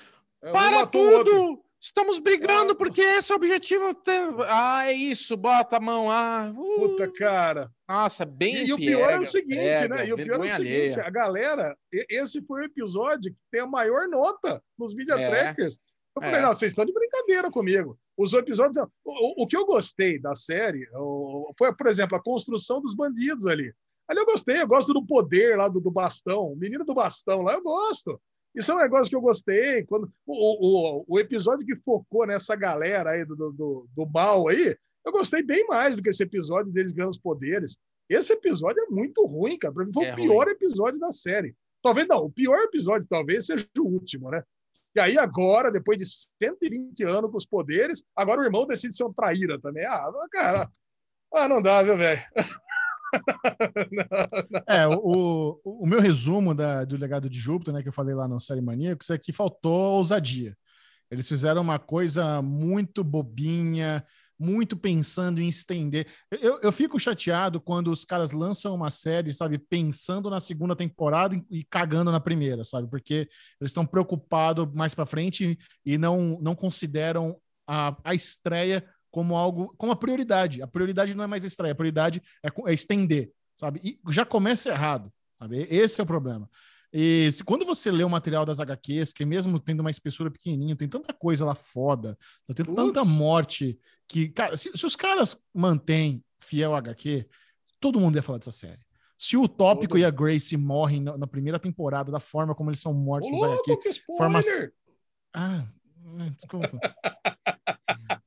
É, 0.43 0.51
Para 0.53 0.87
tudo! 0.87 1.64
Estamos 1.85 2.19
brigando 2.19 2.75
porque 2.75 3.03
esse 3.03 3.31
é 3.31 3.35
o 3.35 3.37
objetivo. 3.37 3.85
Ah, 4.49 4.87
é 4.87 4.93
isso, 4.95 5.37
bota 5.37 5.77
a 5.77 5.81
mão. 5.81 6.11
Ah, 6.11 6.51
uh, 6.51 6.75
Puta, 6.77 7.13
cara. 7.13 7.71
nossa, 7.87 8.25
bem 8.25 8.57
E, 8.57 8.69
e 8.69 8.73
o 8.73 8.77
pior 8.79 9.11
é 9.11 9.19
o 9.19 9.27
seguinte, 9.27 9.57
pega, 9.57 9.89
né? 9.95 10.07
E 10.09 10.13
o 10.15 10.17
pior 10.17 10.37
é 10.37 10.39
o 10.39 10.43
seguinte, 10.51 10.99
alheia. 10.99 11.05
a 11.07 11.11
galera, 11.11 11.77
esse 12.09 12.41
foi 12.47 12.63
o 12.63 12.65
episódio 12.65 13.31
que 13.33 13.39
tem 13.53 13.61
a 13.61 13.67
maior 13.67 14.09
nota 14.09 14.63
nos 14.79 14.95
media 14.95 15.13
É. 15.15 15.29
trackers. 15.29 15.79
Eu 16.17 16.23
falei, 16.23 16.39
É. 16.39 16.43
não, 16.43 16.55
vocês 16.55 16.73
estão 16.73 16.87
de 16.87 16.93
brincadeira 16.95 17.51
comigo. 17.51 17.99
Os 18.17 18.33
episódios. 18.33 18.79
O, 19.05 19.43
o- 19.43 19.43
o 19.43 19.47
que 19.47 19.57
eu 19.57 19.67
gostei 19.67 20.19
da 20.19 20.35
série 20.35 20.89
o- 20.95 21.53
foi, 21.59 21.75
por 21.77 21.87
exemplo, 21.87 22.17
a 22.17 22.23
construção 22.23 22.81
dos 22.81 22.95
bandidos 22.95 23.47
ali. 23.47 23.75
Ali 24.09 24.21
eu 24.21 24.27
gostei, 24.27 24.59
eu 24.63 24.67
gosto 24.67 24.95
do 24.95 25.05
poder 25.05 25.59
lá 25.59 25.69
do, 25.69 25.81
do 25.81 25.91
bastão, 25.91 26.51
o 26.53 26.57
menino 26.57 26.85
do 26.85 26.95
bastão 26.95 27.43
lá, 27.43 27.53
eu 27.55 27.63
gosto. 27.63 28.19
Isso 28.55 28.71
é 28.71 28.75
um 28.75 28.79
negócio 28.79 29.11
que 29.11 29.17
eu 29.17 29.21
gostei. 29.21 29.85
Quando, 29.85 30.11
o, 30.27 31.01
o, 31.01 31.05
o 31.09 31.19
episódio 31.19 31.67
que 31.67 31.75
focou 31.77 32.27
nessa 32.27 32.55
galera 32.55 33.11
aí 33.11 33.25
do, 33.25 33.35
do, 33.35 33.89
do, 33.95 34.07
mal 34.07 34.49
aí, 34.49 34.77
eu 35.05 35.13
gostei 35.13 35.43
bem 35.43 35.67
mais 35.67 35.97
do 35.97 36.03
que 36.03 36.11
esse 36.11 36.23
episódio 36.23 36.73
deles 36.73 36.93
ganhando 36.93 37.11
os 37.11 37.19
poderes. 37.19 37.77
Esse 38.09 38.33
episódio 38.33 38.83
é 38.85 38.87
muito 38.91 39.27
ruim, 39.27 39.59
cara. 39.59 39.75
Pra 39.75 39.85
mim 39.85 39.93
foi 39.93 40.07
É 40.07 40.13
o 40.13 40.17
pior 40.17 40.47
episódio 40.49 41.01
da 41.01 41.11
série. 41.11 41.55
Talvez 41.83 42.07
não, 42.07 42.25
o 42.25 42.31
pior 42.31 42.59
episódio 42.61 43.07
talvez 43.09 43.47
seja 43.47 43.67
o 43.79 43.83
último, 43.83 44.31
né? 44.31 44.43
E 44.95 45.01
aí 45.01 45.19
agora, 45.19 45.73
depois 45.73 45.99
de 45.99 46.07
120 46.07 47.05
anos 47.05 47.31
com 47.31 47.37
os 47.37 47.45
poderes, 47.45 48.05
agora 48.15 48.41
o 48.41 48.45
irmão 48.45 48.67
decide 48.67 48.97
ser 48.97 49.05
um 49.05 49.13
traíra 49.13 49.61
também. 49.61 49.85
Ah, 49.85 50.11
cara, 50.31 50.71
ah, 51.33 51.49
não 51.49 51.61
dá, 51.61 51.83
viu, 51.83 51.97
velho? 51.97 52.23
É, 54.67 54.87
o, 54.87 55.61
o, 55.65 55.85
o 55.85 55.87
meu 55.87 56.01
resumo 56.01 56.55
da, 56.55 56.85
do 56.85 56.97
legado 56.97 57.29
de 57.29 57.39
Júpiter, 57.39 57.73
né, 57.73 57.83
que 57.83 57.89
eu 57.89 57.93
falei 57.93 58.15
lá 58.15 58.27
no 58.27 58.41
Série 58.41 58.61
Maníacos, 58.61 59.11
é 59.11 59.19
que 59.19 59.33
faltou 59.33 59.97
ousadia. 59.97 60.57
Eles 61.11 61.29
fizeram 61.29 61.63
uma 61.63 61.79
coisa 61.79 62.43
muito 62.43 63.05
bobinha, 63.05 64.05
muito 64.39 64.77
pensando 64.77 65.41
em 65.41 65.49
estender. 65.49 66.07
Eu, 66.31 66.61
eu 66.61 66.73
fico 66.73 66.99
chateado 66.99 67.61
quando 67.61 67.91
os 67.91 68.05
caras 68.05 68.33
lançam 68.33 68.75
uma 68.75 68.91
série, 68.91 69.33
sabe, 69.33 69.59
pensando 69.59 70.29
na 70.29 70.41
segunda 70.41 70.75
temporada 70.75 71.37
e, 71.37 71.61
e 71.61 71.65
cagando 71.65 72.11
na 72.11 72.21
primeira, 72.21 72.65
sabe? 72.65 72.89
Porque 72.89 73.29
eles 73.61 73.71
estão 73.71 73.87
preocupados 73.87 74.67
mais 74.75 74.95
para 74.95 75.07
frente 75.07 75.59
e 75.85 75.99
não, 75.99 76.39
não 76.41 76.55
consideram 76.55 77.37
a, 77.67 77.97
a 78.05 78.15
estreia 78.15 78.85
como 79.15 79.37
algo, 79.37 79.73
como 79.79 79.93
a 79.93 79.97
prioridade. 79.97 80.61
A 80.61 80.67
prioridade 80.67 81.15
não 81.15 81.23
é 81.23 81.27
mais 81.29 81.45
a 81.45 81.47
estreia, 81.47 81.71
a 81.71 81.75
prioridade 81.77 82.21
é, 82.43 82.49
é 82.69 82.75
estender, 82.75 83.31
sabe? 83.55 83.79
E 83.85 84.01
já 84.13 84.25
começa 84.27 84.71
errado, 84.71 85.09
sabe? 85.39 85.69
Esse 85.71 86.01
é 86.01 86.03
o 86.03 86.07
problema. 86.07 86.51
E 86.93 87.31
se- 87.31 87.45
quando 87.45 87.65
você 87.65 87.93
lê 87.93 88.03
o 88.03 88.11
material 88.11 88.45
das 88.45 88.59
HQs, 88.59 89.13
que 89.13 89.25
mesmo 89.25 89.61
tendo 89.61 89.81
uma 89.81 89.91
espessura 89.91 90.33
pequenininha, 90.33 90.75
tem 90.75 90.89
tanta 90.89 91.13
coisa 91.13 91.45
lá 91.45 91.55
foda, 91.55 92.19
só 92.43 92.53
tem 92.53 92.67
Putz. 92.67 92.75
tanta 92.77 93.05
morte 93.05 93.79
que, 94.09 94.31
cara, 94.31 94.57
se, 94.57 94.77
se 94.77 94.85
os 94.85 94.97
caras 94.97 95.37
mantêm 95.55 96.21
fiel 96.41 96.75
HQ, 96.75 97.29
todo 97.79 98.01
mundo 98.01 98.17
ia 98.17 98.23
falar 98.23 98.39
dessa 98.39 98.51
série. 98.51 98.81
Se 99.17 99.37
o 99.37 99.47
Tópico 99.47 99.97
e 99.97 100.05
a 100.05 100.11
Grace 100.11 100.57
morrem 100.57 101.01
na, 101.01 101.17
na 101.17 101.27
primeira 101.29 101.61
temporada, 101.61 102.11
da 102.11 102.19
forma 102.19 102.53
como 102.53 102.69
eles 102.69 102.81
são 102.81 102.93
mortos 102.93 103.31
Ô, 103.31 103.47
louco, 103.47 103.89
spoiler! 103.89 104.19
formação- 104.19 104.69
ah, 105.35 105.65
hum, 106.05 106.33
desculpa. 106.37 106.81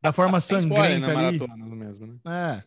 da 0.07 0.13
forma 0.13 0.39
sangrenta 0.41 1.11
ali. 1.11 1.37
maratona 1.39 1.75
mesmo, 1.75 2.07
né? 2.07 2.15
É. 2.25 2.63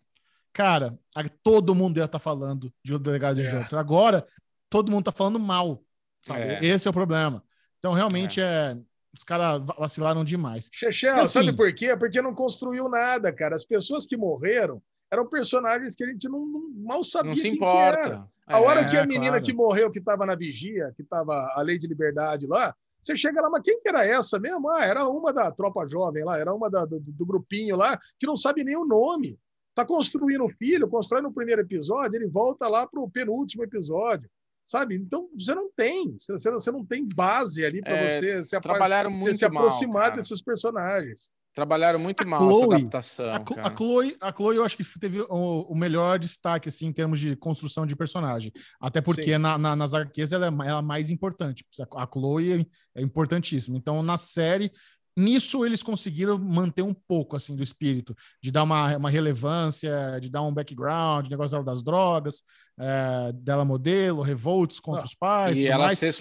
Cara, 0.52 0.98
todo 1.42 1.74
mundo 1.74 1.98
ia 1.98 2.04
estar 2.04 2.18
falando 2.18 2.72
de 2.84 2.94
o 2.94 2.98
delegado 2.98 3.36
de 3.36 3.46
É. 3.46 3.66
Agora, 3.72 4.26
todo 4.68 4.90
mundo 4.90 5.04
tá 5.04 5.12
falando 5.12 5.38
mal. 5.38 5.82
Sabe? 6.22 6.40
É. 6.42 6.64
Esse 6.64 6.86
é 6.86 6.90
o 6.90 6.94
problema. 6.94 7.42
Então, 7.78 7.92
realmente, 7.92 8.40
é. 8.40 8.76
Os 9.12 9.24
caras 9.24 9.60
va- 9.62 9.74
vacilaram 9.76 10.22
demais. 10.22 10.68
Chechel, 10.72 11.14
Porque, 11.14 11.26
sabe 11.26 11.48
assim- 11.48 11.56
por 11.56 11.72
quê? 11.72 11.96
Porque 11.96 12.22
não 12.22 12.32
construiu 12.32 12.88
nada, 12.88 13.32
cara. 13.32 13.56
As 13.56 13.64
pessoas 13.64 14.06
que 14.06 14.16
morreram 14.16 14.80
eram 15.10 15.26
personagens 15.28 15.96
que 15.96 16.04
a 16.04 16.06
gente 16.06 16.28
não, 16.28 16.46
não- 16.46 16.70
mal 16.84 17.02
sabia 17.02 17.30
Não 17.30 17.34
se 17.36 17.48
importa. 17.48 17.98
era. 17.98 18.28
A 18.46 18.60
hora 18.60 18.82
É, 18.82 18.84
que 18.84 18.96
a 18.96 19.04
menina 19.06 19.30
claro. 19.32 19.44
que 19.44 19.52
morreu, 19.52 19.90
que 19.90 19.98
estava 19.98 20.24
na 20.26 20.36
vigia, 20.36 20.92
que 20.94 21.02
estava 21.02 21.34
a 21.56 21.60
lei 21.62 21.76
de 21.78 21.88
liberdade 21.88 22.46
lá, 22.46 22.72
você 23.02 23.16
chega 23.16 23.40
lá, 23.40 23.48
mas 23.50 23.62
quem 23.62 23.80
que 23.80 23.88
era 23.88 24.04
essa 24.04 24.38
mesmo? 24.38 24.68
Ah, 24.70 24.84
era 24.84 25.08
uma 25.08 25.32
da 25.32 25.50
tropa 25.50 25.86
jovem 25.88 26.24
lá, 26.24 26.38
era 26.38 26.54
uma 26.54 26.68
da- 26.70 26.84
do, 26.84 27.00
do 27.00 27.26
grupinho 27.26 27.76
lá, 27.76 27.98
que 28.18 28.26
não 28.26 28.36
sabe 28.36 28.62
nem 28.64 28.76
o 28.76 28.84
nome. 28.86 29.38
Tá 29.74 29.84
construindo 29.84 30.44
o 30.44 30.48
filho, 30.50 30.88
constrói 30.88 31.22
no 31.22 31.32
primeiro 31.32 31.62
episódio, 31.62 32.16
ele 32.16 32.26
volta 32.26 32.68
lá 32.68 32.86
para 32.86 33.00
o 33.00 33.10
penúltimo 33.10 33.62
episódio. 33.64 34.28
Sabe? 34.66 34.94
Então 34.96 35.28
você 35.36 35.52
não 35.54 35.68
tem, 35.74 36.16
você, 36.18 36.50
você- 36.50 36.70
não 36.70 36.84
tem 36.86 37.06
base 37.16 37.64
ali 37.64 37.80
para 37.80 37.96
É, 37.96 38.08
você 38.08 38.44
se, 38.44 38.60
Trabalharam 38.60 39.10
você 39.18 39.24
muito 39.24 39.36
se 39.38 39.48
mal, 39.48 39.64
aproximar 39.64 40.02
cara. 40.02 40.16
desses 40.16 40.42
personagens. 40.42 41.30
Trabalharam 41.60 41.98
muito 41.98 42.22
A 42.22 42.26
mal 42.26 42.50
essa 42.50 42.58
Chloe- 42.60 42.74
adaptação, 42.76 43.26
A, 43.26 43.36
a. 43.36 43.76
Chloe, 43.76 44.16
a 44.22 44.32
Chloe, 44.32 44.56
eu 44.56 44.64
acho 44.64 44.76
que 44.78 44.98
teve 44.98 45.20
o, 45.20 45.60
o 45.68 45.74
melhor 45.76 46.18
destaque, 46.18 46.70
assim, 46.70 46.86
em 46.86 46.92
termos 46.92 47.20
de 47.20 47.36
construção 47.36 47.84
de 47.84 47.94
personagem. 47.94 48.50
Até 48.80 49.02
porque 49.02 49.36
na, 49.36 49.58
na- 49.58 49.76
nas 49.76 49.92
arqueiras 49.92 50.32
ela 50.32 50.46
é 50.46 50.48
ela 50.68 50.78
é 50.78 50.82
mais 50.82 51.10
importante. 51.10 51.62
A 51.96 52.08
Chloe 52.10 52.66
é 52.94 53.02
importantíssima. 53.02 53.76
Então, 53.76 54.02
na 54.02 54.16
série, 54.16 54.72
nisso 55.14 55.66
eles 55.66 55.82
conseguiram 55.82 56.38
manter 56.38 56.80
um 56.80 56.94
pouco, 56.94 57.36
assim, 57.36 57.54
do 57.54 57.62
espírito. 57.62 58.16
De 58.42 58.50
dar 58.50 58.62
uma, 58.62 58.96
uma 58.96 59.10
relevância, 59.10 60.18
de 60.18 60.30
dar 60.30 60.40
um 60.40 60.54
background, 60.54 61.28
negócio 61.28 61.52
dela 61.52 61.64
das 61.64 61.82
drogas, 61.82 62.42
é, 62.78 63.32
dela 63.34 63.66
modelo, 63.66 64.22
revoltos 64.22 64.80
contra 64.80 65.02
Ah, 65.02 65.04
os 65.04 65.14
pais. 65.14 65.58
E 65.58 65.66
ela 65.66 65.86
mais. 65.86 65.98
ser, 65.98 66.14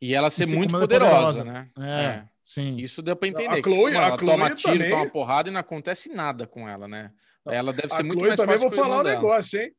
e 0.00 0.14
ela 0.14 0.30
ser 0.30 0.46
ser 0.46 0.56
muito 0.56 0.76
é 0.76 0.78
poderosa, 0.80 1.38
poderosa. 1.38 1.44
né? 1.44 1.68
É, 1.80 2.24
sim. 2.42 2.76
Isso 2.76 3.00
deu 3.02 3.14
pra 3.16 3.28
entender. 3.28 3.48
A 3.48 3.62
que, 3.62 3.62
Chloe- 3.62 3.90
tipo, 3.92 4.02
a 4.02 4.06
ela 4.06 4.18
Chloe 4.18 4.30
toma 4.32 4.54
tiro, 4.54 4.72
também- 4.74 4.90
toma 4.90 5.10
porrada 5.10 5.48
e 5.48 5.52
não 5.52 5.60
acontece 5.60 6.12
nada 6.12 6.46
com 6.46 6.68
ela, 6.68 6.86
né? 6.88 7.10
Ela 7.46 7.72
deve 7.72 7.92
A 7.92 7.96
ser 7.96 8.02
muito 8.02 8.18
Chloe 8.18 8.28
mais 8.28 8.40
também 8.40 8.58
forte 8.58 8.62
vou 8.62 8.70
que 8.70 8.78
o 8.78 8.82
falar 8.82 9.00
um 9.00 9.02
dela. 9.04 9.16
negócio, 9.16 9.60
hein? 9.60 9.72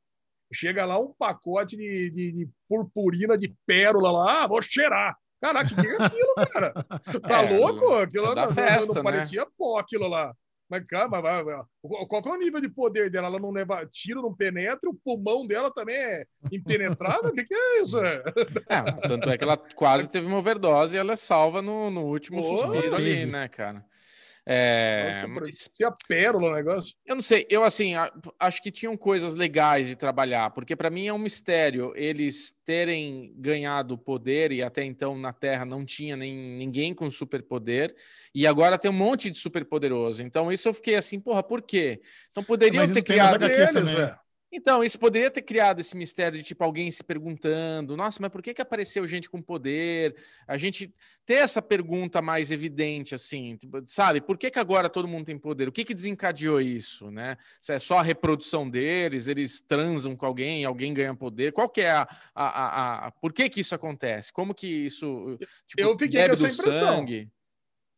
Chega 0.54 0.86
lá 0.86 1.00
um 1.00 1.12
pacote 1.18 1.76
de, 1.76 2.12
de, 2.12 2.32
de 2.32 2.50
purpurina 2.70 3.38
de 3.38 3.54
pérola 3.66 4.12
lá, 4.12 4.44
ah, 4.44 4.48
vou 4.48 4.62
cheirar. 4.62 5.16
Caraca, 5.42 5.74
o 5.74 5.76
que 5.82 5.88
é 5.88 5.96
aquilo, 6.06 6.36
cara? 6.54 6.74
Tá 7.22 7.44
É, 7.44 7.58
louco? 7.58 7.94
Aquilo 7.96 8.34
da 8.36 8.42
não, 8.42 8.48
não- 8.48 8.54
festa, 8.54 8.88
não 8.88 8.96
né? 8.96 9.04
parecia 9.04 9.46
pó 9.58 9.80
aquilo 9.80 10.08
lá. 10.08 10.34
Mas, 10.70 10.84
cara, 10.86 11.08
mas 11.08 11.22
vai- 11.22 11.44
vai- 11.44 11.64
qual 12.08 12.24
é 12.26 12.30
o 12.30 12.40
nível 12.40 12.60
de 12.62 12.70
poder 12.70 13.10
dela? 13.10 13.28
Ela 13.28 13.40
não 13.40 13.52
leva 13.52 13.86
tiro, 13.86 14.22
não 14.22 14.34
penetra, 14.34 14.90
o 14.90 14.96
pulmão 14.96 15.46
dela 15.46 15.72
também 15.72 15.96
é 15.96 16.26
impenetrável? 16.52 17.30
O 17.30 17.34
que, 17.34 17.44
que 17.44 17.54
é 17.54 17.82
isso? 17.82 18.00
É, 18.00 18.22
tanto 19.08 19.30
é 19.30 19.38
que 19.38 19.44
ela 19.44 19.58
quase 19.58 20.10
teve 20.10 20.26
uma 20.26 20.38
overdose 20.38 20.96
e 20.96 21.00
ela 21.00 21.14
é 21.14 21.16
salva 21.16 21.62
no, 21.62 21.90
no 21.92 22.02
último 22.06 22.42
Pô, 22.42 22.58
suspiro 22.58 22.96
ali, 22.96 23.26
né, 23.26 23.48
cara? 23.48 23.86
É, 24.46 25.06
Nossa, 25.08 25.28
mas 25.28 25.40
parecia 25.44 25.92
pérola 26.06 26.50
o 26.52 26.54
negócio. 26.56 26.94
eu 27.06 27.16
não 27.16 27.22
sei, 27.22 27.46
eu 27.50 27.64
assim, 27.64 27.96
a- 27.96 28.12
acho 28.40 28.62
que 28.62 28.72
tinham 28.72 28.98
coisas 28.98 29.36
legais 29.36 29.88
de 29.88 29.96
trabalhar, 29.96 30.50
porque 30.52 30.76
para 30.76 30.90
mim 30.90 31.08
é 31.08 31.14
um 31.14 31.18
mistério 31.18 31.94
eles 31.96 32.54
terem 32.66 33.34
ganhado 33.38 33.98
poder 33.98 34.52
e 34.52 34.62
até 34.62 34.84
então 34.84 35.18
na 35.18 35.32
Terra 35.32 35.64
não 35.64 35.86
tinha 35.86 36.18
nem 36.18 36.36
ninguém 36.36 36.94
com 36.94 37.10
superpoder 37.10 37.96
e 38.36 38.46
agora 38.46 38.78
tem 38.78 38.92
um 38.92 38.94
monte 38.94 39.30
de 39.30 39.38
superpoderoso. 39.38 40.22
Então 40.22 40.52
isso 40.52 40.68
eu 40.68 40.74
fiquei 40.74 40.96
assim, 40.96 41.22
porra, 41.22 41.42
por 41.42 41.62
quê? 41.62 42.02
Então 42.30 42.44
poderiam 42.44 42.84
Mas 42.84 42.92
ter 42.92 43.02
criado 43.02 43.40
também. 43.40 44.14
Então, 44.56 44.84
isso 44.84 45.00
poderia 45.00 45.32
ter 45.32 45.42
criado 45.42 45.80
esse 45.80 45.98
mistério 45.98 46.38
de 46.38 46.44
tipo 46.44 46.64
alguém 46.64 46.92
se 46.92 47.04
perguntando: 47.04 47.98
nossa, 47.98 48.20
mas 48.22 48.32
por 48.32 48.40
que, 48.40 48.54
que 48.54 48.62
apareceu 48.62 49.08
gente 49.08 49.28
com 49.28 49.42
poder? 49.42 50.16
A 50.48 50.58
gente 50.60 50.94
ter 51.26 51.36
essa 51.36 51.60
pergunta 51.60 52.22
mais 52.22 52.52
evidente, 52.52 53.16
assim, 53.16 53.58
tipo, 53.58 53.82
sabe? 53.88 54.22
Por 54.22 54.38
que, 54.38 54.52
que 54.52 54.60
agora 54.60 54.90
todo 54.90 55.08
mundo 55.08 55.26
tem 55.26 55.40
poder? 55.40 55.68
O 55.68 55.72
que, 55.72 55.84
que 55.84 55.96
desencadeou 55.96 56.62
isso, 56.62 57.10
né? 57.10 57.36
Se 57.60 57.74
é 57.74 57.80
só 57.80 57.98
a 57.98 58.04
reprodução 58.04 58.70
deles, 58.70 59.28
eles 59.28 59.60
transam 59.60 60.16
com 60.16 60.28
alguém, 60.28 60.64
alguém 60.66 60.94
ganha 60.94 61.16
poder? 61.16 61.52
Qual 61.52 61.68
que 61.68 61.82
é 61.82 61.90
a. 61.90 62.08
a, 62.36 62.46
a, 62.46 63.08
a 63.08 63.12
por 63.12 63.34
que, 63.34 63.50
que 63.50 63.62
isso 63.62 63.74
acontece? 63.74 64.32
Como 64.32 64.54
que 64.54 64.68
isso. 64.68 65.36
Tipo, 65.66 65.82
Eu 65.82 65.98
fiquei 65.98 66.28
com 66.28 66.32
essa 66.32 66.48
impressão. 66.48 67.06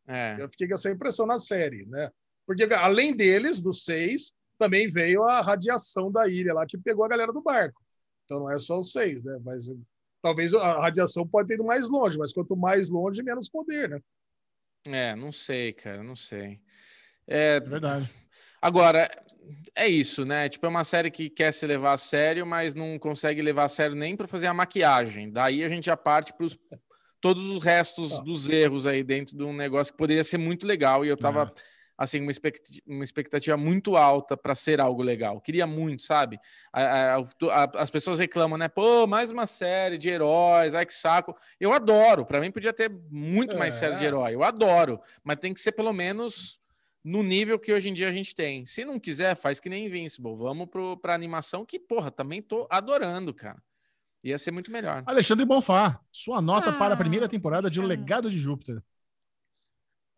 É. 0.08 0.36
Eu 0.38 0.48
fiquei 0.48 0.68
com 0.68 0.74
essa 0.74 0.90
impressão 0.90 1.26
na 1.26 1.38
série, 1.38 1.84
né? 1.84 2.10
Porque 2.46 2.64
além 2.72 3.14
deles, 3.14 3.60
dos 3.60 3.84
seis 3.84 4.32
também 4.58 4.90
veio 4.90 5.24
a 5.24 5.40
radiação 5.40 6.10
da 6.10 6.28
ilha 6.28 6.54
lá 6.54 6.66
que 6.66 6.78
pegou 6.78 7.04
a 7.04 7.08
galera 7.08 7.32
do 7.32 7.42
barco. 7.42 7.82
Então 8.24 8.40
não 8.40 8.50
é 8.50 8.58
só 8.58 8.78
os 8.78 8.92
seis, 8.92 9.22
né? 9.22 9.38
Mas 9.44 9.70
talvez 10.22 10.52
a 10.54 10.80
radiação 10.80 11.26
pode 11.26 11.48
ter 11.48 11.54
ido 11.54 11.64
mais 11.64 11.88
longe, 11.88 12.18
mas 12.18 12.32
quanto 12.32 12.56
mais 12.56 12.90
longe, 12.90 13.22
menos 13.22 13.48
poder, 13.48 13.88
né? 13.88 14.00
É, 14.88 15.16
não 15.16 15.32
sei, 15.32 15.72
cara, 15.72 16.02
não 16.02 16.16
sei. 16.16 16.60
É, 17.26 17.56
é 17.56 17.60
verdade. 17.60 18.12
Agora, 18.60 19.08
é 19.76 19.86
isso, 19.86 20.24
né? 20.24 20.48
Tipo, 20.48 20.66
é 20.66 20.68
uma 20.68 20.84
série 20.84 21.10
que 21.10 21.28
quer 21.28 21.52
se 21.52 21.66
levar 21.66 21.92
a 21.92 21.98
sério, 21.98 22.46
mas 22.46 22.74
não 22.74 22.98
consegue 22.98 23.42
levar 23.42 23.64
a 23.64 23.68
sério 23.68 23.94
nem 23.94 24.16
para 24.16 24.26
fazer 24.26 24.46
a 24.46 24.54
maquiagem. 24.54 25.30
Daí 25.30 25.62
a 25.62 25.68
gente 25.68 25.86
já 25.86 25.96
parte 25.96 26.32
para 26.32 26.46
todos 27.20 27.46
os 27.46 27.62
restos 27.62 28.14
ah. 28.14 28.22
dos 28.22 28.48
erros 28.48 28.86
aí 28.86 29.04
dentro 29.04 29.36
de 29.36 29.44
um 29.44 29.52
negócio 29.52 29.92
que 29.92 29.98
poderia 29.98 30.24
ser 30.24 30.38
muito 30.38 30.66
legal. 30.66 31.04
E 31.04 31.08
eu 31.08 31.16
tava. 31.16 31.52
Ah 31.54 31.75
assim 31.96 32.20
uma 32.20 32.30
expectativa, 32.30 32.82
uma 32.86 33.04
expectativa 33.04 33.56
muito 33.56 33.96
alta 33.96 34.36
para 34.36 34.54
ser 34.54 34.80
algo 34.80 35.02
legal. 35.02 35.40
Queria 35.40 35.66
muito, 35.66 36.02
sabe? 36.02 36.38
A, 36.72 36.82
a, 36.82 37.16
a, 37.18 37.70
as 37.76 37.90
pessoas 37.90 38.18
reclamam, 38.18 38.58
né? 38.58 38.68
Pô, 38.68 39.06
mais 39.06 39.30
uma 39.30 39.46
série 39.46 39.98
de 39.98 40.08
heróis, 40.08 40.74
ai 40.74 40.84
que 40.84 40.94
saco. 40.94 41.36
Eu 41.58 41.72
adoro. 41.72 42.24
Para 42.24 42.40
mim 42.40 42.50
podia 42.50 42.72
ter 42.72 42.90
muito 43.10 43.56
mais 43.56 43.74
é. 43.74 43.78
série 43.78 43.96
de 43.96 44.04
herói. 44.04 44.34
Eu 44.34 44.42
adoro, 44.42 45.00
mas 45.24 45.38
tem 45.38 45.54
que 45.54 45.60
ser 45.60 45.72
pelo 45.72 45.92
menos 45.92 46.60
no 47.06 47.22
nível 47.22 47.56
que 47.56 47.72
hoje 47.72 47.88
em 47.88 47.94
dia 47.94 48.08
a 48.08 48.12
gente 48.12 48.34
tem. 48.34 48.66
Se 48.66 48.84
não 48.84 48.98
quiser, 48.98 49.36
faz 49.36 49.60
que 49.60 49.68
nem 49.68 49.86
Invincible. 49.86 50.34
Vamos 50.36 50.68
para 51.00 51.14
animação 51.14 51.64
que, 51.64 51.78
porra, 51.78 52.10
também 52.10 52.42
tô 52.42 52.66
adorando, 52.68 53.32
cara. 53.32 53.62
Ia 54.24 54.36
ser 54.38 54.50
muito 54.50 54.72
melhor. 54.72 55.04
Alexandre 55.06 55.44
Bonfá, 55.44 56.00
sua 56.10 56.42
nota 56.42 56.70
ah, 56.70 56.72
para 56.72 56.94
a 56.94 56.96
primeira 56.96 57.28
temporada 57.28 57.70
de 57.70 57.78
O 57.80 57.84
Legado 57.84 58.28
de 58.28 58.36
Júpiter. 58.36 58.82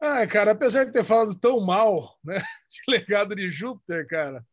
Ah, 0.00 0.26
cara, 0.26 0.52
apesar 0.52 0.84
de 0.84 0.92
ter 0.92 1.04
falado 1.04 1.34
tão 1.34 1.60
mal, 1.60 2.16
né, 2.22 2.38
de 2.70 2.90
legado 2.90 3.34
de 3.34 3.50
Júpiter, 3.50 4.06
cara, 4.06 4.44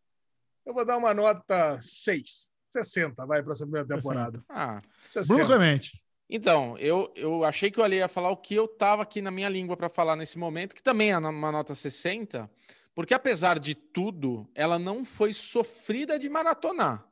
eu 0.66 0.74
vou 0.74 0.86
dar 0.86 0.98
uma 0.98 1.14
nota 1.14 1.80
6. 1.82 2.50
60, 2.70 3.26
vai 3.26 3.42
para 3.42 3.54
essa 3.54 3.64
primeira 3.64 3.88
temporada. 3.88 4.40
60. 4.40 4.46
Ah, 4.50 4.80
60. 5.08 5.28
Bruno 5.28 5.46
Clemente. 5.48 6.04
Então, 6.30 6.78
eu, 6.80 7.14
eu 7.16 7.46
achei 7.46 7.70
que 7.70 7.80
eu 7.80 7.88
ia 7.88 8.08
falar 8.08 8.32
o 8.32 8.38
que 8.38 8.56
eu 8.56 8.68
tava 8.68 9.04
aqui 9.04 9.22
na 9.22 9.30
minha 9.30 9.48
língua 9.48 9.78
para 9.78 9.88
falar 9.88 10.16
nesse 10.16 10.38
momento, 10.38 10.76
que 10.76 10.82
também 10.82 11.12
é 11.12 11.18
uma 11.18 11.52
nota 11.52 11.76
60, 11.76 12.50
porque 12.96 13.14
apesar 13.14 13.60
de 13.60 13.76
tudo, 13.76 14.50
ela 14.56 14.80
não 14.80 15.06
foi 15.06 15.32
sofrida 15.34 16.18
de 16.18 16.28
maratonar. 16.28 17.06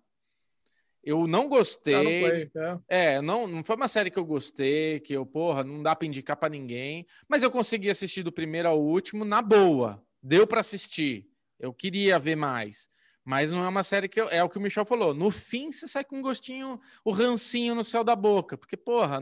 Eu 1.03 1.27
não 1.27 1.49
gostei. 1.49 1.95
Não, 1.95 2.03
não 2.03 2.11
foi, 2.21 2.51
é. 2.87 3.15
é, 3.15 3.21
não, 3.21 3.47
não 3.47 3.63
foi 3.63 3.75
uma 3.75 3.89
série 3.89 4.09
que 4.09 4.17
eu 4.17 4.25
gostei, 4.25 5.01
que 5.01 5.13
eu, 5.13 5.25
porra, 5.25 5.63
não 5.63 5.83
dá 5.83 5.93
para 5.95 6.07
indicar 6.07 6.37
para 6.37 6.49
ninguém. 6.49 7.05
Mas 7.27 7.43
eu 7.43 7.51
consegui 7.51 7.89
assistir 7.89 8.23
do 8.23 8.31
primeiro 8.31 8.69
ao 8.69 8.81
último 8.81 9.25
na 9.25 9.41
boa. 9.41 10.01
Deu 10.21 10.47
para 10.47 10.61
assistir. 10.61 11.27
Eu 11.59 11.73
queria 11.73 12.17
ver 12.17 12.37
mais. 12.37 12.89
Mas 13.25 13.51
não 13.51 13.63
é 13.63 13.67
uma 13.67 13.83
série 13.83 14.07
que 14.07 14.19
eu, 14.19 14.29
é 14.29 14.41
o 14.43 14.49
que 14.49 14.57
o 14.57 14.61
Michel 14.61 14.85
falou. 14.85 15.13
No 15.13 15.29
fim, 15.29 15.71
você 15.71 15.87
sai 15.87 16.03
com 16.05 16.17
um 16.17 16.21
gostinho, 16.21 16.79
o 17.03 17.11
rancinho 17.11 17.75
no 17.75 17.83
céu 17.83 18.03
da 18.03 18.15
boca. 18.15 18.57
Porque, 18.57 18.77
porra, 18.77 19.21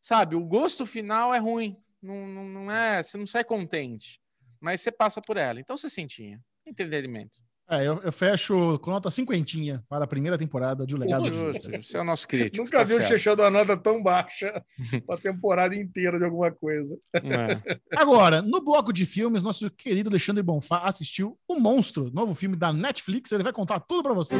sabe, 0.00 0.36
o 0.36 0.44
gosto 0.44 0.84
final 0.84 1.34
é 1.34 1.38
ruim. 1.38 1.76
Não, 2.00 2.26
não, 2.26 2.44
não 2.44 2.70
é, 2.70 3.02
você 3.02 3.16
não 3.16 3.26
sai 3.26 3.44
contente. 3.44 4.20
Mas 4.60 4.80
você 4.80 4.92
passa 4.92 5.20
por 5.20 5.36
ela. 5.36 5.60
Então 5.60 5.76
você 5.76 5.88
sentia. 5.88 6.40
Entretenimento. 6.66 7.40
É, 7.72 7.88
eu, 7.88 7.98
eu, 8.02 8.12
fecho 8.12 8.78
com 8.80 8.90
nota 8.90 9.10
cinquentinha 9.10 9.82
para 9.88 10.04
a 10.04 10.06
primeira 10.06 10.36
temporada 10.36 10.86
de 10.86 10.94
O 10.94 10.98
Legado 10.98 11.32
Justo. 11.32 11.70
Você 11.70 11.96
é 11.96 12.02
o 12.02 12.04
nosso 12.04 12.28
crítico. 12.28 12.62
Nunca 12.62 12.80
tá 12.80 12.84
vi 12.84 12.92
o 12.92 13.06
Chechão 13.06 13.34
dar 13.34 13.50
nota 13.50 13.74
tão 13.78 14.02
baixa 14.02 14.62
para 15.06 15.14
a 15.14 15.18
temporada 15.18 15.74
inteira 15.74 16.18
de 16.18 16.24
alguma 16.26 16.52
coisa. 16.52 16.98
É. 17.14 17.78
Agora, 17.96 18.42
no 18.42 18.62
bloco 18.62 18.92
de 18.92 19.06
filmes, 19.06 19.42
nosso 19.42 19.70
querido 19.70 20.10
Alexandre 20.10 20.42
Bonfá 20.42 20.80
assistiu 20.80 21.38
O 21.48 21.58
Monstro, 21.58 22.10
novo 22.12 22.34
filme 22.34 22.56
da 22.56 22.74
Netflix. 22.74 23.32
Ele 23.32 23.42
vai 23.42 23.54
contar 23.54 23.80
tudo 23.80 24.02
para 24.02 24.12
você. 24.12 24.36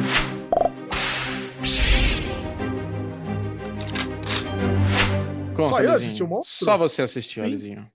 Conta, 5.55 5.69
Só 5.69 5.79
eu 5.79 5.91
assisti 5.91 6.21
o 6.21 6.27
Monstro? 6.27 6.65
Só 6.65 6.77
você 6.77 7.01
assistiu, 7.01 7.43
Alizinho. 7.43 7.91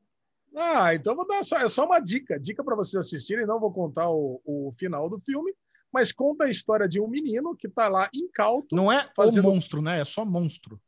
Ah, 0.61 0.93
então 0.93 1.15
vou 1.15 1.25
dar 1.25 1.45
só, 1.45 1.57
é 1.59 1.69
só 1.69 1.87
uma 1.87 2.01
dica. 2.01 2.39
Dica 2.39 2.65
para 2.65 2.75
vocês 2.75 3.07
assistirem. 3.07 3.47
Não 3.47 3.61
vou 3.61 3.73
contar 3.73 4.11
o, 4.11 4.41
o 4.45 4.73
final 4.73 5.09
do 5.09 5.21
filme, 5.21 5.55
mas 5.93 6.11
conta 6.11 6.47
a 6.47 6.51
história 6.51 6.89
de 6.89 7.01
um 7.01 7.07
menino 7.07 7.57
que 7.57 7.69
está 7.69 7.87
lá 7.87 8.11
incauto. 8.13 8.75
Não 8.75 8.91
é 8.91 9.09
fazendo... 9.15 9.49
o 9.49 9.53
monstro, 9.53 9.81
né? 9.81 10.01
É 10.01 10.05
só 10.05 10.25
monstro. 10.25 10.81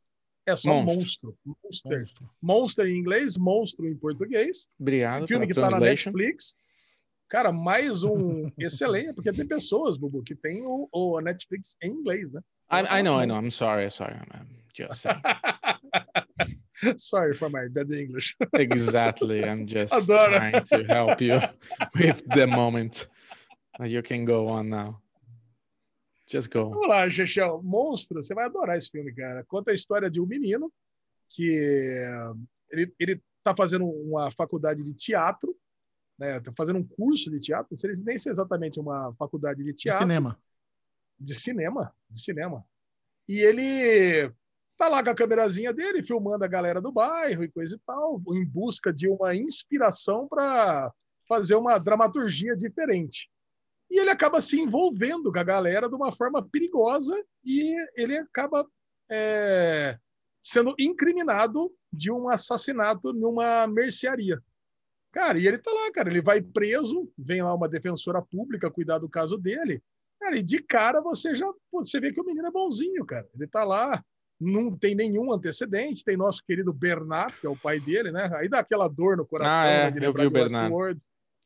É 0.45 0.55
só 0.57 0.73
monstro. 0.81 1.37
Monstro. 1.45 1.57
Monster. 1.63 1.99
monstro. 1.99 2.29
Monster 2.41 2.85
em 2.87 2.97
inglês, 2.97 3.37
monstro 3.37 3.87
em 3.87 3.95
português. 3.95 4.69
Obrigado. 4.77 5.19
Esse 5.19 5.27
filme 5.27 5.45
que 5.45 5.53
está 5.53 5.69
na 5.69 5.79
Netflix. 5.79 6.55
Cara, 7.29 7.53
mais 7.53 8.03
um 8.03 8.51
excelente, 8.59 9.13
porque 9.13 9.31
tem 9.31 9.47
pessoas, 9.47 9.95
Bubu, 9.95 10.21
que 10.21 10.35
tem 10.35 10.63
o, 10.65 10.89
o 10.91 11.21
Netflix 11.21 11.77
em 11.81 11.91
inglês, 11.91 12.29
né? 12.29 12.41
I, 12.69 12.99
I 12.99 13.03
know, 13.03 13.21
I 13.21 13.25
know. 13.25 13.37
I'm 13.37 13.49
sorry, 13.49 13.89
sorry. 13.89 14.15
I'm 14.15 14.47
just 14.75 14.99
saying. 14.99 15.21
Sorry 16.97 17.35
for 17.35 17.49
my 17.49 17.67
bad 17.67 17.91
English. 17.91 18.35
exactly. 18.53 19.43
I'm 19.43 19.65
just 19.65 19.93
Adoro. 19.93 20.37
trying 20.37 20.63
to 20.63 20.83
help 20.83 21.21
you 21.21 21.39
with 21.95 22.23
the 22.27 22.47
moment. 22.47 23.07
You 23.79 24.01
can 24.01 24.25
go 24.25 24.47
on 24.47 24.69
now. 24.69 25.01
Just 26.27 26.49
go. 26.49 26.69
Vamos 26.69 26.87
lá, 26.87 27.09
Chechel. 27.09 27.61
Monstro, 27.63 28.21
você 28.21 28.33
vai 28.33 28.45
adorar 28.45 28.77
esse 28.77 28.89
filme, 28.89 29.13
cara. 29.13 29.43
Conta 29.45 29.71
a 29.71 29.73
história 29.73 30.09
de 30.09 30.21
um 30.21 30.25
menino 30.25 30.71
que 31.29 31.95
ele, 32.71 32.93
ele 32.99 33.21
tá 33.43 33.55
fazendo 33.55 33.85
uma 33.85 34.31
faculdade 34.31 34.83
de 34.83 34.93
teatro, 34.93 35.55
né? 36.17 36.39
Tá 36.39 36.53
fazendo 36.55 36.79
um 36.79 36.87
curso 36.87 37.29
de 37.31 37.39
teatro, 37.39 37.67
não 37.71 37.77
sei 37.77 37.91
nem 38.03 38.17
se 38.17 38.29
é 38.29 38.31
exatamente 38.31 38.79
uma 38.79 39.13
faculdade 39.15 39.63
de 39.63 39.73
teatro. 39.73 39.99
De 39.99 40.13
cinema. 40.13 40.39
De 41.19 41.35
cinema, 41.35 41.95
de 42.09 42.21
cinema. 42.21 42.65
E 43.27 43.39
ele 43.39 44.31
tá 44.81 44.87
lá 44.87 45.03
com 45.03 45.11
a 45.11 45.15
câmerazinha 45.15 45.71
dele, 45.71 46.01
filmando 46.01 46.43
a 46.43 46.47
galera 46.47 46.81
do 46.81 46.91
bairro 46.91 47.43
e 47.43 47.51
coisa 47.51 47.75
e 47.75 47.79
tal, 47.85 48.19
em 48.29 48.43
busca 48.43 48.91
de 48.91 49.07
uma 49.07 49.35
inspiração 49.35 50.27
para 50.27 50.91
fazer 51.29 51.53
uma 51.53 51.77
dramaturgia 51.77 52.55
diferente. 52.55 53.29
E 53.91 53.99
ele 53.99 54.09
acaba 54.09 54.41
se 54.41 54.59
envolvendo 54.59 55.31
com 55.31 55.37
a 55.37 55.43
galera 55.43 55.87
de 55.87 55.93
uma 55.93 56.11
forma 56.11 56.41
perigosa 56.41 57.15
e 57.45 57.75
ele 57.95 58.17
acaba 58.17 58.67
é, 59.11 59.99
sendo 60.41 60.73
incriminado 60.79 61.71
de 61.93 62.11
um 62.11 62.27
assassinato 62.27 63.13
numa 63.13 63.67
mercearia. 63.67 64.41
Cara, 65.11 65.37
e 65.37 65.45
ele 65.45 65.59
tá 65.59 65.71
lá, 65.71 65.91
cara, 65.91 66.09
ele 66.09 66.23
vai 66.23 66.41
preso, 66.41 67.07
vem 67.15 67.43
lá 67.43 67.53
uma 67.53 67.69
defensora 67.69 68.19
pública 68.19 68.71
cuidar 68.71 68.97
do 68.97 69.07
caso 69.07 69.37
dele. 69.37 69.79
Cara, 70.19 70.37
e 70.37 70.41
de 70.41 70.57
cara 70.57 71.01
você 71.01 71.35
já 71.35 71.47
você 71.71 71.99
vê 71.99 72.11
que 72.11 72.19
o 72.19 72.25
menino 72.25 72.47
é 72.47 72.51
bonzinho, 72.51 73.05
cara. 73.05 73.29
Ele 73.35 73.45
tá 73.45 73.63
lá 73.63 74.03
não 74.41 74.75
tem 74.75 74.95
nenhum 74.95 75.31
antecedente. 75.31 76.03
Tem 76.03 76.17
nosso 76.17 76.43
querido 76.43 76.73
Bernard, 76.73 77.39
que 77.39 77.45
é 77.45 77.49
o 77.49 77.55
pai 77.55 77.79
dele, 77.79 78.11
né? 78.11 78.29
Aí 78.33 78.49
dá 78.49 78.59
aquela 78.59 78.87
dor 78.87 79.15
no 79.15 79.25
coração. 79.25 79.55
Ah, 79.55 79.67
é, 79.67 79.91
né, 79.91 80.05
eu 80.07 80.13
vi 80.13 80.25
o 80.25 80.31
Bernard. 80.31 80.99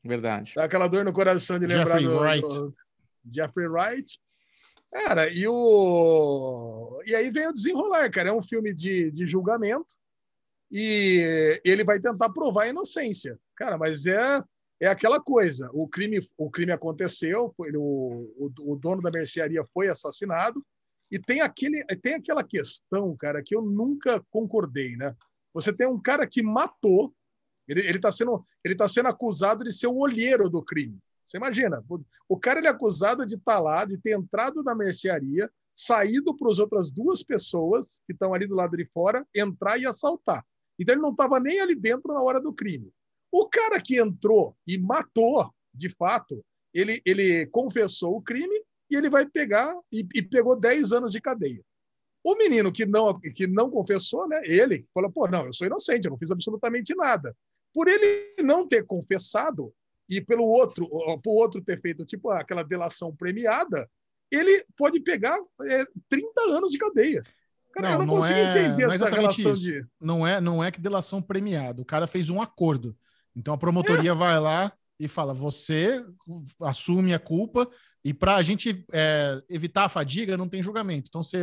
Verdade. 0.03 0.53
Dá 0.55 0.63
aquela 0.63 0.87
dor 0.87 1.03
no 1.03 1.11
coração 1.11 1.59
de 1.59 1.65
lembrar 1.65 1.99
Jeffrey 1.99 2.07
do, 2.07 2.19
Wright. 2.19 2.47
do 2.47 2.75
Jeffrey 3.33 3.67
Wright. 3.67 4.19
Cara, 4.93 5.29
e 5.29 5.45
o. 5.45 7.01
E 7.05 7.13
aí 7.13 7.29
vem 7.29 7.47
o 7.47 7.53
desenrolar, 7.53 8.09
cara. 8.09 8.29
É 8.29 8.33
um 8.33 8.43
filme 8.43 8.73
de, 8.73 9.11
de 9.11 9.27
julgamento 9.27 9.93
e 10.71 11.59
ele 11.63 11.83
vai 11.83 11.99
tentar 11.99 12.29
provar 12.29 12.63
a 12.63 12.67
inocência. 12.69 13.37
Cara, 13.55 13.77
mas 13.77 14.05
é, 14.05 14.41
é 14.79 14.87
aquela 14.87 15.19
coisa: 15.19 15.69
o 15.73 15.87
crime, 15.87 16.25
o 16.37 16.49
crime 16.49 16.71
aconteceu, 16.71 17.53
ele, 17.65 17.77
o, 17.77 18.33
o, 18.37 18.73
o 18.73 18.75
dono 18.75 19.01
da 19.01 19.11
mercearia 19.11 19.63
foi 19.73 19.87
assassinado, 19.87 20.65
e 21.15 21.19
tem, 21.19 21.39
aquele, 21.39 21.81
tem 22.01 22.15
aquela 22.15 22.43
questão, 22.43 23.15
cara, 23.15 23.41
que 23.41 23.55
eu 23.55 23.61
nunca 23.61 24.21
concordei, 24.29 24.97
né? 24.97 25.15
Você 25.53 25.71
tem 25.71 25.87
um 25.87 25.97
cara 25.97 26.27
que 26.27 26.43
matou, 26.43 27.15
ele 27.65 27.89
está 27.89 28.11
sendo, 28.11 28.45
ele 28.61 28.75
tá 28.75 28.85
sendo 28.85 29.07
acusado 29.07 29.63
de 29.63 29.71
ser 29.71 29.87
o 29.87 29.95
olheiro 29.95 30.49
do 30.49 30.61
crime. 30.61 30.99
Você 31.23 31.37
imagina, 31.37 31.81
o 32.27 32.37
cara 32.37 32.59
ele 32.59 32.67
é 32.67 32.69
acusado 32.69 33.25
de 33.25 33.35
estar 33.35 33.55
tá 33.55 33.59
lá, 33.61 33.85
de 33.85 33.97
ter 33.97 34.11
entrado 34.11 34.61
na 34.61 34.75
mercearia, 34.75 35.49
saído 35.73 36.35
para 36.35 36.49
as 36.49 36.59
outras 36.59 36.91
duas 36.91 37.23
pessoas 37.23 37.97
que 38.05 38.11
estão 38.11 38.33
ali 38.33 38.45
do 38.45 38.53
lado 38.53 38.75
de 38.75 38.85
fora, 38.87 39.25
entrar 39.33 39.79
e 39.79 39.85
assaltar. 39.85 40.45
Então 40.77 40.95
ele 40.95 41.01
não 41.01 41.11
estava 41.11 41.39
nem 41.39 41.61
ali 41.61 41.75
dentro 41.75 42.13
na 42.13 42.21
hora 42.21 42.41
do 42.41 42.51
crime. 42.51 42.91
O 43.31 43.47
cara 43.47 43.79
que 43.79 43.97
entrou 44.01 44.53
e 44.67 44.77
matou, 44.77 45.49
de 45.73 45.87
fato, 45.87 46.43
ele, 46.73 47.01
ele 47.05 47.45
confessou 47.47 48.17
o 48.17 48.21
crime 48.21 48.65
e 48.89 48.95
ele 48.95 49.09
vai 49.09 49.25
pegar 49.25 49.73
e, 49.91 50.05
e 50.15 50.21
pegou 50.21 50.59
10 50.59 50.91
anos 50.91 51.11
de 51.11 51.21
cadeia. 51.21 51.61
O 52.23 52.35
menino 52.35 52.71
que 52.71 52.85
não, 52.85 53.19
que 53.19 53.45
não 53.45 53.69
confessou, 53.69 54.27
né? 54.27 54.41
Ele 54.43 54.85
falou: 54.93 55.11
pô, 55.11 55.27
não, 55.27 55.45
eu 55.45 55.53
sou 55.53 55.67
inocente, 55.67 56.05
eu 56.05 56.11
não 56.11 56.17
fiz 56.17 56.31
absolutamente 56.31 56.95
nada. 56.95 57.35
Por 57.73 57.87
ele 57.87 58.33
não 58.41 58.67
ter 58.67 58.83
confessado 58.85 59.71
e 60.09 60.21
pelo 60.21 60.43
outro, 60.45 60.87
por 61.23 61.33
outro 61.33 61.61
ter 61.61 61.79
feito 61.79 62.05
tipo 62.05 62.29
aquela 62.29 62.63
delação 62.63 63.15
premiada, 63.15 63.89
ele 64.31 64.65
pode 64.77 64.99
pegar 64.99 65.37
é, 65.63 65.85
30 66.09 66.41
anos 66.49 66.71
de 66.71 66.77
cadeia. 66.77 67.23
Cara, 67.73 67.89
Não, 67.89 67.93
eu 67.93 67.99
não, 67.99 68.05
não 68.07 68.15
consigo 68.15 68.39
é- 68.39 68.51
entender 68.65 68.85
não 68.85 68.91
é 68.91 68.95
essa 68.95 69.09
relação 69.09 69.53
isso. 69.53 69.61
de. 69.61 69.85
Não 69.99 70.25
é, 70.25 70.39
não 70.41 70.63
é 70.63 70.71
que 70.71 70.79
delação 70.79 71.21
premiada. 71.21 71.81
O 71.81 71.85
cara 71.85 72.07
fez 72.07 72.29
um 72.29 72.41
acordo. 72.41 72.95
Então 73.35 73.53
a 73.53 73.57
promotoria 73.57 74.11
É. 74.11 74.15
vai 74.15 74.39
lá 74.39 74.71
e 74.99 75.07
fala: 75.07 75.33
você 75.33 76.03
assume 76.61 77.13
a 77.13 77.19
culpa 77.19 77.69
e 78.05 78.13
para 78.13 78.35
a 78.35 78.43
gente 78.43 78.85
é, 78.93 79.41
evitar 79.49 79.85
a 79.85 79.89
fadiga 79.89 80.37
não 80.37 80.47
tem 80.47 80.61
julgamento. 80.61 81.07
Então, 81.09 81.23
você, 81.23 81.39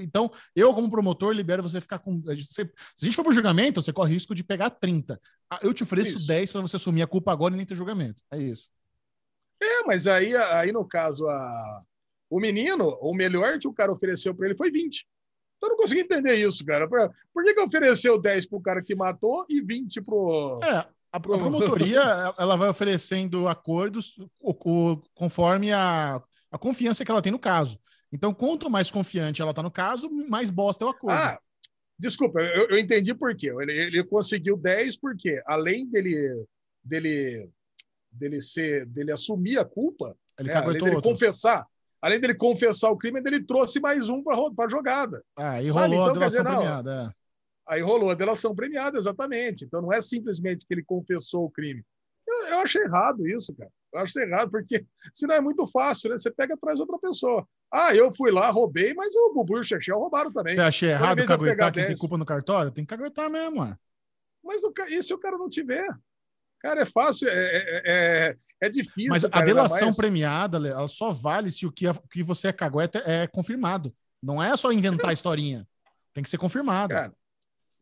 então 0.00 0.30
eu 0.54 0.72
como 0.72 0.88
promotor 0.88 1.32
libero 1.34 1.60
você 1.60 1.80
ficar 1.80 1.98
com. 1.98 2.20
você- 2.20 2.70
se 2.94 3.02
a 3.02 3.04
gente 3.04 3.16
for 3.16 3.24
para 3.24 3.32
julgamento, 3.32 3.82
você 3.82 3.92
corre 3.92 4.14
risco 4.14 4.32
de 4.32 4.44
pegar 4.44 4.70
30. 4.70 5.20
Ah, 5.50 5.58
Eu 5.60 5.74
te 5.74 5.82
ofereço 5.82 6.16
Isso. 6.16 6.26
10 6.28 6.52
para 6.52 6.60
você 6.60 6.76
assumir 6.76 7.02
a 7.02 7.06
culpa 7.08 7.32
agora 7.32 7.52
e 7.52 7.56
nem 7.56 7.66
ter 7.66 7.74
julgamento. 7.74 8.22
É 8.30 8.38
isso. 8.38 8.70
É, 9.60 9.82
mas 9.84 10.06
aí, 10.06 10.36
aí 10.36 10.70
no 10.70 10.86
caso, 10.86 11.26
a... 11.28 11.80
o 12.30 12.38
menino, 12.38 12.96
o 13.00 13.12
melhor 13.12 13.58
que 13.58 13.66
o 13.66 13.72
cara 13.72 13.90
ofereceu 13.90 14.32
para 14.36 14.46
ele 14.46 14.56
foi 14.56 14.70
20. 14.70 15.04
Então 15.56 15.68
eu 15.68 15.70
não 15.70 15.76
consegui 15.76 16.02
entender 16.02 16.36
isso, 16.36 16.64
cara. 16.64 16.88
Por, 16.88 17.12
por 17.32 17.42
que, 17.42 17.54
que 17.54 17.60
ofereceu 17.60 18.20
10 18.20 18.46
pro 18.46 18.60
cara 18.60 18.80
que 18.84 18.94
matou 18.94 19.44
e 19.48 19.60
20 19.60 20.00
pro. 20.00 20.60
É, 20.62 20.86
a, 21.16 21.20
promotoria 21.20 22.00
ela 22.38 22.56
vai 22.56 22.68
oferecendo 22.68 23.46
acordos 23.46 24.16
conforme 25.14 25.72
a, 25.72 26.20
a 26.50 26.58
confiança 26.58 27.04
que 27.04 27.10
ela 27.10 27.22
tem 27.22 27.32
no 27.32 27.38
caso. 27.38 27.78
Então, 28.12 28.32
quanto 28.34 28.70
mais 28.70 28.90
confiante 28.90 29.40
ela 29.42 29.50
está 29.50 29.62
no 29.62 29.70
caso, 29.70 30.08
mais 30.28 30.50
bosta 30.50 30.84
é 30.84 30.86
o 30.86 30.90
acordo. 30.90 31.16
Ah, 31.16 31.38
desculpa, 31.98 32.40
eu, 32.40 32.68
eu 32.70 32.78
entendi 32.78 33.14
por 33.14 33.34
quê. 33.36 33.48
Ele, 33.60 33.72
ele 33.72 34.04
conseguiu 34.04 34.56
10 34.56 34.96
porque, 34.98 35.40
além 35.46 35.88
dele, 35.88 36.44
dele, 36.82 37.50
dele, 38.10 38.40
ser, 38.40 38.86
dele 38.86 39.12
assumir 39.12 39.58
a 39.58 39.64
culpa, 39.64 40.16
Ele 40.38 40.48
né, 40.48 40.54
além 40.54 40.80
dele 40.80 40.96
outro. 40.96 41.10
confessar, 41.10 41.66
além 42.00 42.20
dele 42.20 42.34
confessar 42.34 42.90
o 42.90 42.96
crime, 42.96 43.20
ele 43.24 43.42
trouxe 43.44 43.80
mais 43.80 44.08
um 44.08 44.22
para 44.22 44.66
a 44.66 44.68
jogada. 44.68 45.24
Ah, 45.36 45.54
Sabe? 45.72 45.96
rolou 45.96 46.10
Então, 46.10 46.22
a 46.22 46.28
dizer, 46.28 46.42
delação 46.42 46.44
não, 46.44 46.52
premiada. 46.56 47.12
é. 47.12 47.23
Aí 47.66 47.80
rolou 47.80 48.10
a 48.10 48.14
delação 48.14 48.54
premiada, 48.54 48.98
exatamente. 48.98 49.64
Então 49.64 49.80
não 49.80 49.92
é 49.92 50.00
simplesmente 50.02 50.66
que 50.66 50.74
ele 50.74 50.84
confessou 50.84 51.44
o 51.44 51.50
crime. 51.50 51.82
Eu, 52.26 52.46
eu 52.48 52.58
acho 52.58 52.78
errado 52.78 53.26
isso, 53.26 53.54
cara. 53.54 53.70
Eu 53.92 54.00
acho 54.00 54.18
errado, 54.18 54.50
porque 54.50 54.84
senão 55.14 55.34
é 55.34 55.40
muito 55.40 55.66
fácil, 55.68 56.10
né? 56.10 56.18
Você 56.18 56.30
pega 56.30 56.54
atrás 56.54 56.76
de 56.76 56.82
outra 56.82 56.98
pessoa. 56.98 57.46
Ah, 57.72 57.94
eu 57.94 58.12
fui 58.12 58.30
lá, 58.30 58.50
roubei, 58.50 58.94
mas 58.94 59.14
o 59.16 59.32
Bubu 59.34 59.58
e 59.58 59.60
o 59.60 59.64
Chechel 59.64 59.98
roubaram 59.98 60.32
também. 60.32 60.54
Você 60.54 60.60
acha 60.60 60.86
Toda 60.86 60.92
errado 60.92 61.26
caguetar 61.26 61.72
quem 61.72 61.82
tem 61.82 61.88
10. 61.90 61.98
culpa 61.98 62.18
no 62.18 62.26
cartório? 62.26 62.70
Tem 62.70 62.84
que 62.84 62.96
caguetar 62.96 63.30
mesmo, 63.30 63.62
ué. 63.62 63.76
Mas 64.42 64.62
o, 64.62 64.72
e 64.88 65.02
se 65.02 65.14
o 65.14 65.18
cara 65.18 65.38
não 65.38 65.48
tiver? 65.48 65.86
Cara, 66.60 66.80
é 66.80 66.86
fácil, 66.86 67.28
é, 67.28 67.32
é, 67.34 67.82
é, 67.84 68.36
é 68.62 68.68
difícil. 68.70 69.10
Mas 69.10 69.24
a 69.24 69.28
cara, 69.28 69.44
ainda 69.44 69.54
delação 69.54 69.88
mais- 69.88 69.96
premiada, 69.96 70.56
ela 70.56 70.88
só 70.88 71.10
vale 71.12 71.50
se 71.50 71.66
o 71.66 71.72
que, 71.72 71.86
o 71.86 71.94
que 72.10 72.22
você 72.22 72.48
é 72.48 72.52
cagueta 72.52 73.02
é 73.04 73.26
confirmado. 73.26 73.94
Não 74.22 74.42
é 74.42 74.56
só 74.56 74.72
inventar 74.72 75.10
a 75.10 75.12
historinha. 75.12 75.66
Tem 76.14 76.22
que 76.24 76.30
ser 76.30 76.38
confirmado. 76.38 76.94
Cara, 76.94 77.12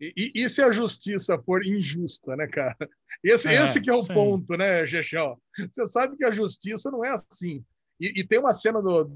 E, 0.03 0.13
e- 0.17 0.43
e 0.43 0.49
se 0.49 0.61
a 0.61 0.71
justiça 0.73 1.39
for 1.39 1.65
injusta, 1.65 2.35
né, 2.35 2.49
cara? 2.49 2.77
Esse, 3.23 3.49
É, 3.49 3.63
esse 3.63 3.81
que 3.81 3.89
é 3.89 3.95
o 3.95 4.03
sim. 4.03 4.13
ponto, 4.13 4.57
né, 4.57 4.85
Chechel? 4.85 5.41
Você 5.73 5.87
sabe 5.87 6.17
que 6.17 6.25
a 6.25 6.31
justiça 6.33 6.91
não 6.91 7.05
é 7.05 7.11
assim. 7.11 7.65
E, 8.01 8.21
e 8.21 8.27
tem 8.27 8.41
uma 8.41 8.53
cena 8.53 8.83
do 8.83 9.09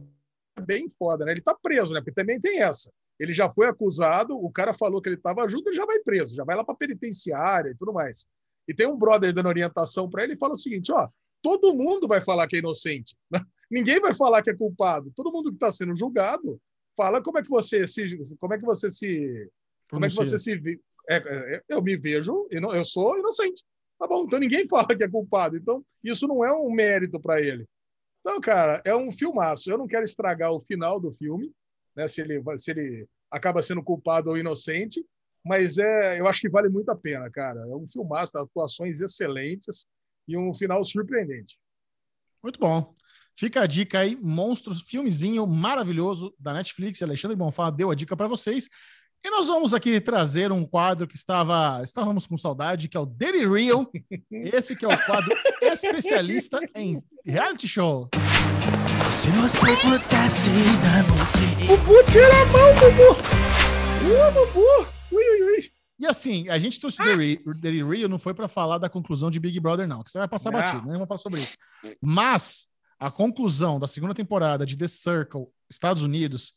bem 0.64 0.88
foda, 0.96 1.24
né? 1.24 1.32
Ele 1.32 1.42
tá 1.42 1.54
preso, 1.60 1.92
né? 1.92 2.00
Porque 2.00 2.12
também 2.12 2.40
tem 2.40 2.62
essa. 2.62 2.92
Ele 3.18 3.34
já 3.34 3.50
foi 3.50 3.66
acusado, 3.66 4.36
o 4.36 4.50
cara 4.52 4.72
falou 4.72 5.02
que 5.02 5.08
ele 5.08 5.16
estava 5.16 5.48
junto, 5.48 5.68
ele 5.68 5.76
já 5.76 5.84
vai 5.86 5.98
preso, 6.00 6.36
já 6.36 6.44
vai 6.44 6.54
lá 6.54 6.62
para 6.62 6.74
penitenciária 6.76 7.70
e 7.70 7.74
tudo 7.76 7.92
mais. 7.92 8.26
E 8.68 8.72
tem 8.74 8.86
um 8.86 8.96
brother 8.96 9.32
dando 9.34 9.48
orientação 9.48 10.08
para 10.08 10.22
ele 10.22 10.34
e 10.34 10.38
fala 10.38 10.52
o 10.52 10.56
seguinte: 10.56 10.92
ó, 10.92 11.08
todo 11.42 11.74
mundo 11.74 12.06
vai 12.06 12.20
falar 12.20 12.46
que 12.46 12.56
é 12.56 12.58
inocente. 12.60 13.16
né? 13.30 13.40
Ninguém 13.70 13.98
vai 14.00 14.14
falar 14.14 14.40
que 14.42 14.50
é 14.50 14.54
culpado. 14.54 15.10
Todo 15.16 15.32
mundo 15.32 15.48
que 15.50 15.56
está 15.56 15.72
sendo 15.72 15.96
julgado 15.96 16.60
fala 16.96 17.20
como 17.20 17.38
é 17.38 17.42
que 17.42 17.48
você 17.50 17.86
se, 17.88 18.16
como 18.38 18.54
é 18.54 18.58
que 18.58 18.64
você 18.64 18.88
se 18.88 19.50
como 19.90 20.04
é 20.04 20.08
que 20.08 20.14
você 20.14 20.38
se 20.38 20.56
vê? 20.56 20.80
É, 21.08 21.16
é, 21.16 21.62
eu 21.68 21.80
me 21.82 21.96
vejo, 21.96 22.48
eu 22.50 22.84
sou 22.84 23.16
inocente. 23.18 23.62
Tá 23.98 24.06
bom, 24.06 24.24
então 24.24 24.38
ninguém 24.38 24.66
fala 24.68 24.96
que 24.96 25.04
é 25.04 25.08
culpado. 25.08 25.56
Então, 25.56 25.84
isso 26.02 26.26
não 26.26 26.44
é 26.44 26.52
um 26.52 26.70
mérito 26.70 27.20
para 27.20 27.40
ele. 27.40 27.66
Então, 28.20 28.40
cara, 28.40 28.82
é 28.84 28.94
um 28.94 29.10
filmaço. 29.12 29.70
Eu 29.70 29.78
não 29.78 29.86
quero 29.86 30.04
estragar 30.04 30.52
o 30.52 30.60
final 30.60 31.00
do 31.00 31.12
filme, 31.12 31.52
né? 31.94 32.08
Se 32.08 32.20
ele, 32.20 32.42
se 32.56 32.70
ele 32.72 33.06
acaba 33.30 33.62
sendo 33.62 33.82
culpado 33.82 34.30
ou 34.30 34.36
inocente, 34.36 35.04
mas 35.44 35.78
é, 35.78 36.18
eu 36.18 36.26
acho 36.26 36.40
que 36.40 36.48
vale 36.48 36.68
muito 36.68 36.90
a 36.90 36.96
pena, 36.96 37.30
cara. 37.30 37.60
É 37.60 37.76
um 37.76 37.86
filmaço, 37.88 38.32
tá? 38.32 38.42
atuações 38.42 39.00
excelentes 39.00 39.86
e 40.26 40.36
um 40.36 40.52
final 40.52 40.84
surpreendente. 40.84 41.56
Muito 42.42 42.58
bom. 42.58 42.94
Fica 43.38 43.60
a 43.60 43.66
dica 43.66 44.00
aí, 44.00 44.16
Monstros, 44.16 44.80
filmezinho 44.82 45.46
maravilhoso 45.46 46.34
da 46.38 46.52
Netflix. 46.54 47.02
Alexandre 47.02 47.36
Bonfá 47.36 47.70
deu 47.70 47.90
a 47.90 47.94
dica 47.94 48.16
para 48.16 48.26
vocês. 48.26 48.68
E 49.24 49.30
nós 49.30 49.48
vamos 49.48 49.74
aqui 49.74 50.00
trazer 50.00 50.52
um 50.52 50.64
quadro 50.64 51.06
que 51.06 51.16
estava 51.16 51.80
estávamos 51.82 52.26
com 52.26 52.36
saudade, 52.36 52.88
que 52.88 52.96
é 52.96 53.00
o 53.00 53.06
Daily 53.06 53.46
Real. 53.46 53.90
Esse 54.30 54.76
que 54.76 54.84
é 54.84 54.88
o 54.88 55.04
quadro 55.04 55.34
especialista 55.62 56.60
em 56.74 56.96
reality 57.24 57.66
show. 57.66 58.08
Se 59.04 59.28
você 59.30 59.76
pudesse 59.78 60.50
dar 60.50 61.04
um 61.04 61.66
Bubu, 61.66 62.04
tira 62.10 62.42
a 62.42 62.46
mão, 62.46 62.74
Bubu! 62.74 63.20
Uh, 64.06 64.32
Bubu! 64.32 64.88
Ui, 65.12 65.24
ui, 65.24 65.42
ui! 65.56 65.70
E 65.98 66.06
assim, 66.06 66.48
a 66.48 66.58
gente 66.58 66.78
trouxe 66.78 67.00
o 67.00 67.04
Daily 67.04 67.42
Re- 67.44 67.54
Daily 67.58 67.82
Real 67.82 68.08
não 68.08 68.18
foi 68.18 68.34
para 68.34 68.46
falar 68.48 68.78
da 68.78 68.88
conclusão 68.88 69.30
de 69.30 69.40
Big 69.40 69.58
Brother, 69.58 69.88
não, 69.88 70.04
que 70.04 70.10
você 70.10 70.18
vai 70.18 70.28
passar 70.28 70.52
Não. 70.52 70.60
batido, 70.60 70.86
né? 70.86 70.92
Vamos 70.92 71.08
falar 71.08 71.18
sobre 71.18 71.40
isso. 71.40 71.56
Mas 72.00 72.68
a 72.98 73.10
conclusão 73.10 73.78
da 73.80 73.88
segunda 73.88 74.14
temporada 74.14 74.64
de 74.66 74.76
The 74.76 74.86
Circle, 74.88 75.46
Estados 75.70 76.02
Unidos, 76.02 76.52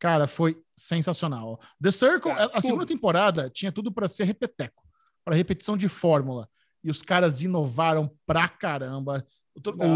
cara, 0.00 0.26
foi 0.26 0.60
sensacional. 0.74 1.60
The 1.80 1.90
Circle, 1.92 2.32
a- 2.32 2.50
a 2.54 2.60
segunda 2.60 2.84
temporada 2.86 3.48
tinha 3.48 3.70
tudo 3.70 3.92
para 3.92 4.08
ser 4.08 4.24
repeteco, 4.24 4.82
para 5.24 5.36
repetição 5.36 5.76
de 5.76 5.86
fórmula. 5.88 6.48
E 6.82 6.90
os 6.90 7.02
caras 7.02 7.42
inovaram 7.42 8.10
pra 8.26 8.48
caramba. 8.48 9.24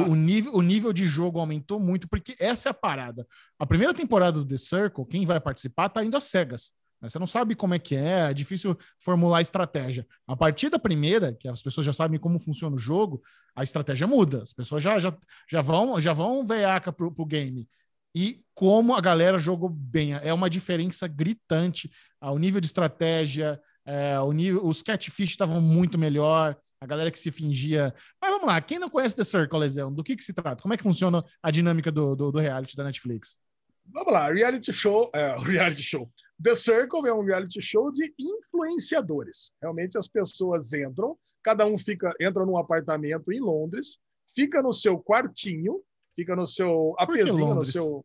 O, 0.09 0.13
o- 0.13 0.15
nível, 0.15 0.55
o 0.55 0.61
nível 0.63 0.93
de 0.93 1.07
jogo 1.09 1.39
aumentou 1.41 1.81
muito, 1.81 2.07
porque 2.09 2.37
essa 2.39 2.69
é 2.69 2.71
a 2.71 2.75
parada. 2.75 3.27
A 3.59 3.65
primeira 3.67 3.95
temporada 3.95 4.33
do 4.39 4.47
The 4.47 4.57
Circle, 4.59 5.07
quem 5.07 5.25
vai 5.25 5.41
participar 5.41 5.89
tá 5.89 6.05
indo 6.05 6.17
às 6.17 6.25
cegas. 6.25 6.73
né? 7.01 7.09
Você 7.09 7.19
não 7.19 7.27
sabe 7.27 7.55
como 7.55 7.73
é 7.75 7.79
que 7.79 7.97
é, 7.97 8.31
é 8.31 8.35
difícil 8.35 8.77
formular 8.99 9.41
estratégia. 9.41 10.07
A 10.27 10.37
partir 10.37 10.69
da 10.69 10.79
primeira, 10.79 11.33
que 11.33 11.49
as 11.49 11.63
pessoas 11.63 11.87
já 11.87 11.93
sabem 11.93 12.19
como 12.21 12.39
funciona 12.39 12.77
o 12.77 12.79
jogo, 12.79 13.23
a 13.57 13.63
estratégia 13.63 14.07
muda. 14.07 14.43
As 14.43 14.53
pessoas 14.53 14.83
já, 14.83 14.99
já, 14.99 15.17
já 15.49 15.63
vão 15.63 15.99
já 16.01 16.13
vão 16.13 16.45
veiaca 16.45 16.93
pro, 16.93 17.11
pro 17.11 17.25
game. 17.25 17.67
E 18.15 18.43
como 18.55 18.95
a 18.95 19.01
galera 19.01 19.39
jogou 19.39 19.69
bem. 19.69 20.15
É 20.15 20.33
uma 20.33 20.49
diferença 20.49 21.09
gritante. 21.09 21.91
Ah, 22.21 22.31
O 22.31 22.39
nível 22.39 22.61
de 22.61 22.67
estratégia, 22.67 23.61
é, 23.85 24.19
o 24.21 24.33
nível, 24.33 24.65
os 24.65 24.83
catfish 24.83 25.31
estavam 25.31 25.61
muito 25.61 25.99
melhor. 25.99 26.57
A 26.81 26.87
galera 26.87 27.11
que 27.11 27.19
se 27.19 27.31
fingia. 27.31 27.95
Mas 28.21 28.31
vamos 28.31 28.47
lá, 28.47 28.61
quem 28.61 28.79
não 28.79 28.91
conhece 28.91 29.17
The 29.17 29.25
Circle, 29.25 29.59
Lesão, 29.59 29.93
do 29.93 30.05
que, 30.05 30.15
que 30.15 30.23
se 30.23 30.35
trata? 30.35 30.61
Como 30.61 30.75
é 30.75 30.77
que 30.77 30.83
funciona 30.83 31.19
a 31.43 31.51
dinâmica 31.51 31.91
do, 31.91 32.15
do, 32.15 32.31
do 32.31 32.39
reality 32.39 32.77
da 32.77 32.85
Netflix? 32.85 33.39
Vamos 33.87 34.13
lá, 34.13 34.31
reality 34.31 34.73
show, 34.73 35.11
é, 35.15 35.37
reality 35.41 35.83
show. 35.83 36.11
The 36.43 36.55
Circle 36.55 37.09
é 37.09 37.15
um 37.15 37.25
reality 37.25 37.61
show 37.63 37.91
de 37.91 38.13
influenciadores. 38.19 39.53
Realmente 39.63 39.97
as 39.97 40.09
pessoas 40.09 40.73
entram, 40.73 41.17
cada 41.43 41.67
um 41.67 41.79
fica 41.79 42.15
entra 42.21 42.45
num 42.45 42.59
apartamento 42.59 43.33
em 43.33 43.41
Londres, 43.41 43.99
fica 44.35 44.63
no 44.63 44.73
seu 44.73 44.99
quartinho, 44.99 45.81
fica 46.17 46.35
no 46.37 46.47
seu 46.47 46.95
apezinho, 46.99 47.55
no 47.55 47.65
seu 47.65 48.05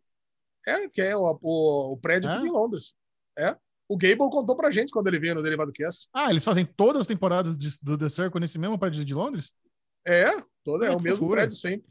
é 0.68 0.88
que 0.90 1.02
é 1.02 1.16
o, 1.16 1.40
o, 1.42 1.94
o 1.94 1.98
prédio 1.98 2.30
É? 2.30 2.34
fica 2.36 2.48
em 2.48 2.52
Londres. 2.52 2.96
É. 3.38 3.56
O 3.88 3.98
Gable 3.98 4.30
contou 4.30 4.56
pra 4.56 4.70
gente 4.70 4.92
quando 4.92 5.08
ele 5.08 5.20
veio 5.20 5.34
no 5.36 5.42
Derivado 5.42 5.72
Cast. 5.72 6.08
Ah, 6.14 6.30
eles 6.30 6.44
fazem 6.44 6.66
todas 6.66 7.02
as 7.02 7.08
temporadas 7.08 7.58
de- 7.58 7.80
do 7.82 7.98
The 7.98 8.10
Circle 8.10 8.40
nesse 8.40 8.60
mesmo 8.60 8.78
prédio 8.78 9.04
de 9.04 9.14
Londres? 9.16 9.54
É, 10.06 10.30
todo 10.64 10.84
é 10.84 10.90
Ai, 10.90 10.96
o 10.96 11.02
mesmo 11.02 11.18
fofura. 11.20 11.42
prédio 11.42 11.56
sempre. 11.56 11.88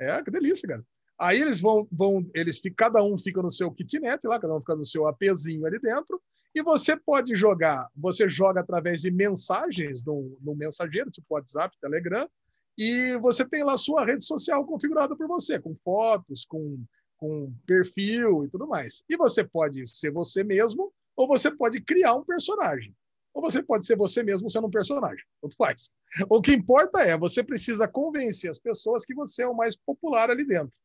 É, 0.00 0.22
que 0.22 0.30
delícia, 0.30 0.68
cara. 0.68 0.84
Aí 1.18 1.40
eles 1.40 1.60
vão, 1.60 1.88
vão 1.90 2.30
eles 2.34 2.58
ficam, 2.60 2.76
cada 2.76 3.02
um 3.02 3.18
fica 3.18 3.40
no 3.42 3.50
seu 3.50 3.70
kitnet 3.72 4.24
lá, 4.26 4.38
cada 4.38 4.54
um 4.54 4.60
fica 4.60 4.76
no 4.76 4.84
seu 4.84 5.06
APzinho 5.08 5.64
ali 5.66 5.78
dentro, 5.80 6.22
e 6.54 6.62
você 6.62 6.96
pode 6.96 7.34
jogar, 7.34 7.88
você 7.96 8.28
joga 8.28 8.60
através 8.60 9.00
de 9.00 9.10
mensagens 9.10 10.04
no, 10.04 10.36
no 10.42 10.54
mensageiro, 10.54 11.10
tipo 11.10 11.26
WhatsApp, 11.30 11.74
Telegram, 11.80 12.28
e 12.76 13.16
você 13.18 13.44
tem 13.44 13.64
lá 13.64 13.76
sua 13.76 14.04
rede 14.04 14.24
social 14.24 14.64
configurada 14.66 15.16
por 15.16 15.26
você, 15.26 15.58
com 15.58 15.74
fotos, 15.76 16.44
com, 16.44 16.84
com 17.16 17.52
perfil 17.66 18.44
e 18.44 18.48
tudo 18.48 18.66
mais. 18.66 19.02
E 19.08 19.16
você 19.16 19.42
pode 19.42 19.86
ser 19.86 20.10
você 20.10 20.44
mesmo, 20.44 20.92
ou 21.16 21.26
você 21.26 21.50
pode 21.50 21.80
criar 21.80 22.14
um 22.14 22.24
personagem. 22.24 22.94
Ou 23.32 23.42
você 23.42 23.62
pode 23.62 23.86
ser 23.86 23.96
você 23.96 24.22
mesmo 24.22 24.48
sendo 24.48 24.66
um 24.66 24.70
personagem. 24.70 25.24
Tanto 25.40 25.56
faz. 25.56 25.90
O 26.28 26.40
que 26.40 26.52
importa 26.52 27.00
é, 27.00 27.16
você 27.16 27.42
precisa 27.42 27.88
convencer 27.88 28.50
as 28.50 28.58
pessoas 28.58 29.04
que 29.04 29.14
você 29.14 29.42
é 29.42 29.48
o 29.48 29.54
mais 29.54 29.76
popular 29.76 30.30
ali 30.30 30.44
dentro. 30.44 30.78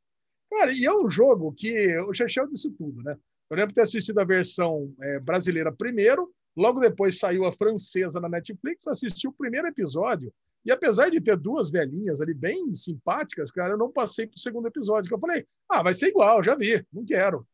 Cara, 0.49 0.71
e 0.73 0.85
é 0.85 0.93
um 0.93 1.09
jogo 1.09 1.53
que 1.53 1.97
o 1.99 2.13
Chechel 2.13 2.47
disse 2.47 2.69
tudo, 2.71 3.01
né? 3.03 3.17
Eu 3.49 3.57
lembro 3.57 3.69
de 3.69 3.75
ter 3.75 3.81
assistido 3.81 4.19
a 4.19 4.25
versão 4.25 4.93
é, 5.01 5.19
brasileira 5.19 5.71
primeiro, 5.71 6.33
logo 6.55 6.79
depois 6.79 7.19
saiu 7.19 7.45
a 7.45 7.51
francesa 7.51 8.19
na 8.19 8.29
Netflix, 8.29 8.87
assisti 8.87 9.27
o 9.27 9.33
primeiro 9.33 9.67
episódio, 9.67 10.33
e 10.65 10.71
apesar 10.71 11.09
de 11.09 11.19
ter 11.19 11.37
duas 11.37 11.71
velhinhas 11.71 12.21
ali 12.21 12.33
bem 12.33 12.73
simpáticas, 12.73 13.51
cara, 13.51 13.73
eu 13.73 13.77
não 13.77 13.91
passei 13.91 14.27
para 14.27 14.35
o 14.35 14.39
segundo 14.39 14.67
episódio, 14.67 15.07
que 15.09 15.13
eu 15.15 15.19
falei, 15.19 15.45
ah, 15.69 15.81
vai 15.81 15.93
ser 15.93 16.07
igual, 16.07 16.43
já 16.43 16.55
vi, 16.55 16.85
não 16.91 17.05
quero. 17.05 17.47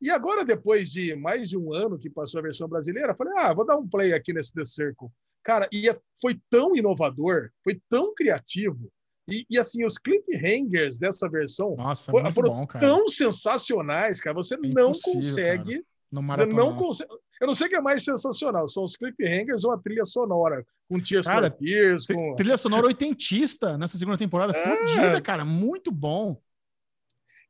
E 0.00 0.10
agora, 0.10 0.44
depois 0.44 0.90
de 0.90 1.14
mais 1.16 1.48
de 1.48 1.56
um 1.56 1.72
ano 1.72 1.98
que 1.98 2.08
passou 2.08 2.38
a 2.38 2.42
versão 2.42 2.68
brasileira, 2.68 3.14
falei, 3.14 3.34
ah, 3.36 3.52
vou 3.52 3.66
dar 3.66 3.76
um 3.76 3.88
play 3.88 4.12
aqui 4.12 4.32
nesse 4.32 4.52
The 4.52 4.64
Circle. 4.64 5.08
Cara, 5.42 5.68
e 5.72 5.88
é, 5.88 5.98
foi 6.20 6.40
tão 6.50 6.76
inovador, 6.76 7.50
foi 7.64 7.80
tão 7.88 8.14
criativo, 8.14 8.90
e, 9.28 9.44
e, 9.50 9.58
assim, 9.58 9.84
os 9.84 9.98
cliffhangers 9.98 10.98
dessa 10.98 11.28
versão 11.28 11.76
Nossa, 11.76 12.10
foram, 12.10 12.32
foram 12.32 12.50
bom, 12.50 12.66
tão 12.66 13.08
sensacionais, 13.08 14.20
cara. 14.20 14.34
Você 14.34 14.54
É 14.54 14.58
não 14.58 14.92
consegue. 14.92 15.74
cara, 15.74 15.84
Não 16.10 16.22
Você 16.22 16.46
não 16.46 16.76
consegue. 16.76 17.10
Eu 17.40 17.46
não 17.46 17.54
sei 17.54 17.66
o 17.66 17.70
que 17.70 17.76
é 17.76 17.80
mais 17.80 18.04
sensacional. 18.04 18.66
São 18.68 18.84
os 18.84 18.96
cliffhangers 18.96 19.64
ou 19.64 19.72
a 19.72 19.78
trilha 19.78 20.04
sonora. 20.04 20.66
Com 20.88 20.98
Tears 21.00 21.26
Cara, 21.26 21.50
for 21.50 21.58
Fears, 21.58 22.04
Tri- 22.06 22.16
com... 22.16 22.34
Trilha 22.36 22.56
sonora 22.56 22.86
oitentista 22.86 23.76
nessa 23.78 23.98
segunda 23.98 24.18
temporada. 24.18 24.56
É. 24.56 24.76
Fodida, 24.76 25.20
cara. 25.20 25.44
Muito 25.44 25.90
bom. 25.90 26.40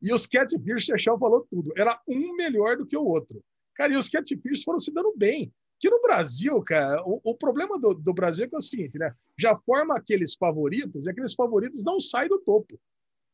E 0.00 0.12
os 0.12 0.26
Catfish, 0.26 0.84
Chechel 0.84 1.18
falou 1.18 1.46
tudo. 1.50 1.72
Era 1.76 2.00
um 2.06 2.34
melhor 2.34 2.76
do 2.76 2.86
que 2.86 2.96
o 2.96 3.04
outro. 3.04 3.42
Cara, 3.74 3.92
e 3.92 3.96
os 3.96 4.08
Catfish 4.08 4.62
foram 4.64 4.78
se 4.78 4.92
dando 4.92 5.12
bem. 5.16 5.52
Que 5.80 5.88
no 5.88 6.02
Brasil, 6.02 6.60
cara, 6.62 7.00
o, 7.06 7.20
o 7.22 7.34
problema 7.36 7.78
do, 7.78 7.94
do 7.94 8.12
Brasil 8.12 8.44
é, 8.44 8.48
que 8.48 8.54
é 8.54 8.58
o 8.58 8.60
seguinte, 8.60 8.98
né? 8.98 9.14
Já 9.38 9.54
forma 9.54 9.94
aqueles 9.96 10.34
favoritos 10.34 11.06
e 11.06 11.10
aqueles 11.10 11.34
favoritos 11.34 11.84
não 11.84 12.00
saem 12.00 12.28
do 12.28 12.38
topo. 12.40 12.78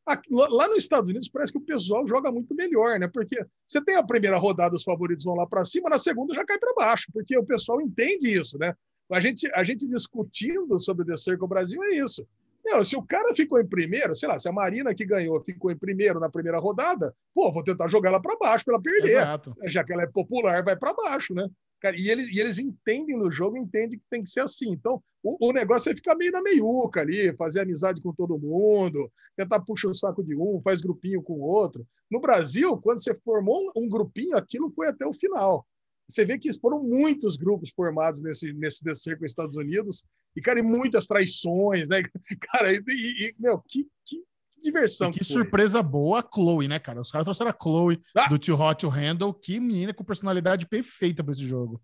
Aqui- 0.06 0.28
lá 0.32 0.68
nos 0.68 0.78
Estados 0.78 1.08
Unidos 1.08 1.28
parece 1.28 1.50
que 1.52 1.58
o 1.58 1.62
pessoal 1.64 2.06
joga 2.06 2.30
muito 2.30 2.54
melhor, 2.54 2.98
né? 2.98 3.08
Porque 3.08 3.44
você 3.66 3.82
tem 3.82 3.96
a 3.96 4.02
primeira 4.02 4.36
rodada, 4.36 4.74
os 4.74 4.84
favoritos 4.84 5.24
vão 5.24 5.34
lá 5.34 5.46
para 5.46 5.64
cima, 5.64 5.88
na 5.88 5.98
segunda 5.98 6.34
já 6.34 6.44
cai 6.44 6.58
para 6.58 6.74
baixo, 6.74 7.06
porque 7.12 7.36
o 7.38 7.44
pessoal 7.44 7.80
entende 7.80 8.30
isso, 8.38 8.58
né? 8.58 8.74
A 9.10 9.20
gente, 9.20 9.50
a 9.54 9.64
gente 9.64 9.86
discutindo 9.86 10.78
sobre 10.78 11.04
o 11.04 11.06
The 11.06 11.16
Circle 11.16 11.48
Brasil 11.48 11.82
é 11.84 11.96
isso. 11.96 12.26
Meu, 12.64 12.82
se 12.82 12.96
o 12.96 13.02
cara 13.02 13.34
ficou 13.34 13.60
em 13.60 13.66
primeiro, 13.66 14.14
sei 14.14 14.26
lá, 14.26 14.38
se 14.38 14.48
a 14.48 14.52
Marina 14.52 14.94
que 14.94 15.04
ganhou 15.04 15.38
ficou 15.42 15.70
em 15.70 15.76
primeiro 15.76 16.18
na 16.18 16.30
primeira 16.30 16.58
rodada, 16.58 17.14
pô, 17.34 17.52
vou 17.52 17.62
tentar 17.62 17.88
jogar 17.88 18.08
ela 18.08 18.20
para 18.20 18.36
baixo 18.38 18.64
para 18.64 18.74
ela 18.74 18.82
perder. 18.82 19.18
Exato. 19.18 19.54
Já 19.64 19.84
que 19.84 19.92
ela 19.92 20.02
é 20.02 20.06
popular, 20.06 20.62
vai 20.62 20.74
para 20.74 20.94
baixo, 20.94 21.34
né? 21.34 21.46
Cara, 21.84 21.98
e, 21.98 22.08
eles, 22.08 22.28
e 22.34 22.40
eles 22.40 22.58
entendem 22.58 23.14
no 23.14 23.30
jogo, 23.30 23.58
entendem 23.58 23.98
que 23.98 24.04
tem 24.08 24.22
que 24.22 24.30
ser 24.30 24.40
assim. 24.40 24.70
Então, 24.70 25.02
o, 25.22 25.48
o 25.50 25.52
negócio 25.52 25.92
é 25.92 25.94
ficar 25.94 26.14
meio 26.14 26.32
na 26.32 26.40
meiuca 26.40 27.02
ali, 27.02 27.36
fazer 27.36 27.60
amizade 27.60 28.00
com 28.00 28.10
todo 28.10 28.38
mundo, 28.38 29.12
tentar 29.36 29.60
puxar 29.60 29.88
o 29.90 29.94
saco 29.94 30.24
de 30.24 30.34
um, 30.34 30.62
faz 30.62 30.80
grupinho 30.80 31.22
com 31.22 31.34
o 31.34 31.42
outro. 31.42 31.86
No 32.10 32.20
Brasil, 32.20 32.78
quando 32.78 33.02
você 33.02 33.14
formou 33.16 33.70
um, 33.76 33.82
um 33.82 33.86
grupinho, 33.86 34.34
aquilo 34.34 34.70
foi 34.70 34.88
até 34.88 35.04
o 35.04 35.12
final. 35.12 35.66
Você 36.08 36.24
vê 36.24 36.38
que 36.38 36.50
foram 36.58 36.82
muitos 36.82 37.36
grupos 37.36 37.70
formados 37.76 38.22
nesse, 38.22 38.54
nesse 38.54 38.82
descer 38.82 39.18
com 39.18 39.26
os 39.26 39.32
Estados 39.32 39.56
Unidos, 39.56 40.06
e, 40.34 40.40
cara, 40.40 40.60
e 40.60 40.62
muitas 40.62 41.06
traições, 41.06 41.86
né? 41.86 42.02
Cara, 42.50 42.72
e, 42.72 42.78
e- 42.88 43.34
meu, 43.38 43.60
que, 43.68 43.86
que 44.06 44.24
diversão. 44.60 45.10
E 45.10 45.12
que 45.12 45.24
foi. 45.24 45.26
surpresa 45.42 45.82
boa 45.82 46.20
a 46.20 46.28
Chloe, 46.32 46.68
né, 46.68 46.78
cara? 46.78 47.00
Os 47.00 47.10
caras 47.10 47.24
trouxeram 47.24 47.50
a 47.50 47.56
Chloe 47.60 48.00
Ah! 48.16 48.28
do 48.28 48.38
Too 48.38 48.58
Hot 48.60 48.80
to 48.80 48.88
Handle. 48.88 49.32
Que 49.34 49.58
menina 49.60 49.92
com 49.94 50.04
personalidade 50.04 50.66
perfeita 50.66 51.22
pra 51.22 51.32
esse 51.32 51.44
jogo. 51.46 51.80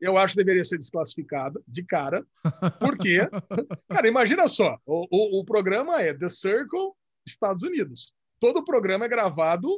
eu 0.00 0.16
acho 0.16 0.32
que 0.34 0.38
deveria 0.44 0.62
ser 0.64 0.78
desclassificada 0.78 1.60
de 1.66 1.82
cara. 1.84 2.24
Por 2.78 2.96
quê? 2.96 3.28
Cara, 3.90 4.06
imagina 4.08 4.46
só: 4.48 4.76
o, 4.86 5.06
o, 5.10 5.40
o 5.40 5.44
programa 5.44 6.00
é 6.00 6.14
The 6.14 6.28
Circle, 6.28 6.92
Estados 7.26 7.62
Unidos. 7.62 8.12
Todo 8.40 8.58
o 8.58 8.64
programa 8.64 9.04
é 9.06 9.08
gravado 9.08 9.68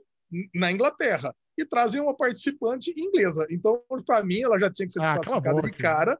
na 0.54 0.70
Inglaterra 0.70 1.34
e 1.58 1.64
trazem 1.64 2.00
uma 2.00 2.14
participante 2.16 2.92
inglesa. 2.96 3.46
Então, 3.50 3.82
para 4.06 4.22
mim, 4.22 4.42
ela 4.42 4.58
já 4.58 4.70
tinha 4.70 4.86
que 4.86 4.92
ser 4.92 5.00
Ah, 5.00 5.16
desclassificada 5.18 5.56
boca. 5.56 5.70
de 5.70 5.76
cara, 5.78 6.18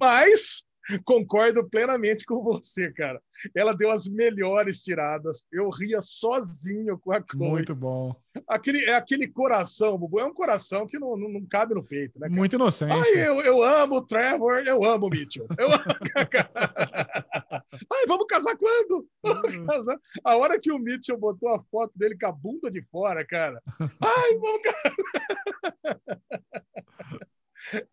mas 0.00 0.64
concordo 1.04 1.68
plenamente 1.68 2.24
com 2.24 2.42
você, 2.42 2.92
cara. 2.92 3.20
Ela 3.54 3.74
deu 3.74 3.90
as 3.90 4.08
melhores 4.08 4.82
tiradas. 4.82 5.42
Eu 5.52 5.68
ria 5.70 6.00
sozinho 6.00 6.98
com 6.98 7.12
a 7.12 7.20
Chloe. 7.20 7.50
Muito 7.50 7.74
bom. 7.74 8.14
Aquele, 8.48 8.84
é 8.84 8.94
aquele 8.94 9.26
coração, 9.26 9.98
Bubu. 9.98 10.20
É 10.20 10.24
um 10.24 10.34
coração 10.34 10.86
que 10.86 10.98
não, 10.98 11.16
não, 11.16 11.28
não 11.28 11.46
cabe 11.46 11.74
no 11.74 11.82
peito, 11.82 12.18
né? 12.18 12.28
cara? 12.28 12.38
Muito 12.38 12.56
inocência. 12.56 12.94
Ai, 12.94 13.28
eu, 13.28 13.40
eu 13.40 13.62
amo 13.62 13.96
o 13.96 14.02
Trevor, 14.02 14.62
eu 14.66 14.84
amo 14.84 15.06
o 15.06 15.10
Mitchell. 15.10 15.46
Eu 15.58 15.72
amo... 15.72 15.84
Ai, 17.92 18.06
vamos 18.06 18.26
casar 18.26 18.56
quando? 18.56 19.08
Vamos 19.22 19.58
casar. 19.66 19.98
A 20.24 20.36
hora 20.36 20.58
que 20.58 20.70
o 20.70 20.78
Mitchell 20.78 21.18
botou 21.18 21.48
a 21.48 21.62
foto 21.64 21.92
dele 21.96 22.16
com 22.18 22.26
a 22.26 22.32
bunda 22.32 22.70
de 22.70 22.82
fora, 22.82 23.24
cara. 23.24 23.60
Ai, 23.80 24.38
vamos 24.38 24.60
casar. 24.62 25.96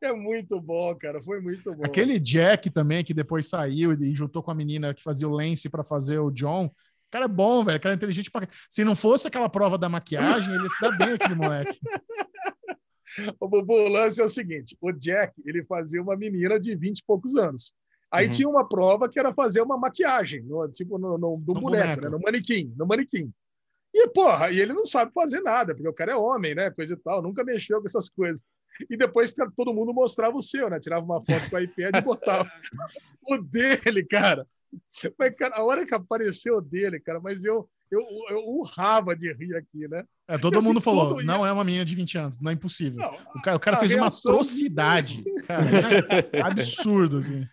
É 0.02 0.14
muito 0.14 0.60
bom, 0.62 0.96
cara. 0.96 1.22
Foi 1.24 1.42
muito 1.42 1.74
bom. 1.74 1.84
Aquele 1.86 2.20
Jack 2.20 2.70
também, 2.70 3.04
que 3.04 3.14
depois 3.14 3.48
saiu 3.48 3.94
e 3.94 4.14
juntou 4.14 4.44
com 4.44 4.52
a 4.52 4.56
menina 4.56 4.94
que 4.94 5.02
fazia 5.04 5.28
o 5.28 5.32
Lance 5.32 5.70
pra 5.70 5.84
fazer 5.84 6.20
o 6.20 6.30
John. 6.32 6.66
O 6.66 6.72
cara 7.12 7.26
é 7.26 7.28
bom, 7.28 7.64
velho. 7.64 7.78
O 7.78 7.82
cara 7.82 7.94
é 7.94 7.98
inteligente 7.98 8.30
pra... 8.32 8.48
Se 8.70 8.84
não 8.84 8.96
fosse 8.96 9.28
aquela 9.28 9.50
prova 9.50 9.78
da 9.78 9.90
maquiagem, 9.90 10.54
ele 10.54 10.70
se 10.70 10.82
dar 10.82 10.98
bem, 10.98 11.14
aquele 11.14 11.36
moleque. 11.36 11.80
O 13.40 13.48
Bubu, 13.48 13.74
o 13.74 13.90
lance 13.90 14.20
é 14.20 14.24
o 14.24 14.30
seguinte: 14.30 14.76
o 14.82 14.92
Jack 14.92 15.34
ele 15.46 15.64
fazia 15.66 16.02
uma 16.02 16.16
menina 16.18 16.60
de 16.60 16.76
20 16.76 16.98
e 17.00 17.04
poucos 17.06 17.36
anos. 17.36 17.74
Aí 18.12 18.26
Uhum. 18.26 18.32
tinha 18.32 18.50
uma 18.50 18.68
prova 18.68 19.10
que 19.10 19.20
era 19.20 19.34
fazer 19.34 19.62
uma 19.62 19.78
maquiagem, 19.78 20.42
no, 20.44 20.68
tipo 20.70 20.98
no, 20.98 21.18
no, 21.18 21.38
no 21.38 21.38
No 21.38 21.54
boneco, 21.54 21.62
boneco. 21.86 22.02
né? 22.02 22.10
no 22.10 22.20
manequim, 22.20 22.74
no 22.76 22.88
manequim. 22.88 23.32
E, 23.94 24.08
porra, 24.10 24.50
e 24.50 24.60
ele 24.60 24.74
não 24.74 24.86
sabe 24.86 25.12
fazer 25.14 25.42
nada, 25.42 25.76
porque 25.76 25.88
o 25.88 25.94
cara 25.94 26.14
é 26.14 26.16
homem, 26.16 26.56
né? 26.56 26.72
Coisa 26.72 26.94
e 26.96 26.98
tal, 26.98 27.22
nunca 27.22 27.44
mexeu 27.44 27.80
com 27.80 27.88
essas 27.88 28.10
coisas. 28.10 28.44
E 28.90 28.98
depois 28.98 29.32
cara, 29.32 29.52
todo 29.56 29.74
mundo 29.74 29.94
mostrava 29.94 30.36
o 30.36 30.42
seu, 30.42 30.70
né? 30.70 30.80
Tirava 30.80 31.06
uma 31.06 31.22
foto 31.22 31.50
com 31.50 31.56
o 31.56 31.60
iPad 31.60 31.96
e 31.96 32.02
botava 32.02 32.50
o 33.30 33.38
dele, 33.38 34.06
cara. 34.06 34.46
Mas, 35.20 35.36
cara, 35.36 35.56
a 35.56 35.64
hora 35.64 35.86
que 35.86 35.94
apareceu 35.94 36.58
o 36.58 36.62
dele, 36.62 37.00
cara, 37.00 37.20
mas 37.20 37.46
eu, 37.46 37.70
eu, 37.92 38.02
eu 38.30 38.40
urrava 38.48 39.16
de 39.16 39.32
rir 39.34 39.56
aqui, 39.56 39.88
né? 39.88 40.04
É, 40.28 40.38
todo 40.38 40.58
Esse 40.58 40.66
mundo 40.68 40.82
falou, 40.82 41.10
todo- 41.10 41.24
não 41.24 41.46
é 41.46 41.52
uma 41.52 41.64
menina 41.64 41.86
de 41.86 41.96
20 41.96 42.18
anos, 42.18 42.40
não 42.40 42.50
é 42.50 42.54
impossível. 42.56 43.00
Não, 43.00 43.14
O 43.36 43.42
cara, 43.44 43.58
o 43.58 43.60
cara 43.60 43.78
fez 43.78 43.94
uma 43.94 44.08
atrocidade. 44.08 45.24
Cara, 45.46 45.64
é 46.34 46.42
absurdo, 46.42 47.18
assim. 47.18 47.46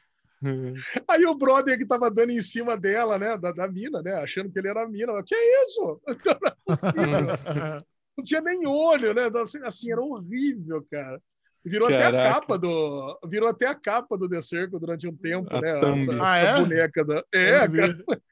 Aí 1.06 1.26
o 1.26 1.34
brother 1.34 1.76
que 1.76 1.84
tava 1.86 2.10
dando 2.10 2.30
em 2.30 2.40
cima 2.40 2.74
dela, 2.74 3.18
né? 3.18 3.36
Da, 3.36 3.52
da 3.52 3.68
mina, 3.68 4.00
né? 4.00 4.14
Achando 4.14 4.50
que 4.50 4.58
ele 4.58 4.68
era 4.68 4.84
a 4.84 4.88
mina. 4.88 5.12
Eu, 5.12 5.22
Que 5.22 5.34
isso? 5.34 6.00
Não 6.06 6.14
é 6.14 6.54
possível. 6.64 7.80
Não 8.20 8.22
tinha 8.22 8.40
nem 8.42 8.66
olho, 8.66 9.14
né? 9.14 9.28
Então, 9.28 9.40
Assim, 9.40 9.58
assim, 9.64 9.90
era 9.90 10.00
horrível, 10.02 10.86
cara. 10.90 11.20
Virou 11.64 11.88
até 11.88 12.04
a 12.04 12.10
Caraca. 12.12 12.34
capa 12.40 12.58
do. 12.58 13.18
Virou 13.26 13.48
até 13.48 13.66
a 13.66 13.74
capa 13.74 14.16
do 14.16 14.28
The 14.28 14.40
Circle 14.42 14.78
durante 14.78 15.08
um 15.08 15.16
tempo, 15.16 15.48
A 15.54 15.60
né? 15.60 15.76
Essa, 15.76 16.12
Ah, 16.22 16.38
essa 16.38 16.58
é? 16.58 16.62
boneca 16.62 17.04
da. 17.04 17.24
É, 17.32 17.58
cara. 17.68 18.04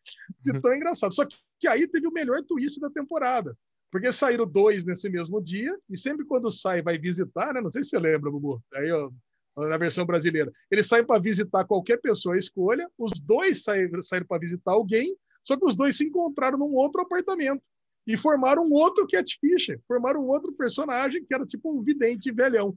De 0.42 0.60
tão 0.60 0.74
engraçado. 0.74 1.12
Só 1.12 1.24
que 1.58 1.66
aí 1.68 1.86
teve 1.88 2.06
o 2.06 2.12
melhor 2.12 2.42
twist 2.44 2.78
da 2.80 2.90
temporada. 2.90 3.56
Porque 3.90 4.12
saíram 4.12 4.46
dois 4.46 4.84
nesse 4.84 5.08
mesmo 5.08 5.42
dia, 5.42 5.74
e 5.88 5.96
sempre 5.96 6.24
quando 6.26 6.50
sai, 6.50 6.82
vai 6.82 6.98
visitar, 6.98 7.54
né? 7.54 7.60
Não 7.62 7.70
sei 7.70 7.82
se 7.82 7.90
você 7.90 7.98
lembra, 7.98 8.30
Bubu. 8.30 8.62
Aí, 8.74 8.90
ó, 8.92 9.10
na 9.56 9.78
versão 9.78 10.04
brasileira. 10.04 10.52
Eles 10.70 10.86
saem 10.86 11.04
para 11.04 11.20
visitar 11.20 11.64
qualquer 11.64 11.98
pessoa 11.98 12.34
à 12.34 12.38
escolha, 12.38 12.86
os 12.98 13.12
dois 13.20 13.62
saíram, 13.62 14.02
saíram 14.02 14.26
para 14.26 14.38
visitar 14.40 14.72
alguém, 14.72 15.16
só 15.42 15.56
que 15.56 15.64
os 15.64 15.74
dois 15.74 15.96
se 15.96 16.04
encontraram 16.04 16.58
num 16.58 16.74
outro 16.74 17.00
apartamento 17.00 17.62
e 18.08 18.16
formaram 18.16 18.64
um 18.64 18.72
outro 18.72 19.06
catfish, 19.06 19.76
formaram 19.86 20.20
um 20.24 20.28
outro 20.28 20.52
personagem 20.52 21.24
que 21.24 21.32
era 21.34 21.44
tipo 21.46 21.70
um 21.72 21.82
vidente 21.82 22.32
velhão. 22.32 22.74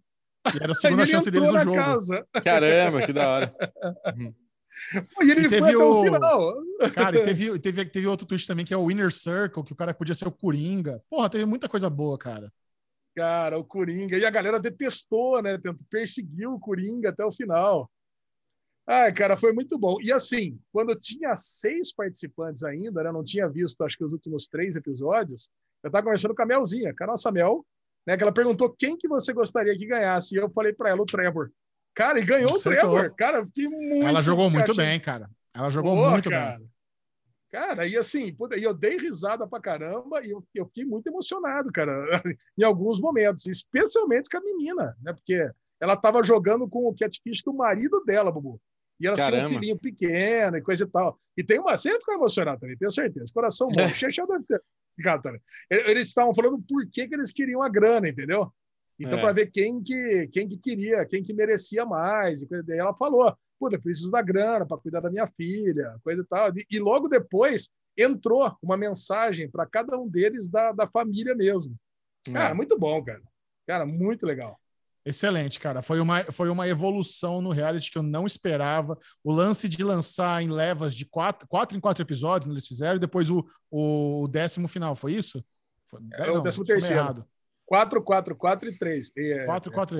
E 0.53 0.57
era 0.61 0.73
a 0.73 0.75
segunda 0.75 1.05
chance 1.07 1.31
deles 1.31 1.49
no 1.49 1.57
jogo. 1.59 1.75
casa 1.77 2.27
Caramba, 2.43 3.05
que 3.05 3.13
da 3.13 3.27
hora. 3.29 3.55
e 5.21 5.31
ele 5.31 5.41
E 5.41 5.49
foi 5.49 5.49
teve 5.49 5.69
até 5.69 5.77
o 5.77 5.91
o- 6.01 6.03
final. 6.03 6.55
Cara, 6.93 7.17
e 7.19 7.23
teve, 7.23 7.59
teve, 7.59 7.85
teve 7.85 8.07
outro 8.07 8.25
twist 8.25 8.47
também, 8.47 8.65
que 8.65 8.73
é 8.73 8.77
o 8.77 8.87
Winner 8.87 9.11
Circle, 9.11 9.63
que 9.63 9.73
o 9.73 9.75
cara 9.75 9.93
podia 9.93 10.15
ser 10.15 10.27
o 10.27 10.31
Coringa. 10.31 11.01
Porra, 11.09 11.29
teve 11.29 11.45
muita 11.45 11.69
coisa 11.69 11.89
boa, 11.89 12.17
cara. 12.17 12.51
Cara, 13.15 13.57
o 13.57 13.63
Coringa. 13.63 14.17
E 14.17 14.25
a 14.25 14.29
galera 14.29 14.59
detestou, 14.59 15.41
né? 15.41 15.57
Tentou 15.57 15.85
perseguir 15.89 16.47
o 16.47 16.59
Coringa 16.59 17.09
até 17.09 17.23
o 17.25 17.31
final. 17.31 17.89
Ai, 18.87 19.11
cara, 19.13 19.37
foi 19.37 19.53
muito 19.53 19.77
bom. 19.77 19.97
E 20.01 20.11
assim, 20.11 20.59
quando 20.71 20.95
tinha 20.95 21.35
seis 21.35 21.93
participantes 21.93 22.63
ainda, 22.63 23.03
né? 23.03 23.11
Não 23.11 23.23
tinha 23.23 23.47
visto, 23.47 23.83
acho 23.83 23.97
que 23.97 24.03
os 24.03 24.11
últimos 24.11 24.47
três 24.47 24.75
episódios. 24.75 25.49
Eu 25.83 25.87
estava 25.87 26.03
conversando 26.03 26.35
com 26.35 26.41
a 26.41 26.45
Melzinha, 26.45 26.93
com 26.95 27.03
a 27.03 27.07
nossa 27.07 27.31
Mel, 27.31 27.65
né? 28.05 28.17
Que 28.17 28.23
ela 28.23 28.33
perguntou 28.33 28.69
quem 28.77 28.97
que 28.97 29.07
você 29.07 29.33
gostaria 29.33 29.77
que 29.77 29.85
ganhasse. 29.85 30.35
E 30.35 30.37
eu 30.37 30.49
falei 30.49 30.73
para 30.73 30.89
ela, 30.89 31.01
o 31.01 31.05
Trevor. 31.05 31.51
Cara, 31.93 32.19
e 32.19 32.25
ganhou 32.25 32.55
Acertou. 32.55 32.89
o 32.89 32.93
Trevor. 32.95 33.15
Cara, 33.15 33.37
eu 33.39 33.45
fiquei 33.45 33.67
muito. 33.67 34.07
Ela 34.07 34.21
jogou 34.21 34.49
muito 34.49 34.75
bem, 34.75 34.99
cara. 34.99 35.29
Ela 35.53 35.69
jogou 35.69 35.95
Pô, 35.95 36.09
muito 36.09 36.29
cara. 36.29 36.57
bem. 36.57 36.71
Cara, 37.51 37.85
e 37.85 37.97
assim, 37.97 38.35
e 38.57 38.63
eu 38.63 38.73
dei 38.73 38.97
risada 38.97 39.45
pra 39.45 39.59
caramba 39.59 40.25
e 40.25 40.31
eu, 40.31 40.41
eu 40.55 40.65
fiquei 40.67 40.85
muito 40.85 41.07
emocionado, 41.07 41.69
cara, 41.69 41.91
em 42.57 42.63
alguns 42.63 42.97
momentos, 42.97 43.45
especialmente 43.45 44.29
com 44.29 44.37
a 44.37 44.41
menina, 44.41 44.97
né? 45.01 45.11
Porque 45.11 45.43
ela 45.81 45.97
tava 45.97 46.23
jogando 46.23 46.67
com 46.69 46.87
o 46.87 46.93
catfish 46.95 47.41
do 47.43 47.53
marido 47.53 48.03
dela, 48.05 48.31
Bubu. 48.31 48.61
E 48.99 49.07
ela 49.07 49.15
tinha 49.17 49.45
um 49.47 49.49
filhinho 49.49 49.79
pequeno 49.79 50.55
e 50.57 50.61
coisa 50.61 50.83
e 50.83 50.87
tal. 50.87 51.19
E 51.35 51.43
tem 51.43 51.59
uma. 51.59 51.75
Você 51.75 51.91
ficar 51.99 52.13
emocionado 52.13 52.59
também, 52.61 52.77
tenho 52.77 52.91
certeza. 52.91 53.25
Coração 53.33 53.67
bom. 53.69 53.73
Chechel 53.97 54.27
deve 54.27 54.43
ter, 54.45 54.61
Catara. 55.03 55.41
Eles 55.69 56.07
estavam 56.09 56.35
falando 56.35 56.61
por 56.69 56.85
que, 56.87 57.07
que 57.07 57.15
eles 57.15 57.31
queriam 57.31 57.63
a 57.63 57.69
grana, 57.69 58.07
entendeu? 58.07 58.53
Então, 58.99 59.17
É. 59.17 59.21
para 59.21 59.33
ver 59.33 59.47
quem 59.49 59.81
que, 59.81 60.27
quem 60.27 60.47
que 60.47 60.55
queria, 60.57 61.03
quem 61.07 61.23
que 61.23 61.33
merecia 61.33 61.83
mais. 61.83 62.43
E 62.43 62.47
coisa- 62.47 62.63
daí 62.63 62.77
ela 62.77 62.93
falou: 62.95 63.35
Puta, 63.59 63.75
eu 63.77 63.81
preciso 63.81 64.11
da 64.11 64.21
grana 64.21 64.67
para 64.67 64.77
cuidar 64.77 64.99
da 65.01 65.09
minha 65.09 65.25
filha, 65.25 65.97
coisa 66.03 66.21
e 66.21 66.25
tal. 66.25 66.49
E, 66.55 66.63
e 66.69 66.77
logo 66.79 67.07
depois 67.07 67.69
entrou 67.97 68.55
uma 68.61 68.77
mensagem 68.77 69.49
para 69.49 69.65
cada 69.65 69.97
um 69.97 70.07
deles 70.07 70.47
da, 70.47 70.71
da 70.73 70.85
família 70.85 71.33
mesmo. 71.33 71.75
Cara, 72.31 72.51
É. 72.51 72.53
muito 72.53 72.77
bom, 72.77 73.03
cara. 73.03 73.21
Cara, 73.67 73.83
muito 73.85 74.27
legal. 74.27 74.59
Excelente, 75.05 75.59
cara. 75.59 75.81
Foi 75.81 75.99
uma, 75.99 76.23
foi 76.25 76.49
uma 76.49 76.67
evolução 76.67 77.41
no 77.41 77.51
reality 77.51 77.91
que 77.91 77.97
eu 77.97 78.03
não 78.03 78.27
esperava. 78.27 78.97
O 79.23 79.33
lance 79.33 79.67
de 79.67 79.83
lançar 79.83 80.41
em 80.43 80.49
levas 80.49 80.93
de 80.93 81.05
quatro, 81.05 81.47
quatro 81.47 81.75
em 81.75 81.81
quatro 81.81 82.03
episódios, 82.03 82.47
né, 82.47 82.53
eles 82.53 82.67
fizeram, 82.67 82.97
e 82.97 82.99
depois 82.99 83.29
o, 83.31 83.45
o 83.69 84.27
décimo 84.27 84.67
final, 84.67 84.95
foi 84.95 85.13
isso? 85.13 85.43
Foi, 85.87 85.99
É 86.13 86.31
o 86.31 86.41
décimo 86.41 86.65
terceiro. 86.65 86.95
Errado. 86.95 87.25
4, 87.65 88.03
4, 88.03 88.35
4 88.35 88.69
e 88.69 88.77
3. 88.77 89.11
É, 89.17 89.45
Quatro, 89.45 89.71
é, 89.71 89.75
quatro. 89.75 89.97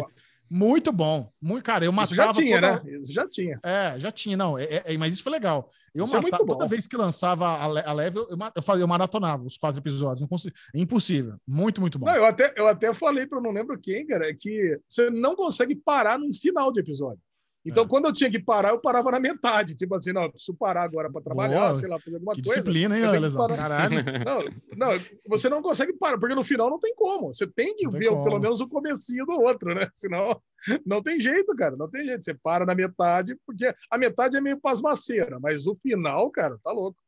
Muito 0.54 0.92
bom. 0.92 1.32
Muito, 1.42 1.64
cara, 1.64 1.86
eu 1.86 1.92
Isso 1.92 2.14
já 2.14 2.26
matava 2.26 2.44
tinha, 2.44 2.56
toda... 2.60 2.84
né? 2.84 3.00
Isso 3.02 3.14
já 3.14 3.26
tinha. 3.26 3.60
É, 3.64 3.98
já 3.98 4.12
tinha, 4.12 4.36
não. 4.36 4.58
É, 4.58 4.84
é- 4.86 4.98
mas 4.98 5.14
isso 5.14 5.24
foi 5.24 5.32
legal. 5.32 5.72
Eu 5.96 6.04
Isso 6.04 6.14
é 6.14 6.20
matava, 6.20 6.44
bom. 6.44 6.54
toda 6.54 6.68
vez 6.68 6.88
que 6.88 6.98
lançava 6.98 7.48
a, 7.48 7.64
a 7.64 7.94
leve, 7.94 8.20
eu, 8.20 8.28
eu, 8.54 8.62
fazia, 8.62 8.84
eu 8.84 8.88
maratonava 8.88 9.46
os 9.46 9.58
quatro 9.58 9.80
episódios. 9.80 10.20
Não 10.20 10.38
é 10.76 10.80
impossível. 10.80 11.36
Muito, 11.48 11.80
muito 11.80 11.98
bom. 11.98 12.06
Não, 12.06 12.16
eu 12.16 12.26
até, 12.26 12.54
eu 12.58 12.68
até 12.68 12.94
falei 12.94 13.26
para 13.26 13.38
eu 13.38 13.42
não 13.42 13.52
lembro 13.52 13.80
quem, 13.80 14.06
cara, 14.06 14.34
que 14.34 14.78
você 14.90 15.10
não 15.10 15.38
consegue 15.38 15.74
parar 15.74 16.20
num 16.20 16.34
final 16.34 16.70
de 16.70 16.82
episódio. 16.82 17.22
Então, 17.64 17.84
É. 17.84 17.88
quando 17.88 18.06
eu 18.06 18.12
tinha 18.12 18.30
que 18.32 18.40
parar, 18.40 18.70
eu 18.70 18.80
parava 18.82 19.12
na 19.12 19.20
metade. 19.20 19.76
Tipo 19.76 19.94
assim, 19.96 20.12
não, 20.12 20.24
eu 20.24 20.32
preciso 20.32 20.56
parar 20.58 20.82
agora 20.84 21.12
para 21.12 21.22
trabalhar, 21.22 21.70
Boa. 21.70 21.76
sei 21.76 21.88
lá, 21.88 22.00
fazer 22.00 22.16
alguma 22.16 22.34
que 22.34 22.42
coisa. 22.42 22.60
disciplina, 22.60 22.98
hein, 22.98 23.04
parar. 23.38 23.56
Caralho. 23.56 23.96
Não, 24.26 24.44
não, 24.76 25.00
você 25.28 25.48
não 25.48 25.62
consegue 25.62 25.94
parar, 25.94 26.18
porque 26.20 26.34
no 26.34 26.44
final 26.44 26.70
não 26.72 26.80
tem 26.80 26.96
como. 26.96 27.34
Você 27.34 27.46
tem 27.46 27.76
que 27.76 27.84
Não 27.84 27.92
tem 27.92 28.00
ver 28.00 28.10
como. 28.10 28.24
pelo 28.24 28.40
menos 28.40 28.62
o 28.62 28.68
comecinho 28.68 29.26
do 29.28 29.34
outro, 29.34 29.76
né? 29.76 29.88
Senão, 29.94 30.42
não 30.86 31.04
tem 31.04 31.20
jeito, 31.20 31.56
cara. 31.56 31.76
Não 31.76 31.88
tem 31.90 32.04
jeito. 32.06 32.24
Você 32.24 32.34
para 32.34 32.66
na 32.66 32.74
metade, 32.74 33.36
porque 33.46 33.72
a 33.92 33.98
metade 33.98 34.36
é 34.38 34.42
meio 34.42 34.60
pasmaceira, 34.60 35.40
mas 35.40 35.68
o 35.68 35.76
final, 35.76 36.32
cara, 36.32 36.58
tá 36.64 36.72
louco. 36.72 37.00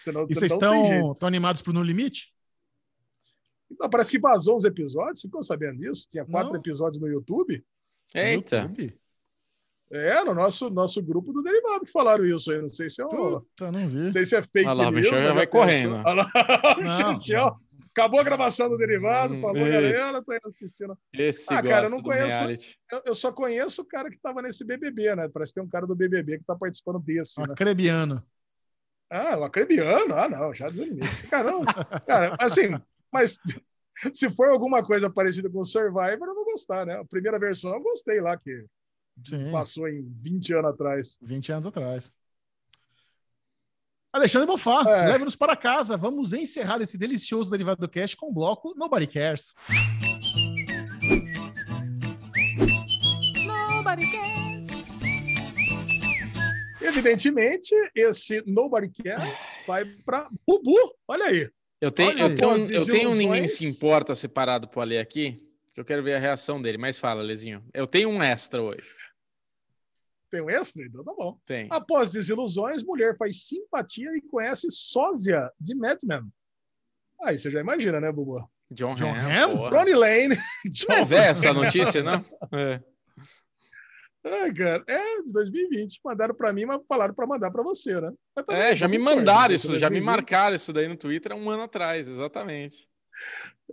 Senão, 0.00 0.26
E 0.28 0.34
vocês 0.34 0.50
não 0.52 0.58
tem 0.58 0.86
jeito. 0.88 1.12
estão 1.12 1.28
animados 1.28 1.62
pro 1.62 1.72
No 1.72 1.82
Limite? 1.82 2.32
Então, 3.70 3.88
parece 3.88 4.10
que 4.10 4.18
vazou 4.18 4.56
uns 4.58 4.64
episódios, 4.64 5.20
você 5.20 5.28
ficou 5.28 5.42
sabendo 5.42 5.78
disso? 5.78 6.06
Tinha 6.10 6.26
quatro 6.26 6.52
Não. 6.52 6.60
episódios 6.60 7.00
no 7.00 7.08
YouTube. 7.08 7.64
Eita. 8.14 8.64
No 8.64 8.68
YouTube? 8.68 8.98
É, 9.92 10.24
no 10.24 10.32
nosso, 10.34 10.70
nosso 10.70 11.02
grupo 11.02 11.32
do 11.34 11.42
Derivado 11.42 11.84
que 11.84 11.90
falaram 11.90 12.24
isso 12.24 12.50
aí. 12.50 12.62
Não 12.62 12.68
sei 12.68 12.88
se 12.88 13.02
é, 13.02 13.04
um, 13.04 13.08
Puta, 13.10 13.70
não 13.70 13.86
vi. 13.86 13.98
não 14.04 14.12
sei 14.12 14.24
se 14.24 14.34
é 14.34 14.42
fake 14.42 14.66
Olha 14.66 14.72
lá, 14.72 14.88
o 14.88 14.90
news, 14.90 15.04
Michel 15.04 15.22
já 15.22 15.34
vai 15.34 15.46
correndo. 15.46 15.94
Olha 15.96 16.14
lá, 16.14 16.30
o 16.78 16.80
Não, 16.80 17.18
Michel. 17.18 17.56
Acabou 17.94 18.20
a 18.20 18.24
gravação 18.24 18.70
do 18.70 18.78
Derivado, 18.78 19.34
Hum, 19.34 19.42
falou, 19.42 19.68
galera, 19.68 20.22
tá 20.24 20.32
aí 20.32 20.40
assistindo. 20.46 20.96
Esse 21.12 21.52
Ah, 21.52 21.62
cara, 21.62 21.86
eu 21.86 21.90
não 21.90 22.02
conheço. 22.02 22.42
Eu, 22.90 23.02
eu 23.04 23.14
só 23.14 23.30
conheço 23.30 23.82
o 23.82 23.84
cara 23.84 24.08
que 24.08 24.18
tava 24.18 24.40
nesse 24.40 24.64
BBB, 24.64 25.14
né? 25.14 25.28
Parece 25.28 25.52
que 25.52 25.60
tem 25.60 25.66
um 25.66 25.70
cara 25.70 25.86
do 25.86 25.94
BBB 25.94 26.38
que 26.38 26.44
tá 26.44 26.56
participando 26.56 26.98
desse, 27.00 27.38
né? 27.38 27.48
Acrebiano. 27.50 28.24
Ah, 29.10 29.36
o 29.36 29.44
acrebiano? 29.44 30.14
Ah, 30.14 30.26
não, 30.26 30.54
já 30.54 30.68
desanimei. 30.68 31.06
Caramba, 31.28 31.66
cara, 32.06 32.34
assim, 32.40 32.70
mas 33.12 33.38
se 34.14 34.30
for 34.34 34.48
alguma 34.48 34.82
coisa 34.82 35.10
parecida 35.10 35.50
com 35.50 35.60
o 35.60 35.64
Survivor, 35.66 36.28
eu 36.28 36.34
vou 36.34 36.46
gostar, 36.46 36.86
né? 36.86 36.94
A 36.98 37.04
primeira 37.04 37.38
versão 37.38 37.74
eu 37.74 37.82
gostei 37.82 38.22
lá, 38.22 38.38
que 38.38 38.64
Sim, 39.24 39.50
passou 39.52 39.88
em 39.88 40.02
20 40.22 40.54
anos 40.54 40.70
atrás. 40.70 41.18
20 41.22 41.52
anos 41.52 41.66
atrás. 41.66 42.12
Alexandre 44.12 44.46
Bonfá, 44.46 44.82
É. 44.86 45.08
leve-nos 45.08 45.34
para 45.36 45.56
casa. 45.56 45.96
Vamos 45.96 46.32
encerrar 46.32 46.80
esse 46.82 46.98
delicioso 46.98 47.50
Derivado 47.50 47.80
do 47.80 47.88
Cast 47.88 48.16
com 48.16 48.28
o 48.30 48.32
bloco 48.32 48.74
Nobody 48.76 49.06
Cares. 49.06 49.54
Nobody 53.46 54.10
cares. 54.12 54.70
Evidentemente, 56.80 57.74
esse 57.94 58.42
Nobody 58.46 58.90
Care 59.02 59.32
vai 59.66 59.84
para 60.04 60.28
Bubu. 60.46 60.74
Olha 61.08 61.26
aí. 61.26 61.48
Eu 61.80 61.90
tenho, 61.90 62.10
Olha 62.10 62.20
eu 62.22 62.26
aí. 62.26 62.34
tenho, 62.36 62.50
um, 62.50 62.70
eu 62.70 62.86
tenho 62.86 63.10
um 63.10 63.14
Ninguém. 63.14 63.48
Se 63.48 63.66
Importa 63.66 64.14
separado 64.14 64.68
pro 64.68 64.80
Ale 64.82 64.98
aqui, 64.98 65.36
eu 65.80 65.84
quero 65.84 66.02
ver 66.02 66.14
a 66.14 66.18
reação 66.18 66.60
dele. 66.60 66.78
Mas 66.78 66.98
fala, 66.98 67.22
Lezinho. 67.22 67.64
Eu 67.72 67.86
tenho 67.86 68.08
um 68.08 68.22
extra 68.22 68.62
hoje. 68.62 68.88
Tem 70.30 70.40
um 70.40 70.48
extra? 70.50 70.82
Então 70.84 71.04
tá 71.04 71.12
bom. 71.14 71.38
Tem. 71.44 71.68
Após 71.70 72.10
desilusões, 72.10 72.82
mulher 72.82 73.16
faz 73.18 73.44
simpatia 73.46 74.08
e 74.16 74.22
conhece 74.22 74.66
sósia 74.70 75.50
de 75.60 75.74
Mad 75.74 75.98
Men. 76.04 76.22
Aí 77.22 77.36
você 77.38 77.50
já 77.50 77.60
imagina, 77.60 78.00
né, 78.00 78.10
Bubu? 78.10 78.42
John, 78.70 78.94
John 78.94 79.10
Hamm, 79.14 79.30
Hamm? 79.30 79.56
porra. 79.58 79.78
Ronnie 79.78 79.94
Lane. 79.94 80.36
Não 80.88 80.96
é 80.96 81.04
velha 81.04 81.26
essa 81.30 81.52
notícia, 81.52 82.02
não? 82.02 82.24
É. 82.58 82.82
Ai, 84.24 84.52
cara, 84.54 84.84
é 84.88 85.22
de 85.22 85.32
2020. 85.32 86.00
Mandaram 86.04 86.32
para 86.34 86.52
mim, 86.52 86.64
mas 86.64 86.80
falaram 86.88 87.12
para 87.12 87.26
mandar 87.26 87.50
para 87.50 87.62
você, 87.64 88.00
né? 88.00 88.12
Também 88.46 88.62
É, 88.62 88.76
já 88.76 88.86
eu 88.86 88.90
me 88.90 88.96
mandaram 88.98 89.48
né? 89.48 89.54
isso, 89.56 89.66
já 89.78 89.90
me 89.90 89.98
2020. 89.98 90.04
marcaram 90.04 90.54
isso 90.56 90.72
daí 90.72 90.86
no 90.86 90.96
Twitter 90.96 91.32
há 91.32 91.34
um 91.34 91.50
ano 91.50 91.64
atrás, 91.64 92.06
exatamente. 92.08 92.88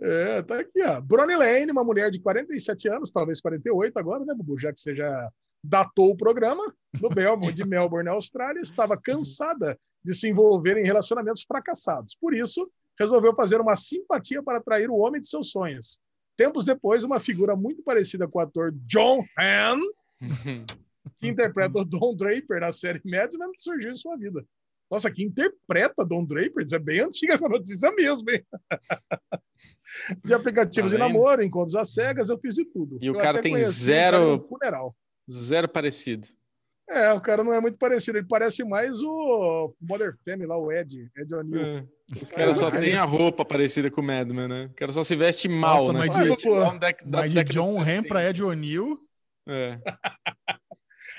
É, 0.00 0.42
tá 0.42 0.60
aqui, 0.60 0.82
ó. 0.82 1.00
Bronnie 1.00 1.36
Lane, 1.36 1.72
uma 1.72 1.84
mulher 1.84 2.10
de 2.10 2.20
47 2.20 2.88
anos, 2.88 3.10
talvez 3.10 3.40
48 3.40 3.98
agora, 3.98 4.24
né, 4.24 4.34
Bubu? 4.34 4.58
Já 4.58 4.72
que 4.72 4.80
você 4.80 4.94
já 4.94 5.30
datou 5.62 6.10
o 6.10 6.16
programa, 6.16 6.74
no 7.00 7.10
Melbourne, 7.10 7.52
de 7.52 7.66
Melbourne, 7.66 8.06
na 8.06 8.12
Austrália, 8.12 8.60
estava 8.60 8.96
cansada 8.96 9.78
de 10.02 10.14
se 10.14 10.28
envolver 10.28 10.78
em 10.78 10.84
relacionamentos 10.84 11.42
fracassados. 11.42 12.16
Por 12.18 12.34
isso, 12.34 12.70
resolveu 12.98 13.34
fazer 13.34 13.60
uma 13.60 13.76
simpatia 13.76 14.42
para 14.42 14.58
atrair 14.58 14.90
o 14.90 14.96
homem 14.96 15.20
de 15.20 15.28
seus 15.28 15.50
sonhos. 15.50 16.00
Tempos 16.36 16.64
depois, 16.64 17.04
uma 17.04 17.20
figura 17.20 17.54
muito 17.54 17.82
parecida 17.82 18.26
com 18.26 18.38
o 18.38 18.42
ator 18.42 18.72
John 18.86 19.22
Hamm, 19.38 19.80
que 21.18 21.28
interpreta 21.28 21.78
o 21.78 21.84
Don 21.84 22.16
Draper 22.16 22.60
na 22.60 22.72
série 22.72 23.00
Mad 23.04 23.32
Men, 23.34 23.52
surgiu 23.56 23.92
em 23.92 23.96
sua 23.96 24.16
vida. 24.16 24.44
Nossa, 24.90 25.10
que 25.10 25.22
interpreta 25.22 26.04
Don 26.04 26.24
Draper? 26.26 26.64
Isso 26.64 26.74
é 26.74 26.78
bem 26.78 27.00
antiga 27.00 27.34
essa 27.34 27.48
notícia 27.48 27.90
mesmo, 27.92 28.30
hein? 28.30 28.44
De 30.24 30.32
aplicativos 30.34 30.90
Tá 30.92 30.96
de 30.96 31.02
namoro, 31.02 31.42
encontros 31.42 31.74
às 31.76 31.92
cegas, 31.92 32.28
eu 32.28 32.38
fiz 32.38 32.54
de 32.54 32.64
tudo. 32.64 32.98
E 33.00 33.10
o 33.10 33.14
Eu 33.14 33.18
cara 33.20 33.38
até 33.38 33.42
tem 33.48 33.58
zero- 33.64 34.46
cara. 34.60 34.78
Zero 35.30 35.68
parecido. 35.68 36.26
É, 36.88 37.12
o 37.12 37.20
cara 37.20 37.44
não 37.44 37.52
é 37.52 37.60
muito 37.60 37.78
parecido. 37.78 38.18
Ele 38.18 38.26
parece 38.28 38.64
mais 38.64 39.00
o 39.02 39.72
Mother 39.80 40.16
Family 40.24 40.46
lá, 40.46 40.56
o 40.58 40.72
Ed, 40.72 41.08
Ed 41.16 41.34
O'Neill. 41.34 41.64
É. 41.64 41.84
O 42.22 42.26
cara 42.26 42.54
só 42.54 42.66
Ah, 42.68 42.70
tem 42.72 42.94
a 42.94 43.04
roupa 43.04 43.44
parecida 43.44 43.88
com 43.90 44.00
o 44.00 44.04
Madman, 44.04 44.48
né? 44.48 44.64
O 44.66 44.74
cara 44.74 44.90
só 44.90 45.04
se 45.04 45.14
veste 45.14 45.48
mal, 45.48 45.76
Nossa, 45.86 45.92
né? 45.92 45.98
mas 46.00 46.10
de- 46.10 46.78
da- 46.78 46.90
da 47.04 47.18
Mas 47.20 47.32
de 47.32 47.44
John 47.44 47.78
Hamm 47.78 47.84
60. 47.84 48.08
para 48.08 48.28
Ed 48.28 48.42
O'Neill. 48.42 48.98
É. 49.48 49.78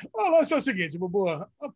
O 0.13 0.29
lance 0.29 0.53
é 0.53 0.57
o 0.57 0.61
seguinte, 0.61 0.97
Bubu, 0.97 1.25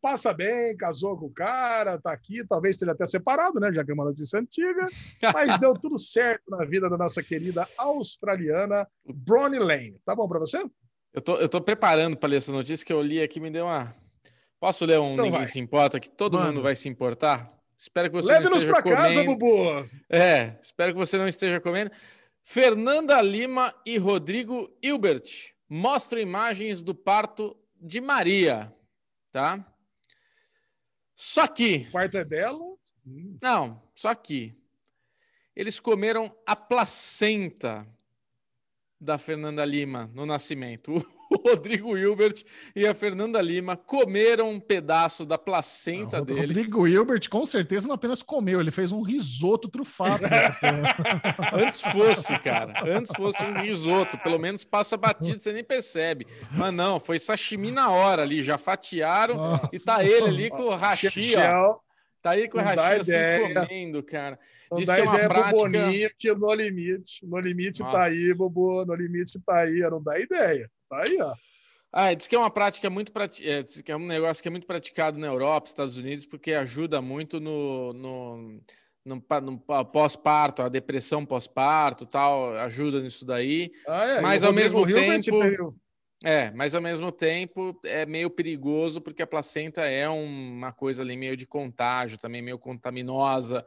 passa 0.02 0.34
bem, 0.34 0.76
casou 0.78 1.18
com 1.18 1.26
o 1.28 1.34
cara, 1.34 2.00
tá 2.00 2.12
aqui, 2.12 2.46
talvez 2.48 2.76
esteja 2.76 2.92
até 2.92 3.06
separado, 3.06 3.60
né, 3.60 3.72
já 3.72 3.84
que 3.84 3.92
é 3.92 3.94
uma 3.94 4.06
notícia 4.06 4.40
antiga, 4.40 4.88
mas 5.34 5.60
deu 5.60 5.74
tudo 5.80 5.98
certo 5.98 6.44
na 6.50 6.66
vida 6.66 6.90
da 6.90 6.98
nossa 6.98 7.22
querida 7.24 7.68
australiana 7.78 8.88
Bronnie 9.06 9.60
Lane. 9.60 9.96
Tá 10.06 10.16
bom 10.16 10.28
pra 10.28 10.40
você? 10.40 10.64
Eu 11.14 11.22
tô, 11.22 11.38
eu 11.38 11.48
tô 11.48 11.62
preparando 11.62 12.18
para 12.18 12.30
ler 12.30 12.38
essa 12.38 12.52
notícia 12.52 12.86
que 12.86 12.92
eu 12.92 13.02
li 13.02 13.22
aqui, 13.22 13.40
me 13.40 13.50
deu 13.50 13.66
uma. 13.66 13.96
Posso 14.60 14.86
ler 14.86 15.00
um 15.00 15.14
Então 15.14 15.26
Ninguém 15.26 15.40
vai. 15.42 15.48
se 15.48 15.60
importa, 15.60 16.00
que 16.00 16.10
todo 16.10 16.38
Manda. 16.38 16.48
mundo 16.52 16.62
vai 16.62 16.76
se 16.76 16.90
importar? 16.90 17.54
Espero 17.78 18.10
que 18.10 18.16
você 18.16 18.30
Leve-nos 18.32 18.52
não 18.52 18.58
esteja 18.58 18.74
pra 18.74 18.96
casa, 18.96 19.24
comendo. 19.24 19.38
Bubu. 19.38 19.86
É, 20.10 20.58
espero 20.62 20.92
que 20.94 20.98
você 20.98 21.18
não 21.18 21.28
esteja 21.28 21.60
comendo. 21.60 21.92
Fernanda 22.44 23.22
Lima 23.22 23.74
e 23.86 23.98
Rodrigo 23.98 24.70
Hilbert 24.82 25.24
mostram 25.70 26.20
imagens 26.22 26.82
do 26.82 26.94
parto 26.94 27.56
de 27.80 28.02
Maria, 28.02 28.74
tá? 29.32 29.66
Só 31.14 31.48
que 31.48 31.86
O 31.88 31.92
quarto 31.92 32.18
é 32.18 32.26
dela. 32.26 32.76
Não, 33.42 33.82
só 33.94 34.14
que 34.16 34.58
eles 35.56 35.80
comeram 35.80 36.36
a 36.46 36.56
placenta 36.56 37.88
da 39.00 39.18
Fernanda 39.18 39.64
Lima 39.64 40.10
no 40.14 40.26
nascimento. 40.26 40.94
O 41.38 41.50
Rodrigo 41.50 41.98
Hilbert 41.98 42.44
e 42.76 42.86
a 42.88 42.94
Fernanda 42.94 43.42
Lima 43.42 43.76
comeram 43.76 44.50
um 44.52 44.60
pedaço 44.60 45.26
da 45.26 45.38
placenta 45.38 46.22
O 46.22 46.26
deles. 46.26 46.42
Rodrigo 46.44 46.88
Hilbert 46.88 47.30
com 47.30 47.46
certeza 47.46 47.88
não 47.88 47.96
apenas 47.96 48.22
comeu, 48.24 48.60
ele 48.62 48.72
fez 48.72 48.92
um 48.92 49.02
risoto 49.02 49.68
trufado. 49.70 50.24
Antes 51.54 51.82
fosse, 51.82 52.38
cara. 52.40 52.74
Antes 52.86 53.12
fosse 53.16 53.44
um 53.44 53.54
risoto. 53.62 54.18
Pelo 54.20 54.40
menos 54.40 54.64
passa 54.64 54.96
batido, 54.98 55.40
você 55.42 55.52
nem 55.52 55.64
percebe. 55.64 56.26
Mas 56.52 56.74
não, 56.74 57.00
foi 57.00 57.20
sashimi 57.20 57.72
na 57.72 57.90
hora 57.90 58.22
ali. 58.22 58.42
Já 58.44 58.58
fatiaram 58.58 59.36
Nossa. 59.36 59.70
e 59.74 59.80
tá 59.80 60.04
ele 60.04 60.28
ali 60.28 60.50
com 60.50 60.64
o 60.64 60.76
hashi, 60.76 61.36
ó. 61.38 61.78
Tá 62.22 62.32
aí 62.32 62.50
com 62.50 62.58
o 62.58 62.62
Não 62.62 62.68
hashi 62.68 63.02
assim 63.02 63.12
ideia. 63.12 63.54
comendo, 63.62 64.02
cara. 64.04 64.40
Não 64.72 64.78
Diz 64.80 64.88
dá 64.88 64.96
que 64.96 65.02
é 65.02 65.04
uma 65.04 65.14
ideia 65.14 65.30
prática- 65.30 65.50
pro 65.60 65.70
Boninho 65.70 66.10
que 66.18 66.34
no 66.34 66.54
limite. 66.56 67.26
No 67.26 67.40
limite 67.40 67.82
Nossa. 67.82 67.98
tá 68.00 68.04
aí, 68.06 68.34
Bubu. 68.34 68.84
No 68.84 68.96
limite 68.96 69.40
tá 69.46 69.60
aí. 69.60 69.80
Não 69.82 70.02
dá 70.02 70.20
ideia. 70.20 70.68
Tá 70.90 71.02
aí, 71.04 71.18
ó. 71.22 71.34
Ah, 71.92 72.14
diz 72.14 72.28
que 72.28 72.36
é 72.36 72.40
uma 72.40 72.52
prática 72.52 72.90
muito 72.90 73.12
prati... 73.12 73.48
é, 73.50 73.64
diz 73.64 73.82
que 73.82 73.92
é 73.92 73.96
um 73.96 74.06
negócio 74.06 74.42
que 74.42 74.48
é 74.50 74.52
muito 74.52 74.68
praticado 74.68 75.18
na 75.18 75.28
Europa, 75.28 75.68
Estados 75.68 75.98
Unidos, 75.98 76.26
porque 76.26 76.54
ajuda 76.54 77.02
muito 77.02 77.40
no, 77.40 77.94
no- 77.94 78.62
no, 79.06 79.24
no 79.42 79.60
pa- 79.60 79.86
pós-parto, 79.86 80.62
a 80.62 80.68
depressão 80.70 81.26
pós-parto, 81.26 82.06
tal, 82.06 82.58
ajuda 82.58 83.00
nisso 83.02 83.26
daí. 83.26 83.72
Ah, 83.88 84.06
é, 84.08 84.22
Mas 84.22 84.44
ao 84.44 84.52
mesmo 84.52 84.80
tempo- 85.22 85.40
É, 86.24 86.50
mas 86.52 86.74
ao 86.74 86.82
mesmo 86.82 87.12
tempo 87.12 87.80
é 87.84 88.06
meio 88.06 88.30
perigoso 88.30 89.00
porque 89.00 89.22
a 89.22 89.28
placenta 89.28 89.82
é 89.86 90.10
uma 90.10 90.72
coisa 90.72 91.04
ali 91.04 91.16
meio 91.16 91.38
de 91.38 91.46
contágio, 91.46 92.18
também 92.18 92.42
meio 92.42 92.58
contaminosa. 92.58 93.66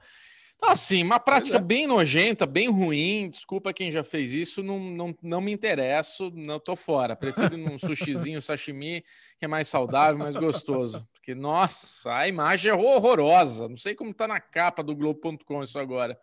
Então, 0.59 0.71
assim, 0.71 1.05
uma 1.05 1.21
prática 1.21 1.57
é. 1.57 1.61
bem 1.61 1.87
nojenta, 1.87 2.45
bem 2.45 2.69
ruim. 2.69 3.31
Desculpa 3.31 3.73
quem 3.73 3.93
já 3.93 4.03
fez 4.03 4.33
isso, 4.33 4.61
não, 4.61 4.81
não, 4.81 5.17
não 5.23 5.41
me 5.41 5.53
interesso, 5.53 6.33
não 6.35 6.59
tô 6.59 6.75
fora. 6.75 7.15
Prefiro 7.15 7.57
num 7.57 7.79
sushizinho, 7.79 8.43
sashimi, 8.43 9.05
que 9.39 9.45
é 9.45 9.49
mais 9.49 9.69
saudável, 9.69 10.19
mais 10.19 10.35
gostoso. 10.35 11.09
Porque, 11.15 11.33
nossa, 11.33 12.13
a 12.13 12.27
imagem 12.27 12.73
é 12.73 12.75
horrorosa. 12.75 13.69
Não 13.69 13.77
sei 13.77 13.95
como 13.95 14.13
tá 14.13 14.27
na 14.27 14.41
capa 14.41 14.83
do 14.83 14.97
Globo.com 14.97 15.63
isso 15.63 15.79
agora. 15.79 16.19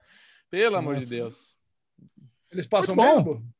Pelo 0.49 0.75
amor 0.75 0.97
de. 0.97 1.05
Deus. 1.05 1.57
Eles 2.51 2.67
passam 2.67 2.93
bom. 2.93 3.15
mesmo? 3.15 3.55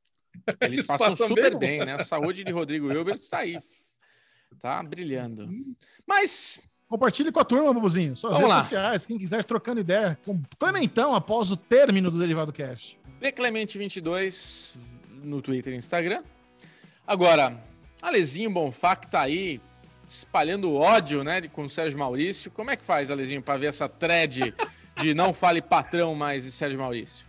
Eles, 0.60 0.80
Eles 0.80 0.88
passam, 0.88 1.10
passam 1.10 1.28
super 1.28 1.58
bem, 1.58 1.80
bem, 1.80 1.86
né? 1.86 1.94
A 1.94 2.04
saúde 2.04 2.44
de 2.44 2.52
Rodrigo 2.52 2.92
Hilbert 2.92 3.16
está 3.16 3.40
aí. 3.40 3.58
Tá 4.60 4.84
brilhando. 4.84 5.50
Mas, 6.06 6.60
Compartilhe 6.96 7.30
com 7.30 7.42
a 7.42 7.44
turma, 7.44 7.74
Bubuzinho. 7.74 8.16
Suas 8.16 8.38
Vamos 8.38 8.48
redes 8.48 8.56
lá. 8.56 8.62
sociais, 8.64 9.06
quem 9.06 9.18
quiser 9.18 9.44
trocando 9.44 9.82
ideia 9.82 10.18
com 10.24 10.42
Clementão 10.58 11.14
após 11.14 11.52
o 11.52 11.58
término 11.58 12.10
do 12.10 12.18
Derivado 12.18 12.54
Cash. 12.54 12.96
Bclemente22 13.22 14.76
no 15.22 15.42
Twitter 15.42 15.74
e 15.74 15.76
Instagram. 15.76 16.24
Agora, 17.06 17.62
Alezinho 18.02 18.50
Bonfá 18.50 18.96
que 18.96 19.08
tá 19.08 19.24
aí 19.24 19.60
espalhando 20.08 20.74
ódio, 20.74 21.22
né, 21.22 21.42
de- 21.42 21.50
com 21.50 21.64
o 21.64 21.70
Sérgio 21.70 22.00
Maurício. 22.00 22.50
Como 22.50 22.72
é 22.72 22.78
que 22.78 22.84
faz, 22.86 23.12
Alezinho, 23.12 23.42
para 23.42 23.58
ver 23.60 23.66
essa 23.68 23.90
thread 23.90 24.56
de 25.02 25.14
não 25.14 25.34
fale 25.34 25.62
patrão 25.62 26.16
mais 26.16 26.46
de 26.46 26.52
Sérgio 26.52 26.80
Maurício? 26.80 27.26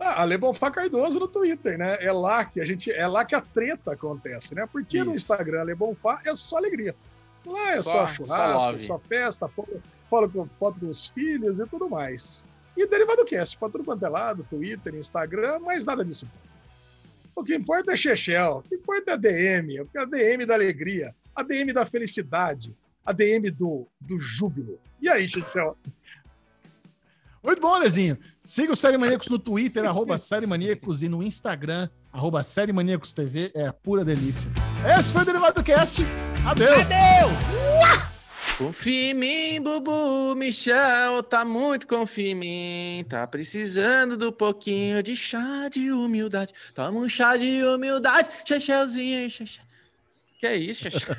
Ah, 0.00 0.22
Ale 0.22 0.38
Bonfá 0.38 0.70
Cardoso 0.70 1.18
no 1.18 1.28
Twitter, 1.28 1.76
né? 1.76 1.98
É 2.00 2.10
lá 2.10 2.42
que 2.46 2.62
a 2.62 2.64
gente, 2.64 2.90
é 2.90 3.06
lá 3.06 3.22
que 3.22 3.34
a 3.34 3.40
treta 3.42 3.92
acontece, 3.92 4.54
né? 4.54 4.66
Porque 4.70 5.04
no 5.04 5.10
Isso. 5.10 5.18
Instagram 5.18 5.60
Ale 5.60 5.74
Bonfá 5.74 6.22
é 6.24 6.34
só 6.34 6.56
alegria. 6.56 6.94
Lá 7.46 7.70
é 7.72 7.82
Só- 7.82 7.90
só, 7.92 8.06
só 8.06 8.08
churrasco, 8.08 8.66
love. 8.70 8.84
só, 8.84 8.98
festa, 8.98 9.48
foto, 9.48 9.82
foto, 10.10 10.28
com, 10.32 10.46
foto 10.58 10.80
com 10.80 10.88
os 10.88 11.06
filhos 11.08 11.60
e 11.60 11.66
tudo 11.66 11.88
mais. 11.88 12.44
E 12.76 12.86
Derivado 12.86 13.24
Cast, 13.24 13.56
pra 13.56 13.68
tudo 13.70 13.84
quanto 13.84 14.04
é 14.04 14.08
lado, 14.08 14.46
Twitter, 14.50 14.94
Instagram, 14.94 15.60
mas 15.60 15.84
nada 15.84 16.04
disso. 16.04 16.28
O 17.34 17.42
que 17.44 17.54
importa 17.54 17.92
é 17.92 17.96
Chechel, 17.96 18.58
o 18.58 18.62
que 18.62 18.74
importa 18.74 19.12
é 19.12 19.14
a 19.14 19.16
DM, 19.16 19.78
a 19.96 20.04
DM 20.04 20.44
da 20.44 20.54
alegria, 20.54 21.14
a 21.34 21.42
DM 21.42 21.72
da 21.72 21.86
felicidade, 21.86 22.74
a 23.04 23.12
DM 23.12 23.50
do, 23.50 23.86
do 24.00 24.18
júbilo. 24.18 24.78
E 25.00 25.08
aí, 25.08 25.28
Chechel? 25.28 25.76
Muito 27.42 27.60
bom, 27.60 27.78
Lezinho. 27.78 28.18
Siga 28.42 28.72
o 28.72 28.76
Série 28.76 28.98
Maníacos 28.98 29.28
no 29.28 29.38
Twitter, 29.38 29.84
arroba 29.84 30.18
Série 30.18 30.46
Maníacos, 30.46 31.02
e 31.02 31.08
no 31.08 31.22
Instagram, 31.22 31.88
arroba 32.12 32.42
Série 32.42 32.72
Maníacos 32.72 33.12
TV. 33.12 33.50
É 33.54 33.66
a 33.66 33.72
pura 33.72 34.04
delícia. 34.04 34.50
Esse 34.98 35.12
foi 35.12 35.22
o 35.22 35.24
Derivado 35.24 35.62
Cast. 35.62 36.02
Adeus. 36.46 36.86
Confia 38.58 39.10
em 39.10 39.14
mim, 39.14 39.60
Bubu, 39.60 40.34
Michel, 40.34 41.22
tá 41.22 41.44
muito 41.44 41.86
confia 41.86 42.30
em 42.30 42.34
mim. 42.34 43.04
Tá 43.06 43.26
precisando 43.26 44.16
do 44.16 44.32
pouquinho 44.32 45.02
de 45.02 45.14
chá 45.14 45.68
de 45.70 45.92
humildade. 45.92 46.54
Toma 46.74 46.98
um 46.98 47.08
chá 47.08 47.36
de 47.36 47.62
humildade, 47.64 48.30
Chechelzinho, 48.46 49.28
Chechel. 49.28 49.62
Que 50.40 50.46
é 50.46 50.56
isso, 50.56 50.90
Chechel? 50.90 51.14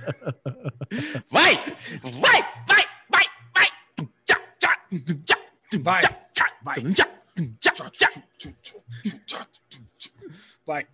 Vai! 1.29 1.55
Vai! 2.01 2.41
Vai! 2.67 2.85
Vai! 3.11 3.25
Vai! 3.53 3.67
Tchá, 4.25 4.39
tchá, 4.57 5.37
Vai, 5.79 6.01
tchá, 6.33 6.51
vai. 6.63 6.81
tchá, 6.91 7.07
tchá, 7.59 7.89
tchá. 7.91 8.09
Vai. 10.67 10.85